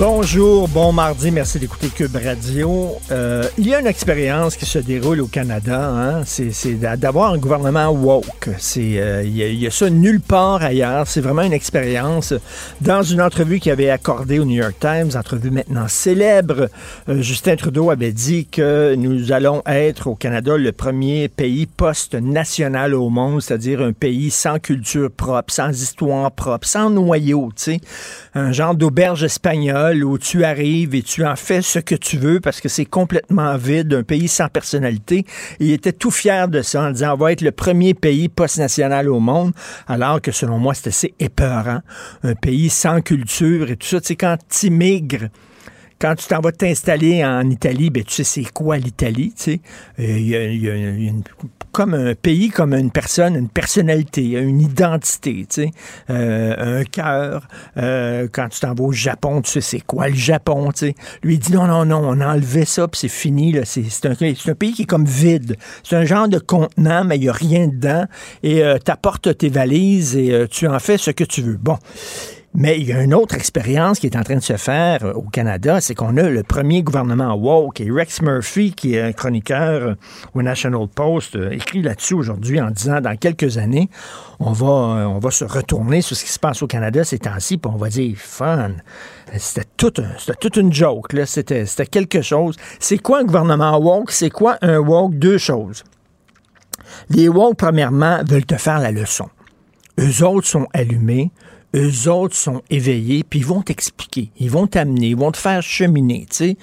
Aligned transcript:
Bonjour, 0.00 0.66
bon 0.68 0.92
mardi, 0.92 1.30
merci 1.30 1.60
d'écouter 1.60 1.86
Cube 1.88 2.16
Radio. 2.16 2.96
Euh, 3.12 3.44
il 3.56 3.68
y 3.68 3.74
a 3.76 3.78
une 3.80 3.86
expérience 3.86 4.56
qui 4.56 4.66
se 4.66 4.80
déroule 4.80 5.20
au 5.20 5.28
Canada, 5.28 5.88
hein, 5.88 6.22
c'est 6.26 6.74
d'avoir 6.74 7.32
un 7.32 7.38
gouvernement 7.38 7.90
woke. 7.90 8.48
C'est 8.58 8.98
euh, 8.98 9.22
il 9.24 9.36
y, 9.36 9.44
a- 9.44 9.46
il 9.48 9.58
y 9.60 9.68
a 9.68 9.70
ça 9.70 9.88
nulle 9.90 10.20
part 10.20 10.62
ailleurs. 10.64 11.06
C'est 11.06 11.20
vraiment 11.20 11.42
une 11.42 11.52
expérience. 11.52 12.34
Dans 12.80 13.04
une 13.04 13.22
entrevue 13.22 13.60
qu'il 13.60 13.70
avait 13.70 13.88
accordée 13.88 14.40
au 14.40 14.44
New 14.44 14.56
York 14.56 14.74
Times, 14.80 15.10
entrevue 15.16 15.52
maintenant 15.52 15.86
célèbre, 15.86 16.68
euh, 17.08 17.22
Justin 17.22 17.54
Trudeau 17.54 17.90
avait 17.90 18.12
dit 18.12 18.46
que 18.46 18.96
nous 18.96 19.30
allons 19.30 19.62
être 19.64 20.08
au 20.08 20.16
Canada 20.16 20.56
le 20.56 20.72
premier 20.72 21.28
pays 21.28 21.66
post-national 21.66 22.94
au 22.94 23.10
monde, 23.10 23.40
c'est-à-dire 23.42 23.80
un 23.80 23.92
pays 23.92 24.32
sans 24.32 24.58
culture 24.58 25.10
propre, 25.12 25.52
sans 25.54 25.70
histoire 25.70 26.32
propre, 26.32 26.66
sans 26.66 26.90
noyau, 26.90 27.50
tu 27.54 27.62
sais, 27.62 27.80
un 28.34 28.50
genre 28.50 28.74
d'auberge 28.74 29.22
espagnole 29.22 29.83
où 29.92 30.18
tu 30.18 30.44
arrives 30.44 30.94
et 30.94 31.02
tu 31.02 31.24
en 31.24 31.36
fais 31.36 31.60
ce 31.62 31.78
que 31.78 31.94
tu 31.94 32.16
veux 32.16 32.40
parce 32.40 32.60
que 32.60 32.68
c'est 32.68 32.84
complètement 32.86 33.56
vide, 33.56 33.92
un 33.92 34.02
pays 34.02 34.28
sans 34.28 34.48
personnalité. 34.48 35.24
Il 35.60 35.70
était 35.72 35.92
tout 35.92 36.10
fier 36.10 36.48
de 36.48 36.62
ça 36.62 36.84
en 36.84 36.90
disant 36.90 37.14
on 37.14 37.16
va 37.16 37.32
être 37.32 37.42
le 37.42 37.52
premier 37.52 37.92
pays 37.94 38.28
post-national 38.28 39.08
au 39.08 39.20
monde, 39.20 39.52
alors 39.86 40.20
que 40.20 40.32
selon 40.32 40.58
moi 40.58 40.74
c'était 40.74 40.88
assez 40.88 41.14
épeurant, 41.20 41.80
un 42.22 42.34
pays 42.34 42.70
sans 42.70 43.00
culture 43.00 43.70
et 43.70 43.76
tout 43.76 43.86
ça. 43.86 44.00
Tu 44.00 44.08
sais, 44.08 44.16
quand 44.16 44.36
tu 44.48 44.70
migres 44.70 45.28
quand 46.00 46.16
tu 46.16 46.26
t'en 46.26 46.40
vas 46.40 46.52
t'installer 46.52 47.24
en 47.24 47.48
Italie, 47.48 47.88
ben, 47.88 48.02
tu 48.02 48.12
sais 48.12 48.24
c'est 48.24 48.52
quoi 48.52 48.76
l'Italie, 48.76 49.32
tu 49.36 49.42
sais. 49.42 49.60
Euh, 50.00 50.18
Il 50.18 50.26
y 50.26 50.30
y 50.30 50.36
a 50.68 50.74
une- 50.74 51.22
comme 51.74 51.94
un 51.94 52.14
pays, 52.14 52.50
comme 52.50 52.72
une 52.72 52.92
personne, 52.92 53.34
une 53.34 53.48
personnalité, 53.48 54.22
une 54.22 54.60
identité, 54.60 55.44
tu 55.50 55.62
sais. 55.62 55.70
Euh, 56.08 56.80
un 56.80 56.84
cœur. 56.84 57.48
Euh, 57.76 58.28
quand 58.32 58.48
tu 58.48 58.60
t'en 58.60 58.74
vas 58.74 58.84
au 58.84 58.92
Japon, 58.92 59.42
tu 59.42 59.50
sais 59.50 59.60
c'est 59.60 59.80
quoi 59.80 60.08
le 60.08 60.14
Japon, 60.14 60.70
tu 60.70 60.86
sais. 60.86 60.94
Lui, 61.24 61.34
il 61.34 61.40
dit 61.40 61.52
non, 61.52 61.66
non, 61.66 61.84
non, 61.84 62.00
on 62.04 62.20
a 62.20 62.34
enlevé 62.34 62.64
ça, 62.64 62.86
puis 62.86 63.00
c'est 63.00 63.08
fini. 63.08 63.56
C'est 63.64 64.06
un, 64.06 64.12
un 64.12 64.54
pays 64.54 64.72
qui 64.72 64.82
est 64.82 64.86
comme 64.86 65.04
vide. 65.04 65.56
C'est 65.82 65.96
un 65.96 66.04
genre 66.04 66.28
de 66.28 66.38
contenant, 66.38 67.04
mais 67.04 67.16
il 67.16 67.22
n'y 67.22 67.28
a 67.28 67.32
rien 67.32 67.66
dedans. 67.66 68.04
Et 68.44 68.62
euh, 68.62 68.78
t'apportes 68.78 69.36
tes 69.36 69.48
valises 69.48 70.16
et 70.16 70.32
euh, 70.32 70.46
tu 70.48 70.68
en 70.68 70.78
fais 70.78 70.96
ce 70.96 71.10
que 71.10 71.24
tu 71.24 71.42
veux. 71.42 71.56
Bon. 71.56 71.78
Mais 72.56 72.78
il 72.78 72.86
y 72.86 72.92
a 72.92 73.02
une 73.02 73.14
autre 73.14 73.34
expérience 73.34 73.98
qui 73.98 74.06
est 74.06 74.16
en 74.16 74.22
train 74.22 74.36
de 74.36 74.40
se 74.40 74.56
faire 74.56 75.04
euh, 75.04 75.12
au 75.14 75.22
Canada, 75.22 75.80
c'est 75.80 75.96
qu'on 75.96 76.16
a 76.16 76.22
le 76.22 76.44
premier 76.44 76.84
gouvernement 76.84 77.34
woke. 77.34 77.80
Et 77.80 77.90
Rex 77.90 78.22
Murphy, 78.22 78.72
qui 78.72 78.94
est 78.94 79.00
un 79.00 79.12
chroniqueur 79.12 79.82
euh, 79.82 79.94
au 80.34 80.42
National 80.42 80.86
Post, 80.86 81.34
euh, 81.34 81.50
écrit 81.50 81.82
là-dessus 81.82 82.14
aujourd'hui 82.14 82.60
en 82.60 82.70
disant 82.70 83.00
dans 83.00 83.16
quelques 83.16 83.58
années, 83.58 83.90
on 84.38 84.52
va, 84.52 85.30
se 85.32 85.44
retourner 85.44 86.00
sur 86.00 86.16
ce 86.16 86.24
qui 86.24 86.30
se 86.30 86.38
passe 86.38 86.62
au 86.62 86.68
Canada 86.68 87.02
ces 87.02 87.18
temps-ci, 87.18 87.58
puis 87.58 87.68
on 87.74 87.76
va 87.76 87.88
dire 87.88 88.16
fun. 88.16 88.70
C'était 89.36 89.66
toute 89.76 90.56
une 90.56 90.72
joke, 90.72 91.12
là. 91.12 91.26
C'était 91.26 91.66
quelque 91.86 92.22
chose. 92.22 92.56
C'est 92.78 92.98
quoi 92.98 93.18
un 93.18 93.24
gouvernement 93.24 93.76
woke? 93.78 94.12
C'est 94.12 94.30
quoi 94.30 94.58
un 94.62 94.78
woke? 94.78 95.16
Deux 95.16 95.38
choses. 95.38 95.82
Les 97.10 97.28
woke, 97.28 97.56
premièrement, 97.56 98.20
veulent 98.24 98.46
te 98.46 98.56
faire 98.56 98.78
la 98.78 98.92
leçon. 98.92 99.28
Eux 99.98 100.24
autres 100.24 100.46
sont 100.46 100.66
allumés, 100.72 101.30
eux 101.74 102.08
autres 102.08 102.36
sont 102.36 102.62
éveillés, 102.70 103.24
puis 103.24 103.40
ils 103.40 103.46
vont 103.46 103.62
t'expliquer, 103.62 104.30
ils 104.38 104.50
vont 104.50 104.66
t'amener, 104.66 105.08
ils 105.08 105.16
vont 105.16 105.32
te 105.32 105.36
faire 105.36 105.62
cheminer, 105.62 106.26
tu 106.30 106.36
sais. 106.36 106.56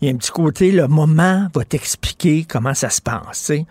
Il 0.00 0.08
y 0.08 0.10
a 0.10 0.14
un 0.14 0.16
petit 0.16 0.32
côté, 0.32 0.72
le 0.72 0.88
moment 0.88 1.46
va 1.54 1.64
t'expliquer 1.64 2.44
comment 2.48 2.74
ça 2.74 2.90
se 2.90 3.00
passe, 3.00 3.38
tu 3.38 3.44
sais. 3.44 3.66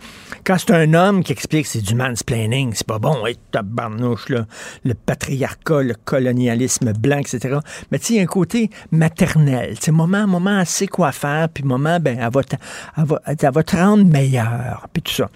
Quand 0.45 0.57
c'est 0.57 0.71
un 0.71 0.93
homme 0.93 1.23
qui 1.23 1.33
explique, 1.33 1.65
c'est 1.67 1.81
du 1.81 1.95
mansplaining, 1.95 2.71
c'est 2.73 2.87
pas 2.87 2.99
bon, 2.99 3.25
hey, 3.25 3.37
tabarnouche, 3.51 4.29
là, 4.29 4.45
le 4.83 4.93
patriarcat, 4.93 5.81
le 5.81 5.95
colonialisme 6.05 6.93
blanc, 6.93 7.17
etc. 7.17 7.57
Mais 7.91 7.99
tu 7.99 8.05
sais, 8.05 8.13
il 8.13 8.17
y 8.17 8.19
a 8.19 8.23
un 8.23 8.27
côté 8.27 8.69
maternel, 8.91 9.75
tu 9.77 9.85
sais, 9.85 9.91
moment, 9.91 10.25
moment, 10.27 10.59
elle 10.59 10.65
sait 10.65 10.87
quoi 10.87 11.11
faire, 11.11 11.49
puis 11.49 11.63
moment, 11.63 11.99
ben, 11.99 12.17
elle 12.19 12.31
va, 12.31 12.43
te- 12.43 12.55
elle 12.97 13.03
va, 13.05 13.51
va 13.51 13.63
te 13.63 13.75
rendre 13.75 14.05
meilleur, 14.05 14.87
puis 14.93 15.01
tout 15.01 15.11
ça 15.13 15.29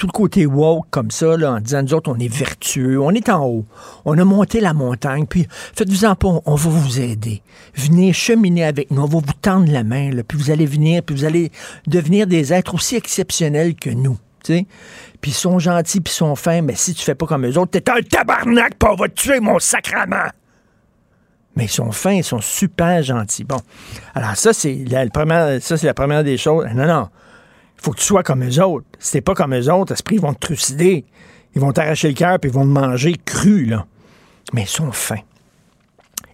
tout 0.00 0.06
le 0.06 0.12
côté 0.12 0.46
woke 0.46 0.86
comme 0.90 1.10
ça, 1.10 1.34
en 1.34 1.60
disant, 1.60 1.82
nous 1.82 1.92
autres, 1.92 2.10
on 2.10 2.18
est 2.18 2.32
vertueux, 2.32 2.98
on 2.98 3.10
est 3.10 3.28
en 3.28 3.44
haut, 3.44 3.66
on 4.06 4.16
a 4.16 4.24
monté 4.24 4.58
la 4.58 4.72
montagne, 4.72 5.26
puis 5.26 5.46
faites-vous-en 5.50 6.14
pas, 6.14 6.40
on 6.46 6.54
va 6.54 6.70
vous 6.70 7.00
aider. 7.00 7.42
Venez 7.74 8.14
cheminer 8.14 8.64
avec 8.64 8.90
nous, 8.90 9.02
on 9.02 9.06
va 9.06 9.18
vous 9.18 9.32
tendre 9.42 9.70
la 9.70 9.84
main, 9.84 10.10
là, 10.10 10.22
puis 10.22 10.38
vous 10.38 10.50
allez 10.50 10.64
venir, 10.64 11.02
puis 11.02 11.14
vous 11.14 11.26
allez 11.26 11.52
devenir 11.86 12.26
des 12.26 12.50
êtres 12.50 12.74
aussi 12.74 12.96
exceptionnels 12.96 13.74
que 13.74 13.90
nous. 13.90 14.16
Puis 14.42 14.66
ils 15.26 15.34
sont 15.34 15.58
gentils, 15.58 16.00
puis 16.00 16.14
ils 16.14 16.16
sont 16.16 16.34
fins, 16.34 16.62
mais 16.62 16.76
si 16.76 16.94
tu 16.94 17.04
fais 17.04 17.14
pas 17.14 17.26
comme 17.26 17.44
eux 17.44 17.58
autres, 17.58 17.72
t'es 17.72 17.90
un 17.90 18.00
tabarnak, 18.00 18.78
puis 18.78 18.88
on 18.90 18.96
va 18.96 19.06
te 19.06 19.20
tuer, 19.20 19.38
mon 19.38 19.58
sacrament! 19.58 20.30
Mais 21.56 21.64
ils 21.64 21.70
sont 21.70 21.92
fins, 21.92 22.12
ils 22.12 22.24
sont 22.24 22.40
super 22.40 23.02
gentils. 23.02 23.44
Bon. 23.44 23.60
Alors, 24.14 24.34
ça, 24.34 24.54
c'est 24.54 24.82
ça, 25.60 25.76
c'est 25.76 25.86
la 25.86 25.94
première 25.94 26.24
des 26.24 26.38
choses. 26.38 26.64
Non, 26.74 26.86
non. 26.86 27.08
Il 27.80 27.84
faut 27.84 27.92
que 27.92 27.98
tu 27.98 28.04
sois 28.04 28.22
comme 28.22 28.44
eux 28.44 28.62
autres. 28.62 28.86
Si 28.98 29.12
t'es 29.12 29.20
pas 29.22 29.34
comme 29.34 29.54
eux 29.54 29.72
autres, 29.72 29.92
esprit, 29.92 30.16
ils 30.16 30.20
vont 30.20 30.34
te 30.34 30.40
trucider. 30.40 31.06
Ils 31.54 31.60
vont 31.62 31.72
t'arracher 31.72 32.08
le 32.08 32.14
cœur 32.14 32.38
puis 32.38 32.50
ils 32.50 32.54
vont 32.54 32.62
te 32.62 32.66
manger 32.66 33.16
cru, 33.24 33.64
là. 33.64 33.86
Mais 34.52 34.62
ils 34.62 34.68
sont 34.68 34.92
fins. 34.92 35.22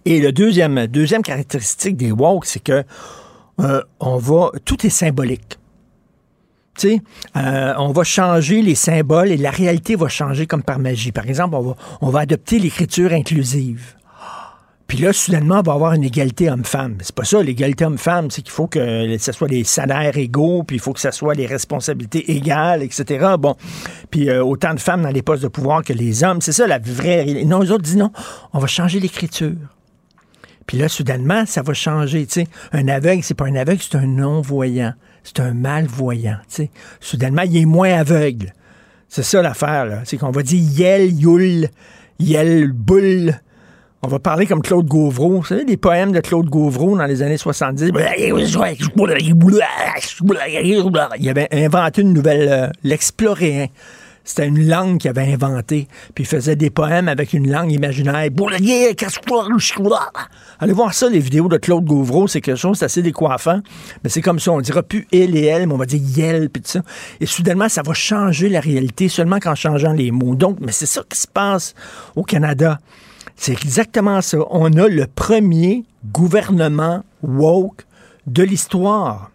Et 0.03 0.19
le 0.19 0.31
deuxième, 0.33 1.21
caractéristique 1.23 1.95
des 1.95 2.11
woke, 2.11 2.45
c'est 2.45 2.59
que 2.59 2.83
euh, 3.61 3.81
on. 3.99 4.51
Tout 4.65 4.85
est 4.85 4.89
symbolique. 4.89 5.57
Euh, 6.85 7.73
on 7.77 7.91
va 7.91 8.03
changer 8.03 8.61
les 8.61 8.75
symboles 8.75 9.31
et 9.31 9.37
la 9.37 9.49
réalité 9.49 9.95
va 9.95 10.09
changer 10.09 10.45
comme 10.45 10.63
par 10.63 10.79
magie. 10.79 11.11
Par 11.11 11.27
exemple, 11.27 11.55
on 12.01 12.09
va 12.09 12.19
adopter 12.19 12.59
l'écriture 12.59 13.13
inclusive. 13.13 13.95
Puis 14.87 14.99
là, 14.99 15.11
soudainement, 15.11 15.59
on 15.59 15.63
va 15.63 15.73
avoir 15.73 15.93
une 15.93 16.05
égalité 16.05 16.49
homme-femme. 16.49 16.97
C'est 17.01 17.13
pas 17.13 17.25
ça, 17.25 17.43
l'égalité 17.43 17.83
homme-femme, 17.83 18.31
c'est 18.31 18.41
qu'il 18.41 18.51
faut 18.51 18.67
que 18.67 19.17
ce 19.17 19.31
soit 19.33 19.49
des 19.49 19.65
salaires 19.65 20.15
égaux, 20.15 20.63
puis 20.63 20.77
il 20.77 20.79
faut 20.79 20.93
que 20.93 21.01
ce 21.01 21.11
soit 21.11 21.33
les 21.33 21.45
responsabilités 21.45 22.31
égales, 22.31 22.83
etc. 22.83 23.33
Bon, 23.37 23.55
puis 24.11 24.29
euh, 24.29 24.43
autant 24.43 24.73
de 24.73 24.79
femmes 24.79 25.01
dans 25.01 25.09
les 25.09 25.21
postes 25.21 25.43
de 25.43 25.49
pouvoir 25.49 25.83
que 25.83 25.91
les 25.91 26.23
hommes. 26.23 26.39
C'est 26.39 26.53
ça 26.53 26.67
la 26.67 26.79
vraie. 26.79 27.43
Non, 27.45 27.59
les 27.59 27.71
autres 27.71 27.83
disent 27.83 27.97
non, 27.97 28.11
on 28.53 28.59
va 28.59 28.67
changer 28.67 29.01
l'écriture. 29.01 29.55
Puis 30.67 30.77
là, 30.77 30.87
soudainement, 30.87 31.45
ça 31.45 31.61
va 31.61 31.73
changer. 31.73 32.25
Tu 32.25 32.41
sais, 32.41 32.47
un 32.71 32.87
aveugle, 32.87 33.23
c'est 33.23 33.33
pas 33.33 33.45
un 33.45 33.55
aveugle, 33.55 33.81
c'est 33.81 33.97
un 33.97 34.07
non-voyant. 34.07 34.93
C'est 35.23 35.41
un 35.41 35.53
malvoyant. 35.53 36.37
Tu 36.47 36.55
sais, 36.55 36.71
soudainement, 37.01 37.41
il 37.41 37.57
est 37.57 37.65
moins 37.65 37.93
aveugle. 37.93 38.53
C'est 39.09 39.23
ça 39.23 39.41
l'affaire, 39.41 39.85
là. 39.85 40.01
C'est 40.05 40.17
qu'on 40.17 40.31
va 40.31 40.43
dire 40.43 40.61
yel, 40.61 41.13
youl, 41.13 41.67
yel, 42.19 42.71
boule. 42.71 43.37
On 44.03 44.07
va 44.07 44.19
parler 44.19 44.45
comme 44.45 44.61
Claude 44.61 44.85
Gauvreau. 44.85 45.39
Vous 45.39 45.45
savez, 45.45 45.65
des 45.65 45.75
poèmes 45.75 46.11
de 46.11 46.19
Claude 46.19 46.47
Gauvreau 46.47 46.95
dans 46.95 47.05
les 47.05 47.23
années 47.23 47.37
70. 47.37 47.91
Il 51.19 51.27
avait 51.29 51.47
inventé 51.51 52.03
une 52.03 52.13
nouvelle, 52.13 52.47
euh, 52.47 52.67
l'exploréen. 52.83 53.67
C'était 54.23 54.45
une 54.45 54.67
langue 54.67 54.99
qu'il 54.99 55.09
avait 55.09 55.33
inventée. 55.33 55.87
Puis 56.13 56.25
il 56.25 56.27
faisait 56.27 56.55
des 56.55 56.69
poèmes 56.69 57.07
avec 57.07 57.33
une 57.33 57.49
langue 57.49 57.71
imaginaire. 57.71 58.29
Allez 60.59 60.73
voir 60.73 60.93
ça, 60.93 61.09
les 61.09 61.19
vidéos 61.19 61.47
de 61.47 61.57
Claude 61.57 61.85
Gauvreau. 61.85 62.27
C'est 62.27 62.41
quelque 62.41 62.57
chose 62.57 62.79
d'assez 62.79 63.01
décoiffant. 63.01 63.61
Mais 64.03 64.09
c'est 64.11 64.21
comme 64.21 64.39
ça. 64.39 64.51
On 64.51 64.61
dira 64.61 64.83
plus 64.83 65.07
il 65.11 65.35
et 65.35 65.45
elle, 65.45 65.65
mais 65.65 65.73
on 65.73 65.77
va 65.77 65.85
dire 65.85 66.01
yel, 66.01 66.49
puis 66.51 66.61
tout 66.61 66.69
ça. 66.69 66.81
Et 67.19 67.25
soudainement, 67.25 67.69
ça 67.69 67.81
va 67.81 67.93
changer 67.93 68.49
la 68.49 68.59
réalité 68.59 69.07
seulement 69.07 69.39
qu'en 69.39 69.55
changeant 69.55 69.93
les 69.93 70.11
mots. 70.11 70.35
Donc, 70.35 70.57
mais 70.59 70.71
c'est 70.71 70.85
ça 70.85 71.01
qui 71.09 71.17
se 71.17 71.27
passe 71.27 71.73
au 72.15 72.23
Canada. 72.23 72.77
C'est 73.37 73.53
exactement 73.53 74.21
ça. 74.21 74.39
On 74.49 74.73
a 74.73 74.87
le 74.87 75.05
premier 75.07 75.85
gouvernement 76.11 77.03
woke 77.21 77.85
de 78.25 78.43
l'histoire. 78.43 79.31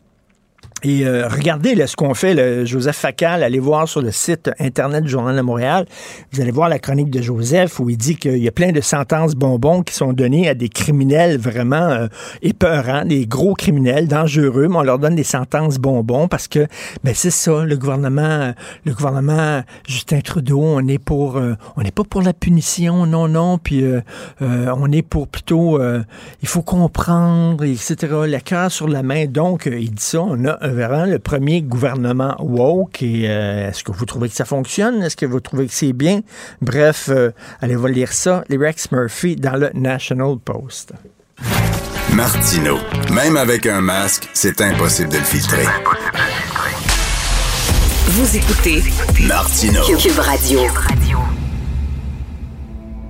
Et 0.85 1.07
euh, 1.07 1.29
regardez 1.29 1.77
là, 1.77 1.87
ce 1.87 1.95
qu'on 1.95 2.15
fait, 2.15 2.35
le 2.35 2.65
Joseph 2.65 2.97
Facal, 2.97 3.43
allez 3.45 3.61
voir 3.61 3.89
sur 3.89 4.03
le 4.03 4.11
site 4.11 4.51
Internet 4.59 5.05
du 5.05 5.11
Journal 5.11 5.37
de 5.37 5.41
Montréal, 5.43 5.87
vous 6.33 6.41
allez 6.41 6.51
voir 6.51 6.69
la 6.69 6.81
chronique 6.81 7.11
de 7.11 7.23
Joseph 7.23 7.79
où 7.79 7.89
il 7.89 7.97
dit 7.97 8.17
qu'il 8.17 8.39
y 8.39 8.49
a 8.49 8.53
plein 8.53 8.73
de 8.73 8.81
sentences 8.81 9.35
bonbons 9.35 9.83
qui 9.83 9.95
sont 9.95 10.13
données 10.13 10.49
à 10.49 10.55
des 10.55 10.69
criminels 10.69 11.39
vraiment 11.39 11.77
euh, 11.77 12.09
épeurants, 12.43 13.05
des 13.05 13.27
gros 13.27 13.55
criminels 13.55 14.09
dangereux, 14.09 14.67
mais 14.69 14.77
on 14.77 14.83
leur 14.83 14.99
donne 14.99 15.15
des 15.15 15.23
sentences 15.23 15.79
bonbons 15.79 16.27
parce 16.27 16.49
que 16.49 16.67
ben 17.05 17.15
c'est 17.15 17.31
ça, 17.31 17.65
le 17.65 17.77
gouvernement, 17.77 18.53
le 18.85 18.93
gouvernement 18.93 19.63
Justin 19.87 20.21
Trudeau, 20.21 20.63
on 20.63 20.89
est 20.89 20.99
pour, 20.99 21.37
euh, 21.37 21.55
on 21.77 21.83
n'est 21.83 21.93
pas 21.93 22.05
pour 22.05 22.23
la 22.23 22.33
punition, 22.33 23.07
non, 23.07 23.29
non, 23.29 23.59
puis 23.59 23.85
euh, 23.85 24.01
on 24.41 24.91
est 24.91 25.03
pour 25.03 25.29
plutôt, 25.29 25.81
il 26.43 26.49
faut 26.49 26.63
comprendre, 26.63 27.65
etc., 27.65 27.97
la 28.27 28.41
cœur 28.41 28.71
sur 28.71 28.89
la 28.89 29.03
main. 29.03 29.27
Donc, 29.27 29.69
il 29.71 29.93
dit 29.93 30.03
ça, 30.03 30.23
on 30.23 30.45
a 30.45 30.72
vraiment 30.73 31.07
le 31.07 31.19
premier 31.19 31.63
gouvernement 31.63 32.37
woke. 32.41 33.03
Et 33.03 33.29
euh, 33.29 33.69
est-ce 33.69 33.85
que 33.85 33.93
vous 33.93 34.05
trouvez 34.05 34.29
que 34.29 34.35
ça 34.35 34.45
fonctionne? 34.45 35.03
Est-ce 35.03 35.17
que 35.17 35.27
vous 35.27 35.41
trouvez 35.41 35.67
que 35.67 35.75
c'est 35.75 35.93
bien? 35.93 36.21
Bref, 36.61 37.09
euh, 37.09 37.31
allez 37.61 37.77
vous 37.77 37.87
lire 37.87 38.13
ça, 38.13 38.45
les 38.49 38.57
Rex 38.57 38.91
Murphy 38.93 39.37
dans 39.37 39.57
le 39.57 39.71
National 39.75 40.37
Post. 40.39 40.93
Martino, 42.15 42.79
même 43.11 43.37
avec 43.37 43.67
un 43.67 43.81
masque, 43.81 44.29
c'est 44.35 44.61
impossible 44.61 45.09
de 45.11 45.19
le 45.19 45.25
filtrer. 45.25 45.67
Vous 48.07 48.37
écoutez 48.37 48.83
Martino. 49.27 49.81
Cube 49.97 50.19
Radio. 50.19 50.61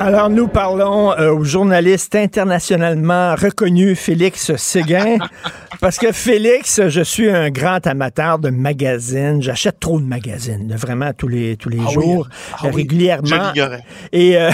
Alors, 0.00 0.28
nous 0.28 0.48
parlons 0.48 1.12
euh, 1.12 1.32
au 1.32 1.44
journaliste 1.44 2.14
internationalement 2.14 3.34
reconnu 3.36 3.94
Félix 3.94 4.54
Séguin. 4.56 5.18
parce 5.80 5.98
que 5.98 6.12
Félix, 6.12 6.88
je 6.88 7.00
suis 7.00 7.30
un 7.30 7.48
grand 7.50 7.86
amateur 7.86 8.38
de 8.38 8.50
magazines. 8.50 9.40
J'achète 9.40 9.80
trop 9.80 9.98
de 10.00 10.04
magazines, 10.04 10.74
vraiment 10.76 11.12
tous 11.16 11.28
les, 11.28 11.56
tous 11.56 11.68
les 11.70 11.78
Ah 11.86 11.90
jours, 11.90 12.28
Ah 12.54 12.64
oui. 12.64 12.70
régulièrement. 12.76 13.26
Je 13.28 13.34
l'ignorais. 13.34 13.84
Et 14.12 14.36
euh, 14.36 14.50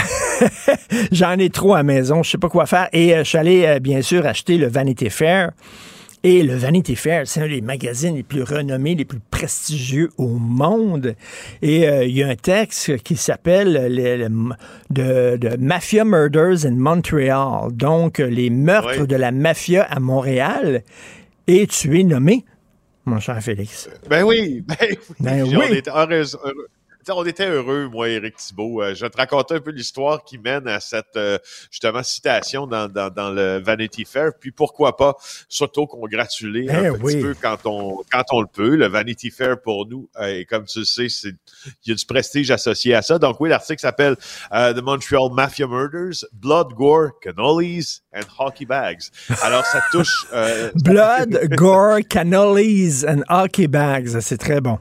j'en 1.13 1.33
ai 1.39 1.51
trop 1.51 1.75
à 1.75 1.79
la 1.79 1.83
maison, 1.85 2.23
je 2.23 2.31
sais 2.31 2.39
pas 2.39 2.49
quoi 2.49 2.67
faire. 2.67 2.89
Et 2.93 3.15
euh, 3.15 3.25
je 3.25 3.29
suis 3.31 3.39
allé, 3.39 3.65
euh, 3.67 3.79
bien 3.81 4.03
sûr, 4.03 4.27
acheter 4.27 4.57
le 4.59 4.69
Vanity 4.69 5.11
Fair. 5.11 5.51
Et 6.23 6.43
le 6.43 6.55
Vanity 6.55 6.97
Fair, 6.97 7.23
c'est 7.27 7.41
un 7.41 7.49
des 7.49 7.63
magazines 7.63 8.15
les 8.15 8.23
plus 8.23 8.43
renommés, 8.43 8.95
les 8.95 9.07
plus 9.07 9.21
prestigieux 9.31 10.11
au 10.19 10.29
monde. 10.29 11.15
Et 11.63 11.89
euh, 11.89 12.05
il 12.05 12.15
y 12.15 12.23
a 12.23 12.29
un 12.29 12.37
texte 12.37 12.99
qui 12.99 13.17
s'appelle 13.17 13.73
le- 13.89 14.17
le- 14.29 14.55
de, 14.91 15.37
de 15.39 15.57
Mafia 15.57 16.05
Murders 16.05 16.67
in 16.67 16.73
Montreal. 16.77 17.73
Donc, 17.73 18.19
les 18.19 18.51
meurtres 18.51 19.01
Oui. 19.01 19.07
de 19.07 19.17
la 19.17 19.33
mafia 19.33 19.83
à 19.85 19.99
Montréal. 19.99 20.83
Et 21.47 21.67
tu 21.67 21.99
es 21.99 22.03
nommé, 22.05 22.45
mon 23.07 23.19
cher 23.19 23.43
Félix. 23.43 23.89
Ben 24.11 24.23
oui, 24.23 24.63
ben 24.69 24.77
oui. 24.91 24.99
Ben 25.21 25.43
oui. 25.43 25.57
On 25.57 25.73
était 25.75 25.91
heureux, 25.91 26.25
heureux. 26.45 26.69
On 27.09 27.25
était 27.25 27.49
heureux, 27.49 27.89
moi, 27.89 28.09
Éric 28.09 28.37
Thibault. 28.37 28.83
Euh, 28.83 28.95
je 28.95 29.01
vais 29.01 29.11
te 29.11 29.17
raconter 29.17 29.55
un 29.55 29.61
peu 29.61 29.71
l'histoire 29.71 30.23
qui 30.23 30.39
mène 30.39 30.69
à 30.69 30.81
cette 30.81 31.17
euh, 31.17 31.39
justement 31.71 32.03
citation 32.03 32.67
dans, 32.67 32.89
dans, 32.89 33.11
dans 33.11 33.31
le 33.31 33.59
Vanity 33.59 34.05
Fair. 34.05 34.33
Puis 34.39 34.51
pourquoi 34.53 34.97
pas 34.97 35.17
s'auto-congratuler 35.49 36.67
Eh 36.69 36.87
un 36.89 36.91
oui. 36.93 37.15
petit 37.15 37.23
peu 37.23 37.35
quand 37.41 37.59
on 37.65 38.03
quand 38.11 38.25
on 38.33 38.41
le 38.43 38.47
peut. 38.47 38.77
Le 38.77 38.87
Vanity 38.87 39.31
Fair 39.31 39.61
pour 39.61 39.87
nous, 39.87 40.09
euh, 40.21 40.39
et 40.41 40.45
comme 40.45 40.65
tu 40.65 40.81
le 40.81 40.85
sais, 40.85 41.09
c'est 41.09 41.35
il 41.85 41.91
y 41.91 41.93
a 41.93 41.95
du 41.95 42.05
prestige 42.07 42.51
associé 42.51 42.95
à 42.95 43.03
ça. 43.03 43.19
Donc 43.19 43.41
oui, 43.41 43.49
l'article 43.49 43.81
s'appelle 43.81 44.17
euh, 44.53 44.73
The 44.73 44.83
Montreal 44.83 45.31
Mafia 45.33 45.67
Murders, 45.67 46.25
Blood, 46.33 46.75
Gore, 46.75 47.19
Cannolis 47.21 48.01
and 48.15 48.23
Hockey 48.39 48.67
Bags. 48.67 49.11
Alors 49.43 49.65
ça 49.65 49.81
touche 49.91 50.27
euh, 50.33 50.71
Blood, 50.75 51.49
gore, 51.57 52.01
cannolis 52.09 53.05
and 53.07 53.23
hockey 53.29 53.67
bags. 53.69 54.21
C'est 54.21 54.39
très 54.39 54.61
bon. 54.61 54.79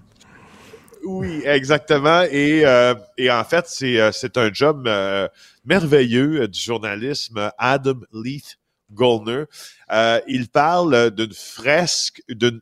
Oui, 1.04 1.42
exactement. 1.46 2.24
Et, 2.24 2.66
euh, 2.66 2.94
et 3.18 3.32
en 3.32 3.44
fait, 3.44 3.66
c'est 3.68 4.00
euh, 4.00 4.12
un 4.36 4.54
job 4.54 4.88
euh, 4.88 5.28
merveilleux 5.66 6.48
du 6.48 6.60
journalisme 6.60 7.52
Adam 7.58 8.02
Leith 8.14 8.58
Goldner. 8.92 9.46
Euh, 9.92 10.20
il 10.28 10.50
parle 10.50 11.12
d'une 11.12 11.34
fresque, 11.34 12.22
d'une 12.28 12.62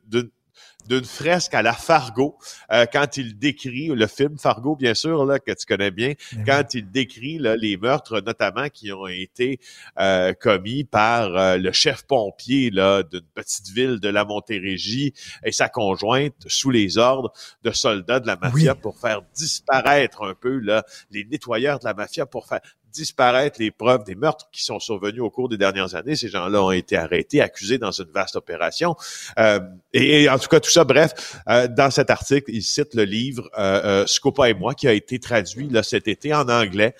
d'une- 0.88 1.04
fresque 1.04 1.54
à 1.54 1.62
la 1.62 1.72
Fargo 1.72 2.36
euh, 2.72 2.86
quand 2.92 3.16
il 3.16 3.38
décrit 3.38 3.88
le 3.88 4.06
film 4.06 4.38
Fargo 4.38 4.74
bien 4.76 4.94
sûr 4.94 5.24
là 5.24 5.38
que 5.38 5.52
tu 5.52 5.66
connais 5.66 5.90
bien 5.90 6.14
quand 6.46 6.74
il 6.74 6.90
décrit 6.90 7.38
là, 7.38 7.56
les 7.56 7.76
meurtres 7.76 8.20
notamment 8.20 8.68
qui 8.68 8.92
ont 8.92 9.06
été 9.06 9.60
euh, 9.98 10.32
commis 10.34 10.84
par 10.84 11.36
euh, 11.36 11.56
le 11.56 11.72
chef 11.72 12.02
pompier 12.02 12.70
là 12.70 13.02
d'une 13.02 13.20
petite 13.34 13.68
ville 13.68 14.00
de 14.00 14.08
la 14.08 14.24
Montérégie 14.24 15.12
et 15.44 15.52
sa 15.52 15.68
conjointe 15.68 16.34
sous 16.46 16.70
les 16.70 16.98
ordres 16.98 17.32
de 17.62 17.70
soldats 17.70 18.20
de 18.20 18.26
la 18.26 18.36
mafia 18.36 18.72
Oui. 18.74 18.80
pour 18.80 18.98
faire 18.98 19.22
disparaître 19.34 20.24
un 20.24 20.34
peu 20.34 20.58
là 20.58 20.84
les 21.10 21.24
nettoyeurs 21.24 21.78
de 21.78 21.84
la 21.84 21.94
mafia 21.94 22.26
pour 22.26 22.46
faire 22.46 22.60
disparaître 22.92 23.60
les 23.60 23.70
preuves 23.70 24.04
des 24.04 24.14
meurtres 24.14 24.48
qui 24.52 24.64
sont 24.64 24.78
survenus 24.78 25.20
au 25.20 25.30
cours 25.30 25.48
des 25.48 25.56
dernières 25.56 25.94
années. 25.94 26.16
Ces 26.16 26.28
gens-là 26.28 26.62
ont 26.62 26.70
été 26.70 26.96
arrêtés, 26.96 27.40
accusés 27.40 27.78
dans 27.78 27.90
une 27.90 28.10
vaste 28.12 28.36
opération. 28.36 28.96
Euh, 29.38 29.60
et, 29.92 30.28
en 30.28 30.38
tout 30.38 30.48
cas, 30.48 30.60
tout 30.60 30.70
ça, 30.70 30.84
bref, 30.84 31.36
euh, 31.48 31.68
dans 31.68 31.90
cet 31.90 32.10
article, 32.10 32.50
il 32.50 32.62
cite 32.62 32.94
le 32.94 33.04
livre 33.04 33.48
euh, 33.58 34.06
Scopa 34.06 34.50
et 34.50 34.54
moi, 34.54 34.74
qui 34.74 34.88
a 34.88 34.92
été 34.92 35.18
traduit 35.18 35.68
là, 35.68 35.82
cet 35.82 36.08
été 36.08 36.34
en 36.34 36.48
anglais 36.48 36.94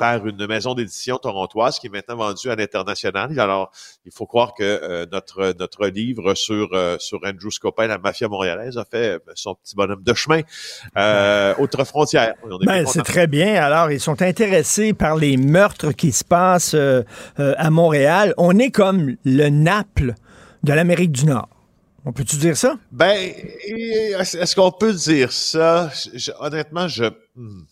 par 0.00 0.26
une 0.26 0.46
maison 0.46 0.72
d'édition 0.72 1.18
torontoise 1.18 1.78
qui 1.78 1.88
est 1.88 1.90
maintenant 1.90 2.16
vendue 2.16 2.48
à 2.50 2.56
l'international. 2.56 3.38
Alors, 3.38 3.70
il 4.06 4.12
faut 4.12 4.24
croire 4.24 4.54
que 4.54 4.62
euh, 4.64 5.04
notre 5.12 5.54
notre 5.58 5.86
livre 5.88 6.32
sur 6.32 6.70
euh, 6.72 6.96
sur 6.98 7.20
Andrew 7.22 7.50
Scopa 7.50 7.84
et 7.84 7.88
la 7.88 7.98
mafia 7.98 8.26
montréalaise 8.26 8.78
a 8.78 8.86
fait 8.86 9.10
euh, 9.10 9.18
son 9.34 9.54
petit 9.56 9.76
bonhomme 9.76 10.02
de 10.02 10.14
chemin 10.14 10.40
euh, 10.96 11.54
autre 11.58 11.84
frontière. 11.84 12.32
Ben, 12.64 12.86
c'est 12.86 13.02
très 13.02 13.26
bien. 13.26 13.62
Alors, 13.62 13.90
ils 13.90 14.00
sont 14.00 14.22
intéressés 14.22 14.94
par 14.94 15.16
les 15.16 15.36
meurtres 15.36 15.92
qui 15.92 16.12
se 16.12 16.24
passent 16.24 16.76
à 17.36 17.70
Montréal. 17.70 18.32
On 18.38 18.58
est 18.58 18.70
comme 18.70 19.16
le 19.26 19.48
Naples 19.50 20.14
de 20.62 20.72
l'Amérique 20.72 21.12
du 21.12 21.26
Nord. 21.26 21.48
On 22.06 22.12
peut-tu 22.12 22.36
dire 22.36 22.56
ça? 22.56 22.76
Ben, 22.90 23.14
est-ce 23.66 24.56
qu'on 24.56 24.70
peut 24.72 24.94
dire 24.94 25.30
ça? 25.30 25.90
Je- 26.14 26.32
honnêtement, 26.40 26.88
je. 26.88 27.04
hmm. 27.36 27.64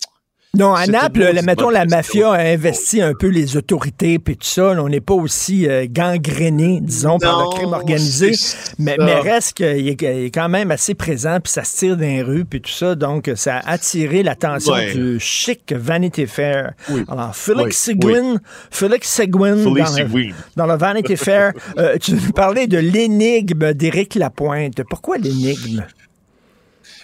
Non, 0.56 0.72
à 0.74 0.86
Naples, 0.86 1.30
la- 1.34 1.42
mettons, 1.42 1.70
mafia 1.70 2.32
a 2.32 2.40
investi 2.40 3.02
un 3.02 3.12
peu 3.12 3.28
les 3.28 3.56
autorités 3.58 4.18
puis 4.18 4.34
tout 4.36 4.46
ça. 4.46 4.68
On 4.80 4.88
n'est 4.88 5.02
pas 5.02 5.12
aussi 5.14 5.68
euh, 5.68 5.86
gangréné, 5.88 6.80
disons, 6.82 7.18
par 7.18 7.42
le 7.44 7.54
crime 7.54 7.72
organisé. 7.74 8.32
Mais, 8.78 8.96
reste 8.96 9.52
qu'il 9.58 9.66
est, 9.66 10.00
il 10.02 10.06
est 10.26 10.30
quand 10.34 10.48
même 10.48 10.70
assez 10.70 10.94
présent, 10.94 11.38
puis 11.42 11.52
ça 11.52 11.64
se 11.64 11.76
tire 11.76 11.96
dans 11.96 12.02
les 12.02 12.22
rues, 12.22 12.46
puis 12.46 12.62
tout 12.62 12.70
ça. 12.72 12.94
Donc, 12.94 13.30
ça 13.36 13.58
a 13.58 13.72
attiré 13.72 14.22
l'attention 14.22 14.72
Ouais. 14.72 14.94
du 14.94 15.20
chic 15.20 15.70
Vanity 15.72 16.26
Fair. 16.26 16.72
Oui. 16.90 17.04
Alors, 17.08 17.36
Félix 17.36 17.86
Oui. 17.88 17.94
Seguin, 18.02 18.36
Félix 18.70 19.08
Seguin, 19.12 19.56
Félix 19.62 19.92
dans, 19.92 19.98
le- 19.98 20.08
Seguin. 20.08 20.32
dans 20.56 20.66
le 20.66 20.76
Vanity 20.76 21.16
Fair. 21.16 21.52
Euh, 21.78 21.96
tu 22.00 22.12
nous 22.14 22.32
parlais 22.32 22.66
de 22.66 22.78
l'énigme 22.78 23.72
d'Éric 23.74 24.14
Lapointe. 24.14 24.82
Pourquoi 24.88 25.18
l'énigme? 25.18 25.84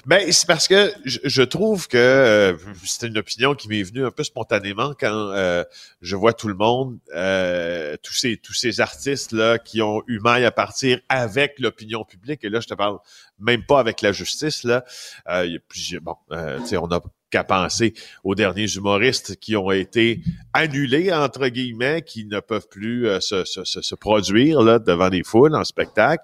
Ben, 0.06 0.30
c'est 0.32 0.46
parce 0.46 0.68
que 0.68 0.92
je, 1.04 1.18
je 1.24 1.42
trouve 1.42 1.88
que 1.88 1.96
euh, 1.96 2.56
c'est 2.84 3.06
une 3.06 3.16
opinion 3.16 3.54
qui 3.54 3.68
m'est 3.68 3.82
venue 3.82 4.04
un 4.04 4.10
peu 4.10 4.22
spontanément 4.22 4.92
quand 4.98 5.12
euh, 5.12 5.64
je 6.02 6.14
vois 6.14 6.34
tout 6.34 6.48
le 6.48 6.54
monde, 6.54 6.98
euh, 7.14 7.96
tous 8.02 8.12
ces 8.12 8.36
tous 8.36 8.52
ces 8.52 8.80
artistes 8.80 9.32
là 9.32 9.58
qui 9.58 9.80
ont 9.80 10.02
eu 10.06 10.18
maille 10.18 10.44
à 10.44 10.50
partir 10.50 11.00
avec 11.08 11.58
l'opinion 11.58 12.04
publique. 12.04 12.44
Et 12.44 12.50
là, 12.50 12.60
je 12.60 12.66
te 12.66 12.74
parle 12.74 12.98
même 13.38 13.64
pas 13.64 13.80
avec 13.80 14.02
la 14.02 14.12
justice 14.12 14.64
là. 14.64 14.84
Euh, 15.28 15.46
il 15.46 15.52
y 15.54 15.56
a 15.56 15.60
plusieurs. 15.68 16.02
Bon, 16.02 16.16
euh, 16.32 16.58
tu 16.60 16.66
sais, 16.66 16.76
on 16.76 16.90
a 16.90 17.00
qu'à 17.34 17.42
penser 17.42 17.94
aux 18.22 18.36
derniers 18.36 18.72
humoristes 18.76 19.34
qui 19.40 19.56
ont 19.56 19.72
été 19.72 20.20
annulés 20.52 21.12
entre 21.12 21.48
guillemets, 21.48 22.02
qui 22.02 22.26
ne 22.26 22.38
peuvent 22.38 22.68
plus 22.68 23.08
euh, 23.08 23.18
se, 23.18 23.44
se, 23.44 23.64
se, 23.64 23.94
produire 23.96 24.62
là 24.62 24.78
devant 24.78 25.08
des 25.08 25.24
foules 25.24 25.56
en 25.56 25.64
spectacle, 25.64 26.22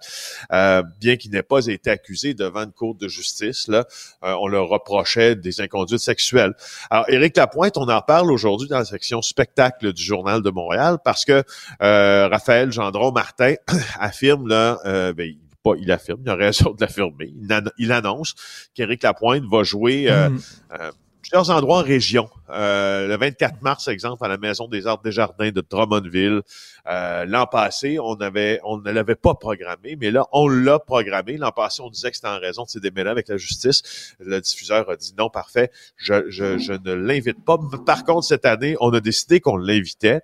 euh, 0.53 0.85
bien 1.01 1.17
qu'ils 1.17 1.33
n'aient 1.33 1.43
pas 1.43 1.67
été 1.67 1.91
accusés 1.91 2.35
devant 2.35 2.63
une 2.63 2.71
cour 2.71 2.95
de 2.95 3.09
justice. 3.09 3.67
Là, 3.67 3.87
euh, 4.23 4.37
on 4.41 4.47
leur 4.47 4.69
reprochait 4.69 5.35
des 5.35 5.61
inconduites 5.61 5.99
sexuelles. 5.99 6.55
Alors, 6.91 7.09
Éric 7.09 7.37
Lapointe, 7.37 7.77
on 7.77 7.89
en 7.89 8.03
parle 8.03 8.31
aujourd'hui 8.31 8.69
dans 8.69 8.79
la 8.79 8.85
section 8.85 9.21
spectacle 9.21 9.93
du 9.93 10.03
Journal 10.03 10.43
de 10.43 10.51
Montréal 10.51 10.99
parce 11.05 11.25
que 11.25 11.43
euh, 11.83 12.29
Raphaël 12.29 12.71
Gendron 12.71 13.11
Martin 13.11 13.55
affirme 13.99 14.47
là, 14.47 14.79
euh, 14.85 15.13
ben, 15.13 15.35
pas, 15.63 15.73
il 15.79 15.91
affirme, 15.93 16.21
il 16.25 16.31
a 16.31 16.35
raison 16.35 16.71
de 16.73 16.81
l'affirmer. 16.81 17.33
Il, 17.41 17.53
an- 17.53 17.71
il 17.79 17.93
annonce 17.93 18.35
qu'Éric 18.75 19.03
Lapointe 19.03 19.45
va 19.51 19.63
jouer 19.63 20.11
euh, 20.11 20.29
Mm. 20.31 20.41
euh, 20.81 20.91
plusieurs 21.23 21.51
endroits 21.51 21.81
en 21.81 21.83
région. 21.83 22.29
Euh, 22.49 23.07
le 23.07 23.17
24 23.17 23.61
mars, 23.63 23.87
exemple, 23.89 24.25
à 24.25 24.29
la 24.29 24.39
Maison 24.39 24.67
des 24.69 24.87
Arts 24.87 25.03
des 25.03 25.13
Jardins 25.13 25.51
de 25.51 25.61
Drummondville. 25.69 26.41
Euh, 26.89 27.25
l'an 27.27 27.47
passé, 27.47 27.99
on 28.01 28.15
avait, 28.15 28.59
on 28.65 28.79
ne 28.79 28.91
l'avait 28.91 29.15
pas 29.17 29.35
programmé, 29.35 29.97
mais 30.01 30.11
là, 30.11 30.25
on 30.33 30.49
l'a 30.49 30.79
programmé. 30.79 31.37
L'an 31.37 31.53
passé, 31.53 31.83
on 31.83 31.91
disait 31.91 32.11
que 32.11 32.17
c'était 32.17 32.29
en 32.29 32.41
raison 32.41 32.65
de 32.65 32.69
ces 32.71 32.81
démêlés 32.81 33.11
avec 33.11 33.29
la 33.29 33.37
justice. 33.37 34.15
Le 34.19 34.41
diffuseur 34.41 34.89
a 34.91 34.97
dit 34.97 35.15
non, 35.19 35.29
parfait, 35.29 35.71
je, 35.97 36.29
je, 36.31 36.57
je 36.59 36.73
ne 36.73 36.93
l'invite 36.95 37.45
pas. 37.45 37.59
Par 37.85 38.05
contre, 38.05 38.27
cette 38.27 38.47
année, 38.47 38.77
on 38.81 38.91
a 38.95 39.01
décidé 39.01 39.41
qu'on 39.41 39.59
l'invitait. 39.59 40.23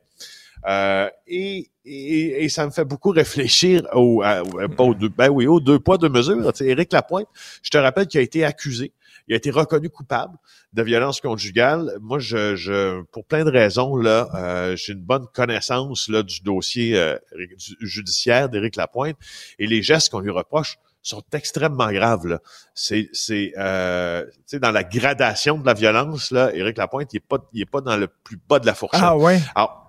Euh, 0.66 1.08
et, 1.26 1.70
et, 1.84 2.44
et, 2.44 2.48
ça 2.48 2.66
me 2.66 2.72
fait 2.72 2.84
beaucoup 2.84 3.10
réfléchir 3.10 3.86
au, 3.92 4.22
pas 4.76 4.84
aux 4.84 4.94
deux, 4.94 5.08
ben 5.08 5.28
oui, 5.28 5.46
aux 5.46 5.60
deux 5.60 5.78
poids, 5.78 5.96
deux 5.96 6.08
mesures. 6.08 6.52
Tu 6.52 6.64
sais, 6.64 6.66
Éric 6.70 6.92
Lapointe, 6.92 7.28
je 7.62 7.70
te 7.70 7.78
rappelle 7.78 8.06
qu'il 8.08 8.18
a 8.18 8.22
été 8.22 8.44
accusé, 8.44 8.92
il 9.28 9.34
a 9.34 9.36
été 9.36 9.50
reconnu 9.50 9.90
coupable 9.90 10.36
de 10.72 10.82
violence 10.82 11.20
conjugale. 11.20 11.96
Moi, 12.00 12.18
je, 12.18 12.56
je 12.56 13.02
pour 13.12 13.24
plein 13.24 13.44
de 13.44 13.50
raisons, 13.50 13.96
là, 13.96 14.28
euh, 14.34 14.76
j'ai 14.76 14.92
une 14.92 15.00
bonne 15.00 15.26
connaissance 15.32 16.08
là, 16.08 16.22
du 16.22 16.40
dossier 16.42 16.96
euh, 16.96 17.16
judiciaire 17.80 18.48
d'Éric 18.48 18.76
Lapointe 18.76 19.16
et 19.58 19.66
les 19.66 19.82
gestes 19.82 20.10
qu'on 20.10 20.20
lui 20.20 20.30
reproche 20.30 20.78
sont 21.02 21.22
extrêmement 21.32 21.92
graves. 21.92 22.40
C'est, 22.74 23.08
c'est 23.12 23.52
euh, 23.56 24.24
dans 24.54 24.72
la 24.72 24.82
gradation 24.82 25.56
de 25.58 25.64
la 25.64 25.74
violence, 25.74 26.32
là, 26.32 26.52
Éric 26.52 26.76
Lapointe, 26.78 27.12
il 27.12 27.18
est 27.18 27.20
pas, 27.20 27.38
il 27.52 27.62
est 27.62 27.70
pas 27.70 27.80
dans 27.80 27.96
le 27.96 28.08
plus 28.08 28.38
bas 28.48 28.58
de 28.58 28.66
la 28.66 28.74
fourchette. 28.74 29.00
Ah 29.02 29.16
ouais? 29.16 29.40
Alors, 29.54 29.85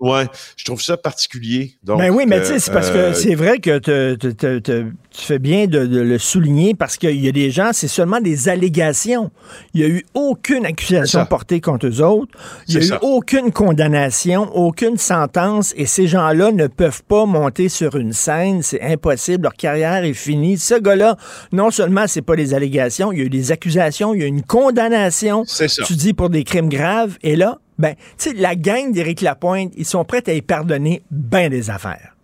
Ouais, 0.00 0.26
je 0.56 0.64
trouve 0.64 0.80
ça 0.80 0.96
particulier. 0.96 1.74
Donc, 1.84 1.98
ben 1.98 2.10
oui, 2.10 2.24
mais 2.26 2.40
tu 2.40 2.46
sais, 2.46 2.58
c'est 2.58 2.72
parce 2.72 2.90
que 2.90 3.12
c'est 3.12 3.34
vrai 3.34 3.58
que 3.58 3.78
tu 3.78 4.94
fais 5.12 5.38
bien 5.38 5.66
de, 5.66 5.78
le 5.78 6.18
souligner 6.18 6.74
parce 6.74 6.96
qu'il 6.96 7.22
y 7.22 7.28
a 7.28 7.32
des 7.32 7.50
gens, 7.50 7.70
c'est 7.74 7.86
seulement 7.86 8.20
des 8.22 8.48
allégations. 8.48 9.30
Il 9.74 9.80
n'y 9.80 9.86
a 9.86 9.90
eu 9.90 10.06
aucune 10.14 10.64
accusation 10.64 11.26
portée 11.26 11.60
contre 11.60 11.86
eux 11.86 12.02
autres. 12.02 12.32
Il 12.66 12.78
n'y 12.78 12.90
a 12.90 12.94
eu 12.94 12.98
aucune 13.02 13.52
condamnation, 13.52 14.50
aucune 14.56 14.96
sentence 14.96 15.74
et 15.76 15.84
ces 15.84 16.06
gens-là 16.06 16.50
ne 16.50 16.66
peuvent 16.66 17.02
pas 17.02 17.26
monter 17.26 17.68
sur 17.68 17.96
une 17.96 18.14
scène. 18.14 18.62
C'est 18.62 18.80
impossible. 18.80 19.42
Leur 19.42 19.54
carrière 19.54 20.02
est 20.04 20.14
finie. 20.14 20.56
Ce 20.56 20.76
gars-là, 20.76 21.16
non 21.52 21.70
seulement 21.70 22.06
c'est 22.06 22.22
pas 22.22 22.36
des 22.36 22.54
allégations, 22.54 23.12
il 23.12 23.18
y 23.18 23.22
a 23.22 23.24
eu 23.24 23.30
des 23.30 23.52
accusations, 23.52 24.14
il 24.14 24.20
y 24.20 24.22
a 24.22 24.26
eu 24.26 24.28
une 24.28 24.44
condamnation. 24.44 25.44
C'est 25.46 25.68
ça. 25.68 25.82
Tu 25.84 25.94
dis 25.94 26.14
pour 26.14 26.30
des 26.30 26.44
crimes 26.44 26.70
graves 26.70 27.18
et 27.22 27.36
là, 27.36 27.58
ben, 27.80 27.94
tu 28.18 28.30
sais, 28.30 28.32
la 28.34 28.54
gang 28.54 28.92
d'Éric 28.92 29.22
Lapointe, 29.22 29.72
ils 29.76 29.86
sont 29.86 30.04
prêts 30.04 30.22
à 30.28 30.34
y 30.34 30.42
pardonner 30.42 31.02
bien 31.10 31.48
des 31.48 31.70
affaires. 31.70 32.14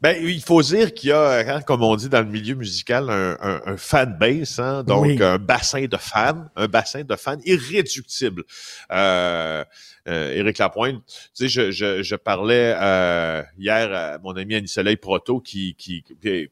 Ben, 0.00 0.16
il 0.18 0.40
faut 0.40 0.62
dire 0.62 0.94
qu'il 0.94 1.10
y 1.10 1.12
a, 1.12 1.56
hein, 1.56 1.60
comme 1.60 1.82
on 1.82 1.94
dit 1.94 2.08
dans 2.08 2.22
le 2.22 2.30
milieu 2.30 2.54
musical, 2.54 3.10
un, 3.10 3.60
un, 3.66 3.76
fan 3.76 4.16
base, 4.18 4.58
hein, 4.58 4.82
donc 4.82 5.20
un 5.20 5.36
bassin 5.36 5.84
de 5.84 5.96
fans, 5.98 6.46
un 6.56 6.68
bassin 6.68 7.04
de 7.04 7.16
fans 7.16 7.36
irréductible. 7.44 8.44
Euh, 8.90 9.62
euh, 10.08 10.32
Éric 10.32 10.56
Lapointe, 10.56 11.02
tu 11.06 11.14
sais, 11.34 11.48
je, 11.48 11.70
je, 11.70 12.02
je 12.02 12.16
parlais 12.16 12.74
euh, 12.74 13.42
hier 13.58 13.92
à 13.92 14.18
mon 14.18 14.34
ami 14.34 14.54
Annie 14.54 14.68
Soleil 14.68 14.96
Proto 14.96 15.40
qui, 15.40 15.74
qui, 15.74 16.02
qui 16.02 16.48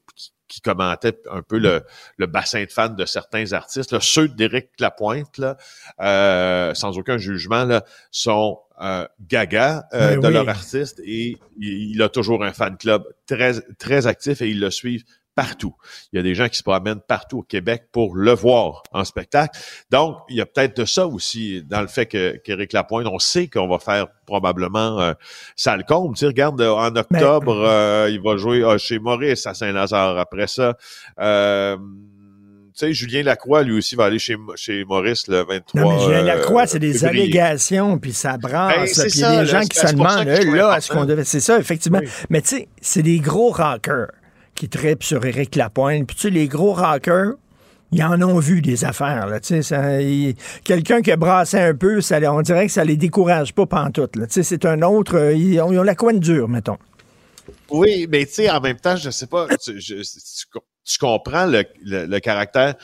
qui 0.49 0.61
commentait 0.61 1.21
un 1.31 1.43
peu 1.43 1.59
le, 1.59 1.85
le, 2.17 2.27
bassin 2.27 2.65
de 2.65 2.71
fans 2.71 2.89
de 2.89 3.05
certains 3.05 3.53
artistes. 3.53 3.93
Là, 3.93 3.99
ceux 4.01 4.29
d'Éric 4.29 4.71
Lapointe, 4.81 5.39
là, 5.39 5.57
euh, 6.01 6.75
sans 6.75 6.99
aucun 6.99 7.19
jugement, 7.19 7.65
là, 7.65 7.85
sont 8.11 8.59
euh, 8.81 9.07
gaga 9.21 9.89
euh, 9.93 10.17
ben 10.17 10.21
de 10.21 10.29
leur 10.29 10.49
artiste 10.49 11.01
et 11.05 11.37
il, 11.59 11.93
il, 11.93 12.03
a 12.03 12.09
toujours 12.09 12.45
un 12.45 12.53
fan 12.53 12.77
club 12.77 13.05
très 13.27 13.55
très 13.79 14.07
actif 14.07 14.41
et 14.41 14.49
ils 14.49 14.61
le 14.61 14.71
suivent 14.71 15.05
partout. 15.39 15.73
Il 16.13 16.17
y 16.17 16.19
a 16.19 16.23
des 16.25 16.35
gens 16.35 16.49
qui 16.49 16.59
se 16.59 16.65
promènent 16.65 17.01
partout 17.01 17.39
au 17.39 17.43
Québec 17.43 17.85
pour 17.93 18.17
le 18.17 18.33
voir 18.33 18.83
en 18.91 19.05
spectacle. 19.05 19.57
Donc, 19.89 20.17
il 20.29 20.35
y 20.35 20.41
a 20.41 20.47
peut-être 20.47 20.77
de 20.77 20.85
ça 20.85 21.07
aussi 21.07 21.63
dans 21.63 21.81
le 21.81 21.87
fait 21.87 22.07
que 22.07 22.39
qu'Éric 22.39 22.73
Lapointe, 22.73 23.07
on 23.07 23.21
sait 23.21 23.47
qu'on 23.47 23.69
va 23.69 23.79
faire 23.79 24.09
probablement 24.27 25.01
euh, 25.01 25.13
ça 25.55 25.77
le 25.77 25.85
Tu 25.85 26.17
sais, 26.17 26.27
regarde, 26.27 26.61
euh, 26.61 26.73
en 26.73 26.97
octobre, 26.97 27.57
euh, 27.57 28.09
il 28.11 28.21
va 28.21 28.37
jouer 28.37 28.65
euh, 28.65 28.79
chez 28.79 28.99
Maurice 28.99 29.47
à 29.47 29.55
Saint-Lazare. 29.55 30.19
Après 30.19 30.49
ça, 30.49 30.77
euh, 31.21 31.77
tu 31.77 32.73
sais, 32.75 32.93
Julien 32.93 33.23
Lacroix, 33.23 33.63
lui 33.63 33.79
aussi, 33.79 33.95
va 33.95 34.07
aller 34.07 34.19
chez, 34.19 34.37
chez 34.57 34.85
Maurice 34.85 35.29
le 35.29 35.45
23. 35.45 35.81
Non, 35.81 35.89
mais 35.93 36.01
Julien 36.01 36.23
Lacroix, 36.23 36.67
c'est 36.67 36.81
des 36.81 37.05
allégations, 37.05 37.97
puis 38.01 38.13
ça 38.13 38.39
brasse. 38.39 39.01
puis 39.03 39.13
il 39.15 39.21
y 39.21 39.25
a 39.25 39.41
des 39.41 39.47
gens 39.47 39.61
qui 39.61 39.79
se 39.79 39.93
demandent, 39.93 40.27
là, 40.27 40.77
est-ce 40.77 40.91
qu'on 40.91 41.05
devait. 41.05 41.23
C'est 41.23 41.39
ça, 41.39 41.61
effectivement. 41.61 42.01
Mais 42.29 42.43
tu 42.43 42.57
sais, 42.57 42.69
c'est 42.81 43.03
des 43.03 43.21
gros 43.21 43.53
rockers 43.53 44.09
qui 44.59 44.69
tripent 44.69 45.05
sur 45.05 45.25
Éric 45.25 45.55
Lapointe. 45.55 46.07
Puis 46.07 46.17
tu 46.17 46.23
sais, 46.23 46.31
les 46.31 46.49
gros 46.49 46.75
rockers, 46.75 47.35
ils 47.93 48.03
en 48.03 48.21
ont 48.23 48.41
vu 48.41 48.61
des 48.61 48.85
affaires. 48.85 49.29
Là, 49.29 49.39
quelqu'un 50.65 51.01
qui 51.01 51.13
a 51.13 51.17
brassé 51.17 51.59
un 51.59 51.75
peu, 51.75 52.01
ça, 52.01 52.19
on 52.33 52.43
dirait 52.43 52.67
que 52.67 52.73
ça 52.73 52.85
les 52.85 52.97
décourage 52.97 53.55
pas 53.55 53.67
pantoute. 53.67 54.17
C'est 54.29 54.65
un 54.65 54.83
autre... 54.83 55.17
Euh, 55.17 55.33
ils 55.33 55.61
ont, 55.61 55.71
la 55.71 55.95
coin 55.95 56.13
dure, 56.13 56.49
mettons. 56.49 56.77
Oui, 57.71 58.09
mais 58.11 58.27
tu 58.27 58.35
sais, 58.35 58.51
en 58.51 58.61
même 58.61 58.79
temps, 58.79 58.97
je 58.97 59.11
sais 59.11 59.29
pas, 59.29 59.47
tu, 59.57 60.99
comprends 60.99 61.47
le, 61.47 61.65
le, 61.85 62.19
caractère 62.19 62.75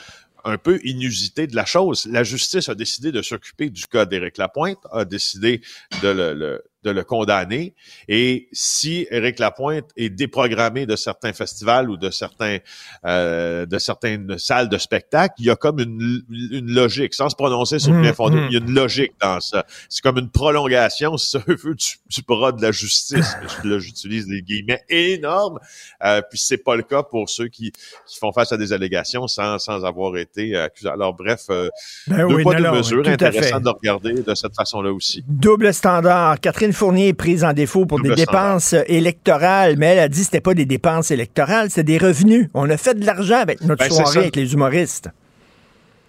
un 0.45 0.59
peu 0.59 0.79
inusité 0.85 1.47
de 1.47 1.57
la 1.57 1.65
chose. 1.65 2.07
La 2.11 2.23
justice 2.23 2.69
a 2.69 2.75
décidé 2.75 3.11
de 3.11 3.21
s'occuper 3.21 3.69
du 3.69 3.87
cas 3.87 4.07
d'Éric 4.07 4.39
Lapointe, 4.39 4.79
a 4.93 5.05
décidé 5.05 5.61
de 6.03 6.09
le 6.09 6.63
de 6.85 6.91
le 6.91 7.03
condamner. 7.03 7.75
Et 8.09 8.49
si 8.53 9.07
Éric 9.11 9.39
Lapointe 9.39 9.91
est 9.97 10.11
déprogrammé 10.11 10.87
de 10.87 10.97
certains 10.97 11.33
festivals 11.33 11.91
ou 11.91 11.97
de 11.97 12.11
certains 12.11 12.59
euh, 13.07 13.67
de 13.67 13.79
certaines 13.79 14.39
salles 14.39 14.69
de 14.69 14.79
spectacle, 14.79 15.35
il 15.39 15.47
y 15.47 15.51
a 15.51 15.57
comme 15.57 15.81
une, 15.81 16.23
une 16.31 16.71
logique, 16.71 17.15
sans 17.15 17.31
se 17.31 17.37
prononcer 17.37 17.79
sur 17.79 17.93
le 17.93 18.03
bien 18.03 18.13
fondé, 18.13 18.39
il 18.49 18.53
y 18.53 18.57
a 18.57 18.61
une 18.61 18.75
logique 18.75 19.13
dans 19.21 19.41
ça. 19.41 19.65
C'est 19.89 20.03
comme 20.03 20.19
une 20.19 20.31
prolongation, 20.31 21.17
si 21.19 21.31
ça 21.31 21.39
veut, 21.47 21.75
du, 21.75 21.87
du 22.09 22.23
bras 22.27 22.53
de 22.53 22.61
la 22.61 22.73
justice. 22.73 23.37
Là, 23.65 23.79
j'utilise 23.79 24.27
des 24.27 24.43
guillemets 24.43 24.83
énormes. 24.89 25.59
Euh, 26.05 26.21
puis 26.29 26.39
c'est 26.39 26.59
pas 26.59 26.77
le 26.77 26.83
cas 26.83 27.03
pour 27.03 27.29
ceux 27.31 27.49
qui, 27.49 27.73
qui 28.07 28.19
font 28.19 28.33
face 28.33 28.53
à 28.53 28.57
des 28.57 28.73
allégations 28.73 29.27
sans, 29.27 29.59
sans 29.59 29.85
avoir 29.85 30.17
été 30.17 30.57
accusés. 30.57 30.89
Alors 30.89 31.15
bref, 31.15 31.47
euh, 31.51 31.69
ben 32.07 32.29
deux 32.29 32.43
poids, 32.43 32.55
deux 32.55 32.71
mesures, 32.71 33.09
intéressant 33.09 33.61
de 33.61 33.71
regarder 33.71 34.15
de 34.15 34.35
cette 34.35 34.55
façon-là 34.55 34.93
aussi. 34.93 35.25
Double 35.27 35.73
standard. 35.73 36.41
Catherine 36.41 36.74
Fournier 36.75 37.09
est 37.09 37.15
prise 37.15 37.45
en 37.45 37.53
défaut 37.53 37.87
pour 37.87 38.01
des 38.01 38.15
dépenses 38.15 38.75
électorales, 38.87 39.77
mais 39.79 39.87
elle 39.87 39.99
a 40.01 40.09
dit 40.09 40.21
que 40.21 40.25
c'était 40.25 40.41
pas 40.41 40.55
des 40.55 40.67
dépenses 40.67 41.11
électorales, 41.11 41.71
c'était 41.71 41.85
des 41.85 41.99
revenus. 41.99 42.49
On 42.55 42.69
a 42.69 42.77
fait 42.77 42.95
de 42.95 43.07
l'argent 43.07 43.39
avec 43.39 43.63
notre 43.63 43.89
ben, 43.89 43.91
soirée 43.91 44.19
avec 44.19 44.37
les 44.37 44.53
humoristes. 44.53 45.09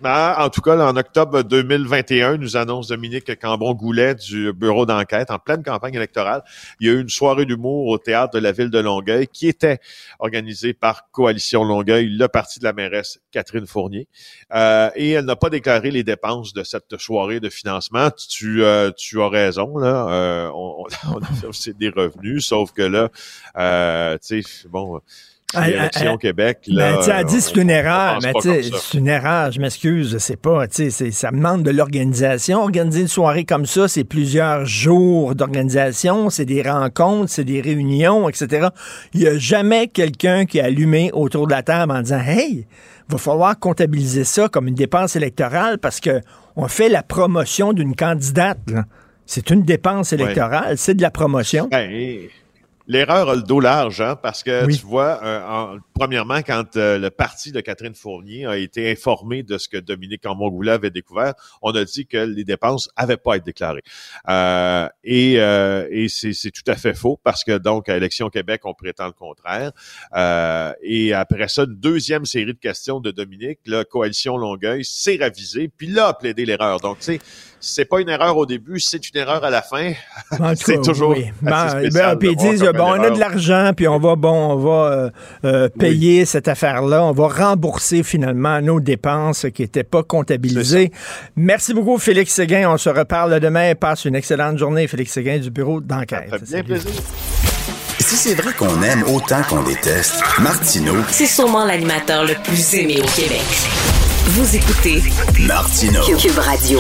En 0.08 0.50
tout 0.50 0.62
cas, 0.62 0.78
en 0.78 0.96
octobre 0.98 1.42
2021, 1.42 2.38
nous 2.38 2.58
annonce 2.58 2.90
Dominique 2.90 3.40
Cambon-Goulet 3.40 4.14
du 4.14 4.54
bureau 4.54 4.86
d'enquête 4.86 5.32
en 5.32 5.40
pleine 5.40 5.64
campagne 5.64 5.96
électorale. 5.96 6.44
Il 6.80 6.88
y 6.88 6.92
a 6.92 6.94
eu 6.94 7.02
une 7.02 7.10
soirée 7.10 7.46
d'humour 7.46 7.88
au 7.88 7.98
théâtre 7.98 8.36
de 8.36 8.40
la 8.40 8.52
ville 8.52 8.70
de 8.70 8.78
Longueuil 8.78 9.28
qui 9.28 9.48
était 9.48 9.80
organisée 10.20 10.74
par 10.74 11.10
Coalition 11.10 11.64
Longueuil, 11.64 12.08
le 12.10 12.28
parti 12.28 12.60
de 12.60 12.66
la 12.66 12.74
mairesse 12.74 13.20
Catherine 13.32 13.66
Fournier. 13.66 14.08
Euh, 14.54 14.92
et 14.96 15.12
elle 15.12 15.26
n'a 15.26 15.36
pas 15.36 15.50
déclaré 15.50 15.90
les 15.90 16.04
dépenses 16.04 16.54
de 16.54 16.64
cette 16.64 16.98
soirée 17.00 17.40
de 17.40 17.50
financement. 17.50 18.10
Tu, 18.30 18.64
euh, 18.64 18.92
tu 18.96 19.20
as 19.24 19.30
raison, 19.30 19.76
là. 19.80 20.08
Euh, 20.10 20.52
on, 20.54 20.86
on, 21.14 21.18
a 21.50 21.52
fait 21.52 21.74
des 21.74 21.90
revenus, 21.90 22.46
sauf 22.46 22.74
que 22.74 22.84
là, 22.84 23.10
euh, 23.58 24.20
tu 24.24 24.44
sais, 24.44 24.68
bon 24.70 25.02
Élection 25.54 26.18
Québec. 26.18 26.60
Là, 26.68 26.98
ben, 26.98 27.14
elle 27.20 27.26
dit 27.26 27.42
c'est 27.42 27.56
une 27.56 27.70
erreur, 27.70 28.20
mais 28.22 28.34
c'est 28.42 28.98
une 28.98 29.08
erreur, 29.08 29.52
je 29.52 29.60
m'excuse, 29.60 30.18
sais 30.18 30.36
pas. 30.36 30.66
Ça 30.70 31.32
demande 31.32 31.64
de 31.64 31.72
l'organisation. 31.72 32.62
Organiser 32.62 33.02
une 33.02 33.08
soirée 33.08 33.46
comme 33.46 33.66
ça, 33.66 33.88
c'est 33.88 34.04
plusieurs 34.04 34.66
jours 34.66 35.36
d'organisation, 35.36 36.30
c'est 36.30 36.46
des 36.46 36.62
rencontres, 36.62 37.30
c'est 37.30 37.44
des 37.44 37.62
réunions, 37.62 38.28
etc. 38.28 38.70
Il 39.14 39.22
n'y 39.22 39.28
a 39.28 39.38
jamais 39.38 39.88
quelqu'un 39.88 40.46
qui 40.46 40.60
a 40.60 40.66
allumé 40.66 41.12
autour 41.14 41.48
de 41.48 41.52
la 41.52 41.64
table 41.64 41.92
en 41.92 42.02
disant 42.02 42.20
Hey, 42.20 42.66
va 43.10 43.18
falloir 43.18 43.58
comptabiliser 43.58 44.24
ça 44.24 44.50
comme 44.50 44.68
une 44.68 44.76
dépense 44.76 45.16
électorale 45.16 45.78
parce 45.78 46.00
que 46.00 46.22
on 46.56 46.68
fait 46.68 46.90
la 46.90 47.04
promotion 47.04 47.74
d'une 47.74 47.96
candidate. 47.96 48.60
C'est 49.26 49.50
une 49.50 49.64
dépense 49.64 50.14
électorale, 50.14 50.78
c'est 50.78 50.94
de 50.94 51.02
la 51.02 51.12
promotion. 51.12 51.68
Ben, 51.72 51.90
L'erreur 52.88 53.30
a 53.30 53.36
le 53.36 53.42
dos 53.42 53.60
large, 53.60 54.00
hein, 54.00 54.16
parce 54.16 54.44
que 54.44 54.72
tu 54.72 54.86
vois, 54.86 55.20
euh, 55.24 55.80
premièrement, 55.96 56.42
quand 56.44 56.78
euh, 56.78 57.00
le 57.00 57.10
parti 57.10 57.52
de 57.52 57.60
Catherine 57.60 57.96
Fournier 57.96 58.46
a 58.46 58.58
été 58.58 58.92
informé 58.92 59.42
de 59.42 59.58
ce 59.58 59.68
que 59.68 59.78
Dominique 59.78 60.22
Cambon-Goulet 60.22 60.74
avait 60.74 60.92
découvert, 60.92 61.34
on 61.64 61.72
a 61.72 61.84
dit 61.84 62.06
que 62.06 62.18
les 62.18 62.44
dépenses 62.44 62.90
avaient 62.96 63.18
pas 63.18 63.38
été 63.38 63.46
déclarées. 63.46 63.84
Euh, 64.30 64.88
et 65.04 65.36
et 65.36 66.10
c'est 66.10 66.52
tout 66.52 66.70
à 66.70 66.76
fait 66.76 66.94
faux, 66.94 67.20
parce 67.24 67.44
que 67.44 67.58
donc 67.58 67.90
à 67.90 67.98
Élection 67.98 68.30
Québec, 68.30 68.62
on 68.66 68.74
prétend 68.74 69.08
le 69.08 69.14
contraire. 69.14 69.72
et 70.84 71.14
après 71.14 71.48
ça, 71.48 71.64
une 71.64 71.76
deuxième 71.76 72.26
série 72.26 72.54
de 72.54 72.60
questions 72.60 73.00
de 73.00 73.12
Dominique, 73.12 73.60
la 73.66 73.84
coalition 73.84 74.38
Longueuil 74.38 74.86
s'est 74.86 75.18
ravisée, 75.20 75.70
puis 75.76 75.88
là 75.88 76.08
a 76.08 76.14
plaidé 76.14 76.46
l'erreur. 76.46 76.80
Donc, 76.80 77.00
tu 77.00 77.06
sais, 77.06 77.20
c'est 77.66 77.86
pas 77.86 78.00
une 78.00 78.10
erreur 78.10 78.38
au 78.38 78.46
début, 78.46 78.80
c'est 78.80 79.10
une 79.10 79.20
erreur 79.20 79.44
à 79.44 79.50
la 79.50 79.62
fin. 79.62 79.92
En 80.40 80.50
tout 80.56 80.62
c'est 80.66 80.76
cas, 80.76 80.82
toujours 80.82 81.10
oui. 81.12 81.26
assez 81.46 81.90
Ben, 81.90 81.92
ben, 81.92 82.16
puis 82.18 82.30
ils 82.32 82.36
disent, 82.38 82.62
bon, 82.76 82.84
on 82.84 83.04
a 83.04 83.10
de 83.10 83.20
l'argent, 83.20 83.72
puis 83.76 83.88
on 83.88 83.98
va, 84.00 84.16
bon, 84.16 84.52
on 84.52 84.56
va 84.58 84.72
euh, 84.92 85.10
euh, 85.46 85.70
payer 85.70 86.26
cette 86.26 86.48
affaire-là. 86.48 87.04
On 87.04 87.12
va 87.12 87.28
rembourser 87.28 88.04
finalement 88.04 88.62
nos 88.62 88.80
dépenses 88.80 89.48
qui 89.54 89.64
n'étaient 89.64 89.84
pas 89.84 90.04
comptabilisées. 90.04 90.92
Merci 91.36 91.74
beaucoup, 91.74 91.98
Félix 91.98 92.34
Séguin. 92.34 92.70
On 92.70 92.78
se 92.78 92.90
reparle 92.90 93.40
demain. 93.40 93.74
Passe 93.76 94.06
une 94.06 94.16
excellente 94.16 94.58
journée, 94.58 94.88
Félix 94.88 95.12
Séguin 95.14 95.40
du 95.40 95.50
bureau 95.50 95.82
d'enquête. 95.82 96.28
Ça 96.30 96.38
fait 96.38 96.46
bien 96.46 96.46
Salut. 96.46 96.64
plaisir. 96.64 96.92
Si 98.00 98.16
c'est 98.18 98.36
vrai 98.36 98.54
qu'on 98.54 98.82
aime 98.84 99.04
autant 99.04 99.42
qu'on 99.50 99.64
déteste, 99.64 100.22
Martineau, 100.40 100.96
C'est 101.10 101.26
sûrement 101.26 101.66
l'animateur 101.66 102.24
le 102.24 102.36
plus 102.44 102.74
aimé 102.76 102.98
au 103.02 103.08
Québec. 103.20 103.42
Vous 104.28 104.56
écoutez 104.56 105.04
Martineau. 105.42 106.02
Cube 106.18 106.40
Radio. 106.40 106.80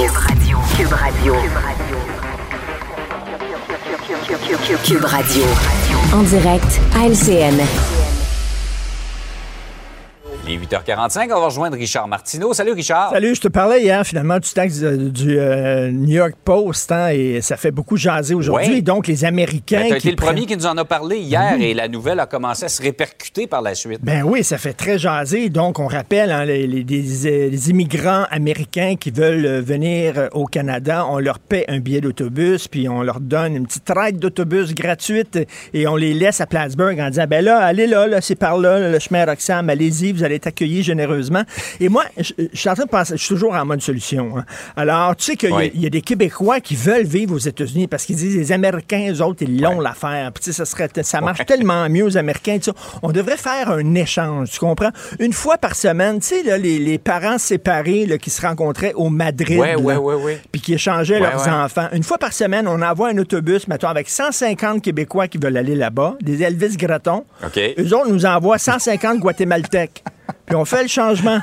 Cube 0.75 0.91
Radio. 0.91 1.35
Cube 4.83 5.05
Radio. 5.05 5.43
En 6.11 6.23
direct 6.23 6.81
à 6.95 7.07
LCN. 7.07 7.61
Il 10.47 10.53
est 10.53 10.57
8h45, 10.57 11.23
on 11.33 11.39
va 11.39 11.45
rejoindre 11.45 11.75
Richard 11.75 12.07
Martineau. 12.07 12.53
Salut 12.53 12.73
Richard. 12.73 13.09
Salut, 13.11 13.33
je 13.33 13.41
te 13.41 13.47
parlais 13.47 13.81
hier 13.81 14.05
finalement 14.05 14.37
du 14.37 14.47
texte 14.49 14.83
du 14.83 15.39
euh, 15.39 15.89
New 15.89 16.15
York 16.17 16.33
Post 16.45 16.91
hein, 16.91 17.07
et 17.09 17.41
ça 17.41 17.57
fait 17.57 17.71
beaucoup 17.71 17.97
jaser 17.97 18.35
aujourd'hui. 18.35 18.75
Ouais. 18.75 18.81
Donc 18.83 19.07
les 19.07 19.25
Américains. 19.25 19.85
tu 19.87 19.93
as 19.93 19.97
été 19.97 20.09
le 20.11 20.15
prennent- 20.15 20.27
premier 20.35 20.45
qui 20.45 20.55
nous 20.55 20.67
en 20.67 20.77
a 20.77 20.85
parlé 20.85 21.17
hier 21.17 21.55
et 21.59 21.73
la 21.73 21.87
nouvelle 21.87 22.19
a 22.19 22.27
commencé 22.27 22.65
à 22.65 22.69
se 22.69 22.79
répercuter 22.83 23.47
par 23.47 23.63
la 23.63 23.73
suite. 23.73 24.01
Ben 24.03 24.21
oui, 24.23 24.43
ça 24.43 24.59
fait 24.59 24.73
très 24.73 24.99
jaser. 24.99 25.49
Donc, 25.49 25.79
on 25.79 25.87
rappelle 25.87 26.31
hein, 26.31 26.45
les, 26.45 26.67
les- 26.67 26.83
des- 26.83 27.25
euh, 27.25 27.49
les 27.49 27.69
immigrants 27.71 28.25
américains 28.29 28.95
qui 28.99 29.09
veulent 29.09 29.45
euh, 29.47 29.61
venir 29.61 30.29
au 30.33 30.45
Canada, 30.45 31.07
on 31.09 31.17
leur 31.17 31.39
paie 31.39 31.65
un 31.69 31.79
billet 31.79 32.01
d'autobus, 32.01 32.67
puis 32.67 32.87
on 32.87 33.01
leur 33.01 33.19
donne 33.19 33.55
une 33.55 33.65
petite 33.65 33.91
ride 33.95 34.19
d'autobus 34.19 34.75
gratuite 34.75 35.39
et 35.73 35.87
on 35.87 35.95
les 35.95 36.13
laisse 36.13 36.39
à 36.39 36.45
Plattsburgh 36.45 36.99
en 36.99 37.09
disant, 37.09 37.25
ben 37.27 37.43
là, 37.43 37.57
allez 37.65 37.87
là, 37.87 38.05
là 38.05 38.21
c'est 38.21 38.35
par 38.35 38.59
là, 38.59 38.91
le 38.91 38.99
chemin 38.99 39.25
Roxham, 39.25 39.69
allez-y, 39.71 40.11
vous 40.11 40.23
allez 40.23 40.34
être 40.35 40.47
accueillis 40.47 40.83
généreusement. 40.83 41.43
Et 41.79 41.89
moi, 41.89 42.03
je, 42.17 42.33
je 42.53 42.57
suis 42.59 42.69
en 42.69 42.73
train 42.75 42.85
de 42.85 42.89
penser, 42.89 43.13
je 43.17 43.23
suis 43.23 43.33
toujours 43.35 43.53
en 43.55 43.65
mode 43.65 43.81
solution. 43.81 44.37
hein. 44.37 44.45
Alors, 44.75 45.15
tu 45.15 45.25
sais 45.25 45.35
qu'il 45.35 45.49
y 45.49 45.53
a- 45.53 45.57
Oui. 45.57 45.71
il 45.73 45.81
y, 45.81 45.85
a 45.87 45.89
des 45.89 46.01
Québécois 46.01 46.59
qui 46.59 46.75
veulent 46.75 47.05
vivre 47.05 47.33
aux 47.35 47.39
États-Unis 47.39 47.87
parce 47.87 48.05
qu'ils 48.05 48.15
disent, 48.17 48.35
les 48.35 48.51
Américains, 48.51 49.11
eux 49.11 49.21
autres, 49.21 49.41
ils 49.43 49.59
l'ont 49.61 49.79
l'affaire. 49.79 50.31
Puis 50.33 50.53
ça, 50.53 50.65
serait, 50.65 50.89
ça 51.01 51.21
marche 51.21 51.45
tellement 51.45 51.87
mieux 51.89 52.03
aux 52.05 52.17
Américains. 52.17 52.57
On 53.01 53.11
devrait 53.11 53.37
faire 53.37 53.71
un 53.71 53.95
échange, 53.95 54.51
tu 54.51 54.59
comprends? 54.59 54.91
Une 55.19 55.33
fois 55.33 55.57
par 55.57 55.75
semaine, 55.75 56.19
tu 56.19 56.27
sais, 56.43 56.57
les, 56.57 56.79
les 56.79 56.97
parents 56.97 57.37
séparés 57.37 58.05
là, 58.05 58.17
qui 58.17 58.29
se 58.29 58.41
rencontraient 58.41 58.93
au 58.95 59.09
Madrid. 59.09 59.59
Ouais. 59.59 60.35
Puis 60.51 60.61
qui 60.61 60.73
échangeaient 60.73 61.19
leurs 61.19 61.47
enfants. 61.47 61.87
Une 61.93 62.03
fois 62.03 62.17
par 62.17 62.33
semaine, 62.33 62.67
on 62.67 62.81
envoie 62.81 63.09
un 63.09 63.17
autobus, 63.17 63.67
mettons, 63.67 63.87
avec 63.87 64.09
150 64.09 64.81
Québécois 64.81 65.27
qui 65.27 65.37
veulent 65.37 65.57
aller 65.57 65.75
là-bas, 65.75 66.15
des 66.21 66.43
Elvis 66.43 66.75
Gratton. 66.77 67.23
OK. 67.43 67.59
Eux 67.77 67.93
autres 67.95 68.09
nous 68.09 68.25
envoient 68.25 68.57
150 68.57 69.19
Guatémaltèques. 69.19 70.03
Puis 70.45 70.55
on 70.55 70.65
fait 70.65 70.83
le 70.83 70.87
changement. 70.87 71.39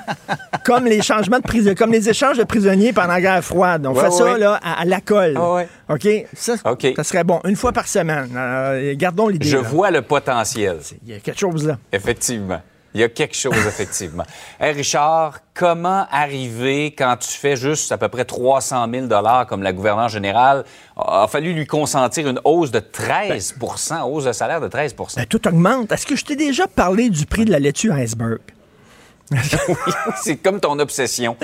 comme 0.64 0.84
les 0.86 1.02
changements 1.02 1.38
de 1.38 1.42
prison, 1.42 1.74
comme 1.76 1.92
les 1.92 2.08
échanges 2.08 2.38
de 2.38 2.44
prisonniers 2.44 2.92
pendant 2.92 3.08
la 3.14 3.20
guerre 3.20 3.44
froide. 3.44 3.86
On 3.86 3.92
Ouais, 3.94 4.04
fait 4.04 4.10
ça 4.12 4.38
là, 4.38 4.60
à, 4.62 4.80
à 4.80 4.84
la 4.84 5.00
colle. 5.00 5.36
Ouais. 5.38 5.68
OK? 5.88 6.08
Ça, 6.34 6.56
serait 7.02 7.24
bon. 7.24 7.40
Une 7.44 7.56
fois 7.56 7.72
par 7.72 7.88
semaine. 7.88 8.30
Euh, 8.36 8.94
gardons 8.96 9.28
l'idée. 9.28 9.48
Je 9.48 9.56
là. 9.56 9.62
vois 9.62 9.90
le 9.90 10.02
potentiel, 10.02 10.78
Il 11.06 11.12
y 11.12 11.16
a 11.16 11.18
quelque 11.20 11.38
chose 11.40 11.66
là. 11.66 11.78
effectivement. 11.92 12.60
Il 12.94 13.00
y 13.00 13.04
a 13.04 13.08
quelque 13.08 13.34
chose, 13.34 13.56
effectivement. 13.66 14.24
Hey 14.60 14.72
Richard, 14.72 15.38
comment 15.54 16.06
arriver 16.12 16.94
quand 16.96 17.16
tu 17.18 17.30
fais 17.30 17.56
juste 17.56 17.90
à 17.90 17.96
peu 17.96 18.08
près 18.08 18.26
300 18.26 18.86
000 18.92 19.06
comme 19.48 19.62
la 19.62 19.72
gouverneure 19.72 20.10
générale? 20.10 20.64
A 20.96 21.22
a 21.22 21.26
fallu 21.26 21.54
lui 21.54 21.66
consentir 21.66 22.28
une 22.28 22.38
hausse 22.44 22.70
de 22.70 22.80
13% 22.80 24.02
hausse 24.02 24.24
de 24.24 24.32
salaire 24.32 24.60
de 24.60 24.68
13% 24.68 25.16
Ben, 25.16 25.24
tout 25.26 25.48
augmente. 25.48 25.90
Est-ce 25.90 26.04
que 26.06 26.16
je 26.16 26.24
t'ai 26.26 26.36
déjà 26.36 26.66
parlé 26.66 27.08
du 27.08 27.24
prix 27.24 27.46
de 27.46 27.50
la 27.50 27.58
laitue 27.58 27.90
iceberg? 27.92 28.40
C'est 30.22 30.36
comme 30.36 30.60
ton 30.60 30.78
obsession. 30.78 31.36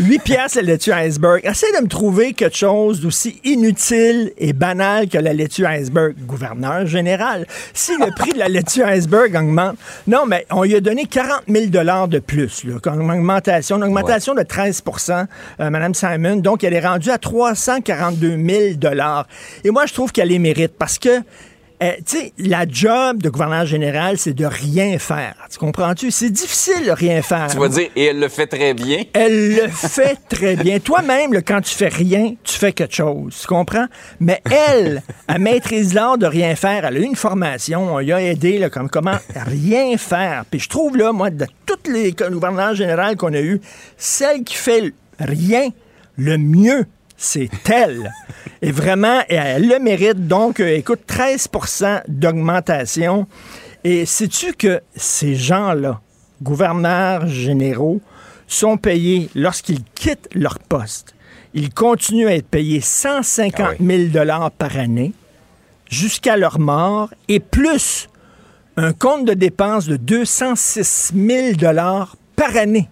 8 0.00 0.18
piastres 0.20 0.60
la 0.60 0.62
laitue 0.62 0.92
iceberg. 0.92 1.44
Essaye 1.44 1.72
de 1.76 1.82
me 1.82 1.88
trouver 1.88 2.32
quelque 2.32 2.56
chose 2.56 3.02
d'aussi 3.02 3.38
inutile 3.44 4.32
et 4.38 4.54
banal 4.54 5.08
que 5.08 5.18
la 5.18 5.34
laitue 5.34 5.66
iceberg. 5.66 6.14
Gouverneur 6.26 6.86
général, 6.86 7.46
si 7.74 7.92
le 7.98 8.10
prix 8.14 8.32
de 8.32 8.38
la 8.38 8.48
laitue 8.48 8.82
iceberg 8.82 9.36
augmente, 9.36 9.76
non, 10.06 10.24
mais 10.26 10.46
on 10.50 10.62
lui 10.62 10.74
a 10.74 10.80
donné 10.80 11.04
40 11.04 11.42
000 11.48 11.66
de 11.66 12.18
plus, 12.18 12.64
comme 12.82 13.10
augmentation, 13.10 13.76
une 13.76 13.84
augmentation 13.84 14.34
de 14.34 14.40
13% 14.40 15.26
euh, 15.60 15.70
Mme 15.70 15.92
Simon. 15.92 16.36
Donc, 16.36 16.64
elle 16.64 16.72
est 16.72 16.80
rendue 16.80 17.10
à 17.10 17.18
342 17.18 18.38
000 18.38 18.94
Et 19.64 19.70
moi, 19.70 19.84
je 19.84 19.92
trouve 19.92 20.12
qu'elle 20.12 20.28
les 20.28 20.38
mérite 20.38 20.72
parce 20.78 20.98
que 20.98 21.20
euh, 21.82 21.92
tu 22.06 22.18
sais, 22.18 22.32
la 22.36 22.66
job 22.68 23.22
de 23.22 23.30
gouverneur 23.30 23.64
général, 23.64 24.18
c'est 24.18 24.34
de 24.34 24.44
rien 24.44 24.98
faire. 24.98 25.34
Tu 25.50 25.58
comprends-tu? 25.58 26.10
C'est 26.10 26.28
difficile 26.28 26.84
de 26.84 26.90
rien 26.90 27.22
faire. 27.22 27.46
Tu 27.50 27.56
vas 27.56 27.68
dire, 27.68 27.88
et 27.96 28.04
elle 28.06 28.20
le 28.20 28.28
fait 28.28 28.46
très 28.46 28.74
bien. 28.74 29.04
Elle 29.14 29.56
le 29.56 29.68
fait 29.68 30.18
très 30.28 30.56
bien. 30.56 30.78
Toi-même, 30.78 31.32
quand 31.42 31.62
tu 31.62 31.74
fais 31.74 31.88
rien, 31.88 32.34
tu 32.44 32.58
fais 32.58 32.72
quelque 32.72 32.94
chose. 32.94 33.38
Tu 33.40 33.46
comprends? 33.46 33.86
Mais 34.20 34.42
elle, 34.50 35.02
elle 35.26 35.40
maîtrise 35.40 35.94
l'art 35.94 36.18
de 36.18 36.26
rien 36.26 36.54
faire. 36.54 36.84
Elle 36.84 36.96
a 36.98 37.00
eu 37.00 37.04
une 37.04 37.16
formation. 37.16 37.94
On 37.94 37.98
lui 37.98 38.12
a 38.12 38.20
aidé 38.20 38.58
là, 38.58 38.68
comme 38.68 38.90
comment 38.90 39.16
rien 39.34 39.96
faire. 39.96 40.44
Puis 40.50 40.60
je 40.60 40.68
trouve, 40.68 40.98
là, 40.98 41.12
moi, 41.12 41.30
de 41.30 41.46
toutes 41.64 41.88
les 41.88 42.12
gouverneurs 42.12 42.74
générales 42.74 43.16
qu'on 43.16 43.32
a 43.32 43.40
eues, 43.40 43.60
celle 43.96 44.44
qui 44.44 44.54
fait 44.54 44.92
rien 45.18 45.70
le 46.16 46.36
mieux, 46.36 46.84
c'est 47.20 47.50
elle. 47.70 48.10
Et 48.62 48.72
vraiment, 48.72 49.20
elle 49.28 49.68
le 49.68 49.78
mérite. 49.78 50.26
Donc, 50.26 50.58
euh, 50.58 50.74
écoute, 50.74 51.00
13% 51.06 52.02
d'augmentation. 52.08 53.26
Et 53.84 54.06
sais-tu 54.06 54.54
que 54.54 54.80
ces 54.96 55.34
gens-là, 55.34 56.00
gouverneurs 56.42 57.26
généraux, 57.26 58.00
sont 58.46 58.78
payés 58.78 59.28
lorsqu'ils 59.34 59.84
quittent 59.94 60.30
leur 60.34 60.58
poste? 60.58 61.14
Ils 61.52 61.72
continuent 61.72 62.28
à 62.28 62.34
être 62.34 62.48
payés 62.48 62.80
150 62.80 63.54
Ah 63.60 63.74
000 63.78 64.50
par 64.56 64.78
année 64.78 65.12
jusqu'à 65.90 66.36
leur 66.36 66.58
mort 66.58 67.10
et 67.28 67.40
plus 67.40 68.08
un 68.76 68.92
compte 68.92 69.26
de 69.26 69.34
dépenses 69.34 69.86
de 69.86 69.96
206 69.96 71.12
000 71.14 71.74
par 72.36 72.56
année. 72.56 72.88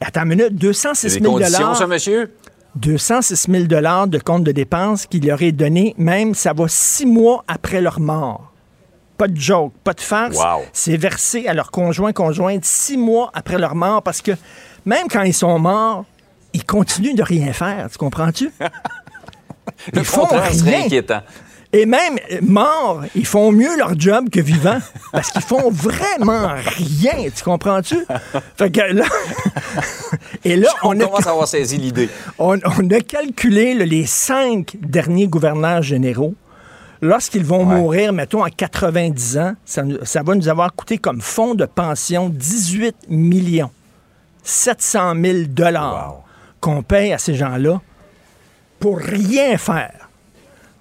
Attends 0.00 0.22
une 0.22 0.28
minute, 0.28 0.54
206 0.56 1.00
C'est 1.00 1.20
000 1.20 1.38
des 1.38 1.44
conditions, 1.44 1.74
ça, 1.74 1.86
monsieur? 1.86 2.32
206 2.76 3.46
000 3.50 3.64
de 3.64 4.18
compte 4.18 4.44
de 4.44 4.52
dépenses 4.52 5.06
qu'ils 5.06 5.26
leur 5.26 5.42
aient 5.42 5.52
donné, 5.52 5.94
même 5.98 6.34
ça 6.34 6.52
va 6.52 6.66
six 6.68 7.06
mois 7.06 7.44
après 7.46 7.80
leur 7.80 8.00
mort. 8.00 8.52
Pas 9.18 9.28
de 9.28 9.36
joke, 9.36 9.72
pas 9.84 9.92
de 9.92 10.00
farce. 10.00 10.36
Wow. 10.36 10.64
C'est 10.72 10.96
versé 10.96 11.46
à 11.46 11.54
leur 11.54 11.70
conjoint, 11.70 12.12
conjointe 12.12 12.64
six 12.64 12.96
mois 12.96 13.30
après 13.34 13.58
leur 13.58 13.74
mort 13.74 14.02
parce 14.02 14.22
que 14.22 14.32
même 14.84 15.06
quand 15.08 15.22
ils 15.22 15.34
sont 15.34 15.58
morts, 15.58 16.04
ils 16.54 16.64
continuent 16.64 17.14
de 17.14 17.22
rien 17.22 17.52
faire. 17.52 17.88
Tu 17.90 17.98
comprends-tu? 17.98 18.50
Le 19.92 20.00
Ils 20.00 20.04
font 20.04 20.26
rien. 20.26 20.84
inquiétant. 20.84 21.22
Et 21.74 21.86
même 21.86 22.18
euh, 22.30 22.38
morts, 22.42 23.02
ils 23.14 23.26
font 23.26 23.50
mieux 23.50 23.76
leur 23.78 23.98
job 23.98 24.28
que 24.30 24.40
vivants 24.40 24.78
parce 25.12 25.30
qu'ils 25.30 25.40
font 25.42 25.70
vraiment 25.70 26.48
rien. 26.66 27.30
Tu 27.34 27.42
comprends-tu? 27.44 27.96
Fait 28.58 28.70
que 28.70 28.80
là. 28.92 29.06
Et 30.44 30.56
là, 30.56 30.68
On, 30.82 30.88
on 30.96 31.00
a. 31.00 31.04
commence 31.04 31.26
à 31.26 31.30
avoir 31.30 31.48
saisi 31.48 31.78
l'idée. 31.78 32.08
On, 32.38 32.58
on 32.78 32.90
a 32.90 33.00
calculé 33.00 33.72
là, 33.74 33.86
les 33.86 34.04
cinq 34.06 34.76
derniers 34.82 35.26
gouverneurs 35.28 35.82
généraux. 35.82 36.34
Lorsqu'ils 37.00 37.44
vont 37.44 37.66
Ouais. 37.66 37.76
mourir, 37.76 38.12
mettons, 38.12 38.42
à 38.44 38.50
90 38.50 39.38
ans, 39.38 39.54
ça, 39.64 39.82
va 40.22 40.34
nous 40.34 40.48
avoir 40.48 40.72
coûté 40.74 40.98
comme 40.98 41.20
fonds 41.20 41.54
de 41.54 41.64
pension 41.64 42.28
18 42.28 42.94
millions 43.08 43.70
700 44.44 45.14
000 45.20 45.38
dollars 45.48 46.12
Wow. 46.12 46.24
qu'on 46.60 46.82
paye 46.82 47.12
à 47.12 47.18
ces 47.18 47.34
gens-là 47.34 47.80
pour 48.78 48.98
rien 48.98 49.56
faire. 49.56 50.08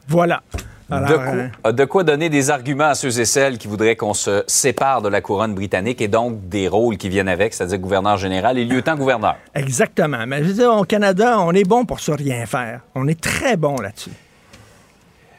Voilà. 0.08 0.44
Alors, 0.92 1.10
de, 1.10 1.16
quoi, 1.16 1.34
euh, 1.68 1.72
de 1.72 1.86
quoi 1.86 2.04
donner 2.04 2.30
des 2.30 2.50
arguments 2.50 2.90
à 2.90 2.96
ceux 2.96 3.20
et 3.20 3.26
celles 3.26 3.58
qui 3.58 3.68
voudraient 3.68 3.96
qu'on 3.96 4.14
se 4.14 4.44
sépare 4.48 5.02
de 5.02 5.10
la 5.10 5.22
couronne 5.22 5.56
britannique 5.56 6.02
et 6.02 6.08
donc 6.08 6.50
des 6.50 6.68
rôles 6.68 6.98
qui 6.98 7.10
viennent 7.10 7.30
avec, 7.30 7.54
c'est-à-dire 7.54 7.80
gouverneur 7.80 8.18
général 8.18 8.58
et 8.58 8.66
lieutenant-gouverneur. 8.66 9.38
exactement. 9.56 10.26
Mais 10.28 10.40
je 10.40 10.50
veux 10.50 10.54
dire, 10.54 10.74
au 10.74 10.84
Canada, 10.84 11.38
on 11.40 11.54
est 11.54 11.64
bon 11.64 11.86
pour 11.86 12.00
ça 12.00 12.16
rien 12.16 12.46
faire. 12.46 12.82
On 12.96 13.08
est 13.08 13.20
très 13.20 13.58
bon 13.58 13.76
là-dessus. 13.76 14.12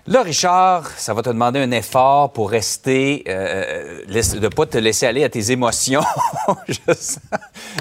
Là, 0.08 0.22
Richard, 0.22 0.90
ça 0.96 1.14
va 1.14 1.22
te 1.22 1.28
demander 1.28 1.60
un 1.60 1.70
effort 1.70 2.32
pour 2.32 2.50
rester, 2.50 3.22
euh, 3.28 4.00
laisse- 4.08 4.34
de 4.34 4.40
ne 4.40 4.48
pas 4.48 4.66
te 4.66 4.76
laisser 4.76 5.06
aller 5.06 5.22
à 5.22 5.28
tes 5.28 5.52
émotions. 5.52 6.02
Je. 6.68 6.74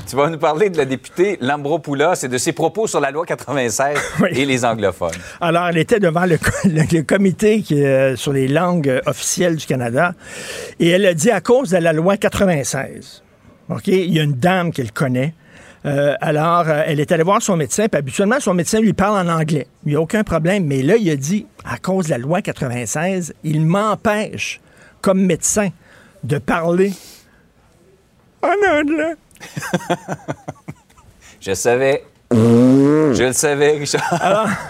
Tu 0.08 0.16
vas 0.16 0.30
nous 0.30 0.38
parler 0.38 0.70
de 0.70 0.78
la 0.78 0.86
députée 0.86 1.40
Lambropoulos 1.42 2.14
et 2.24 2.28
de 2.28 2.38
ses 2.38 2.52
propos 2.54 2.86
sur 2.86 3.00
la 3.00 3.10
loi 3.10 3.26
96 3.26 3.98
Oui. 4.22 4.30
et 4.34 4.46
les 4.46 4.64
anglophones. 4.64 5.16
Alors, 5.42 5.68
elle 5.70 5.80
était 5.80 6.00
devant 6.00 6.26
le, 6.26 6.38
co- 6.38 6.52
le- 6.66 6.84
le 6.96 7.02
comité 7.02 7.64
qui, 7.64 7.84
euh, 7.84 8.16
sur 8.16 8.34
les 8.34 8.48
langues 8.48 8.88
euh, 8.90 9.02
officielles 9.08 9.56
du 9.56 9.66
Canada 9.66 10.14
et 10.80 10.90
elle 10.90 11.08
a 11.08 11.16
dit 11.16 11.32
à 11.32 11.42
cause 11.42 11.72
de 11.72 11.78
la 11.78 11.92
loi 11.92 12.18
96, 12.18 13.24
OK, 13.70 13.88
il 13.88 14.14
y 14.14 14.20
a 14.20 14.24
une 14.24 14.34
dame 14.34 14.72
qu'elle 14.72 14.92
connaît. 14.92 15.34
Euh, 15.86 16.16
alors, 16.22 16.66
euh, 16.68 16.84
elle 16.86 17.00
est 17.00 17.12
allée 17.12 17.24
voir 17.24 17.42
son 17.42 17.58
médecin, 17.58 17.88
puis 17.88 17.98
habituellement, 17.98 18.40
son 18.40 18.54
médecin 18.54 18.80
lui 18.80 18.94
parle 18.94 19.28
en 19.28 19.32
anglais. 19.32 19.68
Il 19.86 19.90
n'y 19.90 19.96
a 19.96 20.02
aucun 20.02 20.24
problème. 20.24 20.66
Mais 20.66 20.82
là, 20.82 20.96
il 20.96 21.10
a 21.10 21.16
dit, 21.16 21.48
à 21.66 21.78
cause 21.78 22.06
de 22.06 22.12
la 22.12 22.18
loi 22.18 22.42
96, 22.42 23.34
il 23.44 23.66
m'empêche, 23.66 24.62
comme 25.02 25.22
médecin, 25.22 25.70
de 26.24 26.38
parler 26.38 26.94
en 28.44 28.80
anglais. 28.80 29.16
Je 31.40 31.54
savais. 31.54 32.04
Je 32.32 33.24
le 33.24 33.34
savais, 33.34 33.72
Richard. 33.72 34.14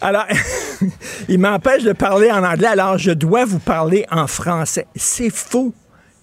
Alors, 0.00 0.26
il 1.28 1.38
m'empêche 1.38 1.82
de 1.82 1.92
parler 1.92 2.30
en 2.30 2.44
anglais, 2.44 2.68
alors 2.68 2.98
je 2.98 3.10
dois 3.10 3.44
vous 3.44 3.58
parler 3.58 4.06
en 4.10 4.26
français. 4.26 4.86
C'est 4.94 5.30
faux. 5.30 5.74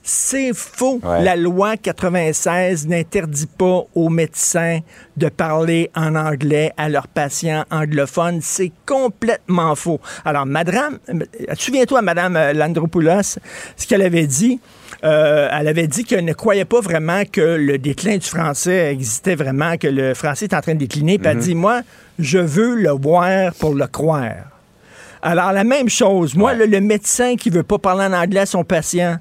C'est 0.08 0.54
faux. 0.54 1.00
Ouais. 1.04 1.24
La 1.24 1.36
loi 1.36 1.78
96 1.78 2.88
n'interdit 2.88 3.48
pas 3.48 3.86
aux 3.96 4.10
médecins 4.10 4.80
de 5.18 5.30
parler 5.30 5.90
en 5.96 6.14
anglais 6.16 6.72
à 6.78 6.90
leurs 6.90 7.08
patients 7.08 7.66
anglophones. 7.72 8.40
C'est 8.44 8.72
complètement 8.86 9.74
faux. 9.74 10.00
Alors, 10.24 10.46
madame, 10.46 11.00
souviens-toi, 11.58 12.04
madame 12.04 12.36
euh, 12.38 12.54
Landropoulos, 12.54 13.40
ce 13.76 13.88
qu'elle 13.88 14.04
avait 14.04 14.28
dit. 14.28 14.60
Euh, 15.04 15.50
elle 15.52 15.68
avait 15.68 15.88
dit 15.88 16.04
qu'elle 16.04 16.24
ne 16.24 16.34
croyait 16.34 16.66
pas 16.66 16.82
vraiment 16.82 17.24
que 17.30 17.42
le 17.42 17.80
déclin 17.80 18.18
du 18.18 18.28
français 18.28 18.92
existait 18.94 19.34
vraiment, 19.36 19.76
que 19.78 19.88
le 19.88 20.14
français 20.14 20.46
est 20.46 20.54
en 20.54 20.62
train 20.62 20.76
de 20.76 20.80
décliner. 20.80 21.18
Puis 21.18 21.28
elle 21.32 21.40
dit, 21.40 21.56
moi, 21.56 21.82
je 22.20 22.38
veux 22.38 22.76
le 22.76 22.92
voir 22.92 23.54
pour 23.56 23.74
le 23.74 23.88
croire. 23.88 24.34
Alors, 25.24 25.52
la 25.52 25.64
même 25.64 25.90
chose. 25.90 26.36
Moi, 26.36 26.52
Ouais. 26.52 26.58
le, 26.58 26.66
le 26.68 26.82
médecin 26.82 27.36
qui 27.36 27.50
veut 27.50 27.64
pas 27.64 27.80
parler 27.80 28.06
en 28.06 28.14
anglais 28.14 28.42
à 28.42 28.46
son 28.46 28.64
patient, 28.64 29.18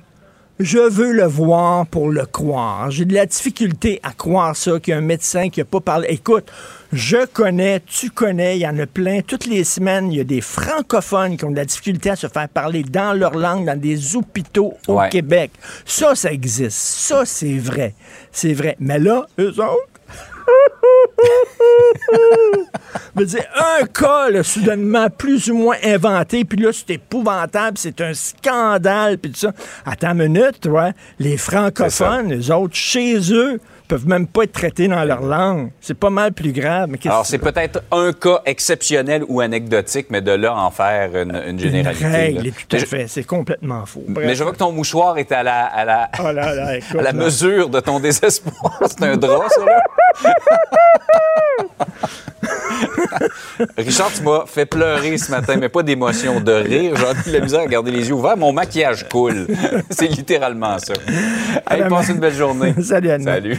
je 0.60 0.78
veux 0.78 1.12
le 1.12 1.24
voir 1.24 1.86
pour 1.86 2.10
le 2.10 2.26
croire. 2.26 2.90
J'ai 2.90 3.04
de 3.04 3.14
la 3.14 3.26
difficulté 3.26 3.98
à 4.02 4.12
croire 4.12 4.54
ça, 4.54 4.78
qu'il 4.78 4.92
y 4.92 4.94
a 4.94 4.98
un 4.98 5.02
médecin 5.02 5.48
qui 5.48 5.60
n'a 5.60 5.64
pas 5.64 5.80
parlé. 5.80 6.06
Écoute, 6.10 6.46
je 6.92 7.26
connais, 7.26 7.80
tu 7.80 8.10
connais, 8.10 8.56
il 8.58 8.60
y 8.60 8.66
en 8.68 8.78
a 8.78 8.86
plein. 8.86 9.20
Toutes 9.20 9.46
les 9.46 9.64
semaines, 9.64 10.12
il 10.12 10.18
y 10.18 10.20
a 10.20 10.24
des 10.24 10.40
francophones 10.40 11.36
qui 11.36 11.44
ont 11.44 11.50
de 11.50 11.56
la 11.56 11.64
difficulté 11.64 12.10
à 12.10 12.16
se 12.16 12.28
faire 12.28 12.48
parler 12.48 12.84
dans 12.84 13.12
leur 13.18 13.34
langue 13.34 13.66
dans 13.66 13.78
des 13.78 14.14
hôpitaux 14.14 14.74
au 14.86 15.00
Ouais. 15.00 15.08
Québec. 15.08 15.50
Ça, 15.84 16.14
ça 16.14 16.30
existe. 16.32 16.76
Ça, 16.78 17.24
c'est 17.24 17.58
vrai. 17.58 17.94
C'est 18.30 18.52
vrai. 18.52 18.76
Mais 18.78 19.00
là, 19.00 19.26
eux 19.40 19.50
autres, 19.58 19.88
veux 23.14 23.26
dire, 23.26 23.44
un 23.80 23.86
cas, 23.86 24.30
là, 24.30 24.42
soudainement, 24.42 25.08
plus 25.10 25.50
ou 25.50 25.56
moins 25.56 25.76
inventé, 25.84 26.44
puis 26.44 26.58
là, 26.58 26.70
c'est 26.72 26.94
épouvantable, 26.94 27.78
c'est 27.78 28.00
un 28.00 28.14
scandale, 28.14 29.18
puis 29.18 29.30
tout 29.30 29.38
ça. 29.38 29.52
Attends 29.86 30.12
une 30.12 30.28
minute, 30.28 30.66
ouais. 30.66 30.92
Les 31.18 31.36
francophones, 31.36 32.28
les 32.28 32.50
autres, 32.50 32.74
chez 32.74 33.32
eux, 33.32 33.60
peuvent 33.88 34.06
même 34.08 34.26
pas 34.26 34.44
être 34.44 34.52
traités 34.52 34.88
dans 34.88 35.04
leur 35.04 35.20
langue. 35.22 35.70
C'est 35.80 35.98
pas 35.98 36.10
mal 36.10 36.32
plus 36.32 36.52
grave. 36.52 36.88
Mais 36.90 36.98
Alors, 37.04 37.26
c'est 37.26 37.38
peut-être 37.38 37.82
un 37.92 38.12
cas 38.12 38.40
exceptionnel 38.46 39.24
ou 39.28 39.40
anecdotique, 39.40 40.06
mais 40.10 40.20
de 40.22 40.32
là 40.32 40.54
en 40.54 40.70
faire 40.70 41.10
une, 41.16 41.34
une 41.34 41.50
une 41.50 41.58
généralité. 41.58 42.06
règle, 42.06 42.52
tout 42.68 42.76
à 42.76 42.78
je- 42.78 42.84
fait. 42.86 43.06
C'est 43.08 43.24
complètement 43.24 43.84
faux. 43.86 44.04
Bref. 44.08 44.26
Mais 44.26 44.34
je 44.34 44.42
vois 44.42 44.52
que 44.52 44.58
ton 44.58 44.72
mouchoir 44.72 45.18
est 45.18 45.30
à 45.32 45.42
la, 45.42 45.64
à 45.66 45.84
la, 45.84 46.10
Oh 46.20 46.32
là 46.32 46.54
là, 46.54 46.76
écoute, 46.78 46.98
à 46.98 47.02
la 47.02 47.12
là. 47.12 47.24
mesure 47.24 47.68
de 47.68 47.80
ton 47.80 48.00
désespoir. 48.00 48.80
C'est 48.86 49.02
un 49.04 49.16
drap, 49.16 49.48
ça, 49.48 49.64
là? 49.64 49.82
Richard, 53.78 54.10
tu 54.12 54.22
m'as 54.22 54.44
fait 54.46 54.66
pleurer 54.66 55.16
ce 55.18 55.30
matin, 55.30 55.56
mais 55.58 55.68
pas 55.68 55.82
d'émotion, 55.82 56.40
de 56.40 56.52
rire. 56.52 56.94
J'ai 56.96 57.30
eu 57.30 57.32
de 57.32 57.38
la 57.38 57.44
misère 57.44 57.60
à 57.60 57.66
garder 57.66 57.90
les 57.90 58.08
yeux 58.08 58.14
ouverts. 58.14 58.36
Mon 58.36 58.52
maquillage 58.52 59.08
coule. 59.08 59.46
C'est 59.90 60.08
littéralement 60.08 60.78
ça. 60.78 60.94
Hey, 61.70 61.80
Madame- 61.82 61.88
passe 61.88 62.08
une 62.08 62.18
belle 62.18 62.34
journée. 62.34 62.74
Salut, 62.82 63.10
Anna. 63.10 63.34
Salut. 63.34 63.58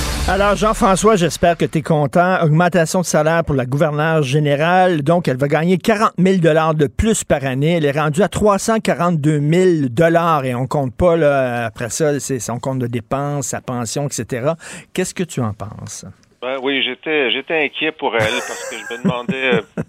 Alors, 0.29 0.55
Jean-François, 0.55 1.15
j'espère 1.15 1.57
que 1.57 1.65
tu 1.65 1.79
es 1.79 1.81
content. 1.81 2.41
Augmentation 2.43 3.01
de 3.01 3.05
salaire 3.05 3.43
pour 3.43 3.55
la 3.55 3.65
gouverneure 3.65 4.23
générale. 4.23 5.01
Donc, 5.01 5.27
elle 5.27 5.37
va 5.37 5.47
gagner 5.47 5.77
40 5.77 6.13
000 6.17 6.37
de 6.37 6.87
plus 6.87 7.23
par 7.23 7.43
année. 7.43 7.77
Elle 7.77 7.85
est 7.85 7.99
rendue 7.99 8.21
à 8.21 8.29
342 8.29 9.39
000 9.39 10.45
et 10.45 10.55
on 10.55 10.67
compte 10.67 10.95
pas, 10.95 11.65
après 11.65 11.89
ça, 11.89 12.19
c'est 12.19 12.39
son 12.39 12.59
compte 12.59 12.79
de 12.79 12.87
dépenses, 12.87 13.47
sa 13.47 13.61
pension, 13.61 14.07
etc. 14.07 14.51
Qu'est-ce 14.93 15.13
que 15.13 15.23
tu 15.23 15.41
en 15.41 15.53
penses? 15.53 16.05
Ben 16.41 16.57
oui, 16.63 16.81
j'étais 16.81 17.29
j'étais 17.29 17.65
inquiet 17.65 17.91
pour 17.91 18.15
elle 18.15 18.21
parce 18.47 18.67
que 18.67 18.75
je 18.75 18.97
me 18.97 19.03
demandais 19.03 19.57
euh, 19.57 19.83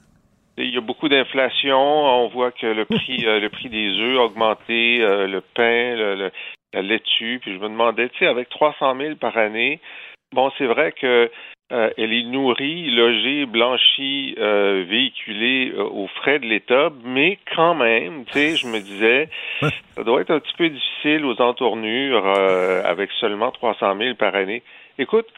il 0.59 0.69
y 0.69 0.77
a 0.77 0.83
beaucoup 0.83 1.09
d'inflation, 1.09 1.79
on 1.79 2.29
voit 2.29 2.53
que 2.53 2.67
le 2.67 2.85
prix 2.85 3.25
euh, 3.27 3.41
le 3.41 3.49
prix 3.49 3.71
des 3.71 3.89
œufs 3.99 4.19
a 4.19 4.25
augmenté, 4.25 4.99
euh, 5.01 5.27
le 5.27 5.41
pain, 5.41 6.31
la 6.75 6.83
laitue, 6.83 7.39
puis 7.41 7.55
je 7.55 7.59
me 7.59 7.71
demandais 7.71 8.11
tu 8.11 8.19
sais 8.19 8.27
avec 8.27 8.51
300 8.51 8.97
000 8.99 9.15
par 9.17 9.39
année, 9.39 9.81
bon 10.33 10.51
c'est 10.59 10.67
vrai 10.67 10.93
que 10.93 11.31
euh, 11.73 11.91
elle 11.97 12.13
est 12.13 12.25
nourrie, 12.25 12.91
logée, 12.91 13.47
blanchie, 13.47 14.35
euh, 14.37 14.85
véhiculée 14.87 15.73
euh, 15.75 15.85
aux 15.85 16.07
frais 16.07 16.39
de 16.39 16.45
l'État, 16.45 16.91
mais 17.03 17.39
quand 17.55 17.75
même, 17.75 18.27
tu 18.27 18.33
sais, 18.33 18.57
je 18.57 18.67
me 18.67 18.79
disais, 18.79 19.31
ça 19.95 20.05
doit 20.05 20.21
être 20.21 20.33
un 20.33 20.41
petit 20.41 20.53
peu 20.59 20.69
difficile 20.69 21.25
aux 21.25 21.41
entournures 21.41 22.27
avec 22.85 23.11
seulement 23.13 23.51
300 23.53 23.97
000 23.97 24.15
par 24.17 24.35
année. 24.35 24.63
Écoute, 24.99 25.29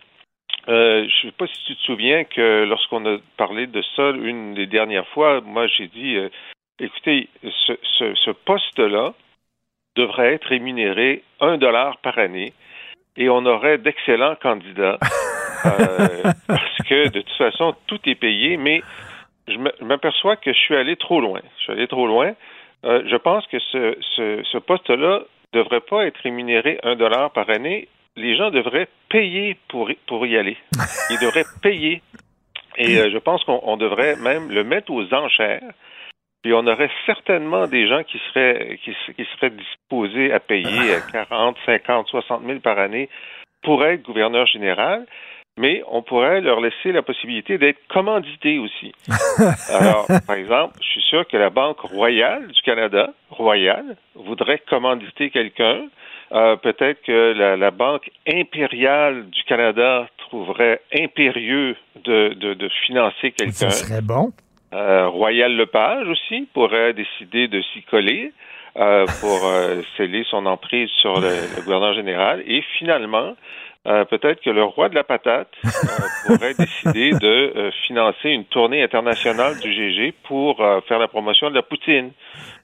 euh, 0.68 1.06
je 1.08 1.26
sais 1.26 1.32
pas 1.32 1.46
si 1.46 1.64
tu 1.66 1.76
te 1.76 1.82
souviens 1.82 2.24
que 2.24 2.64
lorsqu'on 2.64 3.04
a 3.06 3.18
parlé 3.36 3.66
de 3.66 3.82
ça 3.94 4.10
une 4.10 4.54
des 4.54 4.66
dernières 4.66 5.06
fois, 5.08 5.40
moi 5.42 5.66
j'ai 5.66 5.88
dit, 5.88 6.16
euh, 6.16 6.30
écoutez, 6.80 7.28
ce, 7.42 7.72
ce, 7.98 8.14
ce 8.14 8.30
poste-là 8.30 9.12
devrait 9.96 10.34
être 10.34 10.46
rémunéré 10.46 11.22
un 11.40 11.58
dollar 11.58 11.98
par 11.98 12.18
année 12.18 12.52
et 13.16 13.28
on 13.28 13.44
aurait 13.46 13.78
d'excellents 13.78 14.36
candidats 14.42 14.98
euh, 15.66 16.22
parce 16.46 16.78
que 16.88 17.08
de 17.08 17.20
toute 17.20 17.36
façon 17.36 17.74
tout 17.86 18.00
est 18.06 18.14
payé, 18.14 18.56
mais 18.56 18.82
je 19.48 19.56
m'aperçois 19.84 20.36
que 20.36 20.52
je 20.52 20.58
suis 20.58 20.76
allé 20.76 20.96
trop 20.96 21.20
loin. 21.20 21.40
Je 21.58 21.62
suis 21.64 21.72
allé 21.72 21.86
trop 21.86 22.06
loin. 22.06 22.32
Euh, 22.84 23.02
je 23.06 23.16
pense 23.16 23.46
que 23.46 23.58
ce, 23.58 23.96
ce, 24.16 24.42
ce 24.44 24.58
poste-là 24.58 25.20
devrait 25.52 25.80
pas 25.80 26.06
être 26.06 26.18
rémunéré 26.18 26.78
un 26.82 26.96
dollar 26.96 27.30
par 27.30 27.48
année. 27.50 27.88
Les 28.16 28.36
gens 28.36 28.50
devraient 28.50 28.88
payer 29.08 29.56
pour, 29.68 29.90
y- 29.90 29.98
pour 30.06 30.26
y 30.26 30.36
aller. 30.36 30.56
Ils 31.10 31.18
devraient 31.20 31.44
payer. 31.62 32.02
Et 32.76 32.98
euh, 32.98 33.10
je 33.12 33.18
pense 33.18 33.44
qu'on 33.44 33.60
on 33.62 33.76
devrait 33.76 34.16
même 34.16 34.50
le 34.50 34.64
mettre 34.64 34.90
aux 34.92 35.12
enchères. 35.14 35.62
Puis 36.44 36.52
on 36.52 36.66
aurait 36.66 36.90
certainement 37.06 37.66
des 37.66 37.88
gens 37.88 38.02
qui 38.02 38.20
seraient 38.28 38.78
qui, 38.84 38.92
qui 39.16 39.26
seraient 39.34 39.48
disposés 39.50 40.30
à 40.30 40.40
payer 40.40 40.90
euh, 40.90 40.98
40, 41.10 41.56
50, 41.64 42.06
60 42.08 42.42
000 42.46 42.58
par 42.60 42.78
année 42.78 43.08
pour 43.62 43.82
être 43.82 44.02
gouverneur 44.02 44.46
général. 44.46 45.06
Mais 45.56 45.82
on 45.88 46.02
pourrait 46.02 46.42
leur 46.42 46.60
laisser 46.60 46.92
la 46.92 47.00
possibilité 47.00 47.56
d'être 47.56 47.78
commandité 47.88 48.58
aussi. 48.58 48.92
Alors, 49.72 50.06
par 50.26 50.36
exemple, 50.36 50.74
je 50.82 50.86
suis 50.86 51.02
sûr 51.02 51.26
que 51.26 51.38
la 51.38 51.48
Banque 51.48 51.80
royale 51.80 52.48
du 52.48 52.60
Canada, 52.60 53.14
royale, 53.30 53.96
voudrait 54.14 54.60
commanditer 54.68 55.30
quelqu'un. 55.30 55.86
Euh, 56.32 56.56
Peut-être 56.56 57.00
que 57.04 57.32
la, 57.32 57.56
la 57.56 57.70
Banque 57.70 58.10
impériale 58.28 59.30
du 59.30 59.44
Canada 59.44 60.08
trouverait 60.18 60.82
impérieux 60.92 61.76
de, 62.04 62.34
de, 62.34 62.52
de 62.52 62.68
financer 62.86 63.30
quelqu'un. 63.30 63.70
serait 63.70 64.02
bon. 64.02 64.32
Euh, 64.74 65.08
Royal 65.08 65.54
Lepage 65.54 66.08
aussi 66.08 66.48
pourrait 66.52 66.92
décider 66.94 67.46
de 67.46 67.62
s'y 67.62 67.82
coller 67.82 68.32
euh, 68.76 69.06
pour 69.20 69.46
euh, 69.46 69.82
sceller 69.96 70.24
son 70.28 70.46
emprise 70.46 70.90
sur 71.00 71.20
le, 71.20 71.28
le 71.28 71.62
gouverneur 71.62 71.94
général. 71.94 72.42
Et 72.46 72.60
finalement, 72.78 73.36
euh, 73.86 74.04
peut-être 74.06 74.40
que 74.40 74.50
le 74.50 74.64
roi 74.64 74.88
de 74.88 74.94
la 74.94 75.04
patate 75.04 75.52
euh, 75.64 75.68
pourrait 76.26 76.54
décider 76.54 77.10
de 77.12 77.52
euh, 77.56 77.70
financer 77.86 78.30
une 78.30 78.46
tournée 78.46 78.82
internationale 78.82 79.60
du 79.60 79.72
GG 79.72 80.14
pour 80.24 80.60
euh, 80.60 80.80
faire 80.88 80.98
la 80.98 81.08
promotion 81.08 81.50
de 81.50 81.54
la 81.54 81.62
poutine. 81.62 82.10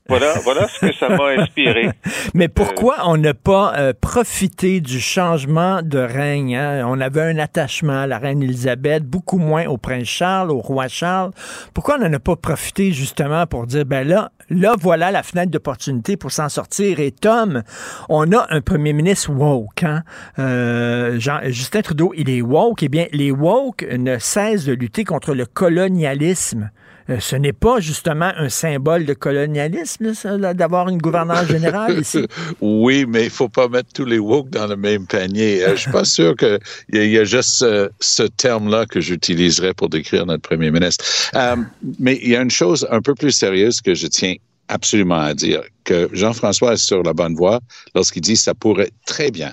Voilà, 0.08 0.34
voilà 0.42 0.66
ce 0.66 0.86
que 0.86 0.92
ça 0.92 1.08
m'a 1.08 1.28
inspiré. 1.38 1.88
Mais 2.34 2.48
pourquoi 2.48 2.96
on 3.06 3.16
n'a 3.16 3.32
pas 3.34 3.74
euh, 3.76 3.92
profité 4.00 4.80
du 4.80 4.98
changement 4.98 5.82
de 5.82 5.98
règne? 6.00 6.56
hein? 6.56 6.84
On 6.88 7.00
avait 7.00 7.22
un 7.22 7.38
attachement 7.38 8.00
à 8.00 8.06
la 8.08 8.18
reine 8.18 8.42
Elisabeth, 8.42 9.04
beaucoup 9.04 9.38
moins 9.38 9.66
au 9.66 9.76
prince 9.76 10.08
Charles, 10.08 10.50
au 10.50 10.58
roi 10.58 10.88
Charles. 10.88 11.30
Pourquoi 11.74 11.96
on 11.96 12.00
n'en 12.00 12.12
a 12.12 12.18
pas 12.18 12.34
profité 12.34 12.90
justement 12.90 13.46
pour 13.46 13.68
dire, 13.68 13.84
ben 13.84 14.04
là, 14.08 14.32
là, 14.48 14.74
voilà 14.80 15.12
la 15.12 15.22
fenêtre 15.22 15.52
d'opportunité 15.52 16.16
pour 16.16 16.32
s'en 16.32 16.48
sortir. 16.48 16.98
Et 16.98 17.12
Tom, 17.12 17.62
on 18.08 18.32
a 18.32 18.46
un 18.50 18.60
premier 18.62 18.92
ministre 18.92 19.30
woke. 19.30 19.84
Hein? 19.84 20.02
Euh, 20.40 21.20
Jean- 21.20 21.40
Justin 21.44 21.82
Trudeau, 21.82 22.12
il 22.16 22.28
est 22.30 22.42
woke. 22.42 22.82
Eh 22.82 22.88
bien, 22.88 23.06
les 23.12 23.30
woke 23.30 23.86
ne 23.96 24.18
cessent 24.18 24.64
de 24.64 24.72
lutter 24.72 25.04
contre 25.04 25.34
le 25.34 25.46
colonialisme. 25.46 26.70
Euh, 27.08 27.18
ce 27.18 27.36
n'est 27.36 27.52
pas 27.52 27.80
justement 27.80 28.32
un 28.36 28.48
symbole 28.48 29.04
de 29.04 29.14
colonialisme, 29.14 30.12
d'avoir 30.54 30.88
une 30.88 30.98
gouverneure 30.98 31.46
générale 31.46 31.98
ici? 31.98 32.26
Oui, 32.60 33.06
mais 33.08 33.24
il 33.24 33.30
faut 33.30 33.48
pas 33.48 33.68
mettre 33.68 33.92
tous 33.92 34.04
les 34.04 34.18
woke 34.18 34.50
dans 34.50 34.66
le 34.66 34.76
même 34.76 35.06
panier. 35.06 35.64
Euh, 35.64 35.76
je 35.76 35.82
suis 35.82 35.90
pas 35.90 36.04
sûr 36.04 36.36
qu'il 36.36 36.58
y, 36.92 36.98
y 36.98 37.18
a 37.18 37.24
juste 37.24 37.62
euh, 37.62 37.88
ce 38.00 38.24
terme-là 38.24 38.86
que 38.86 39.00
j'utiliserais 39.00 39.74
pour 39.74 39.88
décrire 39.88 40.26
notre 40.26 40.42
premier 40.42 40.70
ministre. 40.70 41.04
Mais 41.98 42.18
il 42.22 42.30
y 42.30 42.36
a 42.36 42.42
une 42.42 42.50
chose 42.50 42.86
un 42.90 43.00
peu 43.00 43.14
plus 43.14 43.32
sérieuse 43.32 43.80
que 43.80 43.94
je 43.94 44.06
tiens 44.06 44.34
absolument 44.68 45.20
à 45.20 45.34
dire, 45.34 45.62
que 45.84 46.08
Jean-François 46.12 46.74
est 46.74 46.76
sur 46.76 47.02
la 47.02 47.12
bonne 47.12 47.34
voie 47.34 47.60
lorsqu'il 47.94 48.22
dit 48.22 48.34
que 48.34 48.38
ça 48.38 48.54
pourrait 48.54 48.90
très 49.06 49.30
bien 49.30 49.52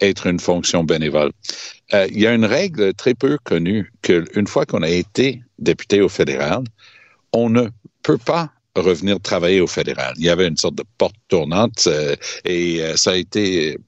être 0.00 0.26
une 0.26 0.40
fonction 0.40 0.84
bénévole. 0.84 1.30
Il 1.92 2.20
y 2.20 2.26
a 2.26 2.34
une 2.34 2.44
règle 2.44 2.92
très 2.94 3.14
peu 3.14 3.38
connue 3.44 3.92
qu'une 4.02 4.46
fois 4.46 4.66
qu'on 4.66 4.82
a 4.82 4.88
été 4.88 5.42
député 5.62 6.00
au 6.00 6.08
fédéral, 6.08 6.64
on 7.32 7.48
ne 7.48 7.68
peut 8.02 8.18
pas 8.18 8.50
revenir 8.76 9.20
travailler 9.20 9.60
au 9.60 9.66
fédéral. 9.66 10.14
Il 10.16 10.24
y 10.24 10.30
avait 10.30 10.48
une 10.48 10.56
sorte 10.56 10.76
de 10.76 10.84
porte 10.98 11.14
tournante 11.28 11.84
euh, 11.86 12.16
et 12.44 12.82
euh, 12.82 12.96
ça 12.96 13.12
a 13.12 13.16
été 13.16 13.78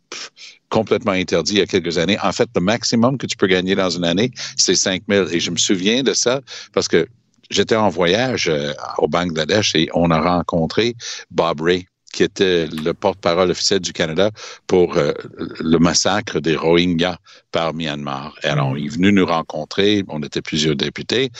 complètement 0.68 1.12
interdit 1.12 1.54
il 1.54 1.58
y 1.58 1.62
a 1.62 1.66
quelques 1.66 1.98
années. 1.98 2.18
En 2.22 2.32
fait, 2.32 2.48
le 2.54 2.60
maximum 2.60 3.16
que 3.16 3.26
tu 3.26 3.36
peux 3.36 3.46
gagner 3.46 3.74
dans 3.74 3.90
une 3.90 4.04
année, 4.04 4.30
c'est 4.56 4.74
5 4.74 5.02
000. 5.08 5.28
Et 5.30 5.40
je 5.40 5.50
me 5.50 5.56
souviens 5.56 6.02
de 6.02 6.12
ça 6.12 6.40
parce 6.72 6.88
que 6.88 7.06
j'étais 7.50 7.76
en 7.76 7.88
voyage 7.88 8.48
euh, 8.48 8.72
au 8.98 9.08
Bangladesh 9.08 9.74
et 9.74 9.88
on 9.94 10.10
a 10.10 10.20
rencontré 10.20 10.94
Bob 11.30 11.60
Ray 11.60 11.86
qui 12.14 12.22
était 12.22 12.66
le 12.68 12.94
porte-parole 12.94 13.50
officiel 13.50 13.80
du 13.80 13.92
Canada 13.92 14.30
pour 14.66 14.96
euh, 14.96 15.12
le 15.60 15.78
massacre 15.78 16.40
des 16.40 16.56
Rohingyas 16.56 17.18
par 17.50 17.74
Myanmar. 17.74 18.34
Alors, 18.44 18.78
il 18.78 18.86
est 18.86 18.88
venu 18.88 19.12
nous 19.12 19.26
rencontrer, 19.26 20.04
on 20.08 20.22
était 20.22 20.40
plusieurs 20.40 20.76
députés, 20.76 21.30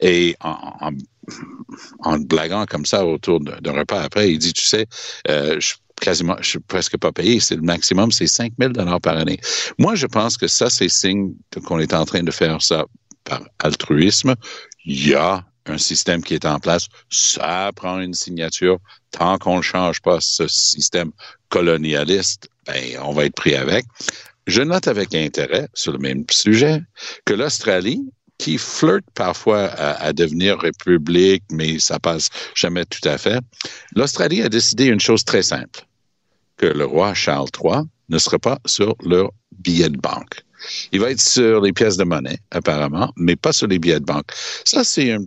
et 0.00 0.36
en, 0.40 2.18
blaguant 2.18 2.66
comme 2.66 2.84
ça 2.84 3.06
autour 3.06 3.40
d'un 3.40 3.72
repas 3.72 4.02
après, 4.02 4.30
il 4.32 4.38
dit, 4.38 4.52
tu 4.52 4.64
sais, 4.64 4.86
euh, 5.28 5.58
je, 5.60 5.74
quasiment, 6.00 6.36
je 6.40 6.48
suis 6.50 6.58
presque 6.58 6.98
pas 6.98 7.12
payé, 7.12 7.40
c'est 7.40 7.56
le 7.56 7.62
maximum, 7.62 8.10
c'est 8.10 8.26
5 8.26 8.52
000 8.58 8.72
dollars 8.72 9.00
par 9.00 9.16
année. 9.16 9.38
Moi, 9.78 9.94
je 9.94 10.06
pense 10.06 10.36
que 10.36 10.48
ça, 10.48 10.68
c'est 10.68 10.88
signe 10.88 11.32
qu'on 11.64 11.78
est 11.78 11.94
en 11.94 12.04
train 12.04 12.22
de 12.22 12.30
faire 12.30 12.60
ça 12.60 12.84
par 13.22 13.42
altruisme. 13.60 14.34
Il 14.84 15.08
y 15.08 15.14
a 15.14 15.44
un 15.66 15.78
système 15.78 16.22
qui 16.22 16.34
est 16.34 16.44
en 16.44 16.60
place, 16.60 16.88
ça 17.10 17.70
prend 17.74 18.00
une 18.00 18.14
signature. 18.14 18.78
Tant 19.10 19.38
qu'on 19.38 19.58
ne 19.58 19.62
change 19.62 20.00
pas 20.00 20.18
ce 20.20 20.46
système 20.46 21.10
colonialiste, 21.48 22.48
ben, 22.66 22.98
on 23.02 23.12
va 23.12 23.24
être 23.26 23.34
pris 23.34 23.54
avec. 23.54 23.84
Je 24.46 24.62
note 24.62 24.88
avec 24.88 25.14
intérêt, 25.14 25.68
sur 25.74 25.92
le 25.92 25.98
même 25.98 26.24
sujet, 26.30 26.82
que 27.24 27.32
l'Australie, 27.32 28.02
qui 28.38 28.58
flirte 28.58 29.04
parfois 29.14 29.68
à, 29.68 30.12
devenir 30.12 30.58
république, 30.58 31.44
mais 31.50 31.78
ça 31.78 31.98
passe 31.98 32.28
jamais 32.54 32.84
tout 32.84 33.08
à 33.08 33.16
fait. 33.16 33.40
L'Australie 33.94 34.42
a 34.42 34.48
décidé 34.48 34.86
une 34.86 35.00
chose 35.00 35.24
très 35.24 35.42
simple, 35.42 35.86
que 36.56 36.66
le 36.66 36.84
roi 36.84 37.14
Charles 37.14 37.48
III 37.62 37.82
ne 38.08 38.18
sera 38.18 38.38
pas 38.38 38.58
sur 38.66 38.96
leur 39.02 39.30
billet 39.52 39.88
de 39.88 39.96
banque. 39.96 40.42
Il 40.92 41.00
va 41.00 41.10
être 41.10 41.20
sur 41.20 41.60
les 41.60 41.72
pièces 41.72 41.96
de 41.96 42.04
monnaie, 42.04 42.38
apparemment, 42.50 43.12
mais 43.16 43.36
pas 43.36 43.52
sur 43.52 43.66
les 43.66 43.78
billets 43.78 44.00
de 44.00 44.04
banque. 44.04 44.30
Ça, 44.64 44.82
c'est 44.82 45.12
un, 45.12 45.24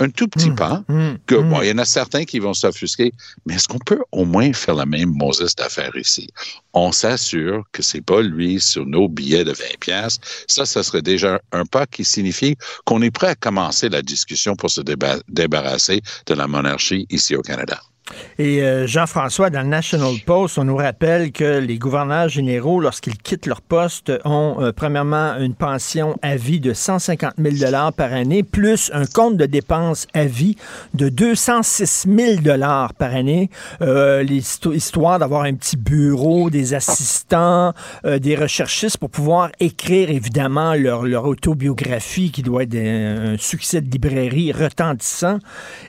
un 0.00 0.10
tout 0.10 0.28
petit 0.28 0.50
pas. 0.54 0.84
Hum, 0.88 1.18
Que, 1.26 1.34
bon, 1.34 1.60
il 1.62 1.68
y 1.68 1.72
en 1.72 1.78
a 1.78 1.84
certains 1.84 2.24
qui 2.24 2.38
vont 2.38 2.54
s'offusquer, 2.54 3.12
mais 3.46 3.54
est-ce 3.54 3.66
qu'on 3.68 3.78
peut 3.80 4.00
au 4.12 4.24
moins 4.24 4.52
faire 4.52 4.74
la 4.74 4.86
même 4.86 5.10
Moses 5.14 5.54
d'affaires 5.56 5.96
ici? 5.96 6.28
On 6.72 6.92
s'assure 6.92 7.64
que 7.72 7.82
c'est 7.82 8.00
pas 8.00 8.22
lui 8.22 8.60
sur 8.60 8.86
nos 8.86 9.08
billets 9.08 9.44
de 9.44 9.52
20 9.52 9.64
pièces. 9.80 10.18
Ça, 10.46 10.66
ça 10.66 10.82
serait 10.82 11.02
déjà 11.02 11.40
un 11.52 11.64
pas 11.64 11.86
qui 11.86 12.04
signifie 12.04 12.56
qu'on 12.84 13.02
est 13.02 13.10
prêt 13.10 13.28
à 13.28 13.34
commencer 13.34 13.88
la 13.88 14.02
discussion 14.02 14.54
pour 14.54 14.70
se 14.70 14.80
déba- 14.80 15.20
débarrasser 15.28 16.00
de 16.26 16.34
la 16.34 16.46
monarchie 16.46 17.06
ici 17.10 17.34
au 17.34 17.42
Canada. 17.42 17.80
Et 18.38 18.62
euh, 18.62 18.86
Jean-François, 18.86 19.50
dans 19.50 19.62
le 19.62 19.68
National 19.68 20.14
Post, 20.24 20.58
on 20.58 20.64
nous 20.64 20.76
rappelle 20.76 21.32
que 21.32 21.58
les 21.58 21.78
gouverneurs 21.78 22.28
généraux, 22.28 22.80
lorsqu'ils 22.80 23.16
quittent 23.18 23.46
leur 23.46 23.60
poste, 23.60 24.12
ont 24.24 24.56
euh, 24.60 24.72
premièrement 24.72 25.36
une 25.38 25.54
pension 25.54 26.16
à 26.22 26.36
vie 26.36 26.60
de 26.60 26.72
150 26.72 27.34
000 27.36 27.92
par 27.96 28.12
année, 28.12 28.42
plus 28.42 28.90
un 28.94 29.06
compte 29.06 29.36
de 29.36 29.46
dépenses 29.46 30.06
à 30.14 30.24
vie 30.24 30.56
de 30.94 31.08
206 31.08 32.06
000 32.08 32.58
par 32.98 33.14
année, 33.14 33.50
euh, 33.82 34.24
histoire 34.72 35.18
d'avoir 35.18 35.42
un 35.42 35.54
petit 35.54 35.76
bureau, 35.76 36.50
des 36.50 36.74
assistants, 36.74 37.72
euh, 38.04 38.18
des 38.18 38.36
recherchistes 38.36 38.98
pour 38.98 39.10
pouvoir 39.10 39.50
écrire 39.60 40.10
évidemment 40.10 40.74
leur, 40.74 41.08
autobiographie 41.24 42.30
qui 42.30 42.42
doit 42.42 42.62
être 42.62 42.76
un, 42.76 43.36
succès 43.38 43.80
de 43.80 43.90
librairie 43.90 44.52
retentissant. 44.52 45.38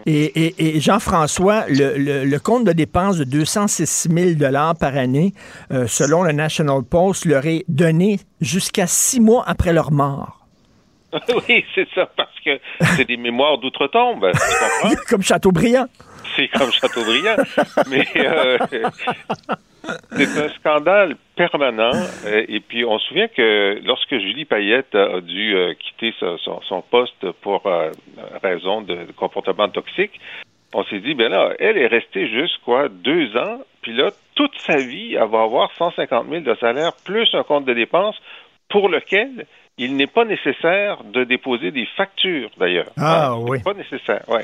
Et, 0.06 0.80
Jean-François, 0.80 1.66
le- 1.68 2.09
le 2.26 2.40
compte 2.40 2.66
de 2.66 2.72
dépenses 2.72 3.18
de 3.18 3.24
206 3.24 4.10
000 4.10 4.54
par 4.80 4.96
année, 4.96 5.34
euh, 5.72 5.88
selon 5.88 6.24
le 6.24 6.32
National 6.32 6.82
Post, 6.84 7.26
leur 7.26 7.46
est 7.46 7.66
donné 7.68 8.20
jusqu'à 8.42 8.88
six 8.88 9.20
mois 9.20 9.44
après 9.48 9.74
leur 9.74 9.92
mort. 9.92 10.48
oui, 11.48 11.66
c'est 11.74 11.88
ça, 11.96 12.08
parce 12.16 12.40
que 12.46 12.60
c'est 12.96 13.08
des 13.08 13.18
mémoires 13.18 13.58
d'outre-tombe? 13.58 14.32
Comme 15.10 15.24
Chateaubriand. 15.24 15.88
C'est 16.36 16.48
comme 16.50 16.72
Chateaubriand. 16.72 17.38
Mais 17.90 18.06
euh, 18.16 18.58
c'est 20.12 20.38
un 20.38 20.50
scandale 20.60 21.16
permanent. 21.36 21.92
Euh, 22.26 22.46
Et 22.48 22.60
puis, 22.60 22.86
on 22.86 23.00
se 23.00 23.08
souvient 23.08 23.28
que 23.28 23.82
lorsque 23.84 24.12
Julie 24.12 24.46
Payette 24.46 24.94
a 24.94 25.20
dû 25.22 25.56
quitter 25.80 26.14
son, 26.20 26.62
son 26.62 26.82
poste 26.84 27.32
pour 27.42 27.64
raison 28.44 28.82
de 28.82 29.08
comportement 29.18 29.68
toxique, 29.70 30.20
on 30.74 30.84
s'est 30.86 31.00
dit, 31.00 31.16
ben 31.16 31.30
là, 31.30 31.54
elle 31.60 31.78
est 31.78 31.88
restée 31.88 32.28
juste, 32.28 32.60
quoi, 32.64 32.90
deux 32.90 33.36
ans, 33.38 33.62
puis 33.82 33.94
là, 33.94 34.12
toute 34.36 34.58
sa 34.60 34.78
vie, 34.78 35.16
elle 35.16 35.30
va 35.30 35.42
avoir 35.42 35.72
150 35.78 36.30
000 36.30 36.42
de 36.42 36.56
salaire, 36.56 36.94
plus 37.06 37.28
un 37.34 37.44
compte 37.44 37.66
de 37.66 37.74
dépenses 37.74 38.20
pour 38.70 38.90
lequel 38.90 39.46
il 39.78 39.96
n'est 39.96 40.08
pas 40.08 40.26
nécessaire 40.26 41.04
de 41.06 41.24
déposer 41.24 41.72
des 41.72 41.86
factures, 41.98 42.50
d'ailleurs. 42.58 42.92
Ah, 42.98 43.32
Hein, 43.32 43.38
oui. 43.48 43.60
Pas 43.64 43.74
nécessaire, 43.74 44.24
ouais. 44.28 44.44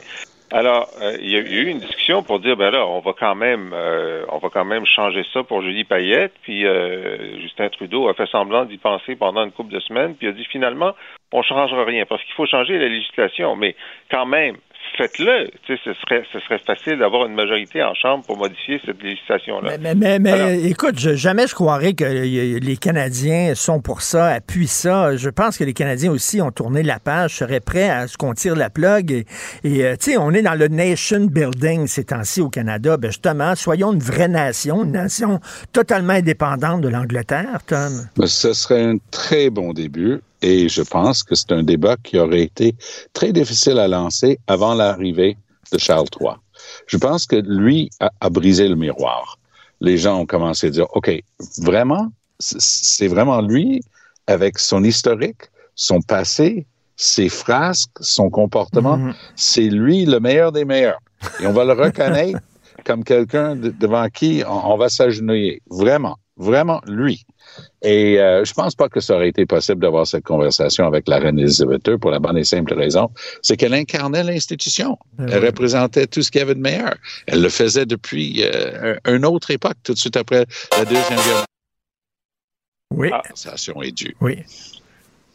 Alors, 0.52 0.88
euh, 1.02 1.18
il 1.22 1.30
y 1.30 1.36
a 1.36 1.40
eu 1.40 1.68
une 1.68 1.80
discussion 1.80 2.22
pour 2.22 2.40
dire, 2.40 2.56
ben 2.56 2.70
là, 2.70 2.86
on 2.86 3.00
va 3.00 3.14
quand 3.18 3.36
même, 3.36 3.72
euh, 3.74 4.24
on 4.30 4.38
va 4.38 4.50
quand 4.50 4.64
même 4.64 4.86
changer 4.86 5.26
ça 5.34 5.44
pour 5.44 5.62
Julie 5.64 5.84
Payette. 5.84 6.34
Puis 6.44 6.66
euh, 6.66 7.40
Justin 7.42 7.68
Trudeau 7.70 8.08
a 8.08 8.14
fait 8.14 8.28
semblant 8.28 8.64
d'y 8.66 8.78
penser 8.78 9.16
pendant 9.16 9.44
une 9.44 9.52
couple 9.52 9.74
de 9.74 9.80
semaines, 9.80 10.16
puis 10.16 10.28
a 10.28 10.32
dit 10.32 10.46
finalement, 10.46 10.94
on 11.34 11.42
changera 11.42 11.84
rien 11.84 12.06
parce 12.06 12.24
qu'il 12.24 12.36
faut 12.36 12.46
changer 12.46 12.78
la 12.78 12.88
législation. 12.88 13.56
Mais 13.56 13.76
quand 14.12 14.28
même, 14.28 14.56
faites-le. 14.97 15.49
Tu 15.65 15.75
sais, 15.75 15.81
ce 15.86 15.93
serait, 15.93 16.23
ce 16.31 16.39
serait 16.39 16.60
facile 16.60 16.97
d'avoir 16.99 17.25
une 17.27 17.34
majorité 17.36 17.84
en 17.84 17.93
chambre 17.93 18.23
pour 18.25 18.38
modifier 18.38 18.79
cette 18.86 19.01
législation-là. 19.01 19.77
Mais, 19.79 19.95
mais, 19.95 20.19
mais, 20.19 20.62
écoute, 20.63 20.97
je- 20.99 21.15
jamais 21.15 21.47
je 21.47 21.55
croirais 21.55 21.93
que 21.93 22.03
les 22.05 22.77
Canadiens 22.77 23.53
sont 23.55 23.81
pour 23.81 24.01
ça, 24.01 24.27
appuient 24.27 24.67
ça. 24.67 25.15
Je 25.15 25.29
pense 25.29 25.58
que 25.58 25.63
les 25.63 25.73
Canadiens 25.73 26.12
aussi 26.12 26.41
ont 26.41 26.51
tourné 26.51 26.84
la 26.84 26.99
page, 26.99 27.36
seraient 27.36 27.60
prêts 27.60 27.89
à 27.89 28.08
ce 28.08 28.17
qu'on 28.17 28.34
tire 28.34 28.55
la 28.55 28.69
plug. 28.69 29.12
Et, 29.12 29.25
et, 29.63 29.86
euh, 29.86 29.95
tu 29.95 30.12
sais, 30.12 30.17
on 30.17 30.31
est 30.31 30.41
dans 30.41 30.58
le 30.58 30.67
nation 30.67 31.25
building 31.25 31.88
ces 31.88 32.05
temps-ci 32.05 32.41
au 32.41 32.49
Canada. 32.49 32.97
Ben 32.97 33.10
justement, 33.12 33.55
soyons 33.55 33.93
une 33.93 33.99
vraie 33.99 34.27
nation, 34.27 34.84
une 34.84 34.91
nation 34.91 35.39
totalement 35.73 36.13
indépendante 36.13 36.81
de 36.81 36.89
l'Angleterre, 36.89 37.60
Tom. 37.67 38.08
Mais 38.17 38.27
ce 38.27 38.53
serait 38.53 38.84
un 38.84 38.97
très 39.12 39.49
bon 39.49 39.73
début 39.73 40.19
et 40.41 40.69
je 40.69 40.82
pense 40.82 41.24
que 41.24 41.36
c'est 41.36 41.52
un 41.52 41.63
débat 41.63 41.95
qui 42.04 42.17
aurait 42.17 42.41
été 42.43 42.76
très 43.13 43.32
difficile 43.34 43.80
à 43.80 43.88
lancer 43.88 44.39
avant 44.48 44.74
l'arrivée 44.74 45.38
de 45.71 45.78
Charles 45.78 46.08
III. 46.19 46.32
Je 46.88 46.98
pense 46.98 47.26
que 47.26 47.36
lui 47.38 47.89
a, 48.00 48.12
a 48.21 48.30
brisé 48.30 48.67
le 48.67 48.76
miroir. 48.76 49.38
Les 49.82 49.98
gens 49.98 50.19
ont 50.21 50.26
commencé 50.26 50.67
à 50.67 50.69
dire, 50.69 50.88
OK, 50.95 51.12
vraiment, 51.60 52.12
c'est 52.39 53.08
vraiment 53.08 53.41
lui 53.41 53.82
avec 54.28 54.58
son 54.60 54.84
historique, 54.84 55.41
son 55.76 56.02
passé, 56.02 56.65
ses 56.95 57.28
frasques, 57.30 57.91
son 58.00 58.30
comportement, 58.30 58.98
Mhm. 58.98 59.13
c'est 59.36 59.69
lui 59.69 60.06
le 60.06 60.19
meilleur 60.19 60.52
des 60.52 60.63
meilleurs. 60.65 61.00
Et 61.41 61.48
on 61.48 61.52
va 61.54 61.65
le 61.65 61.74
reconnaître 61.74 62.39
comme 62.86 63.04
quelqu'un 63.04 63.56
de- 63.56 63.69
devant 63.69 64.08
qui 64.10 64.43
on, 64.48 64.71
on 64.74 64.78
va 64.78 64.89
s'agenouiller. 64.89 65.62
Vraiment. 65.69 66.17
Vraiment, 66.38 66.82
lui. 66.86 67.26
Et 67.82 68.19
euh, 68.19 68.43
je 68.43 68.54
pense 68.54 68.76
pas 68.76 68.89
que 68.89 69.00
ça 69.00 69.15
aurait 69.15 69.30
été 69.30 69.45
possible 69.45 69.80
d'avoir 69.82 70.06
cette 70.06 70.26
conversation 70.26 70.86
avec 70.86 71.08
la 71.08 71.19
reine 71.19 71.39
Elisabeth 71.39 71.88
II 71.88 71.98
pour 71.98 72.12
la 72.12 72.19
bonne 72.19 72.38
et 72.38 72.43
simple 72.43 72.74
raison, 72.74 73.10
c'est 73.41 73.56
qu'elle 73.56 73.74
incarnait 73.74 74.24
l'institution. 74.24 74.98
Ben 75.13 75.30
Elle 75.32 75.39
oui. 75.41 75.45
représentait 75.48 76.08
tout 76.08 76.21
ce 76.21 76.32
qu'il 76.32 76.39
y 76.39 76.41
avait 76.41 76.56
de 76.56 76.60
meilleur. 76.60 76.95
Elle 77.28 77.41
le 77.41 77.48
faisait 77.50 77.86
depuis 77.86 78.43
euh, 78.43 78.98
un- 79.06 79.15
une 79.15 79.26
autre 79.26 79.52
époque, 79.52 79.78
tout 79.84 79.93
de 79.93 79.98
suite 79.98 80.17
après 80.17 80.45
la 80.78 80.84
Deuxième 80.84 81.19
Guerre 81.19 81.45
Oui, 82.93 83.10
Ah. 83.12 83.17
La 83.17 83.21
conversation 83.21 83.82
est 83.82 83.91
due. 83.91 84.15
oui. 84.21 84.39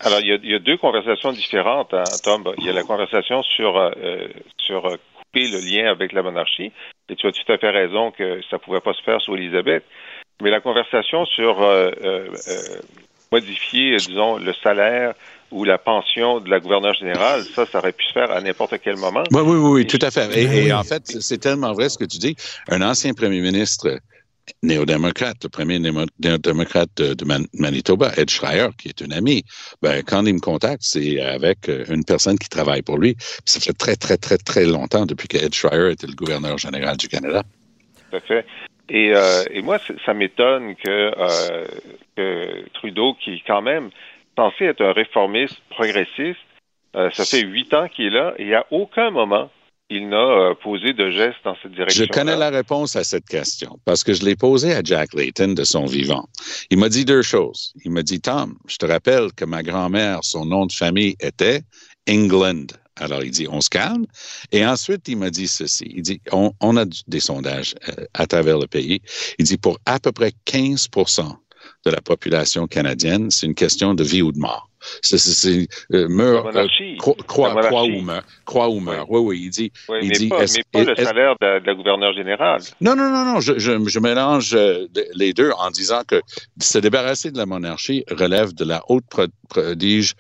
Alors, 0.02 0.20
il 0.20 0.28
y, 0.28 0.32
a, 0.32 0.36
il 0.42 0.50
y 0.50 0.54
a 0.54 0.58
deux 0.58 0.78
conversations 0.78 1.30
différentes, 1.30 1.92
hein, 1.92 2.04
Tom. 2.24 2.44
Il 2.56 2.64
y 2.64 2.70
a 2.70 2.72
la 2.72 2.84
conversation 2.84 3.42
sur, 3.42 3.76
euh, 3.76 3.90
euh, 3.98 4.28
sur 4.56 4.86
euh, 4.86 4.96
couper 5.18 5.46
le 5.48 5.58
lien 5.60 5.90
avec 5.90 6.12
la 6.14 6.22
monarchie. 6.22 6.72
Et 7.10 7.16
tu 7.16 7.26
as 7.26 7.32
tout 7.32 7.52
à 7.52 7.58
fait 7.58 7.68
raison 7.68 8.10
que 8.10 8.40
ça 8.50 8.58
pouvait 8.58 8.80
pas 8.80 8.94
se 8.94 9.02
faire 9.02 9.20
sous 9.20 9.34
Élisabeth. 9.36 9.84
Mais 10.40 10.50
la 10.50 10.61
conversation 10.61 11.24
sur 11.26 11.62
euh, 11.62 11.90
euh, 12.03 12.29
euh, 12.48 12.79
modifier, 13.33 13.96
disons, 13.96 14.38
le 14.38 14.53
salaire 14.62 15.14
ou 15.50 15.64
la 15.64 15.79
pension 15.79 16.40
de 16.40 16.48
la 16.48 16.61
gouverneure 16.61 16.94
générale, 16.94 17.42
ça, 17.55 17.66
ça 17.66 17.79
aurait 17.79 17.92
pu 17.92 18.05
se 18.05 18.12
faire 18.12 18.31
à 18.31 18.40
n'importe 18.40 18.74
quel 18.83 18.96
moment. 18.96 19.24
Oui, 19.33 19.40
oui, 19.42 19.57
oui, 19.57 19.70
oui, 19.70 19.87
tout 19.87 19.98
à 20.00 20.11
fait. 20.11 20.29
Et, 20.40 20.72
en 20.72 20.85
fait, 20.85 21.03
c'est 21.07 21.38
tellement 21.38 21.72
vrai 21.72 21.88
ce 21.88 21.98
que 21.98 22.05
tu 22.05 22.18
dis. 22.18 22.37
Un 22.68 22.83
ancien 22.83 23.12
premier 23.14 23.40
ministre 23.40 23.98
néo-démocrate, 24.62 25.37
le 25.42 25.48
premier 25.48 25.79
néo- 25.79 26.07
néo-démocrate 26.22 26.90
de, 26.96 27.14
de 27.14 27.24
Man- 27.24 27.46
Manitoba, 27.55 28.12
Ed 28.16 28.31
Schreier, 28.31 28.68
qui 28.79 28.88
est 28.88 29.03
un 29.03 29.11
ami, 29.11 29.44
ben, 29.83 30.03
quand 30.05 30.24
il 30.24 30.35
me 30.35 30.40
contacte, 30.40 30.83
c'est 30.83 31.20
avec 31.20 31.68
une 31.68 32.05
personne 32.05 32.38
qui 32.38 32.48
travaille 32.48 32.83
pour 32.83 32.98
lui. 32.98 33.16
Ça 33.44 33.61
fait 33.61 33.72
très, 33.72 33.96
très, 33.96 34.16
très, 34.16 34.38
très 34.38 34.64
longtemps 34.64 35.07
depuis 35.07 35.29
que 35.29 35.37
Ed 35.37 35.55
Schreier 35.55 35.92
était 35.92 36.07
le 36.07 36.14
gouverneur 36.14 36.59
général 36.59 36.96
du 36.96 37.09
Canada. 37.09 37.42
Tout 38.11 38.16
à 38.16 38.20
fait. 38.20 38.46
Et, 38.90 39.14
euh, 39.14 39.44
et 39.50 39.62
moi, 39.62 39.79
ça 40.05 40.14
m'étonne 40.14 40.74
que, 40.74 40.88
euh, 41.16 41.66
que 42.16 42.68
Trudeau, 42.74 43.14
qui 43.14 43.35
est 43.35 43.42
quand 43.46 43.62
même 43.62 43.90
censé 44.37 44.64
être 44.64 44.83
un 44.83 44.92
réformiste 44.92 45.57
progressiste, 45.70 46.40
euh, 46.96 47.09
ça 47.12 47.24
fait 47.24 47.42
huit 47.42 47.72
ans 47.72 47.88
qu'il 47.88 48.07
est 48.07 48.11
là 48.11 48.35
et 48.37 48.53
à 48.55 48.66
aucun 48.72 49.11
moment 49.11 49.48
il 49.90 50.09
n'a 50.09 50.16
euh, 50.16 50.55
posé 50.55 50.92
de 50.92 51.11
geste 51.11 51.38
dans 51.44 51.57
cette 51.62 51.72
direction. 51.72 52.05
Je 52.05 52.11
connais 52.11 52.37
la 52.37 52.50
réponse 52.50 52.94
à 52.96 53.05
cette 53.05 53.26
question 53.26 53.79
parce 53.85 54.05
que 54.05 54.12
je 54.12 54.24
l'ai 54.24 54.37
posée 54.37 54.72
à 54.72 54.83
Jack 54.83 55.12
Layton 55.14 55.55
de 55.55 55.64
son 55.64 55.85
vivant. 55.85 56.29
Il 56.70 56.79
m'a 56.79 56.88
dit 56.88 57.05
deux 57.05 57.22
choses. 57.22 57.72
Il 57.85 57.90
m'a 57.90 58.03
dit, 58.03 58.20
Tom, 58.20 58.57
je 58.68 58.76
te 58.76 58.87
rappelle 58.87 59.33
que 59.37 59.44
ma 59.44 59.62
grand-mère, 59.62 60.20
son 60.22 60.46
nom 60.46 60.66
de 60.66 60.72
famille 60.72 61.16
était 61.20 61.62
England. 62.09 62.66
Alors, 63.00 63.22
il 63.24 63.30
dit, 63.30 63.46
on 63.50 63.60
se 63.60 63.70
calme. 63.70 64.04
Et 64.52 64.64
ensuite, 64.64 65.08
il 65.08 65.16
m'a 65.16 65.30
dit 65.30 65.48
ceci. 65.48 65.90
Il 65.96 66.02
dit, 66.02 66.20
on, 66.32 66.52
on 66.60 66.76
a 66.76 66.84
des 67.08 67.20
sondages 67.20 67.74
euh, 67.88 68.04
à 68.14 68.26
travers 68.26 68.58
le 68.58 68.66
pays. 68.66 69.00
Il 69.38 69.46
dit, 69.46 69.56
pour 69.58 69.78
à 69.86 69.98
peu 69.98 70.12
près 70.12 70.32
15% 70.46 71.34
de 71.86 71.90
la 71.90 72.00
population 72.00 72.66
canadienne, 72.66 73.30
c'est 73.30 73.46
une 73.46 73.54
question 73.54 73.94
de 73.94 74.04
vie 74.04 74.22
ou 74.22 74.32
de 74.32 74.38
mort. 74.38 74.68
C'est, 75.02 75.66
euh, 75.92 76.08
meurt, 76.08 76.56
euh, 76.56 76.66
cro- 76.98 77.14
croix, 77.26 77.52
La 77.54 77.68
croix 77.68 77.82
monarchie. 77.82 77.98
ou 77.98 78.02
meurt. 78.02 78.26
Croix 78.46 78.68
ou 78.70 78.80
meurt. 78.80 79.06
Oui, 79.10 79.20
oui, 79.20 79.40
il 79.44 79.50
dit. 79.50 79.72
Oui, 79.90 79.98
il 80.02 80.08
mais, 80.08 80.14
dit, 80.18 80.28
pas, 80.28 80.38
mais 80.40 80.62
pas 80.72 80.84
le 80.84 80.96
salaire 81.04 81.34
de, 81.38 81.46
la- 81.46 81.60
de 81.60 81.66
la 81.66 81.74
gouverneure 81.74 82.14
générale. 82.14 82.62
non, 82.80 82.96
non, 82.96 83.10
non, 83.10 83.24
non. 83.26 83.40
Je, 83.40 83.58
je, 83.58 83.72
je 83.86 83.98
mélange 83.98 84.54
euh, 84.54 84.86
les 85.14 85.34
deux 85.34 85.50
en 85.58 85.70
disant 85.70 86.00
que 86.08 86.22
se 86.62 86.78
débarrasser 86.78 87.30
de 87.30 87.36
la 87.36 87.44
monarchie 87.44 88.04
relève 88.10 88.54
de 88.54 88.64
la 88.64 88.82
haute 88.88 89.04
pro- 89.10 89.26
prodige 89.50 90.14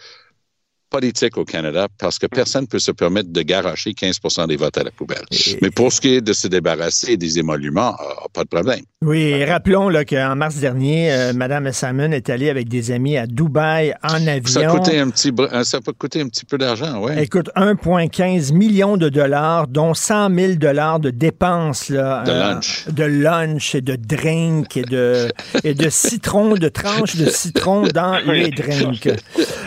politique 0.90 1.36
au 1.38 1.44
Canada 1.44 1.86
parce 1.98 2.18
que 2.18 2.26
personne 2.26 2.62
ne 2.62 2.66
peut 2.66 2.78
se 2.78 2.90
permettre 2.90 3.30
de 3.32 3.42
garocher 3.42 3.94
15 3.94 4.18
des 4.48 4.56
votes 4.56 4.76
à 4.76 4.82
la 4.84 4.90
poubelle. 4.90 5.22
Et- 5.30 5.58
Mais 5.62 5.70
pour 5.70 5.92
ce 5.92 6.00
qui 6.00 6.14
est 6.16 6.20
de 6.20 6.32
se 6.32 6.48
débarrasser 6.48 7.16
des 7.16 7.38
émoluments, 7.38 7.94
euh, 8.00 8.26
pas 8.32 8.42
de 8.44 8.48
problème. 8.48 8.80
Oui, 9.02 9.20
et 9.22 9.44
rappelons 9.46 9.88
là, 9.88 10.04
qu'en 10.04 10.36
mars 10.36 10.56
dernier, 10.56 11.10
euh, 11.12 11.32
Mme 11.32 11.72
Salmon 11.72 12.12
est 12.12 12.28
allée 12.28 12.50
avec 12.50 12.68
des 12.68 12.90
amis 12.90 13.16
à 13.16 13.26
Dubaï 13.26 13.94
en 14.02 14.26
avion. 14.26 14.46
Ça 14.46 14.60
a 14.60 14.66
coûté 14.76 14.98
un 14.98 15.08
petit, 15.08 15.32
euh, 15.38 15.62
ça 15.64 15.80
peut 15.80 15.92
coûter 15.94 16.20
un 16.20 16.28
petit 16.28 16.44
peu 16.44 16.58
d'argent, 16.58 17.00
ouais. 17.00 17.22
Écoute, 17.22 17.48
1,15 17.56 18.52
million 18.52 18.96
de 18.98 19.08
dollars, 19.08 19.68
dont 19.68 19.94
100 19.94 20.34
000 20.34 20.54
dollars 20.54 21.00
de 21.00 21.10
dépenses 21.10 21.88
là, 21.88 22.24
De 22.24 22.30
euh, 22.30 22.38
lunch. 22.54 22.84
de 22.88 23.04
lunch 23.04 23.74
et 23.74 23.80
de 23.80 23.96
drink 23.96 24.76
et 24.76 24.82
de 24.82 25.28
et 25.64 25.74
de 25.74 25.88
citron, 25.88 26.54
de 26.54 26.68
tranches 26.68 27.16
de 27.16 27.30
citron 27.30 27.86
dans 27.94 28.18
Oui. 28.26 28.44
les 28.44 28.50
drinks. 28.50 29.06
Euh, 29.06 29.12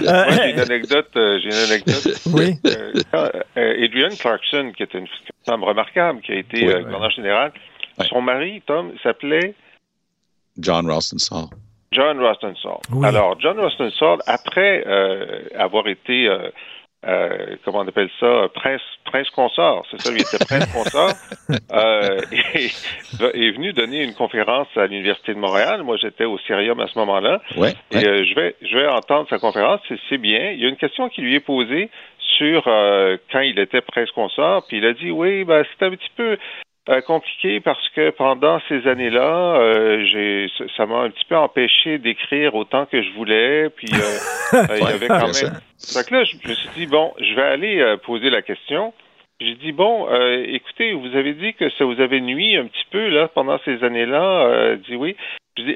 Moi, 0.05 0.25
j'ai 0.35 0.51
une 0.51 0.59
anecdote. 0.59 1.07
Euh, 1.17 1.39
j'ai 1.39 1.49
une 1.49 1.71
anecdote. 1.71 2.21
oui. 2.33 2.55
Euh, 2.65 2.93
euh, 3.57 3.83
Adrienne 3.85 4.15
Clarkson, 4.17 4.71
qui 4.75 4.83
est 4.83 4.93
une 4.93 5.07
femme 5.45 5.63
remarquable, 5.63 6.21
qui 6.21 6.31
a 6.31 6.35
été 6.35 6.65
Oui, 6.65 6.71
euh, 6.71 6.77
oui. 6.79 6.83
gouverneur 6.85 7.11
général, 7.11 7.51
Oui. 7.99 8.05
son 8.09 8.21
mari, 8.21 8.61
Tom, 8.65 8.91
s'appelait 9.03 9.53
John 10.57 10.89
Rostenthal. 10.89 11.45
John 11.91 12.19
Rostenthal. 12.19 12.77
Oui. 12.91 13.07
Alors, 13.07 13.39
John 13.39 13.59
Rostenthal, 13.59 14.19
après 14.25 14.83
euh, 14.87 15.43
avoir 15.57 15.87
été, 15.87 16.27
euh, 16.27 16.49
euh, 17.05 17.55
comment 17.63 17.79
on 17.79 17.87
appelle 17.87 18.09
ça, 18.19 18.47
prince, 18.53 18.81
prince 19.05 19.29
consort, 19.31 19.85
c'est 19.91 20.01
ça, 20.01 20.11
lui 20.11 20.21
était 20.21 20.37
prince 20.45 20.65
consort, 20.71 21.13
euh, 21.71 22.21
et, 22.55 22.65
est 22.65 23.51
venu 23.51 23.73
donner 23.73 24.03
une 24.03 24.13
conférence 24.13 24.67
à 24.75 24.87
l'Université 24.87 25.33
de 25.33 25.39
Montréal. 25.39 25.83
Moi, 25.83 25.97
j'étais 25.97 26.25
au 26.25 26.37
Cérium 26.39 26.79
à 26.79 26.87
ce 26.87 26.97
moment-là. 26.99 27.41
Ouais, 27.57 27.73
Et 27.91 27.97
ouais. 27.97 28.07
euh, 28.07 28.25
je 28.25 28.35
vais 28.35 28.55
je 28.61 28.77
vais 28.77 28.87
entendre 28.87 29.27
sa 29.29 29.39
conférence, 29.39 29.81
c'est, 29.87 29.99
c'est 30.09 30.17
bien. 30.17 30.51
Il 30.51 30.59
y 30.59 30.65
a 30.65 30.69
une 30.69 30.77
question 30.77 31.09
qui 31.09 31.21
lui 31.21 31.35
est 31.35 31.39
posée 31.39 31.89
sur 32.37 32.63
euh, 32.67 33.17
quand 33.31 33.41
il 33.41 33.59
était 33.59 33.81
prince 33.81 34.11
consort, 34.11 34.65
puis 34.67 34.77
il 34.77 34.85
a 34.85 34.93
dit 34.93 35.11
oui, 35.11 35.43
ben 35.43 35.63
c'est 35.77 35.85
un 35.85 35.91
petit 35.91 36.11
peu 36.15 36.37
euh, 36.89 37.01
compliqué 37.01 37.59
parce 37.61 37.87
que 37.89 38.09
pendant 38.11 38.59
ces 38.67 38.87
années-là, 38.87 39.55
euh, 39.55 40.05
j'ai 40.05 40.47
ça- 40.75 40.85
m'a 40.85 40.99
un 40.99 41.09
petit 41.09 41.25
peu 41.25 41.37
empêché 41.37 41.97
d'écrire 41.97 42.55
autant 42.55 42.85
que 42.85 43.01
je 43.01 43.09
voulais, 43.11 43.69
puis 43.69 43.89
euh, 43.93 44.17
euh, 44.69 44.77
il 44.79 44.83
y 44.83 44.91
avait 44.91 45.07
quand 45.07 45.27
même. 45.43 45.59
Fait 45.93 46.05
que 46.05 46.13
là, 46.13 46.23
je 46.25 46.35
me 46.49 46.53
suis 46.53 46.69
dit 46.75 46.85
bon, 46.87 47.13
je 47.19 47.33
vais 47.35 47.41
aller 47.41 47.79
euh, 47.79 47.97
poser 47.97 48.29
la 48.29 48.41
question. 48.41 48.93
J'ai 49.39 49.55
dit 49.55 49.71
bon, 49.71 50.07
euh, 50.09 50.43
écoutez, 50.47 50.93
vous 50.93 51.15
avez 51.15 51.33
dit 51.33 51.53
que 51.53 51.69
ça 51.71 51.85
vous 51.85 51.99
avait 52.01 52.21
nuit 52.21 52.55
un 52.57 52.65
petit 52.65 52.85
peu 52.91 53.07
là 53.09 53.27
pendant 53.29 53.59
ces 53.65 53.83
années-là. 53.83 54.45
Euh, 54.47 54.75
dit 54.75 54.95
oui. 54.95 55.15
Je 55.57 55.63
dis, 55.63 55.75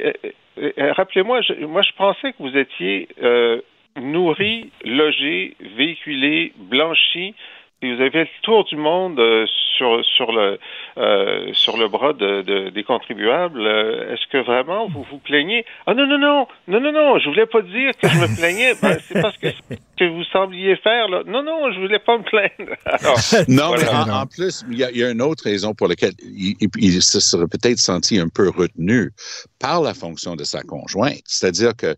rappelez-moi, 0.77 1.41
je, 1.41 1.53
moi 1.65 1.81
je 1.83 1.91
pensais 1.95 2.31
que 2.33 2.37
vous 2.39 2.57
étiez 2.57 3.07
euh, 3.21 3.61
nourri, 3.95 4.71
logé, 4.83 5.55
véhiculé, 5.75 6.51
blanchi, 6.57 7.33
et 7.81 7.93
vous 7.93 8.01
avez 8.01 8.09
fait 8.11 8.19
le 8.23 8.41
tour 8.43 8.63
du 8.65 8.75
monde 8.75 9.19
euh, 9.19 9.45
sur 9.77 10.03
sur 10.03 10.31
le 10.31 10.59
euh, 10.97 11.53
sur 11.53 11.77
le 11.77 11.87
bras 11.87 12.13
de, 12.13 12.41
de- 12.41 12.69
des 12.69 12.83
contribuables. 12.83 13.61
Euh, 13.61 14.13
Est-ce 14.13 14.25
que 14.31 14.37
vraiment 14.43 14.87
vous 14.87 15.05
vous 15.11 15.19
plaignez? 15.19 15.63
Ah 15.85 15.93
non 15.93 16.07
non 16.07 16.17
non 16.17 16.47
non 16.67 16.79
non 16.79 16.91
non, 16.91 17.19
je 17.19 17.29
voulais 17.29 17.45
pas 17.45 17.61
dire 17.61 17.91
que 18.01 18.07
je 18.07 18.17
me 18.17 18.35
plaignais. 18.35 18.73
Ben, 18.81 18.97
c'est 19.07 19.21
parce 19.21 19.37
que 19.37 19.49
ce 19.51 19.75
que 19.97 20.05
vous 20.05 20.23
sembliez 20.25 20.75
faire 20.77 21.07
là. 21.07 21.21
Non 21.27 21.43
non, 21.43 21.71
je 21.71 21.79
voulais 21.79 21.99
pas 21.99 22.17
me 22.17 22.23
plaindre. 22.23 22.73
Alors, 22.85 23.17
Non, 23.47 23.67
Voilà. 23.67 23.83
mais 24.05 24.11
en, 24.11 24.21
en 24.21 24.25
plus, 24.25 24.65
il 24.71 24.77
y, 24.79 24.83
a, 24.83 24.89
il 24.91 24.97
y 24.97 25.03
a 25.03 25.11
une 25.11 25.21
autre 25.21 25.43
raison 25.43 25.73
pour 25.75 25.87
laquelle 25.87 26.13
il, 26.23 26.55
il- 26.59 26.69
il 26.79 27.01
se 27.03 27.19
serait 27.19 27.47
peut-être 27.47 27.77
senti 27.77 28.19
un 28.19 28.27
peu 28.29 28.49
retenu 28.49 29.11
par 29.59 29.81
la 29.83 29.93
fonction 29.93 30.35
de 30.35 30.43
sa 30.43 30.61
conjointe. 30.63 31.21
C'est-à-dire 31.25 31.75
que, 31.75 31.95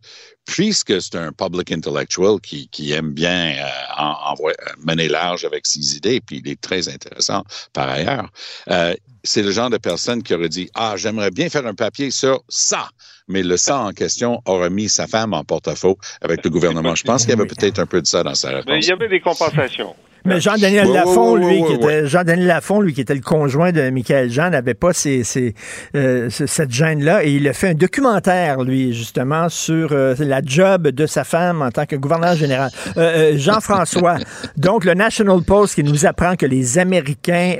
puisque 0.53 0.99
c'est 1.01 1.15
un 1.15 1.31
public 1.31 1.71
intellectual 1.71 2.39
qui, 2.41 2.67
qui 2.69 2.91
aime 2.91 3.11
bien 3.13 3.53
euh, 3.57 3.63
en, 3.97 4.15
envoyer- 4.33 4.57
euh, 4.67 4.73
mener 4.83 5.07
large 5.07 5.45
avec 5.45 5.65
ses 5.67 5.95
idées, 5.95 6.21
puis 6.21 6.41
il 6.43 6.51
est 6.51 6.59
très 6.59 6.89
intéressant 6.89 7.43
par 7.71 7.87
ailleurs, 7.89 8.29
euh, 8.69 8.95
c'est 9.23 9.43
le 9.43 9.51
genre 9.51 9.69
de 9.69 9.77
personne 9.77 10.23
qui 10.23 10.33
aurait 10.33 10.49
dit 10.49 10.69
Ah, 10.73 10.95
j'aimerais 10.97 11.29
bien 11.31 11.49
faire 11.49 11.65
un 11.67 11.75
papier 11.75 12.09
sur 12.11 12.41
ça. 12.49 12.89
Mais 13.31 13.43
le 13.43 13.57
ça 13.57 13.77
en 13.81 13.91
question 13.91 14.41
aurait 14.45 14.71
mis 14.71 14.89
sa 14.89 15.05
femme 15.05 15.33
en 15.35 15.43
porte-à-faux 15.43 15.99
avec 16.21 16.43
le 16.43 16.49
gouvernement. 16.49 16.95
Je 16.95 17.03
pense 17.03 17.21
qu'il 17.25 17.29
y 17.29 17.33
avait 17.33 17.45
peut-être 17.55 17.77
un 17.77 17.85
peu 17.85 18.01
de 18.01 18.07
ça 18.07 18.23
dans 18.23 18.33
sa 18.33 18.49
mais 18.49 18.55
réponse. 18.55 18.85
il 18.85 18.89
y 18.89 18.91
avait 18.91 19.07
des 19.09 19.19
compensations. 19.19 19.95
Mais 20.25 20.39
Jean-Daniel 20.39 20.91
Lafont, 20.91 21.35
lui, 21.35 21.63
qui 21.65 21.73
était 21.73 22.05
Jean-Daniel 22.07 22.47
Lafont, 22.47 22.81
lui, 22.81 22.93
qui 22.93 23.01
était 23.01 23.15
le 23.15 23.21
conjoint 23.21 23.71
de 23.71 23.89
Michael 23.89 24.29
Jean, 24.29 24.49
n'avait 24.49 24.73
pas 24.73 24.91
euh, 25.05 26.29
ce- 26.29 26.45
cette 26.45 26.71
gêne-là. 26.71 27.23
Et 27.23 27.31
il 27.33 27.47
a 27.47 27.53
fait 27.53 27.69
un 27.69 27.73
documentaire, 27.73 28.61
lui, 28.63 28.93
justement, 28.93 29.47
sur 29.49 29.89
euh, 29.93 30.15
la 30.19 30.41
job 30.43 30.89
de 30.89 31.05
sa 31.05 31.23
femme 31.23 31.61
en 31.61 31.71
tant 31.71 31.85
que 31.85 31.95
gouverneur 31.95 32.35
général. 32.35 32.69
Euh, 32.97 33.33
Jean-François, 33.37 34.17
donc 34.57 34.85
le 34.85 34.93
National 34.93 35.41
Post 35.41 35.75
qui 35.75 35.83
nous 35.83 36.05
apprend 36.05 36.35
que 36.35 36.45
les 36.45 36.77
Américains 36.77 37.55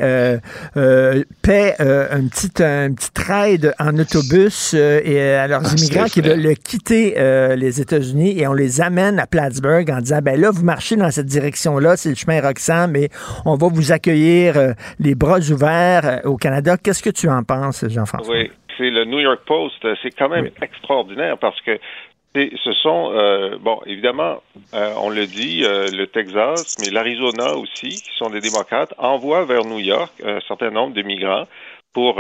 paient 1.42 1.76
un 1.80 2.28
petit 2.28 2.50
un 2.64 2.92
petit 2.94 3.12
trade 3.14 3.74
en 3.80 3.98
autobus 3.98 4.74
et 4.74 5.22
à 5.34 5.48
leurs 5.48 5.62
Ah, 5.66 5.76
immigrants 5.78 6.06
qui 6.06 6.22
veulent 6.22 6.56
quitter 6.64 7.16
euh, 7.18 7.56
les 7.56 7.82
États-Unis 7.82 8.40
et 8.40 8.48
on 8.48 8.54
les 8.54 8.82
amène 8.82 9.20
à 9.20 9.28
Plattsburgh 9.28 9.90
en 9.92 10.00
disant 10.02 10.20
ben 10.22 10.40
là 10.40 10.52
vous 10.52 10.64
marchez 10.64 10.96
dans 10.96 11.12
cette 11.12 11.26
direction-là, 11.28 11.96
c'est 11.98 12.10
le 12.10 12.16
chemin 12.16 12.40
Mais 12.88 13.10
on 13.46 13.56
va 13.56 13.68
vous 13.68 13.92
accueillir 13.92 14.58
euh, 14.58 14.74
les 15.00 15.16
bras 15.16 15.40
ouverts 15.40 16.06
euh, 16.06 16.30
au 16.30 16.38
Canada. 16.38 16.78
Qu'est-ce 16.78 17.04
que 17.04 17.10
tu 17.10 17.30
en 17.30 17.44
penses, 17.44 17.86
Jean-François? 17.88 18.34
Oui, 18.34 18.52
c'est 18.78 18.90
le 18.90 19.06
New 19.06 19.20
York 19.20 19.42
Post. 19.46 19.84
Euh, 19.86 19.96
C'est 20.02 20.12
quand 20.12 20.30
même 20.30 20.50
extraordinaire 20.62 21.38
parce 21.38 21.60
que 21.62 21.80
ce 22.36 22.74
sont, 22.74 23.12
euh, 23.14 23.58
bon, 23.60 23.80
évidemment, 23.86 24.42
euh, 24.74 24.94
on 24.98 25.10
le 25.10 25.26
dit, 25.26 25.64
euh, 25.64 25.88
le 25.92 26.06
Texas, 26.08 26.76
mais 26.80 26.92
l'Arizona 26.92 27.56
aussi, 27.56 27.90
qui 27.90 28.18
sont 28.18 28.30
des 28.30 28.40
démocrates, 28.40 28.94
envoient 28.98 29.46
vers 29.46 29.66
New 29.66 29.80
York 29.80 30.12
un 30.24 30.40
certain 30.42 30.70
nombre 30.70 30.94
de 30.94 31.02
migrants 31.02 31.48
pour 31.92 32.18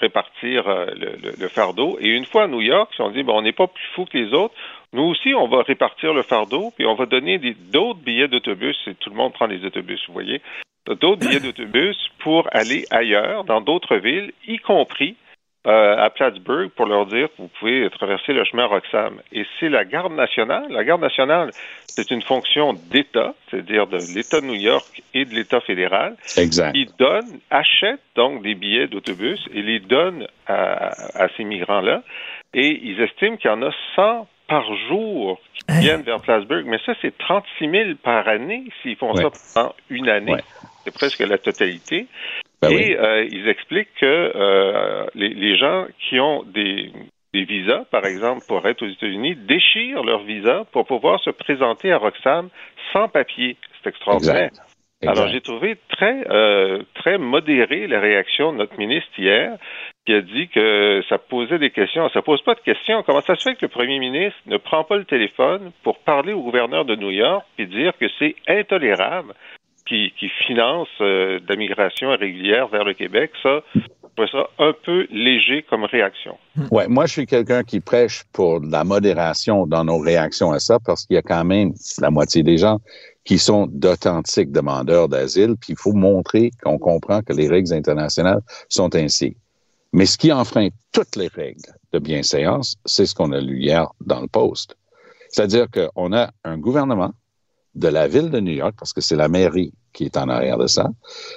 répartir 0.00 0.68
le, 0.68 1.18
le, 1.36 1.48
fardeau. 1.48 1.98
Et 2.00 2.06
une 2.06 2.24
fois 2.24 2.44
à 2.44 2.46
New 2.46 2.60
York, 2.60 2.92
ils 2.96 3.02
ont 3.02 3.10
dit, 3.10 3.24
bon, 3.24 3.36
on 3.36 3.42
n'est 3.42 3.52
pas 3.52 3.66
plus 3.66 3.84
fou 3.96 4.04
que 4.04 4.16
les 4.16 4.32
autres. 4.32 4.54
Nous 4.92 5.02
aussi, 5.02 5.34
on 5.34 5.48
va 5.48 5.62
répartir 5.62 6.14
le 6.14 6.22
fardeau, 6.22 6.72
puis 6.76 6.86
on 6.86 6.94
va 6.94 7.06
donner 7.06 7.38
d'autres 7.72 8.00
billets 8.00 8.28
d'autobus, 8.28 8.76
et 8.86 8.94
tout 8.94 9.10
le 9.10 9.16
monde 9.16 9.32
prend 9.32 9.46
les 9.46 9.64
autobus, 9.64 10.02
vous 10.06 10.14
voyez, 10.14 10.40
d'autres 10.86 11.26
billets 11.26 11.40
d'autobus 11.40 11.96
pour 12.20 12.48
aller 12.52 12.84
ailleurs, 12.90 13.44
dans 13.44 13.60
d'autres 13.60 13.96
villes, 13.96 14.32
y 14.46 14.58
compris 14.58 15.16
euh, 15.66 15.96
à 15.98 16.08
Plattsburgh 16.08 16.70
pour 16.70 16.86
leur 16.86 17.04
dire 17.04 17.28
que 17.28 17.42
vous 17.42 17.50
pouvez 17.58 17.90
traverser 17.90 18.32
le 18.32 18.44
chemin 18.44 18.64
Roxham. 18.64 19.20
Et 19.32 19.44
c'est 19.58 19.68
la 19.68 19.84
garde 19.84 20.14
nationale. 20.14 20.64
La 20.70 20.84
garde 20.84 21.02
nationale, 21.02 21.50
c'est 21.86 22.10
une 22.10 22.22
fonction 22.22 22.72
d'État, 22.72 23.34
c'est-à-dire 23.50 23.86
de 23.86 23.98
l'État 24.14 24.40
de 24.40 24.46
New 24.46 24.54
York 24.54 25.02
et 25.12 25.26
de 25.26 25.34
l'État 25.34 25.60
fédéral, 25.60 26.16
exact. 26.38 26.72
qui 26.72 26.86
donne, 26.98 27.40
achète 27.50 28.00
donc 28.16 28.42
des 28.42 28.54
billets 28.54 28.86
d'autobus 28.86 29.44
et 29.52 29.60
les 29.60 29.80
donne 29.80 30.26
à, 30.46 30.90
à 31.22 31.28
ces 31.36 31.44
migrants-là. 31.44 32.02
Et 32.54 32.80
ils 32.84 33.00
estiment 33.02 33.36
qu'il 33.36 33.50
y 33.50 33.52
en 33.52 33.60
a 33.60 33.72
100 33.96 34.26
par 34.48 34.64
jour 34.88 35.38
qui 35.52 35.60
Hein? 35.68 35.80
viennent 35.80 36.02
vers 36.02 36.20
Plattsburgh. 36.20 36.64
Mais 36.66 36.78
ça, 36.86 36.94
c'est 37.02 37.16
36 37.18 37.70
000 37.70 37.90
par 38.02 38.26
année 38.26 38.64
s'ils 38.82 38.96
font 38.96 39.12
Ouais. 39.12 39.22
ça 39.22 39.30
pendant 39.54 39.74
une 39.90 40.08
année. 40.08 40.32
Ouais. 40.32 40.42
C'est 40.84 40.94
presque 40.94 41.20
la 41.20 41.38
totalité. 41.38 42.06
Ben 42.62 42.70
et 42.70 42.74
oui. 42.76 42.96
euh, 42.98 43.24
ils 43.30 43.48
expliquent 43.48 43.94
que 44.00 44.06
euh, 44.34 45.06
les, 45.14 45.28
les 45.28 45.56
gens 45.56 45.86
qui 46.08 46.18
ont 46.18 46.42
des, 46.44 46.90
des 47.34 47.44
visas, 47.44 47.84
par 47.90 48.04
exemple, 48.06 48.40
pour 48.48 48.66
être 48.66 48.82
aux 48.82 48.88
États-Unis, 48.88 49.36
déchirent 49.36 50.02
leur 50.02 50.22
visa 50.24 50.64
pour 50.72 50.86
pouvoir 50.86 51.20
se 51.20 51.30
présenter 51.30 51.92
à 51.92 51.98
Roxham 51.98 52.48
sans 52.92 53.08
papier. 53.08 53.56
C'est 53.82 53.90
extraordinaire. 53.90 54.46
Exact. 54.48 54.64
Exact. 55.00 55.16
Alors, 55.18 55.30
j'ai 55.30 55.40
trouvé 55.40 55.76
très, 55.90 56.26
euh, 56.28 56.82
très 56.96 57.18
modéré 57.18 57.86
la 57.86 58.00
réaction 58.00 58.52
de 58.52 58.58
notre 58.58 58.76
ministre 58.78 59.10
hier, 59.16 59.56
qui 60.08 60.14
a 60.14 60.22
dit 60.22 60.48
que 60.48 61.02
ça 61.10 61.18
posait 61.18 61.58
des 61.58 61.68
questions. 61.68 62.08
Ça 62.14 62.22
pose 62.22 62.40
pas 62.40 62.54
de 62.54 62.60
questions. 62.60 63.02
Comment 63.04 63.20
ça 63.20 63.34
se 63.34 63.42
fait 63.42 63.56
que 63.56 63.66
le 63.66 63.68
premier 63.68 63.98
ministre 63.98 64.38
ne 64.46 64.56
prend 64.56 64.82
pas 64.82 64.96
le 64.96 65.04
téléphone 65.04 65.70
pour 65.82 65.98
parler 65.98 66.32
au 66.32 66.40
gouverneur 66.40 66.86
de 66.86 66.96
New 66.96 67.10
York 67.10 67.44
et 67.58 67.66
dire 67.66 67.92
que 68.00 68.06
c'est 68.18 68.34
intolérable 68.48 69.34
qui, 69.86 70.14
qui 70.18 70.30
finance 70.46 70.88
euh, 71.02 71.40
de 71.40 71.44
la 71.46 71.56
migration 71.56 72.10
irrégulière 72.10 72.68
vers 72.68 72.84
le 72.84 72.94
Québec? 72.94 73.32
Ça, 73.42 73.60
je 73.74 73.80
trouvais 74.16 74.30
ça 74.32 74.48
un 74.58 74.72
peu 74.72 75.06
léger 75.10 75.62
comme 75.68 75.84
réaction. 75.84 76.38
Ouais, 76.70 76.88
moi, 76.88 77.04
je 77.04 77.12
suis 77.12 77.26
quelqu'un 77.26 77.62
qui 77.62 77.80
prêche 77.80 78.22
pour 78.32 78.60
la 78.60 78.84
modération 78.84 79.66
dans 79.66 79.84
nos 79.84 79.98
réactions 79.98 80.52
à 80.52 80.58
ça 80.58 80.78
parce 80.86 81.04
qu'il 81.04 81.16
y 81.16 81.18
a 81.18 81.22
quand 81.22 81.44
même 81.44 81.72
la 82.00 82.08
moitié 82.08 82.42
des 82.42 82.56
gens 82.56 82.78
qui 83.26 83.36
sont 83.36 83.66
d'authentiques 83.70 84.52
demandeurs 84.52 85.10
d'asile, 85.10 85.56
puis 85.60 85.74
il 85.74 85.78
faut 85.78 85.92
montrer 85.92 86.50
qu'on 86.62 86.78
comprend 86.78 87.20
que 87.20 87.34
les 87.34 87.46
règles 87.46 87.74
internationales 87.74 88.40
sont 88.70 88.94
ainsi. 88.96 89.36
Mais 89.92 90.06
ce 90.06 90.18
qui 90.18 90.32
enfreint 90.32 90.68
toutes 90.92 91.16
les 91.16 91.28
règles 91.28 91.72
de 91.92 91.98
bienséance, 91.98 92.76
c'est 92.84 93.06
ce 93.06 93.14
qu'on 93.14 93.32
a 93.32 93.40
lu 93.40 93.60
hier 93.60 93.88
dans 94.00 94.20
le 94.20 94.28
Post. 94.28 94.76
C'est-à-dire 95.30 95.66
qu'on 95.70 96.12
a 96.12 96.30
un 96.44 96.58
gouvernement 96.58 97.12
de 97.74 97.88
la 97.88 98.08
ville 98.08 98.30
de 98.30 98.40
New 98.40 98.52
York, 98.52 98.74
parce 98.78 98.92
que 98.92 99.00
c'est 99.00 99.16
la 99.16 99.28
mairie 99.28 99.72
qui 99.92 100.04
est 100.04 100.16
en 100.16 100.28
arrière 100.28 100.58
de 100.58 100.66
ça, 100.66 100.88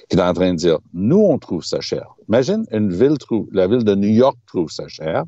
qui 0.10 0.18
est 0.18 0.22
en 0.22 0.34
train 0.34 0.52
de 0.52 0.58
dire, 0.58 0.80
nous, 0.94 1.20
on 1.20 1.38
trouve 1.38 1.64
ça 1.64 1.82
cher. 1.82 2.16
Imagine, 2.28 2.66
une 2.72 2.92
ville 2.94 3.18
trouve, 3.18 3.48
la 3.52 3.68
ville 3.68 3.84
de 3.84 3.96
New 3.96 4.10
York 4.10 4.38
trouve 4.48 4.70
ça 4.70 4.88
cher. 4.88 5.24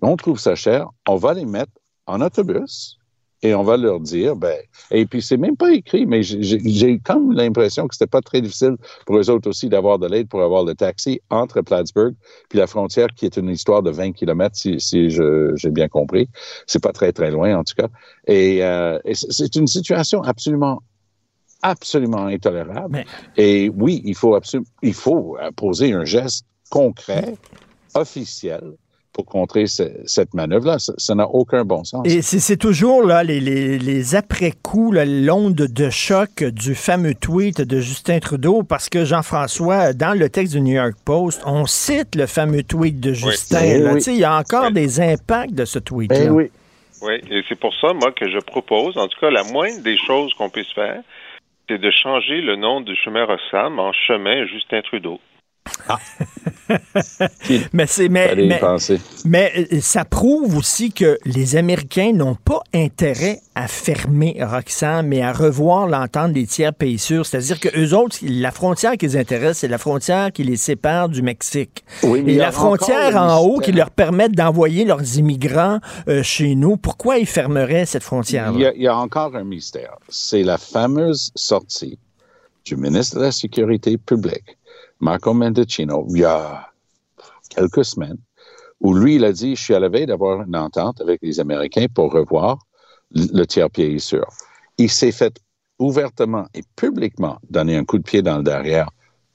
On 0.00 0.16
trouve 0.16 0.38
ça 0.38 0.54
cher, 0.54 0.88
on 1.08 1.16
va 1.16 1.34
les 1.34 1.44
mettre 1.44 1.72
en 2.06 2.20
autobus 2.20 2.98
et 3.44 3.54
on 3.54 3.62
va 3.62 3.76
leur 3.76 4.00
dire, 4.00 4.34
ben, 4.36 4.56
et 4.90 5.04
puis 5.04 5.20
c'est 5.20 5.36
même 5.36 5.56
pas 5.56 5.70
écrit, 5.72 6.06
mais 6.06 6.22
j'ai- 6.22 6.98
comme 6.98 7.32
l'impression 7.32 7.86
que 7.86 7.94
c'était 7.94 8.06
pas 8.06 8.22
très 8.22 8.40
difficile 8.40 8.76
pour 9.04 9.18
eux 9.18 9.28
autres 9.28 9.50
aussi 9.50 9.68
d'avoir 9.68 9.98
de 9.98 10.06
l'aide 10.08 10.28
pour 10.28 10.42
avoir 10.42 10.64
le 10.64 10.74
taxi 10.74 11.20
entre 11.28 11.60
Plattsburgh 11.60 12.14
puis 12.48 12.58
la 12.58 12.66
frontière 12.66 13.08
qui 13.14 13.26
est 13.26 13.36
une 13.36 13.50
histoire 13.50 13.82
de 13.82 13.90
20 13.90 14.12
kilomètres 14.12 14.56
si, 14.56 14.80
si 14.80 15.10
j'ai 15.10 15.70
bien 15.70 15.88
compris. 15.88 16.26
C'est 16.66 16.82
pas 16.82 16.92
très 16.92 17.12
très 17.12 17.30
loin 17.30 17.54
en 17.58 17.64
tout 17.64 17.74
cas. 17.76 17.88
Et, 18.26 18.64
euh, 18.64 18.98
et 19.04 19.14
c'est- 19.14 19.54
une 19.56 19.66
situation 19.66 20.22
absolument 20.22 20.82
absolument 21.62 22.26
intolérable. 22.26 22.88
Mais- 22.90 23.06
Et 23.36 23.68
oui, 23.68 24.00
il 24.04 24.14
faut 24.14 24.34
absolument, 24.34 24.68
il 24.82 24.94
faut 24.94 25.36
poser 25.56 25.92
un 25.92 26.04
geste 26.04 26.46
concret, 26.70 27.34
officiel, 27.94 28.72
pour 29.14 29.24
contrer 29.24 29.66
ce- 29.66 29.90
cette 30.04 30.34
manœuvre-là. 30.34 30.76
Ça 30.78 31.14
n'a 31.14 31.26
aucun 31.26 31.64
bon 31.64 31.84
sens. 31.84 32.04
Et 32.06 32.20
c'est 32.20 32.56
toujours 32.58 33.02
là, 33.06 33.22
les, 33.24 33.40
les, 33.40 33.78
les 33.78 34.14
après-coups, 34.16 34.98
l'onde 35.06 35.54
de 35.54 35.88
choc 35.88 36.42
du 36.44 36.74
fameux 36.74 37.14
tweet 37.14 37.62
de 37.62 37.80
Justin 37.80 38.18
Trudeau, 38.18 38.62
parce 38.64 38.88
que 38.90 39.04
Jean-François, 39.04 39.92
dans 39.94 40.18
le 40.18 40.28
texte 40.28 40.52
du 40.54 40.60
New 40.60 40.74
York 40.74 40.94
Post, 41.04 41.42
on 41.46 41.64
cite 41.64 42.16
le 42.16 42.26
fameux 42.26 42.64
tweet 42.64 43.00
de 43.00 43.12
Justin. 43.14 43.60
Eh 43.62 43.78
là. 43.78 43.92
oui. 43.94 44.02
Il 44.08 44.16
y 44.16 44.24
a 44.24 44.36
encore 44.36 44.66
Oui. 44.66 44.72
des 44.74 45.00
impacts 45.00 45.54
de 45.54 45.64
ce 45.64 45.78
tweet-là. 45.78 46.24
Eh 46.24 46.28
oui. 46.28 46.50
Oui, 47.02 47.14
et 47.30 47.42
c'est 47.48 47.58
pour 47.58 47.72
ça, 47.80 47.92
moi, 47.92 48.12
que 48.12 48.28
je 48.30 48.38
propose, 48.38 48.96
en 48.98 49.06
tout 49.08 49.20
cas, 49.20 49.30
la 49.30 49.44
moindre 49.44 49.82
des 49.82 49.96
choses 49.96 50.32
qu'on 50.34 50.48
puisse 50.48 50.72
faire, 50.74 51.00
c'est 51.68 51.78
de 51.78 51.90
changer 51.90 52.40
le 52.40 52.56
nom 52.56 52.80
du 52.80 52.94
chemin 52.96 53.24
Rossam 53.26 53.78
en 53.78 53.92
chemin 53.92 54.46
Justin 54.46 54.80
Trudeau. 54.82 55.20
Mais 57.72 57.86
c'est 57.86 58.08
mais, 58.08 59.52
euh, 59.72 59.80
ça 59.80 60.04
prouve 60.04 60.56
aussi 60.56 60.92
que 60.92 61.18
les 61.24 61.56
Américains 61.56 62.12
n'ont 62.12 62.34
pas 62.34 62.62
intérêt 62.74 63.40
à 63.54 63.68
fermer 63.68 64.36
Roxham, 64.40 65.06
mais 65.06 65.22
à 65.22 65.32
revoir 65.32 65.86
l'entente 65.86 66.32
des 66.32 66.46
tiers 66.46 66.74
pays 66.74 66.98
sûrs. 66.98 67.26
C'est-à-dire 67.26 67.60
que 67.60 67.68
eux 67.78 67.94
autres, 67.94 68.16
la 68.22 68.50
frontière 68.50 68.96
qui 68.96 69.06
les 69.06 69.16
intéresse, 69.16 69.58
c'est 69.58 69.68
la 69.68 69.78
frontière 69.78 70.32
qui 70.32 70.42
les 70.44 70.56
sépare 70.56 71.08
du 71.08 71.22
Mexique. 71.22 71.84
Oui, 72.02 72.22
mais 72.22 72.32
Et 72.32 72.36
la 72.36 72.52
frontière 72.52 73.16
en 73.16 73.38
haut 73.40 73.60
qui 73.60 73.72
leur 73.72 73.90
permet 73.90 74.28
d'envoyer 74.28 74.84
leurs 74.84 75.18
immigrants 75.18 75.78
euh, 76.08 76.22
chez 76.22 76.54
nous, 76.54 76.76
pourquoi 76.76 77.18
ils 77.18 77.26
fermeraient 77.26 77.86
cette 77.86 78.02
frontière 78.02 78.52
Il 78.54 78.60
y, 78.60 78.66
a, 78.66 78.74
il 78.74 78.82
y 78.82 78.88
a 78.88 78.96
encore 78.96 79.36
un 79.36 79.44
mystère. 79.44 79.96
C'est 80.08 80.42
la 80.42 80.58
fameuse 80.58 81.30
sortie 81.34 81.98
du 82.64 82.76
ministre 82.76 83.16
de 83.16 83.22
la 83.22 83.32
Sécurité 83.32 83.96
publique, 83.98 84.56
Marco 85.04 85.34
Mendicino, 85.34 86.06
il 86.08 86.20
y 86.20 86.24
a 86.24 86.72
quelques 87.50 87.84
semaines, 87.84 88.16
où 88.80 88.94
lui, 88.94 89.16
il 89.16 89.24
a 89.26 89.32
dit, 89.32 89.54
je 89.54 89.62
suis 89.62 89.74
à 89.74 89.78
la 89.78 89.90
veille 89.90 90.06
d'avoir 90.06 90.40
une 90.46 90.56
entente 90.56 90.98
avec 91.02 91.20
les 91.20 91.40
Américains 91.40 91.88
pour 91.94 92.10
revoir 92.10 92.64
le 93.10 93.44
tiers 93.44 93.68
pays 93.68 94.00
sûr. 94.00 94.26
Il 94.78 94.90
s'est 94.90 95.12
fait 95.12 95.38
ouvertement 95.78 96.46
et 96.54 96.62
publiquement 96.74 97.38
donner 97.50 97.76
un 97.76 97.84
coup 97.84 97.98
de 97.98 98.02
pied 98.02 98.22
dans 98.22 98.38
le 98.38 98.44
derrière 98.44 98.88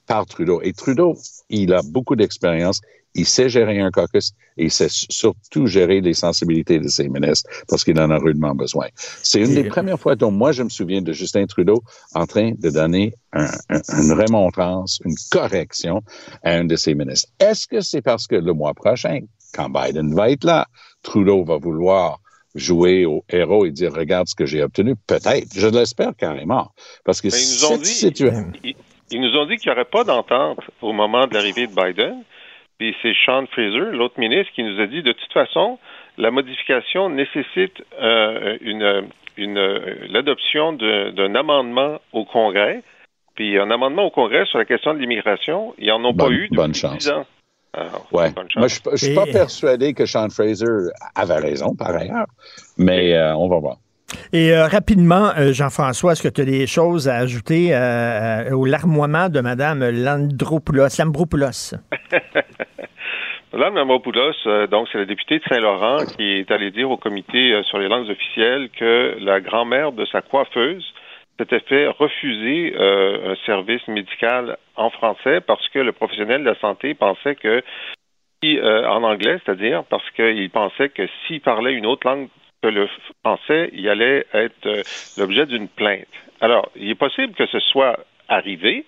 par 0.08 0.26
Trudeau. 0.26 0.60
Et 0.60 0.72
Trudeau, 0.72 1.16
il 1.50 1.72
a 1.72 1.82
beaucoup 1.82 2.16
d'expérience. 2.16 2.80
Il 3.14 3.26
sait 3.26 3.48
gérer 3.48 3.80
un 3.80 3.90
caucus 3.90 4.32
et 4.56 4.64
il 4.64 4.70
sait 4.70 4.86
surtout 4.88 5.66
gérer 5.66 6.00
les 6.00 6.14
sensibilités 6.14 6.78
de 6.78 6.88
ses 6.88 7.08
ministres 7.08 7.50
parce 7.68 7.82
qu'il 7.82 7.98
en 8.00 8.08
a 8.10 8.18
rudement 8.18 8.54
besoin. 8.54 8.86
C'est 8.96 9.40
une 9.40 9.54
des 9.54 9.64
premières 9.64 9.98
fois 9.98 10.14
dont 10.14 10.30
moi 10.30 10.52
je 10.52 10.62
me 10.62 10.68
souviens 10.68 11.02
de 11.02 11.12
Justin 11.12 11.46
Trudeau 11.46 11.82
en 12.14 12.26
train 12.26 12.52
de 12.56 12.70
donner 12.70 13.12
un- 13.32 13.46
un- 13.68 13.80
une 14.00 14.12
remontrance, 14.12 15.00
une 15.04 15.16
correction 15.30 16.02
à 16.44 16.52
un 16.52 16.64
de 16.64 16.76
ses 16.76 16.94
ministres. 16.94 17.28
Est-ce 17.40 17.66
que 17.66 17.80
c'est 17.80 18.02
parce 18.02 18.26
que 18.28 18.36
le 18.36 18.52
mois 18.52 18.74
prochain, 18.74 19.20
quand 19.54 19.68
Biden 19.70 20.14
va 20.14 20.30
être 20.30 20.44
là, 20.44 20.66
Trudeau 21.02 21.44
va 21.44 21.56
vouloir 21.58 22.20
jouer 22.54 23.06
au 23.06 23.24
héros 23.28 23.64
et 23.66 23.70
dire 23.72 23.92
regarde 23.92 24.28
ce 24.28 24.34
que 24.36 24.46
j'ai 24.46 24.62
obtenu? 24.62 24.94
Peut-être. 25.06 25.48
Je 25.54 25.66
l'espère 25.66 26.14
carrément. 26.16 26.70
Parce 27.04 27.20
que 27.20 27.28
Mais 27.28 27.42
ils 27.42 27.54
nous 27.54 27.64
ont 27.64 27.68
cette 27.70 27.80
dit- 27.82 27.88
situation. 27.88 28.52
Ils, 28.62 28.74
ils 29.10 29.20
nous 29.20 29.36
ont 29.36 29.46
dit 29.46 29.56
qu'il 29.56 29.70
n'y 29.70 29.76
aurait 29.76 29.84
pas 29.84 30.04
d'entente 30.04 30.58
au 30.80 30.92
moment 30.92 31.26
de 31.26 31.34
l'arrivée 31.34 31.66
de 31.66 31.74
Biden. 31.74 32.22
Puis 32.80 32.96
c'est 33.02 33.12
Sean 33.26 33.44
Fraser, 33.52 33.92
l'autre 33.92 34.18
ministre, 34.18 34.50
qui 34.54 34.62
nous 34.62 34.80
a 34.80 34.86
dit 34.86 35.02
de 35.02 35.12
toute 35.12 35.32
façon, 35.34 35.78
la 36.16 36.30
modification 36.30 37.10
nécessite 37.10 37.82
euh, 38.00 38.56
une, 38.62 39.04
une, 39.36 39.58
l'adoption 40.08 40.72
de- 40.72 41.10
d'un 41.10 41.34
amendement 41.34 42.00
au 42.14 42.24
Congrès. 42.24 42.82
Puis 43.34 43.58
un 43.58 43.70
amendement 43.70 44.04
au 44.06 44.10
Congrès 44.10 44.46
sur 44.46 44.58
la 44.58 44.64
question 44.64 44.94
de 44.94 44.98
l'immigration, 44.98 45.74
ils 45.78 45.88
n'en 45.88 46.02
ont 46.06 46.14
pas 46.14 46.30
eu 46.30 46.44
depuis 46.44 46.56
bonne 46.56 46.72
10 46.72 46.80
chance. 46.80 47.08
ans. 47.10 47.26
Alors, 47.74 48.08
Ouais. 48.12 48.30
bonne 48.32 48.50
chance. 48.50 48.56
Moi, 48.56 48.68
je 48.68 48.90
ne 48.90 48.96
suis 48.96 49.14
pas 49.14 49.26
Et- 49.28 49.32
persuadé 49.32 49.92
que 49.92 50.06
Sean 50.06 50.28
Fraser 50.30 50.90
avait 51.14 51.36
raison, 51.36 51.74
par 51.76 51.94
ailleurs, 51.94 52.26
mais 52.78 53.12
euh, 53.14 53.36
on 53.36 53.48
va 53.48 53.58
voir. 53.60 53.76
Et 54.32 54.52
euh, 54.52 54.66
rapidement, 54.66 55.30
euh, 55.36 55.52
Jean-François, 55.52 56.12
est-ce 56.12 56.22
que 56.22 56.28
tu 56.28 56.40
as 56.40 56.44
des 56.44 56.66
choses 56.66 57.08
à 57.08 57.16
ajouter 57.16 57.74
euh, 57.74 58.52
au 58.52 58.64
larmoiement 58.64 59.28
de 59.28 59.40
Mme 59.40 59.90
Landropoulos, 59.90 60.98
Lambropoulos? 60.98 61.74
Madame 63.52 63.74
Mamopoulos, 63.74 64.46
euh, 64.46 64.68
donc 64.68 64.88
c'est 64.92 64.98
la 64.98 65.04
députée 65.04 65.38
de 65.38 65.44
Saint-Laurent 65.48 66.04
qui 66.16 66.38
est 66.38 66.50
allée 66.52 66.70
dire 66.70 66.90
au 66.90 66.96
comité 66.96 67.60
sur 67.64 67.78
les 67.78 67.88
langues 67.88 68.08
officielles 68.08 68.70
que 68.70 69.16
la 69.20 69.40
grand-mère 69.40 69.90
de 69.90 70.04
sa 70.06 70.22
coiffeuse 70.22 70.84
s'était 71.38 71.60
fait 71.60 71.88
refuser 71.88 72.74
un 72.78 73.34
service 73.46 73.86
médical 73.88 74.56
en 74.76 74.90
français 74.90 75.40
parce 75.40 75.66
que 75.70 75.78
le 75.78 75.90
professionnel 75.92 76.44
de 76.44 76.50
la 76.50 76.58
santé 76.60 76.94
pensait 76.94 77.34
que 77.34 77.62
en 78.42 79.02
anglais, 79.02 79.38
c'est-à-dire 79.44 79.84
parce 79.90 80.08
qu'il 80.10 80.50
pensait 80.50 80.90
que 80.90 81.08
s'il 81.26 81.40
parlait 81.40 81.72
une 81.72 81.86
autre 81.86 82.06
langue 82.06 82.28
que 82.62 82.68
le 82.68 82.88
français, 83.22 83.70
il 83.72 83.88
allait 83.88 84.26
être 84.32 84.66
euh, 84.66 84.82
l'objet 85.16 85.46
d'une 85.46 85.68
plainte. 85.68 86.06
Alors, 86.40 86.70
il 86.76 86.90
est 86.90 86.94
possible 86.94 87.34
que 87.34 87.46
ce 87.46 87.60
soit 87.60 87.98
arrivé, 88.28 88.84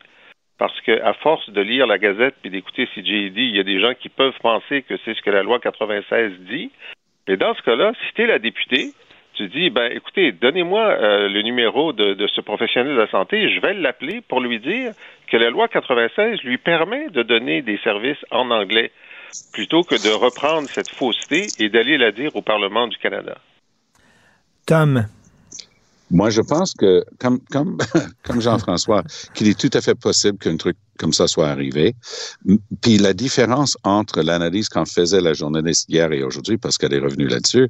parce 0.58 0.78
que 0.82 1.02
à 1.02 1.14
force 1.14 1.48
de 1.50 1.60
lire 1.60 1.86
la 1.86 1.98
Gazette 1.98 2.36
puis 2.40 2.50
d'écouter 2.50 2.86
CJD, 2.94 3.36
il 3.36 3.56
y 3.56 3.60
a 3.60 3.64
des 3.64 3.80
gens 3.80 3.94
qui 3.94 4.08
peuvent 4.08 4.38
penser 4.42 4.82
que 4.82 4.94
c'est 5.04 5.14
ce 5.14 5.22
que 5.22 5.30
la 5.30 5.42
loi 5.42 5.58
96 5.58 6.32
dit. 6.40 6.70
Et 7.26 7.36
dans 7.36 7.54
ce 7.54 7.62
cas-là, 7.62 7.92
si 8.06 8.14
tu 8.14 8.22
es 8.22 8.26
la 8.26 8.38
députée, 8.38 8.92
tu 9.34 9.48
dis, 9.48 9.70
ben 9.70 9.90
écoutez, 9.90 10.32
donnez-moi 10.32 10.82
euh, 10.82 11.28
le 11.28 11.42
numéro 11.42 11.92
de, 11.92 12.26
ce 12.26 12.40
professionnel 12.40 12.94
de 12.94 13.00
la 13.00 13.08
santé, 13.08 13.48
je 13.48 13.60
vais 13.60 13.74
l'appeler 13.74 14.20
pour 14.20 14.40
lui 14.40 14.60
dire 14.60 14.92
que 15.28 15.36
la 15.36 15.50
loi 15.50 15.68
96 15.68 16.42
lui 16.42 16.58
permet 16.58 17.08
de 17.08 17.22
donner 17.22 17.62
des 17.62 17.78
services 17.78 18.24
en 18.30 18.50
anglais 18.50 18.90
plutôt 19.52 19.82
que 19.82 19.94
de 19.94 20.12
reprendre 20.12 20.68
cette 20.68 20.90
fausseté 20.90 21.46
et 21.58 21.70
d'aller 21.70 21.96
la 21.96 22.12
dire 22.12 22.36
au 22.36 22.42
Parlement 22.42 22.86
du 22.86 22.98
Canada. 22.98 23.38
Tom? 24.66 25.06
Moi, 26.10 26.28
je 26.28 26.42
pense 26.42 26.74
que, 26.74 27.04
comme, 27.18 27.40
comme, 28.22 28.40
Jean-François, 28.40 29.02
qu'il 29.34 29.48
est 29.48 29.58
tout 29.58 29.70
à 29.72 29.80
fait 29.80 29.94
possible 29.94 30.38
qu'un 30.38 30.56
truc 30.56 30.76
comme 30.98 31.14
ça 31.14 31.26
soit 31.26 31.48
arrivé. 31.48 31.96
Puis 32.82 32.98
la 32.98 33.14
différence 33.14 33.76
entre 33.82 34.20
l'analyse 34.20 34.68
qu'en 34.68 34.84
faisait 34.84 35.22
la 35.22 35.32
journaliste 35.32 35.86
hier 35.88 36.12
et 36.12 36.22
aujourd'hui, 36.22 36.58
parce 36.58 36.76
qu'elle 36.76 36.92
est 36.92 37.00
revenue 37.00 37.28
là-dessus, 37.28 37.68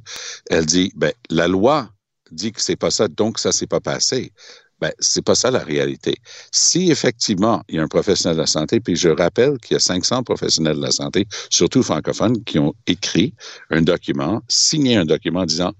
elle 0.49 0.65
dit, 0.65 0.91
ben, 0.95 1.13
la 1.29 1.47
loi 1.47 1.89
dit 2.31 2.51
que 2.51 2.61
c'est 2.61 2.75
pas 2.75 2.91
ça, 2.91 3.07
donc 3.07 3.39
ça 3.39 3.51
s'est 3.51 3.67
pas 3.67 3.79
passé. 3.79 4.33
Ben, 4.81 4.91
c'est 4.99 5.23
pas 5.23 5.35
ça 5.35 5.49
la 5.49 5.63
réalité. 5.63 6.15
Si 6.51 6.91
effectivement 6.91 7.63
il 7.69 7.75
y 7.75 7.79
a 7.79 7.83
un 7.83 7.87
professionnel 7.87 8.35
de 8.35 8.41
la 8.41 8.47
santé, 8.47 8.81
puis 8.81 8.97
je 8.97 9.07
rappelle 9.07 9.57
qu'il 9.59 9.75
y 9.75 9.77
a 9.77 9.79
500 9.79 10.23
professionnels 10.23 10.75
de 10.75 10.81
la 10.81 10.91
santé, 10.91 11.25
surtout 11.49 11.83
francophones, 11.83 12.43
qui 12.43 12.59
ont 12.59 12.73
écrit 12.85 13.33
un 13.69 13.81
document, 13.81 14.41
signé 14.49 14.97
un 14.97 15.05
document 15.05 15.45
disant 15.45 15.71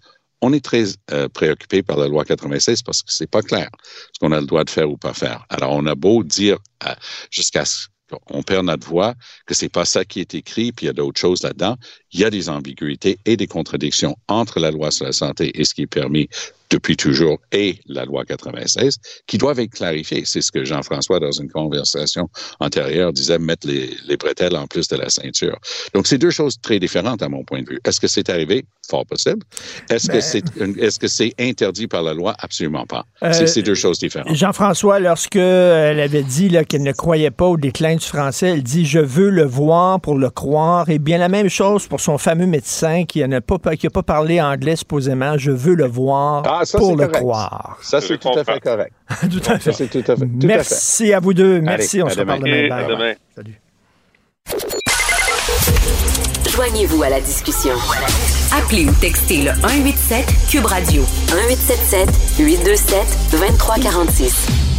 on 0.43 0.51
est 0.51 0.63
très 0.63 0.83
euh, 1.11 1.29
préoccupé 1.29 1.81
par 1.83 1.97
la 1.97 2.07
loi 2.07 2.25
96 2.25 2.81
parce 2.83 3.01
que 3.01 3.13
c'est 3.13 3.29
pas 3.29 3.41
clair 3.41 3.69
ce 4.11 4.19
qu'on 4.19 4.33
a 4.33 4.41
le 4.41 4.45
droit 4.45 4.65
de 4.65 4.69
faire 4.69 4.91
ou 4.91 4.97
pas 4.97 5.13
faire. 5.13 5.45
Alors, 5.49 5.71
on 5.71 5.85
a 5.85 5.95
beau 5.95 6.21
dire 6.23 6.57
jusqu'à 7.31 7.63
ce 7.63 7.87
qu'on 8.25 8.43
perd 8.43 8.65
notre 8.65 8.85
voix, 8.85 9.15
que 9.45 9.53
c'est 9.53 9.69
pas 9.69 9.85
ça 9.85 10.03
qui 10.03 10.19
est 10.19 10.35
écrit, 10.35 10.71
puis 10.73 10.85
il 10.85 10.87
y 10.87 10.89
a 10.89 10.93
d'autres 10.93 11.19
choses 11.19 11.43
là-dedans. 11.43 11.77
Il 12.13 12.19
y 12.19 12.25
a 12.25 12.29
des 12.29 12.49
ambiguïtés 12.49 13.17
et 13.25 13.37
des 13.37 13.47
contradictions 13.47 14.15
entre 14.27 14.59
la 14.59 14.71
loi 14.71 14.91
sur 14.91 15.05
la 15.05 15.11
santé 15.11 15.59
et 15.59 15.65
ce 15.65 15.73
qui 15.73 15.83
est 15.83 15.87
permis 15.87 16.29
depuis 16.73 16.97
toujours 16.97 17.37
et 17.51 17.77
la 17.87 18.03
loi 18.03 18.25
96 18.25 18.97
qui 19.27 19.37
doivent 19.37 19.59
être 19.59 19.71
clarifiées. 19.71 20.23
C'est 20.25 20.41
ce 20.41 20.51
que 20.51 20.65
Jean-François, 20.65 21.19
dans 21.19 21.31
une 21.31 21.49
conversation 21.49 22.29
antérieure, 22.59 23.13
disait, 23.13 23.37
mettre 23.37 23.67
les, 23.67 23.95
les 24.07 24.17
bretelles 24.17 24.55
en 24.55 24.65
plus 24.65 24.87
de 24.87 24.95
la 24.95 25.09
ceinture. 25.09 25.57
Donc, 25.93 26.07
c'est 26.07 26.17
deux 26.17 26.31
choses 26.31 26.59
très 26.61 26.79
différentes 26.79 27.21
à 27.21 27.29
mon 27.29 27.43
point 27.43 27.61
de 27.61 27.69
vue. 27.69 27.79
Est-ce 27.85 27.99
que 27.99 28.07
c'est 28.07 28.29
arrivé? 28.29 28.65
Fort 28.89 29.05
possible. 29.05 29.43
Est-ce 29.89 30.07
ben, 30.07 30.13
que 30.15 30.21
c'est 30.21 30.99
que 30.99 31.07
c'est 31.07 31.33
interdit 31.39 31.87
par 31.87 32.03
la 32.03 32.13
loi? 32.13 32.35
Absolument 32.39 32.85
pas. 32.85 33.05
Euh, 33.23 33.31
c'est 33.45 33.61
deux 33.61 33.75
choses 33.75 33.99
différentes. 33.99 34.35
Jean-François, 34.35 34.99
lorsque 34.99 35.37
elle 35.37 35.99
avait 35.99 36.23
dit 36.23 36.53
qu'elle 36.67 36.83
ne 36.83 36.91
croyait 36.91 37.31
pas 37.31 37.45
au 37.45 37.55
déclin 37.55 37.95
du 37.95 38.05
français, 38.05 38.47
elle 38.47 38.63
dit 38.63 38.85
je 38.85 38.99
veux 38.99 39.29
le 39.29 39.45
voir 39.45 40.01
pour 40.01 40.17
le 40.17 40.29
croire. 40.29 40.89
Et 40.89 40.99
bien 40.99 41.17
la 41.17 41.29
même 41.29 41.49
chose 41.49 41.87
pour 41.87 42.01
son 42.03 42.17
fameux 42.17 42.45
médecin 42.45 43.05
qui 43.05 43.25
n'a 43.25 43.39
pas 43.39 43.57
qui 43.75 43.87
a 43.87 43.89
pas 43.89 44.03
parlé 44.03 44.41
anglais 44.41 44.75
supposément. 44.75 45.37
Je 45.37 45.51
veux 45.51 45.73
le 45.75 45.87
voir. 45.87 46.43
Ah, 46.45 46.65
ça, 46.65 46.77
pour 46.77 46.91
le 46.97 47.07
correct. 47.07 47.19
croire. 47.23 47.77
Ça, 47.81 48.01
c'est 48.01 48.17
tout 48.17 48.29
à 48.37 48.43
fait 48.43 48.59
correct. 48.59 48.93
tout 49.31 49.41
à 49.51 49.57
fait. 49.57 49.71
Ça, 49.71 49.87
tout 49.87 49.99
à 49.99 50.15
fait. 50.15 50.25
Tout 50.25 50.45
Merci 50.47 51.03
à, 51.03 51.07
fait. 51.07 51.13
à, 51.13 51.19
vous 51.21 51.33
deux. 51.33 51.61
Merci. 51.61 52.01
Allez, 52.01 52.03
on 52.03 52.09
se 52.09 52.19
demain. 52.19 52.33
reparle 52.35 52.49
demain. 52.51 52.75
À 52.75 52.83
demain. 52.83 53.13
Salut. 53.35 53.59
Joignez-vous 56.51 57.03
à 57.03 57.09
la 57.09 57.21
discussion. 57.21 57.73
Appelez 58.55 58.85
ou 58.85 58.91
textez 58.99 59.43
le 59.43 59.51
187 59.61 60.25
Cube 60.49 60.65
Radio 60.65 61.01
1877 61.31 62.09
827 62.39 63.17
2346. 63.31 64.72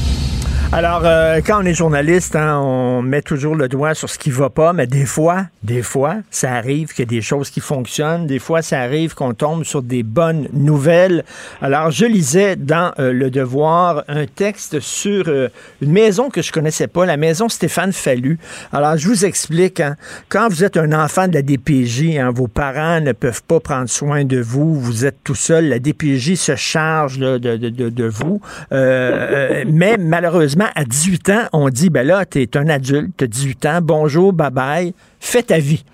Alors, 0.77 1.03
euh, 1.05 1.41
quand 1.47 1.63
on 1.63 1.67
est 1.67 1.73
journaliste, 1.73 2.35
hein, 2.35 2.59
on 2.59 3.01
met 3.01 3.23
toujours 3.23 3.55
le 3.55 3.69
doigt 3.69 3.95
sur 3.95 4.11
ce 4.11 4.19
qui 4.19 4.33
va 4.33 4.51
pas, 4.51 4.73
mais 4.73 4.89
des 4.89 5.05
fois, 5.05 5.45
des 5.63 5.83
fois, 5.83 6.17
ça 6.33 6.53
arrive 6.53 6.89
qu'il 6.89 7.05
y 7.05 7.07
a 7.07 7.11
des 7.11 7.23
choses 7.23 7.49
qui 7.49 7.61
fonctionnent. 7.61 8.27
Des 8.27 8.41
fois, 8.41 8.61
ça 8.61 8.81
arrive 8.81 9.15
qu'on 9.15 9.35
tombe 9.35 9.63
sur 9.63 9.83
des 9.83 10.03
bonnes 10.03 10.49
nouvelles. 10.53 11.25
Alors, 11.63 11.93
je 11.93 12.07
lisais 12.07 12.57
dans 12.57 12.91
euh, 12.99 13.13
Le 13.13 13.31
Devoir 13.31 14.03
un 14.09 14.27
texte 14.27 14.81
sur 14.81 15.29
euh, 15.29 15.49
une 15.81 15.93
maison 15.93 16.29
que 16.29 16.43
je 16.43 16.51
connaissais 16.51 16.89
pas, 16.89 17.07
la 17.07 17.19
maison 17.19 17.49
Stéphane 17.49 17.93
Fallu. 17.93 18.41
Alors, 18.73 18.97
je 18.97 19.07
vous 19.07 19.25
explique. 19.25 19.79
Hein, 19.79 19.95
quand 20.29 20.49
vous 20.49 20.65
êtes 20.65 20.77
un 20.77 20.93
enfant 20.93 21.29
de 21.29 21.35
la 21.35 21.43
DPJ, 21.43 22.19
hein, 22.19 22.33
vos 22.35 22.49
parents 22.49 23.01
ne 23.01 23.13
peuvent 23.13 23.45
pas 23.45 23.61
prendre 23.61 23.89
soin 23.89 24.25
de 24.25 24.41
vous, 24.41 24.75
vous 24.75 25.07
êtes 25.07 25.19
tout 25.23 25.37
seul, 25.37 25.69
la 25.69 25.79
DPJ 25.79 26.35
se 26.35 26.57
charge 26.57 27.21
de, 27.21 27.39
de, 27.39 27.57
de, 27.57 27.91
de, 27.91 28.05
vous. 28.09 28.41
mais 28.73 29.97
malheureusement, 30.01 30.64
à 30.75 30.85
18 30.85 31.31
ans, 31.31 31.49
on 31.53 31.69
dit, 31.69 31.91
ben 31.91 32.07
là, 32.07 32.25
tu 32.27 32.41
es 32.43 32.57
un 32.57 32.69
adulte, 32.69 33.13
tu 33.17 33.25
as 33.25 33.27
18 33.27 33.67
ans, 33.67 33.79
bonjour, 33.83 34.33
bye-bye, 34.33 34.93
fais 35.21 35.43
ta 35.43 35.59
vie. 35.59 35.85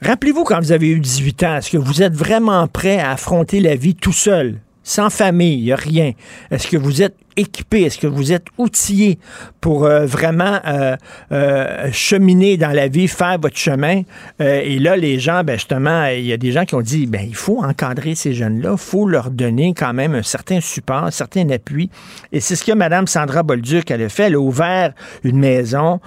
Rappelez-vous 0.00 0.44
quand 0.44 0.60
vous 0.60 0.72
avez 0.72 0.90
eu 0.90 1.00
18 1.00 1.42
ans, 1.44 1.56
est-ce 1.56 1.70
que 1.70 1.76
vous 1.76 2.02
êtes 2.02 2.14
vraiment 2.14 2.66
prêt 2.68 2.98
à 2.98 3.12
affronter 3.12 3.60
la 3.60 3.74
vie 3.74 3.94
tout 3.94 4.12
seul, 4.12 4.60
sans 4.82 5.10
famille, 5.10 5.74
rien? 5.74 6.12
Est-ce 6.50 6.68
que 6.68 6.76
vous 6.76 7.02
êtes 7.02 7.16
équipé? 7.38 7.82
Est-ce 7.82 7.98
que 7.98 8.06
vous 8.06 8.32
êtes 8.32 8.46
outillé 8.58 9.18
pour 9.60 9.84
euh, 9.84 10.06
vraiment 10.06 10.60
euh, 10.66 10.96
euh, 11.32 11.88
cheminer 11.92 12.56
dans 12.56 12.70
la 12.70 12.88
vie, 12.88 13.08
faire 13.08 13.38
votre 13.40 13.56
chemin? 13.56 14.02
et 14.40 14.78
là, 14.78 14.96
les 14.96 15.18
gens, 15.18 15.42
ben 15.44 15.54
justement, 15.54 16.06
il 16.06 16.24
y 16.24 16.32
a 16.32 16.36
des 16.36 16.52
gens 16.52 16.64
qui 16.64 16.74
ont 16.74 16.80
dit, 16.80 17.06
ben 17.06 17.22
il 17.26 17.34
faut 17.34 17.62
encadrer 17.62 18.14
ces 18.14 18.34
jeunes-là, 18.34 18.72
il 18.72 18.78
faut 18.78 19.06
leur 19.06 19.30
donner 19.30 19.74
quand 19.74 19.92
même 19.92 20.14
un 20.14 20.22
certain 20.22 20.60
support, 20.60 21.04
un 21.04 21.10
certain 21.10 21.48
appui. 21.50 21.90
Et 22.32 22.40
c'est 22.40 22.56
ce 22.56 22.64
que 22.64 22.72
Mme 22.72 23.06
Sandra 23.06 23.42
Bolduc 23.42 23.90
a 23.90 24.08
fait. 24.08 24.24
Elle 24.24 24.34
a 24.34 24.40
ouvert 24.40 24.92
une 25.24 25.38
maison 25.38 26.00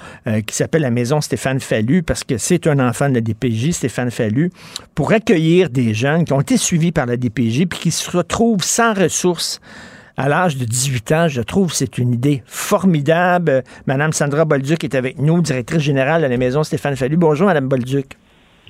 qui 0.45 0.55
s'appelle 0.55 0.81
la 0.81 0.91
maison 0.91 1.21
Stéphane 1.21 1.59
Fallu, 1.59 2.03
parce 2.03 2.23
que 2.23 2.37
c'est 2.37 2.67
un 2.67 2.79
enfant 2.79 3.09
de 3.09 3.15
la 3.15 3.21
DPJ, 3.21 3.71
Stéphane 3.71 4.11
Fallu, 4.11 4.51
pour 4.95 5.11
accueillir 5.11 5.69
des 5.69 5.93
jeunes 5.93 6.25
qui 6.25 6.33
ont 6.33 6.41
été 6.41 6.57
suivis 6.57 6.91
par 6.91 7.05
la 7.05 7.17
DPJ 7.17 7.65
puis 7.65 7.79
qui 7.79 7.91
se 7.91 8.09
retrouvent 8.09 8.63
sans 8.63 8.93
ressources 8.93 9.59
à 10.17 10.29
l'âge 10.29 10.57
de 10.57 10.65
18 10.65 11.11
ans. 11.11 11.27
Je 11.27 11.41
trouve 11.41 11.69
que 11.71 11.75
c'est 11.75 11.97
une 11.97 12.13
idée 12.13 12.43
formidable. 12.45 13.63
Madame 13.85 14.13
Sandra 14.13 14.45
Bolduc 14.45 14.83
est 14.83 14.95
avec 14.95 15.19
nous, 15.19 15.41
directrice 15.41 15.81
générale 15.81 16.21
de 16.21 16.27
la 16.27 16.37
maison 16.37 16.63
Stéphane 16.63 16.95
Fallu. 16.95 17.17
Bonjour, 17.17 17.47
Madame 17.47 17.67
Bolduc. 17.67 18.17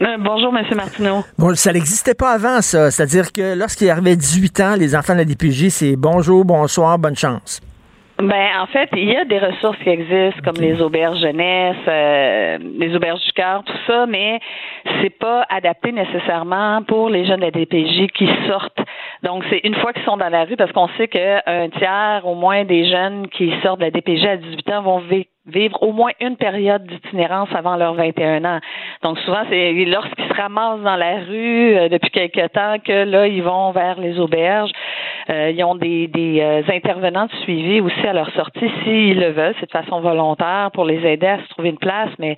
Euh, 0.01 0.17
bonjour, 0.19 0.55
M. 0.57 0.65
Martineau. 0.75 1.23
Bon, 1.37 1.55
ça 1.55 1.71
n'existait 1.71 2.15
pas 2.15 2.31
avant, 2.33 2.61
ça. 2.61 2.89
C'est-à-dire 2.89 3.31
que 3.31 3.55
lorsqu'il 3.55 3.89
arrivait 3.89 4.15
18 4.15 4.59
ans, 4.61 4.75
les 4.75 4.95
enfants 4.95 5.13
de 5.13 5.19
la 5.19 5.25
DPJ, 5.25 5.69
c'est 5.69 5.95
bonjour, 5.95 6.43
bonsoir, 6.43 6.97
bonne 6.97 7.15
chance. 7.15 7.61
Ben, 8.21 8.61
en 8.61 8.67
fait, 8.67 8.87
il 8.93 9.11
y 9.11 9.15
a 9.15 9.25
des 9.25 9.39
ressources 9.39 9.77
qui 9.79 9.89
existent, 9.89 10.41
comme 10.45 10.61
les 10.61 10.79
auberges 10.79 11.19
jeunesse, 11.19 11.75
euh, 11.87 12.59
les 12.77 12.95
auberges 12.95 13.19
du 13.21 13.31
cœur, 13.31 13.63
tout 13.63 13.77
ça, 13.87 14.05
mais 14.05 14.39
c'est 15.01 15.09
pas 15.09 15.43
adapté 15.49 15.91
nécessairement 15.91 16.83
pour 16.83 17.09
les 17.09 17.25
jeunes 17.25 17.39
de 17.39 17.45
la 17.45 17.51
DPJ 17.51 18.11
qui 18.13 18.29
sortent. 18.47 18.79
Donc, 19.23 19.43
c'est 19.49 19.61
une 19.63 19.73
fois 19.73 19.91
qu'ils 19.91 20.03
sont 20.03 20.17
dans 20.17 20.29
la 20.29 20.43
rue, 20.43 20.55
parce 20.55 20.71
qu'on 20.71 20.87
sait 20.97 21.07
qu'un 21.07 21.69
tiers 21.79 22.21
au 22.23 22.35
moins 22.35 22.63
des 22.63 22.87
jeunes 22.87 23.27
qui 23.29 23.51
sortent 23.63 23.79
de 23.79 23.85
la 23.85 23.91
DPJ 23.91 24.25
à 24.25 24.37
18 24.37 24.69
ans 24.69 24.81
vont 24.83 24.99
vivre 24.99 25.25
vivre 25.45 25.81
au 25.81 25.91
moins 25.91 26.11
une 26.19 26.37
période 26.37 26.85
d'itinérance 26.85 27.49
avant 27.53 27.75
leurs 27.75 27.95
21 27.95 28.45
ans. 28.45 28.59
Donc 29.01 29.17
souvent, 29.19 29.43
c'est 29.49 29.73
lorsqu'ils 29.85 30.27
se 30.27 30.33
ramassent 30.33 30.81
dans 30.81 30.95
la 30.95 31.19
rue 31.19 31.75
euh, 31.75 31.89
depuis 31.89 32.11
quelque 32.11 32.47
temps 32.47 32.77
que 32.79 33.05
là, 33.05 33.27
ils 33.27 33.41
vont 33.41 33.71
vers 33.71 33.99
les 33.99 34.19
auberges. 34.19 34.71
Euh, 35.29 35.51
ils 35.51 35.63
ont 35.63 35.75
des, 35.75 36.07
des 36.07 36.41
euh, 36.41 36.61
intervenants 36.71 37.25
de 37.25 37.35
suivi 37.43 37.81
aussi 37.81 38.05
à 38.05 38.13
leur 38.13 38.29
sortie 38.31 38.69
s'ils 38.83 39.19
le 39.19 39.31
veulent. 39.31 39.55
C'est 39.59 39.65
de 39.65 39.71
façon 39.71 39.99
volontaire 39.99 40.69
pour 40.73 40.85
les 40.85 41.05
aider 41.05 41.27
à 41.27 41.39
se 41.39 41.47
trouver 41.49 41.69
une 41.69 41.77
place, 41.77 42.09
mais 42.19 42.37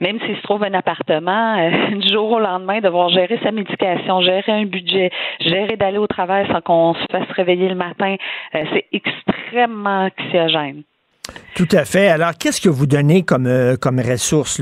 même 0.00 0.18
s'ils 0.20 0.36
se 0.36 0.42
trouvent 0.42 0.64
un 0.64 0.74
appartement, 0.74 1.58
euh, 1.58 1.96
du 1.96 2.08
jour 2.08 2.30
au 2.30 2.40
lendemain, 2.40 2.80
devoir 2.80 3.10
gérer 3.10 3.38
sa 3.42 3.52
médication, 3.52 4.20
gérer 4.22 4.52
un 4.52 4.64
budget, 4.64 5.10
gérer 5.40 5.76
d'aller 5.76 5.98
au 5.98 6.06
travail 6.06 6.46
sans 6.50 6.60
qu'on 6.60 6.94
se 6.94 7.04
fasse 7.10 7.30
réveiller 7.32 7.68
le 7.68 7.74
matin, 7.74 8.16
euh, 8.54 8.64
c'est 8.72 8.86
extrêmement 8.92 10.08
anxiogène. 10.08 10.82
Tout 11.54 11.68
à 11.72 11.84
fait. 11.84 12.08
Alors, 12.08 12.32
qu'est-ce 12.38 12.60
que 12.60 12.68
vous 12.68 12.86
donnez 12.86 13.22
comme, 13.22 13.46
euh, 13.46 13.76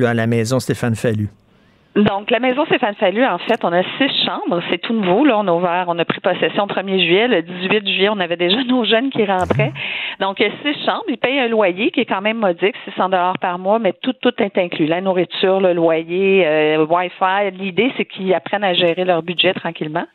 à 0.06 0.14
la 0.14 0.26
maison 0.26 0.60
Stéphane 0.60 0.96
Fallu? 0.96 1.28
Donc, 1.98 2.30
la 2.30 2.38
maison 2.38 2.64
Stéphane 2.66 2.94
Fallu, 2.94 3.24
en 3.24 3.38
fait, 3.38 3.58
on 3.64 3.72
a 3.72 3.82
six 3.82 4.24
chambres. 4.24 4.62
C'est 4.70 4.78
tout 4.78 4.92
nouveau. 4.92 5.24
Là, 5.24 5.36
on 5.36 5.48
a 5.48 5.52
ouvert, 5.52 5.86
on 5.88 5.98
a 5.98 6.04
pris 6.04 6.20
possession 6.20 6.66
le 6.68 6.72
1er 6.72 7.04
juillet. 7.04 7.26
Le 7.26 7.42
18 7.42 7.88
juillet, 7.88 8.08
on 8.08 8.20
avait 8.20 8.36
déjà 8.36 8.62
nos 8.68 8.84
jeunes 8.84 9.10
qui 9.10 9.24
rentraient. 9.24 9.72
Donc, 10.20 10.38
il 10.38 10.46
y 10.46 10.48
a 10.48 10.52
six 10.62 10.84
chambres. 10.84 11.02
Ils 11.08 11.18
payent 11.18 11.40
un 11.40 11.48
loyer 11.48 11.90
qui 11.90 12.00
est 12.00 12.04
quand 12.04 12.20
même 12.20 12.38
modique, 12.38 12.76
600 12.84 13.08
dollars 13.08 13.38
par 13.40 13.58
mois, 13.58 13.80
mais 13.80 13.94
tout, 14.00 14.12
tout 14.12 14.32
est 14.38 14.56
inclus. 14.56 14.86
La 14.86 15.00
nourriture, 15.00 15.60
le 15.60 15.72
loyer, 15.72 16.46
euh, 16.46 16.86
Wi-Fi. 16.86 17.50
L'idée, 17.58 17.92
c'est 17.96 18.04
qu'ils 18.04 18.32
apprennent 18.32 18.64
à 18.64 18.74
gérer 18.74 19.04
leur 19.04 19.24
budget 19.24 19.52
tranquillement. 19.54 20.06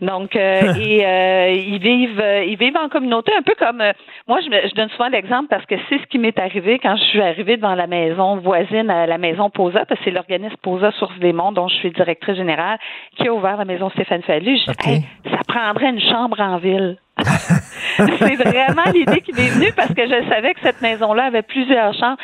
Donc, 0.00 0.34
euh, 0.34 0.74
et 0.80 1.06
euh, 1.06 1.50
ils 1.50 1.78
vivent, 1.78 2.20
euh, 2.20 2.44
ils 2.44 2.58
vivent 2.58 2.76
en 2.76 2.88
communauté, 2.88 3.32
un 3.38 3.42
peu 3.42 3.54
comme 3.58 3.80
euh, 3.80 3.92
moi. 4.26 4.40
Je, 4.40 4.46
je 4.68 4.74
donne 4.74 4.88
souvent 4.90 5.08
l'exemple 5.08 5.46
parce 5.48 5.64
que 5.66 5.76
c'est 5.88 5.98
ce 5.98 6.06
qui 6.06 6.18
m'est 6.18 6.38
arrivé 6.38 6.80
quand 6.80 6.96
je 6.96 7.04
suis 7.04 7.22
arrivée 7.22 7.56
devant 7.56 7.76
la 7.76 7.86
maison 7.86 8.36
voisine 8.36 8.90
à 8.90 9.06
la 9.06 9.18
maison 9.18 9.50
Posa, 9.50 9.84
parce 9.86 10.00
que 10.00 10.04
c'est 10.04 10.10
l'organisme 10.10 10.56
Posa 10.62 10.90
Des 11.20 11.32
Monts 11.32 11.52
dont 11.52 11.68
je 11.68 11.74
suis 11.76 11.90
directrice 11.90 12.36
générale, 12.36 12.78
qui 13.16 13.28
a 13.28 13.32
ouvert 13.32 13.56
la 13.56 13.64
maison 13.64 13.90
Stéphane 13.90 14.22
Fallu. 14.22 14.56
Je 14.56 14.64
dis, 14.64 14.70
Okay. 14.72 14.90
Hey, 14.90 15.04
ça 15.30 15.40
prendrait 15.46 15.90
une 15.90 16.00
chambre 16.00 16.40
en 16.40 16.58
ville. 16.58 16.96
c'est 17.96 18.36
vraiment 18.36 18.90
l'idée 18.92 19.20
qui 19.20 19.32
m'est 19.32 19.48
venue 19.48 19.72
parce 19.76 19.92
que 19.92 20.02
je 20.02 20.28
savais 20.28 20.54
que 20.54 20.60
cette 20.62 20.80
maison-là 20.80 21.24
avait 21.24 21.42
plusieurs 21.42 21.92
chambres. 21.94 22.16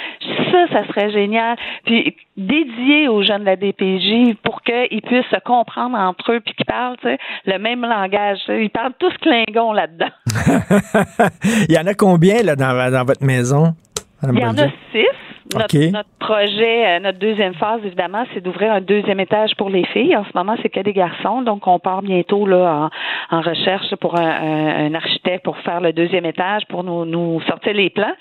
Ça, 0.51 0.67
ça 0.73 0.87
serait 0.89 1.11
génial. 1.11 1.57
Puis 1.85 2.17
dédié 2.37 3.09
aux 3.09 3.23
jeunes 3.23 3.43
de 3.43 3.47
la 3.47 3.57
DPJ 3.57 4.37
pour 4.43 4.63
qu'ils 4.63 5.03
puissent 5.03 5.31
se 5.31 5.41
comprendre 5.45 5.97
entre 5.97 6.33
eux 6.33 6.41
puis 6.41 6.55
qu'ils 6.55 6.67
parlent 6.67 6.97
le 7.45 7.59
même 7.59 7.83
langage. 7.83 8.39
Ils 8.49 8.71
parlent 8.71 8.95
tous 8.99 9.13
Klingon 9.21 9.73
là-dedans. 9.73 10.11
Il 11.69 11.75
y 11.75 11.79
en 11.79 11.87
a 11.87 11.95
combien 11.95 12.43
là, 12.43 12.57
dans, 12.57 12.91
dans 12.91 13.05
votre 13.05 13.25
maison? 13.25 13.75
Il 14.23 14.39
y 14.39 14.45
en 14.45 14.57
a 14.59 14.69
six. 14.93 15.07
Notre, 15.55 16.09
projet, 16.19 16.87
euh, 16.87 17.01
notre 17.01 17.19
deuxième 17.19 17.55
phase, 17.55 17.81
évidemment, 17.83 18.25
c'est 18.35 18.43
d'ouvrir 18.43 18.73
un 18.73 18.81
deuxième 18.83 19.19
étage 19.19 19.55
pour 19.57 19.71
les 19.71 19.85
filles. 19.87 20.15
En 20.15 20.25
ce 20.25 20.31
moment, 20.35 20.57
c'est 20.61 20.69
que 20.69 20.81
des 20.81 20.93
garçons, 20.93 21.41
donc 21.43 21.67
on 21.67 21.79
part 21.79 22.03
bientôt 22.03 22.47
là 22.47 22.91
en, 23.31 23.41
recherche 23.41 23.95
pour 23.97 24.19
un, 24.19 24.93
architecte 24.95 25.45
pour 25.45 25.57
faire 25.59 25.81
le 25.81 25.93
deuxième 25.93 26.27
étage, 26.27 26.63
pour 26.69 26.85
nous, 26.85 27.07
nous 27.07 27.41
sortir 27.43 27.73
les 27.73 27.89
plans. 27.89 28.13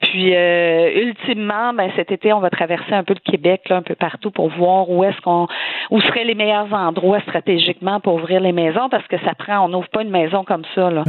Puis, 0.00 0.34
euh, 0.34 0.90
ultimement, 1.02 1.72
ben, 1.72 1.90
cet 1.94 2.10
été, 2.10 2.32
on 2.32 2.40
va 2.40 2.50
traverser 2.50 2.92
un 2.92 3.04
peu 3.04 3.14
le 3.14 3.30
Québec, 3.30 3.62
là, 3.68 3.76
un 3.76 3.82
peu 3.82 3.94
partout, 3.94 4.30
pour 4.30 4.48
voir 4.48 4.90
où 4.90 5.04
est-ce 5.04 5.20
qu'on, 5.20 5.46
où 5.90 6.00
seraient 6.00 6.24
les 6.24 6.34
meilleurs 6.34 6.72
endroits 6.72 7.20
stratégiquement 7.20 8.00
pour 8.00 8.14
ouvrir 8.14 8.40
les 8.40 8.52
maisons, 8.52 8.88
parce 8.88 9.06
que 9.06 9.18
ça 9.24 9.34
prend, 9.34 9.66
on 9.66 9.68
n'ouvre 9.68 9.88
pas 9.88 10.02
une 10.02 10.10
maison 10.10 10.42
comme 10.42 10.64
ça. 10.74 10.90
Là. 10.90 11.04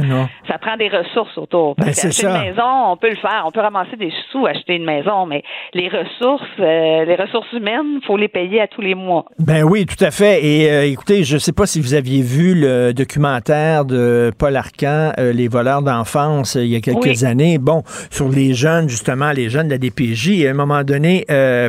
Ça 0.46 0.58
prend 0.58 0.76
des 0.76 0.88
ressources 0.88 1.36
autour. 1.36 1.74
Ben, 1.76 1.92
c'est 1.92 2.12
ça. 2.12 2.30
une 2.30 2.50
maison, 2.50 2.92
on 2.92 2.96
peut 2.96 3.10
le 3.10 3.16
faire, 3.16 3.42
on 3.46 3.50
peut 3.50 3.60
ramasser 3.60 3.96
des 3.96 4.12
sous, 4.34 4.46
acheter 4.46 4.74
une 4.76 4.84
maison, 4.84 5.26
mais 5.26 5.42
les 5.72 5.88
ressources, 5.88 6.42
euh, 6.58 7.04
les 7.04 7.14
ressources 7.14 7.50
humaines, 7.52 8.00
faut 8.06 8.16
les 8.16 8.28
payer 8.28 8.60
à 8.60 8.66
tous 8.66 8.80
les 8.80 8.94
mois. 8.94 9.24
Ben 9.38 9.62
oui, 9.62 9.86
tout 9.86 10.02
à 10.04 10.10
fait. 10.10 10.44
Et 10.44 10.70
euh, 10.70 10.86
écoutez, 10.86 11.24
je 11.24 11.34
ne 11.34 11.38
sais 11.38 11.52
pas 11.52 11.66
si 11.66 11.80
vous 11.80 11.94
aviez 11.94 12.22
vu 12.22 12.54
le 12.54 12.92
documentaire 12.92 13.84
de 13.84 14.32
Paul 14.36 14.56
Arcan, 14.56 15.12
euh, 15.18 15.32
Les 15.32 15.48
voleurs 15.48 15.82
d'enfance, 15.82 16.56
il 16.56 16.66
y 16.66 16.76
a 16.76 16.80
quelques 16.80 17.24
années. 17.24 17.58
Bon, 17.58 17.82
sur 18.10 18.28
les 18.28 18.54
jeunes, 18.54 18.88
justement, 18.88 19.30
les 19.30 19.48
jeunes 19.48 19.68
de 19.68 19.72
la 19.72 19.78
DPJ. 19.78 20.44
à 20.46 20.50
un 20.50 20.54
moment 20.54 20.82
donné, 20.82 21.24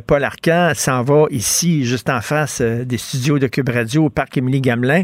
Paul 0.08 0.24
Arcan 0.24 0.72
s'en 0.74 1.04
va 1.04 1.26
ici, 1.30 1.84
juste 1.84 2.10
en 2.10 2.22
face 2.22 2.62
des 2.62 2.98
studios 2.98 3.40
de 3.40 3.48
Cube 3.48 3.70
Radio 3.70 4.06
au 4.06 4.10
parc 4.10 4.38
Émilie 4.38 4.62
Gamelin. 4.62 5.04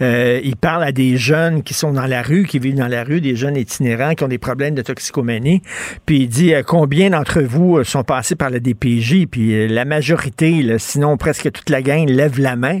il 0.00 0.56
parle 0.60 0.84
à 0.84 0.92
des 0.92 1.16
jeunes 1.16 1.62
qui 1.62 1.74
sont 1.74 1.92
dans 1.92 2.06
la 2.06 2.22
rue, 2.22 2.44
qui 2.44 2.58
vivent 2.58 2.76
dans 2.76 2.88
la 2.88 3.04
rue, 3.04 3.20
des 3.20 3.36
jeunes 3.36 3.56
itinérants 3.56 4.14
qui 4.14 4.24
ont 4.24 4.28
des 4.28 4.38
problèmes 4.38 4.74
de 4.74 4.82
toxicomanie. 4.82 5.62
Puis 6.06 6.20
il 6.20 6.28
dit 6.28 6.52
combien 6.66 6.89
d'entre 7.10 7.40
vous 7.40 7.82
sont 7.84 8.02
pas 8.02 8.20
par 8.38 8.50
la 8.50 8.58
DPJ, 8.58 9.26
puis 9.30 9.54
euh, 9.54 9.66
la 9.68 9.84
majorité, 9.84 10.76
sinon 10.78 11.16
presque 11.16 11.50
toute 11.52 11.70
la 11.70 11.82
gang, 11.82 12.08
lève 12.08 12.38
la 12.38 12.56
main. 12.56 12.80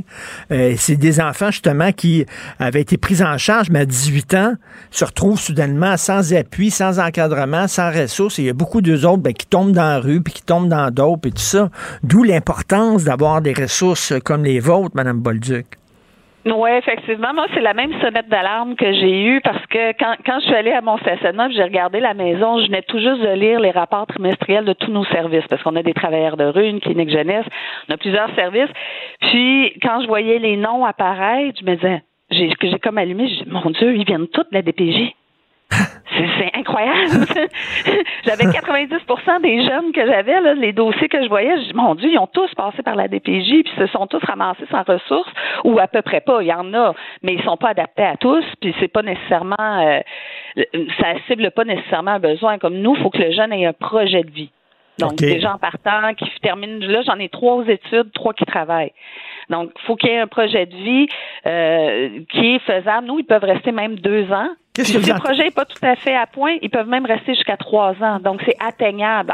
Euh, 0.50 0.74
c'est 0.76 0.96
des 0.96 1.20
enfants, 1.20 1.50
justement, 1.50 1.92
qui 1.92 2.26
avaient 2.58 2.80
été 2.80 2.96
pris 2.96 3.22
en 3.22 3.38
charge, 3.38 3.70
mais 3.70 3.80
à 3.80 3.84
18 3.86 4.34
ans, 4.34 4.54
se 4.90 5.04
retrouvent 5.04 5.40
soudainement 5.40 5.96
sans 5.96 6.34
appui, 6.34 6.70
sans 6.70 6.98
encadrement, 6.98 7.68
sans 7.68 7.90
ressources. 7.90 8.38
il 8.38 8.44
y 8.44 8.50
a 8.50 8.54
beaucoup 8.54 8.80
d'eux 8.80 9.06
autres 9.06 9.22
ben, 9.22 9.32
qui 9.32 9.46
tombent 9.46 9.72
dans 9.72 9.82
la 9.82 10.00
rue, 10.00 10.20
puis 10.20 10.34
qui 10.34 10.42
tombent 10.42 10.68
dans 10.68 10.90
d'autres, 10.90 11.28
et 11.28 11.32
tout 11.32 11.38
ça. 11.38 11.70
D'où 12.02 12.22
l'importance 12.22 13.04
d'avoir 13.04 13.40
des 13.40 13.52
ressources 13.52 14.12
comme 14.24 14.44
les 14.44 14.60
vôtres, 14.60 14.94
Mme 14.94 15.20
Bolduc. 15.20 15.79
Oui, 16.46 16.70
effectivement. 16.70 17.34
Moi, 17.34 17.46
c'est 17.52 17.60
la 17.60 17.74
même 17.74 17.92
sonnette 18.00 18.28
d'alarme 18.28 18.74
que 18.74 18.90
j'ai 18.92 19.24
eue 19.24 19.40
parce 19.42 19.64
que 19.66 19.92
quand, 19.98 20.14
quand 20.24 20.40
je 20.40 20.46
suis 20.46 20.54
allée 20.54 20.72
à 20.72 20.80
mon 20.80 20.96
stationnement, 20.98 21.48
j'ai 21.50 21.62
regardé 21.62 22.00
la 22.00 22.14
maison, 22.14 22.58
je 22.60 22.66
venais 22.66 22.82
tout 22.82 22.98
juste 22.98 23.20
de 23.20 23.34
lire 23.34 23.60
les 23.60 23.70
rapports 23.70 24.06
trimestriels 24.06 24.64
de 24.64 24.72
tous 24.72 24.90
nos 24.90 25.04
services 25.06 25.46
parce 25.50 25.62
qu'on 25.62 25.76
a 25.76 25.82
des 25.82 25.92
travailleurs 25.92 26.38
de 26.38 26.44
rue, 26.44 26.66
une 26.66 26.80
clinique 26.80 27.10
jeunesse, 27.10 27.44
on 27.88 27.94
a 27.94 27.96
plusieurs 27.98 28.34
services. 28.36 28.70
Puis, 29.20 29.74
quand 29.82 30.00
je 30.00 30.06
voyais 30.06 30.38
les 30.38 30.56
noms 30.56 30.86
apparaître, 30.86 31.60
je 31.60 31.70
me 31.70 31.76
disais, 31.76 32.02
j'ai, 32.30 32.50
j'ai 32.62 32.78
comme 32.78 32.96
allumé, 32.96 33.28
je 33.28 33.44
dis, 33.44 33.50
mon 33.50 33.70
Dieu, 33.70 33.94
ils 33.94 34.04
viennent 34.04 34.28
tous 34.28 34.44
de 34.44 34.54
la 34.54 34.62
DPJ. 34.62 35.12
C'est 36.10 36.50
incroyable. 36.54 37.26
j'avais 38.24 38.44
90% 38.44 39.42
des 39.42 39.64
jeunes 39.64 39.92
que 39.92 40.04
j'avais, 40.06 40.40
là, 40.40 40.54
les 40.54 40.72
dossiers 40.72 41.08
que 41.08 41.22
je 41.22 41.28
voyais, 41.28 41.54
je 41.64 41.74
mon 41.74 41.94
Dieu, 41.94 42.10
ils 42.10 42.18
ont 42.18 42.26
tous 42.26 42.52
passé 42.54 42.82
par 42.82 42.96
la 42.96 43.08
DPJ, 43.08 43.62
puis 43.64 43.72
se 43.78 43.86
sont 43.86 44.06
tous 44.06 44.22
ramassés 44.24 44.66
sans 44.70 44.82
ressources, 44.82 45.30
ou 45.64 45.78
à 45.78 45.86
peu 45.86 46.02
près 46.02 46.20
pas. 46.20 46.42
Il 46.42 46.48
y 46.48 46.52
en 46.52 46.74
a, 46.74 46.94
mais 47.22 47.34
ils 47.34 47.42
sont 47.44 47.56
pas 47.56 47.70
adaptés 47.70 48.02
à 48.02 48.16
tous, 48.16 48.44
puis 48.60 48.74
c'est 48.80 48.88
pas 48.88 49.02
nécessairement, 49.02 49.56
euh, 49.58 50.00
ça 50.98 51.14
cible 51.28 51.50
pas 51.52 51.64
nécessairement 51.64 52.12
un 52.12 52.20
besoin 52.20 52.58
comme 52.58 52.78
nous. 52.78 52.96
Il 52.96 53.02
faut 53.02 53.10
que 53.10 53.18
le 53.18 53.32
jeune 53.32 53.52
ait 53.52 53.66
un 53.66 53.72
projet 53.72 54.22
de 54.22 54.30
vie. 54.30 54.50
Donc, 54.98 55.16
des 55.16 55.40
gens 55.40 55.56
partant 55.58 56.14
qui 56.14 56.26
terminent, 56.42 56.86
là, 56.86 57.02
j'en 57.02 57.18
ai 57.18 57.28
trois 57.28 57.54
aux 57.54 57.64
études, 57.64 58.12
trois 58.12 58.34
qui 58.34 58.44
travaillent. 58.44 58.92
Donc, 59.50 59.72
il 59.76 59.86
faut 59.86 59.96
qu'il 59.96 60.10
y 60.10 60.12
ait 60.12 60.20
un 60.20 60.26
projet 60.26 60.66
de 60.66 60.74
vie 60.74 61.06
euh, 61.46 62.20
qui 62.30 62.54
est 62.54 62.58
faisable. 62.60 63.06
Nous, 63.06 63.18
ils 63.18 63.24
peuvent 63.24 63.44
rester 63.44 63.72
même 63.72 63.96
deux 63.96 64.30
ans. 64.32 64.48
Si 64.78 64.94
le 64.94 65.18
projet 65.18 65.44
n'est 65.44 65.50
pas 65.50 65.64
tout 65.64 65.84
à 65.84 65.96
fait 65.96 66.14
à 66.14 66.26
point, 66.26 66.52
ils 66.62 66.70
peuvent 66.70 66.88
même 66.88 67.04
rester 67.04 67.34
jusqu'à 67.34 67.56
trois 67.56 67.94
ans. 68.00 68.20
Donc, 68.20 68.40
c'est 68.46 68.56
atteignable. 68.64 69.32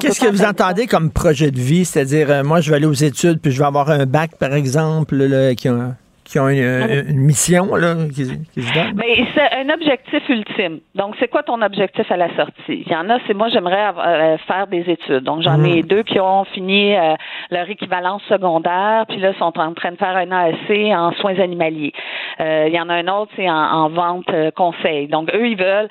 Qu'est-ce 0.00 0.20
que 0.20 0.30
vous 0.30 0.44
entendez 0.44 0.86
comme 0.86 1.10
projet 1.10 1.50
de 1.50 1.58
vie? 1.58 1.84
C'est-à-dire, 1.84 2.30
euh, 2.30 2.44
moi, 2.44 2.60
je 2.60 2.70
vais 2.70 2.76
aller 2.76 2.86
aux 2.86 2.92
études, 2.92 3.40
puis 3.40 3.50
je 3.50 3.58
vais 3.58 3.66
avoir 3.66 3.90
un 3.90 4.06
bac, 4.06 4.30
par 4.38 4.54
exemple, 4.54 5.16
là, 5.16 5.54
qui 5.54 5.68
a 5.68 5.96
qui 6.26 6.38
ont 6.38 6.48
une, 6.48 7.04
mission 7.14 7.74
là, 7.76 7.94
qui, 8.12 8.24
se 8.24 8.74
donnent? 8.74 8.94
Mais 8.96 9.24
c'est 9.34 9.56
un 9.56 9.72
objectif 9.72 10.28
ultime. 10.28 10.80
Donc, 10.94 11.14
c'est 11.18 11.28
quoi 11.28 11.42
ton 11.42 11.62
objectif 11.62 12.10
à 12.10 12.16
la 12.16 12.34
sortie? 12.36 12.84
Il 12.84 12.92
y 12.92 12.96
en 12.96 13.08
a, 13.08 13.18
c'est 13.26 13.34
moi, 13.34 13.48
j'aimerais 13.48 13.92
euh, 13.96 14.36
faire 14.46 14.66
des 14.66 14.84
études. 14.90 15.24
Donc, 15.24 15.42
j'en 15.42 15.62
ai 15.62 15.82
mhm. 15.82 15.88
deux 15.88 16.02
qui 16.02 16.20
ont 16.20 16.44
fini 16.44 16.96
euh, 16.96 17.14
leur 17.50 17.70
équivalence 17.70 18.22
secondaire, 18.28 19.04
puis 19.08 19.18
là, 19.18 19.32
sont 19.38 19.56
en 19.58 19.72
train 19.74 19.92
de 19.92 19.96
faire 19.96 20.16
un 20.16 20.30
ASC 20.32 20.70
en 20.94 21.12
soins 21.12 21.38
animaliers. 21.38 21.92
Euh, 22.40 22.64
il 22.68 22.74
y 22.74 22.80
en 22.80 22.88
a 22.88 22.94
un 22.94 23.08
autre, 23.08 23.30
c'est 23.36 23.48
en, 23.48 23.54
en 23.54 23.88
vente 23.88 24.30
conseil. 24.54 25.06
Donc, 25.06 25.32
eux, 25.32 25.48
ils 25.48 25.58
veulent 25.58 25.88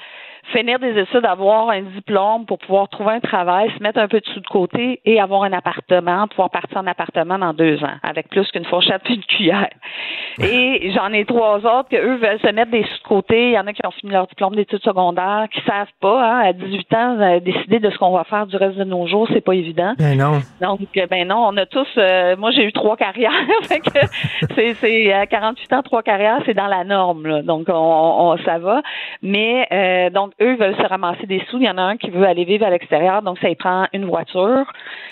finir 0.52 0.80
des 0.80 1.00
études, 1.00 1.26
avoir 1.26 1.70
un 1.70 1.82
diplôme 1.82 2.46
pour 2.46 2.60
pouvoir 2.60 2.90
trouver 2.90 3.14
un 3.14 3.20
travail, 3.20 3.72
se 3.78 3.82
mettre 3.82 4.00
un 4.00 4.08
peu 4.08 4.20
de 4.20 4.26
sous 4.28 4.40
de 4.40 4.48
côté 4.48 5.02
et 5.06 5.20
avoir 5.20 5.44
un 5.44 5.54
appartement, 5.54 6.28
pouvoir 6.28 6.50
partir 6.50 6.78
en 6.78 6.88
appartement 6.88 7.38
dans 7.38 7.54
deux 7.54 7.84
ans, 7.84 7.96
avec 8.04 8.30
plus 8.30 8.50
qu'une 8.52 8.66
fourchette 8.66 9.02
puis 9.04 9.16
une 9.16 9.24
cuillère. 9.24 9.70
Et 10.42 10.92
j'en 10.94 11.12
ai 11.14 11.26
trois 11.26 11.58
autres 11.58 11.90
que 11.90 11.96
eux 11.96 12.18
veulent 12.18 12.40
se 12.40 12.52
mettre 12.52 12.72
des 12.72 12.84
sous 12.84 13.04
de 13.04 13.08
côté. 13.08 13.50
Il 13.50 13.54
y 13.54 13.60
en 13.60 13.68
a 13.68 13.74
qui 13.74 13.86
ont 13.86 13.92
fini 13.92 14.12
leur 14.12 14.28
diplôme 14.28 14.56
d'études 14.56 14.84
secondaires, 14.84 15.48
qui 15.52 15.62
savent 15.62 15.88
pas, 16.02 16.24
hein, 16.24 16.40
à 16.46 16.54
18 16.54 16.94
ans, 16.94 17.20
euh, 17.20 17.40
décider 17.40 17.80
de 17.80 17.90
ce 17.90 17.98
qu'on 17.98 18.12
va 18.12 18.24
faire 18.24 18.46
du 18.46 18.56
reste 18.58 18.78
de 18.78 18.84
nos 18.84 19.08
jours, 19.08 19.28
c'est 19.34 19.44
pas 19.44 19.54
évident. 19.54 19.94
Ben 19.98 20.18
non. 20.18 20.42
Donc, 20.62 20.82
euh, 20.98 21.08
ben 21.10 21.28
non, 21.28 21.48
on 21.48 21.58
a 21.58 21.66
tous, 21.66 21.88
euh, 21.98 22.36
moi 22.38 22.52
j'ai 22.52 22.66
eu 22.66 22.74
trois 22.74 22.98
carrières, 22.98 23.32
que 23.70 24.74
c'est, 24.76 25.14
à 25.14 25.26
48 25.26 25.74
ans, 25.74 25.82
trois 25.82 26.04
carrières, 26.04 26.42
c'est 26.46 26.54
dans 26.54 26.68
la 26.68 26.84
norme, 26.84 27.28
là. 27.28 27.42
Donc, 27.42 27.68
on, 27.70 27.74
on, 27.74 28.38
ça 28.44 28.60
va. 28.60 28.82
Mais, 29.22 30.10
donc, 30.14 30.34
eux 30.42 30.56
veulent 30.56 30.76
se 30.76 30.88
ramasser 30.88 31.26
des 31.26 31.42
sous. 31.50 31.58
Il 31.58 31.66
y 31.66 31.70
en 31.70 31.78
a 31.78 31.82
un 31.82 31.98
qui 31.98 32.10
veut 32.10 32.26
aller 32.26 32.46
vivre 32.46 32.66
à 32.66 32.70
l'extérieur, 32.70 33.22
donc 33.22 33.40
ça 33.40 33.50
y 33.50 33.56
prend 33.56 33.88
une 33.94 34.06
voiture. 34.06 34.66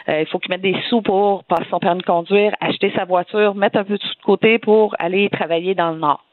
Euh, 0.09 0.21
il 0.21 0.26
faut 0.28 0.39
qu'il 0.39 0.49
mette 0.49 0.61
des 0.61 0.76
sous 0.89 1.01
pour 1.01 1.43
passer 1.45 1.65
son 1.69 1.80
permis 1.80 2.01
de 2.01 2.05
conduire, 2.05 2.53
acheter 2.59 2.91
sa 2.95 3.05
voiture, 3.05 3.55
mettre 3.55 3.78
un 3.78 3.84
peu 3.84 3.97
de 3.97 4.03
sous 4.03 4.15
de 4.15 4.24
côté 4.24 4.59
pour 4.59 4.95
aller 4.99 5.30
travailler 5.30 5.76
dans 5.76 5.91
le 5.91 5.99
Nord. 5.99 6.24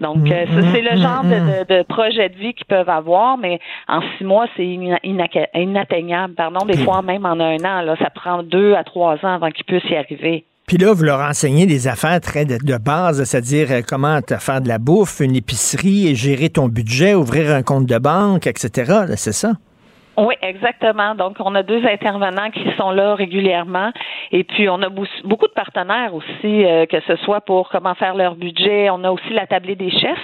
Donc, 0.00 0.30
euh, 0.30 0.46
c'est 0.72 0.80
le 0.80 0.96
genre 0.96 1.24
de, 1.24 1.82
projet 1.82 2.28
de 2.28 2.36
vie 2.36 2.54
qu'ils 2.54 2.66
peuvent 2.66 2.88
avoir, 2.88 3.36
mais 3.36 3.58
en 3.88 4.00
six 4.16 4.24
mois, 4.24 4.46
c'est 4.56 4.66
inatteignable. 4.66 6.34
Pardon, 6.34 6.64
des 6.66 6.76
fois 6.78 7.02
même 7.02 7.26
en 7.26 7.40
un 7.40 7.56
an, 7.64 7.82
là, 7.82 7.96
ça 7.96 8.10
prend 8.10 8.42
deux 8.42 8.74
à 8.74 8.84
trois 8.84 9.14
ans 9.24 9.34
avant 9.34 9.50
qu'ils 9.50 9.64
puissent 9.64 9.90
y 9.90 9.96
arriver. 9.96 10.44
Puis 10.68 10.76
là, 10.76 10.92
vous 10.92 11.02
leur 11.02 11.20
enseignez 11.20 11.64
des 11.64 11.88
affaires 11.88 12.20
très 12.20 12.44
de, 12.44 12.76
base, 12.76 13.24
c'est-à-dire 13.24 13.68
euh, 13.70 13.80
comment 13.84 14.20
te 14.20 14.36
faire 14.36 14.60
de 14.60 14.68
la 14.68 14.76
bouffe, 14.76 15.20
une 15.20 15.34
épicerie, 15.34 16.14
gérer 16.14 16.50
ton 16.50 16.68
budget, 16.68 17.14
ouvrir 17.14 17.54
un 17.54 17.62
compte 17.62 17.86
de 17.86 17.96
banque, 17.96 18.46
etc. 18.46 19.06
C'est 19.16 19.32
ça? 19.32 19.54
Oui, 20.18 20.34
exactement. 20.42 21.14
Donc, 21.14 21.36
on 21.38 21.54
a 21.54 21.62
deux 21.62 21.86
intervenants 21.86 22.50
qui 22.50 22.64
sont 22.76 22.90
là 22.90 23.14
régulièrement. 23.14 23.92
Et 24.32 24.42
puis, 24.42 24.68
on 24.68 24.82
a 24.82 24.88
beaucoup 24.88 25.46
de 25.46 25.52
partenaires 25.52 26.12
aussi, 26.12 26.64
euh, 26.64 26.86
que 26.86 26.98
ce 27.06 27.14
soit 27.18 27.40
pour 27.40 27.68
comment 27.68 27.94
faire 27.94 28.16
leur 28.16 28.34
budget. 28.34 28.90
On 28.90 29.04
a 29.04 29.12
aussi 29.12 29.30
la 29.30 29.46
tablée 29.46 29.76
des 29.76 29.90
chefs. 29.90 30.18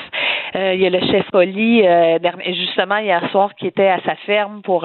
Euh, 0.57 0.75
il 0.75 0.81
y 0.81 0.87
a 0.87 0.91
le 0.91 0.99
chef 0.99 1.27
Oli, 1.33 1.87
euh, 1.87 2.19
justement, 2.49 2.97
hier 2.97 3.23
soir, 3.31 3.55
qui 3.55 3.69
était 3.69 3.87
à 3.87 4.01
sa 4.05 4.17
ferme 4.27 4.63
pour 4.63 4.85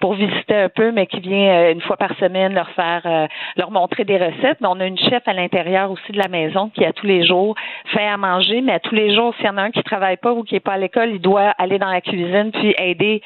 pour 0.00 0.14
visiter 0.14 0.56
un 0.56 0.68
peu, 0.68 0.90
mais 0.90 1.06
qui 1.06 1.20
vient 1.20 1.70
une 1.70 1.80
fois 1.80 1.96
par 1.96 2.16
semaine 2.18 2.52
leur 2.52 2.68
faire, 2.70 3.28
leur 3.56 3.70
montrer 3.70 4.04
des 4.04 4.16
recettes. 4.16 4.58
Mais 4.60 4.68
on 4.68 4.80
a 4.80 4.86
une 4.86 4.98
chef 4.98 5.22
à 5.26 5.32
l'intérieur 5.32 5.90
aussi 5.90 6.12
de 6.12 6.18
la 6.18 6.28
maison 6.28 6.68
qui, 6.68 6.84
à 6.84 6.92
tous 6.92 7.06
les 7.06 7.24
jours, 7.24 7.54
fait 7.86 8.06
à 8.06 8.16
manger. 8.16 8.60
Mais 8.60 8.72
à 8.72 8.80
tous 8.80 8.94
les 8.94 9.14
jours, 9.14 9.34
s'il 9.36 9.46
y 9.46 9.48
en 9.48 9.58
a 9.58 9.62
un 9.62 9.70
qui 9.70 9.82
travaille 9.82 10.16
pas 10.16 10.32
ou 10.32 10.42
qui 10.42 10.56
est 10.56 10.60
pas 10.60 10.72
à 10.72 10.78
l'école, 10.78 11.10
il 11.10 11.20
doit 11.20 11.50
aller 11.58 11.78
dans 11.78 11.90
la 11.90 12.00
cuisine 12.00 12.50
puis 12.52 12.74
aider 12.78 13.22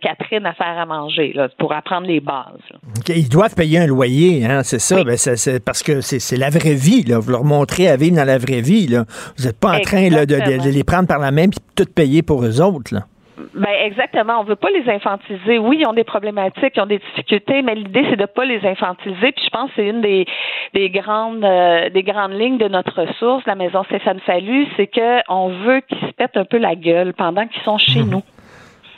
Catherine 0.00 0.46
à 0.46 0.52
faire 0.52 0.78
à 0.78 0.86
manger 0.86 1.32
là, 1.34 1.48
pour 1.58 1.72
apprendre 1.72 2.06
les 2.06 2.20
bases. 2.20 2.58
Ils 3.08 3.28
doivent 3.28 3.54
payer 3.54 3.80
un 3.80 3.86
loyer, 3.86 4.44
hein, 4.44 4.62
c'est 4.62 4.78
ça. 4.78 5.02
Ben, 5.04 5.16
c'est, 5.16 5.64
parce 5.64 5.82
que 5.82 6.00
c'est, 6.00 6.36
la 6.36 6.50
vraie 6.50 6.74
vie. 6.74 7.02
Là. 7.04 7.18
Vous 7.18 7.30
leur 7.30 7.44
montrez 7.44 7.88
à 7.88 7.96
vivre 7.96 8.16
dans 8.16 8.24
la 8.24 8.38
vraie 8.38 8.60
vie. 8.60 8.86
Là. 8.86 9.04
Vous 9.36 9.44
n'êtes 9.44 9.58
pas 9.58 9.76
en 9.76 9.80
train 9.80 10.08
de, 10.08 10.70
les 10.70 10.84
prendre 10.84 11.08
par 11.08 11.18
la 11.18 11.30
main 11.30 11.44
et 11.44 11.74
tout 11.76 11.84
payer 11.94 12.22
pour 12.22 12.44
eux 12.44 12.60
autres. 12.60 12.94
Là. 12.94 13.00
Ben 13.54 13.70
exactement. 13.84 14.40
On 14.40 14.44
veut 14.44 14.56
pas 14.56 14.70
les 14.70 14.88
infantiliser. 14.88 15.58
Oui, 15.58 15.78
ils 15.80 15.86
ont 15.86 15.92
des 15.92 16.04
problématiques, 16.04 16.72
ils 16.76 16.80
ont 16.80 16.86
des 16.86 16.98
difficultés, 16.98 17.62
mais 17.62 17.74
l'idée 17.74 18.04
c'est 18.10 18.16
de 18.16 18.26
pas 18.26 18.44
les 18.44 18.64
infantiliser. 18.64 19.32
Puis 19.32 19.44
je 19.44 19.50
pense 19.50 19.70
que 19.70 19.76
c'est 19.76 19.88
une 19.88 20.00
des 20.00 20.26
des 20.72 20.90
grandes 20.90 21.44
euh, 21.44 21.90
des 21.90 22.02
grandes 22.02 22.32
lignes 22.32 22.58
de 22.58 22.68
notre 22.68 23.02
ressource, 23.02 23.44
la 23.46 23.54
maison 23.54 23.82
Stéphane 23.84 24.20
Fallu, 24.20 24.66
c'est 24.76 24.86
que 24.86 25.20
on 25.28 25.48
veut 25.48 25.80
qu'ils 25.80 25.98
se 25.98 26.12
pètent 26.12 26.36
un 26.36 26.44
peu 26.44 26.58
la 26.58 26.74
gueule 26.74 27.12
pendant 27.12 27.46
qu'ils 27.46 27.62
sont 27.62 27.78
chez 27.78 28.02
nous. 28.02 28.22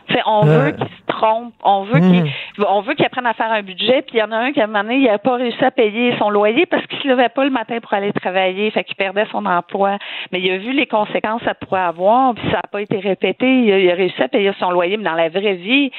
T'sais, 0.08 0.22
on 0.26 0.42
veut 0.42 0.70
qu'ils 0.72 0.86
se 0.86 1.06
trompent, 1.06 1.54
on 1.64 1.82
veut 1.82 1.98
qu'ils 2.00 2.32
on 2.68 2.80
veut 2.80 2.94
qu'ils 2.94 3.06
apprennent 3.06 3.26
à 3.26 3.34
faire 3.34 3.50
un 3.50 3.62
budget, 3.62 4.02
puis 4.02 4.16
il 4.16 4.20
y 4.20 4.22
en 4.22 4.32
a 4.32 4.36
un 4.36 4.52
qui 4.52 4.60
à 4.60 4.64
un 4.64 4.66
moment 4.66 4.82
donné, 4.82 4.96
il 4.96 5.04
n'a 5.04 5.18
pas 5.18 5.34
réussi 5.34 5.64
à 5.64 5.70
payer 5.70 6.16
son 6.18 6.30
loyer 6.30 6.66
parce 6.66 6.86
qu'il 6.86 6.98
se 7.00 7.08
levait 7.08 7.28
pas 7.28 7.44
le 7.44 7.50
matin 7.50 7.78
pour 7.80 7.92
aller 7.92 8.12
travailler, 8.12 8.70
fait 8.70 8.84
qu'il 8.84 8.96
perdait 8.96 9.26
son 9.32 9.44
emploi. 9.46 9.98
Mais 10.32 10.40
il 10.40 10.50
a 10.50 10.58
vu 10.58 10.72
les 10.72 10.86
conséquences 10.86 11.40
que 11.40 11.46
ça 11.46 11.54
pourrait 11.54 11.80
avoir, 11.80 12.34
puis 12.34 12.44
ça 12.50 12.56
n'a 12.56 12.68
pas 12.70 12.80
été 12.80 12.98
répété. 12.98 13.46
Il 13.46 13.72
a, 13.72 13.78
il 13.78 13.90
a 13.90 13.94
réussi 13.94 14.22
à 14.22 14.28
payer 14.28 14.52
son 14.58 14.70
loyer, 14.70 14.96
mais 14.96 15.04
dans 15.04 15.14
la 15.14 15.28
vraie 15.28 15.54
vie, 15.54 15.90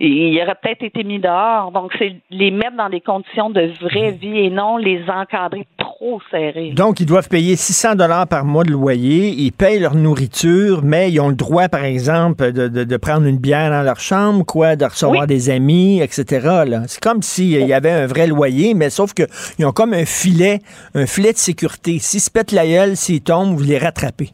il 0.00 0.40
aurait 0.42 0.56
peut-être 0.60 0.82
été 0.82 1.04
mis 1.04 1.18
dehors. 1.18 1.70
Donc, 1.70 1.92
c'est 1.98 2.16
les 2.30 2.50
mettre 2.50 2.76
dans 2.76 2.88
des 2.88 3.00
conditions 3.00 3.50
de 3.50 3.72
vraie 3.80 4.12
vie 4.12 4.46
et 4.46 4.50
non 4.50 4.76
les 4.76 5.08
encadrer 5.08 5.66
trop 6.02 6.20
serrés. 6.30 6.72
Donc, 6.74 7.00
ils 7.00 7.06
doivent 7.06 7.28
payer 7.28 7.54
600 7.56 7.94
dollars 7.94 8.26
par 8.26 8.44
mois 8.44 8.64
de 8.64 8.72
loyer. 8.72 9.28
Ils 9.28 9.52
payent 9.52 9.78
leur 9.78 9.94
nourriture, 9.94 10.82
mais 10.82 11.10
ils 11.12 11.20
ont 11.20 11.28
le 11.28 11.34
droit, 11.34 11.68
par 11.68 11.84
exemple, 11.84 12.52
de, 12.52 12.68
de, 12.68 12.84
de 12.84 12.96
prendre 12.96 13.26
une 13.26 13.38
bière 13.38 13.70
dans 13.70 13.82
leur 13.82 14.00
chambre, 14.00 14.44
quoi, 14.44 14.74
de 14.76 14.84
recevoir 14.84 15.22
Oui. 15.22 15.26
des 15.26 15.50
amis, 15.50 16.00
etc. 16.00 16.64
C'est 16.88 17.00
comme 17.00 17.22
s'il 17.22 17.50
y 17.50 17.72
avait 17.72 17.90
un 17.90 18.06
vrai 18.06 18.26
loyer, 18.26 18.74
mais 18.74 18.90
sauf 18.90 19.12
qu'ils 19.14 19.64
ont 19.64 19.72
comme 19.72 19.94
un 19.94 20.04
filet, 20.04 20.60
un 20.94 21.06
filet 21.06 21.32
de 21.32 21.38
sécurité. 21.38 21.98
S'ils 22.00 22.20
se 22.20 22.30
pètent 22.30 22.52
la 22.52 22.66
gueule, 22.66 22.96
s'ils 22.96 23.20
tombent, 23.22 23.56
vous 23.56 23.62
les 23.64 23.78
rattrapez. 23.78 24.30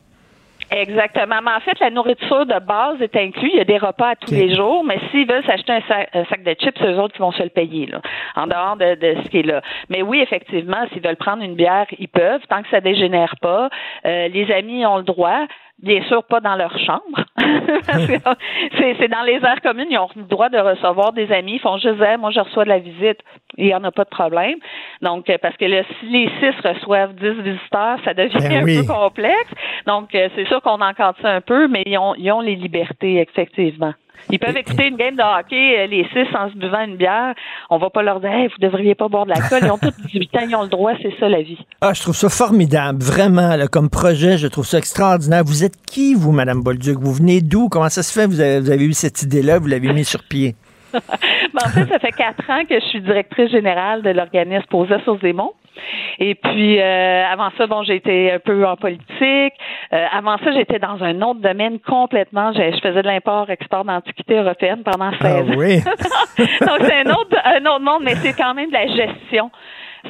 Exactement. 0.71 1.41
Mais 1.43 1.51
en 1.51 1.61
fait, 1.61 1.79
la 1.81 1.91
nourriture 1.91 2.45
de 2.47 2.59
base 2.61 3.01
est 3.01 3.17
inclue. 3.17 3.51
Il 3.53 3.59
y 3.59 3.61
a 3.61 3.65
des 3.65 3.79
repas 3.79 4.11
à 4.11 4.17
tous 4.17 4.33
les 4.33 4.55
jours, 4.55 4.85
mais 4.85 4.99
s'ils 5.11 5.27
veulent 5.27 5.45
s'acheter 5.45 5.73
un 5.73 5.81
sac, 5.89 6.11
un 6.13 6.25
sac 6.27 6.43
de 6.43 6.55
chips, 6.55 6.77
c'est 6.79 6.93
eux 6.93 7.01
autres 7.01 7.15
qui 7.15 7.21
vont 7.21 7.33
se 7.33 7.43
le 7.43 7.49
payer, 7.49 7.87
là, 7.87 8.01
en 8.37 8.47
dehors 8.47 8.77
de, 8.77 8.95
de 8.95 9.23
ce 9.23 9.29
qui 9.29 9.39
est 9.39 9.43
là. 9.47 9.63
Mais 9.89 10.03
oui, 10.03 10.21
effectivement, 10.21 10.87
s'ils 10.93 11.03
veulent 11.03 11.17
prendre 11.17 11.43
une 11.43 11.55
bière, 11.55 11.87
ils 11.99 12.09
peuvent, 12.09 12.43
tant 12.49 12.63
que 12.63 12.69
ça 12.69 12.81
dégénère 12.81 13.35
pas. 13.41 13.71
Euh, 14.05 14.29
les 14.29 14.51
amis 14.53 14.85
ont 14.85 14.99
le 14.99 15.05
droit. 15.05 15.47
Bien 15.81 16.03
sûr, 16.09 16.25
pas 16.25 16.41
dans 16.41 16.57
leur 16.57 16.77
chambre. 16.79 17.25
C'est 18.79 19.09
dans 19.09 19.23
les 19.23 19.37
aires 19.37 19.61
communes, 19.63 19.87
ils 19.91 19.99
ont 19.99 20.09
le 20.17 20.23
droit 20.23 20.49
de 20.49 20.59
recevoir 20.59 21.13
des 21.13 21.31
amis. 21.31 21.55
Ils 21.55 21.61
font 21.61 21.79
juste 21.79 21.99
moi, 22.19 22.31
je 22.31 22.41
reçois 22.41 22.65
de 22.65 22.69
la 22.69 22.81
visite. 22.81 23.21
Il 23.57 23.67
n'y 23.67 23.75
en 23.75 23.85
a 23.85 23.93
pas 23.93 24.05
de 24.05 24.09
problème. 24.09 24.57
Donc, 25.03 25.31
euh, 25.31 25.39
parce 25.41 25.57
que 25.57 25.65
là, 25.65 25.83
si 26.01 26.07
les 26.07 26.29
six 26.41 26.69
reçoivent 26.69 27.15
dix 27.15 27.41
visiteurs, 27.43 27.99
ça 28.05 28.13
devient 28.13 28.39
Ben 28.39 28.63
un 28.63 28.65
oui. 28.65 28.81
peu 28.81 28.93
complexe. 28.93 29.51
Donc, 29.87 30.15
euh, 30.15 30.29
c'est 30.35 30.47
sûr 30.49 30.61
qu'on 30.63 30.81
encadre 30.81 31.17
ça 31.23 31.31
un 31.31 31.41
peu, 31.41 31.69
mais 31.69 31.83
ils 31.87 31.99
ont, 31.99 32.15
ils 32.17 32.31
ont 32.33 32.41
les 32.41 32.57
libertés, 32.57 33.21
effectivement. 33.21 33.95
Ils 34.31 34.39
peuvent 34.39 34.57
écouter 34.57 34.89
une 34.89 34.97
game 34.97 35.17
de 35.17 35.23
hockey, 35.23 35.79
euh, 35.79 35.87
les 35.87 36.05
six, 36.13 36.35
en 36.37 36.51
se 36.51 36.57
buvant 36.57 36.85
une 36.85 36.97
bière. 36.97 37.35
On 37.71 37.79
va 37.79 37.91
pas 37.91 38.03
leur 38.03 38.21
dire, 38.21 38.31
hey, 38.31 38.49
vous 38.49 38.59
devriez 38.61 38.95
pas 38.95 39.09
boire 39.09 39.25
de 39.25 39.31
l'alcool. 39.31 39.61
Ils 39.63 39.71
ont 39.71 39.79
tous 39.79 39.95
18 40.07 40.37
ans, 40.37 40.47
ils 40.49 40.55
ont 40.57 40.63
le 40.63 40.69
droit, 40.69 40.93
c'est 41.03 41.15
ça 41.19 41.29
la 41.29 41.43
vie. 41.43 41.59
Ah, 41.81 41.93
je 41.95 42.03
trouve 42.03 42.17
ça 42.17 42.29
formidable, 42.29 43.03
vraiment, 43.03 43.57
là, 43.57 43.69
comme 43.69 43.91
projet, 43.91 44.39
je 44.39 44.47
trouve 44.47 44.67
ça 44.67 44.79
extraordinaire. 44.79 45.43
Vous 45.45 45.65
êtes 45.65 45.77
qui, 45.87 46.15
vous, 46.15 46.33
Madame 46.33 46.63
Bolduc? 46.63 46.99
Vous 46.99 47.13
venez 47.13 47.41
d'où? 47.41 47.69
Comment 47.69 47.89
ça 47.89 48.03
se 48.03 48.13
fait? 48.13 48.27
Vous 48.27 48.41
avez, 48.41 48.61
vous 48.61 48.71
avez 48.71 48.85
eu 48.85 48.93
cette 48.93 49.23
idée-là, 49.23 49.59
vous 49.59 49.67
l'avez 49.67 49.93
mis 49.93 50.05
sur 50.05 50.23
pied? 50.23 50.55
Ben, 51.55 51.63
en 51.65 51.69
fait, 51.71 51.87
ça 51.87 51.99
fait 51.99 52.13
quatre 52.13 52.49
ans 52.51 52.65
que 52.69 52.79
je 52.79 52.85
suis 52.87 53.01
directrice 53.01 53.51
générale 53.51 54.03
de 54.03 54.11
l'organisme 54.11 54.65
Posa 54.69 55.01
sur 55.05 55.19
Zemont. 55.21 55.53
Et 56.19 56.35
puis, 56.35 56.81
euh, 56.81 57.25
avant 57.27 57.51
ça, 57.57 57.67
bon, 57.67 57.83
j'ai 57.85 57.95
été 57.97 58.33
un 58.33 58.39
peu 58.41 58.67
en 58.67 58.77
politique. 58.77 59.55
Euh, 59.93 60.07
avant 60.13 60.37
ça, 60.39 60.53
j'étais 60.53 60.79
dans 60.79 61.03
un 61.03 61.23
autre 61.23 61.41
domaine 61.41 61.79
complètement. 61.79 62.53
Je, 62.53 62.73
je 62.75 62.81
faisais 62.81 63.03
de 63.03 63.07
l'import-export 63.07 63.85
d'antiquités 63.85 64.37
européennes 64.39 64.83
pendant 64.85 65.11
16 65.13 65.21
Ah 65.23 65.41
ans. 65.41 65.45
oui? 65.57 65.81
Donc, 66.39 66.79
c'est 66.81 67.07
un 67.07 67.11
autre, 67.13 67.37
un 67.45 67.65
autre 67.67 67.81
monde, 67.85 68.03
mais 68.05 68.17
c'est 68.17 68.33
quand 68.35 68.55
même 68.55 68.69
de 68.69 68.75
la 68.75 68.87
gestion. 68.89 69.51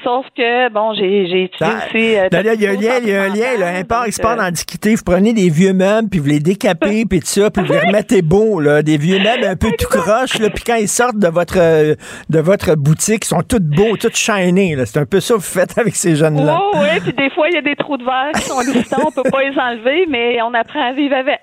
Sauf 0.05 0.27
que, 0.37 0.71
bon, 0.73 0.95
j'ai 0.95 1.27
j'ai 1.29 1.45
étudié 1.45 1.67
Ah, 1.67 1.87
aussi... 1.87 2.17
euh, 2.17 2.29
il 2.55 2.61
y 2.63 2.67
a 2.67 2.71
un 2.71 2.75
lien, 2.75 2.93
il 3.03 3.09
y 3.09 3.15
a 3.15 3.23
un 3.23 3.29
lien, 3.29 3.59
là, 3.59 3.79
import, 3.79 4.05
export 4.05 4.37
d'antiquité. 4.37 4.95
Vous 4.95 5.03
prenez 5.05 5.33
des 5.33 5.49
vieux 5.51 5.73
meubles, 5.73 6.09
puis 6.09 6.21
vous 6.21 6.27
les 6.29 6.41
décapez, 6.41 7.05
puis 7.11 7.21
tout 7.21 7.27
ça, 7.27 7.51
puis 7.51 7.65
vous 7.65 7.73
les 7.73 7.81
remettez 7.81 8.23
beaux, 8.23 8.61
là, 8.61 8.83
des 8.83 8.97
vieux 8.99 9.19
meubles 9.19 9.45
un 9.45 9.57
peu 9.57 9.71
tout 9.79 9.89
croche, 9.89 10.39
là, 10.39 10.51
puis 10.51 10.63
quand 10.65 10.77
ils 10.77 10.89
sortent 10.89 11.19
de 11.19 11.29
votre, 11.29 11.59
euh, 11.59 11.95
de 12.29 12.39
votre 12.39 12.75
boutique, 12.77 13.25
ils 13.25 13.29
sont 13.29 13.43
tous 13.43 13.61
beaux, 13.61 13.97
tous 13.97 14.15
shinés, 14.15 14.77
là. 14.77 14.87
C'est 14.87 14.99
un 14.99 15.07
peu 15.07 15.21
ça 15.21 15.35
que 15.35 15.39
vous 15.41 15.45
faites 15.45 15.77
avec 15.79 15.97
ces 15.97 16.17
jeunes-là. 16.17 16.61
Oh, 16.61 16.77
oui, 16.77 17.01
puis 17.01 17.13
des 17.15 17.31
fois, 17.31 17.49
il 17.49 17.55
y 17.55 17.59
a 17.59 17.63
des 17.63 17.77
trous 17.77 17.97
de 17.97 18.05
verre 18.05 18.33
qui 18.35 18.43
sont 18.43 18.61
glissants, 18.61 19.03
on 19.07 19.11
peut 19.11 19.29
pas 19.31 19.43
les 19.43 19.59
enlever, 19.59 20.07
mais 20.09 20.41
on 20.43 20.55
apprend 20.55 20.91
à 20.91 20.93
vivre 20.93 21.17
avec. 21.17 21.41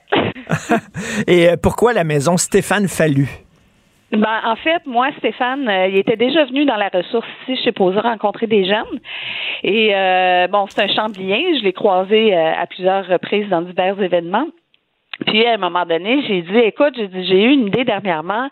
Et 1.28 1.50
euh, 1.50 1.56
pourquoi 1.62 1.94
la 1.94 2.04
maison 2.04 2.38
Stéphane 2.38 2.88
Fallu? 2.88 3.45
Ben, 4.12 4.40
en 4.46 4.56
fait, 4.56 4.86
moi, 4.86 5.10
Stéphane, 5.18 5.68
euh, 5.68 5.88
il 5.88 5.98
était 5.98 6.16
déjà 6.16 6.46
venu 6.46 6.66
dans 6.66 6.76
la 6.76 6.90
ressource 6.90 7.28
ici 7.42 7.62
chez 7.64 7.72
Posa 7.72 8.02
rencontrer 8.02 8.46
des 8.46 8.66
jeunes. 8.66 9.00
Et 9.64 9.96
euh, 9.96 10.48
bon, 10.48 10.68
c'est 10.70 10.84
un 10.84 10.94
chamblien. 10.94 11.40
Je 11.58 11.64
l'ai 11.64 11.74
croisé 11.74 12.36
euh, 12.36 12.54
à 12.56 12.68
plusieurs 12.68 13.08
reprises 13.08 13.50
dans 13.50 13.62
divers 13.62 14.00
événements. 14.02 14.48
Puis 15.26 15.46
à 15.46 15.54
un 15.54 15.58
moment 15.58 15.86
donné, 15.86 16.24
j'ai 16.28 16.42
dit, 16.44 16.58
écoute, 16.58 16.94
j'ai 16.98 17.44
eu 17.44 17.52
une 17.52 17.68
idée 17.68 17.86
dernièrement, 17.86 18.50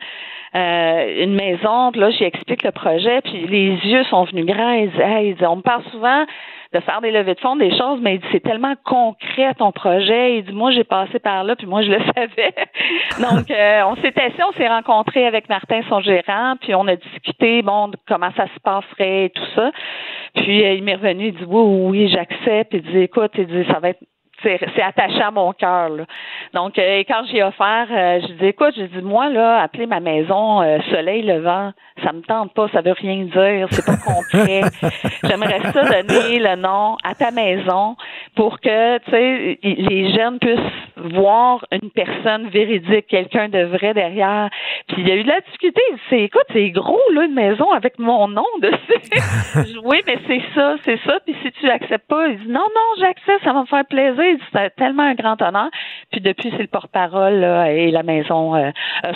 une 0.53 1.35
maison, 1.35 1.91
puis 1.91 1.99
là, 1.99 2.09
j'explique 2.11 2.63
le 2.63 2.71
projet, 2.71 3.19
puis 3.21 3.45
les 3.47 3.75
yeux 3.83 4.03
sont 4.05 4.23
venus 4.23 4.45
grands. 4.45 4.71
Il 4.71 4.89
dit, 4.91 5.01
Hey, 5.01 5.29
il 5.29 5.35
dit, 5.35 5.45
on 5.45 5.57
me 5.57 5.61
parle 5.61 5.83
souvent 5.91 6.25
de 6.73 6.79
faire 6.79 7.01
des 7.01 7.11
levées 7.11 7.35
de 7.35 7.39
fonds, 7.39 7.55
des 7.55 7.75
choses, 7.77 7.99
mais 8.01 8.15
il 8.15 8.19
dit, 8.19 8.27
c'est 8.31 8.43
tellement 8.43 8.73
concret 8.83 9.53
ton 9.57 9.71
projet. 9.71 10.37
Il 10.37 10.45
dit, 10.45 10.53
moi, 10.53 10.71
j'ai 10.71 10.83
passé 10.83 11.19
par 11.19 11.43
là, 11.43 11.55
puis 11.55 11.67
moi, 11.67 11.83
je 11.83 11.91
le 11.91 11.99
savais. 12.15 12.53
Donc, 13.19 13.51
euh, 13.51 13.81
on 13.85 13.95
s'est 13.97 14.13
assis, 14.19 14.41
on 14.47 14.53
s'est 14.53 14.67
rencontré 14.67 15.25
avec 15.27 15.49
Martin, 15.49 15.81
son 15.87 16.01
gérant, 16.01 16.55
puis 16.59 16.73
on 16.73 16.87
a 16.87 16.95
discuté, 16.95 17.61
bon, 17.61 17.89
de 17.89 17.97
comment 18.07 18.31
ça 18.35 18.47
se 18.47 18.59
passerait 18.63 19.25
et 19.25 19.29
tout 19.29 19.45
ça. 19.55 19.71
Puis 20.35 20.63
euh, 20.63 20.73
il 20.73 20.83
m'est 20.83 20.95
revenu, 20.95 21.27
il 21.27 21.35
dit, 21.35 21.45
oui, 21.47 21.89
oui, 21.89 22.09
j'accepte. 22.09 22.73
Il 22.73 22.81
dit, 22.81 22.99
écoute, 22.99 23.31
il 23.37 23.45
dit, 23.45 23.65
ça 23.71 23.79
va 23.79 23.89
être 23.89 24.03
c'est 24.43 24.81
attaché 24.81 25.21
à 25.21 25.31
mon 25.31 25.53
cœur. 25.53 25.89
Donc, 26.53 26.77
euh, 26.77 27.03
quand 27.07 27.23
j'ai 27.31 27.43
offert, 27.43 27.87
euh, 27.91 28.19
je 28.21 28.33
dis 28.33 28.45
écoute, 28.45 28.73
je 28.77 28.83
dis 28.83 29.01
moi 29.01 29.29
là, 29.29 29.61
appeler 29.61 29.85
ma 29.85 29.99
maison 29.99 30.61
euh, 30.61 30.79
Soleil 30.91 31.23
Levant, 31.23 31.71
ça 32.03 32.11
me 32.11 32.21
tente 32.21 32.53
pas, 32.53 32.67
ça 32.69 32.81
veut 32.81 32.93
rien 32.93 33.23
dire, 33.23 33.67
c'est 33.71 33.85
pas 33.85 33.97
concret. 33.97 34.61
J'aimerais 35.23 35.61
ça 35.71 35.83
donner 35.83 36.39
le 36.39 36.55
nom 36.55 36.97
à 37.03 37.15
ta 37.15 37.31
maison 37.31 37.95
pour 38.35 38.59
que 38.59 38.97
tu 38.99 39.11
sais 39.11 39.59
les 39.63 40.13
jeunes 40.13 40.39
puissent 40.39 40.59
voir 41.13 41.65
une 41.71 41.89
personne 41.91 42.49
véridique, 42.49 43.07
quelqu'un 43.07 43.49
de 43.49 43.63
vrai 43.63 43.93
derrière. 43.93 44.49
Puis 44.87 44.97
il 44.99 45.07
y 45.07 45.11
a 45.11 45.15
eu 45.15 45.23
de 45.23 45.29
la 45.29 45.41
difficulté. 45.41 45.81
Dit, 45.91 45.99
C'est 46.09 46.21
écoute, 46.21 46.45
c'est 46.51 46.69
gros 46.71 46.99
là 47.13 47.23
une 47.23 47.33
maison 47.33 47.71
avec 47.71 47.99
mon 47.99 48.27
nom 48.27 48.45
dessus. 48.61 49.73
Oui, 49.83 50.01
mais 50.07 50.17
c'est 50.27 50.41
ça, 50.55 50.75
c'est 50.85 50.99
ça. 51.05 51.19
Puis 51.25 51.35
si 51.43 51.51
tu 51.51 51.65
l'acceptes 51.67 52.07
pas, 52.07 52.27
il 52.27 52.37
dit 52.39 52.47
non, 52.47 52.61
non, 52.61 52.99
j'accepte, 52.99 53.43
ça 53.43 53.53
va 53.53 53.61
me 53.61 53.65
faire 53.65 53.85
plaisir. 53.85 54.32
C'est 54.51 54.75
tellement 54.75 55.03
un 55.03 55.15
grand 55.15 55.41
honneur. 55.41 55.69
Puis 56.11 56.21
depuis, 56.21 56.51
c'est 56.51 56.61
le 56.61 56.67
porte-parole 56.67 57.43
et 57.67 57.91
la 57.91 58.03
maison 58.03 58.55
euh, 58.55 58.71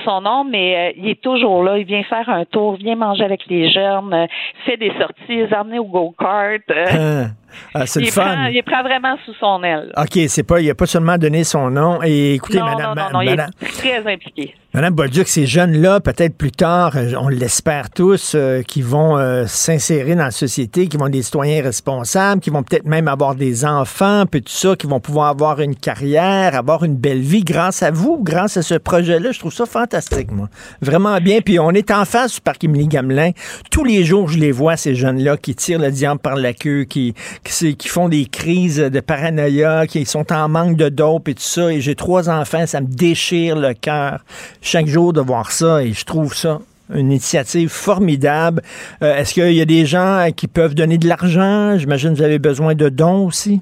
son 0.05 0.21
nom, 0.21 0.43
mais 0.43 0.89
euh, 0.89 0.93
il 0.97 1.09
est 1.09 1.21
toujours 1.21 1.63
là. 1.63 1.77
Il 1.77 1.85
vient 1.85 2.03
faire 2.03 2.27
un 2.29 2.45
tour, 2.45 2.75
vient 2.75 2.95
manger 2.95 3.23
avec 3.23 3.45
les 3.47 3.69
jeunes, 3.71 4.13
euh, 4.13 4.27
fait 4.65 4.77
des 4.77 4.91
sorties, 4.99 5.47
les 5.47 5.79
au 5.79 5.85
go-kart. 5.85 6.61
euh, 6.69 6.85
Hein? 6.87 7.27
Ah, 7.73 7.85
c'est 7.85 7.99
le 7.99 8.11
prend, 8.11 8.45
il 8.45 8.63
prend 8.63 8.83
vraiment 8.83 9.17
sous 9.25 9.33
son 9.35 9.63
aile. 9.63 9.91
OK, 9.97 10.19
c'est 10.27 10.43
pas, 10.43 10.59
il 10.61 10.69
a 10.69 10.75
pas 10.75 10.85
seulement 10.85 11.17
donné 11.17 11.43
son 11.43 11.69
nom. 11.69 11.99
Et 12.03 12.35
écoutez, 12.35 12.59
non, 12.59 12.65
madame, 12.65 12.95
non, 12.95 13.03
non, 13.03 13.11
non, 13.13 13.21
il 13.21 13.29
est 13.29 13.67
très 13.77 14.13
impliqué. 14.13 14.53
Madame 14.77 14.93
Bolduc, 14.93 15.27
ces 15.27 15.47
jeunes-là, 15.47 16.01
peut-être 16.01 16.37
plus 16.37 16.51
tard, 16.51 16.97
euh, 16.97 17.13
on 17.19 17.29
l'espère 17.29 17.89
tous, 17.89 18.33
euh, 18.35 18.61
qui 18.61 18.83
vont 18.83 19.17
euh, 19.17 19.45
s'insérer 19.47 20.13
dans 20.13 20.25
la 20.25 20.31
société, 20.31 20.87
qui 20.87 20.97
vont 20.97 21.07
être 21.07 21.13
des 21.13 21.23
citoyens 21.23 21.63
responsables, 21.63 22.41
qui 22.41 22.51
vont 22.51 22.61
peut-être 22.61 22.85
même 22.85 23.07
avoir 23.07 23.33
des 23.33 23.65
enfants, 23.65 24.25
puis 24.29 24.43
tout 24.43 24.51
ça, 24.51 24.75
qui 24.75 24.85
vont 24.85 24.99
pouvoir 24.99 25.29
avoir 25.29 25.61
une 25.61 25.75
carrière, 25.75 26.53
avoir 26.53 26.83
une 26.83 26.95
belle 26.95 27.21
vie 27.21 27.43
grâce 27.43 27.81
à 27.81 27.89
vous, 27.89 28.19
grâce 28.21 28.57
à 28.57 28.61
ce 28.61 28.75
projet-là. 28.75 29.31
Je 29.31 29.39
trouve 29.39 29.51
ça 29.51 29.65
fantastique, 29.65 30.31
moi. 30.31 30.47
Vraiment 30.81 31.17
bien. 31.21 31.39
Puis 31.41 31.57
on 31.59 31.71
est 31.71 31.89
en 31.89 32.05
face 32.05 32.35
du 32.35 32.41
parc 32.41 32.63
Émilie 32.63 32.87
Gamelin. 32.87 33.31
Tous 33.71 33.83
les 33.83 34.03
jours, 34.03 34.27
je 34.27 34.37
les 34.37 34.51
vois, 34.51 34.77
ces 34.77 34.93
jeunes-là, 34.93 35.37
qui 35.37 35.55
tirent 35.55 35.79
le 35.79 35.89
diable 35.89 36.19
par 36.19 36.35
la 36.35 36.53
queue, 36.53 36.83
qui, 36.83 37.15
qui, 37.47 37.87
font 37.87 38.09
des 38.09 38.25
crises 38.25 38.77
de 38.77 38.99
paranoïa, 38.99 39.87
qui 39.87 40.05
sont 40.05 40.31
en 40.31 40.49
manque 40.49 40.77
de 40.77 40.89
dope 40.89 41.27
et 41.27 41.33
tout 41.33 41.41
ça. 41.41 41.71
Et 41.71 41.81
j'ai 41.81 41.95
trois 41.95 42.29
enfants, 42.29 42.65
ça 42.65 42.81
me 42.81 42.87
déchire 42.87 43.55
le 43.55 43.73
cœur 43.73 44.23
chaque 44.61 44.87
jour 44.87 45.13
de 45.13 45.21
voir 45.21 45.51
ça 45.51 45.83
et 45.83 45.93
je 45.93 46.05
trouve 46.05 46.35
ça 46.35 46.59
une 46.93 47.11
initiative 47.11 47.69
formidable. 47.69 48.61
Euh, 49.01 49.17
Est-ce 49.17 49.33
qu'il 49.33 49.53
y 49.53 49.61
a 49.61 49.65
des 49.65 49.85
gens 49.85 50.29
qui 50.35 50.47
peuvent 50.47 50.73
donner 50.73 50.97
de 50.97 51.07
l'argent? 51.07 51.77
J'imagine 51.77 52.11
que 52.11 52.17
vous 52.17 52.23
avez 52.23 52.39
besoin 52.39 52.75
de 52.75 52.89
dons 52.89 53.25
aussi. 53.25 53.61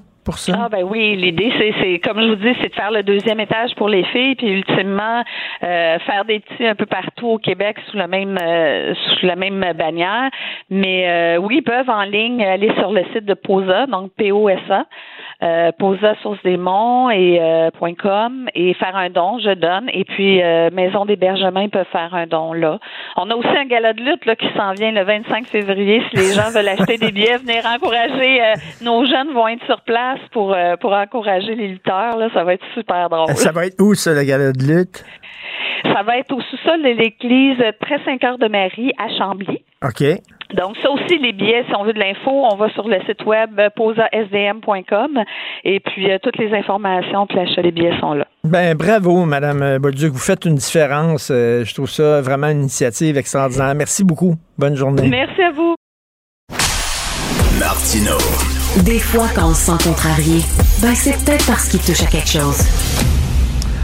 Ah 0.57 0.69
ben 0.69 0.83
oui, 0.83 1.15
l'idée 1.15 1.53
c'est, 1.59 1.73
c'est 1.79 1.99
comme 1.99 2.19
je 2.19 2.29
vous 2.29 2.35
dis, 2.35 2.53
c'est 2.59 2.69
de 2.69 2.73
faire 2.73 2.89
le 2.89 3.03
deuxième 3.03 3.39
étage 3.39 3.75
pour 3.75 3.89
les 3.89 4.03
filles, 4.05 4.33
puis 4.35 4.47
ultimement 4.47 5.23
euh, 5.63 5.99
faire 5.99 6.25
des 6.25 6.39
petits 6.39 6.65
un 6.65 6.73
peu 6.73 6.87
partout 6.87 7.27
au 7.27 7.37
Québec 7.37 7.77
sous 7.91 7.97
la 7.97 8.07
même 8.07 8.35
euh, 8.41 8.95
sous 8.95 9.25
la 9.27 9.35
même 9.35 9.63
bannière. 9.77 10.31
Mais 10.71 11.07
euh, 11.07 11.37
oui, 11.37 11.57
ils 11.57 11.63
peuvent 11.63 11.89
en 11.89 12.03
ligne 12.03 12.43
aller 12.43 12.71
sur 12.79 12.91
le 12.91 13.03
site 13.13 13.25
de 13.25 13.35
POSA, 13.35 13.85
donc 13.85 14.13
P-O-S-A, 14.17 14.85
euh, 15.43 15.71
POSA 15.77 16.15
Source 16.21 16.39
des 16.43 16.57
Monts 16.57 17.09
et 17.09 17.39
euh, 17.41 17.69
.com 18.01 18.47
et 18.53 18.73
faire 18.75 18.95
un 18.95 19.09
don, 19.09 19.39
je 19.39 19.53
donne. 19.53 19.89
Et 19.93 20.05
puis 20.05 20.41
euh, 20.41 20.69
Maison 20.71 21.05
d'hébergement, 21.05 21.59
ils 21.59 21.69
peuvent 21.69 21.85
faire 21.91 22.13
un 22.13 22.27
don 22.27 22.53
là. 22.53 22.79
On 23.17 23.29
a 23.29 23.35
aussi 23.35 23.47
un 23.47 23.65
gala 23.65 23.93
de 23.93 24.01
lutte 24.01 24.25
là, 24.25 24.35
qui 24.35 24.47
s'en 24.57 24.73
vient 24.73 24.91
le 24.91 25.03
25 25.03 25.47
février. 25.47 26.01
Si 26.09 26.17
les 26.17 26.33
gens 26.33 26.49
veulent 26.53 26.67
acheter 26.67 26.97
des 26.97 27.11
billets, 27.11 27.37
venir 27.37 27.63
encourager. 27.65 28.41
euh, 28.41 28.53
nos 28.81 29.05
jeunes 29.05 29.33
vont 29.33 29.47
être 29.47 29.65
sur 29.65 29.81
place 29.81 30.19
pour 30.31 30.55
pour 30.79 30.93
encourager 30.93 31.55
les 31.55 31.67
lutteurs. 31.67 32.17
Là, 32.17 32.29
ça 32.33 32.43
va 32.43 32.53
être 32.53 32.65
super 32.73 33.09
drôle. 33.09 33.29
Ça 33.35 33.51
va 33.51 33.65
être 33.65 33.79
où, 33.81 33.93
ça, 33.93 34.13
le 34.13 34.23
gala 34.23 34.51
de 34.51 34.63
lutte? 34.63 35.03
Ça 35.93 36.03
va 36.03 36.17
être 36.17 36.33
au 36.33 36.41
sous-sol 36.41 36.81
de 36.81 36.89
l'église 36.89 37.57
Très 37.81 38.03
Saint-Cœur 38.03 38.37
de 38.37 38.47
Marie 38.47 38.91
à 38.97 39.07
Chambly. 39.17 39.63
OK. 39.83 40.03
Donc, 40.53 40.75
ça 40.81 40.89
aussi, 40.91 41.17
les 41.17 41.33
billets, 41.33 41.63
si 41.67 41.75
on 41.77 41.83
veut 41.83 41.93
de 41.93 41.99
l'info, 41.99 42.29
on 42.51 42.55
va 42.55 42.69
sur 42.69 42.87
le 42.87 42.97
site 43.07 43.25
web 43.25 43.59
euh, 43.59 43.69
posasdm.com 43.75 45.23
et 45.63 45.79
puis 45.79 46.11
euh, 46.11 46.17
toutes 46.21 46.37
les 46.37 46.53
informations 46.53 47.25
puis 47.27 47.37
l'achat 47.37 47.61
des 47.61 47.71
billets 47.71 47.97
sont 47.99 48.13
là. 48.13 48.27
Ben 48.43 48.75
bravo, 48.75 49.25
Madame 49.25 49.79
Bolduc. 49.79 50.11
Vous 50.11 50.19
faites 50.19 50.45
une 50.45 50.55
différence. 50.55 51.29
Euh, 51.31 51.63
je 51.65 51.73
trouve 51.73 51.89
ça 51.89 52.21
vraiment 52.21 52.47
une 52.47 52.61
initiative 52.61 53.17
extraordinaire. 53.17 53.73
Merci 53.75 54.03
beaucoup. 54.03 54.35
Bonne 54.57 54.75
journée. 54.75 55.07
Merci 55.09 55.41
à 55.41 55.51
vous. 55.51 55.75
Martino. 57.59 58.17
Des 58.85 58.99
fois, 58.99 59.27
quand 59.33 59.49
on 59.49 59.53
se 59.53 59.71
sent 59.71 59.89
contrarié, 59.89 60.41
ben 60.81 60.93
c'est 60.93 61.13
peut-être 61.25 61.47
parce 61.47 61.69
qu'il 61.69 61.79
touche 61.79 62.03
à 62.03 62.07
quelque 62.07 62.29
chose. 62.29 63.14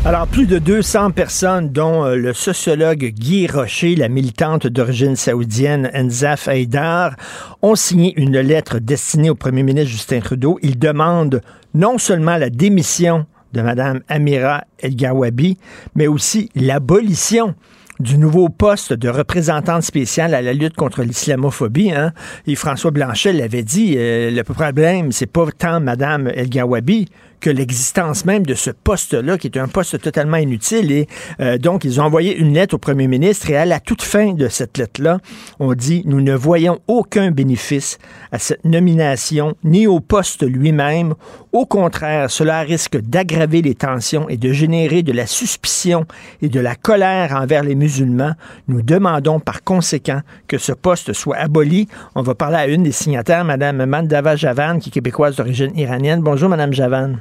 Alors, 0.03 0.25
plus 0.25 0.47
de 0.47 0.57
200 0.57 1.11
personnes, 1.11 1.69
dont 1.69 2.03
euh, 2.05 2.15
le 2.15 2.33
sociologue 2.33 3.13
Guy 3.13 3.45
Rocher, 3.45 3.95
la 3.95 4.09
militante 4.09 4.65
d'origine 4.65 5.15
saoudienne 5.15 5.91
Enzaf 5.93 6.47
Haïdar, 6.47 7.15
ont 7.61 7.75
signé 7.75 8.19
une 8.19 8.39
lettre 8.39 8.79
destinée 8.79 9.29
au 9.29 9.35
premier 9.35 9.61
ministre 9.61 9.91
Justin 9.91 10.21
Trudeau. 10.21 10.57
Ils 10.63 10.79
demandent 10.79 11.41
non 11.75 11.99
seulement 11.99 12.37
la 12.37 12.49
démission 12.49 13.27
de 13.53 13.61
Mme 13.61 14.01
Amira 14.09 14.63
El-Gawabi, 14.79 15.59
mais 15.93 16.07
aussi 16.07 16.49
l'abolition 16.55 17.53
du 17.99 18.17
nouveau 18.17 18.49
poste 18.49 18.93
de 18.93 19.07
représentante 19.07 19.83
spéciale 19.83 20.33
à 20.33 20.41
la 20.41 20.53
lutte 20.53 20.75
contre 20.75 21.03
l'islamophobie. 21.03 21.91
Hein? 21.91 22.11
Et 22.47 22.55
François 22.55 22.89
Blanchet 22.89 23.33
l'avait 23.33 23.61
dit, 23.61 23.93
euh, 23.97 24.31
le 24.31 24.43
problème, 24.43 25.11
c'est 25.11 25.27
pas 25.27 25.45
tant 25.55 25.79
Mme 25.79 26.27
El-Gawabi 26.33 27.07
que 27.41 27.49
l'existence 27.49 28.23
même 28.25 28.45
de 28.45 28.53
ce 28.53 28.69
poste-là, 28.69 29.37
qui 29.37 29.47
est 29.47 29.57
un 29.57 29.67
poste 29.67 29.99
totalement 29.99 30.37
inutile. 30.37 30.91
Et 30.91 31.07
euh, 31.41 31.57
donc, 31.57 31.83
ils 31.83 31.99
ont 31.99 32.05
envoyé 32.05 32.35
une 32.35 32.53
lettre 32.53 32.75
au 32.75 32.77
premier 32.77 33.07
ministre 33.07 33.49
et 33.49 33.57
à 33.57 33.65
la 33.65 33.79
toute 33.79 34.03
fin 34.03 34.33
de 34.33 34.47
cette 34.47 34.77
lettre-là, 34.77 35.19
on 35.59 35.73
dit, 35.73 36.03
nous 36.05 36.21
ne 36.21 36.33
voyons 36.33 36.79
aucun 36.87 37.31
bénéfice 37.31 37.97
à 38.31 38.39
cette 38.39 38.63
nomination, 38.63 39.55
ni 39.63 39.87
au 39.87 39.99
poste 39.99 40.43
lui-même. 40.43 41.15
Au 41.53 41.65
contraire, 41.65 42.31
cela 42.31 42.61
risque 42.61 42.97
d'aggraver 43.01 43.61
les 43.61 43.75
tensions 43.75 44.29
et 44.29 44.37
de 44.37 44.53
générer 44.53 45.03
de 45.03 45.11
la 45.11 45.25
suspicion 45.25 46.05
et 46.41 46.47
de 46.47 46.61
la 46.61 46.75
colère 46.75 47.35
envers 47.35 47.63
les 47.63 47.75
musulmans. 47.75 48.31
Nous 48.69 48.81
demandons 48.81 49.41
par 49.41 49.61
conséquent 49.61 50.21
que 50.47 50.57
ce 50.57 50.71
poste 50.71 51.11
soit 51.11 51.35
aboli. 51.35 51.89
On 52.15 52.21
va 52.21 52.35
parler 52.35 52.55
à 52.55 52.67
une 52.67 52.83
des 52.83 52.93
signataires, 52.93 53.43
Mme 53.43 53.85
Mandava 53.85 54.37
Javan, 54.37 54.79
qui 54.79 54.87
est 54.87 54.93
québécoise 54.93 55.35
d'origine 55.35 55.77
iranienne. 55.77 56.21
Bonjour, 56.21 56.47
Mme 56.47 56.71
Javan. 56.71 57.17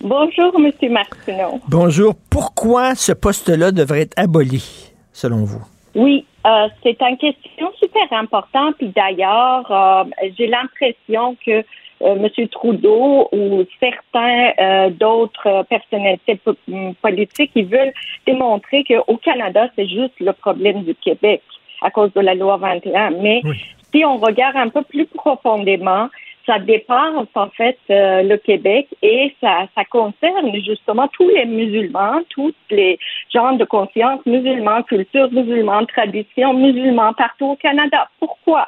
Bonjour, 0.00 0.50
M. 0.56 0.72
Martineau. 0.90 1.60
Bonjour. 1.68 2.14
Pourquoi 2.30 2.94
ce 2.94 3.12
poste-là 3.12 3.70
devrait 3.70 4.02
être 4.02 4.18
aboli, 4.18 4.90
selon 5.12 5.44
vous? 5.44 5.62
Oui, 5.94 6.24
euh, 6.46 6.68
c'est 6.82 6.96
une 7.02 7.18
question 7.18 7.70
super 7.78 8.18
importante. 8.18 8.76
Puis 8.78 8.94
d'ailleurs, 8.96 9.70
euh, 9.70 10.04
j'ai 10.38 10.46
l'impression 10.46 11.36
que 11.44 11.62
euh, 12.02 12.16
M. 12.16 12.48
Trudeau 12.48 13.28
ou 13.32 13.64
certains 13.80 14.52
euh, 14.60 14.90
d'autres 14.90 15.64
personnalités 15.68 16.36
po- 16.36 16.54
politiques, 17.02 17.52
ils 17.54 17.66
veulent 17.66 17.92
démontrer 18.26 18.84
qu'au 18.84 19.16
Canada, 19.16 19.68
c'est 19.76 19.86
juste 19.88 20.14
le 20.20 20.32
problème 20.32 20.82
du 20.82 20.94
Québec 20.94 21.42
à 21.82 21.90
cause 21.90 22.12
de 22.14 22.20
la 22.20 22.34
loi 22.34 22.56
21. 22.56 23.10
Mais 23.22 23.40
si 23.92 24.04
on 24.04 24.16
regarde 24.16 24.56
un 24.56 24.68
peu 24.68 24.82
plus 24.82 25.06
profondément, 25.06 26.08
ça 26.46 26.58
dépasse 26.58 27.26
en 27.34 27.48
fait 27.50 27.78
euh, 27.90 28.22
le 28.22 28.36
Québec 28.38 28.86
et 29.02 29.34
ça, 29.40 29.66
ça 29.74 29.84
concerne 29.84 30.50
justement 30.64 31.06
tous 31.08 31.28
les 31.28 31.44
musulmans, 31.44 32.20
tous 32.30 32.54
les 32.70 32.98
genres 33.32 33.56
de 33.56 33.64
conscience 33.64 34.20
musulmans, 34.24 34.82
culture 34.82 35.30
musulmane, 35.30 35.86
tradition 35.86 36.54
musulmane 36.54 37.14
partout 37.14 37.48
au 37.48 37.56
Canada. 37.56 38.08
Pourquoi? 38.18 38.66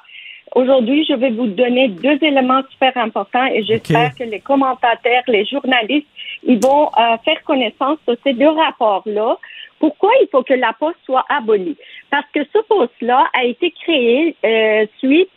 Aujourd'hui, 0.54 1.06
je 1.08 1.14
vais 1.14 1.30
vous 1.30 1.46
donner 1.46 1.88
deux 1.88 2.18
éléments 2.22 2.62
super 2.70 2.96
importants 2.96 3.46
et 3.46 3.62
j'espère 3.62 4.14
que 4.16 4.24
les 4.24 4.40
commentateurs, 4.40 5.22
les 5.28 5.44
journalistes, 5.44 6.08
ils 6.42 6.60
vont 6.60 6.88
euh, 6.88 7.16
faire 7.24 7.42
connaissance 7.44 7.98
de 8.08 8.18
ces 8.24 8.32
deux 8.32 8.48
rapports-là. 8.48 9.38
Pourquoi 9.78 10.10
il 10.20 10.28
faut 10.30 10.42
que 10.42 10.54
la 10.54 10.72
poste 10.72 10.98
soit 11.04 11.24
abolie? 11.28 11.76
Parce 12.10 12.26
que 12.34 12.40
ce 12.52 12.58
poste-là 12.68 13.28
a 13.32 13.44
été 13.44 13.70
créé 13.70 14.34
euh, 14.44 14.86
suite 14.98 15.30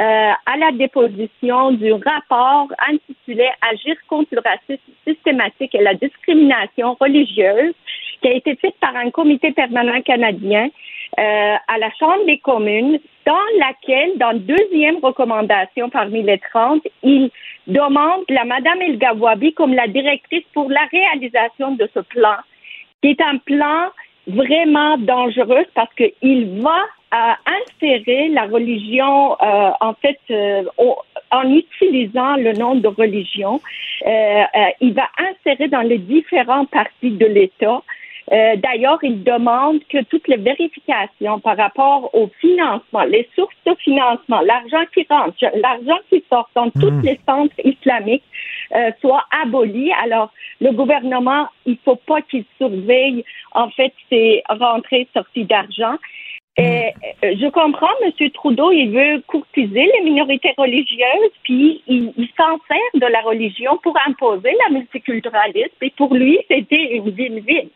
euh, 0.00 0.30
à 0.46 0.56
la 0.56 0.70
déposition 0.72 1.72
du 1.72 1.92
rapport 1.92 2.68
intitulé 2.88 3.48
Agir 3.60 3.96
contre 4.08 4.28
le 4.32 4.40
racisme 4.44 4.92
systématique 5.06 5.74
et 5.74 5.82
la 5.82 5.94
discrimination 5.94 6.96
religieuse 7.00 7.74
qui 8.20 8.28
a 8.28 8.32
été 8.32 8.56
fait 8.56 8.74
par 8.80 8.94
un 8.96 9.10
comité 9.10 9.52
permanent 9.52 10.00
canadien 10.02 10.68
euh, 11.18 11.56
à 11.66 11.78
la 11.78 11.90
Chambre 11.98 12.24
des 12.26 12.38
communes, 12.38 12.98
dans 13.26 13.58
laquelle, 13.58 14.16
dans 14.16 14.36
deuxième 14.36 14.98
recommandation 15.02 15.90
parmi 15.90 16.22
les 16.22 16.38
30, 16.38 16.82
il 17.02 17.30
demande 17.66 18.24
la 18.28 18.44
Madame 18.44 18.82
El 18.82 18.98
Gawabi 18.98 19.52
comme 19.54 19.74
la 19.74 19.88
directrice 19.88 20.44
pour 20.54 20.70
la 20.70 20.86
réalisation 20.90 21.72
de 21.72 21.88
ce 21.94 22.00
plan, 22.00 22.36
qui 23.02 23.10
est 23.10 23.20
un 23.20 23.38
plan 23.38 23.88
vraiment 24.26 24.98
dangereux 24.98 25.66
parce 25.74 25.92
qu'il 25.94 26.60
va 26.60 26.84
euh, 27.12 27.32
insérer 27.46 28.28
la 28.28 28.44
religion, 28.44 29.32
euh, 29.42 29.70
en 29.80 29.94
fait, 29.94 30.20
euh, 30.30 30.62
en 31.30 31.50
utilisant 31.52 32.36
le 32.36 32.52
nom 32.52 32.74
de 32.76 32.88
religion, 32.88 33.60
euh, 34.06 34.08
euh, 34.10 34.44
il 34.80 34.94
va 34.94 35.08
insérer 35.18 35.68
dans 35.68 35.80
les 35.80 35.98
différentes 35.98 36.70
parties 36.70 37.10
de 37.10 37.26
l'État. 37.26 37.82
Euh, 38.32 38.56
D'ailleurs, 38.56 38.98
il 39.02 39.22
demande 39.24 39.80
que 39.88 40.02
toutes 40.04 40.28
les 40.28 40.36
vérifications 40.36 41.40
par 41.40 41.56
rapport 41.56 42.14
au 42.14 42.30
financement, 42.40 43.02
les 43.04 43.28
sources 43.34 43.54
de 43.66 43.74
financement, 43.76 44.40
l'argent 44.40 44.84
qui 44.94 45.06
rentre, 45.08 45.34
l'argent 45.56 45.98
qui 46.08 46.22
sort 46.28 46.48
dans 46.54 46.70
tous 46.70 47.00
les 47.02 47.18
centres 47.28 47.54
islamiques 47.64 48.24
euh, 48.74 48.90
soient 49.00 49.24
abolies. 49.42 49.92
Alors, 50.02 50.32
le 50.60 50.72
gouvernement, 50.72 51.48
il 51.66 51.78
faut 51.84 51.96
pas 51.96 52.22
qu'il 52.22 52.44
surveille 52.58 53.24
en 53.52 53.68
fait 53.70 53.92
ces 54.08 54.42
rentrées 54.48 55.08
sorties 55.14 55.44
d'argent. 55.44 55.96
Et, 56.56 56.92
euh, 57.24 57.34
je 57.40 57.48
comprends, 57.48 57.88
M. 58.02 58.30
Trudeau, 58.30 58.70
il 58.70 58.90
veut 58.90 59.22
courtiser 59.26 59.90
les 59.94 60.02
minorités 60.04 60.52
religieuses, 60.58 61.32
puis 61.42 61.82
il, 61.86 62.12
il 62.16 62.28
s'en 62.36 62.58
sert 62.68 63.00
de 63.00 63.06
la 63.06 63.20
religion 63.22 63.78
pour 63.82 63.96
imposer 64.06 64.50
la 64.66 64.74
multiculturalisme. 64.74 65.70
Et 65.80 65.90
pour 65.96 66.14
lui, 66.14 66.38
c'était 66.48 66.96
une 66.96 67.08
win-win. 67.08 67.68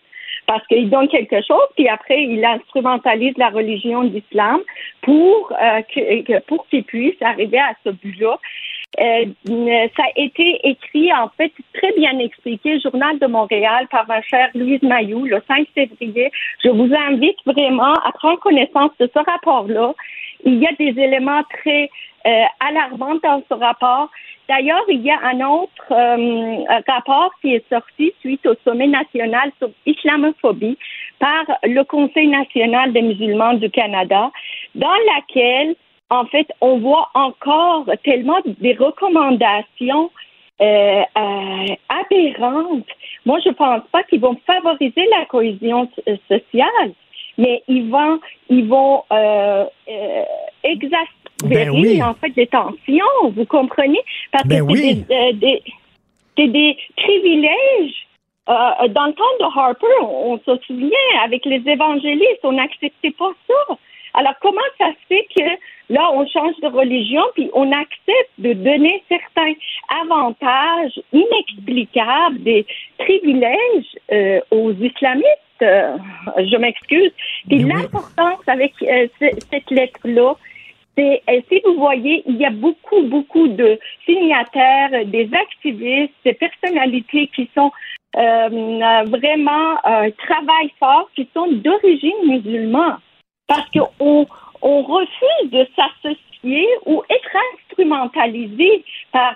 Parce 0.47 0.67
qu'il 0.67 0.91
donne 0.91 1.09
quelque 1.09 1.41
chose, 1.43 1.67
puis 1.75 1.89
après, 1.89 2.23
il 2.23 2.45
instrumentalise 2.45 3.37
la 3.39 3.49
religion 3.49 4.05
d'islam 4.05 4.61
pour, 5.03 5.53
euh, 5.53 5.81
que, 5.83 6.41
pour 6.41 6.67
qu'il 6.69 6.85
puisse 6.85 7.21
arriver 7.23 7.59
à 7.59 7.75
ce 7.85 7.91
but-là. 7.91 8.39
Euh, 9.01 9.27
ça 9.97 10.05
a 10.05 10.13
été 10.17 10.61
écrit, 10.65 11.13
en 11.13 11.29
fait, 11.37 11.53
très 11.75 11.93
bien 11.93 12.19
expliqué, 12.19 12.79
Journal 12.81 13.19
de 13.19 13.27
Montréal, 13.27 13.89
par 13.91 14.07
ma 14.07 14.23
chère 14.23 14.51
Louise 14.55 14.83
Mayou, 14.83 15.25
le 15.25 15.43
5 15.49 15.67
février. 15.75 16.31
Je 16.63 16.69
vous 16.69 16.91
invite 16.95 17.39
vraiment 17.47 17.95
à 17.95 18.13
prendre 18.13 18.39
connaissance 18.41 18.93
de 19.01 19.11
ce 19.13 19.19
rapport-là. 19.19 19.95
Il 20.45 20.59
y 20.59 20.67
a 20.67 20.73
des 20.73 21.01
éléments 21.01 21.43
très 21.45 21.91
euh, 22.27 22.45
alarmants 22.61 23.19
dans 23.23 23.43
ce 23.49 23.55
rapport. 23.55 24.11
D'ailleurs, 24.49 24.85
il 24.89 25.01
y 25.01 25.11
a 25.11 25.19
un 25.25 25.41
autre 25.41 25.91
euh, 25.91 26.65
rapport 26.87 27.31
qui 27.41 27.55
est 27.55 27.69
sorti 27.69 28.13
suite 28.21 28.47
au 28.47 28.55
sommet 28.63 28.87
national 28.87 29.51
sur 29.59 29.71
l'islamophobie 29.87 30.79
par 31.19 31.45
le 31.63 31.83
Conseil 31.85 32.29
national 32.29 32.93
des 32.93 33.03
musulmans 33.03 33.55
du 33.55 33.71
Canada, 33.71 34.31
dans 34.75 34.97
laquelle 35.15 35.75
en 36.11 36.27
fait, 36.27 36.49
on 36.61 36.79
voit 36.79 37.09
encore 37.15 37.87
tellement 38.05 38.39
des 38.47 38.75
recommandations 38.75 40.11
euh, 40.61 41.03
euh, 41.19 41.75
aberrantes. 41.89 42.87
Moi, 43.27 43.39
je 43.45 43.51
pense 43.51 43.83
pas 43.91 44.03
qu'ils 44.05 44.21
vont 44.21 44.37
favoriser 44.47 45.07
la 45.11 45.25
cohésion 45.27 45.89
euh, 46.09 46.17
sociale, 46.29 46.93
mais 47.39 47.63
ils 47.67 47.91
vont, 47.91 48.21
ils 48.49 48.67
vont 48.69 49.03
euh, 49.13 49.65
euh, 49.89 50.25
Ben 51.45 51.71
oui. 51.71 52.01
en 52.03 52.15
fait 52.15 52.33
les 52.37 52.47
tensions. 52.47 53.31
Vous 53.35 53.45
comprenez? 53.47 54.01
Parce 54.31 54.47
Ben 54.47 54.65
que 54.67 54.77
c'est 54.77 55.33
des, 55.35 55.63
des- 56.37 56.49
des 56.49 56.77
privilèges. 56.97 58.07
Euh, 58.47 58.89
dans 58.89 59.07
le 59.07 59.15
temps 59.15 59.25
de 59.41 59.59
Harper, 59.59 59.87
on, 60.03 60.39
se 60.39 60.57
souvient, 60.67 60.91
avec 61.25 61.45
les 61.47 61.63
évangélistes, 61.67 62.41
on 62.45 62.53
n'acceptait 62.53 63.13
pas 63.13 63.33
ça. 63.49 63.75
Alors, 64.15 64.35
comment 64.41 64.61
ça 64.79 64.87
se 64.91 65.07
fait 65.09 65.27
que 65.37 65.45
là, 65.93 66.09
on 66.13 66.27
change 66.27 66.55
de 66.63 66.69
religion, 66.69 67.23
puis 67.35 67.51
on 67.53 67.71
accepte 67.73 68.31
de 68.39 68.53
donner 68.53 69.03
certains 69.09 69.55
avantages 70.03 71.01
inexplicables, 71.13 72.43
des 72.43 72.65
privilèges 72.99 73.97
euh, 74.13 74.41
aux 74.51 74.73
islamistes? 74.73 75.41
Euh, 75.63 75.97
je 76.39 76.57
m'excuse. 76.57 77.13
Puis 77.49 77.59
l'importance 77.61 78.41
avec 78.47 78.73
euh, 78.83 79.07
cette 79.21 79.71
lettre-là, 79.71 80.35
c'est, 80.97 81.23
si 81.49 81.61
vous 81.65 81.75
voyez, 81.75 82.23
il 82.27 82.37
y 82.37 82.45
a 82.45 82.51
beaucoup, 82.51 83.03
beaucoup 83.03 83.49
de 83.49 83.79
signataires, 84.05 84.91
des 85.07 85.29
activistes, 85.33 86.13
des 86.25 86.35
personnalités 86.35 87.29
qui 87.35 87.51
sont 87.55 87.73
vraiment 88.17 89.75
euh, 89.87 90.11
travaillent 90.19 90.73
fort, 90.79 91.11
qui 91.17 91.29
sont 91.35 91.49
d'origine 91.51 92.15
musulmane 92.27 92.99
parce 93.47 93.69
qu'on 93.71 94.27
on 94.63 94.83
refuse 94.83 95.51
de 95.51 95.67
s'associer 95.77 96.67
ou 96.87 97.03
être 97.11 97.37
instrumentalisé 97.55 98.85
par 99.13 99.35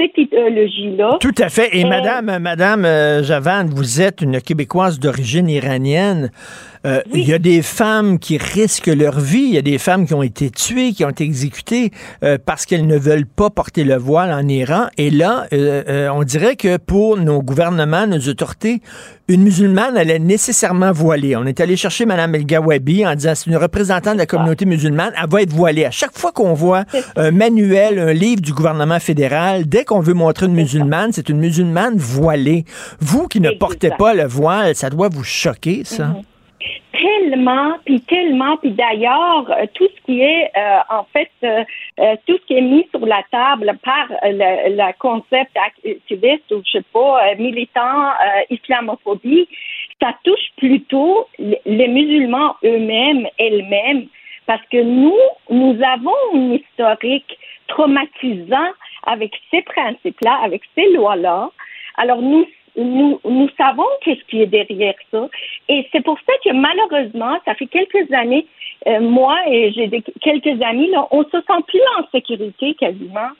cette 0.00 0.16
idéologie-là. 0.16 1.18
Tout 1.20 1.34
à 1.38 1.48
fait. 1.48 1.76
Et, 1.76 1.84
Madame, 1.84 2.38
Madame 2.38 2.84
euh, 2.84 3.22
Javan, 3.22 3.66
vous 3.66 4.00
êtes 4.00 4.22
une 4.22 4.40
Québécoise 4.40 4.98
d'origine 4.98 5.48
iranienne. 5.48 6.30
Euh, 6.86 7.02
il 7.12 7.28
y 7.28 7.34
a 7.34 7.38
des 7.38 7.60
femmes 7.60 8.18
qui 8.18 8.38
risquent 8.38 8.86
leur 8.86 9.20
vie, 9.20 9.42
il 9.42 9.54
y 9.54 9.58
a 9.58 9.62
des 9.62 9.76
femmes 9.76 10.06
qui 10.06 10.14
ont 10.14 10.22
été 10.22 10.50
tuées, 10.50 10.92
qui 10.92 11.04
ont 11.04 11.10
été 11.10 11.24
exécutées 11.24 11.90
euh, 12.24 12.38
parce 12.44 12.64
qu'elles 12.64 12.86
ne 12.86 12.96
veulent 12.96 13.26
pas 13.26 13.50
porter 13.50 13.84
le 13.84 13.96
voile 13.96 14.32
en 14.32 14.48
Iran. 14.48 14.86
Et 14.96 15.10
là, 15.10 15.46
on 16.14 16.22
dirait 16.22 16.56
que 16.56 16.78
pour 16.78 17.18
nos 17.18 17.42
gouvernements, 17.42 18.06
nos 18.06 18.20
autorités, 18.28 18.80
une 19.30 19.42
musulmane, 19.44 19.96
elle 19.96 20.10
est 20.10 20.18
nécessairement 20.18 20.90
voilée. 20.90 21.36
On 21.36 21.46
est 21.46 21.60
allé 21.60 21.76
chercher 21.76 22.04
Mme 22.04 22.34
El 22.34 22.46
Gawabi 22.46 23.06
en 23.06 23.14
disant 23.14 23.32
c'est 23.36 23.48
une 23.48 23.56
représentante 23.56 24.14
de 24.14 24.18
la 24.18 24.26
communauté 24.26 24.64
musulmane, 24.64 25.12
elle 25.16 25.30
va 25.30 25.42
être 25.42 25.52
voilée. 25.52 25.84
À 25.84 25.92
chaque 25.92 26.18
fois 26.18 26.32
qu'on 26.32 26.52
voit 26.52 26.84
un 27.14 27.30
manuel, 27.30 28.00
un 28.00 28.12
livre 28.12 28.42
du 28.42 28.52
gouvernement 28.52 28.98
fédéral, 28.98 29.68
dès 29.68 29.84
qu'on 29.84 30.00
veut 30.00 30.14
montrer 30.14 30.46
une 30.46 30.54
musulmane, 30.54 31.12
c'est 31.12 31.28
une 31.28 31.38
musulmane 31.38 31.96
voilée. 31.96 32.64
Vous 32.98 33.28
qui 33.28 33.40
ne 33.40 33.50
portez 33.50 33.90
pas 33.96 34.14
le 34.14 34.26
voile, 34.26 34.74
ça 34.74 34.90
doit 34.90 35.08
vous 35.08 35.24
choquer, 35.24 35.82
ça. 35.84 36.08
Mm-hmm 36.08 36.29
tellement, 36.92 37.74
puis 37.84 38.00
tellement, 38.02 38.56
puis 38.56 38.70
d'ailleurs, 38.70 39.50
euh, 39.50 39.66
tout 39.74 39.88
ce 39.96 40.02
qui 40.04 40.20
est, 40.20 40.50
euh, 40.56 40.78
en 40.90 41.04
fait, 41.04 41.30
euh, 41.44 41.64
tout 42.26 42.38
ce 42.38 42.46
qui 42.46 42.54
est 42.54 42.62
mis 42.62 42.86
sur 42.90 43.04
la 43.06 43.22
table 43.30 43.72
par 43.82 44.08
le, 44.22 44.92
concept 44.98 45.56
activiste 45.56 46.50
ou, 46.50 46.62
je 46.64 46.78
sais 46.78 46.84
pas, 46.92 47.34
militant 47.38 48.12
islamophobie, 48.50 49.48
ça 50.00 50.14
touche 50.24 50.50
plutôt 50.56 51.26
les 51.38 51.88
musulmans 51.88 52.56
eux-mêmes, 52.64 53.26
elles-mêmes, 53.38 54.06
parce 54.46 54.62
que 54.70 54.82
nous, 54.82 55.16
nous 55.48 55.78
avons 55.82 56.16
une 56.34 56.54
historique 56.54 57.38
traumatisant 57.68 58.70
avec 59.06 59.32
ces 59.50 59.62
principes-là, 59.62 60.40
avec 60.42 60.62
ces 60.74 60.90
lois-là. 60.92 61.50
Alors, 61.96 62.20
nous 62.20 62.46
nous, 62.76 63.20
nous 63.24 63.48
savons 63.56 63.86
qu'est-ce 64.02 64.24
qui 64.24 64.42
est 64.42 64.46
derrière 64.46 64.94
ça. 65.10 65.28
Et 65.68 65.86
c'est 65.92 66.02
pour 66.02 66.18
ça 66.26 66.32
que 66.44 66.52
malheureusement, 66.52 67.38
ça 67.44 67.54
fait 67.54 67.66
quelques 67.66 68.12
années, 68.12 68.46
euh, 68.86 69.00
moi 69.00 69.36
et 69.48 69.72
j'ai 69.72 69.90
quelques 70.20 70.62
amis, 70.62 70.90
là, 70.90 71.06
on 71.10 71.24
se 71.24 71.30
sent 71.30 71.62
plus 71.66 71.82
en 71.98 72.08
sécurité 72.10 72.74
quasiment. 72.74 73.30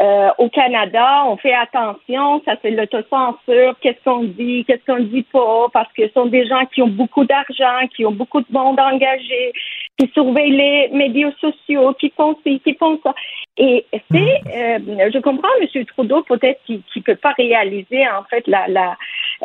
Euh, 0.00 0.30
au 0.38 0.48
Canada, 0.48 1.24
on 1.26 1.36
fait 1.36 1.52
attention, 1.52 2.40
ça 2.44 2.54
c'est 2.62 2.70
l'autocensure, 2.70 3.74
qu'est-ce 3.80 4.00
qu'on 4.04 4.22
dit, 4.22 4.64
qu'est-ce 4.64 4.84
qu'on 4.86 5.02
dit 5.02 5.24
pas, 5.24 5.66
parce 5.72 5.92
que 5.92 6.06
ce 6.06 6.12
sont 6.12 6.26
des 6.26 6.46
gens 6.46 6.64
qui 6.66 6.82
ont 6.82 6.88
beaucoup 6.88 7.24
d'argent, 7.24 7.84
qui 7.96 8.06
ont 8.06 8.12
beaucoup 8.12 8.40
de 8.40 8.46
monde 8.50 8.78
engagé, 8.78 9.52
qui 9.98 10.08
surveillent 10.14 10.56
les 10.56 10.88
médias 10.92 11.32
sociaux, 11.40 11.92
qui 11.94 12.12
font 12.16 12.36
ci, 12.46 12.60
qui 12.60 12.74
font 12.74 13.00
ça. 13.02 13.14
Et 13.56 13.84
c'est, 13.92 14.40
euh, 14.54 15.10
je 15.12 15.18
comprends 15.18 15.48
M. 15.60 15.84
Trudeau 15.86 16.22
peut-être 16.22 16.60
qui 16.64 16.82
ne 16.94 17.02
peut 17.02 17.16
pas 17.16 17.32
réaliser 17.36 18.06
en 18.08 18.22
fait 18.30 18.46
la, 18.46 18.68
la 18.68 18.96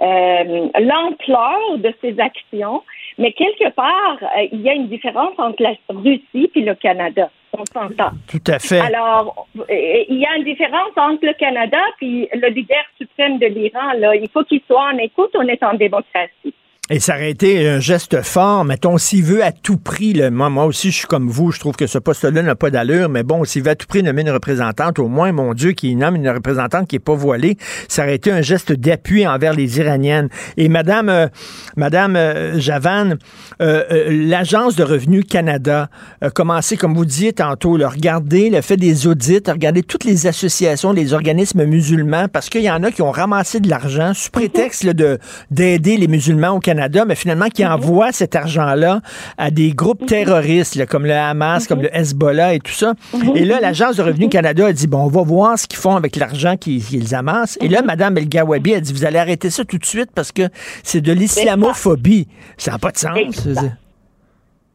euh, 0.02 0.68
l'ampleur 0.80 1.78
de 1.78 1.94
ses 2.02 2.20
actions, 2.20 2.84
mais 3.18 3.32
quelque 3.34 3.70
part, 3.74 4.18
euh, 4.22 4.48
il 4.52 4.62
y 4.62 4.70
a 4.70 4.74
une 4.74 4.88
différence 4.88 5.34
entre 5.38 5.62
la 5.62 5.74
Russie 5.90 6.52
et 6.56 6.62
le 6.62 6.76
Canada. 6.76 7.30
On 7.56 7.66
s'entend. 7.66 8.12
Tout 8.28 8.42
à 8.48 8.58
fait. 8.58 8.80
Alors, 8.80 9.48
il 9.70 10.18
y 10.18 10.26
a 10.26 10.36
une 10.38 10.44
différence 10.44 10.92
entre 10.98 11.24
le 11.24 11.34
Canada 11.34 11.78
et 12.02 12.28
le 12.34 12.48
leader 12.50 12.84
suprême 13.00 13.38
de 13.38 13.46
l'Iran. 13.46 13.94
Là, 13.98 14.16
il 14.16 14.28
faut 14.30 14.44
qu'il 14.44 14.62
soit 14.66 14.90
en 14.92 14.98
écoute. 14.98 15.30
On 15.36 15.48
est 15.48 15.62
en 15.64 15.76
démocratie. 15.76 16.54
Et 16.94 17.00
ça 17.00 17.16
aurait 17.16 17.32
été 17.32 17.68
un 17.68 17.80
geste 17.80 18.22
fort, 18.22 18.66
mettons, 18.66 19.00
s'il 19.00 19.24
veut 19.24 19.44
à 19.44 19.52
tout 19.52 19.78
prix, 19.78 20.14
là, 20.14 20.30
moi, 20.30 20.52
moi 20.52 20.66
aussi, 20.66 20.92
je 20.92 20.98
suis 20.98 21.08
comme 21.08 21.28
vous, 21.28 21.52
je 21.52 21.60
trouve 21.60 21.76
que 21.76 21.88
ce 21.88 21.98
poste-là 21.98 22.44
n'a 22.44 22.54
pas 22.54 22.70
d'allure, 22.70 23.10
mais 23.10 23.24
bon, 23.24 23.44
s'il 23.46 23.64
veut 23.64 23.72
à 23.72 23.76
tout 23.76 23.88
prix 23.88 24.04
nommer 24.04 24.22
une 24.22 24.30
représentante, 24.30 25.00
au 25.00 25.08
moins, 25.08 25.32
mon 25.32 25.56
Dieu, 25.56 25.72
qu'il 25.72 25.98
nomme 25.98 26.18
une 26.18 26.30
représentante 26.30 26.88
qui 26.88 26.98
est 26.98 27.00
pas 27.00 27.16
voilée, 27.16 27.58
ça 27.88 28.04
aurait 28.04 28.14
été 28.14 28.32
un 28.32 28.42
geste 28.42 28.74
d'appui 28.74 29.26
envers 29.26 29.54
les 29.54 29.80
Iraniennes. 29.80 30.30
Et 30.56 30.70
Madame, 30.70 31.10
euh, 31.10 31.30
Madame 31.76 32.16
euh, 32.16 32.60
Javan, 32.60 33.16
euh, 33.60 34.28
l'Agence 34.30 34.76
de 34.76 34.84
revenus 34.84 35.26
Canada 35.28 35.90
a 36.22 36.30
commencé, 36.30 36.78
comme 36.78 36.94
vous 36.94 37.06
disiez 37.06 37.34
tantôt, 37.34 37.76
le 37.76 37.88
regarder, 37.88 38.52
le 38.52 38.62
fait 38.62 38.78
des 38.78 39.08
audits, 39.08 39.42
regarder 39.48 39.82
toutes 39.82 40.04
les 40.04 40.28
associations, 40.28 40.94
les 40.94 41.14
organismes 41.14 41.66
musulmans, 41.66 42.28
parce 42.32 42.50
qu'il 42.50 42.62
y 42.62 42.70
en 42.70 42.84
a 42.84 42.92
qui 42.92 43.02
ont 43.02 43.10
ramassé 43.10 43.60
de 43.60 43.68
l'argent 43.68 44.14
sous 44.14 44.30
prétexte 44.30 44.86
de 44.86 45.18
d'aider 45.50 45.98
les 45.98 46.08
musulmans 46.08 46.52
au 46.52 46.60
Canada 46.60 46.83
Canada, 46.84 47.06
mais 47.06 47.16
finalement 47.16 47.48
qui 47.48 47.64
mhm. 47.64 47.72
envoie 47.72 48.12
cet 48.12 48.36
argent-là 48.36 49.00
à 49.38 49.52
des 49.52 49.72
groupes 49.72 50.02
mhm. 50.02 50.08
terroristes, 50.08 50.86
comme 50.88 51.06
le 51.06 51.14
Hamas, 51.14 51.68
comme 51.68 51.80
mhm. 51.80 51.86
le 51.86 51.98
Hezbollah 51.98 52.54
et 52.56 52.60
tout 52.60 52.72
ça. 52.72 52.94
Et 53.36 53.46
là, 53.46 53.60
l'Agence 53.62 53.98
de 53.98 54.04
revenus 54.04 54.30
Canada 54.30 54.68
a 54.68 54.74
dit, 54.74 54.88
bon, 54.88 55.00
on 55.00 55.08
va 55.08 55.22
voir 55.22 55.58
ce 55.58 55.68
qu'ils 55.68 55.80
font 55.80 55.96
avec 55.96 56.16
l'argent 56.16 56.58
qu'ils 56.58 57.16
amassent. 57.16 57.58
Et 57.62 57.70
là, 57.70 57.82
Mme 57.82 58.18
El 58.18 58.28
Gawabi 58.28 58.76
a 58.76 58.80
dit, 58.80 58.92
vous 58.92 59.06
allez 59.06 59.20
arrêter 59.20 59.50
ça 59.50 59.64
tout 59.64 59.78
de 59.78 59.86
suite 59.86 60.10
parce 60.14 60.32
que 60.32 60.44
c'est 60.84 61.02
de 61.02 61.14
l'islamophobie. 61.14 62.28
Ça 62.58 62.72
n'a 62.72 62.80
pas 62.80 62.92
de 62.92 62.98
sens. 62.98 63.18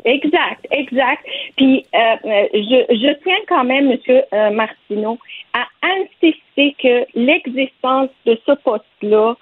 Exact. 0.04 0.64
Exact, 0.70 1.24
Puis 1.56 1.84
euh, 1.94 1.98
euh, 2.24 2.46
je, 2.54 3.22
tiens 3.24 3.38
quand 3.48 3.64
même, 3.64 3.90
M. 3.90 3.98
Euh, 4.32 4.50
Martineau, 4.50 5.18
à 5.52 5.66
insister 5.82 6.74
que 6.82 7.06
l'existence 7.14 8.08
de 8.24 8.38
ce 8.46 8.52
poste-là 8.52 9.34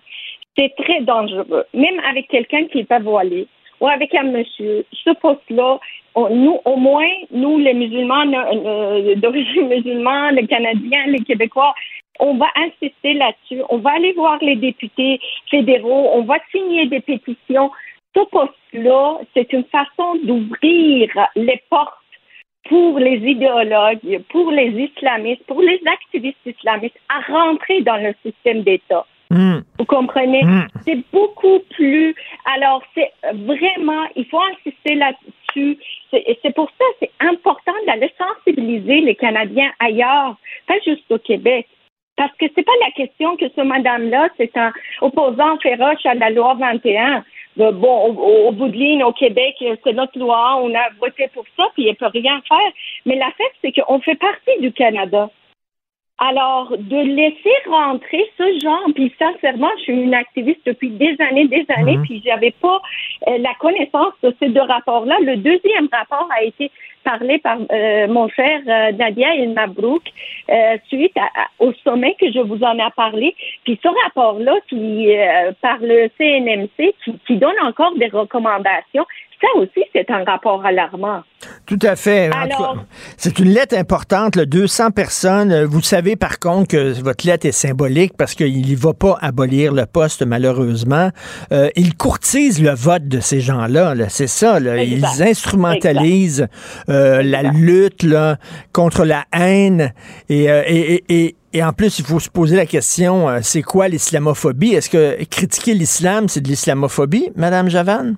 c'est 0.57 0.75
très 0.77 1.01
dangereux. 1.03 1.65
Même 1.75 2.01
avec 2.09 2.29
quelqu'un 2.29 2.65
qui 2.67 2.79
n'est 2.79 2.85
pas 2.85 2.99
voilé 2.99 3.47
ou 3.81 3.89
avec 3.89 4.15
un 4.15 4.25
monsieur, 4.25 4.87
ce 4.93 5.11
poste-là, 5.11 5.79
nous, 6.31 6.59
au 6.65 6.77
moins, 6.77 7.11
nous, 7.31 7.59
les 7.59 7.75
musulmans 7.75 8.25
euh, 8.33 9.15
d'origine 9.17 9.69
musulmane, 9.69 10.37
les 10.37 10.47
Canadiens, 10.47 11.07
les 11.09 11.19
Québécois, 11.19 11.75
on 12.19 12.35
va 12.39 12.47
insister 12.57 13.13
là-dessus. 13.15 13.63
On 13.69 13.79
va 13.79 13.91
aller 13.91 14.15
voir 14.15 14.39
les 14.41 14.57
députés 14.57 15.21
fédéraux. 15.51 16.11
On 16.15 16.23
va 16.23 16.37
signer 16.51 16.87
des 16.87 17.01
pétitions. 17.01 17.71
Ce 18.17 18.23
poste-là, 18.31 19.19
c'est 19.35 19.53
une 19.53 19.65
façon 19.65 20.15
d'ouvrir 20.25 21.11
les 21.37 21.61
portes 21.69 21.93
pour 22.71 22.99
les 22.99 23.19
idéologues, 23.19 24.23
pour 24.31 24.51
les 24.51 24.71
islamistes, 24.71 25.45
pour 25.47 25.61
les 25.61 25.81
activistes 25.87 26.39
islamistes 26.47 26.99
à 27.11 27.21
rentrer 27.31 27.83
dans 27.83 27.97
le 27.97 28.15
système 28.25 28.63
d'État. 28.63 29.05
Vous 29.31 29.85
comprenez? 29.87 30.45
Hmm. 30.45 30.66
C'est 30.85 31.03
beaucoup 31.12 31.61
plus. 31.70 32.14
Alors, 32.55 32.83
c'est 32.95 33.11
vraiment, 33.33 34.05
il 34.14 34.24
faut 34.27 34.41
insister 34.53 34.95
là-dessus. 34.95 35.79
C'est 36.11 36.55
pour 36.55 36.70
ça, 36.79 36.85
c'est 37.01 37.11
important 37.20 37.72
d'aller 37.87 38.12
sensibiliser 38.18 39.01
les 39.01 39.14
Canadiens 39.14 39.70
ailleurs, 39.81 40.37
pas 40.66 40.79
juste 40.85 41.11
au 41.11 41.18
Québec. 41.18 41.66
Parce 42.16 42.33
que 42.39 42.47
c'est 42.55 42.62
pas 42.62 42.72
la 42.83 42.91
question 42.93 43.37
que 43.37 43.47
ce 43.55 43.61
madame-là, 43.61 44.29
c'est 44.39 44.57
un 44.57 44.72
opposant 45.03 45.59
féroce 45.59 46.05
à 46.07 46.14
la 46.14 46.31
loi 46.31 46.55
21. 46.55 47.24
Bon, 47.57 48.14
au, 48.14 48.53
bout 48.53 48.68
de 48.68 48.77
ligne, 48.77 49.03
au 49.03 49.12
Québec, 49.12 49.57
c'est 49.61 49.93
notre 49.93 50.18
loi, 50.18 50.61
on 50.62 50.74
a 50.74 50.89
voté 51.01 51.29
pour 51.35 51.45
ça, 51.59 51.66
puis 51.74 51.89
elle 51.89 51.97
peut 51.97 52.07
rien 52.07 52.41
faire. 52.49 52.72
Mais 53.05 53.16
la 53.16 53.31
fait, 53.33 53.53
c'est 53.62 53.72
qu'on 53.72 54.01
fait 54.01 54.14
partie 54.14 54.61
du 54.61 54.72
Canada. 54.72 55.31
Alors, 56.19 56.73
de 56.79 56.97
laisser 56.97 57.53
rentrer 57.69 58.25
ce 58.39 58.59
genre, 58.61 58.87
puis 58.95 59.12
sincèrement, 59.19 59.69
je 59.77 59.83
suis 59.83 59.93
une 59.93 60.14
activiste 60.14 60.61
depuis 60.64 60.89
des 60.89 61.14
années, 61.21 61.47
des 61.47 61.67
années, 61.77 61.99
mhm. 61.99 62.05
puis 62.05 62.23
j'avais 62.25 62.53
pas 62.53 62.81
euh, 63.29 63.37
la 63.37 63.53
connaissance 63.61 64.14
de 64.23 64.35
ces 64.41 64.49
deux 64.49 64.62
rapports-là. 64.62 65.19
Le 65.21 65.37
deuxième 65.37 65.89
rapport 65.93 66.27
a 66.35 66.43
été 66.43 66.71
parlé 67.05 67.37
par 67.39 67.59
euh, 67.71 68.09
mon 68.09 68.29
frère 68.31 68.62
euh, 68.67 68.93
Nadia 68.93 69.37
El 69.37 69.51
Mabrouk 69.51 70.05
suite 70.89 71.17
au 71.59 71.73
sommet 71.85 72.17
que 72.19 72.33
je 72.33 72.41
vous 72.41 72.62
en 72.62 72.79
ai 72.79 72.91
parlé. 72.97 73.35
Puis 73.64 73.79
ce 73.83 73.89
rapport-là, 74.05 74.55
qui 74.69 75.09
par 75.61 75.79
le 75.81 76.09
CNMC, 76.17 76.95
qui, 77.05 77.19
qui 77.27 77.37
donne 77.37 77.61
encore 77.62 77.95
des 77.97 78.09
recommandations, 78.09 79.05
ça 79.41 79.49
aussi, 79.57 79.85
c'est 79.93 80.11
un 80.11 80.25
rapport 80.25 80.64
alarmant. 80.64 81.23
Tout 81.67 81.79
à 81.83 81.97
fait. 81.97 82.31
C'est 83.17 83.39
une 83.41 83.51
lettre 83.51 83.77
importante, 83.77 84.37
le 84.37 84.47
200 84.47 84.93
personnes. 84.93 85.64
Vous 85.64 85.83
savez 85.83 86.14
par 86.14 86.39
contre 86.39 86.69
que 86.69 86.93
votre 87.01 87.27
lettre 87.27 87.47
est 87.47 87.53
symbolique 87.53 88.12
parce 88.17 88.35
qu'il 88.35 88.71
ne 88.71 88.77
va 88.77 88.95
pas 88.95 89.19
abolir 89.21 89.73
le 89.73 89.85
poste, 89.85 90.25
malheureusement. 90.25 91.11
Euh, 91.53 91.69
il 91.75 91.97
courtise 91.97 92.62
le 92.62 92.71
vote 92.71 93.09
de 93.09 93.21
ces 93.21 93.41
gens-là. 93.41 93.95
c'est 94.09 94.29
ça. 94.29 94.61
Ils 94.61 95.05
instrumentalisent 95.21 96.47
euh, 96.89 97.23
la 97.23 97.43
lutte 97.43 98.03
là, 98.03 98.39
contre 98.73 99.05
la 99.05 99.25
haine. 99.33 99.93
Et, 100.29 100.51
euh, 100.51 100.62
et, 100.67 101.05
et, 101.09 101.37
et, 101.53 101.64
en 101.64 101.73
plus, 101.73 101.99
il 101.99 102.05
faut 102.05 102.21
se 102.21 102.31
poser 102.31 102.57
la 102.57 102.67
question, 102.67 103.29
euh, 103.29 103.41
c'est 103.43 103.62
quoi 103.62 103.89
l'islamophobie? 103.89 104.75
Est-ce 104.75 104.91
que 104.91 105.23
critiquer 105.25 105.75
l'islam, 105.75 106.29
c'est 106.29 106.41
de 106.41 106.49
l'islamophobie, 106.49 107.31
Madame 107.37 107.69
Javan? 107.69 108.17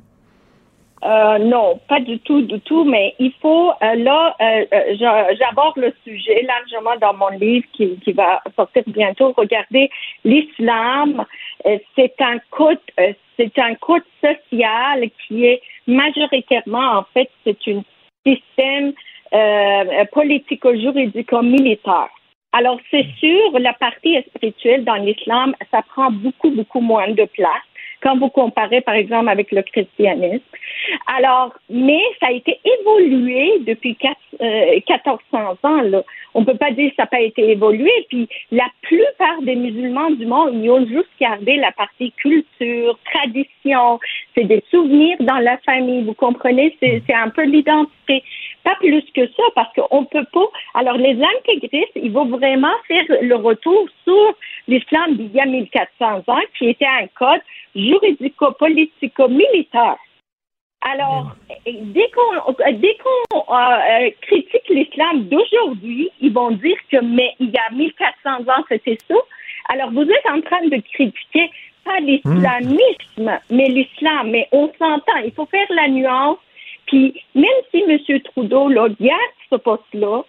Euh, 1.05 1.39
non, 1.39 1.81
pas 1.89 2.01
du 2.01 2.19
tout, 2.21 2.43
du 2.43 2.61
tout, 2.61 2.85
mais 2.85 3.15
il 3.21 3.33
faut, 3.41 3.71
euh, 3.71 3.95
là, 3.95 4.35
euh, 4.41 4.65
j'aborde 5.39 5.77
le 5.77 5.95
sujet 6.05 6.43
largement 6.43 6.97
dans 7.01 7.15
mon 7.15 7.29
livre 7.39 7.67
qui, 7.73 7.97
qui 8.01 8.13
va 8.13 8.43
sortir 8.57 8.83
bientôt. 8.89 9.33
Regardez, 9.37 9.91
l'islam, 10.25 11.25
c'est 11.95 12.21
un 12.21 12.39
code, 12.51 12.81
c'est 13.37 13.57
un 13.59 13.75
code 13.77 14.03
social 14.21 15.09
qui 15.27 15.45
est 15.45 15.63
majoritairement, 15.87 16.99
en 16.99 17.05
fait, 17.15 17.31
c'est 17.45 17.57
un 17.69 17.83
système 18.27 18.93
politico-juridico-militaire. 20.13 22.09
Alors, 22.53 22.81
c'est 22.91 23.07
sûr, 23.21 23.59
la 23.59 23.75
partie 23.75 24.21
spirituelle 24.23 24.85
dans 24.85 24.95
l'islam, 24.95 25.55
ça 25.71 25.83
prend 25.83 26.11
beaucoup, 26.11 26.51
beaucoup 26.51 26.81
moins 26.81 27.11
de 27.11 27.25
place 27.25 27.68
quand 28.03 28.19
vous 28.19 28.29
comparez, 28.29 28.81
par 28.81 28.95
exemple, 28.95 29.29
avec 29.29 29.51
le 29.53 29.63
christianisme. 29.63 30.45
Alors, 31.07 31.53
mais 31.69 32.03
ça 32.21 32.29
a 32.29 32.33
été 32.33 32.59
évolué 32.81 33.59
depuis 33.61 33.97
4, 33.97 34.17
1400 34.41 35.21
euh, 35.33 35.69
ans. 35.69 35.83
Là. 35.83 36.03
On 36.35 36.45
peut 36.45 36.57
pas 36.57 36.71
dire 36.71 36.91
que 36.91 36.97
ça 36.97 37.03
n'a 37.03 37.07
pas 37.09 37.21
été 37.21 37.51
évolué. 37.51 37.91
Puis, 38.09 38.29
la 38.53 38.67
plupart 38.83 39.43
des 39.43 39.57
musulmans 39.57 40.11
du 40.11 40.27
monde, 40.27 40.53
ils 40.55 40.71
ont 40.71 40.87
juste 40.87 41.11
gardé 41.21 41.57
la 41.57 41.73
partie 41.73 42.13
culture, 42.13 42.99
tradition. 43.13 43.99
C'est 44.35 44.45
des 44.45 44.63
souvenirs 44.71 45.17
dans 45.21 45.39
la 45.39 45.59
famille. 45.59 46.05
Vous 46.05 46.15
comprenez? 46.15 46.77
C'est, 46.81 47.03
un 47.13 47.31
peu 47.31 47.43
l'identité. 47.43 48.23
Pas 48.65 48.77
plus 48.77 49.03
que 49.15 49.27
ça, 49.27 49.43
parce 49.55 49.73
qu'on 49.75 50.05
peut 50.05 50.27
pas. 50.33 50.47
Alors, 50.75 50.97
les 50.97 51.19
intégristes, 51.39 51.93
ils 51.97 52.13
vont 52.13 52.27
vraiment 52.27 52.75
faire 52.87 53.05
le 53.21 53.35
retour 53.35 53.89
sur 54.05 54.35
l'islam 54.69 55.17
d'il 55.17 55.33
y 55.33 55.41
a 55.41 55.47
1400 55.47 56.23
ans, 56.27 56.43
qui 56.57 56.69
était 56.69 56.87
un 56.87 57.07
code 57.19 57.41
juridico-politico-militaire. 57.89 59.97
Alors, 60.81 61.35
dès 61.67 62.09
qu'on 62.11 62.53
dès 62.73 62.97
qu'on 63.03 63.43
euh, 63.53 64.11
critique 64.23 64.69
l'islam 64.69 65.25
d'aujourd'hui, 65.25 66.09
ils 66.21 66.33
vont 66.33 66.53
dire 66.53 66.77
que 66.91 67.03
mais 67.03 67.35
il 67.41 67.51
y 67.51 67.59
a 67.59 67.69
1400 67.73 68.49
ans 68.49 68.63
c'était 68.69 68.97
ça. 69.09 69.17
Alors 69.71 69.91
vous 69.91 70.03
êtes 70.03 70.27
en 70.31 70.41
train 70.41 70.65
de 70.67 70.81
critiquer 70.93 71.51
pas 71.85 71.99
l'islamisme, 72.01 73.41
mais 73.51 73.69
l'islam. 73.69 74.31
Mais 74.31 74.47
on 74.53 74.73
s'entend. 74.79 75.17
Il 75.25 75.33
faut 75.33 75.47
faire 75.47 75.67
la 75.71 75.89
nuance. 75.89 76.39
Puis 76.87 77.25
même 77.35 77.51
si 77.71 77.83
M. 77.83 77.99
Trudeau 78.21 78.69
là, 78.69 78.89
garde 79.01 79.19
ce 79.51 79.57
poste-là, 79.57 80.23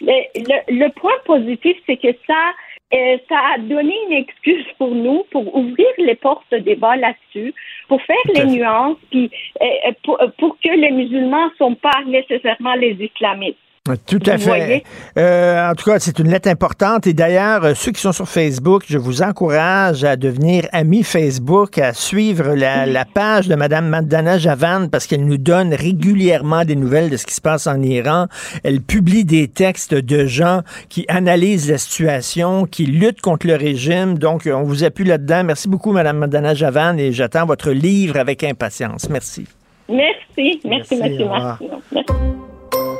le, 0.00 0.22
le, 0.68 0.88
point 0.92 1.18
positif, 1.26 1.76
c'est 1.86 1.98
que 1.98 2.16
ça 2.26 2.54
euh, 2.92 3.18
ça 3.28 3.38
a 3.54 3.58
donné 3.58 3.94
une 4.08 4.16
excuse 4.16 4.66
pour 4.78 4.90
nous 4.90 5.24
pour 5.30 5.54
ouvrir 5.54 5.86
les 5.98 6.16
portes 6.16 6.44
de 6.50 6.58
débat 6.58 6.96
là-dessus, 6.96 7.54
pour 7.88 8.02
faire 8.02 8.16
les 8.34 8.44
nuances, 8.44 8.98
puis 9.10 9.30
euh, 9.62 9.92
pour, 10.02 10.18
pour, 10.38 10.56
que 10.58 10.70
les 10.70 10.90
musulmans 10.90 11.46
ne 11.46 11.56
sont 11.56 11.74
pas 11.74 12.02
nécessairement 12.06 12.74
les 12.74 12.96
islamistes. 13.00 13.58
Tout 14.06 14.22
à 14.26 14.38
fait. 14.38 14.84
Euh, 15.18 15.70
en 15.70 15.74
tout 15.74 15.90
cas, 15.90 15.98
c'est 15.98 16.18
une 16.18 16.30
lettre 16.30 16.48
importante. 16.48 17.06
Et 17.06 17.12
d'ailleurs, 17.12 17.64
euh, 17.64 17.74
ceux 17.74 17.92
qui 17.92 18.00
sont 18.00 18.12
sur 18.12 18.28
Facebook, 18.28 18.84
je 18.88 18.98
vous 18.98 19.22
encourage 19.22 20.04
à 20.04 20.16
devenir 20.16 20.66
amis 20.72 21.02
Facebook, 21.02 21.78
à 21.78 21.92
suivre 21.92 22.54
la, 22.54 23.04
page 23.04 23.48
de 23.48 23.54
Mme 23.54 23.88
Madana 23.88 24.38
Javan 24.38 24.88
parce 24.88 25.06
qu'elle 25.06 25.24
nous 25.24 25.38
donne 25.38 25.74
régulièrement 25.74 26.64
des 26.64 26.76
nouvelles 26.76 27.10
de 27.10 27.16
ce 27.16 27.26
qui 27.26 27.34
se 27.34 27.40
passe 27.40 27.66
en 27.66 27.80
Iran. 27.82 28.26
Elle 28.62 28.80
publie 28.80 29.24
des 29.24 29.48
textes 29.48 29.94
de 29.94 30.26
gens 30.26 30.60
qui 30.88 31.04
analysent 31.08 31.70
la 31.70 31.78
situation, 31.78 32.66
qui 32.66 32.86
luttent 32.86 33.20
contre 33.20 33.46
le 33.46 33.56
régime. 33.56 34.18
Donc, 34.18 34.48
on 34.52 34.62
vous 34.62 34.84
appuie 34.84 35.04
là-dedans. 35.04 35.44
Merci 35.44 35.68
beaucoup, 35.68 35.92
Mme 35.92 36.18
Madana 36.18 36.54
Javan, 36.54 36.98
et 36.98 37.12
j'attends 37.12 37.46
votre 37.46 37.70
livre 37.70 38.18
avec 38.18 38.44
impatience. 38.44 39.08
Merci. 39.08 39.46
Merci. 39.88 40.60
Merci, 40.64 40.96
Merci. 40.96 41.24
Merci. 41.92 42.12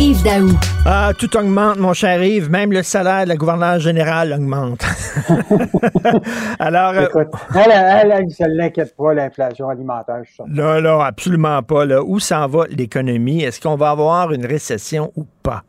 Yves 0.00 0.24
Daou. 0.24 0.48
Ah, 0.86 1.12
tout 1.16 1.36
augmente, 1.36 1.76
mon 1.76 1.92
cher 1.92 2.24
Yves. 2.24 2.50
Même 2.50 2.72
le 2.72 2.82
salaire 2.82 3.24
de 3.24 3.28
la 3.28 3.36
gouverneure 3.36 3.78
générale 3.80 4.32
augmente. 4.32 4.82
Alors. 6.58 6.94
Euh, 6.94 7.06
Écoute, 7.06 7.28
elle, 7.54 7.70
elle, 7.70 8.26
elle, 8.38 8.56
l'inquiète 8.56 8.96
pas, 8.96 9.12
l'inflation 9.12 9.68
alimentaire. 9.68 10.22
Non, 10.48 10.80
non, 10.80 11.00
absolument 11.00 11.62
pas. 11.62 11.84
Là. 11.84 12.02
Où 12.02 12.18
s'en 12.18 12.46
va 12.46 12.64
l'économie? 12.70 13.42
Est-ce 13.42 13.60
qu'on 13.60 13.76
va 13.76 13.90
avoir 13.90 14.32
une 14.32 14.46
récession 14.46 15.12
ou 15.16 15.26
pas? 15.42 15.64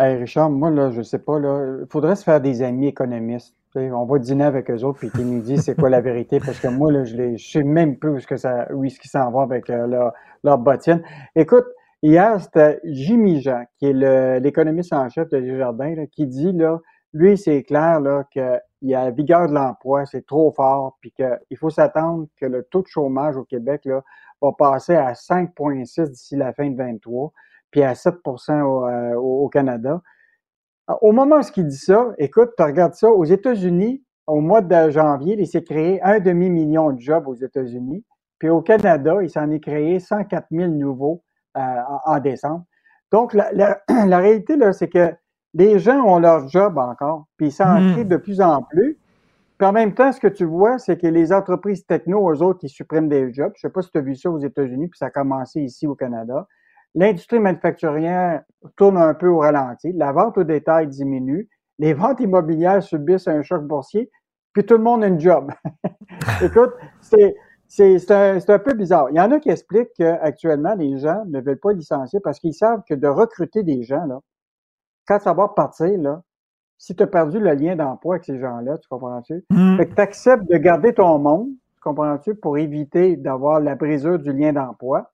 Hey 0.00 0.16
Richard, 0.16 0.50
moi, 0.50 0.70
là, 0.70 0.90
je 0.90 1.02
sais 1.02 1.20
pas, 1.20 1.38
là, 1.38 1.76
il 1.82 1.86
faudrait 1.88 2.16
se 2.16 2.24
faire 2.24 2.40
des 2.40 2.62
amis 2.62 2.88
économistes. 2.88 3.54
on 3.76 4.06
va 4.06 4.18
dîner 4.18 4.44
avec 4.44 4.68
eux 4.72 4.82
autres, 4.82 4.98
puis 4.98 5.10
qu'ils 5.10 5.30
nous 5.30 5.40
disent 5.40 5.62
c'est 5.66 5.76
quoi 5.76 5.88
la 5.88 6.00
vérité, 6.00 6.40
parce 6.40 6.58
que 6.58 6.66
moi, 6.66 6.90
là, 6.90 7.04
je 7.04 7.14
ne 7.14 7.36
sais 7.36 7.62
même 7.62 7.96
plus 7.96 8.10
où, 8.10 8.18
-ce 8.18 8.26
que 8.26 8.36
ça, 8.36 8.66
où 8.72 8.82
est-ce 8.84 8.98
qu'ils 8.98 9.10
s'en 9.10 9.30
vont 9.30 9.42
avec 9.42 9.70
euh, 9.70 9.86
leur, 9.86 10.14
leur 10.42 10.58
bottine. 10.58 11.02
Écoute, 11.36 11.66
Hier, 12.02 12.40
c'était 12.40 12.80
Jimmy 12.84 13.42
Jean, 13.42 13.64
qui 13.78 13.86
est 13.86 14.40
l'économiste 14.40 14.92
en 14.94 15.08
chef 15.10 15.28
de 15.28 15.38
Desjardins, 15.38 15.94
là, 15.94 16.06
qui 16.06 16.26
dit, 16.26 16.52
là, 16.52 16.78
lui, 17.12 17.36
c'est 17.36 17.62
clair 17.62 18.00
là, 18.00 18.24
qu'il 18.30 18.62
y 18.82 18.94
a 18.94 19.04
la 19.04 19.10
vigueur 19.10 19.48
de 19.48 19.52
l'emploi, 19.52 20.06
c'est 20.06 20.24
trop 20.24 20.50
fort, 20.52 20.96
puis 21.00 21.12
qu'il 21.12 21.56
faut 21.58 21.68
s'attendre 21.68 22.26
que 22.36 22.46
le 22.46 22.62
taux 22.62 22.80
de 22.80 22.86
chômage 22.86 23.36
au 23.36 23.44
Québec 23.44 23.84
là, 23.84 24.02
va 24.40 24.52
passer 24.52 24.94
à 24.94 25.12
5,6 25.12 26.08
d'ici 26.08 26.36
la 26.36 26.54
fin 26.54 26.70
de 26.70 26.76
23, 26.76 27.32
puis 27.70 27.82
à 27.82 27.94
7 27.94 28.14
euh, 28.14 29.14
au, 29.16 29.44
au, 29.44 29.48
Canada. 29.50 30.00
Au 31.02 31.12
moment 31.12 31.36
où 31.36 31.42
il 31.56 31.66
dit 31.66 31.76
ça, 31.76 32.14
écoute, 32.16 32.52
tu 32.56 32.62
regardes 32.62 32.94
ça, 32.94 33.10
aux 33.10 33.24
États-Unis, 33.24 34.02
au 34.26 34.40
mois 34.40 34.62
de 34.62 34.90
janvier, 34.90 35.36
il 35.38 35.46
s'est 35.46 35.64
créé 35.64 36.00
un 36.02 36.18
demi-million 36.18 36.92
de 36.92 37.00
jobs 37.00 37.28
aux 37.28 37.34
États-Unis, 37.34 38.04
puis 38.38 38.48
au 38.48 38.62
Canada, 38.62 39.18
il 39.20 39.28
s'en 39.28 39.50
est 39.50 39.60
créé 39.60 39.98
104 40.00 40.46
000 40.50 40.68
nouveaux 40.68 41.22
euh, 41.56 41.60
en, 42.04 42.18
décembre. 42.20 42.64
Donc, 43.10 43.34
la, 43.34 43.50
la, 43.88 44.18
réalité, 44.18 44.56
là, 44.56 44.72
c'est 44.72 44.88
que 44.88 45.12
les 45.54 45.78
gens 45.78 46.00
ont 46.04 46.18
leur 46.18 46.48
job 46.48 46.78
encore, 46.78 47.26
puis 47.36 47.48
ils 47.48 47.52
s'en 47.52 47.80
mmh. 47.80 48.04
de 48.04 48.16
plus 48.16 48.40
en 48.40 48.62
plus. 48.62 48.98
Puis 49.58 49.66
en 49.66 49.72
même 49.72 49.92
temps, 49.92 50.10
ce 50.10 50.20
que 50.20 50.28
tu 50.28 50.44
vois, 50.44 50.78
c'est 50.78 50.98
que 50.98 51.06
les 51.06 51.34
entreprises 51.34 51.84
techno, 51.84 52.30
eux 52.32 52.42
autres, 52.42 52.60
ils 52.62 52.70
suppriment 52.70 53.08
des 53.08 53.30
jobs. 53.32 53.52
Je 53.56 53.60
sais 53.60 53.68
pas 53.68 53.82
si 53.82 53.90
tu 53.90 53.98
as 53.98 54.00
vu 54.00 54.14
ça 54.14 54.30
aux 54.30 54.38
États-Unis, 54.38 54.88
puis 54.88 54.96
ça 54.96 55.06
a 55.06 55.10
commencé 55.10 55.60
ici 55.60 55.86
au 55.86 55.94
Canada. 55.94 56.46
L'industrie 56.94 57.40
manufacturière 57.40 58.42
tourne 58.76 58.96
un 58.96 59.12
peu 59.12 59.28
au 59.28 59.40
ralenti. 59.40 59.92
La 59.92 60.12
vente 60.12 60.38
au 60.38 60.44
détail 60.44 60.88
diminue. 60.88 61.48
Les 61.78 61.92
ventes 61.92 62.20
immobilières 62.20 62.82
subissent 62.82 63.28
un 63.28 63.42
choc 63.42 63.62
boursier. 63.64 64.10
Puis 64.52 64.64
tout 64.64 64.78
le 64.78 64.82
monde 64.82 65.04
a 65.04 65.08
une 65.08 65.20
job. 65.20 65.52
Écoute, 66.42 66.72
c'est, 67.00 67.34
c'est 67.70 68.10
un, 68.10 68.36
un, 68.36 68.58
peu 68.58 68.74
bizarre. 68.74 69.08
Il 69.10 69.16
y 69.16 69.20
en 69.20 69.30
a 69.30 69.38
qui 69.38 69.48
expliquent 69.48 69.92
qu'actuellement, 69.96 70.74
les 70.74 70.98
gens 70.98 71.24
ne 71.26 71.40
veulent 71.40 71.60
pas 71.60 71.72
licencier 71.72 72.18
parce 72.18 72.40
qu'ils 72.40 72.54
savent 72.54 72.82
que 72.88 72.94
de 72.94 73.06
recruter 73.06 73.62
des 73.62 73.84
gens, 73.84 74.04
là, 74.06 74.18
quand 75.06 75.20
ça 75.20 75.32
va 75.32 75.46
partir, 75.48 75.96
là, 75.98 76.22
si 76.78 76.96
tu 76.96 77.02
as 77.02 77.06
perdu 77.06 77.38
le 77.38 77.52
lien 77.54 77.76
d'emploi 77.76 78.16
avec 78.16 78.24
ces 78.24 78.40
gens-là, 78.40 78.76
tu 78.78 78.88
comprends-tu? 78.88 79.44
Mmh. 79.50 79.76
Fait 79.76 79.86
que 79.86 79.94
tu 79.94 80.00
acceptes 80.00 80.50
de 80.50 80.56
garder 80.56 80.94
ton 80.94 81.18
monde, 81.18 81.48
tu 81.74 81.80
comprends-tu, 81.80 82.34
pour 82.34 82.58
éviter 82.58 83.16
d'avoir 83.16 83.60
la 83.60 83.76
brisure 83.76 84.18
du 84.18 84.32
lien 84.32 84.52
d'emploi. 84.52 85.12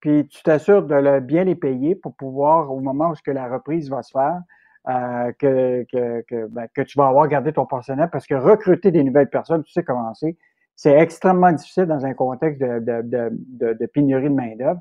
Puis 0.00 0.26
tu 0.26 0.42
t'assures 0.42 0.82
de 0.82 0.94
le, 0.94 1.20
bien 1.20 1.44
les 1.44 1.54
payer 1.54 1.94
pour 1.94 2.14
pouvoir, 2.16 2.72
au 2.72 2.80
moment 2.80 3.10
où 3.10 3.14
que 3.24 3.30
la 3.30 3.48
reprise 3.48 3.90
va 3.90 4.02
se 4.02 4.10
faire, 4.10 4.40
euh, 4.88 5.32
que, 5.38 5.84
que, 5.92 6.22
que, 6.22 6.46
ben, 6.46 6.66
que, 6.74 6.82
tu 6.82 6.98
vas 6.98 7.06
avoir 7.08 7.28
gardé 7.28 7.52
ton 7.52 7.66
personnel 7.66 8.08
parce 8.10 8.26
que 8.26 8.34
recruter 8.34 8.90
des 8.90 9.04
nouvelles 9.04 9.30
personnes, 9.30 9.62
tu 9.62 9.72
sais 9.72 9.84
comment 9.84 10.14
c'est 10.14 10.36
c'est 10.76 10.92
extrêmement 10.92 11.50
difficile 11.52 11.86
dans 11.86 12.04
un 12.04 12.14
contexte 12.14 12.60
de, 12.60 12.78
de, 12.78 13.02
de, 13.02 13.72
de 13.72 13.86
pénurie 13.86 14.28
de 14.28 14.34
main-d'œuvre. 14.34 14.80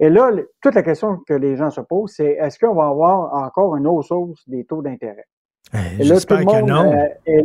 Et 0.00 0.08
là, 0.08 0.30
toute 0.60 0.74
la 0.74 0.82
question 0.82 1.18
que 1.18 1.34
les 1.34 1.56
gens 1.56 1.70
se 1.70 1.80
posent, 1.80 2.14
c'est 2.14 2.30
est-ce 2.32 2.58
qu'on 2.58 2.74
va 2.74 2.86
avoir 2.86 3.34
encore 3.34 3.76
une 3.76 3.86
hausse 3.86 4.10
des 4.46 4.64
taux 4.64 4.82
d'intérêt? 4.82 5.26
Et 5.98 6.04
là, 6.04 6.18
tout 6.20 6.34
le 6.34 6.44
monde, 6.44 6.68
non. 6.68 6.92
Euh, 6.92 7.42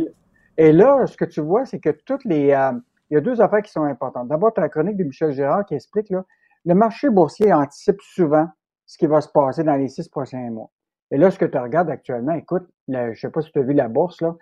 et, 0.56 0.72
là, 0.72 1.06
ce 1.06 1.16
que 1.16 1.24
tu 1.24 1.40
vois, 1.40 1.66
c'est 1.66 1.78
que 1.78 1.90
toutes 1.90 2.24
les. 2.24 2.52
Euh, 2.52 2.72
il 3.10 3.14
y 3.14 3.16
a 3.16 3.20
deux 3.20 3.40
affaires 3.40 3.62
qui 3.62 3.70
sont 3.72 3.84
importantes. 3.84 4.28
D'abord, 4.28 4.52
tu 4.52 4.60
as 4.60 4.64
la 4.64 4.68
chronique 4.68 4.96
de 4.96 5.04
Michel 5.04 5.32
Gérard 5.32 5.64
qui 5.64 5.74
explique 5.74 6.10
là, 6.10 6.24
le 6.66 6.74
marché 6.74 7.08
boursier 7.08 7.52
anticipe 7.52 8.00
souvent 8.02 8.48
ce 8.84 8.98
qui 8.98 9.06
va 9.06 9.20
se 9.20 9.28
passer 9.28 9.64
dans 9.64 9.76
les 9.76 9.88
six 9.88 10.08
prochains 10.08 10.50
mois. 10.50 10.70
Et 11.10 11.16
là, 11.16 11.30
ce 11.30 11.38
que 11.38 11.46
tu 11.46 11.56
regardes 11.56 11.88
actuellement, 11.88 12.32
écoute, 12.32 12.68
je 12.86 13.10
ne 13.10 13.14
sais 13.14 13.30
pas 13.30 13.40
si 13.40 13.50
tu 13.50 13.60
as 13.60 13.62
vu 13.62 13.72
la 13.72 13.88
bourse, 13.88 14.20
là. 14.20 14.34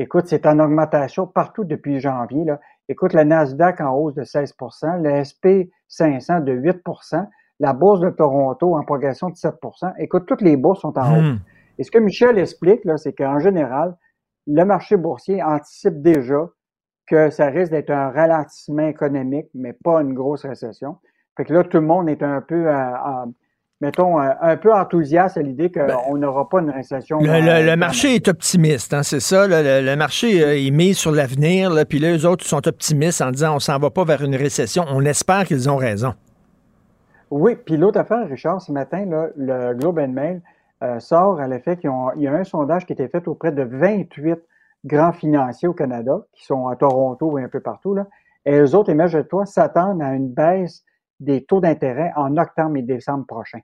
Écoute, 0.00 0.28
c'est 0.28 0.46
en 0.46 0.58
augmentation 0.60 1.26
partout 1.26 1.64
depuis 1.64 2.00
janvier. 2.00 2.44
Là. 2.44 2.58
Écoute, 2.88 3.12
le 3.12 3.22
Nasdaq 3.22 3.82
en 3.82 3.92
hausse 3.94 4.14
de 4.14 4.22
16% 4.22 5.02
le 5.02 5.22
SP 5.28 5.68
500 5.88 6.40
de 6.40 6.54
8% 6.54 7.28
la 7.58 7.74
bourse 7.74 8.00
de 8.00 8.08
Toronto 8.08 8.78
en 8.78 8.82
progression 8.82 9.28
de 9.28 9.34
7% 9.34 9.92
Écoute, 9.98 10.24
toutes 10.24 10.40
les 10.40 10.56
bourses 10.56 10.80
sont 10.80 10.98
en 10.98 11.18
hausse. 11.18 11.34
Hmm. 11.34 11.38
Et 11.76 11.84
ce 11.84 11.90
que 11.90 11.98
Michel 11.98 12.38
explique, 12.38 12.82
là, 12.86 12.96
c'est 12.96 13.12
qu'en 13.12 13.40
général, 13.40 13.94
le 14.46 14.64
marché 14.64 14.96
boursier 14.96 15.42
anticipe 15.42 16.00
déjà 16.00 16.48
que 17.06 17.28
ça 17.28 17.48
risque 17.48 17.72
d'être 17.72 17.90
un 17.90 18.08
ralentissement 18.10 18.86
économique, 18.86 19.48
mais 19.52 19.74
pas 19.74 20.00
une 20.00 20.14
grosse 20.14 20.46
récession. 20.46 20.96
Fait 21.36 21.44
que 21.44 21.52
là, 21.52 21.62
tout 21.62 21.76
le 21.76 21.86
monde 21.86 22.08
est 22.08 22.22
un 22.22 22.40
peu, 22.40 22.68
euh, 22.68 23.26
mettons, 23.80 24.18
un, 24.18 24.56
peu 24.56 24.74
enthousiaste 24.74 25.36
à 25.36 25.42
l'idée 25.42 25.70
qu'on 25.70 25.86
ben, 25.86 26.18
n'aura 26.18 26.48
pas 26.48 26.60
une 26.60 26.70
récession. 26.70 27.18
Le, 27.20 27.76
marché 27.76 28.14
est 28.14 28.28
optimiste, 28.28 28.92
hein, 28.92 29.02
c'est 29.02 29.20
ça. 29.20 29.46
Le, 29.48 29.94
marché 29.96 30.44
euh, 30.44 30.58
est 30.58 30.70
mis 30.70 30.94
sur 30.94 31.12
l'avenir, 31.12 31.72
puis 31.88 31.98
là, 31.98 32.16
eux 32.16 32.26
autres 32.26 32.44
sont 32.44 32.66
optimistes 32.68 33.22
en 33.22 33.30
disant 33.30 33.56
on 33.56 33.58
s'en 33.58 33.78
va 33.78 33.90
pas 33.90 34.04
vers 34.04 34.22
une 34.22 34.36
récession. 34.36 34.84
On 34.88 35.04
espère 35.04 35.44
qu'ils 35.44 35.70
ont 35.70 35.76
raison. 35.76 36.14
Oui, 37.30 37.56
puis 37.56 37.76
l'autre 37.76 38.00
affaire, 38.00 38.28
Richard, 38.28 38.60
ce 38.60 38.72
matin, 38.72 39.04
le 39.36 39.74
Globe 39.74 39.98
and 39.98 40.08
Mail 40.08 40.42
euh, 40.82 40.98
sort 40.98 41.38
à 41.40 41.46
l'effet 41.46 41.76
qu'il 41.76 41.90
y 42.16 42.26
a 42.26 42.32
un 42.32 42.44
sondage 42.44 42.86
qui 42.86 42.92
a 42.92 42.94
été 42.94 43.06
fait 43.08 43.28
auprès 43.28 43.52
de 43.52 43.62
28 43.62 44.38
grands 44.86 45.12
financiers 45.12 45.68
au 45.68 45.74
Canada, 45.74 46.22
qui 46.32 46.46
sont 46.46 46.68
à 46.68 46.76
Toronto 46.76 47.38
et 47.38 47.42
un 47.42 47.48
peu 47.48 47.60
partout, 47.60 47.94
là, 47.94 48.06
et 48.46 48.56
eux 48.56 48.74
autres, 48.74 48.88
imagine-toi, 48.88 49.44
s'attendent 49.44 50.00
à 50.00 50.14
une 50.14 50.30
baisse 50.30 50.82
des 51.20 51.44
taux 51.44 51.60
d'intérêt 51.60 52.12
en 52.16 52.36
octobre 52.36 52.76
et 52.76 52.82
décembre 52.82 53.26
prochain. 53.26 53.60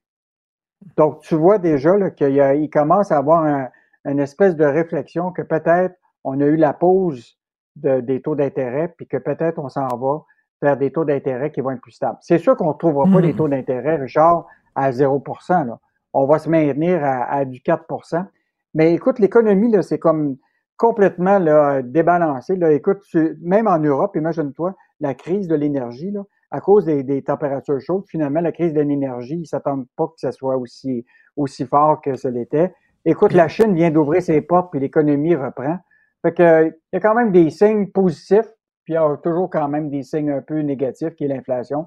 Donc, 0.97 1.21
tu 1.21 1.35
vois 1.35 1.59
déjà 1.59 2.11
qu'il 2.11 2.71
commence 2.71 3.11
à 3.11 3.19
avoir 3.19 3.45
un, 3.45 3.69
une 4.05 4.21
espèce 4.21 4.57
de 4.57 4.65
réflexion 4.65 5.33
que 5.33 5.43
peut-être 5.43 5.97
on 6.25 6.41
a 6.41 6.45
eu 6.45 6.57
la 6.57 6.73
pause 6.73 7.39
des 7.77 8.23
taux 8.23 8.35
d'intérêt, 8.35 8.95
puis 8.97 9.07
que 9.07 9.17
peut-être 9.17 9.59
on 9.59 9.69
s'en 9.69 9.89
va 9.89 10.25
vers 10.63 10.77
des 10.77 10.91
taux 10.91 11.05
d'intérêt 11.05 11.51
qui 11.51 11.61
vont 11.61 11.73
être 11.73 11.81
plus 11.81 11.93
stables. 11.93 12.19
C'est 12.23 12.39
sûr 12.39 12.57
qu'on 12.57 12.69
ne 12.69 12.79
trouvera 12.79 13.05
pas 13.13 13.21
des 13.21 13.33
hmm. 13.33 13.37
taux 13.37 13.49
d'intérêt, 13.49 13.97
Richard, 13.97 14.47
à 14.75 14.93
0 14.93 15.23
là. 15.49 15.79
On 16.15 16.27
va 16.27 16.39
se 16.39 16.49
maintenir 16.49 17.01
à, 17.05 17.45
du 17.45 17.59
4% 17.61 18.25
Mais 18.73 18.95
écoute, 18.95 19.19
l'économie, 19.19 19.71
là, 19.71 19.83
c'est 19.83 19.99
comme 19.99 20.37
complètement 20.79 21.39
là, 21.39 21.83
débalancé. 21.83 22.57
Là. 22.57 22.73
Écoute, 22.73 23.03
même 23.43 23.67
en 23.67 23.79
Europe, 23.79 24.17
imagine-toi, 24.17 24.75
la 25.01 25.15
crise 25.15 25.47
de 25.47 25.55
l'énergie, 25.55 26.11
là, 26.11 26.23
à 26.57 26.61
cause 26.61 26.87
des, 26.87 27.23
températures 27.23 27.81
chaudes, 27.81 28.05
finalement, 28.09 28.41
la 28.41 28.51
crise 28.51 28.73
de 28.73 28.81
l'énergie, 28.81 29.35
ils 29.35 29.41
ne 29.41 29.45
s'attendent 29.45 29.87
pas 29.95 30.07
que 30.07 30.15
ce 30.17 30.31
soit 30.31 30.57
aussi, 30.57 31.05
aussi 31.37 31.67
fort 31.67 32.01
que 32.01 32.17
ce 32.17 32.29
l'était. 32.29 32.73
Écoute, 33.05 33.35
la 33.35 33.47
Chine 33.47 33.75
vient 33.75 33.91
d'ouvrir 33.91 34.23
ses 34.23 34.41
portes, 34.41 34.71
puis 34.71 34.81
l'économie 34.81 35.35
reprend. 35.35 35.77
Fait 36.23 36.33
que, 36.33 36.69
il 36.69 36.95
y 36.95 36.97
a 36.97 37.01
quand 37.01 37.15
même 37.15 37.31
des 37.31 37.51
signes 37.51 37.89
positifs, 37.89 38.51
puis 38.85 38.95
il 38.95 38.97
y 38.97 38.97
a 38.97 39.17
toujours 39.19 39.51
quand 39.51 39.69
même 39.69 39.91
des 39.91 40.03
signes 40.03 40.31
un 40.31 40.41
peu 40.41 40.61
négatifs, 40.61 41.15
qui 41.15 41.25
est 41.25 41.29
l'inflation 41.29 41.87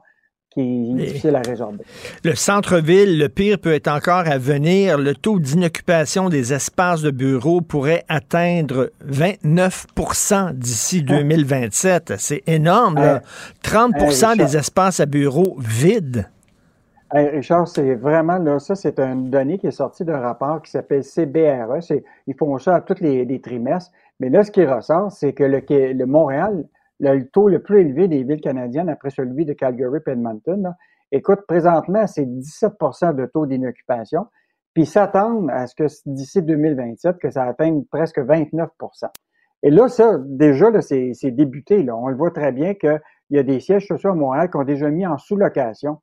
qui 0.52 0.62
est 0.62 1.06
difficile 1.06 1.36
à 1.36 1.42
résorber. 1.42 1.84
Le 2.24 2.36
centre-ville, 2.36 3.20
le 3.20 3.30
pire 3.30 3.60
peut 3.60 3.74
être 3.74 3.88
encore 3.88 4.28
à 4.28 4.38
venir. 4.38 4.98
Le 4.98 5.14
taux 5.14 5.40
d'inoccupation 5.40 6.30
des 6.30 6.54
espaces 6.54 7.02
de 7.02 7.12
bureaux 7.12 7.62
pourrait 7.62 8.04
atteindre 8.10 8.92
29% 9.08 10.54
d'ici 10.54 11.04
2027. 11.04 12.14
C'est 12.18 12.44
énorme. 12.48 13.22
30% 13.64 14.38
des 14.38 14.58
espaces 14.58 15.00
à 15.00 15.06
bureaux 15.06 15.56
vides. 15.60 16.28
Richard, 17.12 17.68
c'est 17.68 17.96
vraiment 17.96 18.38
là, 18.38 18.60
ça, 18.60 18.76
c'est 18.76 19.00
une 19.00 19.32
donnée 19.32 19.58
qui 19.58 19.68
est 19.68 19.72
sortie 19.72 20.06
d'un 20.06 20.20
rapport 20.20 20.62
qui 20.62 20.70
s'appelle 20.70 21.04
CBRE. 21.04 21.80
Ils 22.28 22.36
font 22.36 22.58
ça 22.60 22.76
à 22.76 22.82
tous 22.82 23.02
les, 23.02 23.42
trimestres. 23.42 23.92
Mais 24.20 24.30
là, 24.30 24.44
ce 24.44 24.52
qui 24.52 24.64
ressort, 24.64 25.12
c'est 25.12 25.34
que 25.34 25.44
le, 25.44 25.62
le 25.70 26.06
Montréal 26.06 26.66
le 27.00 27.28
taux 27.30 27.48
le 27.48 27.62
plus 27.62 27.82
élevé 27.82 28.08
des 28.08 28.24
villes 28.24 28.42
canadiennes 28.42 28.90
après 28.90 29.10
celui 29.10 29.46
de 29.46 29.54
Calgary 29.54 30.00
et 30.06 30.12
Edmonton. 30.12 30.74
Écoute, 31.12 31.42
présentement, 31.48 32.06
c'est 32.08 32.26
17% 32.26 33.16
de 33.16 33.26
taux 33.26 33.46
d'inoccupation, 33.46 34.28
puis 34.74 34.86
s'attendent 34.86 35.50
à 35.50 35.66
ce 35.66 35.76
que 35.76 35.86
d'ici 36.06 36.42
2027, 36.42 37.18
que 37.18 37.32
ça 37.32 37.44
atteigne 37.44 37.84
presque 37.86 38.20
29% 38.20 38.68
Et 39.64 39.72
là, 39.72 39.88
ça, 39.88 40.18
déjà, 40.20 40.68
c'est 40.82 41.32
débuté. 41.32 41.84
Là. 41.84 41.96
On 41.96 42.08
le 42.08 42.16
voit 42.16 42.32
très 42.32 42.52
bien 42.52 42.76
qu'il 42.76 43.02
y 43.32 43.40
a 43.40 43.44
des 43.44 43.60
sièges 43.60 43.88
sociaux 43.88 44.12
à 44.12 44.16
Montréal 44.16 44.52
qui 44.52 44.58
ont 44.58 44.64
déjà 44.64 44.90
mis 44.90 45.08
en 45.08 45.18
sous-location 45.18 46.00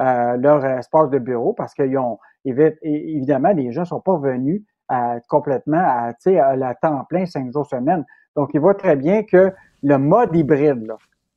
euh, 0.00 0.36
leur 0.36 0.64
espace 0.64 1.10
de 1.10 1.18
bureau 1.18 1.54
parce 1.54 1.74
qu'ils 1.74 1.96
ont, 1.96 2.18
évidemment, 2.44 3.52
les 3.52 3.72
gens 3.72 3.82
ne 3.82 3.86
sont 3.86 4.00
pas 4.00 4.18
venus 4.18 4.62
à, 4.88 5.20
complètement 5.28 5.82
à, 5.82 6.12
à 6.26 6.56
la 6.56 6.74
temps 6.74 7.04
plein, 7.08 7.24
cinq 7.24 7.50
jours 7.52 7.66
semaine. 7.66 8.04
Donc, 8.36 8.50
il 8.52 8.60
voit 8.60 8.74
très 8.74 8.96
bien 8.96 9.22
que 9.22 9.52
le 9.82 9.98
mode 9.98 10.34
hybride, 10.34 10.86
là, 10.86 10.96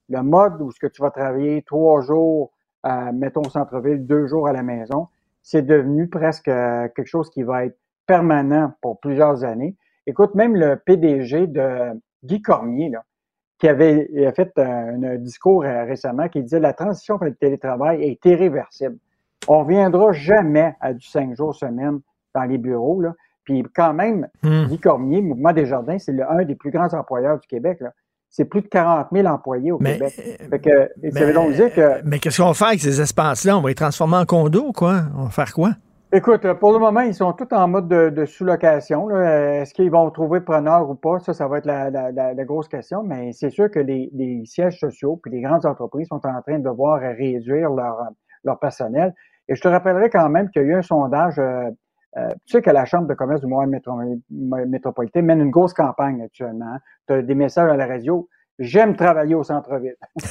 le 0.10 0.22
mode 0.22 0.62
où 0.62 0.72
ce 0.72 0.80
que 0.80 0.88
tu 0.88 1.02
vas 1.02 1.12
travailler 1.12 1.64
trois 1.64 2.02
jours, 2.02 2.52
à, 2.84 3.12
mettons 3.12 3.42
au 3.42 3.50
centre-ville, 3.50 4.06
deux 4.06 4.28
jours 4.28 4.48
à 4.48 4.54
la 4.54 4.64
maison, 4.64 5.08
c'est 5.42 5.64
devenu 5.64 6.08
presque 6.08 6.48
euh, 6.48 6.88
quelque 6.96 7.08
chose 7.08 7.30
qui 7.30 7.44
va 7.44 7.66
être 7.66 7.78
permanent 8.06 8.74
pour 8.82 9.00
plusieurs 9.00 9.44
années. 9.44 9.76
Écoute, 10.06 10.36
même 10.36 10.56
le 10.56 10.76
PDG 10.76 11.48
de 11.48 12.00
Guy 12.24 12.42
Cormier, 12.42 12.90
là, 12.90 13.04
qui 13.58 13.68
avait 13.68 14.28
a 14.28 14.32
fait 14.34 14.52
un, 14.58 15.16
discours 15.16 15.64
euh, 15.64 15.86
récemment 15.86 16.28
qui 16.30 16.42
disait 16.44 16.60
la 16.60 16.74
transition 16.74 17.18
vers 17.18 17.30
le 17.30 17.36
télétravail 17.36 18.04
est 18.04 18.24
irréversible. 18.26 18.98
On 19.48 19.60
reviendra 19.60 20.12
jamais 20.12 20.76
à 20.82 20.94
du 20.94 21.06
cinq 21.06 21.36
jours 21.36 21.56
semaine 21.56 22.00
dans 22.34 22.44
les 22.44 22.58
bureaux. 22.58 23.02
Là. 23.02 23.14
Puis 23.44 23.64
quand 23.74 23.94
même, 23.94 24.28
hmm. 24.44 24.66
Guy 24.66 24.80
Cormier, 24.80 25.22
Mouvement 25.22 25.54
des 25.54 25.66
Jardins, 25.66 25.98
c'est 25.98 26.20
un 26.22 26.44
des 26.44 26.56
plus 26.56 26.72
grands 26.72 26.94
employeurs 26.94 27.40
du 27.40 27.48
Québec. 27.48 27.80
Là 27.80 27.92
c'est 28.36 28.44
plus 28.44 28.62
de 28.62 28.68
40 28.68 29.08
000 29.14 29.26
employés 29.28 29.72
au 29.72 29.78
Québec. 29.78 30.12
Fait 30.50 30.60
que, 30.60 30.90
mais, 31.02 31.32
donc 31.32 31.54
dire 31.54 31.74
que, 31.74 32.02
mais 32.04 32.20
qu'est-ce 32.20 32.42
qu'on 32.42 32.50
va 32.50 32.54
faire 32.54 32.68
avec 32.68 32.82
ces 32.82 33.00
espaces-là? 33.00 33.58
On 33.58 33.62
va 33.62 33.70
les 33.70 33.76
transformer 33.76 34.18
en 34.18 34.26
condos, 34.26 34.74
quoi? 34.74 35.04
On 35.18 35.24
va 35.24 35.30
faire 35.30 35.54
quoi? 35.54 35.72
Écoute, 36.12 36.46
pour 36.60 36.74
le 36.74 36.80
moment, 36.80 37.00
ils 37.00 37.14
sont 37.14 37.32
tous 37.32 37.48
en 37.56 37.70
mode 37.70 37.88
de, 37.88 38.26
sous-location. 38.26 39.10
Est-ce 39.10 39.74
qu'ils 39.74 39.90
vont 39.90 40.12
trouver 40.12 40.42
preneur 40.42 40.90
ou 40.90 40.96
pas? 40.96 41.20
Ça, 41.20 41.34
ça 41.34 41.48
va 41.48 41.60
être 41.60 41.66
la, 41.66 42.44
grosse 42.44 42.68
question. 42.68 43.04
Mais 43.04 43.32
c'est 43.32 43.52
sûr 43.52 43.72
que 43.72 43.80
les, 43.80 44.44
sièges 44.44 44.80
sociaux 44.80 45.18
puis 45.24 45.32
les 45.32 45.40
grandes 45.40 45.66
entreprises 45.66 46.10
sont 46.10 46.26
en 46.26 46.42
train 46.42 46.60
de 46.60 46.64
devoir 46.66 47.00
réduire 47.00 47.70
leur, 47.70 47.96
leur 48.44 48.60
personnel. 48.60 49.14
Et 49.48 49.56
je 49.56 49.62
te 49.62 49.70
rappellerai 49.70 50.10
quand 50.10 50.28
même 50.28 50.50
qu'il 50.50 50.64
y 50.64 50.66
a 50.66 50.68
eu 50.68 50.76
un 50.76 50.82
sondage 50.82 51.40
euh, 51.40 51.70
euh, 52.18 52.30
tu 52.46 52.54
sais 52.54 52.62
que 52.62 52.70
la 52.70 52.86
Chambre 52.86 53.08
de 53.08 53.14
commerce 53.14 53.42
du 53.42 53.48
Montréal 53.48 53.82
métropolitain 54.30 55.22
mène 55.22 55.42
une 55.42 55.52
grosse 55.52 55.74
campagne 55.74 56.22
actuellement. 56.22 56.78
Tu 57.08 57.14
as 57.14 57.22
des 57.22 57.36
messages 57.36 57.70
à 57.70 57.78
la 57.78 57.86
radio. 57.86 58.28
J'aime 58.60 58.96
travailler 58.96 59.36
au 59.36 59.44
centre-ville. 59.44 59.98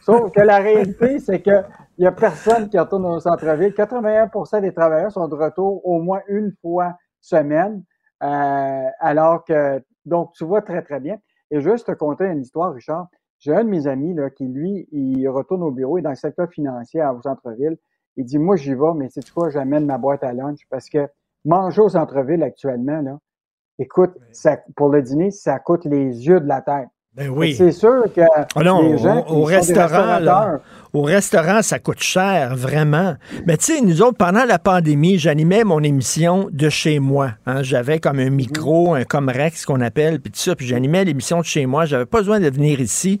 Sauf 0.00 0.32
que 0.32 0.40
la 0.40 0.58
réalité, 0.58 1.18
c'est 1.18 1.42
qu'il 1.42 1.64
n'y 1.98 2.06
a 2.06 2.12
personne 2.12 2.68
qui 2.70 2.78
retourne 2.78 3.04
au 3.04 3.20
centre-ville. 3.20 3.72
81% 3.72 4.62
des 4.62 4.72
travailleurs 4.72 5.12
sont 5.12 5.28
de 5.28 5.34
retour 5.34 5.86
au 5.86 6.00
moins 6.00 6.22
une 6.28 6.52
fois 6.62 6.94
semaine. 7.20 7.84
Euh, 8.22 8.84
alors 9.00 9.44
que, 9.44 9.82
donc, 10.06 10.32
tu 10.32 10.44
vois 10.44 10.62
très, 10.62 10.82
très 10.82 11.00
bien. 11.00 11.18
Et 11.50 11.60
juste 11.60 11.86
te 11.86 11.92
conter 11.92 12.24
une 12.24 12.40
histoire, 12.40 12.72
Richard. 12.72 13.08
J'ai 13.38 13.54
un 13.54 13.64
de 13.64 13.68
mes 13.68 13.86
amis 13.86 14.14
là, 14.14 14.30
qui, 14.30 14.46
lui, 14.48 14.88
il 14.90 15.28
retourne 15.28 15.62
au 15.62 15.70
bureau 15.70 15.98
et 15.98 16.02
dans 16.02 16.10
le 16.10 16.16
secteur 16.16 16.48
financier 16.48 17.04
au 17.04 17.20
centre-ville. 17.22 17.76
Il 18.16 18.24
dit, 18.24 18.38
moi, 18.38 18.56
j'y 18.56 18.74
vais, 18.74 18.94
mais 18.96 19.08
c'est 19.10 19.28
quoi, 19.30 19.50
j'amène 19.50 19.86
ma 19.86 19.98
boîte 19.98 20.24
à 20.24 20.32
lunch 20.32 20.60
parce 20.70 20.88
que 20.88 21.06
manger 21.44 21.82
au 21.82 21.88
centre-ville 21.88 22.42
actuellement, 22.42 23.00
là, 23.00 23.18
écoute, 23.78 24.12
ça, 24.32 24.58
pour 24.76 24.88
le 24.88 25.02
dîner, 25.02 25.30
ça 25.30 25.58
coûte 25.58 25.84
les 25.84 26.26
yeux 26.26 26.40
de 26.40 26.48
la 26.48 26.60
tête. 26.60 26.88
Ben 27.18 27.30
oui. 27.30 27.54
C'est 27.56 27.72
sûr 27.72 28.04
que 28.14 28.20
ah 28.20 28.46
les 28.54 28.96
gens 28.98 29.26
au, 29.26 29.42
restaurant, 29.42 30.58
au 30.92 31.02
restaurant, 31.02 31.62
ça 31.62 31.80
coûte 31.80 32.00
cher, 32.00 32.54
vraiment. 32.54 33.16
Mais 33.44 33.56
tu 33.56 33.64
sais, 33.72 33.80
nous 33.80 34.02
autres, 34.02 34.16
pendant 34.18 34.44
la 34.44 34.60
pandémie, 34.60 35.18
j'animais 35.18 35.64
mon 35.64 35.82
émission 35.82 36.48
de 36.52 36.68
chez 36.68 37.00
moi. 37.00 37.32
Hein. 37.46 37.64
J'avais 37.64 37.98
comme 37.98 38.20
un 38.20 38.30
micro, 38.30 38.94
un 38.94 39.02
Comrex 39.02 39.66
qu'on 39.66 39.80
appelle, 39.80 40.20
puis 40.20 40.30
tout 40.30 40.38
ça, 40.38 40.54
puis 40.54 40.66
j'animais 40.66 41.04
l'émission 41.04 41.40
de 41.40 41.44
chez 41.44 41.66
moi. 41.66 41.86
J'avais 41.86 42.06
pas 42.06 42.18
besoin 42.18 42.38
de 42.38 42.50
venir 42.50 42.80
ici. 42.80 43.20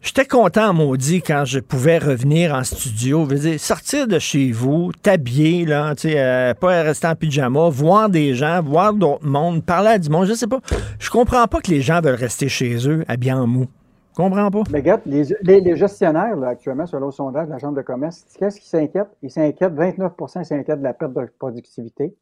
J'étais 0.00 0.26
content, 0.26 0.72
maudit, 0.72 1.22
quand 1.22 1.44
je 1.44 1.58
pouvais 1.58 1.98
revenir 1.98 2.54
en 2.54 2.62
studio. 2.62 3.24
Veux 3.24 3.36
dire, 3.38 3.58
sortir 3.58 4.06
de 4.06 4.18
chez 4.20 4.52
vous, 4.52 4.92
t'habiller, 5.02 5.64
là, 5.64 5.94
tu 5.96 6.08
sais, 6.08 6.14
euh, 6.20 6.54
pas 6.54 6.82
rester 6.82 7.08
en 7.08 7.16
pyjama, 7.16 7.68
voir 7.68 8.08
des 8.08 8.34
gens, 8.34 8.62
voir 8.62 8.92
d'autres 8.94 9.26
mondes, 9.26 9.64
parler 9.64 9.88
à 9.88 9.98
du 9.98 10.08
monde. 10.08 10.26
Je 10.26 10.34
sais 10.34 10.46
pas. 10.46 10.60
Je 11.00 11.10
comprends 11.10 11.46
pas 11.48 11.60
que 11.60 11.70
les 11.70 11.80
gens 11.82 12.00
veulent 12.00 12.14
rester 12.14 12.48
chez 12.48 12.88
eux, 12.88 13.04
habillés 13.08 13.32
en 13.32 13.46
mou. 13.48 13.66
Je 14.12 14.22
comprends 14.22 14.50
pas. 14.50 14.62
Mais 14.70 14.78
regarde, 14.78 15.02
les, 15.04 15.76
gestionnaires, 15.76 16.36
là, 16.36 16.48
actuellement, 16.50 16.86
selon 16.86 17.06
le 17.06 17.12
sondage 17.12 17.46
de 17.48 17.52
la 17.52 17.58
Chambre 17.58 17.76
de 17.76 17.82
commerce, 17.82 18.24
qu'est-ce 18.38 18.60
qui 18.60 18.68
s'inquiète? 18.68 19.08
Ils 19.22 19.30
s'inquiètent, 19.30 19.74
29% 19.74 20.44
s'inquiètent 20.44 20.78
de 20.78 20.84
la 20.84 20.94
perte 20.94 21.12
de 21.12 21.28
productivité. 21.38 22.14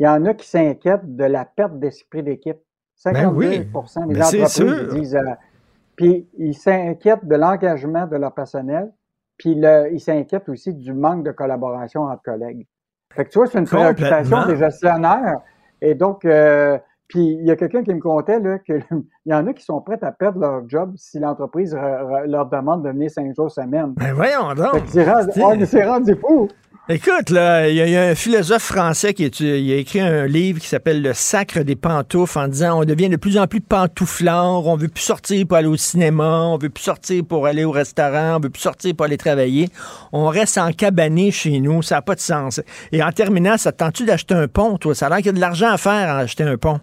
il 0.00 0.04
y 0.04 0.08
en 0.08 0.24
a 0.24 0.32
qui 0.34 0.46
s'inquiètent 0.48 1.14
de 1.16 1.24
la 1.24 1.44
perte 1.44 1.78
d'esprit 1.78 2.22
d'équipe. 2.22 2.56
52 2.96 3.20
Ben 3.20 3.32
oui. 3.34 3.48
des 3.58 3.64
Ben, 3.64 4.22
entreprises 4.22 4.88
disent. 4.94 5.14
euh, 5.16 5.34
puis 5.98 6.28
ils 6.38 6.54
s'inquiètent 6.54 7.26
de 7.26 7.34
l'engagement 7.34 8.06
de 8.06 8.16
leur 8.16 8.32
personnel, 8.32 8.90
puis 9.36 9.54
le- 9.56 9.92
ils 9.92 10.00
s'inquiètent 10.00 10.48
aussi 10.48 10.72
du 10.72 10.94
manque 10.94 11.24
de 11.24 11.32
collaboration 11.32 12.02
entre 12.04 12.22
collègues. 12.22 12.66
Fait 13.12 13.24
que 13.24 13.30
tu 13.30 13.38
vois, 13.38 13.48
c'est 13.48 13.58
une 13.58 13.66
préoccupation 13.66 14.36
des 14.46 14.56
gestionnaires. 14.56 15.40
Et 15.82 15.94
donc, 15.94 16.24
euh, 16.24 16.78
puis 17.08 17.24
il 17.40 17.46
y 17.46 17.50
a 17.50 17.56
quelqu'un 17.56 17.82
qui 17.82 17.92
me 17.94 18.00
contait 18.00 18.38
là, 18.38 18.58
qu'il 18.60 18.80
y 19.26 19.34
en 19.34 19.46
a 19.46 19.52
qui 19.52 19.64
sont 19.64 19.80
prêts 19.80 19.98
à 20.02 20.12
perdre 20.12 20.38
leur 20.40 20.68
job 20.68 20.92
si 20.96 21.18
l'entreprise 21.18 21.74
re- 21.74 22.02
re- 22.04 22.26
leur 22.26 22.46
demande 22.46 22.84
de 22.84 22.90
venir 22.90 23.10
cinq 23.10 23.34
jours 23.34 23.50
semaine. 23.50 23.94
Ben 23.96 24.12
voyons 24.14 24.54
donc. 24.54 24.82
C'est 24.86 25.10
rendu, 25.10 25.30
mais 25.58 25.66
c'est 25.66 25.84
rendu 25.84 26.14
fou. 26.14 26.48
Écoute, 26.90 27.28
là, 27.28 27.68
il 27.68 27.76
y, 27.76 27.96
a- 27.96 28.02
un 28.08 28.14
philosophe 28.14 28.62
français 28.62 29.12
qui 29.12 29.24
est- 29.24 29.40
a 29.42 29.76
écrit 29.76 30.00
un 30.00 30.26
livre 30.26 30.58
qui 30.58 30.66
s'appelle 30.66 31.02
Le 31.02 31.12
sacre 31.12 31.60
des 31.62 31.76
pantoufles 31.76 32.38
en 32.38 32.48
disant 32.48 32.80
on 32.80 32.84
devient 32.86 33.10
de 33.10 33.16
plus 33.16 33.36
en 33.36 33.46
plus 33.46 33.60
pantouflard, 33.60 34.66
on 34.66 34.74
veut 34.76 34.88
plus 34.88 35.02
sortir 35.02 35.46
pour 35.46 35.58
aller 35.58 35.66
au 35.66 35.76
cinéma, 35.76 36.44
on 36.46 36.56
veut 36.56 36.70
plus 36.70 36.84
sortir 36.84 37.22
pour 37.28 37.46
aller 37.46 37.64
au 37.66 37.72
restaurant, 37.72 38.36
on 38.36 38.40
veut 38.40 38.48
plus 38.48 38.62
sortir 38.62 38.94
pour 38.96 39.04
aller 39.04 39.18
travailler. 39.18 39.68
On 40.12 40.28
reste 40.28 40.56
en 40.56 40.72
cabané 40.72 41.30
chez 41.30 41.60
nous, 41.60 41.82
ça 41.82 41.96
n'a 41.96 42.02
pas 42.02 42.14
de 42.14 42.20
sens. 42.20 42.62
Et 42.90 43.02
en 43.02 43.12
terminant, 43.12 43.58
ça 43.58 43.70
te 43.70 43.76
tente-tu 43.84 44.06
d'acheter 44.06 44.32
un 44.34 44.48
pont, 44.48 44.78
toi? 44.78 44.94
Ça 44.94 45.06
a 45.06 45.08
l'air 45.10 45.18
qu'il 45.18 45.26
y 45.26 45.30
a 45.30 45.32
de 45.32 45.40
l'argent 45.40 45.70
à 45.70 45.76
faire 45.76 46.08
à 46.08 46.18
acheter 46.20 46.44
un 46.44 46.56
pont. 46.56 46.80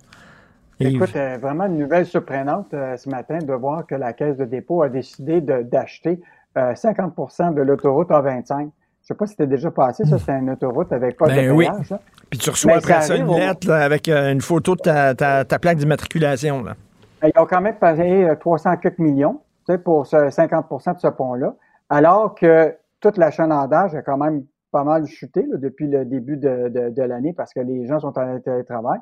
Écoute, 0.80 1.15
euh, 1.15 1.40
vraiment 1.41 1.65
une 1.65 1.80
nouvelle 1.80 2.06
surprenante 2.06 2.68
euh, 2.76 2.95
ce 2.95 3.10
matin 3.10 3.40
de 3.40 3.53
voir 3.53 3.88
que 3.88 3.95
la 3.95 4.14
Caisse 4.14 4.38
de 4.38 4.45
dépôt 4.45 4.84
a 4.84 4.90
décidé 4.90 5.41
d'acheter 5.41 6.19
euh, 6.57 6.73
50% 6.76 7.56
de 7.56 7.61
l'autoroute 7.64 8.10
A25. 8.10 8.69
Je 9.07 9.14
sais 9.14 9.18
pas 9.18 9.27
si 9.27 9.32
c'était 9.34 9.45
déjà 9.45 9.69
passé, 9.69 10.03
ça, 10.03 10.18
c'était 10.18 10.34
une 10.40 10.49
autoroute 10.49 10.91
avec 10.91 11.15
pas 11.15 11.27
Ben 11.27 11.45
de 11.45 11.52
oui. 11.52 11.68
péage. 11.69 11.91
hein. 11.91 11.99
Puis 12.27 12.40
tu 12.40 12.49
reçois 12.49 12.72
Mais 12.72 12.77
après 12.80 13.02
ça 13.03 13.15
une 13.15 13.27
lettre 13.36 13.68
là, 13.68 13.84
avec 13.84 14.10
euh, 14.10 14.32
une 14.32 14.41
photo 14.41 14.76
de 14.76 14.82
ta, 14.82 15.14
ta- 15.14 15.45
ta 15.45 15.60
plaque 15.60 15.77
d'immatriculation. 15.77 16.64
là. 16.64 16.73
Ils 17.23 17.40
ont 17.40 17.45
quand 17.45 17.61
même 17.61 17.76
payé 17.76 18.27
euh, 18.27 18.36
300 18.36 18.77
quelques 18.77 18.98
millions 18.98 19.41
tu 19.68 19.73
sais, 19.73 19.77
pour 19.77 20.07
ce 20.07 20.15
50% 20.18 20.95
de 20.95 20.99
ce 20.99 21.07
pont-là, 21.07 21.53
alors 21.90 22.34
que 22.34 22.76
toute 22.99 23.18
l'achalandage 23.18 23.94
a 23.94 24.02
quand 24.02 24.18
même 24.18 24.44
pas 24.72 24.84
mal 24.84 25.06
chuté 25.06 25.45
là, 25.52 25.57
depuis 25.57 25.88
le 25.88 26.03
début 26.06 26.38
de, 26.38 26.69
de- 26.69 26.90
de 26.90 27.02
l'année 27.03 27.34
parce 27.34 27.53
que 27.53 27.60
les 27.60 27.86
gens 27.86 27.99
sont 27.99 28.18
en 28.18 28.40
télétravail. 28.40 28.99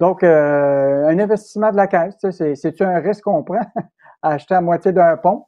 Donc, 0.00 0.24
euh, 0.24 1.06
un 1.06 1.18
investissement 1.20 1.70
de 1.70 1.76
la 1.76 1.86
Caisse, 1.86 2.16
c'est- 2.32 2.56
c'est-tu 2.56 2.82
un 2.82 2.98
risque 2.98 3.22
qu'on 3.22 3.44
prend 3.44 3.60
à 4.22 4.30
acheter 4.32 4.56
à 4.56 4.60
moitié 4.60 4.90
d'un 4.92 5.16
pont? 5.16 5.44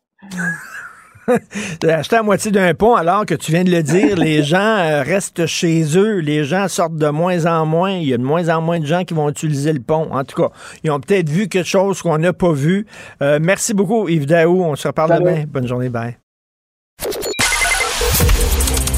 Acheter 1.88 2.16
à 2.16 2.22
moitié 2.22 2.50
d'un 2.50 2.74
pont 2.74 2.94
alors 2.94 3.26
que 3.26 3.34
tu 3.34 3.52
viens 3.52 3.64
de 3.64 3.70
le 3.70 3.82
dire, 3.82 4.16
les 4.16 4.42
gens 4.44 4.58
euh, 4.58 5.02
restent 5.02 5.46
chez 5.46 5.84
eux, 5.96 6.18
les 6.18 6.44
gens 6.44 6.68
sortent 6.68 6.96
de 6.96 7.08
moins 7.08 7.46
en 7.46 7.66
moins, 7.66 7.92
il 7.92 8.08
y 8.08 8.14
a 8.14 8.18
de 8.18 8.22
moins 8.22 8.48
en 8.48 8.60
moins 8.60 8.80
de 8.80 8.86
gens 8.86 9.04
qui 9.04 9.14
vont 9.14 9.28
utiliser 9.28 9.72
le 9.72 9.80
pont. 9.80 10.08
En 10.12 10.24
tout 10.24 10.42
cas, 10.42 10.50
ils 10.84 10.90
ont 10.90 11.00
peut-être 11.00 11.28
vu 11.28 11.48
quelque 11.48 11.68
chose 11.68 12.02
qu'on 12.02 12.18
n'a 12.18 12.32
pas 12.32 12.52
vu. 12.52 12.86
Euh, 13.22 13.38
merci 13.40 13.74
beaucoup 13.74 14.08
Yves 14.08 14.26
Daou, 14.26 14.62
on 14.62 14.76
se 14.76 14.88
reparle 14.88 15.10
Salut. 15.10 15.24
demain. 15.24 15.44
Bonne 15.48 15.66
journée, 15.66 15.88
bye. 15.88 16.16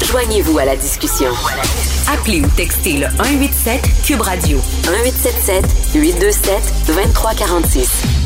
Joignez-vous 0.05 0.59
à 0.59 0.65
la 0.65 0.75
discussion. 0.75 1.29
Appelez 2.11 2.41
ou 2.41 2.47
textez 2.57 2.97
le 2.97 3.07
187 3.07 3.81
Cube 4.05 4.21
Radio 4.21 4.57
1877 4.57 5.65
827 5.95 6.73
2346. 6.87 8.20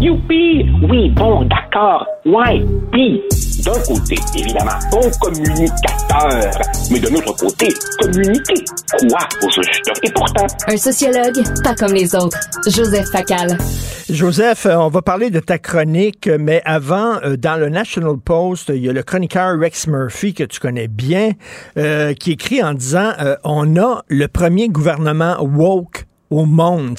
Youpi! 0.00 0.66
Oui, 0.88 1.10
bon, 1.10 1.44
d'accord. 1.44 2.06
Ouais, 2.24 2.64
puis, 2.92 3.20
d'un 3.64 3.72
côté, 3.86 4.14
évidemment, 4.36 4.78
bon 4.90 5.10
communicateur, 5.20 6.50
mais 6.90 7.00
de 7.00 7.08
l'autre 7.08 7.34
côté, 7.36 7.68
communiquer 8.00 8.64
quoi 9.08 9.18
au 9.42 9.50
juste? 9.50 9.90
Et 10.04 10.10
pourtant, 10.12 10.46
Un 10.68 10.76
sociologue, 10.76 11.42
pas 11.64 11.74
comme 11.74 11.92
les 11.92 12.14
autres. 12.14 12.38
Joseph 12.66 13.08
Facal. 13.10 13.58
Joseph, 14.08 14.64
euh, 14.66 14.76
on 14.76 14.88
va 14.88 15.02
parler 15.02 15.28
de 15.30 15.40
ta 15.40 15.58
chronique, 15.58 16.30
mais 16.38 16.62
avant, 16.64 17.16
euh, 17.24 17.36
dans 17.36 17.60
le 17.60 17.68
National 17.68 18.16
Post, 18.24 18.70
il 18.74 18.84
y 18.84 18.88
a 18.88 18.92
le 18.92 19.02
chroniqueur 19.02 19.58
Rex 19.58 19.86
Murphy 19.86 20.32
que 20.32 20.44
tu 20.44 20.60
connais 20.60 20.88
bien, 20.88 21.32
euh, 21.76 22.14
qui 22.14 22.32
écrit 22.32 22.62
en 22.62 22.72
disant 22.72 23.12
euh, 23.20 23.36
on 23.44 23.76
a 23.76 24.02
le 24.08 24.26
premier 24.28 24.68
gouvernement 24.68 25.36
woke 25.42 26.06
au 26.30 26.44
monde. 26.44 26.98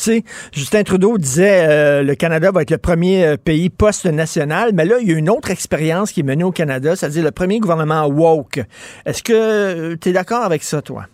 Justin 0.51 0.83
Trudeau 0.83 1.17
disait 1.17 1.67
euh, 1.67 2.03
le 2.03 2.15
Canada 2.15 2.51
va 2.51 2.61
être 2.61 2.71
le 2.71 2.77
premier 2.77 3.25
euh, 3.25 3.37
pays 3.37 3.69
post-national, 3.69 4.71
mais 4.73 4.85
là, 4.85 4.97
il 5.01 5.09
y 5.09 5.13
a 5.13 5.17
une 5.17 5.29
autre 5.29 5.51
expérience 5.51 6.11
qui 6.11 6.21
est 6.21 6.23
menée 6.23 6.43
au 6.43 6.51
Canada, 6.51 6.95
c'est-à-dire 6.95 7.23
le 7.23 7.31
premier 7.31 7.59
gouvernement 7.59 8.05
woke. 8.07 8.61
Est-ce 9.05 9.23
que 9.23 9.95
tu 9.95 10.09
es 10.09 10.13
d'accord 10.13 10.43
avec 10.43 10.63
ça, 10.63 10.81
toi? 10.81 11.05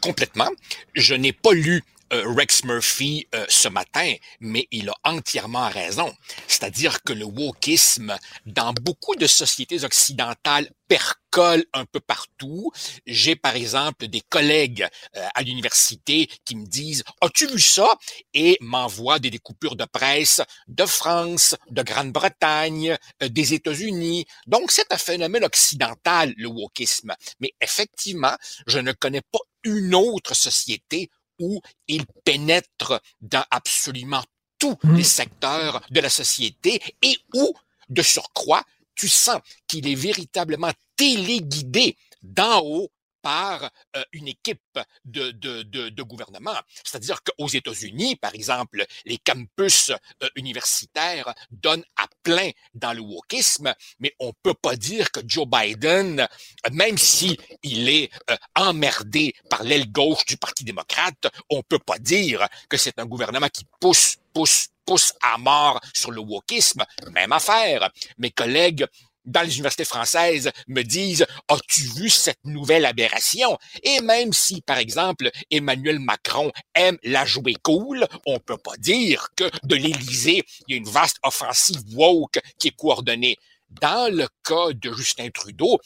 complètement. 0.00 0.50
Je 0.94 1.14
n'ai 1.14 1.32
pas 1.32 1.52
lu 1.52 1.76
euh, 1.76 1.97
Rex 2.10 2.64
Murphy 2.64 3.26
euh, 3.34 3.44
ce 3.48 3.68
matin, 3.68 4.14
mais 4.40 4.66
il 4.70 4.88
a 4.88 4.94
entièrement 5.04 5.68
raison. 5.68 6.12
C'est-à-dire 6.46 7.02
que 7.02 7.12
le 7.12 7.24
wokisme, 7.24 8.16
dans 8.46 8.72
beaucoup 8.72 9.16
de 9.16 9.26
sociétés 9.26 9.84
occidentales, 9.84 10.70
percole 10.88 11.64
un 11.74 11.84
peu 11.84 12.00
partout. 12.00 12.72
J'ai 13.06 13.36
par 13.36 13.54
exemple 13.54 14.08
des 14.08 14.22
collègues 14.22 14.86
euh, 15.16 15.26
à 15.34 15.42
l'université 15.42 16.28
qui 16.44 16.56
me 16.56 16.66
disent 16.66 17.04
"As-tu 17.20 17.46
vu 17.46 17.60
ça?" 17.60 17.96
et 18.34 18.56
m'envoient 18.60 19.18
des 19.18 19.30
découpures 19.30 19.76
de 19.76 19.84
presse 19.84 20.40
de 20.66 20.86
France, 20.86 21.54
de 21.70 21.82
Grande-Bretagne, 21.82 22.96
euh, 23.22 23.28
des 23.28 23.54
États-Unis. 23.54 24.24
Donc 24.46 24.70
c'est 24.70 24.90
un 24.92 24.98
phénomène 24.98 25.44
occidental 25.44 26.32
le 26.36 26.48
wokisme. 26.48 27.14
Mais 27.40 27.52
effectivement, 27.60 28.36
je 28.66 28.78
ne 28.78 28.92
connais 28.92 29.22
pas 29.22 29.40
une 29.64 29.94
autre 29.94 30.34
société 30.34 31.10
où 31.38 31.60
il 31.86 32.04
pénètre 32.24 33.00
dans 33.20 33.44
absolument 33.50 34.22
tous 34.58 34.76
les 34.94 35.04
secteurs 35.04 35.80
de 35.90 36.00
la 36.00 36.10
société 36.10 36.80
et 37.02 37.16
où, 37.34 37.54
de 37.88 38.02
surcroît, 38.02 38.64
tu 38.94 39.08
sens 39.08 39.40
qu'il 39.66 39.86
est 39.88 39.94
véritablement 39.94 40.72
téléguidé 40.96 41.96
d'en 42.22 42.60
haut 42.64 42.90
par 43.28 43.70
euh, 43.94 44.02
une 44.12 44.26
équipe 44.26 44.78
de, 45.04 45.32
de, 45.32 46.02
gouvernement. 46.02 46.58
C'est-à-dire 46.82 47.22
qu'aux 47.22 47.48
États-Unis, 47.48 48.16
par 48.16 48.34
exemple, 48.34 48.86
les 49.04 49.18
campus 49.18 49.90
euh, 49.90 50.28
universitaires 50.34 51.34
donnent 51.50 51.84
à 51.98 52.06
plein 52.22 52.50
dans 52.72 52.94
le 52.94 53.02
wokisme, 53.02 53.74
mais 54.00 54.14
on 54.18 54.32
peut 54.42 54.54
pas 54.54 54.76
dire 54.76 55.10
que 55.10 55.20
Joe 55.26 55.46
Biden, 55.46 56.26
même 56.72 56.96
si 56.96 57.38
il 57.62 57.90
est 57.90 58.10
euh, 58.30 58.36
emmerdé 58.54 59.34
par 59.50 59.62
l'aile 59.62 59.92
gauche 59.92 60.24
du 60.24 60.38
Parti 60.38 60.64
démocrate, 60.64 61.26
on 61.50 61.62
peut 61.62 61.78
pas 61.78 61.98
dire 61.98 62.48
que 62.70 62.78
c'est 62.78 62.98
un 62.98 63.04
gouvernement 63.04 63.50
qui 63.50 63.66
pousse, 63.78 64.16
pousse, 64.32 64.68
pousse 64.86 65.12
à 65.20 65.36
mort 65.36 65.78
sur 65.92 66.12
le 66.12 66.22
wokisme. 66.22 66.82
Même 67.10 67.32
affaire. 67.32 67.90
Mes 68.16 68.30
collègues 68.30 68.86
dans 69.28 69.42
les 69.42 69.54
universités 69.54 69.84
françaises 69.84 70.50
me 70.66 70.82
disent 70.82 71.26
As-tu 71.48 71.82
vu 71.96 72.10
cette 72.10 72.44
nouvelle 72.44 72.84
aberration? 72.84 73.56
Et 73.82 74.00
même 74.00 74.32
si, 74.32 74.62
par 74.62 74.78
exemple, 74.78 75.30
Emmanuel 75.50 76.00
Macron 76.00 76.50
aime 76.74 76.98
la 77.04 77.24
jouer 77.24 77.54
cool, 77.62 78.06
on 78.26 78.40
peut 78.40 78.58
pas 78.58 78.76
dire 78.78 79.28
que 79.36 79.44
de 79.64 79.76
l'Élysée, 79.76 80.44
il 80.66 80.72
y 80.72 80.74
a 80.74 80.78
une 80.78 80.88
vaste 80.88 81.18
offensive 81.22 81.80
woke 81.94 82.40
qui 82.58 82.68
est 82.68 82.76
coordonnée. 82.76 83.36
Dans 83.82 84.12
le 84.12 84.26
cas 84.44 84.72
de 84.72 84.92
Justin 84.94 85.28
Trudeau, 85.28 85.78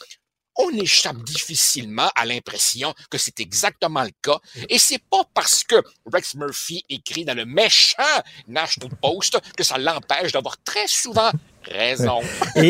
on 0.57 0.71
échappe 0.71 1.23
difficilement 1.25 2.11
à 2.15 2.27
l'impression 2.27 2.95
que 3.11 3.19
c'est 3.19 3.41
exactement 3.41 4.03
le 4.03 4.11
cas. 4.23 4.39
Et 4.69 4.79
c'est 4.79 5.03
pas 5.11 5.23
parce 5.35 5.65
que 5.65 5.77
Rex 6.13 6.35
Murphy 6.35 6.85
écrit 6.89 7.25
dans 7.25 7.35
le 7.35 7.47
méchant 7.47 8.03
National 8.47 8.97
Post 9.01 9.39
que 9.57 9.65
ça 9.65 9.79
l'empêche 9.79 10.33
d'avoir 10.33 10.57
très 10.63 10.87
souvent 10.87 11.31
raison. 11.71 12.21
et, 12.57 12.63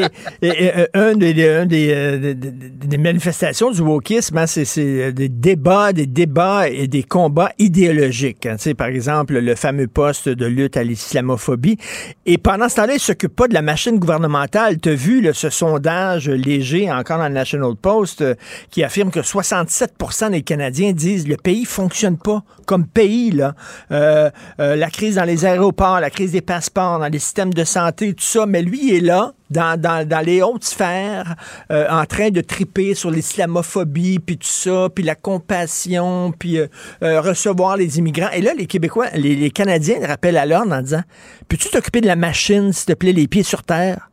et- 0.00 0.04
et- 0.42 0.72
euh, 0.76 0.86
un 0.94 1.14
des, 1.14 1.32
un 1.48 1.62
euh, 1.62 1.64
des- 1.66 2.34
des- 2.34 2.50
des 2.60 2.98
manifestations 2.98 3.70
du 3.70 3.80
wokisme, 3.80 4.38
hein, 4.38 4.46
c'est 4.46 4.64
c'est 4.64 5.12
des 5.12 5.28
débats, 5.28 5.92
des 5.92 6.06
débats 6.06 6.68
et 6.68 6.86
des 6.88 7.02
combats 7.02 7.52
idéologiques. 7.58 8.46
hein. 8.46 8.56
Tu 8.56 8.62
sais, 8.64 8.74
par 8.74 8.88
exemple, 8.88 9.38
le 9.38 9.54
fameux 9.54 9.86
poste 9.88 10.28
de 10.28 10.46
lutte 10.46 10.76
à 10.76 10.84
l'islamophobie. 10.84 11.78
Et 12.26 12.38
pendant 12.38 12.68
ce 12.68 12.76
temps-là, 12.76 12.92
il 12.92 12.96
ne 12.96 13.00
s'occupe 13.00 13.34
pas 13.34 13.48
de 13.48 13.54
la 13.54 13.62
machine 13.62 13.98
gouvernementale. 13.98 14.78
Tu 14.80 14.90
as 14.90 14.94
vu 14.94 15.20
là, 15.20 15.32
ce 15.32 15.50
sondage 15.50 16.28
léger, 16.28 16.90
encore 16.90 17.18
dans 17.18 17.28
le 17.28 17.34
National 17.34 17.74
Post, 17.80 18.22
euh, 18.22 18.34
qui 18.70 18.82
affirme 18.84 19.10
que 19.10 19.22
67 19.22 19.92
des 20.30 20.42
Canadiens 20.42 20.92
disent 20.92 21.26
le 21.28 21.36
pays 21.36 21.64
fonctionne 21.64 22.16
pas 22.18 22.42
comme 22.66 22.86
pays. 22.86 23.30
Là. 23.30 23.54
Euh, 23.90 24.30
euh, 24.60 24.76
la 24.76 24.90
crise 24.90 25.16
dans 25.16 25.24
les 25.24 25.44
aéroports, 25.44 26.00
la 26.00 26.10
crise 26.10 26.32
des 26.32 26.40
passeports, 26.40 26.98
dans 26.98 27.08
les 27.08 27.18
systèmes 27.18 27.52
de 27.54 27.64
santé, 27.64 28.12
tout 28.14 28.22
Mais 28.46 28.62
lui, 28.62 28.88
il 28.88 28.94
est 28.94 29.00
là, 29.00 29.32
dans, 29.50 30.24
les 30.24 30.42
hautes 30.42 30.64
sphères, 30.64 31.36
euh, 31.70 31.88
en 31.88 32.04
train 32.06 32.30
de 32.30 32.40
triper 32.40 32.94
sur 32.94 33.10
l'islamophobie, 33.10 34.18
puis 34.18 34.38
tout 34.38 34.48
ça, 34.48 34.88
puis 34.94 35.04
la 35.04 35.14
compassion, 35.14 36.32
puis 36.38 36.58
euh, 36.58 36.66
euh, 37.02 37.20
recevoir 37.20 37.76
les 37.76 37.98
immigrants. 37.98 38.30
Et 38.30 38.40
là, 38.40 38.54
les 38.54 38.66
Québécois, 38.66 39.10
les, 39.14 39.50
Canadiens 39.50 40.06
rappellent 40.06 40.38
à 40.38 40.46
l'ordre 40.46 40.72
en 40.72 40.82
disant 40.82 41.02
Peux-tu 41.48 41.68
t'occuper 41.68 42.00
de 42.00 42.06
la 42.06 42.16
machine, 42.16 42.72
s'il 42.72 42.86
te 42.86 42.92
plaît, 42.94 43.12
les 43.12 43.28
pieds 43.28 43.42
sur 43.42 43.62
terre 43.62 44.08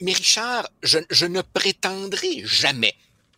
Mais 0.00 0.12
Richard, 0.12 0.68
je 0.82 1.26
ne 1.26 1.40
prétendrai 1.40 2.42
jamais 2.44 2.94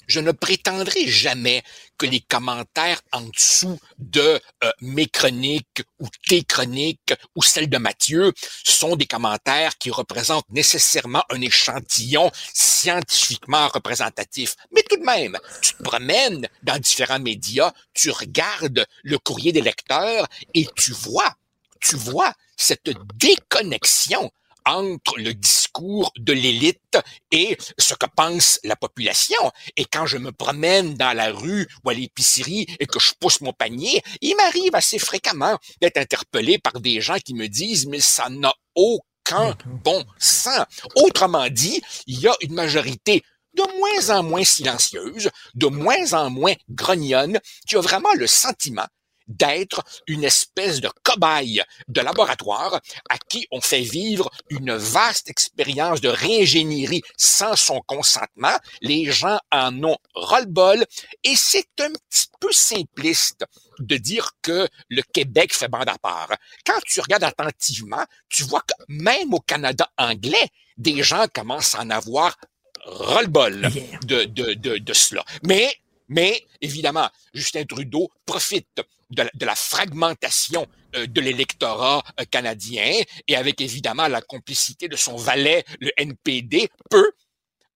je 0.06 0.20
ne 0.20 0.32
prétendrai 0.32 1.08
jamais 1.08 1.62
que 1.98 2.06
les 2.06 2.20
commentaires 2.20 3.00
en 3.12 3.22
dessous 3.22 3.78
de 3.98 4.40
euh, 4.64 4.70
mes 4.80 5.06
chroniques 5.06 5.82
ou 5.98 6.06
tes 6.28 6.44
chroniques 6.44 7.14
ou 7.34 7.42
celles 7.42 7.68
de 7.68 7.78
Mathieu 7.78 8.32
sont 8.64 8.96
des 8.96 9.06
commentaires 9.06 9.78
qui 9.78 9.90
représentent 9.90 10.48
nécessairement 10.50 11.24
un 11.30 11.40
échantillon 11.40 12.30
scientifiquement 12.52 13.68
représentatif. 13.68 14.56
Mais 14.72 14.82
tout 14.82 14.96
de 14.96 15.04
même, 15.04 15.38
tu 15.62 15.74
te 15.74 15.82
promènes 15.82 16.48
dans 16.62 16.78
différents 16.78 17.20
médias, 17.20 17.72
tu 17.94 18.10
regardes 18.10 18.86
le 19.02 19.18
courrier 19.18 19.52
des 19.52 19.62
lecteurs 19.62 20.26
et 20.54 20.66
tu 20.76 20.92
vois, 20.92 21.34
tu 21.80 21.96
vois 21.96 22.32
cette 22.56 22.90
déconnexion 23.14 24.30
entre 24.66 25.18
le 25.18 25.32
discours 25.32 26.12
de 26.18 26.32
l'élite 26.32 26.98
et 27.30 27.56
ce 27.78 27.94
que 27.94 28.06
pense 28.16 28.58
la 28.64 28.76
population. 28.76 29.38
Et 29.76 29.84
quand 29.84 30.06
je 30.06 30.18
me 30.18 30.32
promène 30.32 30.94
dans 30.94 31.12
la 31.12 31.32
rue 31.32 31.68
ou 31.84 31.90
à 31.90 31.94
l'épicerie 31.94 32.66
et 32.80 32.86
que 32.86 32.98
je 32.98 33.12
pousse 33.18 33.40
mon 33.40 33.52
panier, 33.52 34.02
il 34.20 34.36
m'arrive 34.36 34.74
assez 34.74 34.98
fréquemment 34.98 35.56
d'être 35.80 35.96
interpellé 35.96 36.58
par 36.58 36.80
des 36.80 37.00
gens 37.00 37.18
qui 37.24 37.34
me 37.34 37.46
disent, 37.46 37.86
mais 37.86 38.00
ça 38.00 38.28
n'a 38.28 38.52
aucun 38.74 39.56
bon 39.84 40.04
sens. 40.18 40.64
Autrement 40.96 41.48
dit, 41.48 41.80
il 42.06 42.20
y 42.20 42.28
a 42.28 42.34
une 42.40 42.54
majorité 42.54 43.22
de 43.54 43.62
moins 43.78 44.18
en 44.18 44.22
moins 44.22 44.44
silencieuse, 44.44 45.30
de 45.54 45.66
moins 45.66 46.12
en 46.12 46.28
moins 46.28 46.54
grognonne, 46.68 47.40
qui 47.66 47.76
a 47.76 47.80
vraiment 47.80 48.12
le 48.14 48.26
sentiment 48.26 48.86
d'être 49.28 49.82
une 50.06 50.24
espèce 50.24 50.80
de 50.80 50.90
cobaye 51.02 51.62
de 51.88 52.00
laboratoire 52.00 52.80
à 53.08 53.18
qui 53.18 53.46
on 53.50 53.60
fait 53.60 53.80
vivre 53.80 54.30
une 54.50 54.74
vaste 54.74 55.28
expérience 55.30 56.00
de 56.00 56.08
réingénierie 56.08 57.02
sans 57.16 57.56
son 57.56 57.80
consentement. 57.86 58.56
Les 58.80 59.10
gens 59.10 59.38
en 59.52 59.82
ont 59.84 59.98
ras-le-bol 60.14 60.84
et 61.24 61.34
c'est 61.36 61.68
un 61.80 61.90
petit 61.90 62.28
peu 62.40 62.52
simpliste 62.52 63.44
de 63.78 63.96
dire 63.96 64.30
que 64.42 64.68
le 64.88 65.02
Québec 65.02 65.52
fait 65.54 65.68
bande 65.68 65.88
à 65.88 65.98
part. 65.98 66.32
Quand 66.64 66.78
tu 66.86 67.00
regardes 67.00 67.24
attentivement, 67.24 68.04
tu 68.28 68.44
vois 68.44 68.62
que 68.62 68.74
même 68.88 69.34
au 69.34 69.40
Canada 69.40 69.88
anglais, 69.98 70.50
des 70.76 71.02
gens 71.02 71.26
commencent 71.32 71.74
à 71.74 71.80
en 71.80 71.90
avoir 71.90 72.36
ras-le-bol 72.84 73.68
de, 74.04 74.24
de, 74.24 74.54
de, 74.54 74.78
de 74.78 74.92
cela. 74.92 75.24
Mais 75.42 75.74
mais 76.08 76.44
évidemment, 76.60 77.08
Justin 77.34 77.64
Trudeau 77.64 78.10
profite 78.24 78.80
de 79.10 79.44
la, 79.44 79.54
fragmentation 79.54 80.66
euh, 80.96 81.06
de 81.06 81.20
l'électorat 81.20 82.02
euh, 82.20 82.24
canadien 82.30 83.02
et 83.28 83.36
avec 83.36 83.60
évidemment 83.60 84.08
la 84.08 84.20
complicité 84.20 84.88
de 84.88 84.96
son 84.96 85.16
valet, 85.16 85.64
le 85.80 85.90
NPD, 85.96 86.68
peut, 86.90 87.12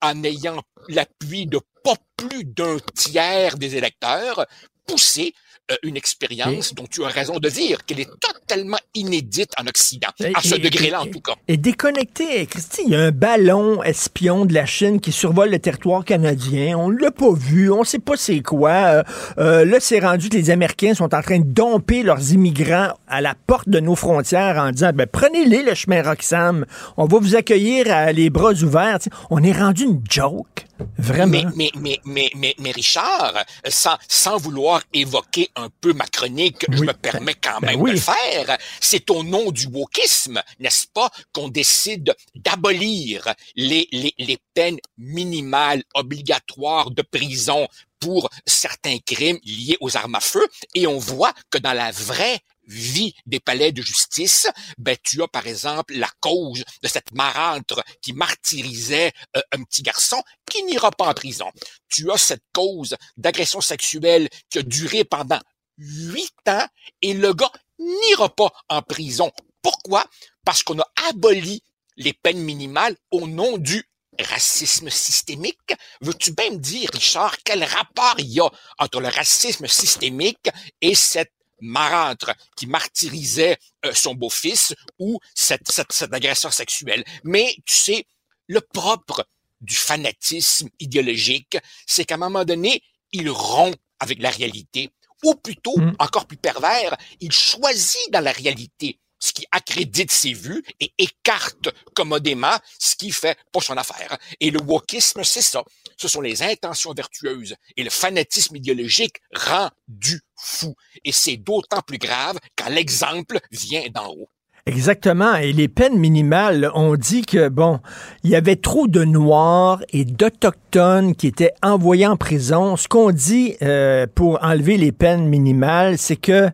en 0.02 0.22
ayant 0.24 0.62
l'appui 0.88 1.46
de 1.46 1.60
pas 1.84 1.96
plus 2.16 2.44
d'un 2.44 2.78
tiers 2.94 3.56
des 3.58 3.76
électeurs, 3.76 4.46
pousser 4.86 5.34
une 5.82 5.96
expérience 5.96 6.74
dont 6.74 6.86
tu 6.90 7.04
as 7.04 7.08
raison 7.08 7.38
de 7.38 7.48
dire 7.48 7.84
qu'elle 7.84 8.00
est 8.00 8.10
totalement 8.20 8.78
inédite 8.94 9.50
en 9.58 9.66
Occident, 9.66 10.08
à 10.34 10.42
ce 10.42 10.56
degré-là 10.56 11.02
en 11.02 11.06
tout 11.06 11.20
cas. 11.20 11.34
Et 11.48 11.56
déconnecté, 11.56 12.46
Christy, 12.46 12.82
il 12.86 12.92
y 12.92 12.96
a 12.96 13.00
un 13.00 13.10
ballon 13.10 13.82
espion 13.82 14.44
de 14.44 14.54
la 14.54 14.66
Chine 14.66 15.00
qui 15.00 15.12
survole 15.12 15.50
le 15.50 15.58
territoire 15.58 16.04
canadien. 16.04 16.76
On 16.78 16.90
l'a 16.90 17.10
pas 17.10 17.32
vu, 17.32 17.70
on 17.70 17.84
sait 17.84 17.98
pas 17.98 18.16
c'est 18.16 18.40
quoi. 18.40 18.70
Euh, 18.70 19.02
euh, 19.38 19.64
là, 19.64 19.78
c'est 19.80 20.00
rendu 20.00 20.28
que 20.28 20.36
les 20.36 20.50
Américains 20.50 20.94
sont 20.94 21.14
en 21.14 21.22
train 21.22 21.38
de 21.38 21.44
domper 21.44 22.02
leurs 22.02 22.32
immigrants 22.32 22.92
à 23.08 23.20
la 23.20 23.34
porte 23.34 23.68
de 23.68 23.80
nos 23.80 23.96
frontières 23.96 24.56
en 24.58 24.70
disant, 24.70 24.90
ben, 24.94 25.06
prenez-les 25.10 25.62
le 25.62 25.74
chemin 25.74 26.02
Roxham, 26.02 26.66
on 26.96 27.06
va 27.06 27.18
vous 27.18 27.36
accueillir 27.36 27.90
à 27.90 28.12
les 28.12 28.30
bras 28.30 28.52
ouverts. 28.52 28.98
on 29.30 29.42
est 29.42 29.52
rendu 29.52 29.84
une 29.84 30.02
joke. 30.08 30.66
Vraiment. 30.98 31.50
Mais, 31.54 31.70
mais, 31.76 31.98
mais, 32.04 32.30
mais, 32.34 32.54
mais, 32.58 32.70
Richard, 32.70 33.34
sans, 33.68 33.96
sans 34.08 34.38
vouloir 34.38 34.82
évoquer 34.92 35.50
un 35.62 35.70
peu 35.80 35.92
ma 35.92 36.06
chronique, 36.06 36.66
je 36.70 36.84
me 36.84 36.92
permets 36.92 37.34
quand 37.34 37.60
ben 37.60 37.68
même 37.76 37.84
de 37.84 37.90
le 37.92 37.96
faire, 37.96 38.58
c'est 38.80 39.10
au 39.10 39.22
nom 39.22 39.50
du 39.50 39.66
wokisme, 39.66 40.42
n'est-ce 40.58 40.86
pas, 40.92 41.10
qu'on 41.32 41.48
décide 41.48 42.14
d'abolir 42.34 43.34
les, 43.56 43.88
les, 43.92 44.14
les 44.18 44.38
peines 44.54 44.80
minimales 44.98 45.82
obligatoires 45.94 46.90
de 46.90 47.02
prison 47.02 47.68
pour 48.00 48.30
certains 48.46 48.98
crimes 48.98 49.38
liés 49.44 49.76
aux 49.80 49.96
armes 49.96 50.14
à 50.14 50.20
feu. 50.20 50.46
Et 50.74 50.86
on 50.86 50.98
voit 50.98 51.34
que 51.50 51.58
dans 51.58 51.74
la 51.74 51.90
vraie 51.90 52.40
vie 52.70 53.14
des 53.26 53.40
palais 53.40 53.72
de 53.72 53.82
justice, 53.82 54.48
ben 54.78 54.96
tu 55.02 55.22
as 55.22 55.28
par 55.28 55.46
exemple 55.46 55.94
la 55.94 56.10
cause 56.20 56.64
de 56.82 56.88
cette 56.88 57.12
marantre 57.12 57.82
qui 58.00 58.12
martyrisait 58.12 59.12
euh, 59.36 59.40
un 59.52 59.62
petit 59.64 59.82
garçon 59.82 60.22
qui 60.48 60.62
n'ira 60.64 60.90
pas 60.90 61.08
en 61.08 61.14
prison. 61.14 61.50
Tu 61.88 62.10
as 62.10 62.18
cette 62.18 62.44
cause 62.52 62.96
d'agression 63.16 63.60
sexuelle 63.60 64.28
qui 64.48 64.58
a 64.58 64.62
duré 64.62 65.04
pendant 65.04 65.40
huit 65.78 66.34
ans 66.48 66.66
et 67.02 67.14
le 67.14 67.32
gars 67.34 67.52
n'ira 67.78 68.28
pas 68.28 68.52
en 68.68 68.82
prison. 68.82 69.30
Pourquoi? 69.62 70.04
Parce 70.44 70.62
qu'on 70.62 70.78
a 70.78 70.86
aboli 71.08 71.62
les 71.96 72.12
peines 72.12 72.42
minimales 72.42 72.96
au 73.10 73.26
nom 73.26 73.58
du 73.58 73.84
racisme 74.18 74.90
systémique. 74.90 75.74
Veux-tu 76.00 76.32
bien 76.32 76.50
me 76.50 76.58
dire, 76.58 76.90
Richard, 76.92 77.36
quel 77.44 77.64
rapport 77.64 78.16
il 78.18 78.28
y 78.28 78.40
a 78.40 78.50
entre 78.78 79.00
le 79.00 79.08
racisme 79.08 79.66
systémique 79.66 80.48
et 80.80 80.94
cette 80.94 81.32
marâtre 81.60 82.32
qui 82.56 82.66
martyrisait 82.66 83.58
euh, 83.84 83.92
son 83.94 84.14
beau-fils 84.14 84.74
ou 84.98 85.18
cette, 85.34 85.70
cette, 85.70 85.92
cette 85.92 86.14
agression 86.14 86.50
sexuelle. 86.50 87.04
Mais 87.24 87.54
tu 87.66 87.74
sais, 87.74 88.06
le 88.46 88.60
propre 88.60 89.26
du 89.60 89.74
fanatisme 89.74 90.68
idéologique, 90.78 91.58
c'est 91.86 92.04
qu'à 92.04 92.14
un 92.14 92.18
moment 92.18 92.44
donné, 92.44 92.82
il 93.12 93.30
rompt 93.30 93.76
avec 93.98 94.20
la 94.20 94.30
réalité, 94.30 94.90
ou 95.22 95.34
plutôt, 95.34 95.76
mmh. 95.76 95.96
encore 95.98 96.26
plus 96.26 96.38
pervers, 96.38 96.96
il 97.20 97.32
choisit 97.32 98.10
dans 98.10 98.24
la 98.24 98.32
réalité 98.32 98.98
ce 99.20 99.32
qui 99.32 99.46
accrédite 99.52 100.10
ses 100.10 100.32
vues 100.32 100.64
et 100.80 100.92
écarte 100.98 101.68
commodément 101.94 102.56
ce 102.78 102.96
qui 102.96 103.12
fait 103.12 103.38
pas 103.52 103.60
son 103.60 103.76
affaire. 103.76 104.16
Et 104.40 104.50
le 104.50 104.60
wokisme, 104.60 105.22
c'est 105.22 105.42
ça. 105.42 105.62
Ce 105.96 106.08
sont 106.08 106.22
les 106.22 106.42
intentions 106.42 106.92
vertueuses 106.94 107.54
et 107.76 107.84
le 107.84 107.90
fanatisme 107.90 108.56
idéologique 108.56 109.16
rendu 109.34 110.22
fou. 110.36 110.74
Et 111.04 111.12
c'est 111.12 111.36
d'autant 111.36 111.82
plus 111.82 111.98
grave 111.98 112.38
quand 112.56 112.70
l'exemple 112.70 113.38
vient 113.52 113.86
d'en 113.90 114.08
haut. 114.08 114.30
Exactement. 114.66 115.34
Et 115.36 115.52
les 115.52 115.68
peines 115.68 115.98
minimales, 115.98 116.70
on 116.74 116.94
dit 116.94 117.22
que, 117.22 117.48
bon, 117.48 117.80
il 118.24 118.30
y 118.30 118.36
avait 118.36 118.56
trop 118.56 118.86
de 118.88 119.04
Noirs 119.04 119.82
et 119.92 120.04
d'Autochtones 120.04 121.14
qui 121.14 121.26
étaient 121.26 121.52
envoyés 121.62 122.06
en 122.06 122.16
prison. 122.16 122.76
Ce 122.76 122.86
qu'on 122.86 123.10
dit 123.10 123.56
euh, 123.62 124.06
pour 124.14 124.38
enlever 124.44 124.76
les 124.76 124.92
peines 124.92 125.28
minimales, 125.28 125.98
c'est 125.98 126.16
que 126.16 126.50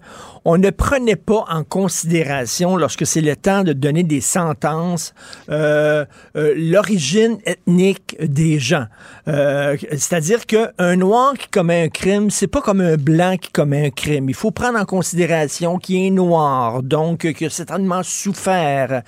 on 0.49 0.59
ne 0.59 0.71
prenait 0.71 1.17
pas 1.17 1.45
en 1.51 1.65
considération, 1.65 2.77
lorsque 2.77 3.05
c'est 3.05 3.21
le 3.21 3.35
temps 3.35 3.65
de 3.65 3.73
donner 3.73 4.05
des 4.05 4.21
sentences, 4.21 5.13
euh, 5.51 6.05
euh, 6.37 6.55
l'origine 6.57 7.39
ethnique 7.45 8.17
des 8.21 8.61
gens. 8.61 8.87
Euh, 9.27 9.77
c'est-à-dire 9.91 10.47
qu'un 10.47 10.95
noir 10.95 11.35
qui 11.35 11.49
commet 11.49 11.83
un 11.83 11.89
crime, 11.89 12.31
c'est 12.31 12.47
pas 12.47 12.61
comme 12.61 12.81
un 12.81 12.97
blanc 12.97 13.37
qui 13.39 13.51
commet 13.51 13.87
un 13.87 13.91
crime. 13.91 14.29
Il 14.29 14.37
faut 14.37 14.53
prendre 14.53 14.79
en 14.79 14.85
considération 14.85 15.79
qu'il 15.79 16.07
est 16.07 16.11
noir, 16.11 16.85
donc 16.85 17.33
qu'il 17.33 17.49
a 17.49 17.51
certainement 17.51 18.05
souffert, 18.05 19.03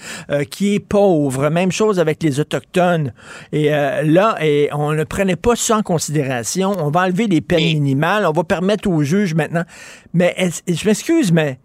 qui 0.51 0.75
est 0.75 0.81
pauvre. 0.81 1.51
Même 1.51 1.71
chose 1.71 2.01
avec 2.01 2.21
les 2.21 2.41
autochtones. 2.41 3.13
Et 3.53 3.69
là, 3.69 4.37
et 4.43 4.71
on 4.73 4.93
ne 4.93 5.05
prenait 5.05 5.37
pas 5.37 5.55
ça 5.55 5.77
en 5.77 5.83
considération. 5.83 6.75
On 6.79 6.91
va 6.91 7.03
enlever 7.03 7.29
les 7.29 7.41
peines 7.41 7.75
minimales. 7.75 8.27
On 8.27 8.33
va 8.33 8.43
permettre 8.43 8.91
aux 8.91 9.05
juges 9.05 9.35
maintenant. 9.35 9.65
Mais 10.13 10.51
je 10.67 10.87
m'excuse 10.87 11.33
mais 11.33 11.59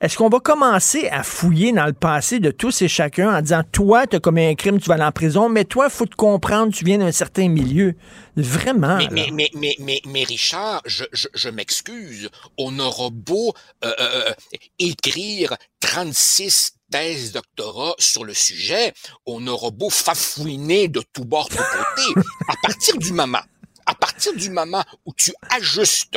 est-ce 0.00 0.16
qu'on 0.16 0.30
va 0.30 0.40
commencer 0.40 1.08
à 1.08 1.22
fouiller 1.22 1.72
dans 1.72 1.84
le 1.84 1.92
passé 1.92 2.40
de 2.40 2.50
tous 2.50 2.80
et 2.80 2.88
chacun 2.88 3.36
en 3.36 3.42
disant, 3.42 3.62
toi, 3.70 4.06
tu 4.06 4.16
as 4.16 4.20
commis 4.20 4.46
un 4.46 4.54
crime, 4.54 4.80
tu 4.80 4.88
vas 4.88 4.94
aller 4.94 5.04
en 5.04 5.12
prison, 5.12 5.50
mais 5.50 5.66
toi, 5.66 5.88
il 5.90 5.94
faut 5.94 6.06
te 6.06 6.16
comprendre, 6.16 6.72
tu 6.72 6.86
viens 6.86 6.96
d'un 6.96 7.12
certain 7.12 7.50
milieu. 7.50 7.94
Vraiment. 8.34 8.96
Mais, 8.96 9.28
mais, 9.30 9.50
mais, 9.54 9.76
mais, 9.78 10.00
mais, 10.06 10.24
Richard, 10.24 10.80
je, 10.86 11.04
je, 11.12 11.48
m'excuse. 11.50 12.30
On 12.56 12.78
aura 12.78 13.10
beau 13.10 13.52
euh, 13.84 13.92
euh, 14.00 14.22
euh, 14.28 14.32
écrire 14.78 15.54
36 15.80 16.76
thèses 16.90 17.32
doctorat 17.32 17.94
sur 17.98 18.24
le 18.24 18.32
sujet, 18.32 18.94
on 19.26 19.46
aura 19.46 19.70
beau 19.70 19.90
fafouiner 19.90 20.88
de 20.88 21.02
tous 21.12 21.24
bords, 21.24 21.50
de 21.50 21.56
côté. 21.56 22.20
à 22.48 22.54
partir 22.62 22.96
du 22.96 23.12
moment, 23.12 23.42
à 23.84 23.94
partir 23.94 24.34
du 24.34 24.48
moment 24.48 24.82
où 25.04 25.12
tu 25.14 25.32
ajustes 25.50 26.16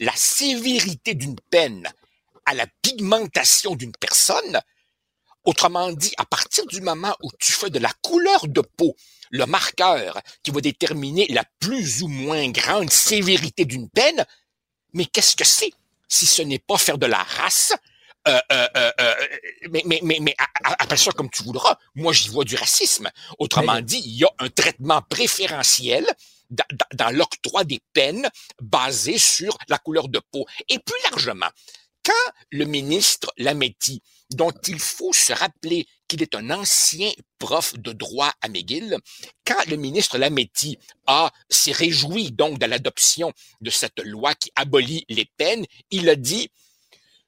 la 0.00 0.14
sévérité 0.14 1.14
d'une 1.14 1.38
peine 1.50 1.88
à 2.46 2.54
la 2.54 2.66
pigmentation 2.82 3.74
d'une 3.74 3.92
personne. 3.92 4.60
Autrement 5.44 5.92
dit, 5.92 6.12
à 6.18 6.24
partir 6.24 6.66
du 6.66 6.80
moment 6.80 7.14
où 7.22 7.30
tu 7.38 7.52
fais 7.52 7.70
de 7.70 7.78
la 7.78 7.92
couleur 8.02 8.46
de 8.46 8.60
peau 8.60 8.96
le 9.30 9.46
marqueur 9.46 10.20
qui 10.42 10.50
va 10.50 10.60
déterminer 10.60 11.26
la 11.28 11.44
plus 11.58 12.02
ou 12.02 12.08
moins 12.08 12.48
grande 12.50 12.90
sévérité 12.90 13.64
d'une 13.64 13.88
peine, 13.88 14.24
mais 14.92 15.06
qu'est-ce 15.06 15.36
que 15.36 15.44
c'est 15.44 15.72
si 16.06 16.26
ce 16.26 16.42
n'est 16.42 16.58
pas 16.58 16.78
faire 16.78 16.98
de 16.98 17.06
la 17.06 17.22
race? 17.22 17.72
Euh, 18.28 18.40
euh, 18.52 18.68
euh, 18.76 19.14
mais, 19.70 19.82
mais, 19.84 20.00
mais, 20.02 20.18
mais 20.20 20.36
appelle 20.62 20.98
ça 20.98 21.10
comme 21.12 21.30
tu 21.30 21.42
voudras. 21.42 21.76
Moi, 21.94 22.12
j'y 22.12 22.28
vois 22.28 22.44
du 22.44 22.54
racisme. 22.54 23.10
Autrement 23.38 23.80
dit, 23.80 24.00
il 24.04 24.18
y 24.18 24.24
a 24.24 24.30
un 24.38 24.48
traitement 24.48 25.02
préférentiel 25.02 26.06
dans, 26.52 27.10
l'octroi 27.10 27.64
des 27.64 27.80
peines 27.92 28.28
basées 28.60 29.18
sur 29.18 29.56
la 29.68 29.78
couleur 29.78 30.08
de 30.08 30.20
peau. 30.30 30.46
Et 30.68 30.78
plus 30.78 31.00
largement, 31.10 31.48
quand 32.04 32.32
le 32.50 32.64
ministre 32.64 33.32
Lametti, 33.38 34.02
dont 34.30 34.52
il 34.66 34.80
faut 34.80 35.12
se 35.12 35.32
rappeler 35.32 35.86
qu'il 36.08 36.22
est 36.22 36.34
un 36.34 36.50
ancien 36.50 37.10
prof 37.38 37.74
de 37.74 37.92
droit 37.92 38.32
à 38.40 38.48
McGill, 38.48 38.96
quand 39.46 39.64
le 39.68 39.76
ministre 39.76 40.18
Lametti 40.18 40.78
a 41.06 41.30
s'est 41.48 41.72
réjoui 41.72 42.32
donc 42.32 42.58
de 42.58 42.66
l'adoption 42.66 43.32
de 43.60 43.70
cette 43.70 44.00
loi 44.00 44.34
qui 44.34 44.50
abolit 44.56 45.04
les 45.08 45.26
peines, 45.36 45.64
il 45.90 46.08
a 46.08 46.16
dit 46.16 46.50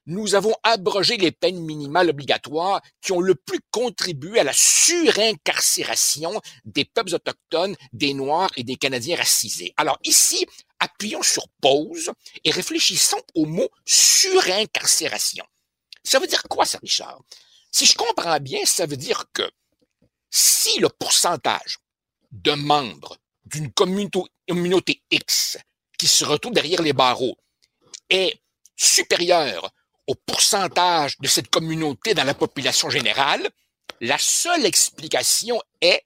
nous 0.05 0.35
avons 0.35 0.53
abrogé 0.63 1.17
les 1.17 1.31
peines 1.31 1.59
minimales 1.59 2.09
obligatoires 2.09 2.81
qui 3.01 3.11
ont 3.11 3.21
le 3.21 3.35
plus 3.35 3.59
contribué 3.71 4.39
à 4.39 4.43
la 4.43 4.53
surincarcération 4.53 6.41
des 6.63 6.85
peuples 6.85 7.15
autochtones, 7.15 7.75
des 7.91 8.13
Noirs 8.13 8.51
et 8.55 8.63
des 8.63 8.75
Canadiens 8.75 9.17
racisés. 9.17 9.73
Alors 9.77 9.97
ici, 10.03 10.45
appuyons 10.79 11.23
sur 11.23 11.47
pause 11.61 12.11
et 12.43 12.51
réfléchissons 12.51 13.21
au 13.33 13.45
mot 13.45 13.69
surincarcération. 13.85 15.45
Ça 16.03 16.19
veut 16.19 16.27
dire 16.27 16.43
quoi, 16.43 16.65
ça, 16.65 16.77
Richard? 16.79 17.19
Si 17.71 17.85
je 17.85 17.95
comprends 17.95 18.39
bien, 18.39 18.63
ça 18.65 18.85
veut 18.85 18.97
dire 18.97 19.25
que 19.33 19.49
si 20.29 20.79
le 20.79 20.89
pourcentage 20.89 21.79
de 22.31 22.51
membres 22.51 23.17
d'une 23.45 23.71
communauté 23.71 25.01
X 25.09 25.57
qui 25.97 26.07
se 26.07 26.25
retrouve 26.25 26.53
derrière 26.53 26.81
les 26.81 26.93
barreaux 26.93 27.37
est 28.09 28.39
supérieur 28.75 29.71
au 30.07 30.15
pourcentage 30.15 31.17
de 31.19 31.27
cette 31.27 31.49
communauté 31.49 32.13
dans 32.13 32.23
la 32.23 32.33
population 32.33 32.89
générale, 32.89 33.49
la 34.01 34.17
seule 34.17 34.65
explication 34.65 35.61
est 35.81 36.03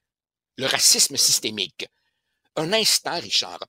le 0.58 0.66
racisme 0.66 1.18
systémique. 1.18 1.88
Un 2.56 2.74
instant, 2.74 3.20
Richard. 3.20 3.60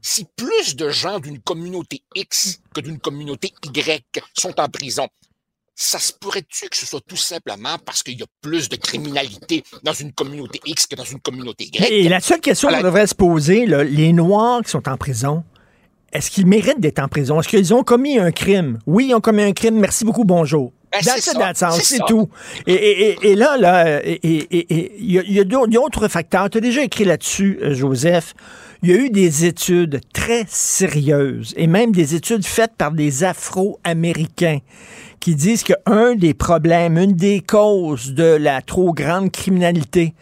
Si 0.00 0.26
plus 0.36 0.74
de 0.74 0.90
gens 0.90 1.20
d'une 1.20 1.40
communauté 1.40 2.02
X 2.14 2.58
que 2.74 2.80
d'une 2.80 2.98
communauté 2.98 3.54
Y 3.62 4.04
sont 4.36 4.58
en 4.60 4.68
prison, 4.68 5.08
ça 5.74 5.98
se 5.98 6.12
pourrait-tu 6.12 6.68
que 6.68 6.76
ce 6.76 6.86
soit 6.86 7.00
tout 7.06 7.16
simplement 7.16 7.78
parce 7.78 8.02
qu'il 8.02 8.18
y 8.18 8.22
a 8.22 8.26
plus 8.40 8.68
de 8.68 8.76
criminalité 8.76 9.64
dans 9.82 9.92
une 9.92 10.12
communauté 10.12 10.60
X 10.66 10.86
que 10.86 10.96
dans 10.96 11.04
une 11.04 11.20
communauté 11.20 11.64
Y? 11.64 11.86
Et 11.90 12.08
la 12.08 12.20
seule 12.20 12.40
question 12.40 12.68
qu'on 12.68 12.82
devrait 12.82 13.06
se 13.06 13.14
poser, 13.14 13.66
là, 13.66 13.84
les 13.84 14.12
Noirs 14.12 14.62
qui 14.62 14.70
sont 14.70 14.88
en 14.88 14.96
prison, 14.96 15.44
est-ce 16.12 16.30
qu'ils 16.30 16.46
méritent 16.46 16.80
d'être 16.80 16.98
en 17.00 17.08
prison? 17.08 17.40
Est-ce 17.40 17.48
qu'ils 17.48 17.72
ont 17.74 17.82
commis 17.82 18.18
un 18.18 18.30
crime? 18.32 18.78
Oui, 18.86 19.06
ils 19.10 19.14
ont 19.14 19.20
commis 19.20 19.42
un 19.42 19.52
crime. 19.52 19.78
Merci 19.78 20.04
beaucoup, 20.04 20.24
bonjour. 20.24 20.72
Ben, 20.92 20.98
c'est 21.80 22.00
tout. 22.06 22.28
Et, 22.66 22.74
et- 22.74 23.08
et- 23.22 23.30
et 23.30 23.34
là, 23.34 23.56
là, 23.56 24.02
il 24.22 24.46
y 25.00 25.38
a, 25.38 25.40
a 25.40 25.44
d'autres- 25.44 25.68
d'autres 25.68 26.08
facteurs. 26.08 26.50
Tu 26.50 26.58
as 26.58 26.60
déjà 26.60 26.82
écrit 26.82 27.04
là-dessus, 27.04 27.58
euh, 27.62 27.72
Joseph. 27.72 28.34
Il 28.82 28.90
y 28.90 28.92
a 28.92 28.96
eu 28.96 29.08
des 29.08 29.46
études 29.46 30.00
très 30.12 30.44
sérieuses 30.48 31.54
et 31.56 31.66
même 31.66 31.92
des 31.92 32.14
études 32.14 32.44
faites 32.44 32.72
par 32.76 32.92
des 32.92 33.24
Afro-Américains 33.24 34.58
qui 35.20 35.34
disent 35.34 35.62
qu'un 35.62 36.14
des 36.14 36.34
problèmes, 36.34 36.98
une 36.98 37.12
des 37.12 37.40
causes 37.40 38.12
de 38.12 38.24
la 38.24 38.60
trop 38.60 38.92
grande 38.92 39.30
criminalité 39.30 40.14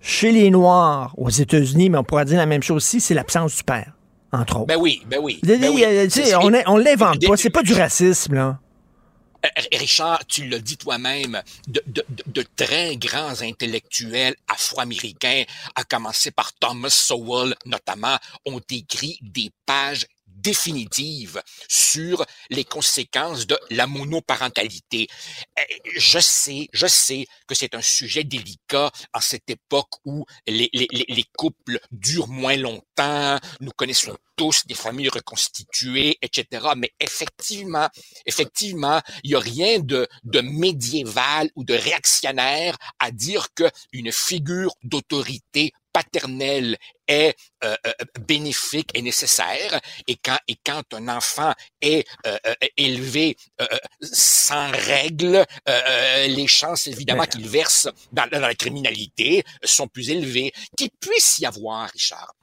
chez 0.00 0.30
les 0.32 0.50
Noirs 0.50 1.12
aux 1.18 1.28
États-Unis, 1.30 1.90
mais 1.90 1.98
on 1.98 2.04
pourrait 2.04 2.24
dire 2.24 2.38
la 2.38 2.46
même 2.46 2.62
chose 2.62 2.76
aussi, 2.76 3.00
c'est 3.00 3.14
l'absence 3.14 3.56
du 3.56 3.64
père, 3.64 3.92
entre 4.34 4.56
autres. 4.56 4.66
Ben 4.66 4.76
oui, 4.76 5.02
ben 5.06 5.18
oui. 5.22 5.40
Ben 5.42 5.62
oui. 5.68 5.84
euh, 5.84 6.08
on 6.40 6.52
on 6.66 6.76
l'invente 6.76 7.26
pas, 7.26 7.36
c'est 7.36 7.50
pas 7.50 7.62
du 7.62 7.72
racisme, 7.74 8.34
là. 8.34 8.58
Euh, 9.44 9.48
Richard, 9.78 10.24
tu 10.26 10.46
l'as 10.48 10.58
dit 10.58 10.78
toi-même, 10.78 11.42
de- 11.68 11.84
de 12.26 12.44
très 12.56 12.96
grands 12.96 13.42
intellectuels 13.42 14.34
afro-américains, 14.48 15.44
à 15.74 15.84
commencer 15.84 16.30
par 16.30 16.52
Thomas 16.54 16.88
Sowell 16.88 17.54
notamment, 17.66 18.16
ont 18.46 18.60
écrit 18.70 19.18
des 19.20 19.50
pages 19.66 20.06
définitives 20.44 21.42
sur 21.68 22.24
les 22.50 22.64
conséquences 22.64 23.46
de 23.46 23.58
la 23.70 23.86
monoparentalité. 23.86 25.08
Euh, 25.58 25.62
Je 25.96 26.18
sais, 26.20 26.68
je 26.72 26.86
sais 26.86 27.26
que 27.48 27.54
c'est 27.54 27.74
un 27.74 27.82
sujet 27.82 28.24
délicat 28.24 28.90
en 29.12 29.20
cette 29.20 29.48
époque 29.50 29.90
où 30.04 30.24
les, 30.46 30.68
les, 30.72 30.88
les- 30.92 31.06
les 31.08 31.24
couples 31.36 31.78
durent 31.90 32.28
moins 32.28 32.56
longtemps, 32.56 33.38
nous 33.60 33.70
connaissons 33.76 34.16
tous 34.36 34.66
des 34.66 34.74
familles 34.74 35.08
reconstituées, 35.08 36.18
etc. 36.22 36.66
Mais 36.76 36.90
effectivement, 37.00 37.88
effectivement, 38.26 39.00
il 39.22 39.30
n'y 39.30 39.36
a 39.36 39.40
rien 39.40 39.78
de, 39.78 40.08
de 40.24 40.40
médiéval 40.40 41.50
ou 41.56 41.64
de 41.64 41.74
réactionnaire 41.74 42.76
à 42.98 43.10
dire 43.10 43.48
que 43.54 43.64
une 43.92 44.10
figure 44.12 44.74
d'autorité 44.82 45.72
paternelle 45.94 46.76
est 47.08 47.34
euh, 47.64 47.74
euh, 47.86 47.92
bénéfique 48.26 48.90
et 48.94 49.00
nécessaire 49.00 49.80
et 50.08 50.16
quand 50.16 50.38
et 50.48 50.56
quand 50.66 50.82
un 50.92 51.08
enfant 51.08 51.54
est 51.80 52.06
euh, 52.26 52.36
euh, 52.46 52.54
élevé 52.76 53.36
sans 54.02 54.70
règles 54.72 55.46
les 55.66 56.46
chances 56.46 56.86
évidemment 56.88 57.26
qu'il 57.26 57.48
verse 57.48 57.88
dans, 58.12 58.28
dans 58.28 58.40
la 58.40 58.54
criminalité 58.54 59.44
sont 59.62 59.88
plus 59.88 60.10
élevées 60.10 60.52
qu'il 60.76 60.90
puisse 61.00 61.38
y 61.38 61.46
avoir 61.46 61.88
Richard 61.90 62.34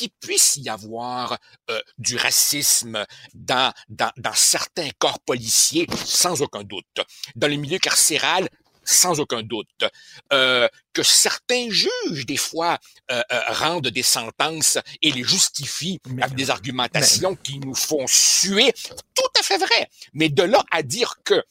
qu'il 0.00 0.10
puisse 0.20 0.56
y 0.56 0.68
avoir 0.68 1.36
euh, 1.70 1.80
du 1.98 2.16
racisme 2.16 3.04
dans, 3.34 3.72
dans, 3.88 4.10
dans 4.16 4.32
certains 4.32 4.88
corps 4.98 5.20
policiers, 5.20 5.86
sans 6.06 6.40
aucun 6.40 6.62
doute. 6.62 7.00
Dans 7.36 7.48
le 7.48 7.56
milieu 7.56 7.78
carcéral, 7.78 8.48
sans 8.90 9.20
aucun 9.20 9.42
doute. 9.42 9.84
Euh, 10.32 10.68
que 10.92 11.02
certains 11.02 11.68
juges, 11.70 12.26
des 12.26 12.36
fois, 12.36 12.78
euh, 13.10 13.22
euh, 13.32 13.40
rendent 13.48 13.88
des 13.88 14.02
sentences 14.02 14.78
et 15.02 15.12
les 15.12 15.22
justifient 15.22 16.00
avec 16.20 16.34
des 16.34 16.50
argumentations 16.50 17.36
qui 17.36 17.60
nous 17.60 17.74
font 17.74 18.06
suer, 18.08 18.72
tout 19.14 19.30
à 19.38 19.42
fait 19.42 19.58
vrai. 19.58 19.88
Mais 20.12 20.28
de 20.28 20.42
là 20.42 20.64
à 20.70 20.82
dire 20.82 21.14
que 21.24 21.42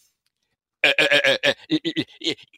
euh, 0.85 0.91
euh, 1.01 1.37
euh, 1.47 1.53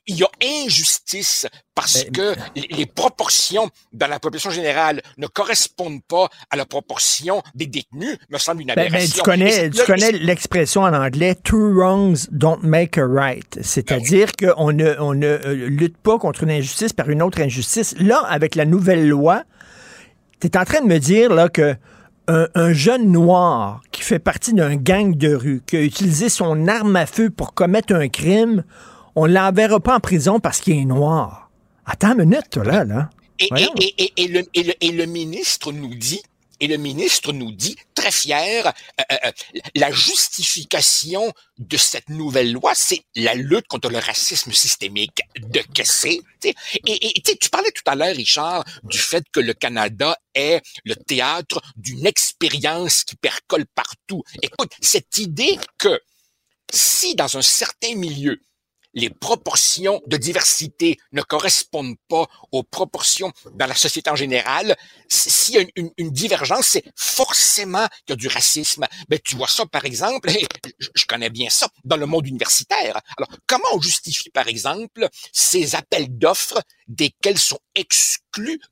il 0.08 0.16
y 0.16 0.24
a 0.24 0.30
injustice 0.66 1.48
parce 1.74 2.04
que 2.06 2.36
les- 2.56 2.68
les 2.70 2.86
proportions 2.86 3.70
dans 3.94 4.08
la 4.08 4.20
population 4.20 4.52
générale 4.52 5.02
ne 5.18 5.28
correspondent 5.28 6.04
pas 6.08 6.30
à 6.50 6.56
la 6.56 6.66
proportion 6.66 7.42
des 7.56 7.66
détenus, 7.68 8.18
me 8.30 8.38
semble 8.38 8.62
une 8.62 8.68
Ben, 8.68 8.76
ben, 8.76 8.88
aberration. 8.88 9.16
tu 9.18 9.22
connais, 9.24 9.70
tu 9.70 9.78
là, 9.78 9.86
connais 9.86 10.12
l'expression 10.12 10.82
en 10.84 10.94
anglais 10.94 11.36
two 11.36 11.74
wrongs 11.74 12.28
don't 12.32 12.60
make 12.64 12.98
a 12.98 13.06
right. 13.08 13.58
C'est-à-dire 13.62 14.32
qu'on 14.36 14.72
ne, 14.72 14.96
on 15.00 15.14
ne 15.14 15.38
lutte 15.54 15.98
pas 15.98 16.20
contre 16.20 16.44
une 16.44 16.52
injustice 16.52 16.94
par 16.94 17.10
une 17.10 17.22
autre 17.22 17.42
injustice. 17.42 17.96
Là, 18.00 18.20
avec 18.28 18.56
la 18.56 18.66
nouvelle 18.66 19.08
loi, 19.08 19.44
tu 20.40 20.48
es 20.48 20.58
en 20.58 20.66
train 20.66 20.82
de 20.82 20.88
me 20.88 21.00
dire 21.00 21.34
là, 21.34 21.50
que 21.50 21.76
un, 22.32 22.48
un 22.56 22.72
jeune 22.72 23.12
noir 23.12 23.82
qui 23.92 24.02
fait 24.04 24.20
partie 24.20 24.54
d'un 24.54 24.76
gang 24.76 25.16
de 25.16 25.34
rue, 25.34 25.62
qui 25.68 25.76
a 25.76 25.82
utilisé 25.82 26.30
son 26.30 26.68
arme 26.68 26.96
à 26.96 27.06
feu 27.06 27.30
pour 27.30 27.54
commettre 27.54 27.94
un 27.94 28.08
crime, 28.08 28.64
on 29.16 29.28
ne 29.28 29.34
l'enverra 29.34 29.80
pas 29.80 29.98
en 29.98 30.00
prison 30.00 30.40
parce 30.40 30.62
qu'il 30.62 30.78
est 30.78 30.86
noir. 30.86 31.50
Attends 31.86 32.14
une 32.14 32.30
minute, 32.30 32.56
là, 32.58 32.86
là. 32.86 33.10
Et, 33.40 33.46
et, 33.46 33.48
Voyons. 33.50 33.74
et, 33.80 33.94
et, 33.98 34.14
et 34.24 34.28
le, 34.28 34.44
et, 34.54 34.64
le, 34.64 34.74
et 34.80 34.92
le 34.92 35.06
ministre 35.06 35.72
nous 35.74 35.94
dit, 35.96 36.22
et 36.62 36.68
le 36.68 36.78
ministre 36.78 37.34
nous 37.34 37.52
dit, 37.52 37.76
très 37.96 38.12
fier, 38.12 38.68
euh, 38.68 39.04
euh, 39.12 39.18
euh, 39.26 39.32
la 39.76 39.92
justification 39.92 41.34
de 41.58 41.76
cette 41.76 42.08
nouvelle 42.08 42.54
loi, 42.54 42.74
c'est 42.76 43.02
la 43.16 43.34
lutte 43.34 43.68
contre 43.68 43.90
le 43.90 43.98
racisme 43.98 44.54
systémique. 44.54 45.22
De 45.40 45.62
sais. 45.84 46.20
Et, 46.44 47.18
et 47.18 47.22
tu 47.22 47.50
parlais 47.50 47.72
tout 47.72 47.84
à 47.88 47.96
l'heure, 47.96 48.16
Richard, 48.16 48.64
du 48.84 49.00
fait 49.00 49.26
que 49.34 49.40
le 49.40 49.54
Canada 49.54 50.16
est 50.36 50.62
le 50.86 50.96
théâtre 50.96 51.62
d'une 51.76 52.06
expérience 52.06 53.04
qui 53.04 53.16
percole 53.16 53.66
partout. 53.66 54.24
Écoute, 54.44 54.72
cette 54.82 55.18
idée 55.18 55.58
que 55.80 56.00
si 56.72 57.16
dans 57.16 57.38
un 57.38 57.42
certain 57.42 57.96
milieu, 57.96 58.40
les 58.94 59.10
proportions 59.10 60.02
de 60.08 60.18
diversité 60.18 60.98
ne 61.12 61.22
correspondent 61.22 61.98
pas 62.08 62.28
aux 62.52 62.64
proportions 62.64 63.32
dans 63.54 63.68
la 63.68 63.76
société 63.76 64.10
en 64.10 64.16
général, 64.16 64.76
s'il 65.08 65.56
y 65.56 65.58
a 65.60 65.66
une, 65.76 66.12
divergence, 66.12 66.68
c'est 66.68 66.84
forcément 66.96 67.88
qu'il 68.06 68.10
y 68.10 68.14
a 68.14 68.16
du 68.16 68.28
racisme. 68.28 68.86
Ben, 69.10 69.20
tu 69.24 69.36
vois 69.36 69.48
ça, 69.48 69.66
par 69.66 69.86
exemple, 69.86 70.30
et 70.30 70.46
je 70.80 71.06
connais 71.06 71.30
bien 71.30 71.50
ça, 71.50 71.68
dans 71.84 71.98
le 71.98 72.06
monde 72.06 72.28
universitaire. 72.28 73.00
Alors, 73.18 73.30
comment 73.48 73.68
on 73.74 73.82
justifie, 73.82 74.30
par 74.30 74.48
exemple, 74.48 75.08
ces 75.32 75.76
appels 75.76 76.18
d'offres 76.18 76.62
desquels 76.88 77.40
sont 77.40 77.60
exclus 77.76 78.22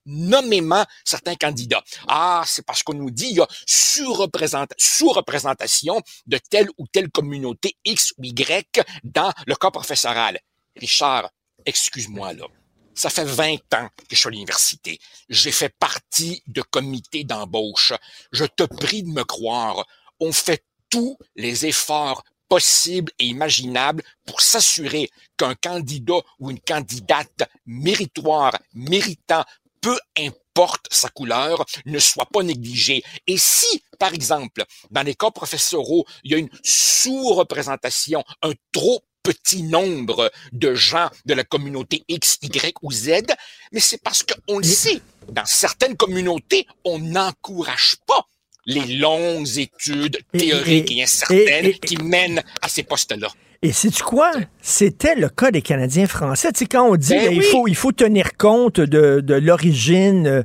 nommément 0.06 0.84
certains 1.04 1.34
candidats? 1.34 1.82
Ah, 2.08 2.42
c'est 2.46 2.64
parce 2.64 2.82
qu'on 2.82 2.94
nous 2.94 3.10
dit 3.10 3.28
il 3.30 3.36
y 3.36 3.40
a 3.40 3.48
sous-représenta- 3.66 4.74
sous-représentation 4.78 6.00
de 6.26 6.38
telle 6.38 6.68
ou 6.78 6.86
telle 6.86 7.10
communauté 7.10 7.76
X 7.84 8.12
ou 8.18 8.24
Y 8.24 8.82
dans 9.04 9.32
le 9.46 9.54
corps 9.54 9.72
professoral. 9.72 10.38
Richard, 10.76 11.30
excuse-moi 11.64 12.32
là. 12.34 12.46
Ça 12.94 13.08
fait 13.08 13.24
20 13.24 13.54
ans 13.74 13.88
que 13.96 14.14
je 14.14 14.16
suis 14.16 14.28
à 14.28 14.30
l'université. 14.30 14.98
J'ai 15.28 15.52
fait 15.52 15.74
partie 15.78 16.42
de 16.48 16.60
comités 16.60 17.24
d'embauche. 17.24 17.92
Je 18.32 18.44
te 18.44 18.64
prie 18.64 19.02
de 19.02 19.08
me 19.08 19.24
croire. 19.24 19.86
On 20.18 20.32
fait 20.32 20.64
tous 20.90 21.16
les 21.36 21.66
efforts 21.66 22.24
possibles 22.50 23.12
et 23.20 23.26
imaginables 23.26 24.02
pour 24.26 24.42
s'assurer 24.42 25.08
qu'un 25.38 25.54
candidat 25.54 26.20
ou 26.40 26.50
une 26.50 26.60
candidate 26.60 27.48
méritoire, 27.64 28.58
méritant, 28.74 29.44
peu 29.80 29.96
importe 30.18 30.86
sa 30.90 31.08
couleur, 31.08 31.64
ne 31.86 31.98
soit 31.98 32.26
pas 32.26 32.42
négligé. 32.42 33.02
Et 33.26 33.38
si, 33.38 33.82
par 33.98 34.12
exemple, 34.12 34.64
dans 34.90 35.02
les 35.02 35.14
cas 35.14 35.30
professoraux, 35.30 36.04
il 36.24 36.32
y 36.32 36.34
a 36.34 36.38
une 36.38 36.50
sous-représentation, 36.62 38.24
un 38.42 38.52
trop 38.72 39.00
petit 39.22 39.62
nombre 39.62 40.32
de 40.52 40.74
gens 40.74 41.08
de 41.26 41.34
la 41.34 41.44
communauté 41.44 42.02
X, 42.08 42.38
Y 42.42 42.74
ou 42.82 42.90
Z, 42.90 43.22
mais 43.70 43.80
c'est 43.80 44.02
parce 44.02 44.24
qu'on 44.24 44.58
le 44.58 44.64
sait, 44.64 45.00
dans 45.28 45.46
certaines 45.46 45.96
communautés, 45.96 46.66
on 46.84 46.98
n'encourage 46.98 47.96
pas 48.06 48.26
les 48.66 48.96
longues 48.96 49.48
études 49.58 50.18
théoriques 50.32 50.92
et, 50.92 51.02
incertaines 51.02 51.72
qui 51.74 51.96
mènent 51.96 52.42
à 52.62 52.68
ces 52.68 52.82
postes-là. 52.82 53.28
Et 53.62 53.72
sais-tu 53.72 54.02
quoi? 54.02 54.32
C'était 54.62 55.14
le 55.14 55.28
cas 55.28 55.50
des 55.50 55.60
Canadiens 55.62 56.06
français. 56.06 56.50
Tu 56.52 56.60
sais, 56.60 56.66
quand 56.66 56.88
on 56.88 56.96
dit 56.96 57.10
Ben 57.14 57.32
il, 57.32 57.42
faut, 57.42 57.68
il 57.68 57.76
faut 57.76 57.92
tenir 57.92 58.36
compte 58.38 58.80
de, 58.80 59.20
de 59.20 59.34
l'origine. 59.34 60.26
euh, 60.26 60.42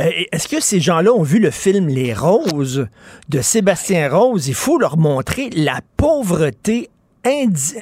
euh, 0.00 0.10
Est-ce 0.30 0.46
que 0.46 0.60
ces 0.60 0.78
gens-là 0.78 1.12
ont 1.12 1.24
vu 1.24 1.40
le 1.40 1.50
film 1.50 1.88
Les 1.88 2.14
Roses 2.14 2.86
de 3.28 3.40
Sébastien 3.40 4.08
Rose? 4.10 4.46
Il 4.46 4.54
faut 4.54 4.78
leur 4.78 4.96
montrer 4.96 5.50
la 5.50 5.80
pauvreté 5.96 6.88
indi- 7.24 7.80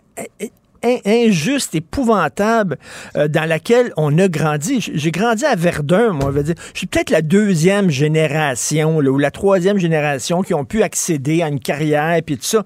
in- 0.85 0.99
injuste, 1.07 1.75
épouvantable 1.75 2.77
euh, 3.17 3.29
dans 3.29 3.49
laquelle 3.49 3.93
on 3.97 4.17
a 4.19 4.29
grandi. 4.29 4.91
J'ai 4.95 5.11
grandi 5.11 5.45
à 5.45 5.55
Verdun, 5.57 6.13
moi. 6.13 6.31
Je 6.33 6.37
veux 6.37 6.43
dire, 6.43 6.55
je 6.73 6.79
suis 6.79 6.87
peut-être 6.87 7.11
la 7.11 7.23
deuxième 7.23 7.91
génération 7.91 9.01
là, 9.01 9.11
ou 9.11 9.19
la 9.19 9.31
troisième 9.31 9.79
génération 9.79 10.43
qui 10.43 10.55
ont 10.55 10.65
pu 10.65 10.83
accéder 10.83 11.43
à 11.43 11.49
une 11.49 11.61
carrière 11.61 12.21
puis 12.25 12.37
tout 12.37 12.45
ça. 12.45 12.65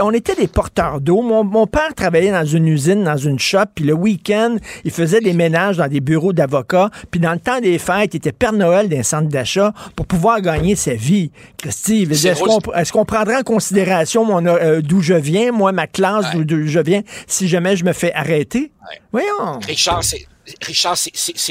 On 0.00 0.12
était 0.12 0.34
des 0.34 0.48
porteurs 0.48 1.00
d'eau. 1.00 1.22
Mon, 1.22 1.44
mon 1.44 1.66
père 1.66 1.94
travaillait 1.94 2.32
dans 2.32 2.44
une 2.44 2.68
usine, 2.68 3.04
dans 3.04 3.16
une 3.16 3.38
shop, 3.38 3.66
puis 3.74 3.84
le 3.84 3.94
week-end, 3.94 4.56
il 4.84 4.90
faisait 4.90 5.20
des 5.20 5.32
ménages 5.32 5.76
dans 5.76 5.88
des 5.88 6.00
bureaux 6.00 6.32
d'avocats. 6.32 6.90
Puis 7.10 7.20
dans 7.20 7.32
le 7.32 7.38
temps 7.40 7.60
des 7.60 7.78
fêtes, 7.78 8.14
il 8.14 8.18
était 8.18 8.32
Père 8.32 8.52
Noël 8.52 8.88
d'un 8.88 9.02
centre 9.02 9.28
d'achat 9.28 9.72
pour 9.94 10.06
pouvoir 10.06 10.40
gagner 10.40 10.76
sa 10.76 10.94
vie. 10.94 11.30
Christy, 11.58 12.06
je 12.10 12.28
est-ce 12.28 12.40
qu'on 12.40 12.58
est-ce 12.72 12.92
qu'on 12.92 13.04
prendra 13.04 13.38
en 13.38 13.42
considération 13.42 14.24
mon, 14.24 14.44
euh, 14.46 14.80
d'où 14.82 15.00
je 15.00 15.14
viens, 15.14 15.52
moi, 15.52 15.72
ma 15.72 15.86
classe, 15.86 16.26
d'où 16.32 16.44
d'où 16.44 16.66
je 16.66 16.80
viens, 16.80 17.02
si 17.26 17.48
jamais 17.56 17.76
je 17.76 17.84
me 17.84 17.92
fais 17.92 18.12
arrêter? 18.12 18.72
Voyons. 19.12 19.58
Richard, 19.60 20.04
c'est 20.04 20.26
Richard, 20.62 20.96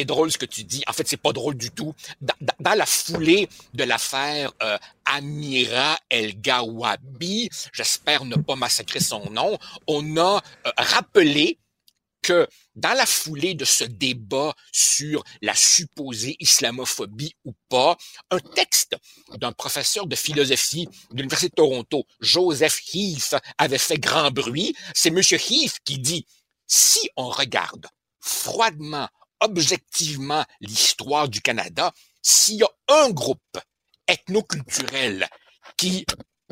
drôle 0.06 0.32
ce 0.32 0.38
que 0.38 0.46
tu 0.46 0.64
dis. 0.64 0.84
En 0.88 0.94
fait, 0.94 1.08
c'est 1.08 1.18
pas 1.18 1.34
drôle 1.34 1.56
du 1.56 1.72
tout. 1.72 1.94
Dans, 2.22 2.34
dans- 2.40 2.54
dans 2.60 2.78
la 2.78 2.86
foulée 2.86 3.50
de 3.74 3.84
l'affaire 3.84 4.52
euh, 4.64 4.78
Amira 5.06 5.98
El 6.10 6.40
Gawabi, 6.40 7.50
j'espère 7.74 8.24
ne 8.26 8.36
pas 8.36 8.56
massacrer 8.56 9.00
son 9.02 9.30
nom, 9.32 9.58
on 9.88 10.16
a 10.18 10.42
euh, 10.68 10.72
rappelé 10.78 11.58
que 12.26 12.48
dans 12.76 12.94
la 12.94 13.06
foulée 13.06 13.54
de 13.54 13.66
ce 13.66 13.84
débat 13.84 14.56
sur 14.72 15.24
la 15.44 15.54
supposée 15.54 16.36
islamophobie 16.40 17.36
ou 17.46 17.54
pas, 17.70 17.96
un 18.32 18.40
texte 18.40 18.96
d'un 19.38 19.52
professeur 19.52 20.08
de 20.08 20.16
philosophie 20.16 20.88
de 21.12 21.18
l'Université 21.18 21.50
de 21.50 21.56
Toronto, 21.56 22.06
Joseph 22.22 22.82
Heath, 22.94 23.36
avait 23.60 23.78
fait 23.78 24.00
grand 24.00 24.32
bruit. 24.32 24.76
C'est 24.96 25.12
Monsieur 25.12 25.38
Heath 25.38 25.78
qui 25.86 26.00
dit, 26.00 26.26
si 26.66 27.08
on 27.16 27.30
regarde 27.30 27.86
froidement, 28.20 29.08
objectivement 29.40 30.44
l'histoire 30.62 31.30
du 31.30 31.42
Canada, 31.42 31.94
s'il 32.24 32.56
y 32.56 32.64
a 32.64 32.70
un 32.88 33.12
groupe 33.12 33.60
ethnoculturel 34.08 35.30
qui 35.78 36.06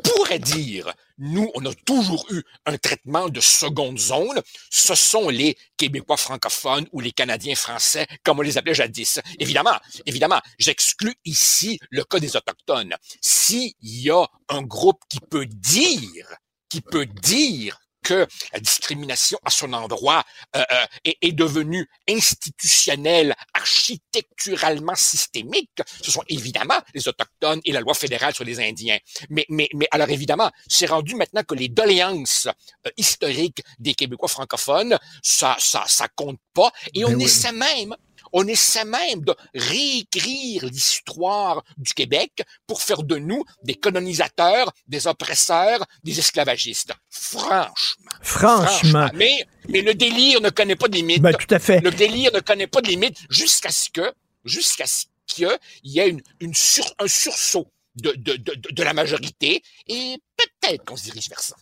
pourrait 0.04 0.38
dire, 0.38 0.92
nous, 1.18 1.50
on 1.54 1.64
a 1.66 1.74
toujours 1.74 2.26
eu 2.30 2.42
un 2.66 2.76
traitement 2.78 3.28
de 3.28 3.40
seconde 3.40 3.98
zone, 3.98 4.40
ce 4.70 4.94
sont 4.94 5.28
les 5.28 5.56
Québécois 5.76 6.16
francophones 6.16 6.86
ou 6.92 7.00
les 7.00 7.12
Canadiens 7.12 7.56
français, 7.56 8.06
comme 8.22 8.38
on 8.38 8.42
les 8.42 8.58
appelait 8.58 8.74
jadis. 8.74 9.20
Évidemment, 9.40 9.78
évidemment, 10.06 10.40
j'exclus 10.58 11.16
ici 11.24 11.80
le 11.90 12.04
cas 12.04 12.20
des 12.20 12.36
Autochtones. 12.36 12.94
S'il 13.20 13.72
y 13.80 14.10
a 14.10 14.24
un 14.48 14.62
groupe 14.62 15.00
qui 15.08 15.18
peut 15.20 15.46
dire, 15.46 16.36
qui 16.68 16.80
peut 16.80 17.06
dire 17.06 17.78
que 18.04 18.26
la 18.52 18.60
discrimination 18.60 19.38
à 19.44 19.50
son 19.50 19.72
endroit 19.72 20.22
euh, 20.54 20.62
euh, 20.70 20.86
est, 21.04 21.16
est 21.22 21.32
devenue 21.32 21.88
institutionnelle, 22.08 23.34
architecturalement 23.54 24.94
systémique, 24.94 25.80
ce 26.02 26.10
sont 26.10 26.22
évidemment 26.28 26.78
les 26.94 27.08
Autochtones 27.08 27.60
et 27.64 27.72
la 27.72 27.80
loi 27.80 27.94
fédérale 27.94 28.34
sur 28.34 28.44
les 28.44 28.60
Indiens. 28.60 28.98
Mais, 29.30 29.46
mais, 29.48 29.68
mais 29.74 29.88
alors 29.90 30.10
évidemment, 30.10 30.50
c'est 30.68 30.86
rendu 30.86 31.14
maintenant 31.16 31.42
que 31.42 31.54
les 31.54 31.68
doléances 31.68 32.46
euh, 32.86 32.90
historiques 32.96 33.62
des 33.78 33.94
Québécois 33.94 34.28
francophones, 34.28 34.98
ça, 35.22 35.56
ça, 35.58 35.84
ça 35.86 36.06
compte 36.14 36.38
pas. 36.52 36.70
Et 36.94 37.04
on 37.04 37.08
Ben 37.08 37.16
oui. 37.16 37.24
essaie 37.24 37.52
même 37.52 37.96
on 38.34 38.46
essaie 38.48 38.84
même 38.84 39.22
de 39.22 39.34
réécrire 39.54 40.66
l'histoire 40.66 41.64
du 41.78 41.94
Québec 41.94 42.42
pour 42.66 42.82
faire 42.82 43.04
de 43.04 43.16
nous 43.16 43.44
des 43.62 43.76
colonisateurs, 43.76 44.72
des 44.88 45.06
oppresseurs, 45.06 45.86
des 46.02 46.18
esclavagistes. 46.18 46.92
Franchement. 47.08 48.10
Franchement. 48.22 49.08
Mais, 49.14 49.46
mais 49.68 49.82
le 49.82 49.94
délire 49.94 50.40
ne 50.40 50.50
connaît 50.50 50.76
pas 50.76 50.88
de 50.88 50.96
limite. 50.96 51.22
Ben, 51.22 51.32
tout 51.32 51.54
à 51.54 51.60
fait. 51.60 51.80
Le 51.80 51.92
délire 51.92 52.32
ne 52.34 52.40
connaît 52.40 52.66
pas 52.66 52.80
de 52.80 52.88
limite 52.88 53.16
jusqu'à 53.30 53.70
ce 53.70 53.88
que, 53.88 54.12
jusqu'à 54.44 54.86
ce 54.86 55.04
qu'il 55.26 55.48
y 55.84 56.00
ait 56.00 56.10
une, 56.10 56.22
une 56.40 56.54
sur, 56.54 56.84
un 56.98 57.06
sursaut 57.06 57.68
de, 57.96 58.12
de, 58.16 58.36
de, 58.36 58.54
de 58.72 58.82
la 58.82 58.92
majorité 58.92 59.62
et 59.88 60.16
peut-être 60.36 60.84
qu'on 60.84 60.96
se 60.96 61.04
dirige 61.04 61.28
vers 61.28 61.40
ça. 61.40 61.54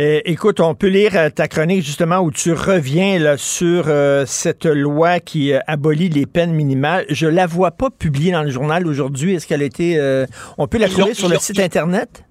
Euh, 0.00 0.20
écoute, 0.24 0.60
on 0.60 0.74
peut 0.74 0.88
lire 0.88 1.16
euh, 1.16 1.30
ta 1.30 1.48
chronique 1.48 1.84
justement 1.84 2.20
où 2.20 2.30
tu 2.30 2.52
reviens 2.52 3.18
là, 3.18 3.36
sur 3.36 3.84
euh, 3.86 4.26
cette 4.26 4.66
loi 4.66 5.20
qui 5.20 5.52
euh, 5.52 5.60
abolit 5.66 6.08
les 6.08 6.26
peines 6.26 6.52
minimales. 6.52 7.06
Je 7.08 7.26
la 7.26 7.46
vois 7.46 7.70
pas 7.70 7.90
publiée 7.90 8.32
dans 8.32 8.42
le 8.42 8.50
journal 8.50 8.86
aujourd'hui. 8.86 9.34
Est-ce 9.34 9.46
qu'elle 9.46 9.62
a 9.62 9.66
été... 9.66 9.98
euh, 9.98 10.26
on 10.58 10.66
peut 10.66 10.78
la 10.78 10.88
Ils 10.88 10.92
trouver 10.92 11.14
sur 11.14 11.28
le 11.28 11.38
site 11.38 11.60
Internet? 11.60 12.24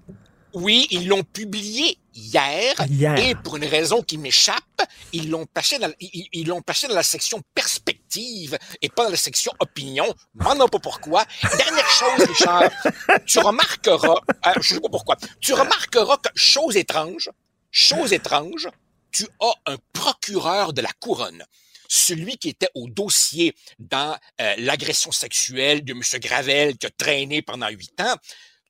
Oui, 0.52 0.86
ils 0.90 1.08
l'ont 1.08 1.22
publié 1.22 1.98
hier, 2.16 2.74
Hier. 2.88 3.16
et 3.18 3.34
pour 3.34 3.56
une 3.56 3.64
raison 3.64 4.02
qui 4.02 4.18
m'échappe, 4.18 4.82
ils 5.12 5.30
l'ont 5.30 5.46
passé 5.46 5.78
dans, 5.78 5.92
ils, 6.00 6.26
ils 6.32 6.46
l'ont 6.46 6.62
passé 6.62 6.88
dans 6.88 6.94
la 6.94 7.02
section 7.02 7.42
perspective 7.54 8.58
et 8.82 8.88
pas 8.88 9.04
dans 9.04 9.10
la 9.10 9.16
section 9.16 9.52
opinion. 9.60 10.06
M'en 10.34 10.56
pas 10.68 10.78
pourquoi. 10.78 11.24
Dernière 11.56 11.88
chose, 11.88 12.26
Richard, 12.26 12.70
tu 13.26 13.38
remarqueras, 13.38 14.20
euh, 14.46 14.52
je 14.60 14.74
sais 14.74 14.80
pas 14.80 14.88
pourquoi, 14.88 15.16
tu 15.40 15.52
remarqueras 15.52 16.16
que 16.16 16.30
chose 16.34 16.76
étrange, 16.76 17.30
chose 17.70 18.12
étrange, 18.12 18.68
tu 19.12 19.26
as 19.40 19.72
un 19.72 19.76
procureur 19.92 20.72
de 20.72 20.82
la 20.82 20.90
couronne 20.98 21.44
celui 21.88 22.36
qui 22.36 22.48
était 22.48 22.68
au 22.74 22.88
dossier 22.88 23.54
dans 23.78 24.16
euh, 24.40 24.54
l'agression 24.58 25.12
sexuelle 25.12 25.84
de 25.84 25.92
M. 25.92 26.02
Gravel 26.20 26.76
qui 26.76 26.86
a 26.86 26.90
traîné 26.90 27.42
pendant 27.42 27.68
huit 27.68 28.00
ans, 28.00 28.16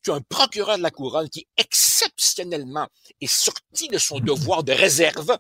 tu 0.07 0.13
as 0.13 0.15
un 0.15 0.21
procureur 0.21 0.79
de 0.79 0.85
la 0.85 0.93
couronne 0.93 1.29
qui 1.29 1.49
exceptionnellement 1.57 2.87
est 3.21 3.27
sorti 3.27 3.89
de 3.89 3.99
son 3.99 4.21
devoir 4.21 4.63
de 4.63 4.71
réserve 4.71 5.37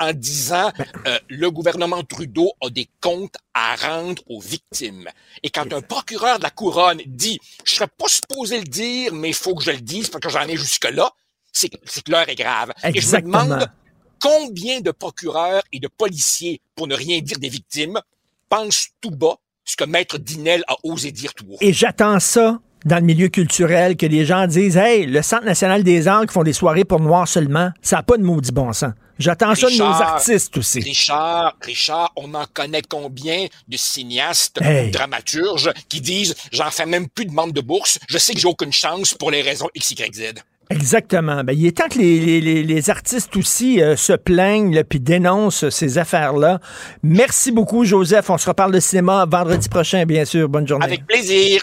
en 0.00 0.14
disant 0.14 0.72
euh, 1.06 1.18
le 1.28 1.50
gouvernement 1.50 2.02
Trudeau 2.02 2.50
a 2.62 2.70
des 2.70 2.88
comptes 3.02 3.36
à 3.52 3.76
rendre 3.76 4.22
aux 4.26 4.40
victimes. 4.40 5.10
Et 5.42 5.50
quand 5.50 5.70
un 5.70 5.82
procureur 5.82 6.38
de 6.38 6.44
la 6.44 6.50
couronne 6.50 7.02
dit 7.04 7.38
je 7.62 7.74
serais 7.74 7.88
pas 7.88 8.08
supposé 8.08 8.58
le 8.58 8.64
dire, 8.64 9.12
mais 9.12 9.28
il 9.28 9.34
faut 9.34 9.54
que 9.54 9.62
je 9.62 9.70
le 9.72 9.82
dise 9.82 10.08
parce 10.08 10.22
que 10.22 10.30
j'en 10.30 10.48
ai 10.48 10.56
jusque-là, 10.56 11.10
c'est 11.52 11.70
c'est 11.84 12.02
que 12.02 12.10
l'heure 12.10 12.28
est 12.30 12.36
grave. 12.36 12.72
Et 12.84 12.86
je 12.86 12.92
me 12.92 12.96
Exactement. 12.96 13.44
demande 13.44 13.70
combien 14.18 14.80
de 14.80 14.92
procureurs 14.92 15.62
et 15.72 15.78
de 15.78 15.88
policiers, 15.88 16.62
pour 16.74 16.86
ne 16.86 16.94
rien 16.94 17.20
dire 17.20 17.38
des 17.38 17.50
victimes, 17.50 18.00
pensent 18.48 18.88
tout 19.02 19.10
bas 19.10 19.36
ce 19.66 19.76
que 19.76 19.84
Maître 19.84 20.16
Dinel 20.16 20.64
a 20.68 20.76
osé 20.84 21.12
dire 21.12 21.34
tout 21.34 21.44
haut. 21.50 21.58
Et 21.60 21.74
j'attends 21.74 22.18
ça 22.18 22.60
dans 22.86 22.96
le 22.96 23.02
milieu 23.02 23.28
culturel, 23.28 23.96
que 23.98 24.06
les 24.06 24.24
gens 24.24 24.46
disent 24.46 24.76
Hey, 24.78 25.04
le 25.06 25.20
Centre 25.20 25.44
national 25.44 25.82
des 25.82 26.08
arts 26.08 26.24
qui 26.26 26.32
font 26.32 26.42
des 26.44 26.54
soirées 26.54 26.84
pour 26.84 27.00
noirs 27.00 27.28
seulement, 27.28 27.70
ça 27.82 27.96
n'a 27.96 28.02
pas 28.02 28.16
de 28.16 28.22
maudit 28.22 28.52
bon 28.52 28.72
sens. 28.72 28.92
J'attends 29.18 29.54
ça 29.54 29.68
de 29.68 29.76
nos 29.78 29.84
artistes 29.84 30.56
aussi. 30.58 30.80
Richard, 30.80 31.56
Richard, 31.62 32.12
on 32.16 32.34
en 32.34 32.44
connaît 32.52 32.82
combien 32.88 33.46
de 33.66 33.76
cinéastes, 33.76 34.58
Hey. 34.62 34.90
dramaturges 34.90 35.70
qui 35.88 36.00
disent 36.00 36.34
j'en 36.52 36.70
fais 36.70 36.86
même 36.86 37.08
plus 37.08 37.24
de 37.26 37.32
membre 37.32 37.52
de 37.52 37.60
bourse, 37.60 37.98
je 38.08 38.18
sais 38.18 38.34
que 38.34 38.40
j'ai 38.40 38.48
aucune 38.48 38.72
chance 38.72 39.14
pour 39.14 39.30
les 39.30 39.42
raisons 39.42 39.68
XYZ. 39.76 40.34
Exactement. 40.68 41.44
Ben, 41.44 41.52
il 41.56 41.64
est 41.66 41.76
temps 41.78 41.88
que 41.88 41.98
les, 41.98 42.18
les- 42.18 42.40
les- 42.40 42.62
les 42.64 42.90
artistes 42.90 43.36
aussi 43.36 43.80
euh, 43.80 43.94
se 43.96 44.12
plaignent 44.12 44.74
là, 44.74 44.82
puis 44.84 44.98
dénoncent 45.00 45.68
ces 45.70 45.96
affaires-là. 45.98 46.58
Merci 47.04 47.52
beaucoup, 47.52 47.84
Joseph. 47.84 48.28
On 48.30 48.36
se 48.36 48.48
reparle 48.48 48.72
de 48.72 48.80
cinéma 48.80 49.26
vendredi 49.30 49.68
prochain, 49.68 50.04
bien 50.04 50.24
sûr. 50.24 50.48
Bonne 50.48 50.66
journée. 50.66 50.84
Avec 50.84 51.06
plaisir. 51.06 51.62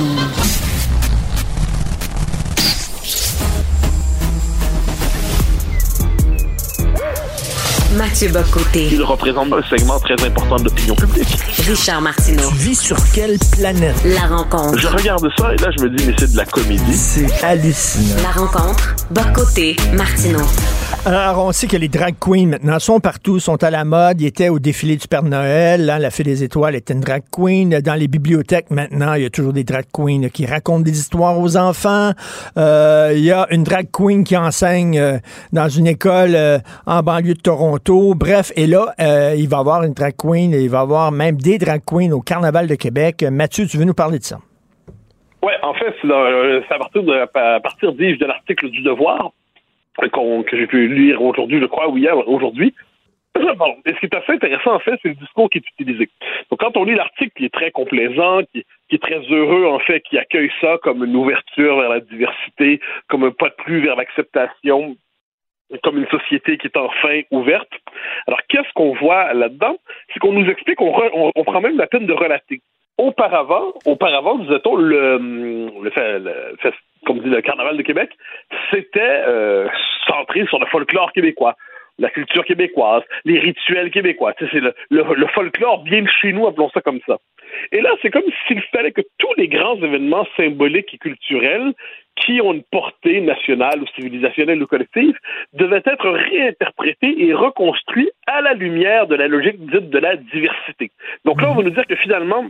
Mathieu 7.97 8.29
Bocoté. 8.29 8.87
Il 8.91 9.03
représente 9.03 9.51
un 9.51 9.61
segment 9.63 9.99
très 9.99 10.13
important 10.25 10.55
de 10.55 10.63
l'opinion 10.63 10.95
publique. 10.95 11.27
Richard 11.67 12.01
Martineau. 12.01 12.47
Tu 12.49 12.55
vis 12.55 12.75
sur 12.79 12.95
quelle 13.13 13.37
planète? 13.51 13.95
La 14.05 14.27
rencontre. 14.33 14.79
Je 14.79 14.87
regarde 14.87 15.27
ça 15.37 15.53
et 15.53 15.57
là, 15.57 15.69
je 15.77 15.83
me 15.83 15.89
dis, 15.89 16.05
mais 16.07 16.13
c'est 16.17 16.31
de 16.31 16.37
la 16.37 16.45
comédie. 16.45 16.93
C'est 16.93 17.43
hallucinant. 17.43 18.21
La 18.23 18.31
rencontre. 18.31 18.95
Bocoté. 19.11 19.75
Martineau. 19.93 20.39
Alors, 21.03 21.43
on 21.43 21.51
sait 21.51 21.65
que 21.65 21.77
les 21.77 21.87
drag 21.87 22.13
queens 22.19 22.45
maintenant 22.45 22.77
sont 22.77 22.99
partout, 22.99 23.39
sont 23.39 23.61
à 23.63 23.71
la 23.71 23.83
mode. 23.83 24.21
Ils 24.21 24.27
étaient 24.27 24.49
au 24.49 24.59
défilé 24.59 24.97
du 24.97 25.07
Père 25.07 25.23
Noël. 25.23 25.89
hein, 25.89 25.97
la 25.97 26.11
Fée 26.11 26.21
des 26.21 26.43
Étoiles 26.43 26.75
était 26.75 26.93
une 26.93 26.99
drag 26.99 27.23
queen. 27.31 27.79
Dans 27.81 27.95
les 27.95 28.07
bibliothèques 28.07 28.69
maintenant, 28.69 29.15
il 29.15 29.23
y 29.23 29.25
a 29.25 29.31
toujours 29.31 29.51
des 29.51 29.63
drag 29.63 29.85
queens 29.91 30.29
qui 30.31 30.45
racontent 30.45 30.81
des 30.81 30.97
histoires 30.97 31.39
aux 31.39 31.57
enfants. 31.57 32.11
Euh, 32.57 33.13
il 33.15 33.23
y 33.23 33.31
a 33.31 33.47
une 33.49 33.63
drag 33.63 33.87
queen 33.91 34.23
qui 34.23 34.37
enseigne 34.37 34.99
euh, 34.99 35.17
dans 35.51 35.69
une 35.69 35.87
école 35.87 36.35
euh, 36.35 36.59
en 36.85 37.01
banlieue 37.01 37.33
de 37.33 37.41
Toronto. 37.41 37.80
Bref, 37.87 38.51
et 38.55 38.67
là, 38.67 38.93
euh, 38.99 39.35
il 39.37 39.49
va 39.49 39.57
y 39.57 39.59
avoir 39.59 39.83
une 39.83 39.93
drag 39.93 40.13
queen 40.17 40.53
et 40.53 40.61
il 40.61 40.69
va 40.69 40.79
y 40.79 40.81
avoir 40.81 41.11
même 41.11 41.37
des 41.37 41.57
drag 41.57 41.81
queens 41.85 42.11
au 42.11 42.21
Carnaval 42.21 42.67
de 42.67 42.75
Québec. 42.75 43.23
Mathieu, 43.29 43.65
tu 43.65 43.77
veux 43.77 43.85
nous 43.85 43.93
parler 43.93 44.19
de 44.19 44.23
ça? 44.23 44.37
Ouais, 45.43 45.55
en 45.63 45.73
fait, 45.73 45.93
euh, 46.05 46.61
c'est 46.67 46.73
à 46.75 46.77
partir 46.77 47.03
de, 47.03 48.25
l'article 48.25 48.69
du 48.69 48.81
Devoir 48.81 49.31
que 49.97 50.57
j'ai 50.57 50.67
pu 50.67 50.87
lire 50.87 51.21
aujourd'hui, 51.21 51.59
je 51.59 51.65
crois, 51.65 51.89
ou 51.89 51.97
hier, 51.97 52.15
aujourd'hui. 52.27 52.73
Ce 53.35 53.99
qui 53.99 54.05
est 54.05 54.15
assez 54.15 54.33
intéressant, 54.33 54.75
en 54.75 54.79
fait, 54.79 54.97
c'est 55.01 55.09
le 55.09 55.15
discours 55.15 55.49
qui 55.49 55.59
est 55.59 55.67
utilisé. 55.79 56.09
Donc, 56.49 56.59
quand 56.59 56.75
on 56.77 56.83
lit 56.83 56.95
l'article, 56.95 57.31
qui 57.35 57.45
est 57.45 57.53
très 57.53 57.71
complaisant, 57.71 58.41
qui 58.53 58.65
est 58.91 59.01
très 59.01 59.19
heureux, 59.29 59.67
en 59.67 59.79
fait, 59.79 60.01
qui 60.01 60.17
accueille 60.17 60.51
ça 60.59 60.77
comme 60.83 61.03
une 61.03 61.15
ouverture 61.15 61.79
vers 61.79 61.89
la 61.89 61.99
diversité, 61.99 62.79
comme 63.07 63.23
un 63.23 63.31
pas 63.31 63.49
de 63.49 63.55
plus 63.63 63.81
vers 63.81 63.95
l'acceptation, 63.95 64.95
comme 65.83 65.97
une 65.97 66.07
société 66.07 66.57
qui 66.57 66.67
est 66.67 66.77
enfin 66.77 67.21
ouverte. 67.31 67.69
Alors, 68.27 68.39
qu'est-ce 68.49 68.71
qu'on 68.73 68.93
voit 68.95 69.33
là-dedans? 69.33 69.77
C'est 70.13 70.19
qu'on 70.19 70.33
nous 70.33 70.49
explique, 70.49 70.81
on, 70.81 70.91
re- 70.91 71.11
on- 71.13 71.31
on 71.35 71.43
prend 71.43 71.61
même 71.61 71.77
la 71.77 71.87
peine 71.87 72.05
de 72.05 72.13
relater. 72.13 72.61
Auparavant, 72.97 73.73
auparavant, 73.85 74.37
disait-on, 74.39 74.75
le, 74.75 75.17
le, 75.17 76.19
le 76.19 76.71
comme 77.05 77.19
dit 77.19 77.29
le 77.29 77.41
Carnaval 77.41 77.77
de 77.77 77.81
Québec, 77.81 78.11
c'était 78.69 78.99
euh, 79.27 79.67
centré 80.05 80.45
sur 80.47 80.59
le 80.59 80.67
folklore 80.67 81.11
québécois, 81.13 81.55
la 81.97 82.09
culture 82.09 82.45
québécoise, 82.45 83.01
les 83.25 83.39
rituels 83.39 83.89
québécois. 83.91 84.33
C'est 84.39 84.51
le, 84.91 85.27
folklore 85.33 85.83
bien 85.83 86.05
chez 86.21 86.31
nous, 86.33 86.45
appelons 86.47 86.69
ça 86.69 86.81
comme 86.81 86.99
ça. 87.07 87.17
Et 87.71 87.81
là, 87.81 87.89
c'est 88.01 88.11
comme 88.11 88.23
s'il 88.47 88.61
fallait 88.71 88.91
que 88.91 89.01
tous 89.17 89.33
les 89.37 89.47
grands 89.47 89.75
événements 89.77 90.27
symboliques 90.37 90.93
et 90.93 90.97
culturels 90.97 91.73
qui 92.15 92.41
ont 92.41 92.53
une 92.53 92.63
portée 92.63 93.21
nationale 93.21 93.81
ou 93.81 93.87
civilisationnelle 93.95 94.61
ou 94.61 94.67
collective 94.67 95.17
devaient 95.53 95.81
être 95.85 96.09
réinterprétés 96.09 97.25
et 97.25 97.33
reconstruits 97.33 98.11
à 98.27 98.41
la 98.41 98.53
lumière 98.53 99.07
de 99.07 99.15
la 99.15 99.27
logique 99.27 99.59
dite 99.59 99.89
de 99.89 99.97
la 99.97 100.15
diversité. 100.17 100.91
Donc 101.25 101.41
là, 101.41 101.49
on 101.51 101.55
va 101.55 101.63
nous 101.63 101.71
dire 101.71 101.87
que 101.87 101.95
finalement, 101.95 102.45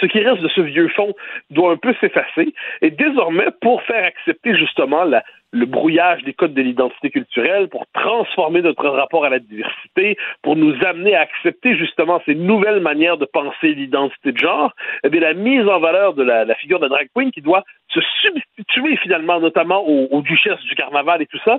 ce 0.00 0.06
qui 0.06 0.20
reste 0.20 0.42
de 0.42 0.48
ce 0.48 0.60
vieux 0.60 0.88
fond 0.88 1.14
doit 1.50 1.72
un 1.72 1.76
peu 1.76 1.94
s'effacer. 2.00 2.52
Et 2.82 2.90
désormais, 2.90 3.48
pour 3.60 3.82
faire 3.82 4.04
accepter 4.04 4.56
justement 4.56 5.04
la- 5.04 5.24
le 5.52 5.66
brouillage 5.66 6.22
des 6.24 6.32
codes 6.32 6.54
de 6.54 6.62
l'identité 6.62 7.10
culturelle, 7.10 7.68
pour 7.68 7.84
transformer 7.92 8.62
notre 8.62 8.88
rapport 8.88 9.24
à 9.24 9.30
la 9.30 9.38
diversité, 9.38 10.16
pour 10.42 10.56
nous 10.56 10.74
amener 10.84 11.14
à 11.14 11.22
accepter 11.22 11.76
justement 11.76 12.20
ces 12.24 12.34
nouvelles 12.34 12.80
manières 12.80 13.16
de 13.16 13.24
penser 13.24 13.74
l'identité 13.74 14.32
de 14.32 14.38
genre, 14.38 14.72
eh 15.04 15.08
bien, 15.08 15.20
la 15.20 15.34
mise 15.34 15.66
en 15.68 15.80
valeur 15.80 16.14
de 16.14 16.22
la, 16.22 16.44
la 16.44 16.54
figure 16.54 16.80
de 16.80 16.88
drag 16.88 17.08
queen 17.14 17.32
qui 17.32 17.40
doit 17.40 17.64
se 17.88 18.00
substituer 18.22 18.96
finalement 18.98 19.40
notamment 19.40 19.86
aux, 19.86 20.06
aux 20.10 20.22
duchesses 20.22 20.60
du 20.62 20.74
carnaval 20.74 21.22
et 21.22 21.26
tout 21.26 21.40
ça, 21.44 21.58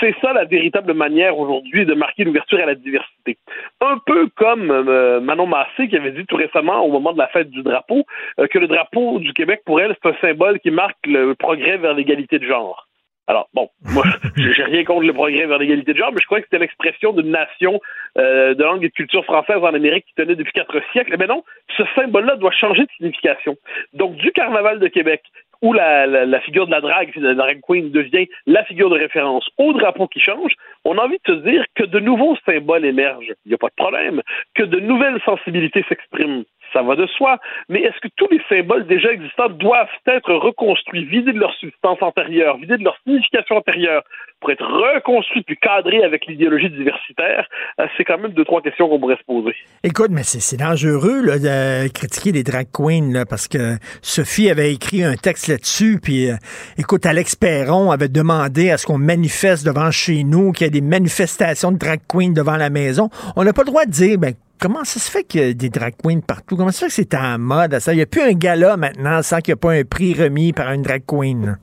c'est 0.00 0.14
ça 0.20 0.32
la 0.32 0.44
véritable 0.44 0.94
manière 0.94 1.36
aujourd'hui 1.38 1.84
de 1.84 1.94
marquer 1.94 2.24
l'ouverture 2.24 2.60
à 2.60 2.66
la 2.66 2.74
diversité. 2.74 3.38
Un 3.80 3.98
peu 4.06 4.28
comme 4.36 4.70
euh, 4.70 5.20
Manon 5.20 5.46
Massé 5.46 5.88
qui 5.88 5.96
avait 5.96 6.12
dit 6.12 6.24
tout 6.26 6.36
récemment 6.36 6.84
au 6.84 6.90
moment 6.90 7.12
de 7.12 7.18
la 7.18 7.28
fête 7.28 7.50
du 7.50 7.62
drapeau 7.62 8.04
euh, 8.38 8.46
que 8.46 8.58
le 8.58 8.68
drapeau 8.68 9.18
du 9.18 9.32
Québec 9.32 9.62
pour 9.64 9.80
elle 9.80 9.96
c'est 10.00 10.10
un 10.10 10.16
symbole 10.20 10.60
qui 10.60 10.70
marque 10.70 11.04
le 11.06 11.34
progrès 11.34 11.78
vers 11.78 11.94
l'égalité 11.94 12.38
de 12.38 12.46
genre. 12.46 12.86
Alors, 13.28 13.48
bon, 13.54 13.68
moi, 13.94 14.04
j'ai 14.36 14.64
rien 14.64 14.84
contre 14.84 15.06
le 15.06 15.12
progrès 15.12 15.46
vers 15.46 15.58
l'égalité 15.58 15.92
de 15.92 15.98
genre, 15.98 16.12
mais 16.12 16.20
je 16.20 16.26
crois 16.26 16.40
que 16.40 16.46
c'était 16.46 16.58
l'expression 16.58 17.12
d'une 17.12 17.30
nation 17.30 17.80
euh, 18.18 18.54
de 18.54 18.64
langue 18.64 18.84
et 18.84 18.88
de 18.88 18.92
culture 18.92 19.24
française 19.24 19.58
en 19.58 19.74
Amérique 19.74 20.06
qui 20.06 20.14
tenait 20.14 20.34
depuis 20.34 20.52
quatre 20.52 20.80
siècles. 20.92 21.16
Mais 21.18 21.26
non, 21.26 21.44
ce 21.76 21.82
symbole-là 21.94 22.36
doit 22.36 22.50
changer 22.50 22.82
de 22.82 22.90
signification. 22.96 23.56
Donc, 23.92 24.16
du 24.16 24.32
carnaval 24.32 24.80
de 24.80 24.88
Québec, 24.88 25.22
où 25.62 25.72
la, 25.72 26.06
la, 26.06 26.26
la 26.26 26.40
figure 26.40 26.66
de 26.66 26.72
la 26.72 26.80
drague, 26.80 27.14
de 27.14 27.28
la 27.28 27.34
drag 27.34 27.60
queen 27.66 27.90
devient 27.92 28.26
la 28.46 28.64
figure 28.64 28.90
de 28.90 28.98
référence 28.98 29.48
au 29.58 29.72
drapeau 29.72 30.08
qui 30.08 30.18
change, 30.18 30.54
on 30.84 30.98
a 30.98 31.04
envie 31.04 31.18
de 31.24 31.34
se 31.34 31.40
dire 31.48 31.64
que 31.76 31.84
de 31.84 32.00
nouveaux 32.00 32.36
symboles 32.44 32.84
émergent. 32.84 33.32
Il 33.46 33.50
n'y 33.50 33.54
a 33.54 33.58
pas 33.58 33.68
de 33.68 33.74
problème. 33.76 34.22
Que 34.56 34.64
de 34.64 34.80
nouvelles 34.80 35.20
sensibilités 35.24 35.84
s'expriment. 35.88 36.42
Ça 36.72 36.82
va 36.82 36.96
de 36.96 37.06
soi. 37.06 37.38
Mais 37.68 37.80
est-ce 37.80 37.98
que 38.00 38.08
tous 38.16 38.28
les 38.30 38.40
symboles 38.48 38.86
déjà 38.86 39.12
existants 39.12 39.48
doivent 39.50 39.88
être 40.06 40.32
reconstruits, 40.32 41.04
vidés 41.04 41.32
de 41.32 41.38
leur 41.38 41.54
substance 41.54 41.98
antérieure, 42.00 42.56
vidés 42.56 42.78
de 42.78 42.84
leur 42.84 42.96
signification 43.04 43.56
antérieure, 43.56 44.02
pour 44.40 44.50
être 44.50 44.64
reconstruits 44.64 45.42
puis 45.42 45.56
cadrés 45.56 46.02
avec 46.02 46.26
l'idéologie 46.26 46.70
diversitaire? 46.70 47.46
Euh, 47.80 47.86
C'est 47.96 48.04
quand 48.04 48.18
même 48.18 48.32
deux, 48.32 48.44
trois 48.44 48.62
questions 48.62 48.88
qu'on 48.88 48.98
pourrait 48.98 49.18
se 49.18 49.24
poser. 49.24 49.54
Écoute, 49.84 50.10
mais 50.10 50.22
c'est 50.22 50.56
dangereux 50.56 51.22
de 51.22 51.88
critiquer 51.92 52.32
les 52.32 52.42
drag 52.42 52.66
queens 52.72 53.24
parce 53.28 53.48
que 53.48 53.76
Sophie 54.00 54.50
avait 54.50 54.72
écrit 54.72 55.04
un 55.04 55.14
texte 55.14 55.48
là-dessus. 55.48 55.98
Puis, 56.02 56.30
euh, 56.30 56.34
écoute, 56.78 57.06
Alex 57.06 57.36
Perron 57.36 57.90
avait 57.90 58.08
demandé 58.08 58.70
à 58.70 58.78
ce 58.78 58.86
qu'on 58.86 58.98
manifeste 58.98 59.66
devant 59.66 59.90
chez 59.90 60.24
nous, 60.24 60.52
qu'il 60.52 60.66
y 60.66 60.68
ait 60.68 60.70
des 60.70 60.80
manifestations 60.80 61.72
de 61.72 61.78
drag 61.78 62.00
queens 62.08 62.32
devant 62.32 62.56
la 62.56 62.70
maison. 62.70 63.10
On 63.36 63.44
n'a 63.44 63.52
pas 63.52 63.62
le 63.62 63.66
droit 63.66 63.84
de 63.84 63.90
dire, 63.90 64.18
ben, 64.18 64.32
comment 64.62 64.84
ça 64.84 65.00
se 65.00 65.10
fait 65.10 65.24
qu'il 65.24 65.40
y 65.40 65.44
a 65.44 65.52
des 65.52 65.70
drag 65.70 65.94
queens 66.02 66.20
partout? 66.20 66.56
Comment 66.56 66.70
ça 66.70 66.88
se 66.88 66.94
fait 66.94 67.02
que 67.02 67.08
c'est 67.10 67.18
en 67.18 67.38
mode? 67.38 67.76
Ça? 67.80 67.92
Il 67.92 67.96
n'y 67.96 68.02
a 68.02 68.06
plus 68.06 68.22
un 68.22 68.32
gala 68.32 68.76
maintenant 68.76 69.20
sans 69.22 69.40
qu'il 69.40 69.52
n'y 69.52 69.58
ait 69.58 69.60
pas 69.60 69.72
un 69.72 69.84
prix 69.84 70.14
remis 70.14 70.52
par 70.52 70.72
une 70.72 70.82
drag 70.82 71.02
queen? 71.04 71.58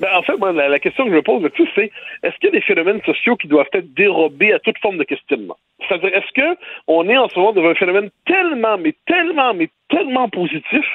Ben, 0.00 0.08
en 0.14 0.22
fait, 0.22 0.36
moi, 0.36 0.52
la, 0.52 0.68
la 0.68 0.78
question 0.78 1.04
que 1.04 1.10
je 1.10 1.16
me 1.16 1.22
pose 1.22 1.42
là-dessus, 1.42 1.68
c'est 1.74 1.90
est-ce 2.22 2.36
qu'il 2.36 2.50
y 2.50 2.56
a 2.56 2.58
des 2.58 2.60
phénomènes 2.60 3.00
sociaux 3.04 3.36
qui 3.36 3.48
doivent 3.48 3.68
être 3.72 3.92
dérobés 3.94 4.52
à 4.52 4.60
toute 4.60 4.78
forme 4.78 4.98
de 4.98 5.04
questionnement? 5.04 5.56
C'est-à-dire, 5.88 6.14
est-ce 6.14 6.32
que 6.34 6.56
on 6.86 7.08
est 7.08 7.16
en 7.16 7.28
ce 7.28 7.38
moment 7.38 7.52
devant 7.52 7.70
un 7.70 7.74
phénomène 7.74 8.10
tellement, 8.26 8.78
mais 8.78 8.94
tellement, 9.06 9.52
mais 9.54 9.68
tellement 9.88 10.28
positif 10.28 10.86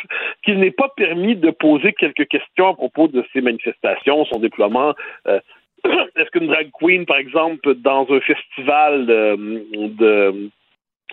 qu'il 0.43 0.59
n'est 0.59 0.71
pas 0.71 0.89
permis 0.95 1.35
de 1.35 1.51
poser 1.51 1.93
quelques 1.93 2.27
questions 2.27 2.69
à 2.69 2.73
propos 2.73 3.07
de 3.07 3.25
ces 3.33 3.41
manifestations, 3.41 4.25
son 4.25 4.39
déploiement? 4.39 4.93
euh, 5.27 5.39
est-ce 6.15 6.29
qu'une 6.31 6.47
drag 6.47 6.69
queen, 6.79 7.05
par 7.05 7.17
exemple, 7.17 7.75
dans 7.75 8.05
un 8.09 8.19
festival 8.21 9.05
de, 9.05 9.87
de 9.87 10.49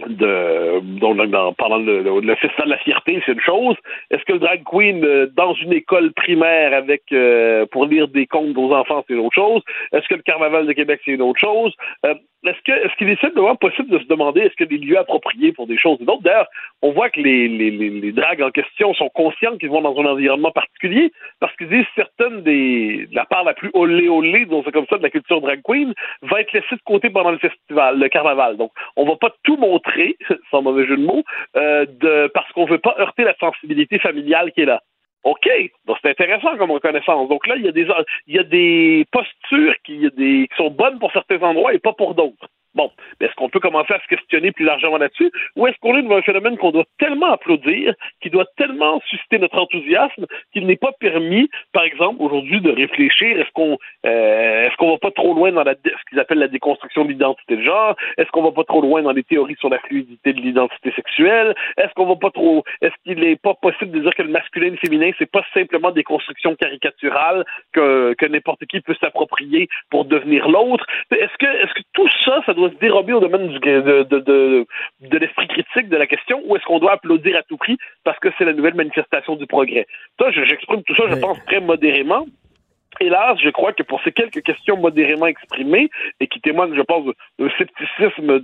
de 0.06 0.80
donc, 1.00 1.16
dans, 1.30 1.52
pendant 1.54 1.78
le, 1.78 2.02
le, 2.02 2.20
le 2.20 2.34
festival 2.36 2.66
de 2.66 2.72
la 2.72 2.78
fierté, 2.78 3.22
c'est 3.24 3.32
une 3.32 3.40
chose. 3.40 3.76
Est-ce 4.10 4.24
que 4.24 4.34
le 4.34 4.38
drag 4.38 4.62
queen 4.64 5.04
euh, 5.04 5.26
dans 5.34 5.54
une 5.54 5.72
école 5.72 6.12
primaire 6.12 6.74
avec 6.74 7.02
euh, 7.12 7.66
pour 7.70 7.86
lire 7.86 8.08
des 8.08 8.26
contes 8.26 8.56
aux 8.56 8.72
enfants, 8.72 9.04
c'est 9.06 9.14
une 9.14 9.20
autre 9.20 9.34
chose? 9.34 9.62
Est-ce 9.92 10.06
que 10.08 10.14
le 10.14 10.22
carnaval 10.22 10.66
de 10.66 10.72
Québec, 10.72 11.00
c'est 11.04 11.12
une 11.12 11.22
autre 11.22 11.40
chose? 11.40 11.74
Euh, 12.04 12.14
est-ce 12.44 12.60
que 12.64 12.72
est-ce 12.72 12.94
qu'il 12.96 13.08
est 13.08 13.20
simplement 13.20 13.56
possible 13.56 13.88
de 13.88 13.98
se 13.98 14.04
demander 14.04 14.42
est-ce 14.42 14.54
qu'il 14.54 14.72
y 14.72 14.78
des 14.78 14.86
lieux 14.86 14.98
appropriés 14.98 15.52
pour 15.52 15.66
des 15.66 15.78
choses 15.78 15.98
et 16.00 16.04
d'autres? 16.04 16.22
D'ailleurs, 16.22 16.48
on 16.82 16.92
voit 16.92 17.10
que 17.10 17.20
les, 17.20 17.48
les, 17.48 17.70
les, 17.70 17.90
les 17.90 18.12
dragues 18.12 18.42
en 18.42 18.50
question 18.50 18.94
sont 18.94 19.08
conscients 19.08 19.56
qu'ils 19.56 19.70
vont 19.70 19.80
dans 19.80 19.98
un 19.98 20.06
environnement 20.06 20.52
particulier 20.52 21.10
parce 21.40 21.54
qu'ils 21.56 21.68
disent 21.68 21.86
certaines 21.96 22.42
des 22.42 23.06
de 23.10 23.14
la 23.14 23.24
part 23.24 23.44
la 23.44 23.54
plus 23.54 23.70
olé 23.74 24.08
olé, 24.08 24.44
disons 24.44 24.62
c'est 24.64 24.72
comme 24.72 24.86
ça, 24.88 24.98
de 24.98 25.02
la 25.02 25.10
culture 25.10 25.40
drag 25.40 25.60
queen, 25.64 25.92
va 26.22 26.40
être 26.40 26.52
laissée 26.52 26.76
de 26.76 26.82
côté 26.84 27.10
pendant 27.10 27.32
le 27.32 27.38
festival, 27.38 27.98
le 27.98 28.08
carnaval. 28.08 28.56
Donc, 28.56 28.70
on 28.96 29.04
va 29.04 29.16
pas 29.16 29.30
tout 29.42 29.56
sans 30.50 30.62
mauvais 30.62 30.86
jeu 30.86 30.96
de 30.96 31.04
mots, 31.04 31.24
euh, 31.56 32.28
parce 32.34 32.50
qu'on 32.52 32.66
veut 32.66 32.78
pas 32.78 32.94
heurter 32.98 33.24
la 33.24 33.36
sensibilité 33.38 33.98
familiale 33.98 34.52
qui 34.52 34.62
est 34.62 34.66
là. 34.66 34.82
OK, 35.24 35.48
c'est 35.48 36.10
intéressant 36.10 36.56
comme 36.56 36.70
reconnaissance. 36.70 37.28
Donc 37.28 37.48
là, 37.48 37.56
il 37.56 37.64
y 37.64 37.68
a 37.68 37.72
des 37.72 37.88
y 38.28 38.38
a 38.38 38.44
des 38.44 39.06
postures 39.10 39.74
qui, 39.84 40.08
des, 40.16 40.46
qui 40.48 40.56
sont 40.56 40.70
bonnes 40.70 41.00
pour 41.00 41.10
certains 41.10 41.42
endroits 41.42 41.74
et 41.74 41.80
pas 41.80 41.92
pour 41.92 42.14
d'autres. 42.14 42.48
Bon, 42.76 42.92
mais 43.18 43.26
est-ce 43.26 43.34
qu'on 43.36 43.48
peut 43.48 43.58
commencer 43.58 43.94
à 43.94 44.00
se 44.00 44.06
questionner 44.06 44.52
plus 44.52 44.66
largement 44.66 44.98
là-dessus, 44.98 45.32
ou 45.56 45.66
est-ce 45.66 45.78
qu'on 45.80 45.96
est 45.96 46.02
devant 46.02 46.18
un 46.18 46.22
phénomène 46.22 46.58
qu'on 46.58 46.72
doit 46.72 46.84
tellement 46.98 47.32
applaudir, 47.32 47.94
qui 48.20 48.28
doit 48.28 48.44
tellement 48.58 49.00
susciter 49.08 49.38
notre 49.38 49.58
enthousiasme, 49.58 50.26
qu'il 50.52 50.66
n'est 50.66 50.76
pas 50.76 50.92
permis, 51.00 51.48
par 51.72 51.84
exemple, 51.84 52.22
aujourd'hui, 52.22 52.60
de 52.60 52.70
réfléchir, 52.70 53.40
est-ce 53.40 53.50
qu'on 53.54 53.78
euh, 54.04 54.64
est-ce 54.66 54.76
qu'on 54.76 54.90
va 54.90 54.98
pas 54.98 55.10
trop 55.10 55.32
loin 55.32 55.52
dans 55.52 55.64
la, 55.64 55.72
ce 55.72 56.10
qu'ils 56.10 56.20
appellent 56.20 56.38
la 56.38 56.48
déconstruction 56.48 57.04
de 57.04 57.08
l'identité 57.08 57.56
de 57.56 57.62
genre, 57.62 57.96
est-ce 58.18 58.30
qu'on 58.30 58.42
va 58.42 58.52
pas 58.52 58.64
trop 58.64 58.82
loin 58.82 59.00
dans 59.00 59.12
les 59.12 59.24
théories 59.24 59.56
sur 59.58 59.70
la 59.70 59.78
fluidité 59.78 60.34
de 60.34 60.40
l'identité 60.40 60.92
sexuelle, 60.92 61.54
est-ce 61.78 61.94
qu'on 61.94 62.06
va 62.06 62.16
pas 62.16 62.30
trop, 62.30 62.62
est-ce 62.82 62.94
qu'il 63.04 63.18
n'est 63.20 63.36
pas 63.36 63.54
possible 63.54 63.92
de 63.92 64.00
dire 64.00 64.14
que 64.14 64.22
le 64.22 64.28
masculin 64.28 64.66
et 64.66 64.70
le 64.70 64.76
féminin, 64.76 65.12
c'est 65.18 65.30
pas 65.30 65.44
simplement 65.54 65.92
des 65.92 66.04
constructions 66.04 66.54
caricaturales 66.56 67.46
que, 67.72 68.14
que 68.18 68.26
n'importe 68.26 68.66
qui 68.66 68.82
peut 68.82 68.96
s'approprier 69.00 69.68
pour 69.88 70.04
devenir 70.04 70.46
l'autre, 70.50 70.84
est-ce 71.10 71.38
que, 71.38 71.46
est-ce 71.46 71.72
que 71.72 71.82
tout 71.94 72.08
ça, 72.22 72.42
ça 72.44 72.52
doit 72.52 72.65
se 72.70 72.74
dérober 72.76 73.12
au 73.12 73.20
domaine 73.20 73.48
du, 73.48 73.58
de, 73.58 74.02
de, 74.02 74.18
de, 74.18 74.66
de 75.00 75.18
l'esprit 75.18 75.48
critique 75.48 75.88
de 75.88 75.96
la 75.96 76.06
question 76.06 76.40
ou 76.44 76.56
est-ce 76.56 76.64
qu'on 76.64 76.78
doit 76.78 76.92
applaudir 76.92 77.36
à 77.36 77.42
tout 77.42 77.56
prix 77.56 77.76
parce 78.04 78.18
que 78.18 78.28
c'est 78.36 78.44
la 78.44 78.52
nouvelle 78.52 78.74
manifestation 78.74 79.36
du 79.36 79.46
progrès? 79.46 79.86
Ça, 80.18 80.30
j'exprime 80.30 80.82
tout 80.82 80.94
ça, 80.94 81.04
je 81.08 81.16
pense, 81.16 81.38
très 81.46 81.60
modérément. 81.60 82.26
hélas, 83.00 83.38
je 83.42 83.50
crois 83.50 83.72
que 83.72 83.82
pour 83.82 84.02
ces 84.02 84.12
quelques 84.12 84.42
questions 84.42 84.76
modérément 84.76 85.26
exprimées 85.26 85.90
et 86.20 86.26
qui 86.26 86.40
témoignent, 86.40 86.74
je 86.74 86.82
pense, 86.82 87.06
d'un 87.38 87.50
scepticisme 87.58 88.40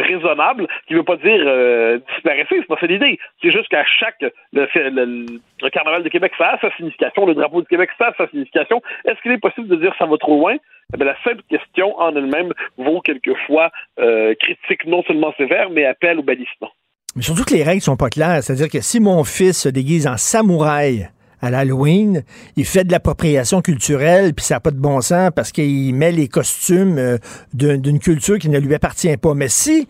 raisonnable, 0.00 0.66
qui 0.86 0.94
ne 0.94 0.98
veut 0.98 1.04
pas 1.04 1.16
dire 1.16 1.42
euh, 1.46 1.98
disparaissez, 2.14 2.56
c'est 2.58 2.66
pas 2.66 2.78
ça 2.80 2.86
l'idée. 2.86 3.18
C'est 3.40 3.50
juste 3.50 3.68
qu'à 3.68 3.84
chaque 3.84 4.24
le, 4.52 5.68
carnaval 5.70 6.02
de 6.02 6.08
Québec, 6.08 6.32
ça 6.38 6.50
a 6.50 6.58
sa 6.60 6.74
signification, 6.76 7.26
le 7.26 7.34
drapeau 7.34 7.62
de 7.62 7.68
Québec, 7.68 7.90
ça 7.98 8.08
a 8.08 8.14
sa 8.16 8.28
signification. 8.28 8.82
Est-ce 9.04 9.20
qu'il 9.22 9.32
est 9.32 9.38
possible 9.38 9.68
de 9.68 9.76
dire 9.76 9.94
ça 9.98 10.06
va 10.06 10.16
trop 10.16 10.38
loin? 10.38 10.56
Eh 10.94 10.96
bien, 10.96 11.06
la 11.06 11.16
simple 11.24 11.42
question 11.48 11.98
en 11.98 12.14
elle-même 12.14 12.52
vaut 12.76 13.00
quelquefois 13.00 13.70
euh, 13.98 14.34
critique 14.34 14.86
non 14.86 15.02
seulement 15.04 15.32
sévère, 15.36 15.70
mais 15.70 15.84
appel 15.84 16.18
au 16.18 16.22
bannissement. 16.22 16.70
Mais 17.16 17.22
surtout 17.22 17.44
que 17.44 17.54
les 17.54 17.62
règles 17.62 17.82
sont 17.82 17.96
pas 17.96 18.08
claires. 18.08 18.42
C'est-à-dire 18.42 18.70
que 18.70 18.80
si 18.80 19.00
mon 19.00 19.24
fils 19.24 19.62
se 19.62 19.68
déguise 19.68 20.06
en 20.06 20.16
samouraï, 20.16 21.08
à 21.42 21.50
l'Halloween, 21.50 22.22
il 22.56 22.64
fait 22.64 22.84
de 22.84 22.92
l'appropriation 22.92 23.60
culturelle, 23.60 24.32
puis 24.32 24.44
ça 24.44 24.54
n'a 24.54 24.60
pas 24.60 24.70
de 24.70 24.78
bon 24.78 25.00
sens 25.00 25.30
parce 25.34 25.50
qu'il 25.50 25.94
met 25.94 26.12
les 26.12 26.28
costumes 26.28 26.98
euh, 26.98 27.18
d'une 27.52 27.98
culture 27.98 28.38
qui 28.38 28.48
ne 28.48 28.58
lui 28.58 28.74
appartient 28.74 29.16
pas. 29.16 29.34
Mais 29.34 29.48
si 29.48 29.88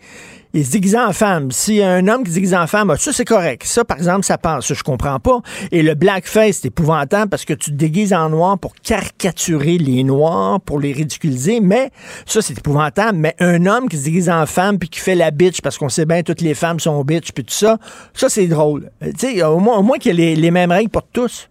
il 0.53 0.65
se 0.65 0.71
déguise 0.71 0.95
en 0.95 1.11
femme, 1.13 1.49
si 1.51 1.81
un 1.81 2.07
homme 2.07 2.23
qui 2.23 2.29
se 2.29 2.35
déguise 2.35 2.53
en 2.53 2.67
femme, 2.67 2.91
ah, 2.91 2.95
ça 2.95 3.11
c'est 3.11 3.25
correct. 3.25 3.63
Ça, 3.63 3.83
par 3.83 3.97
exemple, 3.97 4.23
ça 4.23 4.37
passe. 4.37 4.67
Ça, 4.67 4.73
je 4.75 4.83
comprends 4.83 5.19
pas. 5.19 5.39
Et 5.71 5.81
le 5.81 5.95
blackface, 5.95 6.59
c'est 6.59 6.67
épouvantable 6.67 7.29
parce 7.29 7.43
que 7.43 7.53
tu 7.53 7.71
te 7.71 7.75
déguises 7.75 8.13
en 8.13 8.29
noir 8.29 8.59
pour 8.59 8.75
caricaturer 8.75 9.77
les 9.79 10.03
noirs, 10.03 10.61
pour 10.61 10.79
les 10.79 10.93
ridiculiser. 10.93 11.59
Mais 11.59 11.89
ça, 12.25 12.41
c'est 12.41 12.57
épouvantable. 12.57 13.17
Mais 13.17 13.33
un 13.39 13.65
homme 13.65 13.89
qui 13.89 13.97
se 13.97 14.05
déguise 14.05 14.29
en 14.29 14.45
femme 14.45 14.77
puis 14.77 14.89
qui 14.89 14.99
fait 14.99 15.15
la 15.15 15.31
bitch 15.31 15.61
parce 15.61 15.77
qu'on 15.77 15.89
sait 15.89 16.05
bien 16.05 16.21
toutes 16.21 16.41
les 16.41 16.53
femmes 16.53 16.79
sont 16.79 17.03
bitch 17.03 17.31
puis 17.31 17.43
tout 17.43 17.53
ça, 17.53 17.77
ça 18.13 18.29
c'est 18.29 18.47
drôle. 18.47 18.89
Euh, 19.01 19.07
tu 19.19 19.35
sais, 19.35 19.43
au 19.43 19.59
moins, 19.59 19.77
au 19.77 19.83
moins 19.83 19.97
qu'il 19.97 20.19
y 20.19 20.21
ait 20.21 20.35
les, 20.35 20.41
les 20.41 20.51
mêmes 20.51 20.71
règles 20.71 20.91
pour 20.91 21.03
tous. 21.03 21.49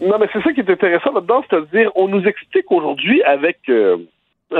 Non, 0.00 0.18
mais 0.18 0.26
c'est 0.32 0.42
ça 0.42 0.52
qui 0.52 0.60
est 0.60 0.70
intéressant 0.70 1.12
là-dedans, 1.12 1.44
c'est-à-dire, 1.48 1.90
on 1.94 2.08
nous 2.08 2.24
explique 2.24 2.70
aujourd'hui 2.70 3.22
avec 3.22 3.58
euh, 3.68 3.98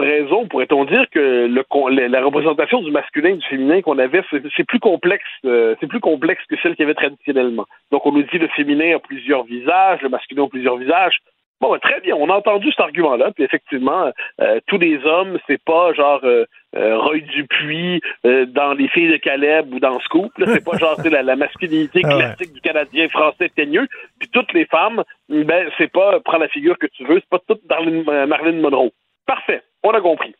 raison, 0.01 0.47
pourrait-on 0.47 0.85
dire, 0.85 1.07
que 1.11 1.47
le, 1.47 2.07
la 2.09 2.23
représentation 2.23 2.83
du 2.83 2.91
masculin 2.91 3.31
et 3.31 3.37
du 3.37 3.47
féminin 3.47 3.83
qu'on 3.83 3.99
avait, 3.99 4.23
c'est 4.31 4.65
plus 4.65 4.81
complexe, 4.81 5.25
euh, 5.45 5.75
c'est 5.81 5.87
plus 5.87 6.01
complexe 6.01 6.43
que 6.49 6.57
celle 6.63 6.77
qu'il 6.77 6.85
y 6.85 6.87
avait 6.87 6.95
traditionnellement. 6.95 7.67
Donc, 7.91 8.07
on 8.07 8.13
nous 8.13 8.23
dit 8.23 8.39
le 8.39 8.49
féminin 8.49 8.97
a 8.97 8.99
plusieurs 8.99 9.45
visages, 9.45 10.01
le 10.03 10.09
masculin 10.09 10.45
a 10.45 10.49
plusieurs 10.49 10.77
visages. 10.77 11.19
Bon, 11.61 11.73
ben, 11.73 11.79
très 11.79 12.01
bien, 12.01 12.15
on 12.17 12.29
a 12.29 12.35
entendu 12.35 12.71
cet 12.71 12.81
argument-là, 12.81 13.31
puis 13.33 13.45
effectivement, 13.45 14.11
euh, 14.41 14.61
tous 14.67 14.79
les 14.79 15.03
hommes, 15.05 15.39
c'est 15.47 15.63
pas 15.63 15.95
genre 15.95 16.21
euh, 16.25 16.45
Roy 16.75 17.21
Dupuis 17.21 18.01
dans 18.25 18.75
Les 18.75 18.89
Filles 18.89 19.13
de 19.13 19.17
Caleb 19.17 19.73
ou 19.73 19.79
dans 19.79 19.99
Scoop, 20.01 20.33
c'est 20.45 20.65
pas 20.65 20.77
genre 20.77 20.97
la, 21.05 21.23
la, 21.23 21.37
masculinité 21.37 22.03
ah 22.05 22.09
classique 22.09 22.53
du 22.53 22.61
Canadien 22.61 23.09
français 23.09 23.49
teigneux, 23.55 23.87
puis 24.19 24.29
toutes 24.31 24.53
les 24.53 24.67
femmes, 24.67 25.05
ben 25.29 25.71
c'est 25.79 25.91
pas 25.91 26.19
prends 26.21 26.39
la 26.39 26.49
figure 26.49 26.77
que 26.79 26.89
tu 26.89 27.05
veux, 27.05 27.21
c'est 27.21 27.31
pas 27.31 27.41
toute 27.47 27.63
Marilyn 27.69 28.61
Monroe. 28.61 28.91
Parfait, 29.27 29.63
on 29.85 29.91
a 29.91 30.01
compris. 30.01 30.35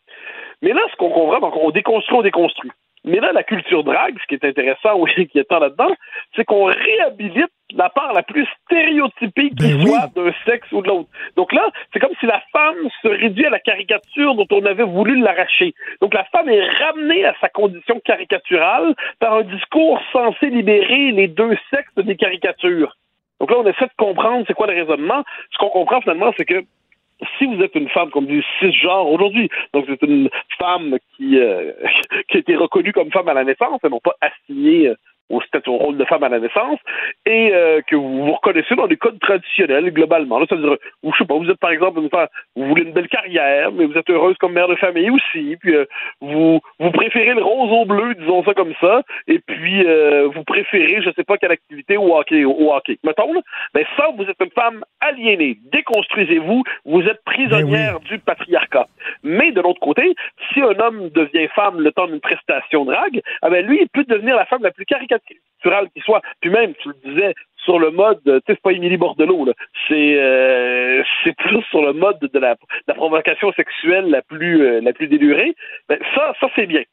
Mais 0.61 0.73
là, 0.73 0.81
ce 0.91 0.95
qu'on 0.97 1.09
comprend, 1.09 1.39
donc 1.39 1.55
on 1.55 1.71
déconstruit, 1.71 2.17
on 2.17 2.21
déconstruit. 2.21 2.71
Mais 3.05 3.19
là, 3.19 3.31
la 3.33 3.43
culture 3.43 3.83
drague, 3.83 4.17
ce 4.19 4.25
qui 4.27 4.33
est 4.33 4.45
intéressant 4.45 4.95
ou 4.99 5.05
qui 5.05 5.37
est 5.37 5.51
là-dedans, 5.51 5.93
c'est 6.35 6.43
qu'on 6.43 6.65
réhabilite 6.65 7.51
la 7.73 7.89
part 7.89 8.13
la 8.13 8.23
plus 8.23 8.47
stéréotypée 8.65 9.49
qui 9.49 9.73
ben 9.73 9.85
soit 9.85 10.07
d'un 10.15 10.31
sexe 10.45 10.71
ou 10.71 10.81
de 10.81 10.87
l'autre. 10.87 11.09
Donc 11.35 11.53
là, 11.53 11.67
c'est 11.93 11.99
comme 11.99 12.13
si 12.19 12.25
la 12.25 12.41
femme 12.51 12.89
se 13.01 13.07
réduit 13.07 13.45
à 13.45 13.49
la 13.49 13.59
caricature 13.59 14.35
dont 14.35 14.47
on 14.51 14.65
avait 14.65 14.83
voulu 14.83 15.19
l'arracher. 15.19 15.73
Donc 16.01 16.13
la 16.13 16.23
femme 16.25 16.49
est 16.49 16.67
ramenée 16.83 17.25
à 17.25 17.33
sa 17.41 17.49
condition 17.49 17.99
caricaturale 18.03 18.95
par 19.19 19.33
un 19.33 19.43
discours 19.43 19.99
censé 20.11 20.49
libérer 20.49 21.11
les 21.11 21.27
deux 21.27 21.55
sexes 21.71 21.95
des 21.95 22.15
caricatures. 22.15 22.95
Donc 23.39 23.51
là, 23.51 23.57
on 23.59 23.67
essaie 23.67 23.85
de 23.85 23.91
comprendre 23.97 24.45
c'est 24.47 24.53
quoi 24.53 24.67
le 24.67 24.73
raisonnement. 24.73 25.23
Ce 25.51 25.57
qu'on 25.57 25.69
comprend 25.69 26.01
finalement, 26.01 26.31
c'est 26.37 26.45
que 26.45 26.63
si 27.37 27.45
vous 27.45 27.61
êtes 27.61 27.75
une 27.75 27.89
femme 27.89 28.09
comme 28.11 28.25
du 28.25 28.43
cisgenre 28.59 29.07
aujourd'hui, 29.07 29.49
donc 29.73 29.85
c'est 29.87 30.01
une 30.03 30.29
femme 30.57 30.97
qui, 31.15 31.39
euh, 31.39 31.71
qui 32.29 32.37
a 32.37 32.39
été 32.39 32.55
reconnue 32.55 32.93
comme 32.93 33.11
femme 33.11 33.29
à 33.29 33.33
la 33.33 33.43
naissance 33.43 33.79
et 33.83 33.89
non 33.89 33.99
pas 33.99 34.15
assignée 34.21 34.93
au 35.29 35.41
statut 35.41 35.69
au 35.69 35.77
rôle 35.77 35.97
de 35.97 36.05
femme 36.05 36.23
à 36.23 36.29
la 36.29 36.39
naissance 36.39 36.79
et 37.25 37.51
euh, 37.53 37.81
que 37.81 37.95
vous 37.95 38.25
vous 38.25 38.33
reconnaissez 38.33 38.75
dans 38.75 38.85
les 38.85 38.97
codes 38.97 39.19
traditionnels 39.19 39.91
globalement. 39.91 40.39
C'est-à-dire, 40.45 40.77
vous, 41.01 41.11
je 41.11 41.17
sais 41.17 41.25
pas, 41.25 41.35
vous 41.35 41.49
êtes 41.49 41.59
par 41.59 41.71
exemple 41.71 41.99
une 41.99 42.09
femme, 42.09 42.27
vous 42.55 42.67
voulez 42.67 42.83
une 42.83 42.93
belle 42.93 43.07
carrière, 43.07 43.71
mais 43.71 43.85
vous 43.85 43.97
êtes 43.97 44.09
heureuse 44.09 44.37
comme 44.37 44.53
mère 44.53 44.67
de 44.67 44.75
famille 44.75 45.09
aussi, 45.09 45.57
puis 45.59 45.75
euh, 45.75 45.85
vous 46.21 46.59
vous 46.79 46.91
préférez 46.91 47.33
le 47.33 47.41
rose 47.41 47.71
au 47.71 47.85
bleu, 47.85 48.13
disons 48.15 48.43
ça 48.43 48.53
comme 48.53 48.73
ça, 48.79 49.01
et 49.27 49.39
puis 49.39 49.85
euh, 49.85 50.29
vous 50.33 50.43
préférez, 50.43 51.01
je 51.01 51.09
sais 51.15 51.23
pas 51.23 51.37
quelle 51.37 51.51
activité 51.51 51.97
au 51.97 52.15
hockey, 52.15 52.43
au, 52.45 52.71
hockey. 52.71 52.99
Mettons, 53.03 53.33
là, 53.33 53.41
ben 53.73 53.85
ça, 53.97 54.09
vous 54.15 54.23
êtes 54.25 54.41
une 54.41 54.51
femme 54.51 54.83
aliénée. 55.01 55.57
Déconstruisez-vous, 55.71 56.63
vous 56.85 57.01
êtes 57.01 57.23
prisonnière 57.25 57.99
du 58.01 58.19
patriarcat. 58.19 58.87
Mais 59.23 59.51
de 59.51 59.61
l'autre 59.61 59.79
côté, 59.79 60.15
si 60.53 60.61
un 60.61 60.79
homme 60.79 61.09
devient 61.09 61.47
femme 61.55 61.79
le 61.79 61.91
temps 61.91 62.07
d'une 62.07 62.19
prestation 62.19 62.85
drague, 62.85 63.21
ah 63.41 63.49
ben 63.49 63.65
lui, 63.65 63.79
il 63.81 63.89
peut 63.89 64.03
devenir 64.03 64.35
la 64.35 64.45
femme 64.45 64.61
la 64.61 64.71
plus 64.71 64.85
caricaturale 64.85 65.14
qui 65.19 66.01
soit. 66.01 66.21
Puis 66.41 66.49
même, 66.49 66.73
tu 66.75 66.89
le 66.89 67.11
disais, 67.11 67.33
sur 67.63 67.79
le 67.79 67.91
mode, 67.91 68.21
tu 68.23 68.31
sais, 68.31 68.41
c'est 68.47 68.61
pas 68.61 68.71
Émilie 68.71 68.97
Bordelot, 68.97 69.45
là. 69.45 69.53
C'est, 69.87 70.15
euh, 70.17 71.03
c'est 71.23 71.35
plus 71.35 71.63
sur 71.63 71.81
le 71.81 71.93
mode 71.93 72.19
de 72.19 72.39
la, 72.39 72.55
provocation 72.87 73.51
sexuelle 73.53 74.09
la 74.09 74.21
plus, 74.21 74.61
euh, 74.61 74.81
la 74.81 74.93
plus 74.93 75.07
délurée. 75.07 75.55
Ben, 75.89 75.99
ça, 76.13 76.33
ça, 76.39 76.47
c'est 76.55 76.67
bien. 76.67 76.83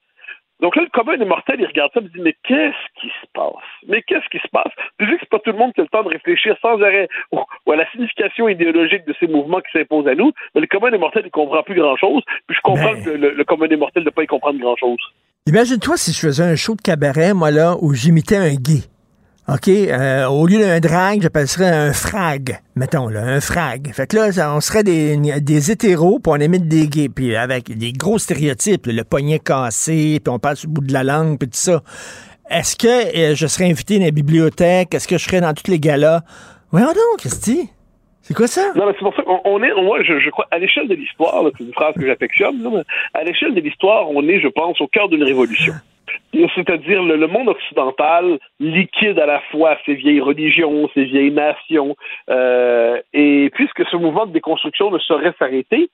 Donc 0.61 0.77
là, 0.77 0.83
le 0.83 0.91
commun 0.91 1.17
des 1.17 1.25
mortels, 1.25 1.61
il 1.61 1.67
regarde 1.67 1.91
ça 1.93 1.99
et 1.99 2.05
il 2.05 2.13
dit 2.13 2.21
Mais 2.21 2.37
qu'est-ce 2.45 3.01
qui 3.01 3.09
se 3.09 3.27
passe? 3.35 3.65
Mais 3.89 4.01
qu'est-ce 4.03 4.29
qui 4.29 4.39
se 4.39 4.49
passe? 4.49 4.73
Tu 4.99 5.07
dis 5.07 5.13
que 5.15 5.19
c'est 5.21 5.29
pas 5.29 5.41
tout 5.41 5.51
le 5.51 5.59
monde 5.59 5.73
qui 5.73 5.81
a 5.81 5.83
le 5.83 5.89
temps 5.89 6.05
de 6.05 6.09
réfléchir 6.09 6.57
sans 6.63 6.81
arrêt 6.81 7.09
à 7.33 7.75
la 7.77 7.91
signification 7.91 8.49
idéologique 8.49 9.05
de 9.05 9.15
ces 9.19 9.27
mouvements 9.27 9.61
qui 9.61 9.73
s'imposent 9.73 10.07
à 10.07 10.15
nous. 10.15 10.31
Mais 10.55 10.61
le 10.61 10.69
commun 10.69 10.93
des 10.93 10.99
mortels, 10.99 11.25
il 11.27 11.33
comprend 11.33 11.65
plus 11.65 11.75
grand-chose. 11.75 12.23
Puis 12.47 12.57
je 12.57 12.61
comprends 12.63 12.95
que 12.95 13.11
le, 13.11 13.31
le 13.31 13.45
commun 13.45 13.67
des 13.67 13.77
mortels 13.77 14.05
ne 14.05 14.11
pas 14.11 14.23
y 14.23 14.29
comprendre 14.29 14.61
grand-chose. 14.61 15.01
Imagine-toi 15.49 15.97
si 15.97 16.13
je 16.13 16.21
faisais 16.21 16.45
un 16.45 16.55
show 16.55 16.77
de 16.77 16.81
cabaret, 16.81 17.35
moi, 17.35 17.51
là, 17.51 17.77
où 17.81 17.95
j'imitais 17.95 18.37
un 18.37 18.55
gay. 18.55 18.85
OK? 19.49 19.67
Euh, 19.67 20.27
au 20.27 20.47
lieu 20.47 20.61
d'un 20.61 20.79
drag, 20.79 21.21
j'appellerais 21.21 21.69
un 21.69 21.93
frag, 21.93 22.61
mettons, 22.77 23.09
là, 23.09 23.25
un 23.25 23.41
frag. 23.41 23.93
Fait 23.93 24.07
que 24.07 24.17
là, 24.17 24.55
on 24.55 24.61
serait 24.61 24.85
des, 24.85 25.17
des 25.41 25.71
hétéros, 25.73 26.21
puis 26.21 26.33
on 26.33 26.37
imite 26.37 26.69
des 26.69 26.87
gays, 26.87 27.09
puis 27.09 27.35
avec 27.35 27.77
des 27.77 27.93
gros 27.93 28.21
stéréotypes, 28.21 28.87
le 28.87 29.03
poignet 29.03 29.41
cassé, 29.41 30.21
puis 30.23 30.33
on 30.33 30.39
passe 30.39 30.63
le 30.63 30.69
bout 30.69 30.83
de 30.83 30.93
la 30.93 31.03
langue, 31.03 31.39
puis 31.41 31.49
tout 31.49 31.59
ça. 31.59 31.83
Est-ce 32.49 32.77
que 32.77 32.87
euh, 32.87 33.35
je 33.35 33.49
serais 33.49 33.69
invité 33.69 33.99
dans 33.99 34.05
la 34.05 34.11
bibliothèque? 34.13 34.95
Est-ce 34.95 35.09
que 35.09 35.19
je 35.19 35.25
serais 35.25 35.41
dans 35.41 35.55
tous 35.55 35.69
les 35.69 35.81
galas? 35.81 36.23
Voyons 36.71 36.87
donc, 36.87 37.19
Christy. 37.19 37.69
C'est 38.33 38.39
quoi 38.39 38.47
ça? 38.47 38.73
Non, 38.75 38.87
mais 38.87 38.93
c'est 38.93 39.05
pour 39.05 39.15
ça 39.15 39.23
qu'on 39.25 39.63
est, 39.63 39.75
moi, 39.75 40.03
je, 40.03 40.31
crois, 40.31 40.47
à 40.51 40.59
l'échelle 40.59 40.89
de 40.89 40.95
l'histoire, 40.95 41.45
c'est 41.59 41.65
une 41.65 41.73
phrase 41.75 41.95
que 41.95 42.07
j'affectionne, 42.07 42.83
à 43.13 43.25
l'échelle 43.25 43.53
de 43.53 43.61
l'histoire, 43.61 44.09
on 44.11 44.27
est, 44.27 44.41
je 44.41 44.49
pense, 44.49 44.81
au 44.81 44.87
cœur 44.87 45.11
d'une 45.11 45.23
révolution. 45.23 45.75
C'est-à-dire 46.55 47.03
le, 47.03 47.27
monde 47.27 47.51
occidental 47.51 48.39
liquide 48.59 49.19
à 49.19 49.27
la 49.27 49.41
fois 49.51 49.77
ses 49.85 49.97
vieilles 49.97 50.23
religions, 50.23 50.89
ses 50.95 51.05
vieilles 51.05 51.31
nations, 51.31 51.95
euh, 52.31 53.03
et 53.13 53.51
puisque 53.53 53.87
ce 53.91 53.97
mouvement 53.99 54.25
de 54.25 54.33
déconstruction 54.33 54.91
ne 54.91 54.99
saurait 54.99 55.35
s'arrêter, 55.39 55.91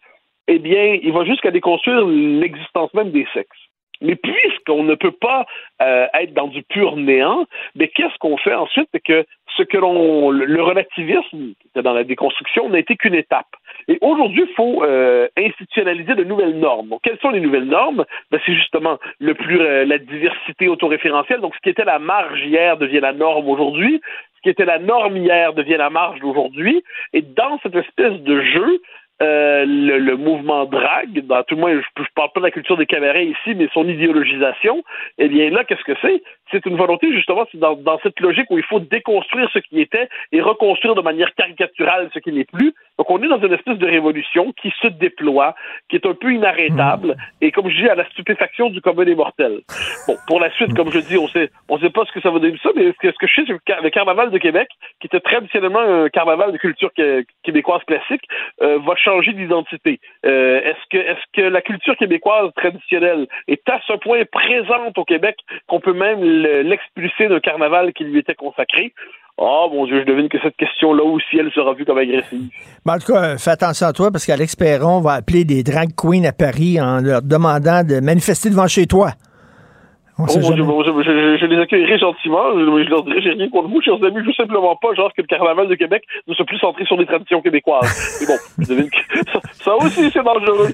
eh 0.46 0.60
bien, 0.60 0.96
il 1.02 1.10
va 1.10 1.24
jusqu'à 1.24 1.50
déconstruire 1.50 2.06
l'existence 2.06 2.94
même 2.94 3.10
des 3.10 3.26
sexes. 3.34 3.58
Mais 4.00 4.14
puisqu'on 4.14 4.84
ne 4.84 4.94
peut 4.94 5.10
pas 5.10 5.44
euh, 5.82 6.06
être 6.14 6.34
dans 6.34 6.46
du 6.46 6.62
pur 6.62 6.94
néant, 6.96 7.46
mais 7.74 7.88
qu'est-ce 7.88 8.16
qu'on 8.20 8.36
fait 8.36 8.54
ensuite? 8.54 8.88
C'est 8.92 9.02
que 9.02 9.26
ce 9.58 9.64
que 9.64 9.76
l'on, 9.76 10.30
le 10.30 10.62
relativisme 10.62 11.52
dans 11.74 11.92
la 11.92 12.04
déconstruction 12.04 12.68
n'a 12.68 12.78
été 12.78 12.96
qu'une 12.96 13.14
étape. 13.14 13.48
Et 13.88 13.98
aujourd'hui, 14.00 14.44
il 14.48 14.54
faut 14.54 14.84
euh, 14.84 15.28
institutionnaliser 15.36 16.14
de 16.14 16.24
nouvelles 16.24 16.58
normes. 16.58 16.88
Donc, 16.88 17.00
quelles 17.02 17.18
sont 17.18 17.30
les 17.30 17.40
nouvelles 17.40 17.64
normes? 17.64 18.04
Ben, 18.30 18.40
C'est 18.46 18.54
justement 18.54 18.98
le 19.18 19.34
plus 19.34 19.60
euh, 19.60 19.84
la 19.84 19.98
diversité 19.98 20.68
autoréférentielle. 20.68 21.40
Donc, 21.40 21.54
ce 21.56 21.60
qui 21.60 21.70
était 21.70 21.84
la 21.84 21.98
marge 21.98 22.40
hier 22.44 22.76
devient 22.76 23.00
la 23.00 23.12
norme 23.12 23.48
aujourd'hui. 23.48 24.00
Ce 24.36 24.42
qui 24.42 24.50
était 24.50 24.64
la 24.64 24.78
norme 24.78 25.16
hier 25.16 25.52
devient 25.52 25.76
la 25.78 25.90
marge 25.90 26.20
d'aujourd'hui. 26.20 26.84
Et 27.12 27.22
dans 27.22 27.58
cette 27.62 27.74
espèce 27.74 28.20
de 28.20 28.40
jeu, 28.40 28.80
euh, 29.20 29.64
le, 29.66 30.16
mouvement 30.16 30.64
drague, 30.64 31.26
dans 31.26 31.42
tout 31.42 31.56
le 31.56 31.60
moins, 31.60 31.74
je, 31.74 32.02
je 32.02 32.08
parle 32.14 32.30
pas 32.32 32.40
de 32.40 32.44
la 32.44 32.50
culture 32.52 32.76
des 32.76 32.86
cabarets 32.86 33.26
ici, 33.26 33.54
mais 33.56 33.68
son 33.74 33.88
idéologisation, 33.88 34.84
eh 35.18 35.28
bien 35.28 35.50
là, 35.50 35.64
qu'est-ce 35.64 35.82
que 35.82 35.98
c'est? 36.00 36.22
C'est 36.50 36.64
une 36.66 36.76
volonté, 36.76 37.12
justement, 37.12 37.44
c'est 37.50 37.58
dans, 37.58 37.74
dans, 37.74 37.98
cette 38.02 38.20
logique 38.20 38.48
où 38.50 38.58
il 38.58 38.64
faut 38.64 38.80
déconstruire 38.80 39.50
ce 39.52 39.58
qui 39.58 39.80
était 39.80 40.08
et 40.30 40.40
reconstruire 40.40 40.94
de 40.94 41.00
manière 41.00 41.34
caricaturale 41.34 42.10
ce 42.14 42.20
qui 42.20 42.32
n'est 42.32 42.44
plus. 42.44 42.74
Donc, 42.98 43.10
on 43.10 43.22
est 43.22 43.28
dans 43.28 43.40
une 43.40 43.52
espèce 43.52 43.78
de 43.78 43.86
révolution 43.86 44.52
qui 44.60 44.72
se 44.82 44.88
déploie, 44.88 45.54
qui 45.88 45.96
est 45.96 46.06
un 46.06 46.14
peu 46.14 46.32
inarrêtable, 46.32 47.08
mmh. 47.08 47.44
et 47.44 47.52
comme 47.52 47.68
je 47.70 47.76
dis, 47.76 47.88
à 47.88 47.94
la 47.94 48.08
stupéfaction 48.10 48.70
du 48.70 48.80
commun 48.80 49.04
des 49.04 49.14
mortels. 49.14 49.60
Bon, 50.06 50.16
pour 50.26 50.40
la 50.40 50.50
suite, 50.52 50.74
comme 50.74 50.90
je 50.90 50.98
dis, 50.98 51.16
on 51.16 51.28
sait, 51.28 51.50
on 51.68 51.78
sait 51.78 51.90
pas 51.90 52.04
ce 52.06 52.12
que 52.12 52.20
ça 52.20 52.30
va 52.30 52.38
donner 52.38 52.58
ça, 52.62 52.70
mais 52.74 52.92
ce 52.92 52.98
que, 52.98 53.12
ce 53.12 53.18
que 53.18 53.26
je 53.26 53.34
sais, 53.34 53.42
c'est 53.46 53.54
que 53.54 53.82
le 53.82 53.90
carnaval 53.90 54.30
de 54.30 54.38
Québec, 54.38 54.68
qui 55.00 55.06
était 55.06 55.20
traditionnellement 55.20 55.80
un 55.80 56.08
carnaval 56.08 56.52
de 56.52 56.58
culture 56.58 56.90
québécoise 57.44 57.82
classique, 57.86 58.22
euh, 58.62 58.78
va 58.78 58.96
changer 58.96 59.32
d'identité. 59.32 60.00
Euh, 60.26 60.60
est-ce 60.62 60.88
que 60.90 60.98
est-ce 60.98 61.24
que 61.32 61.42
la 61.42 61.60
culture 61.60 61.96
québécoise 61.96 62.50
traditionnelle 62.56 63.26
est 63.46 63.68
à 63.68 63.80
ce 63.86 63.92
point 63.94 64.22
présente 64.30 64.98
au 64.98 65.04
Québec 65.04 65.36
qu'on 65.66 65.80
peut 65.80 65.92
même 65.92 66.22
l'expulser 66.22 67.28
d'un 67.28 67.40
carnaval 67.40 67.92
qui 67.92 68.04
lui 68.04 68.18
était 68.18 68.34
consacré? 68.34 68.92
Oh 69.40 69.70
mon 69.72 69.86
Dieu, 69.86 70.00
je 70.00 70.04
devine 70.12 70.28
que 70.28 70.38
cette 70.42 70.56
question-là 70.56 71.04
aussi, 71.04 71.38
elle 71.38 71.50
sera 71.52 71.72
vue 71.72 71.84
comme 71.84 71.98
agressive. 71.98 72.48
Mais 72.84 72.92
en 72.92 72.98
tout 72.98 73.12
cas, 73.12 73.38
fais 73.38 73.52
attention 73.52 73.86
à 73.86 73.92
toi 73.92 74.10
parce 74.10 74.26
qu'Alex 74.26 74.56
Perron 74.56 75.00
va 75.00 75.12
appeler 75.12 75.44
des 75.44 75.62
drag 75.62 75.90
queens 75.96 76.24
à 76.24 76.32
Paris 76.32 76.80
en 76.80 77.00
leur 77.00 77.22
demandant 77.22 77.84
de 77.84 78.00
manifester 78.00 78.50
devant 78.50 78.66
chez 78.66 78.86
toi. 78.86 79.12
On 80.20 80.24
Oh 80.24 80.26
sait 80.26 80.40
mon 80.40 80.48
Dieu, 80.50 80.56
jamais. 80.64 80.68
bon, 80.68 80.82
je, 80.82 80.90
je- 81.04 81.36
je 81.40 81.46
les 81.46 81.60
accueillerai 81.62 81.96
gentiment. 81.96 82.42
Je, 82.52 82.82
je 82.84 82.90
leur 82.90 83.04
dirai, 83.04 83.22
j'ai 83.22 83.30
rien 83.30 83.48
contre 83.48 83.68
vous, 83.68 83.80
chers 83.80 83.94
amis. 84.02 84.18
Je 84.26 84.32
simplement 84.32 84.74
pas, 84.74 84.92
genre, 84.96 85.12
que 85.16 85.22
le 85.22 85.28
carnaval 85.28 85.68
de 85.68 85.76
Québec 85.76 86.02
ne 86.26 86.34
soit 86.34 86.44
plus 86.44 86.58
centré 86.58 86.84
sur 86.86 86.96
les 86.96 87.06
traditions 87.06 87.40
québécoises. 87.40 88.18
Mais 88.20 88.26
bon, 88.26 88.34
je 88.58 88.74
devine 88.74 88.90
que 88.90 88.96
ça, 89.32 89.40
ça 89.52 89.76
aussi, 89.76 90.10
c'est 90.10 90.24
dangereux. 90.24 90.70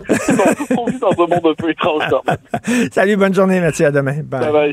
On 0.79 0.87
vit 0.87 0.99
dans 0.99 1.11
un 1.13 1.27
monde 1.27 1.47
un 1.53 1.55
peu 1.63 1.69
étrange 1.71 2.05
quand 2.09 2.23
même. 2.27 2.89
Salut, 2.91 3.17
bonne 3.19 3.35
journée, 3.35 3.61
Mathieu. 3.61 3.85
À 3.85 3.91
demain. 3.91 4.23
Bye. 4.25 4.41
Bye 4.41 4.53
bye. 4.53 4.73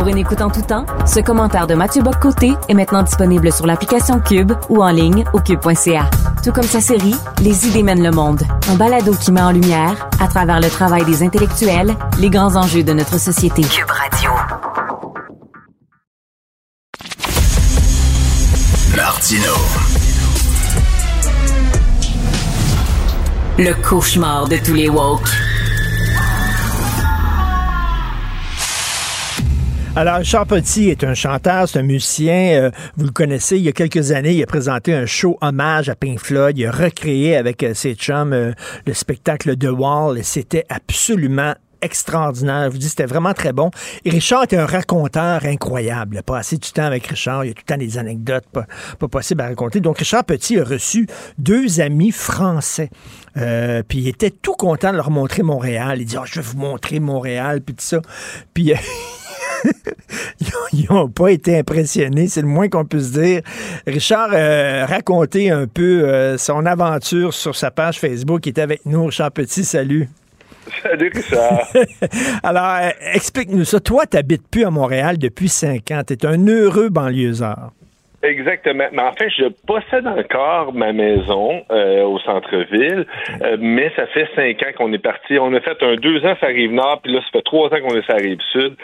Pour 0.00 0.08
une 0.08 0.16
écoute 0.16 0.40
en 0.40 0.48
tout 0.48 0.62
temps, 0.62 0.86
ce 1.06 1.20
commentaire 1.20 1.66
de 1.66 1.74
Mathieu 1.74 2.00
Bock-Côté 2.02 2.54
est 2.70 2.72
maintenant 2.72 3.02
disponible 3.02 3.52
sur 3.52 3.66
l'application 3.66 4.18
Cube 4.18 4.52
ou 4.70 4.82
en 4.82 4.88
ligne 4.88 5.24
au 5.34 5.40
cube.ca. 5.40 6.08
Tout 6.42 6.52
comme 6.52 6.64
sa 6.64 6.80
série 6.80 7.14
Les 7.42 7.68
idées 7.68 7.82
mènent 7.82 8.02
le 8.02 8.10
monde, 8.10 8.40
un 8.70 8.76
balado 8.76 9.12
qui 9.12 9.30
met 9.30 9.42
en 9.42 9.50
lumière, 9.50 10.08
à 10.18 10.26
travers 10.26 10.58
le 10.58 10.70
travail 10.70 11.04
des 11.04 11.22
intellectuels, 11.22 11.94
les 12.18 12.30
grands 12.30 12.56
enjeux 12.56 12.82
de 12.82 12.94
notre 12.94 13.20
société. 13.20 13.60
Cube 13.60 13.90
Radio. 13.90 14.30
Martino. 18.96 19.52
Le 23.58 23.74
cauchemar 23.82 24.48
de 24.48 24.56
tous 24.56 24.72
les 24.72 24.88
woke. 24.88 25.28
Alors, 29.96 30.18
Richard 30.18 30.46
Petit 30.46 30.88
est 30.88 31.02
un 31.02 31.14
chanteur, 31.14 31.68
c'est 31.68 31.80
un 31.80 31.82
musicien. 31.82 32.62
euh, 32.62 32.70
vous 32.96 33.06
le 33.06 33.10
connaissez, 33.10 33.56
il 33.56 33.64
y 33.64 33.68
a 33.68 33.72
quelques 33.72 34.12
années, 34.12 34.32
il 34.32 34.42
a 34.42 34.46
présenté 34.46 34.94
un 34.94 35.04
show 35.04 35.36
hommage 35.40 35.88
à 35.88 35.96
Pink 35.96 36.20
Floyd. 36.20 36.56
Il 36.56 36.66
a 36.66 36.70
recréé 36.70 37.36
avec 37.36 37.62
euh, 37.64 37.74
ses 37.74 37.94
chums 37.94 38.32
euh, 38.32 38.52
le 38.86 38.94
spectacle 38.94 39.56
The 39.56 39.70
Wall 39.70 40.22
c'était 40.22 40.64
absolument 40.68 41.54
extraordinaire. 41.82 42.66
Je 42.66 42.72
vous 42.72 42.78
dis, 42.78 42.88
c'était 42.88 43.06
vraiment 43.06 43.34
très 43.34 43.52
bon. 43.52 43.70
Et 44.04 44.10
Richard 44.10 44.44
était 44.44 44.58
un 44.58 44.66
raconteur 44.66 45.44
incroyable. 45.44 46.14
Il 46.14 46.18
a 46.18 46.22
passé 46.22 46.56
du 46.56 46.70
temps 46.70 46.84
avec 46.84 47.06
Richard. 47.06 47.44
Il 47.44 47.48
y 47.48 47.50
a 47.50 47.54
tout 47.54 47.62
le 47.66 47.74
temps 47.74 47.78
des 47.78 47.98
anecdotes 47.98 48.44
pas, 48.52 48.66
pas 48.98 49.08
possibles 49.08 49.40
à 49.40 49.48
raconter. 49.48 49.80
Donc, 49.80 49.98
Richard 49.98 50.24
Petit 50.24 50.60
a 50.60 50.64
reçu 50.64 51.06
deux 51.38 51.80
amis 51.80 52.12
français. 52.12 52.90
Euh, 53.38 53.82
puis 53.86 53.98
il 53.98 54.08
était 54.08 54.30
tout 54.30 54.54
content 54.54 54.92
de 54.92 54.96
leur 54.96 55.10
montrer 55.10 55.42
Montréal. 55.42 56.00
Il 56.00 56.04
dit, 56.04 56.16
Ah, 56.16 56.24
je 56.26 56.40
vais 56.40 56.46
vous 56.46 56.58
montrer 56.58 57.00
Montréal, 57.00 57.60
puis 57.60 57.74
tout 57.74 57.84
ça. 57.84 58.00
Puis... 58.54 58.72
ils 60.72 60.86
n'ont 60.90 61.08
pas 61.08 61.28
été 61.28 61.58
impressionnés, 61.58 62.28
c'est 62.28 62.42
le 62.42 62.48
moins 62.48 62.68
qu'on 62.68 62.84
puisse 62.84 63.12
dire. 63.12 63.42
Richard 63.86 64.30
euh, 64.32 64.84
racontait 64.86 65.50
un 65.50 65.66
peu 65.66 66.04
euh, 66.04 66.38
son 66.38 66.66
aventure 66.66 67.34
sur 67.34 67.56
sa 67.56 67.70
page 67.70 67.98
Facebook. 67.98 68.46
Il 68.46 68.50
était 68.50 68.62
avec 68.62 68.86
nous, 68.86 69.06
Richard 69.06 69.32
Petit, 69.32 69.64
salut. 69.64 70.08
Salut, 70.82 71.10
Richard. 71.14 71.68
Alors, 72.42 72.76
euh, 72.80 72.90
explique-nous 73.14 73.64
ça. 73.64 73.80
Toi, 73.80 74.06
tu 74.06 74.16
n'habites 74.16 74.46
plus 74.48 74.64
à 74.64 74.70
Montréal 74.70 75.18
depuis 75.18 75.48
cinq 75.48 75.90
ans. 75.90 76.02
Tu 76.06 76.14
es 76.14 76.26
un 76.26 76.46
heureux 76.46 76.88
banlieusard. 76.88 77.72
Exactement. 78.22 78.84
Mais 78.92 79.02
en 79.02 79.12
fait, 79.12 79.30
je 79.30 79.46
possède 79.66 80.06
encore 80.06 80.74
ma 80.74 80.92
maison 80.92 81.64
euh, 81.70 82.02
au 82.02 82.18
centre-ville, 82.18 83.06
euh, 83.42 83.56
mais 83.58 83.90
ça 83.96 84.06
fait 84.08 84.28
cinq 84.34 84.62
ans 84.62 84.72
qu'on 84.76 84.92
est 84.92 84.98
parti. 84.98 85.38
On 85.38 85.54
a 85.54 85.60
fait 85.60 85.82
un 85.82 85.94
deux 85.94 86.18
ans 86.26 86.36
sur 86.36 86.48
la 86.48 86.54
rive 86.54 86.72
nord, 86.72 87.00
puis 87.02 87.12
là, 87.12 87.20
ça 87.20 87.28
fait 87.32 87.42
trois 87.42 87.68
ans 87.68 87.80
qu'on 87.80 87.96
est 87.96 88.02
sur 88.02 88.14
la 88.14 88.22
rive 88.22 88.40
sud. 88.52 88.74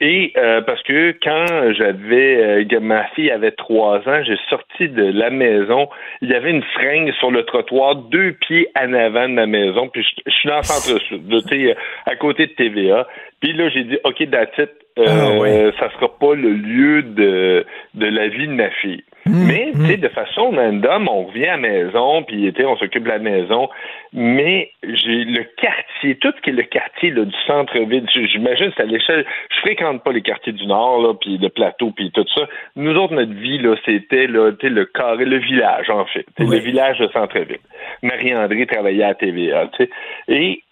Et 0.00 0.34
euh, 0.36 0.60
parce 0.60 0.82
que 0.82 1.16
quand 1.22 1.72
j'avais 1.72 2.64
euh, 2.64 2.80
ma 2.80 3.04
fille 3.14 3.30
avait 3.30 3.52
trois 3.52 3.98
ans, 4.06 4.22
j'ai 4.24 4.38
sorti 4.50 4.88
de 4.90 5.04
la 5.04 5.30
maison. 5.30 5.88
Il 6.20 6.28
y 6.28 6.34
avait 6.34 6.50
une 6.50 6.64
fringue 6.74 7.12
sur 7.14 7.30
le 7.30 7.44
trottoir, 7.44 7.94
deux 7.94 8.32
pieds 8.32 8.68
en 8.78 8.92
avant 8.92 9.26
de 9.26 9.34
ma 9.34 9.46
maison, 9.46 9.88
puis 9.88 10.02
je, 10.02 10.30
suis 10.30 10.48
dans 10.50 10.58
le 10.58 10.64
centre-sud, 10.64 11.76
à 12.04 12.16
côté 12.16 12.46
de 12.46 12.52
TVA. 12.52 13.06
Puis 13.42 13.52
là, 13.54 13.68
j'ai 13.70 13.82
dit, 13.84 13.98
OK, 14.04 14.30
that's 14.30 14.56
it. 14.56 14.70
Euh, 14.98 15.72
Ah, 15.72 15.80
ça 15.80 15.90
sera 15.94 16.08
pas 16.18 16.34
le 16.34 16.50
lieu 16.50 17.02
de, 17.02 17.64
de 17.94 18.06
la 18.06 18.28
vie 18.28 18.46
de 18.46 18.52
ma 18.52 18.70
fille. 18.70 19.02
Mais, 19.24 19.72
tu 19.74 19.86
sais, 19.86 19.96
de 19.96 20.08
façon 20.08 20.50
random, 20.50 21.08
on 21.08 21.24
revient 21.24 21.46
à 21.46 21.56
la 21.56 21.56
maison, 21.56 22.22
puis 22.24 22.52
on 22.64 22.76
s'occupe 22.76 23.04
de 23.04 23.08
la 23.08 23.18
maison. 23.18 23.68
Mais 24.12 24.70
j'ai 24.82 25.24
le 25.24 25.44
quartier, 25.56 26.16
tout 26.16 26.32
ce 26.36 26.40
qui 26.42 26.50
est 26.50 26.52
le 26.52 26.64
quartier 26.64 27.10
là, 27.10 27.24
du 27.24 27.34
centre-ville, 27.46 28.06
j'imagine 28.12 28.70
c'est 28.76 28.82
à 28.82 28.86
l'échelle. 28.86 29.24
Je 29.54 29.60
fréquente 29.60 30.04
pas 30.04 30.12
les 30.12 30.22
quartiers 30.22 30.52
du 30.52 30.66
Nord, 30.66 31.00
là, 31.02 31.14
puis 31.14 31.38
le 31.38 31.48
plateau, 31.48 31.92
puis 31.92 32.10
tout 32.12 32.26
ça. 32.34 32.46
Nous 32.76 32.94
autres, 32.96 33.14
notre 33.14 33.32
vie, 33.32 33.58
là, 33.58 33.74
c'était 33.86 34.26
là, 34.26 34.50
le 34.60 34.84
carré, 34.84 35.24
le 35.24 35.38
village, 35.38 35.88
en 35.88 36.04
fait. 36.06 36.26
Oui. 36.38 36.48
le 36.50 36.58
village 36.58 36.98
de 36.98 37.08
centre-ville. 37.08 37.58
Marie-André 38.02 38.66
travaillait 38.66 39.04
à 39.04 39.14
TVA, 39.14 39.68
tu 39.76 39.84
sais. 39.84 39.90
Et 40.28 40.62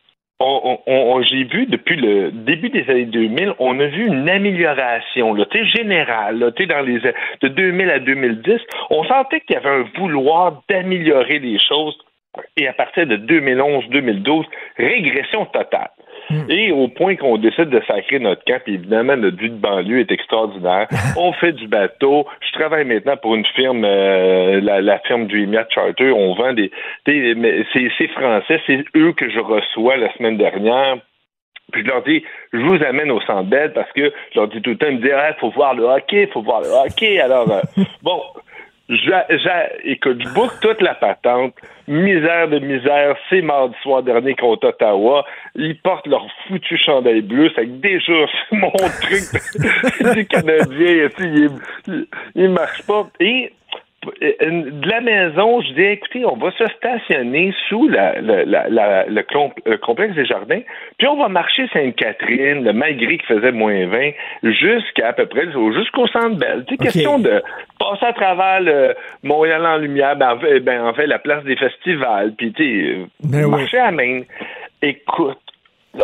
on, 0.40 1.22
j'ai 1.22 1.44
vu 1.44 1.66
depuis 1.66 1.96
le 1.96 2.30
début 2.30 2.70
des 2.70 2.88
années 2.90 3.04
2000, 3.04 3.54
on 3.58 3.78
a 3.78 3.86
vu 3.86 4.06
une 4.06 4.28
amélioration, 4.28 5.34
là, 5.34 5.44
générale, 5.76 6.38
là, 6.38 6.50
dans 6.50 6.80
les 6.80 7.00
de 7.42 7.48
2000 7.48 7.90
à 7.90 7.98
2010, 7.98 8.60
on 8.90 9.04
sentait 9.04 9.40
qu'il 9.40 9.54
y 9.54 9.58
avait 9.58 9.68
un 9.68 9.84
vouloir 9.98 10.62
d'améliorer 10.68 11.38
les 11.38 11.58
choses. 11.58 11.98
Et 12.56 12.68
à 12.68 12.72
partir 12.72 13.06
de 13.06 13.16
2011-2012, 13.16 14.44
régression 14.76 15.46
totale. 15.46 15.90
Et 16.48 16.72
au 16.72 16.88
point 16.88 17.16
qu'on 17.16 17.36
décide 17.38 17.70
de 17.70 17.80
sacrer 17.86 18.18
notre 18.18 18.44
camp, 18.44 18.60
puis 18.64 18.74
évidemment, 18.74 19.16
notre 19.16 19.36
vie 19.36 19.50
de 19.50 19.56
banlieue 19.56 20.00
est 20.00 20.12
extraordinaire. 20.12 20.86
on 21.16 21.32
fait 21.32 21.52
du 21.52 21.66
bateau. 21.66 22.26
Je 22.40 22.58
travaille 22.58 22.84
maintenant 22.84 23.16
pour 23.16 23.34
une 23.34 23.46
firme, 23.46 23.84
euh, 23.84 24.60
la, 24.60 24.80
la 24.80 24.98
firme 25.00 25.26
Dream 25.26 25.52
Yacht 25.52 25.72
Charter. 25.72 26.12
On 26.12 26.34
vend 26.34 26.52
des... 26.52 26.70
c'est 27.06 28.08
français, 28.08 28.60
c'est 28.66 28.84
eux 28.96 29.12
que 29.12 29.28
je 29.30 29.40
reçois 29.40 29.96
la 29.96 30.12
semaine 30.14 30.36
dernière. 30.36 30.96
Puis 31.72 31.82
je 31.84 31.88
leur 31.88 32.02
dis, 32.02 32.24
je 32.52 32.58
vous 32.58 32.82
amène 32.84 33.10
au 33.12 33.20
Centre 33.20 33.48
Bell 33.48 33.72
parce 33.72 33.90
que 33.92 34.12
je 34.32 34.38
leur 34.38 34.48
dis 34.48 34.60
tout 34.60 34.70
le 34.70 34.76
temps, 34.76 34.88
ils 34.88 34.96
me 34.98 35.02
disent, 35.02 35.12
ah, 35.14 35.34
faut 35.38 35.50
voir 35.50 35.74
le 35.74 35.84
hockey, 35.84 36.28
faut 36.32 36.42
voir 36.42 36.60
le 36.62 36.68
hockey. 36.68 37.20
Alors, 37.20 37.50
euh, 37.50 37.60
bon, 38.02 38.20
j'a- 38.88 39.26
écoute, 39.84 40.20
je 40.20 40.34
book 40.34 40.50
toute 40.60 40.80
la 40.80 40.94
patente. 40.94 41.54
Misère 41.90 42.46
de 42.46 42.60
misère, 42.60 43.16
c'est 43.28 43.42
mardi 43.42 43.74
soir 43.82 44.04
dernier 44.04 44.36
contre 44.36 44.68
Ottawa. 44.68 45.24
Ils 45.56 45.76
portent 45.76 46.06
leur 46.06 46.24
foutu 46.46 46.78
chandail 46.78 47.20
bleu. 47.20 47.50
C'est 47.56 47.80
déjà, 47.80 48.12
mon 48.52 48.70
truc 48.70 50.14
du 50.14 50.24
Canadien. 50.26 51.08
Il, 51.18 51.50
il, 51.88 52.06
il 52.36 52.54
pas. 52.86 53.08
Et 53.18 53.52
de 54.06 54.88
la 54.88 55.00
maison, 55.02 55.60
je 55.60 55.72
dis, 55.74 55.82
écoutez, 55.82 56.24
on 56.24 56.36
va 56.36 56.50
se 56.52 56.64
stationner 56.76 57.52
sous 57.68 57.86
la, 57.88 58.18
la- 58.22 58.44
la- 58.46 58.68
la- 58.68 59.06
le, 59.06 59.22
com- 59.22 59.52
le 59.66 59.76
complexe 59.76 60.14
des 60.14 60.24
jardins, 60.24 60.60
puis 60.98 61.06
on 61.06 61.16
va 61.18 61.28
marcher 61.28 61.68
Sainte-Catherine, 61.72 62.64
le 62.64 62.72
malgré 62.72 63.18
qu'il 63.18 63.26
faisait 63.26 63.52
moins 63.52 63.86
20, 63.86 64.10
jusqu'à 64.42 65.08
à 65.08 65.12
peu 65.12 65.26
près, 65.26 65.46
jusqu'au 65.76 66.06
centre 66.08 66.36
Belle. 66.38 66.64
Sais, 66.68 66.78
question 66.78 67.18
de 67.18 67.42
passer 67.78 68.06
à 68.06 68.12
travers 68.14 68.60
le 68.62 68.94
Montréal 69.22 69.66
en 69.66 69.76
lumière, 69.76 70.16
ben, 70.16 70.32
en 70.32 70.38
fait, 70.40 70.60
ben, 70.60 70.82
en 70.82 70.94
fait, 70.94 71.06
la 71.06 71.18
place 71.18 71.44
des 71.44 71.56
festivals, 71.56 72.32
puis 72.38 72.52
tu 72.52 72.62
sais, 72.64 72.92
euh, 73.00 73.04
Ben 73.24 73.44
oui. 73.44 73.50
marcher 73.50 73.78
à 73.78 73.90
main. 73.90 74.22
Écoute, 74.80 75.36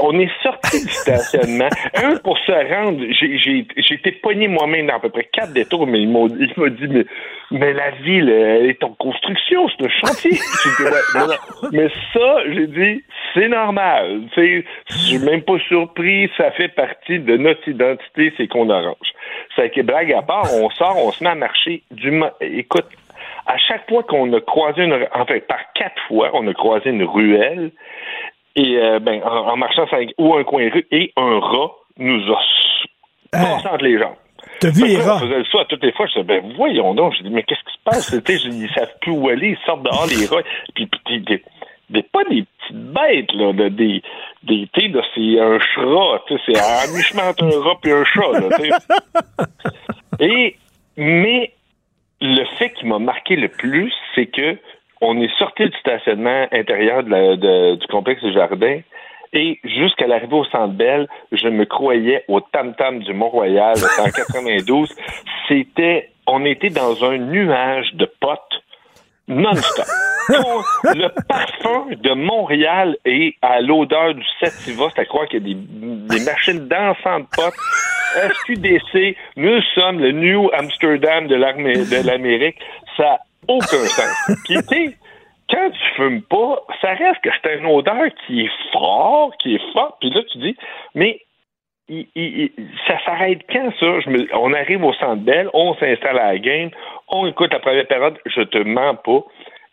on 0.03 0.19
est 0.19 0.31
sorti 0.43 0.85
du 0.85 0.93
stationnement. 0.93 1.69
Un, 1.95 2.17
pour 2.17 2.37
se 2.39 2.53
rendre, 2.53 3.01
j'ai 3.11 3.95
été 3.95 4.13
pogné 4.13 4.49
moi-même 4.49 4.89
dans 4.89 4.97
à 4.97 5.01
peu 5.01 5.09
près 5.09 5.27
quatre 5.33 5.53
détours, 5.55 5.87
mais 5.87 6.01
il 6.01 6.11
m'a 6.11 6.27
il 6.39 6.53
m'a 6.59 6.69
dit, 6.69 6.89
mais, 6.89 7.07
mais 7.51 7.73
la 7.73 7.91
ville, 7.93 8.29
elle 8.29 8.67
est 8.67 8.83
en 8.83 8.91
construction, 8.95 9.69
c'est 9.69 9.85
un 9.87 9.89
chantier. 9.89 10.33
Non, 11.15 11.27
non. 11.29 11.69
Mais 11.73 11.89
ça, 12.13 12.43
j'ai 12.53 12.67
dit, 12.67 13.05
c'est 13.35 13.49
normal. 13.49 14.23
Je 14.37 14.63
suis 14.89 15.19
même 15.19 15.43
pas 15.43 15.59
surpris, 15.69 16.31
ça 16.37 16.51
fait 16.53 16.69
partie 16.69 17.19
de 17.19 17.37
notre 17.37 17.67
identité, 17.69 18.33
c'est 18.37 18.49
qu'on 18.49 18.69
arrange. 18.71 19.13
C'est 19.55 19.71
que 19.71 19.81
blague 19.83 20.13
à 20.13 20.23
part, 20.23 20.47
on 20.55 20.69
sort, 20.71 20.97
on 20.99 21.11
se 21.13 21.23
met 21.25 21.31
à 21.31 21.35
marcher 21.35 21.83
du... 21.91 22.21
Écoute, 22.41 22.87
à 23.47 23.57
chaque 23.59 23.89
fois 23.89 24.03
qu'on 24.03 24.33
a 24.33 24.41
croisé 24.41 24.83
une... 24.83 25.07
Enfin, 25.15 25.39
par 25.49 25.73
quatre 25.75 26.01
fois, 26.09 26.31
on 26.35 26.47
a 26.49 26.53
croisé 26.55 26.91
une 26.91 27.05
ruelle, 27.05 27.71
et 28.57 28.77
euh, 28.79 28.99
ben, 28.99 29.23
en, 29.23 29.49
en 29.53 29.57
marchant 29.57 29.87
sur 29.87 29.99
ou 30.19 30.35
un 30.35 30.45
coin 30.45 30.67
de 30.67 30.73
rue, 30.73 30.87
et 30.91 31.13
un 31.17 31.39
rat 31.41 31.71
nous 31.99 32.23
a 32.33 32.41
s- 32.41 32.87
passé 33.31 33.69
entre 33.69 33.85
les 33.85 33.99
jambes. 33.99 34.17
T'as 34.61 34.71
vu 34.71 34.87
les 34.87 34.97
rats? 34.99 35.21
Toutes 35.69 35.83
les 35.83 35.93
fois. 35.93 36.07
Je 36.07 36.13
disais, 36.21 36.25
ben 36.25 36.53
voyons 36.57 36.95
donc. 36.95 37.15
Je 37.19 37.23
dis, 37.23 37.31
mais 37.31 37.43
qu'est-ce 37.43 37.61
qui 37.61 37.73
se 37.77 37.83
passe? 37.85 38.13
Ils 38.45 38.71
savent 38.75 38.95
plus 39.01 39.13
où 39.13 39.29
aller. 39.29 39.51
Ils 39.61 39.67
sortent 39.67 39.83
dehors, 39.83 40.07
les 40.07 40.27
rats. 40.27 40.43
Puis, 40.75 40.87
puis 41.05 41.21
des, 41.21 41.43
des- 41.91 42.03
pas 42.03 42.25
des 42.25 42.45
petites 42.45 42.77
bêtes, 42.93 43.33
là. 43.35 43.53
de- 43.53 43.69
des, 43.69 44.03
là, 44.49 45.03
c'est 45.15 45.41
un 45.41 45.59
chat. 45.59 46.23
Tu 46.29 46.35
sais, 46.39 46.43
c'est 46.47 46.59
un 46.59 46.97
mi-chemin 46.97 47.29
entre 47.31 47.45
un 47.45 47.63
rat 47.63 47.79
et 47.85 47.93
un 47.93 48.05
chat, 48.05 48.33
là. 48.33 49.47
Et, 50.21 50.57
mais, 50.97 51.53
le 52.21 52.45
fait 52.59 52.71
qui 52.73 52.87
m'a 52.87 52.99
marqué 52.99 53.37
le 53.37 53.49
plus, 53.49 53.93
c'est 54.15 54.27
que 54.27 54.57
on 55.03 55.21
est 55.21 55.31
sorti 55.39 55.65
du 55.69 55.77
stationnement 55.79 56.47
intérieur 56.53 57.03
de 57.03 57.11
la- 57.11 57.37
de- 57.37 57.75
du 57.77 57.87
complexe 57.89 58.23
du 58.23 58.33
jardin 58.33 58.81
Et 59.33 59.59
jusqu'à 59.65 60.07
l'arrivée 60.07 60.35
au 60.37 60.45
Centre 60.47 60.75
Bell, 60.75 61.09
je 61.33 61.49
me 61.49 61.65
croyais 61.65 62.25
au 62.29 62.41
tam-tam 62.41 63.01
du 63.01 63.13
Mont-Royal 63.13 63.77
en 63.99 64.11
92. 64.11 64.95
C'était, 65.49 66.11
on 66.27 66.45
était 66.45 66.71
dans 66.71 67.05
un 67.05 67.19
nuage 67.19 67.95
de 67.95 68.11
potes 68.21 68.41
non-stop. 69.29 69.87
le 70.85 71.09
parfum 71.29 71.87
de 71.91 72.13
Montréal 72.15 72.97
et 73.05 73.37
à 73.43 73.61
l'odeur 73.61 74.15
du 74.15 74.25
Sativa, 74.41 74.89
c'est 74.95 75.03
à 75.03 75.05
croire 75.05 75.29
qu'il 75.29 75.47
y 75.47 75.51
a 75.51 75.55
des, 75.55 76.19
des 76.19 76.25
machines 76.25 76.67
d'encens 76.69 77.23
de 77.23 77.27
potes. 77.35 77.55
SQDC, 78.17 79.17
nous 79.37 79.61
sommes 79.75 80.01
le 80.01 80.13
New 80.13 80.49
Amsterdam 80.53 81.27
de 81.27 81.35
l'Amérique. 82.07 82.57
Ça 82.97 83.03
n'a 83.03 83.19
aucun 83.49 83.85
sens. 83.85 84.31
Puis, 84.45 84.95
quand 85.51 85.71
tu 85.71 85.95
fumes 85.95 86.23
pas, 86.23 86.61
ça 86.81 86.95
reste 86.95 87.21
que 87.23 87.31
c'est 87.43 87.59
une 87.59 87.67
odeur 87.67 88.07
qui 88.27 88.43
est 88.43 88.73
fort, 88.73 89.33
qui 89.39 89.55
est 89.55 89.73
forte. 89.73 89.97
Puis 90.01 90.11
là, 90.11 90.23
tu 90.31 90.39
dis, 90.39 90.57
mais 90.95 91.21
il- 91.89 92.09
il- 92.17 92.53
ça 92.87 92.99
s'arrête 93.05 93.41
quand 93.51 93.71
ça? 93.79 94.01
Je 94.01 94.11
me- 94.11 94.37
on 94.37 94.53
arrive 94.53 94.85
au 94.85 94.93
centre 94.95 95.23
Bell, 95.23 95.49
on 95.55 95.75
s'installe 95.75 96.19
à 96.19 96.33
la 96.33 96.39
game, 96.39 96.71
on 97.09 97.27
écoute 97.27 97.53
la 97.53 97.61
première 97.61 97.87
période, 97.87 98.19
je 98.27 98.43
te 98.43 98.59
mens 98.59 98.97
pas. 98.97 99.21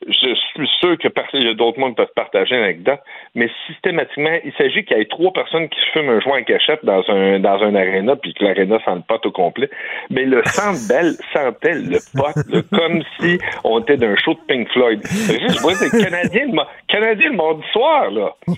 Je 0.07 0.35
suis 0.35 0.69
sûr 0.79 0.97
que 0.97 1.53
d'autres 1.53 1.79
mondes 1.79 1.95
peuvent 1.95 2.13
partager 2.15 2.55
l'anecdote, 2.55 2.99
mais 3.35 3.49
systématiquement, 3.67 4.37
il 4.43 4.53
s'agit 4.53 4.83
qu'il 4.83 4.97
y 4.97 5.01
ait 5.01 5.05
trois 5.05 5.31
personnes 5.31 5.69
qui 5.69 5.79
se 5.79 5.85
fument 5.91 6.09
un 6.09 6.19
joint 6.19 6.39
en 6.39 6.43
cachette 6.43 6.83
dans 6.83 7.03
un 7.09 7.39
dans 7.39 7.61
un 7.61 7.75
aréna, 7.75 8.15
puis 8.15 8.33
que 8.33 8.43
l'aréna 8.43 8.79
sent 8.83 8.95
le 8.95 9.01
pot 9.01 9.25
au 9.25 9.31
complet. 9.31 9.69
Mais 10.09 10.25
le 10.25 10.43
centre 10.45 10.79
Bell 10.89 11.13
sentait 11.33 11.75
le 11.75 11.99
pot, 12.15 12.35
là, 12.49 12.61
comme 12.71 13.03
si 13.19 13.39
on 13.63 13.79
était 13.79 13.97
d'un 13.97 14.15
show 14.15 14.33
de 14.33 14.39
Pink 14.47 14.69
Floyd. 14.71 15.01
Je 15.03 15.61
vois, 15.61 15.75
c'est 15.75 15.89
Canadien, 15.89 16.47
Canadien 16.87 17.29
le 17.29 17.35
mardi 17.35 17.63
soir, 17.71 18.11
là. 18.11 18.33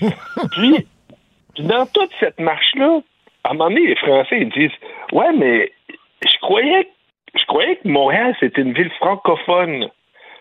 Puis, 0.52 0.88
puis 1.54 1.64
dans 1.64 1.86
toute 1.86 2.12
cette 2.20 2.40
marche-là, 2.40 3.00
à 3.44 3.52
un 3.52 3.54
moment 3.54 3.70
donné, 3.70 3.88
les 3.88 3.96
Français 3.96 4.40
ils 4.42 4.50
disent 4.50 4.78
Ouais, 5.14 5.32
mais 5.38 5.72
je 6.22 6.38
croyais 6.42 6.88
je 7.36 7.46
croyais 7.46 7.76
que 7.78 7.88
Montréal, 7.88 8.36
c'était 8.40 8.62
une 8.62 8.74
ville 8.74 8.92
francophone. 8.92 9.90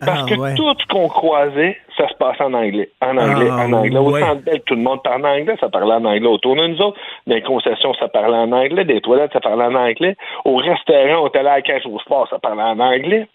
Parce 0.00 0.22
Ah, 0.22 0.26
que 0.28 0.34
ouais. 0.40 0.54
tout 0.54 0.74
ce 0.78 0.86
qu'on 0.86 1.08
croisait, 1.08 1.78
ça 1.96 2.08
se 2.08 2.14
passait 2.14 2.42
en 2.42 2.52
anglais. 2.54 2.90
En 3.00 3.16
anglais, 3.16 3.48
Ah, 3.50 3.66
en 3.66 3.72
anglais. 3.72 3.96
Au 3.98 4.10
ouais. 4.10 4.20
centre 4.20 4.42
tout 4.66 4.74
le 4.74 4.80
monde 4.82 5.02
parlait 5.02 5.24
en 5.28 5.40
anglais, 5.40 5.54
ça 5.60 5.68
parlait 5.68 5.94
en 5.94 6.04
anglais 6.04 6.26
autour 6.26 6.56
de 6.56 6.66
nous 6.66 6.80
autres. 6.80 6.98
Dans 7.26 7.34
les 7.34 7.42
concessions, 7.42 7.94
ça 7.94 8.08
parlait 8.08 8.36
en 8.36 8.50
anglais. 8.52 8.84
Des 8.84 9.00
toilettes, 9.00 9.32
ça 9.32 9.40
parlait 9.40 9.64
en 9.64 9.74
anglais. 9.74 10.16
Au 10.44 10.56
restaurant, 10.56 11.22
on 11.22 11.28
était 11.28 11.38
allé 11.38 11.48
à 11.48 11.54
la 11.56 11.62
cage 11.62 11.86
au 11.86 11.98
sport, 12.00 12.26
ça 12.28 12.38
parlait 12.38 12.62
en 12.62 12.78
anglais. 12.80 13.26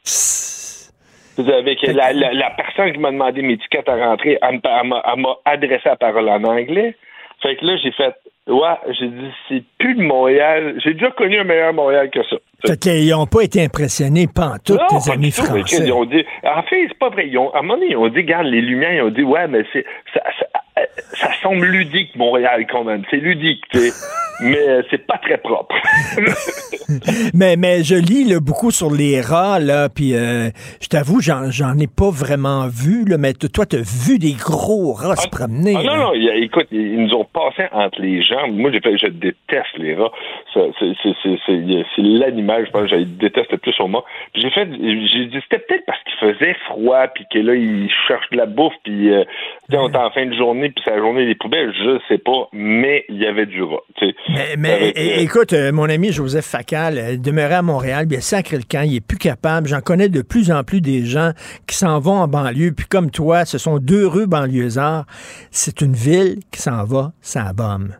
Avec 1.38 1.82
la, 1.84 2.12
la, 2.12 2.34
la 2.34 2.50
personne 2.52 2.92
qui 2.92 3.00
m'a 3.00 3.12
demandé 3.12 3.42
mes 3.42 3.58
tickets 3.58 3.88
à 3.88 3.96
rentrer, 3.96 4.38
elle 4.42 4.60
m'a 4.62 5.36
adressé 5.46 5.84
la 5.88 5.96
parole 5.96 6.28
en 6.28 6.44
anglais. 6.44 6.96
Fait 7.42 7.56
que 7.56 7.66
là, 7.66 7.78
j'ai 7.82 7.92
fait, 7.92 8.14
ouais, 8.50 8.94
j'ai 9.00 9.08
dit, 9.08 9.32
c'est 9.48 9.64
plus 9.78 9.96
de 9.96 10.02
Montréal. 10.02 10.76
J'ai 10.84 10.94
déjà 10.94 11.12
connu 11.12 11.40
un 11.40 11.44
meilleur 11.44 11.74
Montréal 11.74 12.10
que 12.10 12.24
ça. 12.24 12.38
Fait 12.66 12.78
qu'ils 12.78 13.10
n'ont 13.10 13.26
pas 13.26 13.42
été 13.42 13.64
impressionnés 13.64 14.28
pantoute, 14.28 14.80
Non, 14.80 15.00
tes 15.00 15.12
amis 15.12 15.32
tout. 15.32 15.44
français. 15.44 15.84
Ils 15.86 15.94
ont 15.94 16.06
dit, 16.06 16.26
en 16.44 16.64
fait, 16.64 16.86
c'est 16.88 16.98
pas 16.98 17.10
vrai. 17.10 17.28
Ils 17.28 17.38
ont, 17.38 17.54
à 17.54 17.60
un 17.60 17.62
moment 17.62 17.76
donné, 17.76 17.92
ils 17.92 17.98
ont 17.98 18.10
dit, 18.10 18.18
regarde, 18.18 18.48
les 18.48 18.62
Lumières, 18.62 18.94
ils 18.94 19.02
ont 19.02 19.12
dit, 19.12 19.24
ouais, 19.24 19.48
mais 19.48 19.64
c'est, 19.72 19.86
ça, 20.14 20.22
ça, 20.40 20.82
ça 21.14 21.30
semble 21.42 21.66
ludique, 21.66 22.16
Montréal, 22.16 22.66
quand 22.70 22.84
même. 22.84 23.04
C'est 23.10 23.18
ludique, 23.18 23.64
tu 23.72 23.80
sais. 23.80 23.94
mais 24.42 24.58
euh, 24.58 24.82
c'est 24.90 25.06
pas 25.06 25.18
très 25.18 25.38
propre. 25.38 25.76
mais, 27.34 27.56
mais 27.58 27.84
je 27.84 27.96
lis 27.96 28.24
là, 28.26 28.40
beaucoup 28.40 28.72
sur 28.72 28.92
les 28.92 29.22
rats, 29.22 29.60
là, 29.60 29.90
puis 29.90 30.16
euh, 30.16 30.50
je 30.82 30.88
t'avoue, 30.88 31.22
j'en, 31.22 31.52
j'en 31.52 31.78
ai 31.78 31.88
pas 31.88 32.10
vraiment 32.10 32.68
vu, 32.68 33.06
là, 33.06 33.18
mais 33.18 33.34
toi, 33.34 33.66
t'as 33.66 33.78
vu 33.78 34.18
des 34.18 34.34
gros 34.34 34.94
rats 34.94 35.16
se 35.16 35.28
promener. 35.28 35.76
Ah 35.78 35.84
non, 35.84 35.98
non, 35.98 36.14
écoute, 36.14 36.68
ils 36.72 37.04
nous 37.04 37.14
ont 37.16 37.26
passé 37.26 37.64
entre 37.72 38.02
les 38.02 38.24
Moi, 38.48 38.72
j'ai 38.72 38.80
fait, 38.80 38.98
je 38.98 39.08
déteste 39.08 39.78
les 39.78 39.96
rats. 39.96 40.12
C'est 40.54 42.02
l'animal, 42.02 42.66
je 42.66 42.72
pense, 42.72 42.84
que 42.84 43.00
je 43.00 43.04
déteste 43.04 43.52
le 43.52 43.58
plus 43.58 43.74
au 43.80 43.88
monde. 43.88 44.04
J'ai 44.36 44.50
fait, 44.50 44.68
j'ai 44.72 45.26
dit, 45.26 45.38
c'était 45.44 45.60
peut-être 45.60 45.86
parce 45.86 46.00
qu'il 46.04 46.34
faisait 46.34 46.56
froid, 46.68 47.08
puis 47.08 47.26
que 47.32 47.40
là, 47.40 47.56
ils 47.56 47.90
cherchent 48.08 48.30
de 48.32 48.38
la 48.38 48.46
bouffe, 48.46 48.74
puis 48.84 49.12
euh, 49.12 49.24
on 49.72 49.90
est 49.90 49.98
en 49.98 50.10
fin 50.12 50.26
de 50.26 50.36
journée, 50.36 50.70
puis 50.70 50.84
c'est 50.84 50.92
la 50.92 51.00
journée 51.00 51.26
des 51.26 51.36
poubelles, 51.36 51.74
je 51.78 52.00
sais 52.08 52.18
pas, 52.18 52.48
mais 52.54 53.06
il 53.10 53.18
y 53.18 53.26
avait 53.26 53.46
du 53.46 53.62
rat. 53.64 53.78
Mais, 54.02 54.56
mais, 54.58 54.72
Avec, 54.72 54.98
é- 54.98 55.18
euh, 55.18 55.22
écoute, 55.22 55.54
euh, 55.54 55.72
mon 55.72 55.90
ami 55.90 56.12
Joseph 56.12 56.46
Facal 56.46 57.20
demeurait 57.22 57.56
à 57.56 57.62
Montréal, 57.62 58.06
il 58.10 58.18
a 58.18 58.22
sacré 58.22 58.58
le 58.58 58.64
camp, 58.64 58.84
il 58.86 58.96
est 58.96 59.06
plus 59.06 59.18
capable. 59.18 59.68
J'en 59.68 59.82
connais 59.82 60.10
de 60.10 60.22
plus 60.22 60.52
en 60.52 60.64
plus 60.64 60.82
des 60.82 61.06
gens 61.06 61.32
qui 61.68 61.76
s'en 61.76 62.00
vont 62.00 62.20
en 62.20 62.28
banlieue, 62.28 62.72
puis 62.76 62.86
comme 62.88 63.12
toi, 63.12 63.46
ce 63.46 63.58
sont 63.58 63.78
deux 63.78 64.08
rues 64.08 64.28
banlieusards. 64.28 65.06
C'est 65.52 65.82
une 65.82 65.94
ville 65.94 66.40
qui 66.52 66.62
s'en 66.62 66.84
va, 66.84 67.12
ça 67.22 67.52
bombe. 67.54 67.94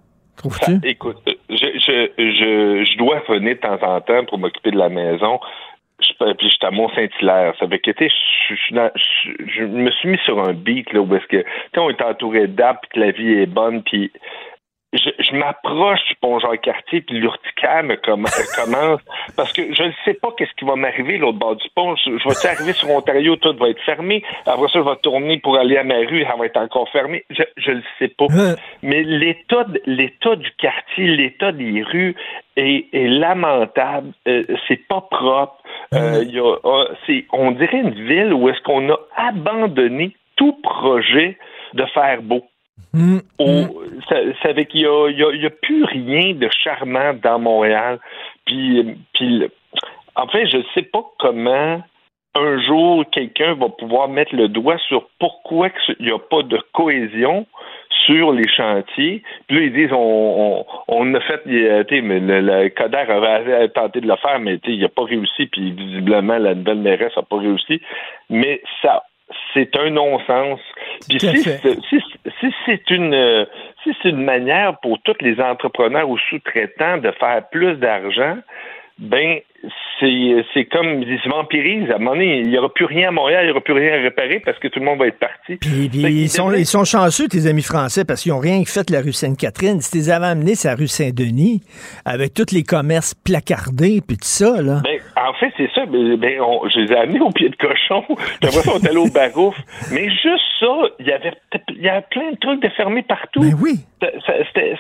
Écoute, 0.84 1.18
euh, 1.28 1.34
je, 1.50 1.56
je, 1.56 2.10
je, 2.18 2.86
je 2.86 2.98
dois 2.98 3.22
venir 3.28 3.56
de 3.56 3.60
temps 3.60 3.80
en 3.82 4.02
temps 4.02 4.26
pour 4.26 4.38
m'occuper 4.38 4.72
de 4.72 4.78
la 4.78 4.90
maison. 4.90 5.40
Je, 6.00 6.34
puis 6.34 6.50
j'étais 6.50 6.68
à 6.68 6.72
Mont-Saint-Hilaire. 6.72 7.54
Ça 7.60 7.68
fait 7.68 7.80
que, 7.80 7.92
tu 7.92 8.08
sais, 8.08 8.14
je, 8.70 9.64
me 9.66 9.92
suis 9.92 10.10
mis 10.10 10.18
sur 10.20 10.40
un 10.40 10.54
beat, 10.54 10.92
là, 10.94 11.02
où 11.02 11.16
est-ce 11.16 11.26
que, 11.28 11.44
tu 11.74 11.80
on 11.80 11.90
est 11.90 12.02
entouré 12.02 12.48
d'arbres, 12.48 12.80
puis 12.82 12.90
que 12.94 13.00
la 13.00 13.12
vie 13.12 13.34
est 13.34 13.46
bonne, 13.46 13.84
puis 13.84 14.12
je, 14.94 15.10
je 15.20 15.36
m'approche 15.36 16.00
du 16.08 16.16
pont 16.16 16.40
Jean-Cartier, 16.40 17.02
puis 17.02 17.20
l'urticaire 17.20 17.84
me 17.84 17.96
comm- 17.96 18.26
euh, 18.26 18.56
commence, 18.64 19.02
parce 19.36 19.54
que 19.54 19.74
je 19.74 19.84
ne 19.84 19.92
sais 20.06 20.16
pas 20.16 20.30
qu'est-ce 20.38 20.54
qui 20.58 20.66
va 20.66 20.76
m'arriver 20.76 21.18
l'autre 21.18 21.38
bord 21.38 21.56
du 21.56 21.68
pont. 21.76 21.96
Je, 21.96 22.18
je 22.18 22.28
vais 22.28 22.48
arriver 22.50 22.74
sur 22.74 22.90
Ontario, 22.90 23.36
tout 23.36 23.56
va 23.58 23.70
être 23.70 23.82
fermé. 23.84 24.24
Après 24.46 24.68
ça, 24.68 24.80
je 24.80 24.90
vais 24.90 24.96
tourner 25.04 25.38
pour 25.40 25.58
aller 25.58 25.78
à 25.78 25.84
ma 25.84 25.98
rue, 25.98 26.24
ça 26.24 26.36
va 26.38 26.46
être 26.46 26.58
encore 26.58 26.90
fermé. 26.90 27.24
Je 27.30 27.44
je 27.58 27.72
le 27.72 27.84
sais 28.00 28.08
pas. 28.08 28.26
Mais 28.82 29.04
l'état 29.04 29.66
l'état 29.86 30.36
du 30.36 30.50
quartier, 30.58 31.06
l'état 31.08 31.52
des 31.52 31.84
rues 31.84 32.16
est, 32.58 32.88
est 32.92 33.08
lamentable. 33.08 34.12
Euh, 34.28 34.44
c'est 34.68 34.88
pas 34.88 35.02
propre. 35.02 35.56
Euh, 35.94 36.24
il 36.24 36.32
y 36.32 36.40
a, 36.40 36.56
euh, 36.66 36.86
c'est, 37.06 37.26
on 37.32 37.52
dirait 37.52 37.80
une 37.80 37.94
ville 38.08 38.34
où 38.34 38.50
est-ce 38.50 38.62
qu'on 38.62 38.90
a 38.90 38.98
abandonné 39.16 40.16
tout 40.36 40.54
projet 40.64 41.38
de 41.74 41.86
faire 41.94 42.22
beau. 42.22 42.44
Au- 43.38 43.84
ça, 44.10 44.16
ça 44.42 44.54
fait 44.54 44.66
qu'il 44.66 44.82
y 44.82 44.86
a, 44.86 45.10
il 45.10 45.42
y 45.42 45.46
a- 45.46 45.50
plus 45.50 45.84
rien 45.86 46.34
de 46.34 46.50
charmant 46.64 47.14
dans 47.22 47.40
Montréal. 47.40 48.00
Puis, 48.46 48.84
puis 49.14 49.40
le- 49.40 49.52
en 50.16 50.28
fait, 50.28 50.48
je 50.48 50.58
sais 50.74 50.82
pas 50.84 51.04
comment 51.20 51.82
un 52.36 52.62
jour 52.62 53.04
quelqu'un 53.12 53.56
va 53.56 53.70
pouvoir 53.70 54.08
mettre 54.08 54.36
le 54.36 54.48
doigt 54.48 54.78
sur 54.88 55.08
pourquoi 55.20 55.70
il 56.00 56.06
n'y 56.06 56.12
a 56.12 56.20
pas 56.20 56.44
de 56.44 56.60
cohésion 56.74 57.46
sur 58.06 58.32
les 58.32 58.48
chantiers. 58.48 59.24
Puis 59.48 59.58
là, 59.58 59.64
ils 59.64 59.74
disent 59.74 59.94
on, 59.94 59.98
on, 59.98 60.66
on 60.88 61.14
a 61.16 61.20
fait, 61.22 61.42
tu 61.44 61.60
sais, 61.90 62.02
mais 62.02 62.20
le, 62.20 62.42
le 62.42 62.70
Coder 62.70 62.98
avait 62.98 63.70
tenté 63.70 64.02
de 64.02 64.08
le 64.08 64.16
faire, 64.18 64.40
mais 64.40 64.60
il 64.66 64.80
n'a 64.80 64.90
pas 64.90 65.04
réussi, 65.04 65.48
puis 65.48 65.72
visiblement 65.72 66.38
la 66.38 66.56
nouvelle 66.56 66.80
mairesse 66.80 67.16
n'a 67.16 67.24
pas 67.24 67.38
réussi. 67.38 67.82
Mais 68.30 68.62
ça 68.82 69.04
c'est 69.54 69.76
un 69.78 69.92
non-sens. 69.92 70.60
Puis 71.08 71.20
si, 71.20 71.42
c'est- 71.44 71.62
si, 71.90 72.02
si 72.40 72.48
c'est 72.66 72.90
une 72.92 73.14
euh, 73.14 73.46
si 73.84 73.92
c'est 74.02 74.10
une 74.10 74.24
manière 74.24 74.78
pour 74.82 75.00
tous 75.04 75.16
les 75.22 75.40
entrepreneurs 75.40 76.10
ou 76.10 76.18
sous-traitants 76.30 76.98
de 76.98 77.12
faire 77.12 77.44
plus 77.52 77.76
d'argent, 77.78 78.38
ben 78.98 79.40
c'est 80.00 80.46
c'est 80.54 80.66
comme 80.66 81.02
ils 81.04 81.20
se 81.24 81.30
vampirisent. 81.30 81.90
À 81.92 81.96
un 81.96 81.98
moment 82.00 82.12
donné, 82.12 82.40
il 82.40 82.50
n'y 82.50 82.58
aura 82.58 82.74
plus 82.74 82.86
rien 82.86 83.10
à 83.10 83.12
Montréal, 83.12 83.44
il 83.44 83.48
n'y 83.48 83.52
aura 83.52 83.62
plus 83.62 83.74
rien 83.74 83.94
à 83.94 84.02
réparer 84.02 84.40
parce 84.42 84.58
que 84.60 84.68
tout 84.68 84.80
le 84.80 84.86
monde 84.86 85.00
va 85.00 85.08
être 85.08 85.20
parti. 85.20 85.56
Puis, 85.58 85.90
puis 85.90 86.02
ils, 86.02 86.30
sont, 86.30 86.52
ils 86.54 86.66
sont 86.66 86.84
chanceux, 86.86 87.28
tes 87.28 87.48
amis 87.48 87.62
français, 87.64 88.04
parce 88.06 88.22
qu'ils 88.24 88.32
n'ont 88.34 88.40
rien 88.40 88.62
fait 88.66 88.88
de 88.88 88.94
la 88.94 89.02
rue 89.02 89.14
Sainte-Catherine. 89.14 89.80
Si 89.82 89.92
tu 89.92 89.98
les 89.98 90.10
avais 90.10 90.28
amenés 90.28 90.56
sur 90.56 90.70
la 90.70 90.76
rue 90.76 90.88
Saint-Denis, 90.88 91.62
avec 92.06 92.34
tous 92.34 92.54
les 92.54 92.64
commerces 92.64 93.14
placardés, 93.16 94.02
puis 94.06 94.18
tout 94.18 94.24
ça, 94.28 94.62
là. 94.62 94.82
Ben, 94.84 94.99
en 95.28 95.34
fait, 95.34 95.52
c'est 95.58 95.70
ça. 95.74 95.86
Ben, 95.86 96.16
ben, 96.18 96.40
on- 96.42 96.68
je 96.70 96.80
les 96.80 96.92
ai 96.92 96.98
amenés 96.98 97.20
au 97.22 97.32
pied 97.32 97.50
de 97.50 97.56
cochon. 97.56 98.04
Après 98.42 98.52
ça, 98.62 98.72
on 98.76 98.80
est 98.80 98.88
allé 98.88 98.98
au 98.98 99.08
barouf. 99.10 99.56
Mais 99.92 100.10
juste 100.10 100.44
ça, 100.60 100.68
il 101.00 101.08
y 101.08 101.12
avait 101.12 101.34
il 101.70 101.82
y 101.84 101.90
avait 101.90 102.06
plein 102.12 102.32
de 102.32 102.38
trucs 102.38 102.62
de 102.62 102.70
fermés 102.70 103.02
partout. 103.04 103.42
Ben 103.42 103.54
oui. 103.62 103.80
Ça, 104.02 104.08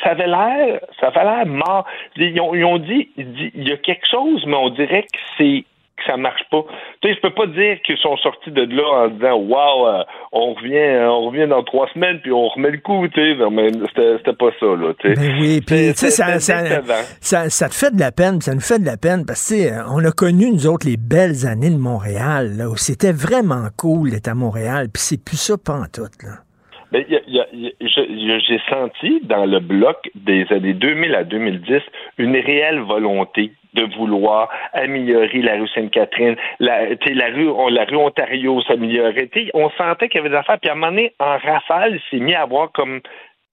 ça- 0.03 0.10
avait 0.11 0.28
l'air, 0.28 0.80
ça 0.99 1.07
avait 1.07 1.24
l'air 1.24 1.45
mort. 1.45 1.86
Ils 2.16 2.40
ont, 2.41 2.53
ils 2.56 2.64
ont 2.66 2.78
dit, 2.78 3.10
ils 3.18 3.32
dit, 3.34 3.52
il 3.56 3.68
y 3.68 3.72
a 3.72 3.78
quelque 3.78 4.07
chose, 4.10 4.44
mais 4.48 4.56
on 4.56 4.70
dirait 4.70 5.03
que 5.03 5.20
c'est 5.38 5.66
que 5.99 6.05
ça 6.05 6.17
marche 6.17 6.41
pas. 6.49 6.63
Tu 7.01 7.09
sais, 7.09 7.15
je 7.15 7.21
peux 7.21 7.34
pas 7.34 7.45
dire 7.47 7.80
qu'ils 7.85 7.97
sont 7.97 8.17
sortis 8.17 8.51
de 8.51 8.63
là 8.63 9.05
en 9.05 9.07
disant 9.09 9.35
Waouh, 9.35 9.88
euh, 9.88 10.03
on 10.31 10.53
revient, 10.53 11.05
on 11.07 11.27
revient 11.30 11.47
dans 11.47 11.63
trois 11.63 11.88
semaines 11.93 12.19
puis 12.21 12.31
on 12.31 12.47
remet 12.47 12.71
le 12.71 12.77
coup, 12.80 13.07
tu 13.07 13.21
sais. 13.21 13.35
Non, 13.35 13.51
mais 13.51 13.69
C'était 13.89 14.17
c'était 14.17 14.34
pas 14.34 14.49
ça, 14.59 14.65
là. 14.65 14.93
tu 14.99 15.07
sais. 15.07 15.13
Ben 15.15 15.38
oui, 15.39 15.61
puis 15.65 15.91
tu 15.93 15.97
sais, 15.97 16.09
ça, 16.09 16.39
ça, 16.39 16.81
ça, 17.21 17.49
ça 17.49 17.69
te 17.69 17.73
fait 17.76 17.93
de 17.93 17.99
la 17.99 18.11
peine, 18.11 18.41
ça 18.41 18.53
nous 18.53 18.59
fait 18.61 18.80
de 18.80 18.85
la 18.85 18.97
peine, 18.97 19.26
parce 19.26 19.49
que 19.49 19.93
on 19.93 20.03
a 20.03 20.11
connu, 20.11 20.51
nous 20.51 20.67
autres, 20.67 20.88
les 20.88 20.97
belles 20.97 21.45
années 21.45 21.69
de 21.69 21.77
Montréal, 21.77 22.57
là, 22.57 22.69
où 22.69 22.77
c'était 22.77 23.11
vraiment 23.13 23.67
cool 23.77 24.11
d'être 24.11 24.27
à 24.27 24.35
Montréal, 24.35 24.88
puis 24.93 25.01
c'est 25.01 25.23
plus 25.23 25.38
ça 25.38 25.55
pantoute, 25.57 26.23
là. 26.23 26.48
Ben, 26.91 27.06
je- 27.10 27.70
je- 27.82 28.40
J'ai 28.48 28.60
senti 28.70 29.20
dans 29.24 29.45
le 29.45 29.60
bloc 29.60 30.10
des 30.16 30.45
années 30.52 30.74
2000 30.74 31.14
à 31.16 31.24
2010 31.24 31.82
une 32.18 32.36
réelle 32.36 32.80
volonté 32.80 33.52
de 33.76 33.84
vouloir 33.95 34.49
améliorer 34.74 35.41
la 35.44 35.57
rue 35.57 35.68
Sainte-Catherine, 35.68 36.36
la, 36.60 36.90
la 36.90 37.26
rue, 37.28 37.49
la 37.72 37.86
rue 37.86 37.95
Ontario 37.98 38.61
s'améliorait. 38.64 39.30
On 39.53 39.70
sentait 39.72 40.10
qu'il 40.10 40.18
y 40.18 40.22
avait 40.22 40.30
des 40.30 40.36
affaires. 40.36 40.60
Puis 40.60 40.70
à 40.70 40.74
un 40.74 40.76
moment 40.76 40.88
donné, 40.91 41.14
en 41.20 41.38
rafale, 41.38 41.95
il 41.95 42.02
s'est 42.10 42.24
mis 42.24 42.34
à 42.34 42.41
avoir 42.41 42.72
comme 42.72 43.02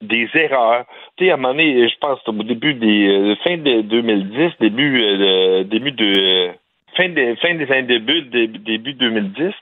des 0.01 0.29
erreurs. 0.35 0.85
Tu 1.17 1.31
à 1.31 1.35
un 1.35 1.37
moment 1.37 1.55
donné, 1.55 1.89
je 1.89 1.97
pense 1.99 2.21
au 2.27 2.33
début 2.33 2.75
des 2.75 3.09
euh, 3.09 3.35
fin 3.45 3.57
de 3.57 3.83
2010, 3.83 4.53
début 4.61 5.03
euh, 5.03 5.65
début 5.65 5.93
de 5.93 6.51
fin 6.97 7.09
des 7.11 7.37
fin 7.37 7.55
des 7.55 7.71
années 7.71 7.83
début 7.83 8.23
début, 8.23 8.59
début 8.59 8.93
2010, 8.95 9.53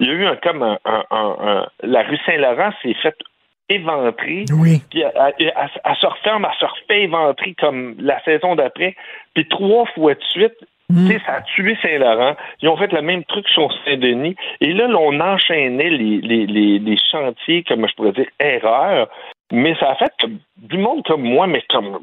il 0.00 0.06
y 0.06 0.10
a 0.10 0.12
eu 0.12 0.26
un 0.26 0.36
comme 0.36 0.62
un, 0.62 0.78
un, 0.84 1.04
un- 1.10 1.66
la 1.82 2.02
rue 2.02 2.18
Saint-Laurent 2.26 2.70
s'est 2.82 2.94
faite 3.02 3.16
éventrer. 3.68 4.44
Oui. 4.52 4.80
Puis 4.90 5.00
elle, 5.02 5.96
se 6.00 6.06
referme, 6.06 6.46
elle 6.48 6.58
se 6.58 6.64
refait 6.72 7.02
éventrer 7.02 7.54
comme 7.58 7.96
la 7.98 8.22
saison 8.22 8.54
d'après. 8.54 8.94
Puis 9.34 9.46
trois 9.48 9.86
fois 9.86 10.14
de 10.14 10.22
suite, 10.30 10.54
sais, 11.08 11.20
ça 11.26 11.32
a 11.34 11.40
tué 11.42 11.76
Saint-Laurent. 11.82 12.36
Ils 12.62 12.68
ont 12.68 12.76
fait 12.76 12.92
le 12.92 13.02
même 13.02 13.24
truc 13.24 13.48
sur 13.48 13.72
Saint-Denis. 13.84 14.36
Et 14.60 14.72
là, 14.72 14.86
là, 14.86 14.96
on 15.00 15.18
enchaînait 15.18 15.90
les, 15.90 16.20
les, 16.20 16.46
les, 16.46 16.78
les 16.78 16.96
chantiers, 17.10 17.64
comme 17.64 17.88
je 17.88 17.94
pourrais 17.94 18.12
dire, 18.12 18.28
erreurs. 18.38 19.08
Mais 19.52 19.74
ça 19.80 19.90
a 19.90 19.94
fait 19.96 20.12
que 20.20 20.26
du 20.58 20.78
monde 20.78 21.02
comme 21.04 21.22
moi, 21.22 21.46
mais 21.48 21.62
comme 21.70 21.98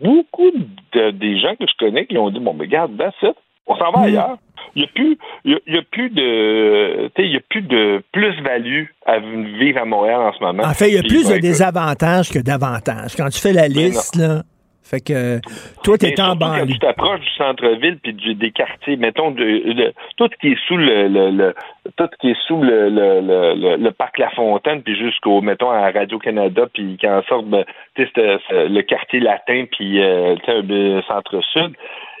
beaucoup 0.00 0.50
de, 0.92 1.10
des 1.10 1.38
gens 1.40 1.54
que 1.56 1.66
je 1.66 1.74
connais 1.78 2.06
qui 2.06 2.16
ont 2.18 2.30
dit, 2.30 2.38
bon, 2.40 2.54
mais 2.54 2.66
regarde, 2.66 2.96
that's 2.96 3.14
it. 3.22 3.36
On 3.68 3.76
s'en 3.76 3.90
va 3.92 4.00
ailleurs. 4.02 4.36
Il 4.74 4.82
n'y 4.82 4.84
a 4.84 4.90
plus, 4.94 5.18
il 5.44 5.52
y 5.52 5.54
a, 5.54 5.58
il 5.66 5.74
y 5.74 5.78
a 5.78 5.82
plus 5.82 6.10
de, 6.10 7.10
il 7.18 7.32
y 7.32 7.36
a 7.36 7.40
plus 7.48 7.62
de 7.62 8.02
plus-value 8.12 8.84
à 9.06 9.18
vivre 9.18 9.80
à 9.80 9.84
Montréal 9.84 10.20
en 10.20 10.32
ce 10.32 10.42
moment. 10.42 10.62
En 10.64 10.74
fait, 10.74 10.88
il 10.88 10.94
y 10.94 10.98
a 10.98 11.02
Puis, 11.02 11.08
plus 11.08 11.28
ben, 11.28 11.36
de 11.36 11.40
désavantages 11.40 12.30
que 12.30 12.38
d'avantages. 12.38 13.14
Quand 13.16 13.28
tu 13.28 13.40
fais 13.40 13.52
la 13.52 13.66
liste, 13.68 14.16
là, 14.16 14.42
fait 14.82 15.00
que 15.00 15.38
toi, 15.82 15.98
tu 15.98 16.06
Mais 16.06 16.12
es 16.12 16.20
en 16.20 16.24
surtout 16.26 16.38
quand 16.38 16.46
banlieue. 16.58 16.66
tu 16.72 16.78
t'approches 16.78 17.20
du 17.20 17.30
centre-ville 17.36 17.98
puis 18.02 18.14
du- 18.14 18.34
des 18.34 18.50
quartiers, 18.52 18.96
mettons, 18.96 19.30
de, 19.32 19.44
de- 19.74 19.92
tout 20.16 20.28
ce 20.32 20.38
qui 20.40 20.52
est 20.52 20.58
sous 20.66 20.76
le, 20.78 21.08
le- 21.08 21.30
le- 21.30 21.54
tout 21.96 22.06
ce 22.10 22.16
qui 22.20 22.30
est 22.30 22.46
sous 22.46 22.62
le, 22.62 22.88
le, 22.88 23.20
le, 23.20 23.54
le- 23.54 23.76
le 23.76 23.90
parc 23.90 24.16
La 24.18 24.30
Fontaine 24.30 24.82
puis 24.82 24.96
jusqu'au, 24.96 25.40
mettons, 25.42 25.70
à 25.70 25.90
Radio-Canada 25.90 26.66
puis 26.72 26.96
qu'en 27.00 27.22
sorte, 27.28 27.46
ben, 27.46 27.64
le 27.96 28.80
quartier 28.82 29.20
latin 29.20 29.64
puis 29.70 30.02
euh, 30.02 30.36
tu 30.36 30.52
sais, 30.52 30.62
le 30.62 31.02
centre-sud, 31.02 31.74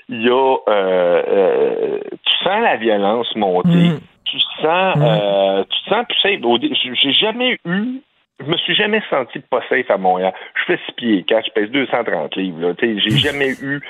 il 0.08 0.22
y 0.22 0.28
a, 0.28 0.56
euh, 0.68 1.22
euh, 1.28 1.98
tu 2.24 2.34
sens 2.44 2.62
la 2.62 2.76
violence 2.76 3.34
monter. 3.36 3.68
Tu 4.24 4.38
sens, 4.60 4.96
euh, 4.98 5.64
tu 5.64 5.78
sens, 5.90 6.04
au 6.44 6.58
dé- 6.58 6.72
j'ai 6.74 7.12
jamais 7.12 7.58
eu 7.64 8.00
je 8.40 8.46
me 8.46 8.56
suis 8.58 8.74
jamais 8.76 9.02
senti 9.10 9.40
pas 9.40 9.60
safe 9.68 9.90
à 9.90 9.96
Montréal. 9.96 10.32
Je 10.54 10.62
fais 10.72 10.78
six 10.86 10.92
pieds 10.92 11.22
quatre, 11.24 11.46
je 11.46 11.50
pèse 11.52 11.70
230 11.70 12.36
livres. 12.36 12.60
Là. 12.68 12.74
Tu 12.74 12.86
sais, 12.94 13.00
J'ai 13.00 13.16
jamais 13.18 13.48
eu, 13.60 13.80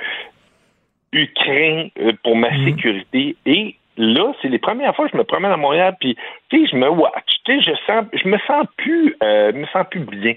eu 1.12 1.27
craint 1.35 1.89
euh, 2.01 2.12
pour 2.23 2.35
ma 2.36 2.49
sécurité. 2.65 3.36
Et 3.45 3.74
là, 3.99 4.32
c'est 4.40 4.49
les 4.49 4.59
premières 4.59 4.95
fois 4.97 5.07
que 5.07 5.12
je 5.12 5.19
me 5.19 5.24
promène 5.24 5.51
à 5.53 5.57
Montréal, 5.59 5.97
puis 6.01 6.16
tu 6.49 6.65
sais, 6.65 6.70
je 6.73 6.77
me 6.77 6.89
watch. 6.89 7.27
Tu 7.45 7.61
sais, 7.61 7.70
je 7.73 7.77
sens, 7.86 8.07
je 8.12 8.27
me 8.28 8.39
sens 8.47 8.66
plus, 8.78 9.15
euh, 9.23 9.53
me 9.53 9.66
sens 9.66 9.85
plus 9.90 10.01
bien. 10.01 10.35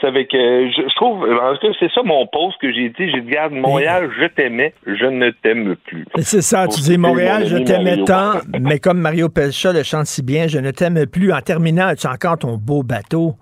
C'est 0.00 0.06
avec, 0.06 0.32
euh, 0.34 0.70
je, 0.76 0.82
je 0.82 0.94
trouve, 0.94 1.22
en 1.22 1.54
tout 1.54 1.66
cas, 1.66 1.72
c'est 1.80 1.90
ça 1.92 2.02
mon 2.04 2.26
post 2.26 2.56
que 2.60 2.72
j'ai 2.72 2.88
dit. 2.90 3.10
J'ai 3.10 3.20
dit, 3.20 3.28
regarde, 3.30 3.52
Montréal, 3.52 4.10
je 4.20 4.26
t'aimais, 4.26 4.72
je 4.86 5.06
ne 5.06 5.30
t'aime 5.30 5.76
plus. 5.86 6.04
C'est 6.18 6.42
ça, 6.42 6.68
tu 6.68 6.80
dis 6.80 6.98
Montréal, 6.98 7.42
mon 7.42 7.48
je 7.48 7.56
t'aimais 7.58 8.04
tant, 8.04 8.34
mais 8.60 8.78
comme 8.78 8.98
Mario 8.98 9.28
Pelcha 9.28 9.72
le 9.72 9.82
chante 9.82 10.06
si 10.06 10.22
bien, 10.22 10.46
je 10.46 10.58
ne 10.58 10.70
t'aime 10.70 11.06
plus. 11.06 11.32
En 11.32 11.40
terminant, 11.40 11.86
as-tu 11.86 12.06
encore 12.06 12.38
ton 12.38 12.56
beau 12.56 12.82
bateau? 12.82 13.34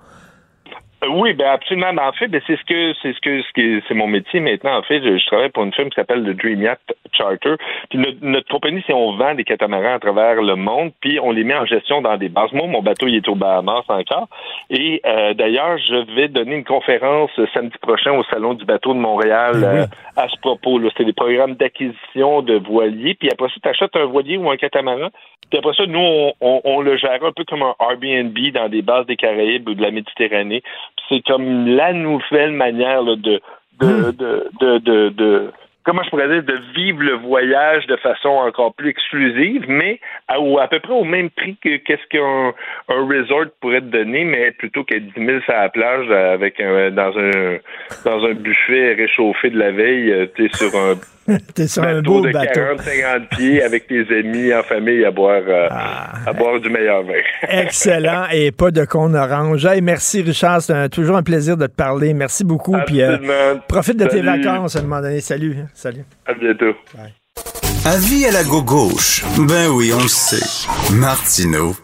Euh, 1.05 1.09
Oui, 1.09 1.35
ben 1.35 1.48
absolument. 1.48 1.93
Ben, 1.93 2.09
en 2.09 2.12
fait, 2.12 2.28
ben, 2.28 2.40
c'est 2.47 2.56
ce 2.56 2.64
que 2.64 2.94
c'est 3.02 3.12
ce 3.12 3.20
que 3.20 3.43
ce 3.43 3.52
que 3.52 3.82
c'est 3.86 3.94
mon 3.94 4.06
métier 4.06 4.40
maintenant. 4.40 4.77
En 4.78 4.82
fait, 4.82 5.02
je, 5.02 5.18
je 5.18 5.27
travaille 5.27 5.51
pour 5.51 5.64
une 5.64 5.73
firme 5.73 5.90
qui 5.90 5.97
s'appelle 5.97 6.23
le 6.23 6.35
Dream 6.35 6.62
Yacht 6.62 6.81
Charter. 7.12 7.55
Puis 7.90 7.98
notre, 7.98 8.18
notre 8.23 8.48
compagnie, 8.48 8.82
c'est 8.86 8.93
on 8.93 9.16
vend 9.16 9.35
des 9.35 9.44
catamarans 9.44 9.94
à 9.94 9.98
travers 9.98 10.40
le 10.43 10.56
monde, 10.56 10.93
puis 11.01 11.18
on 11.20 11.32
les 11.32 11.44
met 11.44 11.55
en 11.55 11.66
gestion 11.66 12.01
dans 12.02 12.16
des 12.16 12.28
bases. 12.28 12.52
Moi, 12.52 12.66
mon 12.66 12.82
bateau, 12.82 13.06
il 13.06 13.16
est 13.16 13.28
au 13.28 13.35
Bahamas 13.35 13.85
encore. 13.89 14.28
Et 14.70 15.01
euh, 15.06 15.35
d'ailleurs, 15.35 15.78
je 15.78 16.14
vais 16.14 16.28
donner 16.28 16.56
une 16.56 16.64
conférence 16.64 17.31
samedi 17.52 17.77
prochain 17.81 18.12
au 18.12 18.24
Salon 18.24 18.55
du 18.55 18.64
bateau 18.64 18.94
de 18.94 18.98
Montréal 18.98 19.62
euh, 19.62 19.86
à 20.16 20.28
ce 20.28 20.36
propos. 20.40 20.81
C'est 20.97 21.05
des 21.05 21.12
programmes 21.12 21.55
d'acquisition 21.55 22.43
de 22.43 22.55
voiliers. 22.59 23.14
Puis 23.14 23.28
après 23.31 23.48
ça, 23.48 23.55
tu 23.62 23.68
achètes 23.68 23.97
un 23.97 24.06
voilier 24.06 24.36
ou 24.39 24.51
un 24.51 24.56
catamaran. 24.56 25.10
Puis 25.51 25.59
après 25.59 25.74
ça, 25.74 25.86
nous, 25.86 25.98
on, 26.01 26.32
on, 26.40 26.60
on 26.64 26.81
le 26.81 26.97
gère 26.97 27.23
un 27.24 27.32
peu 27.32 27.44
comme 27.44 27.62
un 27.62 27.74
Airbnb 27.78 28.36
dans 28.52 28.68
des 28.68 28.82
bases 28.82 29.06
des 29.06 29.16
Caraïbes 29.16 29.68
ou 29.68 29.74
de 29.74 29.82
la 29.82 29.90
Méditerranée. 29.90 30.62
C'est 31.09 31.23
comme 31.27 31.66
la 31.66 31.93
nouvelle 31.93 32.52
manière 32.52 33.02
là, 33.02 33.16
de, 33.16 33.40
de, 33.81 34.10
de, 34.12 34.48
de, 34.60 34.78
de, 34.78 35.09
de- 35.10 35.52
comment 35.85 36.02
je 36.02 36.10
pourrais 36.10 36.28
dire, 36.28 36.43
de 36.43 36.59
vivre 36.74 37.01
le 37.02 37.12
voyage 37.14 37.86
de 37.86 37.94
façon 37.97 38.31
encore 38.31 38.74
plus 38.74 38.89
exclusive, 38.89 39.64
mais 39.68 40.01
à, 40.27 40.35
à 40.60 40.66
peu 40.68 40.81
près 40.81 40.93
au 40.93 41.05
même 41.05 41.31
prix 41.31 41.56
que 41.62 41.77
qu'est-ce 41.77 42.06
qu'un 42.09 42.52
un 42.89 43.06
resort 43.06 43.47
pourrait 43.60 43.81
te 43.82 43.86
donner, 43.86 44.24
mais 44.24 44.51
plutôt 44.51 44.82
qu'à 44.82 44.98
10 44.98 45.12
000 45.16 45.40
sur 45.43 45.52
la 45.52 45.68
plage 45.68 46.10
avec 46.10 46.60
un, 46.60 46.90
dans 46.90 47.16
un 47.16 47.59
dans 48.05 48.24
un 48.24 48.35
buffet 48.35 48.94
réchauffé 48.94 49.51
de 49.51 49.59
la 49.59 49.70
veille, 49.70 50.10
euh, 50.10 50.27
t'es 50.27 50.48
sur 50.55 50.74
un 50.77 50.94
T'es 51.55 51.66
sur 51.66 51.82
un 51.82 51.97
bateau 51.97 52.03
beau 52.03 52.20
de 52.27 52.32
bateau. 52.32 52.61
40-50 52.61 53.28
pieds 53.36 53.62
avec 53.62 53.86
tes 53.86 54.07
amis 54.19 54.53
en 54.55 54.62
famille 54.62 55.05
à 55.05 55.11
boire 55.11 55.43
euh, 55.47 55.69
Ah. 55.70 56.12
à 56.27 56.32
boire 56.32 56.61
du 56.61 56.69
meilleur 56.70 57.03
vin. 57.03 57.15
Excellent 57.48 58.27
et 58.32 58.53
pas 58.53 58.70
de 58.70 58.85
con 58.85 59.12
orange. 59.15 59.65
Hey, 59.66 59.81
merci 59.81 60.23
Richard, 60.23 60.62
c'est 60.62 60.73
un- 60.73 60.89
toujours 60.89 61.16
un 61.16 61.23
plaisir 61.23 61.57
de 61.57 61.66
te 61.66 61.74
parler. 61.74 62.15
Merci 62.15 62.44
beaucoup. 62.44 62.77
Puis 62.86 63.03
euh, 63.03 63.57
profite 63.69 63.97
de 63.98 64.07
tes 64.07 64.23
vacances 64.23 64.77
à 64.77 64.81
un 64.81 64.82
moment 64.82 65.01
donné. 65.01 65.20
Salut. 65.20 65.57
Salut. 65.74 66.05
À 66.27 66.35
bientôt. 66.35 66.74
Avis 67.85 68.27
à 68.27 68.32
la 68.32 68.43
gauche. 68.44 69.24
Ben 69.48 69.69
oui, 69.69 69.93
on 69.94 70.03
le 70.03 70.09
sait. 70.09 70.66
Martineau, 70.94 71.74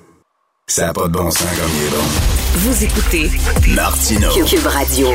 ça 0.67 0.87
n'a 0.87 0.93
pas 0.93 1.07
de 1.07 1.13
bon 1.13 1.31
sens 1.31 1.45
comme 1.61 1.71
il 1.77 1.87
est 1.87 1.91
bon. 1.91 2.05
Vous 2.55 2.85
écoutez 2.85 3.31
Martineau. 3.75 4.31
Cube 4.45 4.67
Radio. 4.67 5.09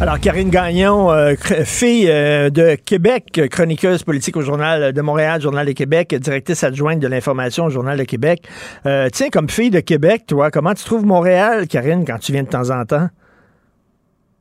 Alors, 0.00 0.18
Karine 0.20 0.50
Gagnon, 0.50 1.10
euh, 1.10 1.34
fille 1.64 2.10
euh, 2.10 2.50
de 2.50 2.74
Québec, 2.74 3.40
chroniqueuse 3.50 4.02
politique 4.02 4.36
au 4.36 4.42
Journal 4.42 4.92
de 4.92 5.00
Montréal, 5.00 5.40
Journal 5.40 5.66
de 5.66 5.72
Québec, 5.72 6.14
directrice 6.14 6.64
adjointe 6.64 6.98
de 6.98 7.06
l'information 7.06 7.66
au 7.66 7.70
Journal 7.70 7.98
de 7.98 8.04
Québec. 8.04 8.42
Euh, 8.86 9.08
tiens, 9.12 9.28
comme 9.30 9.48
fille 9.48 9.70
de 9.70 9.80
Québec, 9.80 10.24
toi, 10.26 10.50
comment 10.50 10.74
tu 10.74 10.84
trouves 10.84 11.06
Montréal, 11.06 11.68
Karine, 11.68 12.04
quand 12.06 12.18
tu 12.18 12.32
viens 12.32 12.42
de 12.42 12.48
temps 12.48 12.70
en 12.70 12.84
temps? 12.84 13.08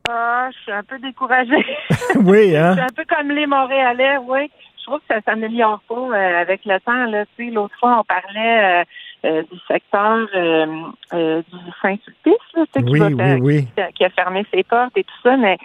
Ah, 0.10 0.50
je 0.52 0.62
suis 0.62 0.72
un 0.72 0.84
peu 0.84 1.00
découragée. 1.00 1.66
Oui, 2.16 2.56
hein? 2.56 2.72
Je 2.72 2.82
suis 2.82 2.92
un 2.92 2.96
peu 2.96 3.04
comme 3.08 3.32
les 3.32 3.48
Montréalais, 3.48 4.18
oui. 4.28 4.52
Je 4.80 4.84
trouve 4.84 5.00
que 5.00 5.16
ça 5.16 5.22
s'améliore 5.26 5.82
pas 5.88 5.96
euh, 5.96 6.42
avec 6.42 6.62
le 6.66 6.80
temps. 6.82 7.06
Là. 7.06 7.26
Tu 7.38 7.46
sais, 7.46 7.52
l'autre 7.52 7.76
fois, 7.80 8.00
on 8.00 8.04
parlait 8.04 8.84
euh, 9.26 9.44
du 9.52 9.58
secteur 9.68 10.28
euh, 10.36 10.66
euh, 11.14 11.42
du 11.52 11.60
Saint-Sulpice, 11.82 12.34
qui, 12.74 12.84
Oui, 13.42 13.66
qui- 13.76 13.94
qui 13.96 14.04
a 14.06 14.10
fermé 14.10 14.46
ses 14.54 14.64
portes 14.64 14.98
et 14.98 15.04
tout 15.04 15.14
ça, 15.24 15.38
mais 15.38 15.58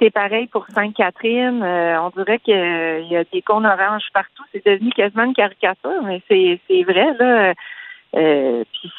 c'est 0.00 0.10
pareil 0.10 0.48
pour 0.48 0.66
Sainte-Catherine. 0.74 1.62
Euh, 1.62 2.02
on 2.02 2.10
dirait 2.10 2.38
qu'il 2.40 3.06
y 3.10 3.16
a 3.16 3.24
des 3.32 3.40
cônes 3.42 3.64
oranges 3.64 4.08
partout. 4.12 4.42
C'est 4.52 4.64
devenu 4.66 4.90
quasiment 4.90 5.24
une 5.24 5.34
caricature, 5.34 6.02
mais 6.04 6.20
c'est 6.28 6.60
c'est 6.68 6.82
vrai, 6.82 7.06
là. 7.18 7.54
Euh, 8.16 8.64
puis 8.72 8.90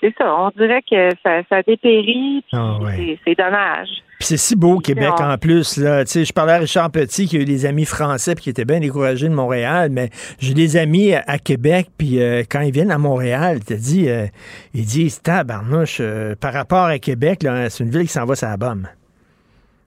c'est- 0.00 0.14
ça. 0.18 0.34
On 0.34 0.50
dirait 0.56 0.82
que 0.82 1.10
ça, 1.22 1.42
ça 1.48 1.62
dépérit, 1.62 2.42
puis 2.48 2.52
Ah, 2.52 2.78
ouais. 2.80 3.18
c'est- 3.24 3.34
dommage. 3.34 3.88
Puis 4.18 4.26
c'est 4.26 4.36
si 4.36 4.56
beau, 4.56 4.78
Québec, 4.80 5.12
en 5.20 5.38
plus. 5.38 5.76
Là. 5.76 6.02
Je 6.04 6.32
parlais 6.32 6.54
à 6.54 6.58
Richard 6.58 6.90
Petit, 6.90 7.26
qui 7.26 7.36
a 7.36 7.40
eu 7.40 7.44
des 7.44 7.66
amis 7.66 7.84
français, 7.84 8.34
puis 8.34 8.44
qui 8.44 8.50
étaient 8.50 8.64
bien 8.64 8.80
découragés 8.80 9.28
de 9.28 9.34
Montréal, 9.34 9.90
mais 9.92 10.10
j'ai 10.40 10.54
des 10.54 10.76
amis 10.76 11.14
à, 11.14 11.22
à 11.28 11.38
Québec, 11.38 11.86
puis 11.96 12.20
euh, 12.20 12.42
quand 12.50 12.60
ils 12.60 12.72
viennent 12.72 12.90
à 12.90 12.98
Montréal, 12.98 13.60
dis, 13.60 14.08
euh, 14.08 14.26
ils 14.74 14.84
disent, 14.84 15.22
tabarnouche, 15.22 15.98
euh, 16.00 16.34
par 16.34 16.52
rapport 16.52 16.86
à 16.86 16.98
Québec, 16.98 17.44
là, 17.44 17.70
c'est 17.70 17.84
une 17.84 17.90
ville 17.90 18.02
qui 18.02 18.08
s'en 18.08 18.24
va 18.24 18.34
sur 18.34 18.48
la 18.48 18.56
bombe. 18.56 18.86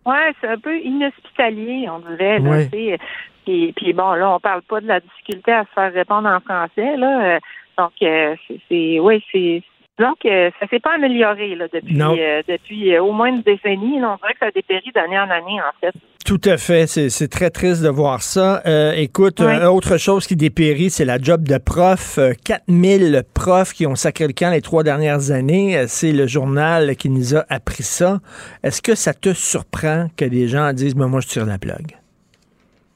Ouais, 0.05 0.31
c'est 0.39 0.47
un 0.47 0.57
peu 0.57 0.77
inhospitalier, 0.79 1.87
on 1.89 1.99
dirait. 1.99 2.39
Là, 2.39 2.49
Ouais. 2.49 2.97
Puis, 3.43 3.73
puis 3.75 3.91
bon, 3.93 4.13
là, 4.13 4.35
on 4.35 4.39
parle 4.39 4.61
pas 4.61 4.79
de 4.81 4.87
la 4.87 4.99
difficulté 4.99 5.51
à 5.51 5.63
se 5.65 5.69
faire 5.75 5.91
répondre 5.91 6.29
en 6.29 6.39
français, 6.39 6.95
là. 6.95 7.35
Euh, 7.35 7.39
Donc, 7.77 7.91
euh, 8.03 8.35
c'est, 8.69 8.99
oui, 8.99 9.23
c'est. 9.31 9.63
Donc, 9.99 10.17
ça 10.23 10.67
s'est 10.69 10.79
pas 10.79 10.95
amélioré 10.95 11.55
là, 11.55 11.67
depuis, 11.71 11.99
euh, 12.01 12.41
depuis 12.47 12.95
euh, 12.95 13.03
au 13.03 13.11
moins 13.11 13.27
une 13.27 13.41
décennie. 13.41 13.99
Là, 13.99 14.13
on 14.13 14.15
dirait 14.17 14.33
que 14.33 14.39
ça 14.39 14.51
dépérit 14.51 14.91
d'année 14.95 15.19
en 15.19 15.29
année, 15.29 15.59
en 15.61 15.73
fait. 15.79 15.93
Tout 16.25 16.41
à 16.45 16.57
fait. 16.57 16.87
C'est 16.87 17.27
très 17.27 17.49
triste 17.49 17.83
de 17.83 17.89
voir 17.89 18.21
ça. 18.21 18.61
Euh, 18.65 18.93
écoute, 18.93 19.41
euh, 19.41 19.65
autre 19.67 19.97
chose 19.97 20.27
qui 20.27 20.35
dépérit, 20.35 20.89
c'est 20.89 21.05
la 21.05 21.17
job 21.19 21.43
de 21.47 21.57
prof. 21.57 22.17
Euh, 22.17 22.33
4000 22.45 23.23
profs 23.33 23.73
qui 23.73 23.85
ont 23.85 23.95
sacré 23.95 24.27
le 24.27 24.33
camp 24.33 24.51
les 24.51 24.61
trois 24.61 24.83
dernières 24.83 25.31
années. 25.31 25.77
Euh, 25.77 25.85
C'est 25.87 26.13
le 26.13 26.27
journal 26.27 26.95
qui 26.95 27.09
nous 27.09 27.35
a 27.35 27.45
appris 27.49 27.83
ça. 27.83 28.19
Est-ce 28.63 28.81
que 28.81 28.95
ça 28.95 29.13
te 29.13 29.33
surprend 29.33 30.07
que 30.15 30.25
des 30.25 30.47
gens 30.47 30.71
disent, 30.73 30.95
Ben, 30.95 31.07
moi, 31.07 31.19
je 31.21 31.27
tire 31.27 31.45
la 31.45 31.57
plug? 31.57 31.97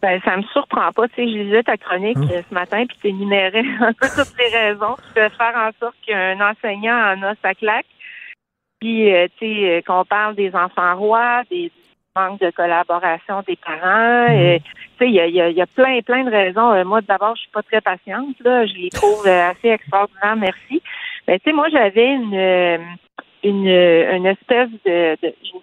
Ben, 0.02 0.22
ça 0.24 0.38
me 0.38 0.44
surprend 0.54 0.92
pas. 0.92 1.08
Tu 1.10 1.16
sais, 1.16 1.28
je 1.28 1.38
lisais 1.38 1.64
ta 1.64 1.78
chronique 1.78 2.18
Hein? 2.18 2.28
euh, 2.32 2.42
ce 2.48 2.54
matin, 2.54 2.86
puis 2.86 2.98
tu 3.02 3.08
énumérais 3.08 3.64
un 3.82 3.94
peu 3.94 4.08
toutes 4.16 4.38
les 4.38 4.50
raisons 4.58 4.96
qui 4.96 5.14
peuvent 5.16 5.32
faire 5.38 5.56
en 5.56 5.70
sorte 5.80 5.96
qu'un 6.06 6.40
enseignant 6.42 7.14
en 7.14 7.24
a 7.24 7.34
sa 7.42 7.54
claque. 7.56 7.86
Puis, 8.82 9.12
euh, 9.14 9.28
tu 9.40 9.46
sais, 9.48 9.70
euh, 9.70 9.82
qu'on 9.82 10.06
parle 10.06 10.36
des 10.36 10.54
enfants 10.56 10.96
rois, 10.96 11.42
des 11.50 11.70
du 11.70 12.22
manque 12.22 12.40
de 12.40 12.50
collaboration 12.52 13.42
des 13.48 13.56
parents. 13.58 14.28
euh, 14.30 14.58
tu 14.60 14.72
sais, 15.00 15.08
il 15.10 15.14
y 15.16 15.20
a, 15.20 15.28
il 15.28 15.36
y 15.36 15.42
a- 15.42 15.50
il 15.50 15.56
y 15.58 15.62
a 15.62 15.66
plein, 15.68 16.00
plein 16.02 16.24
de 16.24 16.30
raisons. 16.32 16.86
Moi, 16.86 17.02
d'abord, 17.02 17.36
je 17.36 17.42
suis 17.42 17.52
pas 17.52 17.64
très 17.64 17.82
patiente. 17.82 18.36
Là. 18.42 18.66
Je 18.66 18.74
les 18.76 18.90
trouve 18.90 19.26
assez 19.28 19.68
extraordinaires, 19.70 20.36
merci. 20.38 20.82
Mais 21.28 21.40
tu 21.40 21.46
sais, 21.50 21.54
moi, 21.54 21.68
j'avais 21.70 22.08
une... 22.14 22.98
une, 23.46 23.68
une 23.68 24.26
espèce 24.26 24.70
de, 24.86 25.18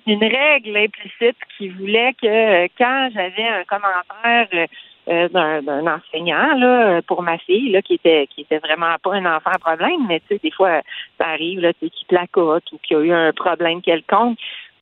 une 0.07 0.21
règle 0.21 0.77
implicite 0.77 1.37
qui 1.57 1.69
voulait 1.69 2.15
que 2.15 2.67
quand 2.79 3.11
j'avais 3.13 3.49
un 3.49 3.65
commentaire 3.65 4.69
euh, 5.09 5.29
d'un, 5.29 5.87
enseignant 5.87 6.55
là 6.57 7.03
pour 7.03 7.23
ma 7.23 7.37
fille 7.39 7.71
là 7.73 7.83
qui 7.83 7.95
était 7.95 8.29
qui 8.29 8.43
était 8.43 8.59
vraiment 8.59 8.95
pas 9.03 9.15
un 9.15 9.27
enfant 9.27 9.51
à 9.51 9.59
problème 9.59 10.07
mais 10.07 10.21
tu 10.21 10.27
sais 10.29 10.41
des 10.43 10.53
fois 10.53 10.81
ça 11.19 11.27
arrive 11.27 11.59
là 11.59 11.73
tu 11.73 11.91
qui 11.91 12.05
placote 12.05 12.71
ou 12.73 12.79
qui 12.79 12.95
a 12.95 13.01
eu 13.01 13.13
un 13.13 13.33
problème 13.33 13.83
quelconque. 13.83 14.39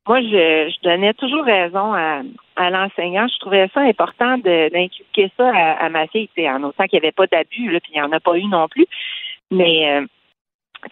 Moi 0.06 0.20
je, 0.20 0.70
je 0.70 0.82
donnais 0.82 1.14
toujours 1.14 1.44
raison 1.44 1.94
à, 1.94 2.20
à 2.56 2.70
l'enseignant. 2.70 3.28
Je 3.28 3.38
trouvais 3.38 3.68
ça 3.72 3.80
important 3.80 4.36
d'inculquer 4.36 5.30
ça 5.38 5.50
à, 5.54 5.86
à 5.86 5.88
ma 5.88 6.06
fille 6.08 6.28
tu 6.36 6.46
en 6.46 6.62
autant 6.64 6.84
qu'il 6.84 6.98
n'y 6.98 7.06
avait 7.06 7.12
pas 7.12 7.26
d'abus 7.26 7.70
là 7.70 7.80
puis 7.80 7.92
il 7.94 8.00
n'y 8.00 8.02
en 8.02 8.12
a 8.12 8.20
pas 8.20 8.36
eu 8.36 8.44
non 8.44 8.68
plus. 8.68 8.86
Mais 9.50 9.90
euh, 9.90 10.06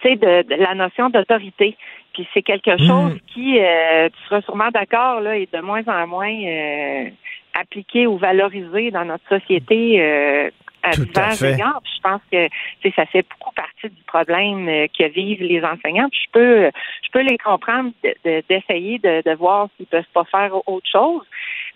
tu 0.01 0.09
sais, 0.09 0.15
de, 0.15 0.43
de 0.47 0.55
la 0.55 0.75
notion 0.75 1.09
d'autorité. 1.09 1.75
Puis 2.13 2.27
c'est 2.33 2.41
quelque 2.41 2.77
chose 2.77 3.13
qui, 3.27 3.59
euh, 3.59 4.09
tu 4.09 4.23
seras 4.25 4.41
sûrement 4.41 4.69
d'accord, 4.71 5.21
là, 5.21 5.37
est 5.37 5.53
de 5.53 5.61
moins 5.61 5.83
en 5.87 6.07
moins 6.07 6.33
euh, 6.33 7.09
appliqué 7.53 8.07
ou 8.07 8.17
valorisé 8.17 8.91
dans 8.91 9.05
notre 9.05 9.27
société 9.29 10.01
euh, 10.01 10.49
à 10.83 10.91
Tout 10.91 11.01
à 11.01 11.05
divers 11.05 11.33
fait. 11.35 11.53
égards. 11.53 11.81
Puis 11.83 11.93
je 11.97 12.01
pense 12.01 12.21
que 12.31 12.47
tu 12.47 12.53
sais, 12.83 12.93
ça 12.95 13.05
fait 13.05 13.25
beaucoup 13.29 13.53
partie 13.53 13.89
du 13.89 14.03
problème 14.03 14.67
euh, 14.67 14.87
que 14.97 15.07
vivent 15.09 15.43
les 15.43 15.63
enseignants. 15.63 16.09
Puis 16.09 16.21
je 16.25 16.31
peux, 16.31 16.71
je 17.03 17.09
peux 17.11 17.21
les 17.21 17.37
comprendre 17.37 17.91
de- 18.03 18.15
de- 18.25 18.43
d'essayer 18.49 18.97
de, 18.99 19.21
de 19.23 19.35
voir 19.35 19.67
s'ils 19.77 19.85
peuvent 19.87 20.03
pas 20.13 20.25
faire 20.25 20.55
autre 20.67 20.89
chose. 20.91 21.23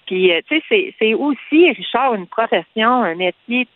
Puis 0.07 0.31
euh, 0.33 0.41
tu 0.49 0.61
sais, 0.69 0.93
c'est 0.99 1.13
aussi, 1.13 1.71
Richard, 1.71 2.15
une 2.15 2.27
profession, 2.27 2.89
un 3.03 3.15
métier 3.15 3.67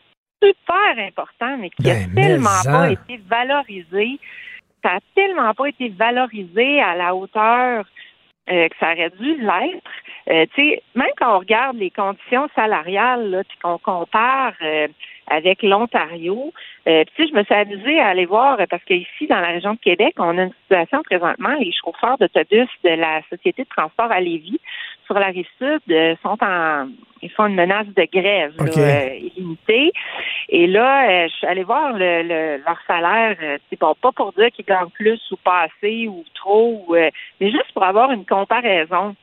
super 0.42 1.06
important, 1.06 1.58
mais 1.58 1.70
qui 1.72 1.84
Ben, 1.84 2.10
a 2.12 2.16
tellement 2.16 2.64
pas 2.64 2.88
en. 2.88 2.90
été 2.90 3.18
valorisé. 3.28 4.20
Ça 4.84 4.96
a 4.96 5.00
tellement 5.16 5.54
pas 5.54 5.68
été 5.68 5.90
valorisé 5.90 6.82
à 6.82 6.96
la 6.96 7.16
hauteur 7.16 7.86
euh, 8.50 8.70
que 8.70 8.76
ça 8.80 8.94
aurait 8.94 9.12
dû 9.20 9.36
l'être. 9.36 9.84
Euh, 10.30 10.46
tu 10.56 10.62
sais, 10.70 10.84
même 10.96 11.10
quand 11.18 11.36
on 11.36 11.40
regarde 11.40 11.78
les 11.78 11.90
conditions 11.90 12.48
salariales, 12.56 13.44
puis 13.48 13.58
qu'on 13.60 13.78
compare 13.78 14.54
euh, 14.62 14.88
avec 15.28 15.64
l'Ontario, 15.64 16.54
euh, 16.88 17.04
je 17.18 17.34
me 17.34 17.44
suis 17.44 17.54
amusée 17.54 18.00
à 18.00 18.08
aller 18.08 18.26
voir 18.26 18.58
parce 18.70 18.84
qu'ici, 18.84 19.28
dans 19.28 19.40
la 19.40 19.48
région 19.48 19.74
de 19.74 19.80
Québec, 19.80 20.16
on 20.18 20.38
a 20.38 20.44
une 20.44 20.54
situation 20.64 21.02
présentement, 21.04 21.56
les 21.60 21.74
chauffeurs 21.74 22.18
d'autobus 22.18 22.70
de 22.84 22.90
la 22.90 23.22
Société 23.30 23.64
de 23.64 23.70
transport 23.70 24.12
à 24.12 24.20
Lévis 24.20 24.60
sur 25.08 25.16
la 25.18 25.28
rive 25.28 25.48
sud 25.58 25.82
euh, 25.90 26.16
sont 26.22 26.38
en 26.42 26.88
ils 27.24 27.32
font 27.32 27.48
une 27.48 27.56
menace 27.56 27.88
de 27.88 28.08
grève 28.14 28.54
là, 28.60 28.66
OK. 28.66 28.78
euh, 28.78 29.16
illimitée. 29.36 29.92
Et 30.50 30.68
là, 30.68 31.10
euh, 31.10 31.28
je 31.28 31.34
suis 31.34 31.48
allée 31.48 31.64
voir 31.64 31.94
le, 31.94 32.22
le- 32.22 32.58
leur 32.64 32.78
salaire. 32.86 33.36
c'est 33.70 33.80
bon, 33.80 33.96
pas 34.00 34.12
pour 34.12 34.34
dire 34.34 34.52
qu'ils 34.52 34.66
gagnent 34.66 34.92
plus 34.92 35.20
ou 35.32 35.38
pas 35.38 35.64
assez 35.64 36.08
ou 36.08 36.24
trop, 36.36 36.86
ou, 36.88 36.94
mais 36.94 37.52
juste 37.52 37.72
pour 37.74 37.84
avoir 37.84 38.12
une 38.12 38.24
comparaison. 38.26 39.16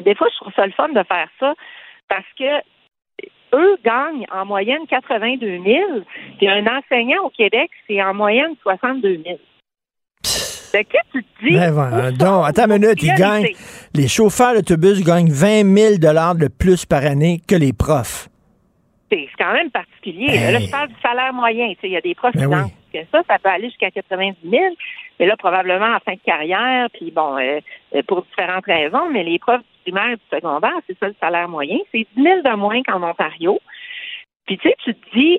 Des 0.00 0.16
fois, 0.16 0.26
je 0.32 0.36
trouve 0.40 0.52
ça 0.54 0.66
le 0.66 0.72
fun 0.72 0.88
de 0.88 1.02
faire 1.04 1.28
ça 1.38 1.54
parce 2.08 2.26
que 2.36 2.60
eux 3.54 3.76
gagnent 3.84 4.26
en 4.32 4.44
moyenne 4.44 4.84
82 4.88 5.62
000, 5.64 5.90
puis 6.38 6.48
un 6.48 6.66
enseignant 6.66 7.22
au 7.22 7.30
Québec, 7.30 7.70
c'est 7.86 8.02
en 8.02 8.12
moyenne 8.12 8.56
62 8.62 9.22
000. 9.24 9.38
De 10.74 10.82
que 10.82 10.98
tu 11.12 11.22
te 11.22 11.44
dis? 11.44 11.56
Ben, 11.56 12.10
donc, 12.10 12.46
attends 12.48 12.66
une 12.66 12.80
minute, 12.80 13.00
ils 13.00 13.14
gagnent. 13.14 13.46
Les 13.94 14.08
chauffeurs 14.08 14.54
d'autobus 14.54 15.04
gagnent 15.04 15.30
20 15.30 15.62
000 15.62 15.94
de 15.98 16.48
plus 16.48 16.84
par 16.84 17.04
année 17.04 17.40
que 17.46 17.54
les 17.54 17.72
profs. 17.72 18.28
C'est 19.08 19.28
quand 19.38 19.52
même 19.52 19.70
particulier. 19.70 20.26
Là, 20.26 20.58
je 20.58 20.70
parle 20.70 20.88
du 20.88 20.94
salaire 21.00 21.32
moyen. 21.32 21.72
Il 21.80 21.90
y 21.90 21.96
a 21.96 22.00
des 22.00 22.16
profs 22.16 22.32
qui 22.32 22.38
Ben 22.38 22.50
gagnent 22.50 22.64
oui. 22.64 23.00
que 23.00 23.06
ça. 23.12 23.22
Ça 23.28 23.38
peut 23.38 23.50
aller 23.50 23.68
jusqu'à 23.68 23.92
90 23.92 24.36
000. 24.42 24.62
Mais 25.20 25.26
là, 25.26 25.36
probablement 25.36 25.94
en 25.94 26.00
fin 26.00 26.14
de 26.14 26.20
carrière, 26.26 26.88
puis 26.92 27.12
bon, 27.12 27.38
euh, 27.38 27.60
euh, 27.94 28.02
pour 28.08 28.24
différentes 28.24 28.64
raisons, 28.66 29.08
mais 29.12 29.22
les 29.22 29.38
profs 29.38 29.60
du 29.60 29.92
primaire 29.92 30.10
et 30.10 30.16
du 30.16 30.36
secondaire, 30.36 30.74
c'est 30.88 30.98
ça 30.98 31.06
le 31.06 31.14
salaire 31.20 31.48
moyen. 31.48 31.78
C'est 31.92 32.06
10 32.16 32.22
000 32.22 32.42
de 32.42 32.56
moins 32.56 32.82
qu'en 32.82 33.00
Ontario. 33.04 33.60
Puis 34.46 34.58
tu 34.58 34.68
sais, 34.68 34.74
tu 34.82 34.94
te 34.94 35.16
dis, 35.16 35.38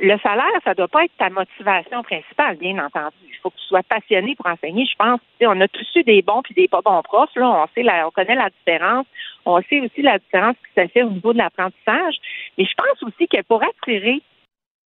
le 0.00 0.18
salaire, 0.22 0.46
ça 0.64 0.74
doit 0.74 0.88
pas 0.88 1.04
être 1.04 1.16
ta 1.18 1.28
motivation 1.28 2.02
principale, 2.02 2.56
bien 2.56 2.78
entendu. 2.78 3.16
Il 3.28 3.36
faut 3.42 3.50
que 3.50 3.58
tu 3.58 3.66
sois 3.66 3.82
passionné 3.82 4.34
pour 4.36 4.46
enseigner. 4.46 4.86
Je 4.86 4.96
pense, 4.96 5.20
on 5.42 5.60
a 5.60 5.68
tous 5.68 5.86
eu 5.96 6.02
des 6.02 6.22
bons 6.22 6.42
puis 6.42 6.54
des 6.54 6.68
pas 6.68 6.80
bons 6.80 7.02
profs. 7.02 7.34
Là, 7.36 7.50
on 7.50 7.66
sait, 7.74 7.82
la, 7.82 8.06
on 8.06 8.10
connaît 8.10 8.34
la 8.34 8.48
différence. 8.50 9.06
On 9.44 9.60
sait 9.62 9.80
aussi 9.80 10.00
la 10.00 10.18
différence 10.18 10.56
qui 10.56 10.80
se 10.80 10.88
fait 10.88 11.02
au 11.02 11.10
niveau 11.10 11.32
de 11.32 11.38
l'apprentissage. 11.38 12.16
Mais 12.56 12.64
je 12.64 12.74
pense 12.74 13.02
aussi 13.02 13.28
que 13.28 13.42
pour 13.42 13.62
attirer 13.62 14.22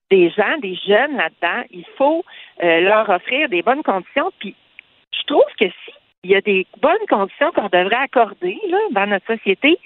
des 0.10 0.30
gens, 0.32 0.58
des 0.60 0.76
jeunes 0.88 1.18
là-dedans, 1.18 1.64
il 1.72 1.86
faut 1.98 2.24
euh, 2.64 2.82
leur 2.82 3.08
offrir 3.10 3.50
des 3.50 3.62
bonnes 3.62 3.84
conditions. 3.84 4.32
Puis 4.40 4.56
je 5.14 5.24
trouve 5.28 5.46
que 5.60 5.66
si 5.66 5.92
il 6.24 6.32
y 6.32 6.36
a 6.36 6.42
des 6.42 6.66
bonnes 6.82 7.06
conditions 7.08 7.52
qu'on 7.52 7.70
devrait 7.70 7.96
accorder 7.96 8.58
là, 8.68 8.78
dans 8.92 9.06
notre 9.06 9.28
société, 9.28 9.78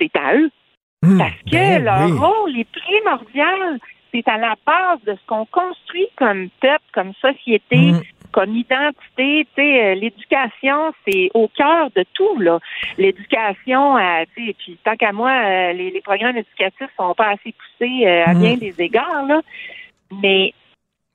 c'est 0.00 0.16
à 0.16 0.34
eux. 0.34 0.50
Parce 1.00 1.42
que 1.42 1.52
ben 1.52 1.84
leur 1.84 2.06
oui. 2.06 2.18
rôle 2.18 2.58
est 2.58 2.68
primordial. 2.70 3.78
C'est 4.14 4.28
à 4.28 4.38
la 4.38 4.54
base 4.64 5.00
de 5.04 5.14
ce 5.14 5.26
qu'on 5.26 5.44
construit 5.46 6.06
comme 6.16 6.48
peuple, 6.60 6.84
comme 6.92 7.12
société, 7.14 7.76
Mm. 7.92 8.00
comme 8.30 8.54
identité. 8.54 9.44
Tu 9.44 9.48
sais, 9.56 9.84
euh, 9.84 9.94
l'éducation, 9.96 10.92
c'est 11.04 11.30
au 11.34 11.48
cœur 11.48 11.90
de 11.96 12.04
tout, 12.14 12.38
là. 12.38 12.60
L'éducation, 12.96 13.96
euh, 13.96 14.22
tu 14.36 14.46
sais, 14.46 14.54
puis 14.56 14.78
tant 14.84 14.94
qu'à 14.96 15.10
moi, 15.12 15.30
euh, 15.32 15.72
les, 15.72 15.90
les 15.90 16.00
programmes 16.00 16.36
éducatifs 16.36 16.90
sont 16.96 17.14
pas 17.14 17.30
assez 17.30 17.52
poussés 17.52 18.06
à 18.06 18.34
Mm. 18.34 18.40
bien 18.40 18.56
des 18.56 18.74
égards, 18.80 19.26
là. 19.26 19.40
Mais 20.22 20.54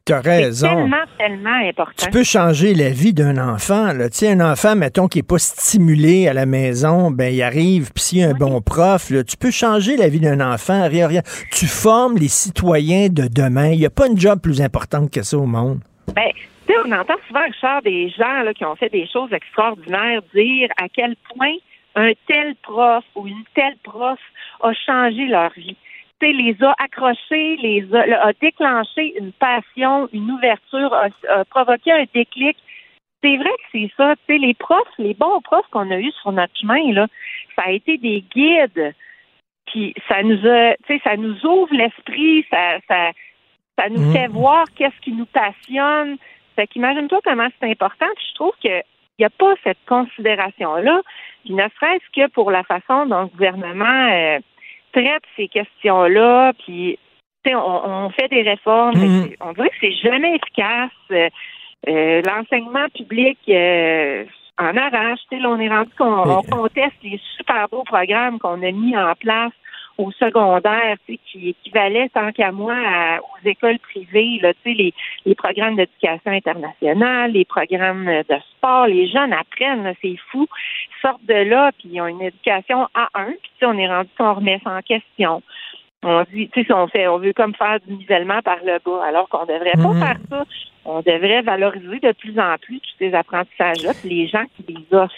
T'as 0.05 0.23
c'est 0.23 0.29
raison. 0.29 0.67
tellement, 0.67 1.05
tellement 1.17 1.67
important. 1.69 2.05
Tu 2.05 2.09
peux 2.09 2.23
changer 2.23 2.73
la 2.73 2.89
vie 2.89 3.13
d'un 3.13 3.37
enfant. 3.37 3.93
Là. 3.93 4.09
Tu 4.09 4.17
sais, 4.17 4.31
un 4.31 4.39
enfant, 4.39 4.75
mettons, 4.75 5.07
qui 5.07 5.19
n'est 5.19 5.23
pas 5.23 5.37
stimulé 5.37 6.27
à 6.27 6.33
la 6.33 6.45
maison, 6.47 7.11
ben 7.11 7.31
il 7.33 7.43
arrive, 7.43 7.91
puis 7.93 8.03
s'il 8.03 8.19
y 8.19 8.23
a 8.23 8.29
un 8.29 8.33
bon 8.33 8.59
prof, 8.61 9.11
là, 9.11 9.23
tu 9.23 9.37
peux 9.37 9.51
changer 9.51 9.97
la 9.97 10.09
vie 10.09 10.19
d'un 10.19 10.41
enfant. 10.41 10.87
Rien, 10.87 11.07
rien. 11.07 11.21
Tu 11.51 11.67
formes 11.67 12.17
les 12.17 12.27
citoyens 12.27 13.09
de 13.09 13.27
demain. 13.27 13.69
Il 13.69 13.79
n'y 13.79 13.85
a 13.85 13.91
pas 13.91 14.07
une 14.07 14.17
job 14.19 14.39
plus 14.41 14.61
importante 14.61 15.11
que 15.11 15.21
ça 15.21 15.37
au 15.37 15.45
monde. 15.45 15.79
Ben, 16.15 16.31
tu 16.65 16.73
sais, 16.73 16.79
on 16.85 16.91
entend 16.91 17.15
souvent, 17.27 17.45
Richard, 17.45 17.81
des 17.83 18.09
gens 18.09 18.41
là, 18.43 18.53
qui 18.53 18.65
ont 18.65 18.75
fait 18.75 18.89
des 18.89 19.07
choses 19.11 19.31
extraordinaires 19.31 20.21
dire 20.33 20.69
à 20.81 20.89
quel 20.89 21.15
point 21.35 21.53
un 21.95 22.11
tel 22.27 22.55
prof 22.63 23.03
ou 23.15 23.27
une 23.27 23.43
telle 23.53 23.75
prof 23.83 24.19
a 24.61 24.71
changé 24.73 25.27
leur 25.27 25.51
vie. 25.55 25.75
Les 26.21 26.55
a 26.61 26.75
accrochés, 26.79 27.55
les 27.57 27.85
a, 27.93 28.27
a 28.27 28.33
déclenché 28.33 29.17
une 29.17 29.31
passion, 29.33 30.09
une 30.13 30.31
ouverture, 30.31 30.93
a, 30.93 31.07
a 31.29 31.45
provoqué 31.45 31.91
un 31.91 32.05
déclic. 32.13 32.57
C'est 33.23 33.37
vrai 33.37 33.49
que 33.49 33.63
c'est 33.71 33.91
ça. 33.97 34.15
Tu 34.15 34.33
sais, 34.33 34.37
les 34.37 34.53
profs, 34.53 34.87
les 34.97 35.13
bons 35.13 35.41
profs 35.41 35.67
qu'on 35.71 35.89
a 35.91 35.97
eus 35.97 36.11
sur 36.21 36.31
notre 36.31 36.55
chemin, 36.57 36.91
là, 36.93 37.07
ça 37.55 37.63
a 37.67 37.71
été 37.71 37.97
des 37.97 38.21
guides. 38.21 38.93
Puis 39.67 39.93
ça 40.07 40.23
nous 40.23 40.45
a, 40.47 40.75
tu 40.87 40.95
sais, 40.95 41.01
ça 41.03 41.15
nous 41.17 41.45
ouvre 41.45 41.73
l'esprit, 41.73 42.45
ça, 42.49 42.79
ça, 42.87 43.11
ça 43.77 43.89
nous 43.89 44.09
Mm. 44.09 44.13
fait 44.13 44.27
voir 44.27 44.65
qu'est-ce 44.75 44.99
qui 45.01 45.11
nous 45.11 45.25
passionne. 45.27 46.17
Fait 46.55 46.67
qu'imagine-toi 46.67 47.19
comment 47.23 47.47
c'est 47.59 47.69
important. 47.69 48.07
Puis 48.15 48.25
je 48.29 48.35
trouve 48.35 48.53
que 48.63 48.81
il 49.19 49.23
n'y 49.23 49.25
a 49.25 49.29
pas 49.31 49.53
cette 49.65 49.77
considération-là, 49.85 51.01
puis 51.43 51.53
ne 51.53 51.67
serait-ce 51.77 52.09
que 52.15 52.29
pour 52.31 52.51
la 52.51 52.63
façon 52.63 53.05
dont 53.05 53.23
le 53.23 53.27
gouvernement 53.27 54.09
euh, 54.13 54.39
traite 54.93 55.23
ces 55.35 55.47
questions-là, 55.47 56.53
puis 56.65 56.97
tu 57.43 57.51
sais, 57.51 57.55
on, 57.55 58.05
on 58.05 58.09
fait 58.11 58.27
des 58.27 58.41
réformes, 58.41 58.95
mais 58.97 59.07
c'est- 59.29 59.37
on 59.41 59.53
dirait 59.53 59.69
que 59.69 59.75
c'est 59.81 59.93
jamais 59.93 60.35
efficace. 60.35 60.91
Euh, 61.11 61.29
euh, 61.87 62.21
L'enseignement 62.25 62.87
public 62.93 63.37
euh, 63.47 64.25
en 64.57 64.75
arrache. 64.75 65.19
Là, 65.31 65.49
on 65.49 65.59
est 65.59 65.69
rendu 65.69 65.89
qu'on 65.97 66.29
on 66.29 66.41
conteste 66.43 66.95
les 67.03 67.19
super 67.37 67.69
beaux 67.69 67.83
programmes 67.85 68.39
qu'on 68.39 68.61
a 68.61 68.71
mis 68.71 68.97
en 68.97 69.13
place 69.15 69.53
au 69.99 70.11
secondaire, 70.13 70.95
tu 71.05 71.13
sais, 71.15 71.19
qui 71.25 71.49
équivalaient 71.49 72.07
tant 72.09 72.31
qu'à 72.31 72.51
moi 72.53 72.73
à- 72.73 73.19
aux 73.19 73.47
écoles 73.47 73.79
privées, 73.79 74.39
là, 74.41 74.53
tu 74.53 74.59
sais, 74.63 74.73
les, 74.73 74.93
les 75.25 75.35
programmes 75.35 75.75
d'éducation 75.75 76.31
internationale, 76.31 77.31
les 77.33 77.43
programmes 77.43 78.05
de 78.05 78.35
sport, 78.51 78.87
les 78.87 79.07
jeunes 79.07 79.33
apprennent, 79.33 79.93
c'est 80.01 80.15
fou, 80.31 80.47
Ils 80.97 81.01
sortent 81.01 81.25
de 81.25 81.33
là, 81.33 81.71
puis 81.77 81.89
ils 81.91 82.01
ont 82.01 82.07
une 82.07 82.21
éducation 82.21 82.87
à 82.93 83.09
un, 83.13 83.31
puis 83.31 83.51
tu 83.53 83.59
sais, 83.59 83.65
on 83.65 83.77
est 83.77 83.87
rendu 83.89 84.09
qu'on 84.17 84.33
remet 84.35 84.59
ça 84.63 84.71
en 84.71 84.81
question. 84.81 85.43
On 86.01 86.23
dit, 86.31 86.49
tu 86.53 86.63
sais, 86.63 86.73
on 86.73 86.87
fait, 86.87 87.07
on 87.09 87.17
veut 87.17 87.33
comme 87.33 87.53
faire 87.55 87.77
du 87.85 87.93
nivellement 87.93 88.41
par 88.41 88.59
le 88.63 88.79
bas, 88.85 89.03
alors 89.05 89.27
qu'on 89.27 89.45
devrait 89.45 89.73
pas 89.75 89.93
Mhm. 89.93 89.99
faire 89.99 90.17
ça. 90.29 90.43
On 90.85 91.01
devrait 91.01 91.41
valoriser 91.41 91.99
de 91.99 92.11
plus 92.13 92.39
en 92.39 92.55
plus 92.61 92.79
tous 92.79 92.95
ces 92.99 93.13
apprentissages-là, 93.13 93.91
puis 93.99 94.09
les 94.09 94.27
gens 94.29 94.45
qui 94.55 94.63
les 94.73 94.97
offrent. 94.97 95.13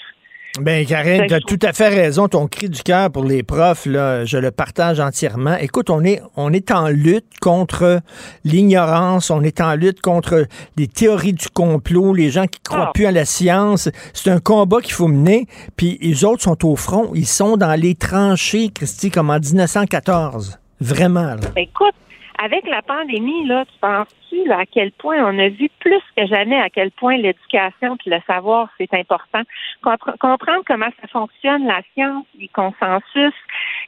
Ben, 0.60 0.86
Karine, 0.86 1.28
tu 1.28 1.34
as 1.34 1.40
tout 1.40 1.60
à 1.62 1.72
fait 1.72 1.88
raison. 1.88 2.28
Ton 2.28 2.46
cri 2.48 2.68
du 2.68 2.84
cœur 2.84 3.10
pour 3.10 3.24
les 3.24 3.42
profs, 3.42 3.86
là, 3.86 4.26
je 4.26 4.38
le 4.38 4.52
partage 4.52 5.00
entièrement. 5.00 5.56
Écoute, 5.56 5.90
on 5.90 6.04
est, 6.04 6.22
on 6.36 6.52
est 6.52 6.72
en 6.72 6.90
lutte 6.90 7.40
contre 7.40 8.02
l'ignorance, 8.44 9.30
on 9.30 9.42
est 9.44 9.62
en 9.62 9.76
lutte 9.76 10.02
contre 10.02 10.46
les 10.78 10.88
théories 10.88 11.34
du 11.34 11.48
complot, 11.54 12.14
les 12.14 12.30
gens 12.32 12.48
qui 12.48 12.60
croient 12.60 12.88
Ah. 12.90 12.92
plus 12.94 13.06
à 13.06 13.12
la 13.12 13.24
science. 13.24 13.88
C'est 14.14 14.30
un 14.30 14.40
combat 14.40 14.82
qu'il 14.82 14.94
faut 14.94 15.08
mener. 15.08 15.48
Puis 15.78 15.98
les 16.02 16.26
autres 16.26 16.44
sont 16.44 16.66
au 16.68 16.76
front. 16.76 17.12
Ils 17.16 17.28
sont 17.28 17.56
dans 17.56 17.80
les 17.80 17.96
tranchées, 17.96 18.70
Christy, 18.74 19.10
comme 19.10 19.30
en 19.30 19.40
1914. 19.40 20.58
Vraiment, 20.82 21.28
là. 21.36 21.38
Ben, 21.56 21.62
écoute, 21.64 21.94
avec 22.44 22.68
la 22.68 22.82
pandémie, 22.82 23.46
là, 23.46 23.66
tu 23.66 23.80
penses-tu 23.80 24.48
là, 24.48 24.60
à 24.60 24.66
quel 24.66 24.92
point 24.92 25.18
on 25.24 25.38
a 25.38 25.50
vu 25.50 25.70
plus 25.80 26.02
que 26.18 26.26
jamais 26.26 26.60
à 26.60 26.70
quel 26.70 26.90
point 26.92 27.18
l'éducation 27.18 27.96
et 28.06 28.10
le 28.10 28.20
savoir, 28.26 28.70
c'est 28.78 28.94
important? 28.94 29.42
Compre- 29.84 30.18
comprendre 30.18 30.64
comment 30.66 30.90
ça 31.02 31.08
fonctionne, 31.08 31.68
la 31.68 31.82
science, 31.94 32.26
les 32.40 32.48
consensus, 32.48 33.34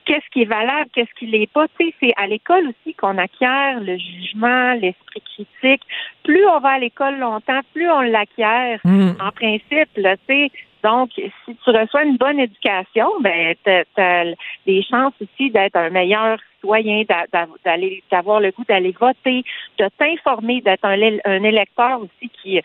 qu'est-ce 0.05 0.29
qui 0.31 0.43
est 0.43 0.45
valable, 0.45 0.89
qu'est-ce 0.93 1.13
qui 1.17 1.25
l'est 1.25 1.51
pas. 1.51 1.67
Tu 1.79 1.87
sais, 1.87 1.95
c'est 1.99 2.13
à 2.15 2.27
l'école 2.27 2.67
aussi 2.67 2.93
qu'on 2.93 3.17
acquiert 3.17 3.79
le 3.79 3.97
jugement, 3.97 4.73
l'esprit 4.73 5.21
critique. 5.21 5.81
Plus 6.23 6.45
on 6.45 6.59
va 6.59 6.69
à 6.69 6.79
l'école 6.79 7.17
longtemps, 7.17 7.61
plus 7.73 7.89
on 7.89 8.01
l'acquiert. 8.01 8.79
Mm. 8.83 9.11
En 9.19 9.31
principe, 9.31 9.89
là, 9.97 10.15
tu 10.17 10.23
sais, 10.27 10.51
donc, 10.83 11.11
si 11.15 11.55
tu 11.63 11.69
reçois 11.69 12.03
une 12.03 12.17
bonne 12.17 12.39
éducation, 12.39 13.07
ben, 13.21 13.55
t'as, 13.63 13.83
t'as 13.95 14.25
des 14.65 14.83
chances 14.83 15.13
aussi 15.21 15.49
d'être 15.49 15.77
un 15.77 15.89
meilleur 15.89 16.37
citoyen, 16.55 17.03
d'a- 17.07 17.25
d'a- 17.31 17.47
d'aller, 17.63 18.03
d'avoir 18.11 18.41
le 18.41 18.51
goût 18.51 18.65
d'aller 18.67 18.93
voter, 18.99 19.43
de 19.79 19.89
t'informer, 19.97 20.61
d'être 20.61 20.83
un, 20.83 20.97
un 21.25 21.43
électeur 21.43 22.01
aussi 22.01 22.29
qui, 22.41 22.61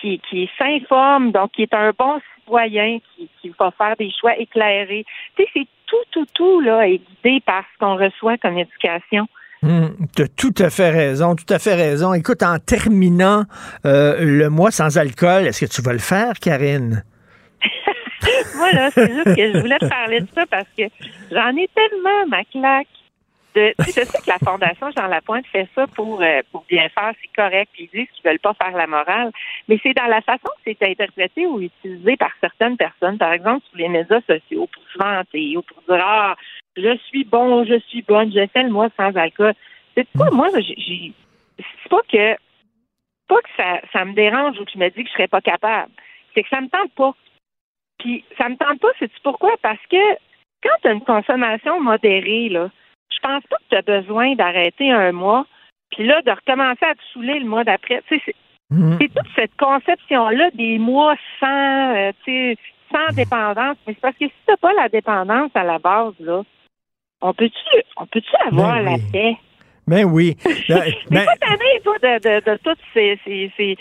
qui, 0.00 0.50
s'informe, 0.58 1.32
donc 1.32 1.52
qui 1.52 1.62
est 1.62 1.74
un 1.74 1.92
bon 1.98 2.18
citoyen, 2.38 2.98
qui, 3.16 3.28
va 3.58 3.70
faire 3.72 3.94
des 3.98 4.10
choix 4.18 4.36
éclairés. 4.38 5.04
Tu 5.36 5.42
sais, 5.42 5.50
c'est 5.52 5.66
tout, 5.86 5.96
tout, 6.12 6.26
tout, 6.32 6.60
là, 6.60 6.88
est 6.88 6.98
guidé 7.22 7.40
par 7.44 7.62
ce 7.74 7.78
qu'on 7.78 7.96
reçoit 7.96 8.38
comme 8.38 8.58
éducation. 8.58 9.28
tu 9.62 10.22
as 10.22 10.28
tout 10.28 10.54
à 10.58 10.70
fait 10.70 10.90
raison, 10.90 11.36
tout 11.36 11.52
à 11.52 11.58
fait 11.58 11.74
raison. 11.74 12.14
Écoute, 12.14 12.42
en 12.42 12.58
terminant 12.58 13.44
euh, 13.84 14.16
le 14.20 14.48
mois 14.48 14.70
sans 14.70 14.96
alcool, 14.96 15.46
est-ce 15.46 15.64
que 15.66 15.70
tu 15.70 15.82
vas 15.82 15.92
le 15.92 15.98
faire, 15.98 16.34
Karine? 16.40 17.04
voilà, 18.56 18.90
c'est 18.90 19.12
juste 19.12 19.36
que 19.36 19.52
je 19.52 19.58
voulais 19.58 19.78
te 19.78 19.88
parler 19.88 20.20
de 20.20 20.28
ça 20.34 20.46
parce 20.46 20.68
que 20.76 20.84
j'en 21.30 21.56
ai 21.56 21.68
tellement 21.68 22.26
ma 22.28 22.44
claque. 22.44 22.88
De, 23.54 23.72
tu 23.84 23.92
sais, 23.92 24.00
je 24.00 24.06
sais 24.08 24.18
que 24.18 24.28
la 24.28 24.38
Fondation 24.38 24.90
Jean 24.90 25.06
Lapointe 25.06 25.46
fait 25.46 25.68
ça 25.76 25.86
pour, 25.86 26.20
euh, 26.20 26.40
pour 26.50 26.64
bien 26.68 26.88
faire, 26.88 27.12
c'est 27.20 27.40
correct, 27.40 27.70
ils 27.78 27.88
disent 27.94 28.08
qu'ils 28.10 28.28
veulent 28.28 28.40
pas 28.40 28.54
faire 28.54 28.76
la 28.76 28.88
morale, 28.88 29.30
mais 29.68 29.78
c'est 29.80 29.94
dans 29.94 30.08
la 30.08 30.22
façon 30.22 30.48
que 30.64 30.72
c'est 30.76 30.82
interprété 30.82 31.46
ou 31.46 31.60
utilisé 31.60 32.16
par 32.16 32.32
certaines 32.40 32.76
personnes, 32.76 33.16
par 33.16 33.32
exemple 33.32 33.64
sur 33.68 33.78
les 33.78 33.88
médias 33.88 34.20
sociaux, 34.22 34.68
pour 34.72 34.82
se 34.92 34.98
vanter 34.98 35.56
ou 35.56 35.62
pour 35.62 35.80
dire 35.82 36.04
Ah, 36.04 36.34
je 36.76 36.96
suis 37.06 37.22
bon, 37.22 37.64
je 37.64 37.78
suis 37.86 38.02
bonne, 38.02 38.32
je 38.32 38.44
fais 38.52 38.64
le 38.64 38.70
mois 38.70 38.88
sans 38.96 39.14
alcool. 39.14 39.54
C'est 39.96 40.08
quoi, 40.16 40.30
moi, 40.32 40.48
j'ai 40.56 41.12
c'est 41.56 41.88
pas 41.88 42.02
que 42.10 42.36
pas 43.28 43.40
que 43.40 43.50
ça, 43.56 43.80
ça 43.92 44.04
me 44.04 44.14
dérange 44.14 44.58
ou 44.58 44.64
que 44.64 44.72
je 44.72 44.78
me 44.78 44.88
dis 44.90 45.04
que 45.04 45.08
je 45.08 45.14
serais 45.14 45.28
pas 45.28 45.40
capable. 45.40 45.92
C'est 46.34 46.42
que 46.42 46.48
ça 46.48 46.60
me 46.60 46.68
tente 46.68 46.92
pas. 46.94 47.14
Puis 48.04 48.22
ça 48.36 48.50
me 48.50 48.56
tente 48.56 48.80
pas, 48.80 48.88
c'est 48.98 49.10
pourquoi? 49.22 49.54
Parce 49.62 49.80
que 49.90 49.96
quand 50.62 50.76
tu 50.82 50.88
as 50.88 50.92
une 50.92 51.00
consommation 51.04 51.80
modérée, 51.80 52.50
là, 52.50 52.68
je 53.10 53.18
pense 53.22 53.42
pas 53.48 53.56
que 53.56 53.64
tu 53.70 53.76
as 53.76 54.00
besoin 54.00 54.34
d'arrêter 54.34 54.92
un 54.92 55.10
mois, 55.12 55.46
puis 55.90 56.06
là, 56.06 56.20
de 56.20 56.30
recommencer 56.30 56.84
à 56.84 56.94
te 56.94 57.00
saouler 57.14 57.38
le 57.38 57.46
mois 57.46 57.64
d'après. 57.64 58.02
Tu 58.08 58.18
sais, 58.18 58.34
c'est 59.00 59.08
toute 59.08 59.26
cette 59.36 59.56
conception-là 59.56 60.50
des 60.52 60.76
mois 60.78 61.14
sans, 61.40 61.94
euh, 61.96 62.12
tu 62.26 62.56
sans 62.92 63.10
dépendance. 63.14 63.76
Mais 63.86 63.94
c'est 63.94 64.00
parce 64.00 64.16
que 64.18 64.26
si 64.26 64.32
t'as 64.46 64.56
pas 64.58 64.74
la 64.74 64.90
dépendance 64.90 65.50
à 65.54 65.64
la 65.64 65.78
base, 65.78 66.12
là, 66.20 66.42
on 67.22 67.32
peut-tu, 67.32 67.82
on 67.96 68.04
peut-tu 68.06 68.36
avoir 68.46 68.74
Ben 68.74 68.82
la 68.84 68.94
oui. 68.96 69.02
paix? 69.12 69.36
Ben 69.86 70.04
oui. 70.04 70.36
Ben, 70.68 70.82
Mais 71.10 71.24
ben, 71.24 71.24
pas 71.24 71.36
tanné, 71.36 71.80
toi, 71.82 71.96
de, 72.02 72.18
de, 72.18 72.50
de 72.52 72.56
toutes 72.62 72.78
ces. 72.92 73.18
ces, 73.24 73.50
ces- 73.56 73.78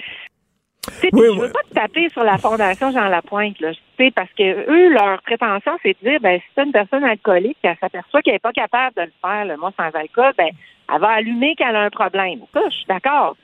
Puis 0.99 1.09
je 1.13 1.39
veux 1.39 1.51
pas 1.51 1.61
te 1.69 1.73
taper 1.73 2.09
sur 2.09 2.23
la 2.23 2.37
Fondation 2.37 2.91
Jean 2.91 3.07
Lapointe, 3.07 3.59
là. 3.59 3.71
Tu 3.73 3.79
sais, 3.97 4.11
parce 4.11 4.29
que 4.37 4.69
eux, 4.69 4.89
leur 4.89 5.21
prétention, 5.21 5.71
c'est 5.81 5.95
de 6.01 6.09
dire, 6.09 6.19
ben, 6.21 6.39
si 6.39 6.45
t'as 6.55 6.65
une 6.65 6.71
personne 6.71 7.03
alcoolique, 7.03 7.57
qui 7.61 7.69
s'aperçoit 7.79 8.21
qu'elle 8.21 8.33
n'est 8.33 8.39
pas 8.39 8.51
capable 8.51 8.95
de 8.97 9.01
le 9.03 9.13
faire, 9.21 9.45
le 9.45 9.57
mois 9.57 9.71
sans 9.77 9.97
alcool, 9.97 10.33
ben, 10.37 10.49
elle 10.93 11.01
va 11.01 11.09
allumer 11.09 11.55
qu'elle 11.55 11.75
a 11.75 11.83
un 11.83 11.89
problème. 11.89 12.39
Ça, 12.53 12.61
je 12.69 12.75
suis 12.75 12.85
d'accord. 12.87 13.35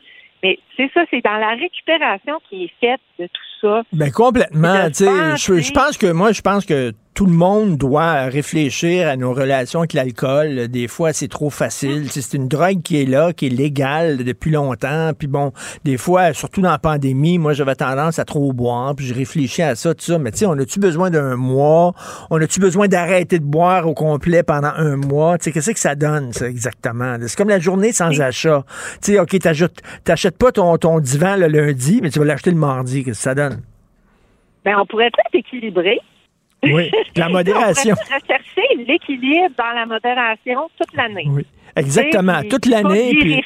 Mais 0.44 0.58
c'est 0.78 0.90
ça, 0.94 1.02
c'est 1.10 1.24
dans 1.24 1.38
la 1.38 1.50
récupération 1.50 2.40
qui 2.50 2.66
est 2.66 2.74
faite 2.80 3.02
de 3.20 3.28
tout 3.28 3.42
ça. 3.62 3.84
Ben 3.92 4.10
complètement. 4.12 4.88
je 4.88 5.74
pense 5.74 5.98
que 5.98 6.12
moi, 6.12 6.32
je 6.32 6.42
pense 6.42 6.66
que 6.66 6.94
tout 7.20 7.26
le 7.26 7.34
monde 7.34 7.76
doit 7.76 8.28
réfléchir 8.28 9.10
à 9.10 9.18
nos 9.18 9.34
relations 9.34 9.80
avec 9.80 9.92
l'alcool. 9.92 10.70
Des 10.70 10.88
fois, 10.88 11.12
c'est 11.12 11.28
trop 11.28 11.50
facile. 11.50 12.10
C'est 12.10 12.38
une 12.38 12.48
drogue 12.48 12.82
qui 12.82 13.02
est 13.02 13.06
là, 13.06 13.34
qui 13.34 13.48
est 13.48 13.50
légale 13.50 14.24
depuis 14.24 14.52
longtemps. 14.52 15.12
Puis 15.20 15.28
bon, 15.28 15.52
des 15.84 15.98
fois, 15.98 16.32
surtout 16.32 16.62
dans 16.62 16.72
la 16.72 16.80
pandémie, 16.80 17.38
moi, 17.38 17.52
j'avais 17.52 17.76
tendance 17.76 18.20
à 18.20 18.24
trop 18.24 18.54
boire. 18.54 18.96
Puis 18.96 19.06
je 19.06 19.14
réfléchis 19.14 19.62
à 19.62 19.76
ça, 19.76 19.94
tout 19.94 20.06
ça. 20.06 20.18
Mais 20.18 20.32
tu 20.32 20.38
sais, 20.38 20.46
on 20.46 20.54
a-tu 20.54 20.80
besoin 20.80 21.10
d'un 21.10 21.36
mois? 21.36 21.92
On 22.30 22.40
a-tu 22.40 22.62
besoin 22.62 22.88
d'arrêter 22.88 23.40
de 23.40 23.44
boire 23.44 23.86
au 23.86 23.94
complet 23.94 24.42
pendant 24.42 24.72
un 24.74 24.96
mois? 24.96 25.38
Tu 25.40 25.44
sais, 25.44 25.52
qu'est-ce 25.52 25.72
que 25.72 25.80
ça 25.82 25.96
donne, 25.96 26.32
ça, 26.32 26.48
exactement? 26.48 27.18
C'est 27.28 27.36
comme 27.36 27.50
la 27.50 27.60
journée 27.60 27.92
sans 27.92 28.18
achat. 28.22 28.64
Tu 29.04 29.12
sais, 29.12 29.20
OK, 29.20 29.38
t'achètes 29.40 30.38
pas 30.38 30.54
ton, 30.54 30.78
ton 30.78 31.02
divan 31.02 31.36
le 31.36 31.48
lundi, 31.48 32.00
mais 32.02 32.12
tu 32.12 32.20
vas 32.20 32.24
l'acheter 32.24 32.52
le 32.52 32.56
mardi. 32.56 33.04
Qu'est-ce 33.04 33.18
que 33.18 33.24
ça 33.24 33.36
donne? 33.36 33.60
Ben, 34.64 34.78
on 34.80 34.86
pourrait 34.86 35.12
peut-être 35.12 35.46
équilibrer. 35.46 36.00
Oui, 36.64 36.92
la 37.16 37.30
modération. 37.38 37.96
rechercher 37.96 38.86
l'équilibre 38.88 39.56
dans 39.58 39.74
la 39.76 39.86
modération 39.86 40.70
toute 40.78 40.94
l'année. 40.96 41.26
Oui, 41.28 41.46
exactement, 41.76 42.42
toute 42.50 42.66
l'année, 42.66 43.16
puis-. 43.20 43.42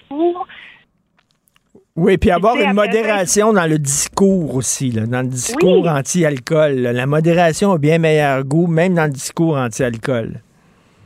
Oui, 1.96 2.18
puis 2.18 2.32
avoir 2.32 2.56
une 2.60 2.74
modération 2.74 3.54
dans 3.54 3.68
le 3.70 3.78
discours 3.78 4.56
aussi, 4.56 4.90
là, 4.90 5.06
dans 5.06 5.22
le 5.22 5.28
discours 5.28 5.84
Oui. 5.84 5.90
anti-alcool. 5.90 6.74
La 6.74 7.06
modération 7.06 7.72
a 7.74 7.78
bien 7.78 8.00
meilleur 8.00 8.44
goût, 8.44 8.66
même 8.66 8.96
dans 8.96 9.04
le 9.06 9.12
discours 9.12 9.56
anti-alcool. 9.58 10.42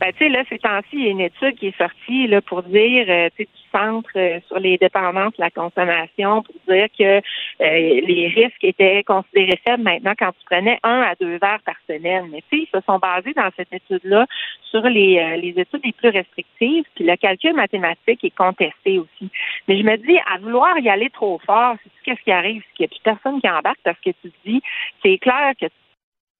Ben, 0.00 0.12
tu 0.16 0.24
sais, 0.24 0.28
là, 0.30 0.44
ces 0.48 0.58
temps-ci, 0.58 0.88
il 0.94 1.04
y 1.04 1.08
a 1.08 1.10
une 1.10 1.20
étude 1.20 1.56
qui 1.58 1.66
est 1.66 1.76
sortie 1.76 2.26
là, 2.28 2.40
pour 2.40 2.62
dire, 2.62 3.04
euh, 3.08 3.28
tu 3.36 3.46
centre 3.72 4.10
euh, 4.16 4.40
sur 4.46 4.58
les 4.58 4.78
dépendances, 4.78 5.34
la 5.38 5.50
consommation, 5.50 6.42
pour 6.42 6.54
dire 6.68 6.88
que 6.98 7.18
euh, 7.18 7.20
les 7.60 8.32
risques 8.34 8.62
étaient 8.62 9.02
considérés 9.04 9.60
faibles 9.66 9.82
maintenant 9.82 10.14
quand 10.18 10.32
tu 10.32 10.44
prenais 10.46 10.78
un 10.82 11.02
à 11.02 11.14
deux 11.14 11.38
verres 11.38 11.62
par 11.64 11.76
semaine. 11.86 12.28
Mais 12.30 12.42
tu 12.50 12.58
sais, 12.58 12.68
ils 12.68 12.78
se 12.78 12.84
sont 12.84 12.98
basés 12.98 13.32
dans 13.34 13.50
cette 13.56 13.72
étude-là 13.72 14.26
sur 14.70 14.82
les, 14.82 15.18
euh, 15.18 15.36
les 15.36 15.50
études 15.50 15.84
les 15.84 15.92
plus 15.92 16.10
restrictives, 16.10 16.84
puis 16.94 17.04
le 17.04 17.16
calcul 17.16 17.54
mathématique 17.54 18.24
est 18.24 18.36
contesté 18.36 18.98
aussi. 18.98 19.30
Mais 19.66 19.78
je 19.78 19.82
me 19.82 19.96
dis, 19.96 20.18
à 20.32 20.38
vouloir 20.38 20.78
y 20.78 20.88
aller 20.88 21.10
trop 21.10 21.40
fort, 21.44 21.76
c'est 21.82 21.90
qu'est-ce 22.04 22.22
qui 22.22 22.32
arrive? 22.32 22.62
C'est 22.68 22.76
qu'il 22.76 22.84
n'y 22.84 22.86
a 22.86 22.88
plus 22.88 23.02
personne 23.02 23.40
qui 23.40 23.48
embarque 23.48 23.80
parce 23.84 23.98
que 24.00 24.10
tu 24.10 24.30
te 24.30 24.36
dis, 24.44 24.62
c'est 25.02 25.18
clair 25.18 25.52
que 25.60 25.66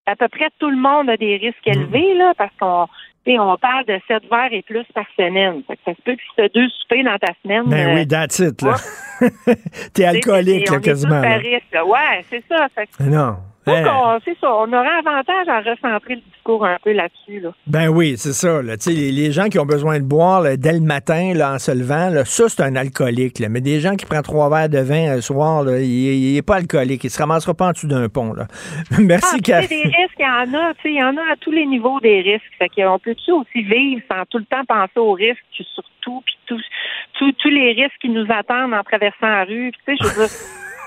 à 0.06 0.16
peu 0.16 0.28
près 0.28 0.48
tout 0.58 0.70
le 0.70 0.76
monde 0.76 1.10
a 1.10 1.16
des 1.16 1.36
risques 1.36 1.66
élevés, 1.66 2.14
là, 2.14 2.32
parce 2.36 2.54
qu'on 2.58 2.88
on 3.38 3.56
parle 3.56 3.84
de 3.86 3.98
7 4.06 4.22
verres 4.30 4.52
et 4.52 4.62
plus 4.62 4.84
par 4.94 5.04
semaine. 5.16 5.62
Ça 5.84 5.92
se 5.94 6.02
peut 6.02 6.14
que 6.14 6.20
tu 6.36 6.42
as 6.42 6.48
deux 6.48 6.68
soupers 6.68 7.04
dans 7.04 7.18
ta 7.18 7.32
semaine. 7.42 7.64
Ben 7.66 7.88
euh, 7.88 7.94
oui, 7.96 8.06
that's 8.06 8.38
it, 8.38 8.62
là. 8.62 8.76
T'es 9.94 10.04
alcoolique, 10.04 10.70
là, 10.70 10.78
quasiment. 10.78 11.20
là. 11.20 11.36
risque, 11.36 11.72
là. 11.72 11.84
Ouais, 11.84 12.24
c'est 12.30 12.44
ça. 12.48 12.68
Fait 12.74 12.86
que 12.86 13.02
Non. 13.02 13.36
Qu'on- 13.84 14.18
c'est 14.24 14.36
ça. 14.40 14.48
On 14.54 14.72
aurait 14.72 14.98
avantage 14.98 15.48
à 15.48 15.60
recentrer 15.60 16.14
le 16.16 16.20
discours 16.32 16.64
un 16.66 16.76
peu 16.82 16.92
là-dessus, 16.92 17.40
là. 17.40 17.50
Ben 17.66 17.88
oui, 17.88 18.14
c'est 18.16 18.32
ça. 18.32 18.62
Là. 18.62 18.74
Les, 18.86 19.10
les 19.12 19.32
gens 19.32 19.48
qui 19.48 19.58
ont 19.58 19.66
besoin 19.66 19.98
de 19.98 20.04
boire 20.04 20.40
là, 20.42 20.56
dès 20.56 20.72
le 20.72 20.80
matin 20.80 21.32
là, 21.34 21.54
en 21.54 21.58
se 21.58 21.70
levant, 21.70 22.08
là, 22.10 22.24
ça, 22.24 22.48
c'est 22.48 22.62
un 22.62 22.74
alcoolique. 22.76 23.38
Là. 23.38 23.48
Mais 23.48 23.60
des 23.60 23.80
gens 23.80 23.96
qui 23.96 24.06
prennent 24.06 24.22
trois 24.22 24.48
verres 24.50 24.68
de 24.68 24.78
vin 24.78 25.14
le 25.16 25.20
soir, 25.20 25.62
là, 25.64 25.78
il 25.80 26.34
n'est 26.34 26.42
pas 26.42 26.56
alcoolique. 26.56 27.04
Il 27.04 27.10
se 27.10 27.18
ramassera 27.18 27.54
pas 27.54 27.66
en 27.68 27.72
dessous 27.72 27.88
d'un 27.88 28.08
pont. 28.08 28.32
Là. 28.32 28.46
Merci, 28.98 29.36
Ah, 29.38 29.42
Karine. 29.44 29.68
des 29.68 29.82
risques, 29.82 30.18
il 30.18 30.22
y 30.22 30.26
en 30.26 30.54
a, 30.58 30.72
il 30.84 30.94
y 30.94 31.02
en 31.02 31.16
a 31.16 31.32
à 31.32 31.36
tous 31.40 31.50
les 31.52 31.66
niveaux 31.66 32.00
des 32.00 32.20
risques. 32.22 32.44
Fait 32.58 32.68
qu'on 32.68 32.98
peut-tu 32.98 33.32
aussi 33.32 33.62
vivre 33.62 34.02
sans 34.10 34.24
tout 34.30 34.38
le 34.38 34.44
temps 34.44 34.64
penser 34.66 34.98
aux 34.98 35.12
risques, 35.12 35.44
surtout, 35.74 36.22
puis 36.24 36.36
tous 37.38 37.48
les 37.50 37.72
risques 37.72 37.98
qui 38.00 38.08
nous 38.08 38.26
attendent 38.30 38.72
en 38.74 38.82
traversant 38.82 39.26
la 39.28 39.44
rue. 39.44 39.70
Puis, 39.72 39.80
tu 39.86 39.96
sais, 39.96 39.96
je 40.00 40.08
veux 40.20 40.26
dire, 40.26 40.34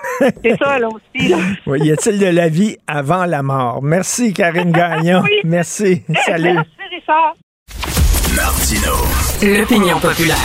c'est 0.43 0.57
ça, 0.57 0.79
là 0.79 0.87
aussi, 0.87 1.29
là. 1.29 1.37
Oui, 1.65 1.79
y 1.81 1.91
a-t-il 1.91 2.19
de 2.19 2.25
la 2.27 2.49
vie 2.49 2.77
avant 2.87 3.25
la 3.25 3.43
mort? 3.43 3.81
Merci, 3.81 4.33
Karine 4.33 4.71
Gagnon. 4.71 5.21
Oui. 5.23 5.39
Merci. 5.43 6.03
Salut. 6.25 6.53
Merci, 6.53 6.69
Richard. 6.91 7.35
Martino. 8.35 8.93
L'opinion 9.59 9.99
populaire. 9.99 10.37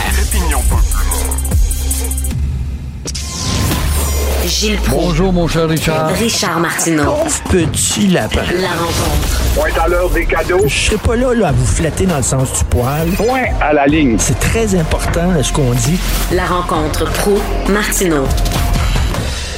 Gilles 4.45 4.77
Proulx. 4.77 5.03
Bonjour, 5.03 5.33
mon 5.33 5.47
cher 5.47 5.67
Richard. 5.67 6.09
Richard 6.13 6.59
Martineau. 6.59 7.03
Pauvre 7.03 7.43
petit 7.51 8.07
lapin. 8.07 8.43
La 8.53 8.69
rencontre. 8.69 9.41
Point 9.55 9.83
à 9.83 9.87
l'heure 9.87 10.09
des 10.09 10.25
cadeaux. 10.25 10.61
Je 10.65 10.73
serai 10.73 10.97
pas 10.97 11.15
là, 11.15 11.33
là 11.33 11.47
à 11.49 11.51
vous 11.51 11.65
flatter 11.65 12.05
dans 12.05 12.17
le 12.17 12.23
sens 12.23 12.57
du 12.59 12.63
poil. 12.65 13.09
Point 13.17 13.45
à 13.61 13.73
la 13.73 13.87
ligne. 13.87 14.17
C'est 14.19 14.39
très 14.39 14.75
important 14.75 15.31
là, 15.31 15.43
ce 15.43 15.51
qu'on 15.51 15.71
dit. 15.71 15.99
La 16.31 16.45
rencontre 16.45 17.11
pro 17.11 17.37
martineau 17.69 18.25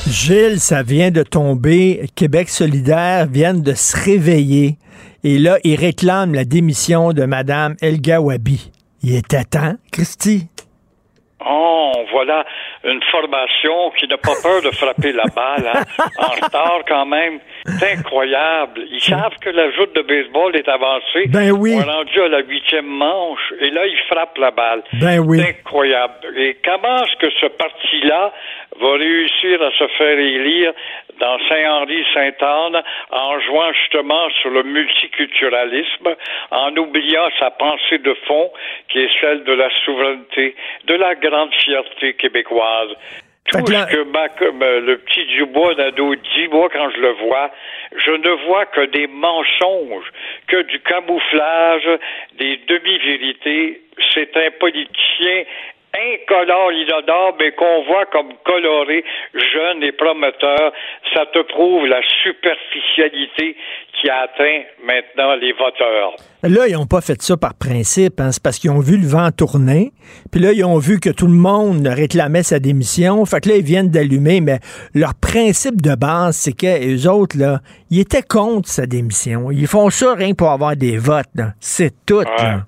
Gilles, 0.09 0.59
ça 0.59 0.81
vient 0.81 1.11
de 1.11 1.23
tomber. 1.23 2.07
Québec 2.15 2.49
solidaire 2.49 3.27
viennent 3.27 3.61
de 3.61 3.73
se 3.73 3.95
réveiller. 3.95 4.77
Et 5.23 5.37
là, 5.37 5.57
ils 5.63 5.75
réclament 5.75 6.33
la 6.33 6.45
démission 6.45 7.13
de 7.13 7.25
Mme 7.25 7.75
El 7.81 8.01
Gawabi. 8.01 8.71
Il 9.03 9.15
était 9.15 9.43
temps, 9.43 9.75
Christy? 9.91 10.47
Oh, 11.45 11.93
voilà 12.11 12.43
une 12.83 13.01
formation 13.11 13.91
qui 13.97 14.07
n'a 14.07 14.17
pas 14.17 14.35
peur 14.41 14.61
de 14.61 14.71
frapper 14.71 15.11
la 15.11 15.25
balle, 15.35 15.67
hein? 15.67 15.83
en 16.17 16.45
retard 16.45 16.81
quand 16.87 17.05
même. 17.05 17.39
C'est 17.65 17.93
incroyable. 17.93 18.81
Ils 18.91 19.01
savent 19.01 19.35
que 19.41 19.49
la 19.49 19.69
joute 19.71 19.93
de 19.95 20.01
baseball 20.01 20.55
est 20.55 20.67
avancée. 20.67 21.27
Ben 21.27 21.51
oui. 21.51 21.75
On 21.75 21.81
est 21.81 21.91
rendu 21.91 22.21
à 22.21 22.27
la 22.29 22.39
huitième 22.39 22.87
manche 22.87 23.53
et 23.59 23.69
là, 23.69 23.85
ils 23.85 23.99
frappent 24.07 24.37
la 24.37 24.51
balle. 24.51 24.83
Ben 24.93 25.19
oui. 25.19 25.39
C'est 25.39 25.59
incroyable. 25.59 26.13
Et 26.37 26.57
comment 26.63 27.03
est-ce 27.03 27.17
que 27.17 27.31
ce 27.41 27.47
parti-là 27.47 28.33
va 28.79 28.93
réussir 28.93 29.61
à 29.61 29.71
se 29.71 29.87
faire 29.97 30.17
élire 30.17 30.73
dans 31.19 31.37
Saint-Henri-Sainte-Anne 31.47 32.81
en 33.11 33.39
jouant 33.41 33.71
justement 33.73 34.29
sur 34.41 34.49
le 34.49 34.63
multiculturalisme, 34.63 36.15
en 36.51 36.75
oubliant 36.77 37.29
sa 37.39 37.51
pensée 37.51 37.97
de 37.99 38.13
fond 38.27 38.51
qui 38.89 38.99
est 38.99 39.19
celle 39.21 39.43
de 39.43 39.53
la 39.53 39.69
souveraineté, 39.85 40.55
de 40.85 40.95
la 40.95 41.15
grande 41.15 41.53
fierté 41.55 42.13
québécoise. 42.15 42.89
Tout 43.45 43.65
ce 43.65 43.91
que 43.95 44.03
ma- 44.03 44.29
comme, 44.29 44.61
euh, 44.61 44.79
le 44.79 44.97
petit 44.99 45.25
Dubois 45.25 45.73
d'ado 45.73 46.13
dit, 46.13 46.47
moi, 46.49 46.69
quand 46.71 46.91
je 46.91 46.99
le 46.99 47.13
vois, 47.13 47.49
je 47.95 48.11
ne 48.11 48.29
vois 48.45 48.65
que 48.67 48.81
des 48.85 49.07
mensonges, 49.07 50.11
que 50.47 50.61
du 50.63 50.79
camouflage, 50.81 51.89
des 52.33 52.57
demi-vérités. 52.67 53.81
C'est 54.13 54.37
un 54.37 54.51
politicien 54.59 55.43
incolore, 55.93 56.71
inodore, 56.71 57.35
mais 57.39 57.51
qu'on 57.53 57.83
voit 57.85 58.05
comme 58.11 58.29
coloré, 58.45 59.03
jeune 59.33 59.83
et 59.83 59.91
prometteur. 59.91 60.71
Ça 61.13 61.25
te 61.33 61.39
prouve 61.51 61.87
la 61.87 62.01
superficialité 62.23 63.55
qui 63.99 64.09
atteint 64.09 64.61
maintenant 64.85 65.35
les 65.35 65.51
voteurs. 65.53 66.15
Là, 66.43 66.67
ils 66.67 66.73
n'ont 66.73 66.85
pas 66.85 67.01
fait 67.01 67.21
ça 67.21 67.35
par 67.35 67.53
principe. 67.53 68.19
hein. 68.21 68.31
C'est 68.31 68.41
parce 68.41 68.59
qu'ils 68.59 68.69
ont 68.71 68.79
vu 68.79 68.97
le 68.97 69.05
vent 69.07 69.29
tourner. 69.31 69.91
Puis 70.31 70.39
là, 70.39 70.53
ils 70.53 70.63
ont 70.63 70.77
vu 70.77 70.99
que 71.01 71.09
tout 71.09 71.27
le 71.27 71.33
monde 71.33 71.85
réclamait 71.85 72.43
sa 72.43 72.59
démission. 72.59 73.25
Fait 73.25 73.41
que 73.41 73.49
là, 73.49 73.55
ils 73.57 73.63
viennent 73.65 73.89
d'allumer. 73.89 74.39
Mais 74.39 74.59
leur 74.95 75.15
principe 75.15 75.81
de 75.81 75.95
base, 75.95 76.37
c'est 76.37 76.53
que 76.55 76.79
les 76.79 77.07
autres, 77.07 77.37
là, 77.37 77.59
ils 77.91 77.99
étaient 77.99 78.21
contre 78.21 78.69
sa 78.69 78.85
démission. 78.85 79.51
Ils 79.51 79.67
font 79.67 79.89
ça 79.89 80.13
rien 80.13 80.33
pour 80.33 80.49
avoir 80.51 80.77
des 80.77 80.97
votes. 80.97 81.25
C'est 81.59 81.93
tout. 82.05 82.21
là. 82.21 82.61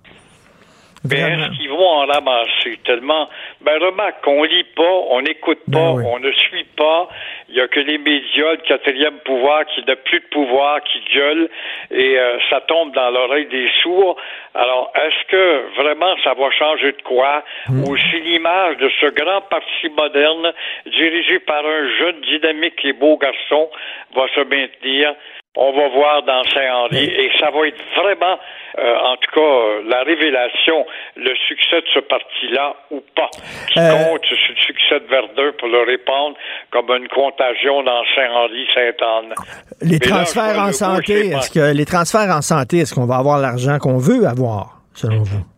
Est-ce 1.10 1.57
qu'ils 1.57 1.69
vont 1.69 1.88
en 1.88 2.06
ramasser 2.06 2.78
tellement? 2.86 3.28
Ben, 3.61 3.82
remarque 3.82 4.23
qu'on 4.23 4.44
lit 4.44 4.65
pas, 4.76 4.94
on 5.10 5.22
n'écoute 5.22 5.60
pas, 5.72 5.80
Ben 5.80 5.94
oui. 5.95 6.03
on 6.06 6.19
ne 6.19 6.32
suit 6.32 6.68
pas. 6.78 7.10
Il 7.49 7.56
y 7.56 7.61
a 7.61 7.68
que 7.68 7.80
les 7.80 7.98
médias, 7.98 8.52
le 8.52 8.57
quatrième 8.68 9.18
pouvoir 9.26 9.65
qui 9.65 9.84
n'a 9.86 9.95
plus 9.95 10.19
de 10.19 10.26
pouvoir, 10.28 10.82
qui 10.84 10.99
gueule 11.14 11.49
et 11.90 12.19
euh, 12.19 12.38
ça 12.49 12.61
tombe 12.61 12.94
dans 12.94 13.10
l'oreille 13.10 13.48
des 13.48 13.69
sourds. 13.82 14.15
Alors, 14.53 14.91
est-ce 14.95 15.28
que 15.28 15.76
vraiment 15.82 16.15
ça 16.23 16.34
va 16.34 16.52
changer 16.52 16.91
de 16.91 17.02
quoi? 17.02 17.44
Ou 17.69 17.98
si 17.98 18.19
l'image 18.22 18.78
de 18.78 18.90
ce 19.02 19.07
grand 19.07 19.41
parti 19.41 19.90
moderne 19.90 20.53
dirigé 20.86 21.40
par 21.40 21.65
un 21.65 21.90
jeune, 21.98 22.22
dynamique 22.22 22.84
et 22.86 22.94
beau 22.94 23.18
garçon 23.18 23.69
va 24.15 24.28
se 24.36 24.41
maintenir? 24.41 25.15
On 25.57 25.73
va 25.73 25.90
voir 25.90 26.23
dans 26.23 26.44
Saint-Henri 26.45 27.03
et 27.03 27.30
ça 27.38 27.52
va 27.52 27.68
être 27.68 27.84
vraiment, 27.98 28.40
euh, 28.80 28.95
en 29.03 29.18
tout 29.18 29.32
cas, 29.36 29.41
euh, 29.41 29.84
la 29.90 30.02
révélation, 30.03 30.86
le 31.18 31.34
succès 31.48 31.82
de 31.82 31.88
ce 31.94 31.99
parti-là 31.99 32.73
ou 32.90 33.02
pas. 33.15 33.30
Ce 33.68 33.73
qui 33.73 33.80
Euh, 33.80 34.06
compte, 34.06 34.22
c'est 34.30 34.36
le 34.49 34.56
succès 34.56 34.99
de 35.02 35.07
Verdun 35.07 35.52
pour 35.60 35.68
le 35.68 35.84
répandre 35.84 36.38
comme 36.72 36.90
une 36.91 37.10
contagion 37.10 37.84
dans 37.84 38.02
Saint-Henri-Sainte-Anne. 38.15 39.34
Les 39.82 39.99
Mais 39.99 40.06
là, 40.07 40.15
transferts 40.15 40.60
en 40.60 40.72
santé, 40.72 41.28
est-ce 41.32 41.52
que 41.52 41.73
les 41.76 41.86
transferts 41.86 42.30
en 42.34 42.41
santé, 42.41 42.78
est-ce 42.80 42.95
qu'on 42.95 43.06
va 43.06 43.18
avoir 43.18 43.38
l'argent 43.38 43.78
qu'on 43.78 43.98
veut 43.98 44.26
avoir, 44.26 44.78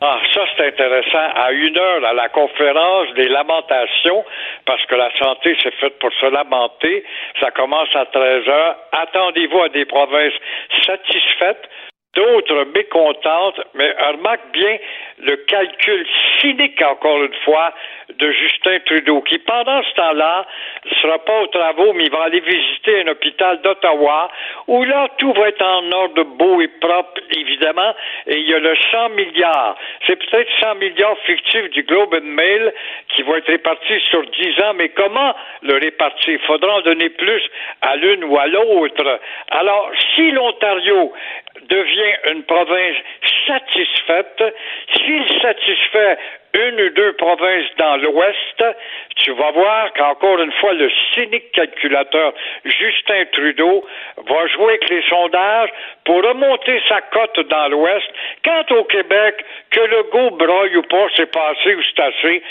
Ah, 0.01 0.19
ça 0.33 0.41
c'est 0.55 0.67
intéressant. 0.67 1.27
À 1.35 1.51
une 1.51 1.77
heure, 1.77 2.05
à 2.05 2.13
la 2.13 2.29
conférence 2.29 3.13
des 3.15 3.27
lamentations, 3.27 4.23
parce 4.65 4.85
que 4.85 4.95
la 4.95 5.09
santé 5.17 5.55
c'est 5.61 5.73
faite 5.75 5.99
pour 5.99 6.11
se 6.13 6.25
lamenter, 6.25 7.03
ça 7.39 7.51
commence 7.51 7.89
à 7.95 8.05
13 8.05 8.47
heures. 8.47 8.75
Attendez-vous 8.91 9.61
à 9.61 9.69
des 9.69 9.85
provinces 9.85 10.33
satisfaites, 10.85 11.69
d'autres 12.13 12.65
mécontentes, 12.75 13.61
mais 13.73 13.91
remarque 13.91 14.51
bien 14.51 14.77
le 15.19 15.35
calcul 15.47 16.05
cynique, 16.39 16.81
encore 16.81 17.23
une 17.23 17.33
fois, 17.45 17.73
de 18.09 18.31
Justin 18.31 18.79
Trudeau, 18.85 19.21
qui 19.21 19.39
pendant 19.39 19.81
ce 19.83 19.93
temps-là 19.95 20.45
ne 20.85 20.95
sera 20.95 21.19
pas 21.19 21.41
aux 21.41 21.47
travaux, 21.47 21.93
mais 21.93 22.05
il 22.05 22.11
va 22.11 22.23
aller 22.23 22.41
visiter 22.41 23.01
un 23.01 23.07
hôpital 23.07 23.61
d'Ottawa, 23.61 24.29
où 24.67 24.83
là, 24.83 25.07
tout 25.17 25.33
va 25.33 25.47
être 25.47 25.63
en 25.63 25.91
ordre 25.91 26.23
beau 26.23 26.61
et 26.61 26.67
propre, 26.67 27.21
évidemment, 27.35 27.93
et 28.27 28.37
il 28.37 28.47
y 28.47 28.53
a 28.53 28.59
le 28.59 28.75
100 28.91 29.09
milliards. 29.09 29.75
C'est 30.05 30.15
peut-être 30.15 30.49
100 30.59 30.75
milliards 30.75 31.17
fictifs 31.25 31.69
du 31.71 31.83
Globe 31.83 32.13
and 32.13 32.25
Mail 32.25 32.73
qui 33.09 33.23
vont 33.23 33.35
être 33.35 33.47
répartis 33.47 33.99
sur 34.09 34.23
10 34.23 34.61
ans, 34.61 34.73
mais 34.75 34.89
comment 34.89 35.35
le 35.61 35.73
répartir? 35.75 36.33
Il 36.33 36.39
faudra 36.39 36.75
en 36.75 36.81
donner 36.81 37.09
plus 37.09 37.41
à 37.81 37.95
l'une 37.95 38.23
ou 38.25 38.37
à 38.37 38.47
l'autre. 38.47 39.19
Alors, 39.49 39.91
si 40.15 40.31
l'Ontario 40.31 41.13
devient 41.69 42.15
une 42.31 42.43
province 42.43 42.97
satisfaite, 43.47 44.43
s'il 44.93 45.41
satisfait 45.41 46.17
une 46.53 46.81
ou 46.81 46.89
deux 46.89 47.13
provinces 47.13 47.69
dans 47.77 47.97
l'Ouest, 47.97 48.63
tu 49.15 49.31
vas 49.33 49.51
voir 49.51 49.91
qu'encore 49.93 50.39
une 50.39 50.51
fois, 50.53 50.73
le 50.73 50.89
cynique 51.13 51.51
calculateur 51.51 52.33
Justin 52.65 53.25
Trudeau 53.31 53.85
va 54.27 54.47
jouer 54.47 54.69
avec 54.69 54.89
les 54.89 55.01
sondages 55.03 55.69
pour 56.05 56.23
remonter 56.23 56.81
sa 56.87 57.01
cote 57.01 57.39
dans 57.47 57.67
l'Ouest. 57.69 58.07
Quant 58.43 58.75
au 58.75 58.83
Québec, 58.83 59.43
que 59.71 59.79
le 59.79 60.03
go 60.11 60.31
broille 60.31 60.77
ou 60.77 60.83
pas, 60.83 61.07
c'est 61.15 61.31
passé 61.31 61.75
ou 61.75 61.81
c'est 61.83 62.03
assez, 62.03 62.43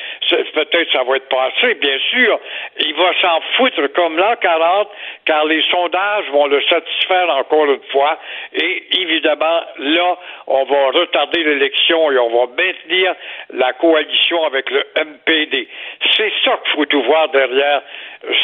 peut-être 0.52 0.92
ça 0.92 1.04
va 1.04 1.16
être 1.16 1.28
passé, 1.28 1.74
bien 1.74 1.98
sûr. 2.10 2.40
Il 2.80 2.94
va 2.94 3.12
s'en 3.20 3.40
foutre 3.56 3.86
comme 3.94 4.16
l'an 4.16 4.34
40, 4.40 4.88
car 5.24 5.44
les 5.44 5.62
sondages 5.70 6.28
vont 6.30 6.46
le 6.46 6.60
satisfaire 6.62 7.28
encore 7.30 7.66
une 7.66 7.82
fois. 7.90 8.18
Et 8.54 8.84
évidemment, 9.00 9.60
là, 9.78 10.16
on 10.46 10.64
va 10.64 10.86
retarder 10.98 11.44
l'élection 11.44 12.10
et 12.10 12.18
on 12.18 12.30
va 12.30 12.46
maintenir 12.56 13.14
la 13.50 13.72
coalition 13.92 14.44
avec 14.46 14.70
le 14.70 14.80
MPD. 14.96 15.68
C'est 16.16 16.32
ça 16.44 16.52
qu'il 16.64 16.72
faut 16.76 16.86
tout 16.86 17.02
voir 17.04 17.30
derrière 17.30 17.82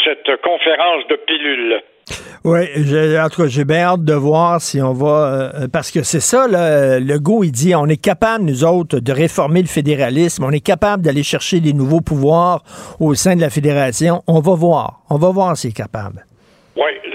cette 0.04 0.40
conférence 0.42 1.06
de 1.08 1.16
pilules. 1.26 1.82
Oui, 2.44 2.60
en 3.18 3.28
tout 3.28 3.42
cas, 3.42 3.48
j'ai 3.48 3.64
bien 3.64 3.82
hâte 3.82 4.04
de 4.04 4.14
voir 4.14 4.60
si 4.60 4.80
on 4.80 4.92
va. 4.92 5.52
euh, 5.62 5.68
parce 5.70 5.90
que 5.90 6.02
c'est 6.02 6.20
ça, 6.20 6.48
là, 6.48 6.98
le 7.00 7.18
go, 7.18 7.44
il 7.44 7.52
dit 7.52 7.74
on 7.74 7.86
est 7.86 8.02
capable, 8.02 8.44
nous 8.44 8.64
autres, 8.64 9.00
de 9.00 9.12
réformer 9.12 9.60
le 9.60 9.68
fédéralisme, 9.68 10.44
on 10.44 10.50
est 10.50 10.64
capable 10.64 11.02
d'aller 11.02 11.22
chercher 11.22 11.60
des 11.60 11.72
nouveaux 11.72 12.00
pouvoirs 12.00 12.62
au 13.00 13.14
sein 13.14 13.36
de 13.36 13.40
la 13.40 13.50
fédération. 13.50 14.22
On 14.26 14.40
va 14.40 14.54
voir. 14.54 15.00
On 15.10 15.16
va 15.16 15.30
voir 15.30 15.56
s'il 15.56 15.70
est 15.70 15.74
capable. 15.74 16.24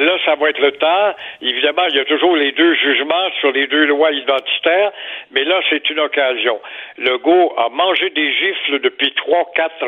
Là, 0.04 0.18
ça 0.26 0.36
va 0.36 0.50
être 0.50 0.60
le 0.60 0.74
temps. 0.74 1.16
Évidemment, 1.42 1.86
il 1.90 1.96
y 1.96 2.00
a 2.00 2.06
toujours 2.06 2.36
les 2.36 2.52
deux 2.52 2.74
jugements 2.76 3.30
sur 3.40 3.52
les 3.52 3.68
deux 3.68 3.86
lois 3.86 4.12
identitaires, 4.12 4.92
mais 5.32 5.46
là, 5.46 5.60
c'est 5.70 5.90
une 5.90 6.00
occasion. 6.00 6.60
Legault 6.98 7.54
a 7.58 7.70
mangé 7.70 8.10
des 8.10 8.34
gifles 8.34 8.80
depuis 8.80 9.14
trois, 9.14 9.50
quatre, 9.56 9.86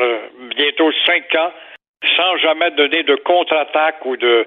bientôt 0.56 0.90
cinq 1.04 1.34
ans, 1.34 1.52
sans 2.16 2.36
jamais 2.38 2.70
donner 2.70 3.02
de 3.02 3.16
contre-attaque 3.16 4.06
ou 4.06 4.16
de, 4.16 4.46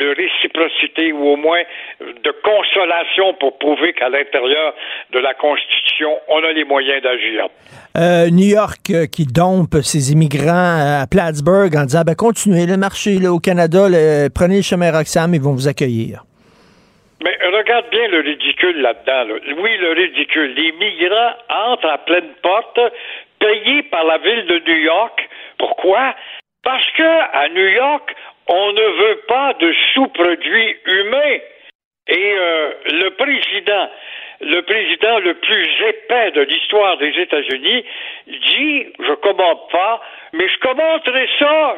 de 0.00 0.14
réciprocité 0.16 1.12
ou 1.12 1.28
au 1.28 1.36
moins 1.36 1.62
de 2.00 2.34
consolation 2.42 3.34
pour 3.34 3.58
prouver 3.58 3.92
qu'à 3.92 4.08
l'intérieur 4.08 4.74
de 5.12 5.18
la 5.18 5.34
Constitution, 5.34 6.18
on 6.28 6.42
a 6.42 6.52
les 6.52 6.64
moyens 6.64 7.02
d'agir. 7.02 7.48
Euh, 7.96 8.30
New 8.30 8.48
York 8.48 8.90
euh, 8.90 9.06
qui 9.06 9.26
dompe 9.26 9.76
ses 9.82 10.12
immigrants 10.12 11.02
à 11.02 11.06
Plattsburgh 11.10 11.76
en 11.76 11.84
disant 11.84 12.02
ben, 12.06 12.14
continuez 12.14 12.66
le 12.66 12.76
marché 12.76 13.18
là, 13.18 13.30
au 13.32 13.38
Canada, 13.38 13.86
prenez 14.34 14.56
le 14.56 14.62
chemin 14.62 14.90
Roxham, 14.90 15.34
ils 15.34 15.40
vont 15.40 15.52
vous 15.52 15.68
accueillir. 15.68 16.24
Mais 17.22 17.36
regarde 17.52 17.84
bien 17.90 18.08
le 18.08 18.20
ridicule 18.20 18.80
là-dedans. 18.80 19.24
là. 19.24 19.34
Oui, 19.58 19.76
le 19.78 19.92
ridicule. 19.92 20.54
Les 20.54 20.72
migrants 20.72 21.32
entrent 21.50 21.90
à 21.90 21.98
pleine 21.98 22.30
porte, 22.42 22.80
payés 23.38 23.82
par 23.84 24.04
la 24.04 24.18
ville 24.18 24.46
de 24.46 24.58
New 24.66 24.78
York. 24.78 25.28
Pourquoi? 25.58 26.14
Parce 26.62 26.90
que 26.96 27.02
à 27.02 27.48
New 27.48 27.68
York, 27.68 28.14
on 28.50 28.72
ne 28.72 28.82
veut 28.82 29.20
pas 29.28 29.54
de 29.54 29.72
sous-produits 29.94 30.76
humains. 30.84 31.38
Et 32.08 32.32
euh, 32.36 32.70
le 32.86 33.10
président, 33.10 33.88
le 34.40 34.60
président 34.62 35.18
le 35.20 35.34
plus 35.34 35.68
épais 35.86 36.32
de 36.32 36.40
l'histoire 36.42 36.96
des 36.96 37.12
États-Unis, 37.16 37.84
dit 38.26 38.86
je 38.98 39.14
commente 39.14 39.70
pas, 39.70 40.00
mais 40.32 40.48
je 40.48 40.58
commenterai 40.58 41.28
ça. 41.38 41.76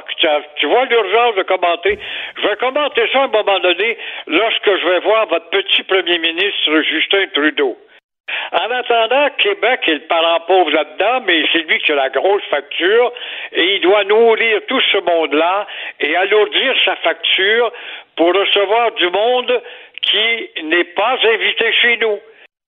Tu, 0.56 0.66
vois 0.66 0.86
l'urgence 0.86 1.34
de 1.34 1.42
commenter. 1.42 1.98
Je 2.40 2.48
vais 2.48 2.56
commenter 2.56 3.02
ça 3.12 3.20
à 3.20 3.24
un 3.24 3.28
moment 3.28 3.58
donné 3.58 3.98
lorsque 4.26 4.76
je 4.76 4.88
vais 4.88 5.00
voir 5.00 5.26
votre 5.26 5.50
petit 5.50 5.82
premier 5.82 6.18
ministre 6.18 6.80
Justin 6.82 7.26
Trudeau. 7.34 7.76
En 8.52 8.70
attendant, 8.70 9.28
Québec 9.38 9.80
est 9.86 9.94
le 9.94 10.06
parent 10.08 10.40
pauvre 10.40 10.70
là-dedans, 10.70 11.24
mais 11.26 11.44
c'est 11.52 11.60
lui 11.60 11.78
qui 11.78 11.92
a 11.92 11.94
la 11.94 12.10
grosse 12.10 12.44
facture 12.50 13.12
et 13.52 13.76
il 13.76 13.80
doit 13.80 14.04
nourrir 14.04 14.60
tout 14.68 14.80
ce 14.92 14.98
monde-là 14.98 15.66
et 16.00 16.14
alourdir 16.16 16.74
sa 16.84 16.96
facture 16.96 17.72
pour 18.16 18.34
recevoir 18.34 18.92
du 18.92 19.08
monde 19.08 19.62
qui 20.02 20.50
n'est 20.64 20.84
pas 20.84 21.16
invité 21.24 21.72
chez 21.80 21.96
nous. 21.96 22.18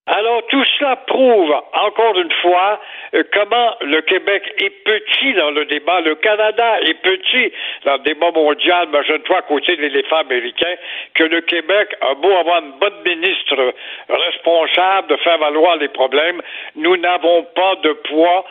Alors 0.06 0.43
tout 0.48 0.62
cela 0.78 0.97
prouve 0.97 1.51
encore 1.72 2.18
une 2.18 2.32
fois 2.43 2.78
euh, 3.14 3.22
comment 3.32 3.74
le 3.81 4.02
Québec 4.02 4.43
est 4.59 4.85
petit 4.85 5.32
dans 5.32 5.51
le 5.51 5.64
débat, 5.64 6.02
le 6.02 6.14
Canada 6.16 6.78
est 6.82 7.01
petit 7.01 7.51
dans 7.86 7.94
le 7.94 8.01
débat 8.01 8.31
mondial. 8.32 8.89
Imagine-toi 8.89 9.39
à 9.39 9.43
côté 9.43 9.76
de 9.76 9.81
l'éléphant 9.81 10.18
américain 10.18 10.74
que 11.14 11.24
le 11.24 11.40
Québec 11.40 11.97
a 12.02 12.14
beau 12.16 12.31
avoir 12.36 12.62
une 12.62 12.72
bonne 12.72 13.02
ministre 13.06 13.72
responsable 14.10 15.09
de 15.09 15.16
faire 15.16 15.39
valoir 15.39 15.76
les 15.76 15.89
problèmes, 15.89 16.43
nous 16.76 16.98
n'avons 16.98 17.44
pas 17.55 17.76
de 17.76 17.93
poids 17.93 18.44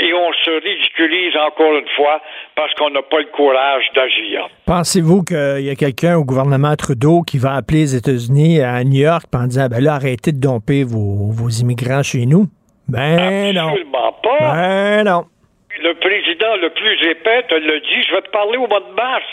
et 0.00 0.14
on 0.14 0.32
se 0.32 0.50
ridiculise 0.50 1.36
encore 1.36 1.74
une 1.74 1.88
fois 1.96 2.20
parce 2.56 2.72
qu'on 2.74 2.90
n'a 2.90 3.02
pas 3.02 3.20
le 3.20 3.30
courage 3.36 3.84
d'agir. 3.94 4.48
Pensez-vous 4.66 5.22
qu'il 5.22 5.62
y 5.62 5.70
a 5.70 5.74
quelqu'un 5.74 6.16
au 6.16 6.24
gouvernement 6.24 6.74
Trudeau 6.76 7.22
qui 7.22 7.38
va 7.38 7.54
appeler 7.54 7.80
les 7.80 7.96
États-Unis 7.96 8.60
à 8.60 8.82
New 8.84 9.00
York 9.00 9.24
en 9.34 9.46
disant 9.46 9.68
ben 9.68 9.82
là, 9.82 9.94
arrêtez 9.94 10.32
de 10.32 10.40
domper 10.40 10.84
vos, 10.84 11.30
vos 11.30 11.48
immigrants 11.48 12.02
chez 12.02 12.26
nous? 12.26 12.46
Ben 12.88 13.54
non. 13.54 13.68
Absolument 13.68 14.12
pas. 14.22 14.52
Ben 14.52 15.04
non. 15.04 15.24
Le 15.82 15.94
président 15.94 16.56
le 16.56 16.68
plus 16.70 17.08
épais 17.08 17.42
te 17.44 17.54
le 17.54 17.80
dit, 17.80 18.02
je 18.06 18.14
vais 18.14 18.20
te 18.20 18.30
parler 18.30 18.58
au 18.58 18.66
mois 18.66 18.80
de 18.80 18.94
mars. 18.94 19.24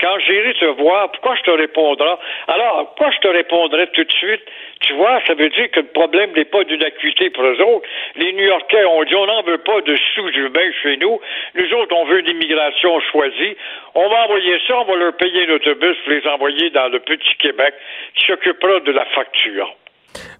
Quand 0.00 0.18
j'irai 0.26 0.54
te 0.54 0.64
voir, 0.80 1.10
pourquoi 1.12 1.36
je 1.36 1.42
te 1.42 1.50
répondrai? 1.50 2.14
Alors, 2.48 2.86
pourquoi 2.86 3.10
je 3.10 3.18
te 3.18 3.28
répondrai 3.28 3.86
tout 3.88 4.04
de 4.04 4.12
suite? 4.12 4.40
Tu 4.80 4.94
vois, 4.94 5.20
ça 5.26 5.34
veut 5.34 5.50
dire 5.50 5.70
que 5.70 5.80
le 5.80 5.92
problème 5.92 6.32
n'est 6.34 6.46
pas 6.46 6.64
d'une 6.64 6.82
acuité 6.82 7.28
pour 7.28 7.44
eux 7.44 7.60
autres. 7.60 7.86
Les 8.16 8.32
New-Yorkais 8.32 8.84
ont 8.86 9.04
dit, 9.04 9.14
on 9.14 9.26
n'en 9.26 9.42
veut 9.42 9.58
pas 9.58 9.82
de 9.82 9.94
sous-humains 10.14 10.72
chez 10.82 10.96
nous. 10.96 11.20
Nous 11.54 11.74
autres, 11.74 11.94
on 11.94 12.06
veut 12.06 12.20
une 12.20 12.30
immigration 12.30 12.98
choisie. 13.12 13.56
On 13.94 14.08
va 14.08 14.24
envoyer 14.24 14.58
ça, 14.66 14.80
on 14.80 14.84
va 14.84 14.96
leur 14.96 15.16
payer 15.16 15.44
l'autobus 15.46 15.96
pour 16.04 16.12
les 16.12 16.26
envoyer 16.26 16.70
dans 16.70 16.88
le 16.88 17.00
petit 17.00 17.36
Québec 17.38 17.74
qui 18.14 18.24
s'occupera 18.26 18.80
de 18.80 18.92
la 18.92 19.04
facture. 19.06 19.76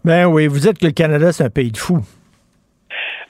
Ben 0.05 0.24
oui, 0.24 0.47
vous 0.47 0.61
dites 0.61 0.78
que 0.78 0.87
le 0.87 0.93
Canada, 0.93 1.32
c'est 1.32 1.45
un 1.45 1.51
pays 1.51 1.70
de 1.70 1.77
fous. 1.77 2.01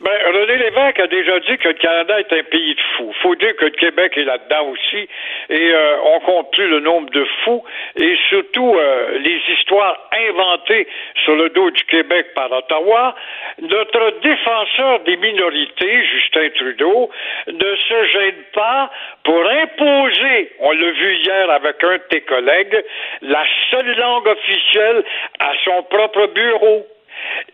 Ben, 0.00 0.18
René 0.32 0.56
Lévesque 0.56 0.98
a 0.98 1.06
déjà 1.08 1.38
dit 1.40 1.58
que 1.58 1.68
le 1.68 1.74
Canada 1.74 2.18
est 2.18 2.32
un 2.32 2.42
pays 2.44 2.74
de 2.74 2.80
fous. 2.96 3.12
faut 3.22 3.34
dire 3.34 3.54
que 3.56 3.66
le 3.66 3.70
Québec 3.72 4.14
est 4.16 4.24
là-dedans 4.24 4.68
aussi. 4.68 5.06
Et 5.50 5.72
euh, 5.74 5.96
on 6.04 6.20
compte 6.20 6.52
plus 6.52 6.68
le 6.68 6.80
nombre 6.80 7.10
de 7.10 7.22
fous. 7.44 7.62
Et 7.96 8.16
surtout, 8.30 8.74
euh, 8.78 9.18
les 9.18 9.38
histoires 9.52 10.08
inventées 10.28 10.88
sur 11.22 11.34
le 11.36 11.50
dos 11.50 11.70
du 11.70 11.84
Québec 11.84 12.28
par 12.34 12.50
Ottawa. 12.50 13.14
Notre 13.60 14.20
défenseur 14.22 15.00
des 15.00 15.18
minorités, 15.18 16.04
Justin 16.06 16.48
Trudeau, 16.56 17.10
ne 17.48 17.76
se 17.76 18.04
gêne 18.06 18.42
pas 18.54 18.90
pour 19.22 19.46
imposer, 19.46 20.52
on 20.60 20.72
l'a 20.72 20.90
vu 20.92 21.16
hier 21.16 21.50
avec 21.50 21.84
un 21.84 21.98
de 21.98 22.02
tes 22.08 22.22
collègues, 22.22 22.84
la 23.20 23.44
seule 23.70 23.94
langue 23.98 24.28
officielle 24.28 25.04
à 25.40 25.52
son 25.64 25.82
propre 25.82 26.26
bureau. 26.28 26.86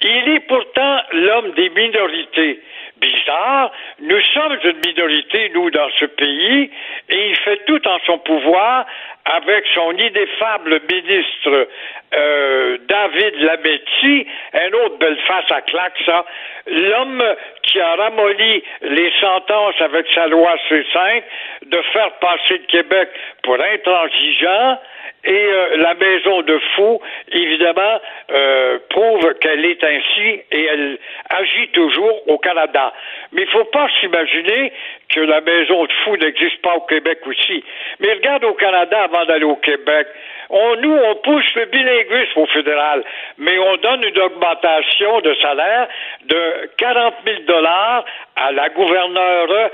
Il 0.02 0.28
est 0.34 0.46
pourtant 0.46 1.00
l'homme 1.12 1.52
des 1.52 1.70
minorités. 1.70 2.60
Bizarre, 2.98 3.72
nous 4.00 4.20
sommes 4.32 4.58
une 4.64 4.78
minorité, 4.86 5.50
nous, 5.54 5.70
dans 5.70 5.90
ce 5.98 6.06
pays, 6.06 6.70
et 7.10 7.28
il 7.28 7.36
fait 7.36 7.62
tout 7.66 7.86
en 7.86 7.98
son 8.06 8.18
pouvoir 8.18 8.86
avec 9.26 9.64
son 9.74 9.92
ineffable 9.92 10.80
ministre 10.90 11.68
euh, 12.14 12.78
David 12.88 13.34
Lametti, 13.40 14.26
un 14.54 14.72
autre 14.72 14.98
belle 14.98 15.18
face 15.26 15.50
à 15.50 15.60
claque, 15.62 15.98
ça, 16.06 16.24
l'homme 16.66 17.22
qui 17.64 17.80
a 17.80 17.96
ramolli 17.96 18.62
les 18.82 19.12
sentences 19.20 19.80
avec 19.80 20.06
sa 20.14 20.28
loi 20.28 20.54
C5 20.70 21.22
de 21.66 21.82
faire 21.92 22.12
passer 22.20 22.58
le 22.58 22.66
Québec 22.66 23.08
pour 23.42 23.56
intransigeant, 23.60 24.78
et 25.26 25.32
euh, 25.32 25.76
la 25.78 25.94
maison 25.94 26.42
de 26.42 26.58
fou, 26.76 27.00
évidemment, 27.32 28.00
euh, 28.30 28.78
prouve 28.90 29.34
qu'elle 29.40 29.64
est 29.64 29.82
ainsi 29.82 30.40
et 30.52 30.64
elle 30.64 30.98
agit 31.30 31.68
toujours 31.72 32.28
au 32.28 32.38
Canada. 32.38 32.92
Mais 33.32 33.42
il 33.42 33.46
ne 33.46 33.50
faut 33.50 33.70
pas 33.70 33.88
s'imaginer 34.00 34.72
que 35.08 35.20
la 35.20 35.40
maison 35.40 35.84
de 35.84 35.92
fou 36.04 36.16
n'existe 36.16 36.62
pas 36.62 36.74
au 36.76 36.82
Québec 36.82 37.18
aussi. 37.26 37.64
Mais 37.98 38.12
regarde 38.12 38.44
au 38.44 38.54
Canada 38.54 39.02
avant 39.02 39.24
d'aller 39.24 39.44
au 39.44 39.56
Québec. 39.56 40.06
On, 40.48 40.76
nous, 40.76 40.96
on 40.96 41.16
pousse 41.16 41.54
le 41.56 41.64
bilinguisme 41.64 42.38
au 42.38 42.46
fédéral, 42.46 43.02
mais 43.36 43.58
on 43.58 43.76
donne 43.78 44.04
une 44.04 44.18
augmentation 44.20 45.20
de 45.22 45.34
salaire 45.42 45.88
de 46.26 46.70
40 46.78 47.14
000 47.26 47.38
dollars 47.48 48.04
à 48.36 48.52
la 48.52 48.68
gouverneure 48.68 49.70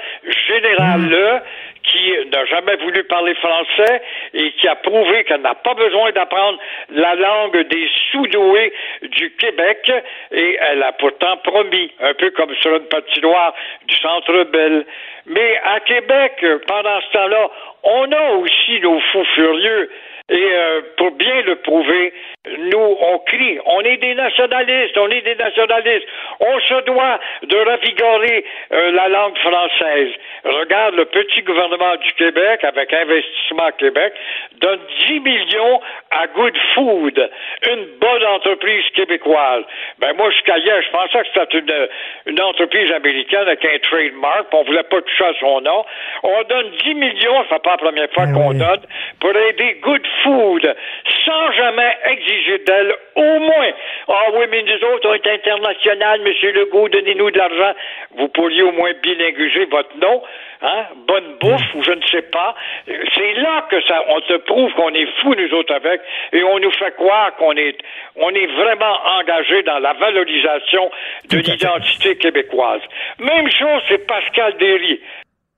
générale 0.48 1.42
qui 1.84 2.12
n'a 2.30 2.44
jamais 2.46 2.76
voulu 2.76 3.04
parler 3.04 3.34
français 3.34 4.02
et 4.34 4.52
qui 4.52 4.68
a 4.68 4.76
prouvé 4.76 5.24
qu'elle 5.24 5.40
n'a 5.40 5.54
pas 5.54 5.74
besoin 5.74 6.12
d'apprendre 6.12 6.58
la 6.90 7.14
langue 7.14 7.58
des 7.68 7.88
sous-doués 8.10 8.72
du 9.02 9.30
Québec 9.32 9.90
et 10.30 10.58
elle 10.60 10.82
a 10.82 10.92
pourtant 10.92 11.36
promis, 11.38 11.90
un 12.00 12.14
peu 12.14 12.30
comme 12.30 12.54
sur 12.56 12.76
une 12.76 12.86
patinoire 12.86 13.54
du 13.86 13.96
Centre 13.96 14.44
Bell. 14.44 14.84
Mais 15.26 15.60
à 15.64 15.80
Québec, 15.80 16.44
pendant 16.66 17.00
ce 17.00 17.12
temps-là, 17.12 17.50
on 17.84 18.12
a 18.12 18.30
aussi 18.34 18.80
nos 18.80 19.00
fous 19.00 19.24
furieux. 19.34 19.90
Et 20.30 20.34
euh, 20.34 20.80
pour 20.96 21.10
bien 21.12 21.42
le 21.42 21.56
prouver, 21.56 22.12
nous, 22.58 22.96
on 23.00 23.18
crie, 23.20 23.58
on 23.66 23.80
est 23.80 23.96
des 23.98 24.14
nationalistes, 24.14 24.96
on 24.96 25.08
est 25.08 25.20
des 25.20 25.34
nationalistes. 25.34 26.06
On 26.40 26.60
se 26.60 26.84
doit 26.84 27.20
de 27.42 27.56
ravigorer 27.56 28.44
euh, 28.72 28.92
la 28.92 29.08
langue 29.08 29.36
française. 29.38 30.10
Regarde, 30.44 30.94
le 30.94 31.04
petit 31.06 31.42
gouvernement 31.42 31.96
du 31.96 32.12
Québec, 32.12 32.64
avec 32.64 32.92
Investissement 32.92 33.70
Québec, 33.78 34.12
donne 34.60 34.80
10 35.08 35.20
millions 35.20 35.80
à 36.10 36.26
Good 36.28 36.56
Food, 36.74 37.30
une 37.70 37.86
bonne 38.00 38.24
entreprise 38.24 38.84
québécoise. 38.94 39.64
Ben 39.98 40.12
moi, 40.16 40.30
jusqu'à 40.30 40.58
hier, 40.58 40.82
je 40.82 40.90
pensais 40.90 41.20
que 41.22 41.28
c'était 41.34 41.58
une, 41.58 41.88
une 42.26 42.40
entreprise 42.40 42.92
américaine 42.92 43.48
avec 43.48 43.64
un 43.64 43.78
trademark, 43.78 44.46
on 44.52 44.62
voulait 44.64 44.82
pas 44.84 45.00
toucher 45.02 45.24
à 45.24 45.34
son 45.40 45.60
nom. 45.60 45.84
On 46.22 46.42
donne 46.44 46.70
10 46.84 46.94
millions, 46.94 47.44
c'est 47.50 47.62
pas 47.62 47.72
la 47.72 47.78
première 47.78 48.10
fois 48.12 48.26
qu'on 48.26 48.52
donne, 48.54 48.82
pour 49.20 49.36
aider 49.36 49.78
Good 49.82 50.06
Food, 50.22 50.76
sans 51.24 51.52
jamais 51.52 51.96
exiger 52.04 52.58
d'elle 52.58 52.94
au 53.16 53.38
moins. 53.40 53.70
Ah 54.08 54.26
oui, 54.34 54.46
mais 54.50 54.62
nous 54.62 54.84
autres, 54.88 55.08
on 55.08 55.14
est 55.14 55.26
international, 55.26 56.20
Monsieur 56.22 56.52
Legault, 56.52 56.88
donnez-nous 56.88 57.30
de 57.30 57.38
l'argent. 57.38 57.74
Vous 58.16 58.28
pourriez 58.28 58.62
au 58.62 58.72
moins 58.72 58.92
bilinguiser 59.02 59.66
votre 59.66 59.96
nom, 59.98 60.22
hein? 60.62 60.86
Bonne 61.06 61.36
bouffe, 61.40 61.74
ou 61.74 61.82
je 61.82 61.92
ne 61.92 62.02
sais 62.06 62.22
pas. 62.22 62.54
C'est 62.86 63.34
là 63.34 63.66
que 63.70 63.80
ça, 63.82 64.04
on 64.08 64.20
te 64.20 64.36
prouve 64.38 64.72
qu'on 64.74 64.94
est 64.94 65.08
fou, 65.20 65.34
nous 65.34 65.54
autres, 65.54 65.74
avec, 65.74 66.00
et 66.32 66.42
on 66.44 66.58
nous 66.58 66.72
fait 66.72 66.94
croire 66.96 67.34
qu'on 67.36 67.56
est, 67.56 67.76
on 68.16 68.30
est 68.30 68.46
vraiment 68.46 68.98
engagé 69.18 69.62
dans 69.62 69.78
la 69.78 69.92
valorisation 69.94 70.90
de 71.28 71.38
l'identité 71.38 72.16
québécoise. 72.16 72.82
Même 73.18 73.50
chose, 73.50 73.82
c'est 73.88 74.06
Pascal 74.06 74.56
Derry. 74.58 75.00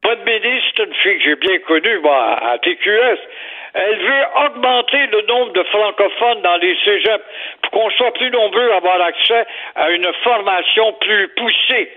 Bonne 0.05 0.22
ministre, 0.26 0.82
une 0.86 0.94
fille 0.94 1.18
que 1.18 1.24
j'ai 1.24 1.36
bien 1.36 1.59
connue, 1.66 1.98
moi, 2.01 2.36
à 2.43 2.59
TQS. 2.59 3.18
Elle 3.74 3.98
veut 3.98 4.47
augmenter 4.47 5.06
le 5.10 5.26
nombre 5.26 5.52
de 5.55 5.62
francophones 5.64 6.43
dans 6.43 6.56
les 6.59 6.76
cégeps 6.85 7.24
pour 7.62 7.70
qu'on 7.72 7.90
soit 7.90 8.12
plus 8.12 8.31
nombreux 8.31 8.70
à 8.72 8.76
avoir 8.76 9.01
accès 9.01 9.44
à 9.74 9.90
une 9.90 10.06
formation 10.22 10.93
plus 11.01 11.28
poussée. 11.36 11.90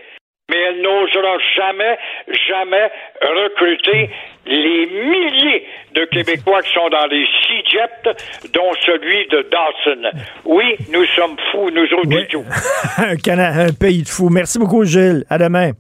Mais 0.50 0.58
elle 0.58 0.82
n'osera 0.82 1.38
jamais, 1.58 1.98
jamais 2.48 2.90
recruter 3.22 4.10
les 4.46 4.86
milliers 4.86 5.68
de 5.94 6.06
Québécois 6.06 6.62
qui 6.62 6.74
sont 6.74 6.88
dans 6.88 7.06
les 7.08 7.28
CIGEP, 7.44 8.16
dont 8.54 8.72
celui 8.86 9.28
de 9.28 9.46
Dawson. 9.52 10.10
Oui, 10.46 10.78
nous 10.90 11.06
sommes 11.08 11.36
fous, 11.52 11.70
nous 11.70 11.84
autres 11.94 12.08
Oui. 12.08 12.22
et 12.22 12.28
tout. 12.28 12.46
un, 12.98 13.68
un 13.68 13.74
pays 13.74 14.04
de 14.04 14.08
fous. 14.08 14.30
Merci 14.30 14.58
beaucoup, 14.58 14.86
Gilles. 14.86 15.26
À 15.30 15.38
demain. 15.38 15.72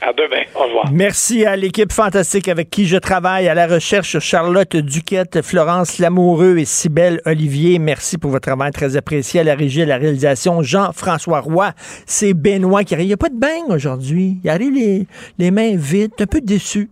À 0.00 0.12
demain. 0.12 0.42
Au 0.54 0.64
revoir. 0.64 0.92
Merci 0.92 1.44
à 1.44 1.56
l'équipe 1.56 1.92
fantastique 1.92 2.46
avec 2.48 2.70
qui 2.70 2.86
je 2.86 2.96
travaille, 2.96 3.48
à 3.48 3.54
la 3.54 3.66
recherche 3.66 4.18
Charlotte 4.20 4.76
Duquette, 4.76 5.42
Florence 5.42 5.98
Lamoureux 5.98 6.58
et 6.58 6.64
Cybelle 6.64 7.20
Olivier. 7.24 7.80
Merci 7.80 8.16
pour 8.16 8.30
votre 8.30 8.48
travail 8.48 8.70
très 8.70 8.96
apprécié. 8.96 9.40
À 9.40 9.44
la 9.44 9.56
régie, 9.56 9.82
à 9.82 9.86
la 9.86 9.96
réalisation, 9.96 10.62
Jean-François 10.62 11.40
Roy. 11.40 11.72
C'est 12.06 12.32
Benoît 12.32 12.84
qui 12.84 12.94
arrive. 12.94 13.06
Il 13.06 13.08
n'y 13.08 13.14
a 13.14 13.18
pas 13.18 13.28
de 13.28 13.38
bain 13.38 13.64
aujourd'hui. 13.68 14.38
Il 14.44 14.50
arrive 14.50 14.72
les, 14.72 15.06
les 15.38 15.50
mains 15.50 15.76
vides, 15.76 16.12
un 16.20 16.26
peu 16.26 16.40
déçu. 16.40 16.90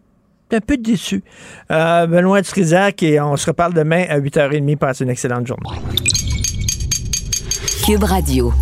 Un 0.53 0.61
peu 0.61 0.77
déçu. 0.77 1.23
Euh, 1.71 2.07
Benoît 2.07 2.43
Trisac 2.43 3.03
et 3.03 3.21
on 3.21 3.37
se 3.37 3.47
reparle 3.47 3.75
demain 3.75 4.05
à 4.09 4.19
8h30. 4.19 4.77
Passez 4.77 5.05
une 5.05 5.11
excellente 5.11 5.47
journée. 5.47 5.79
Cube 7.85 8.03
Radio. 8.03 8.53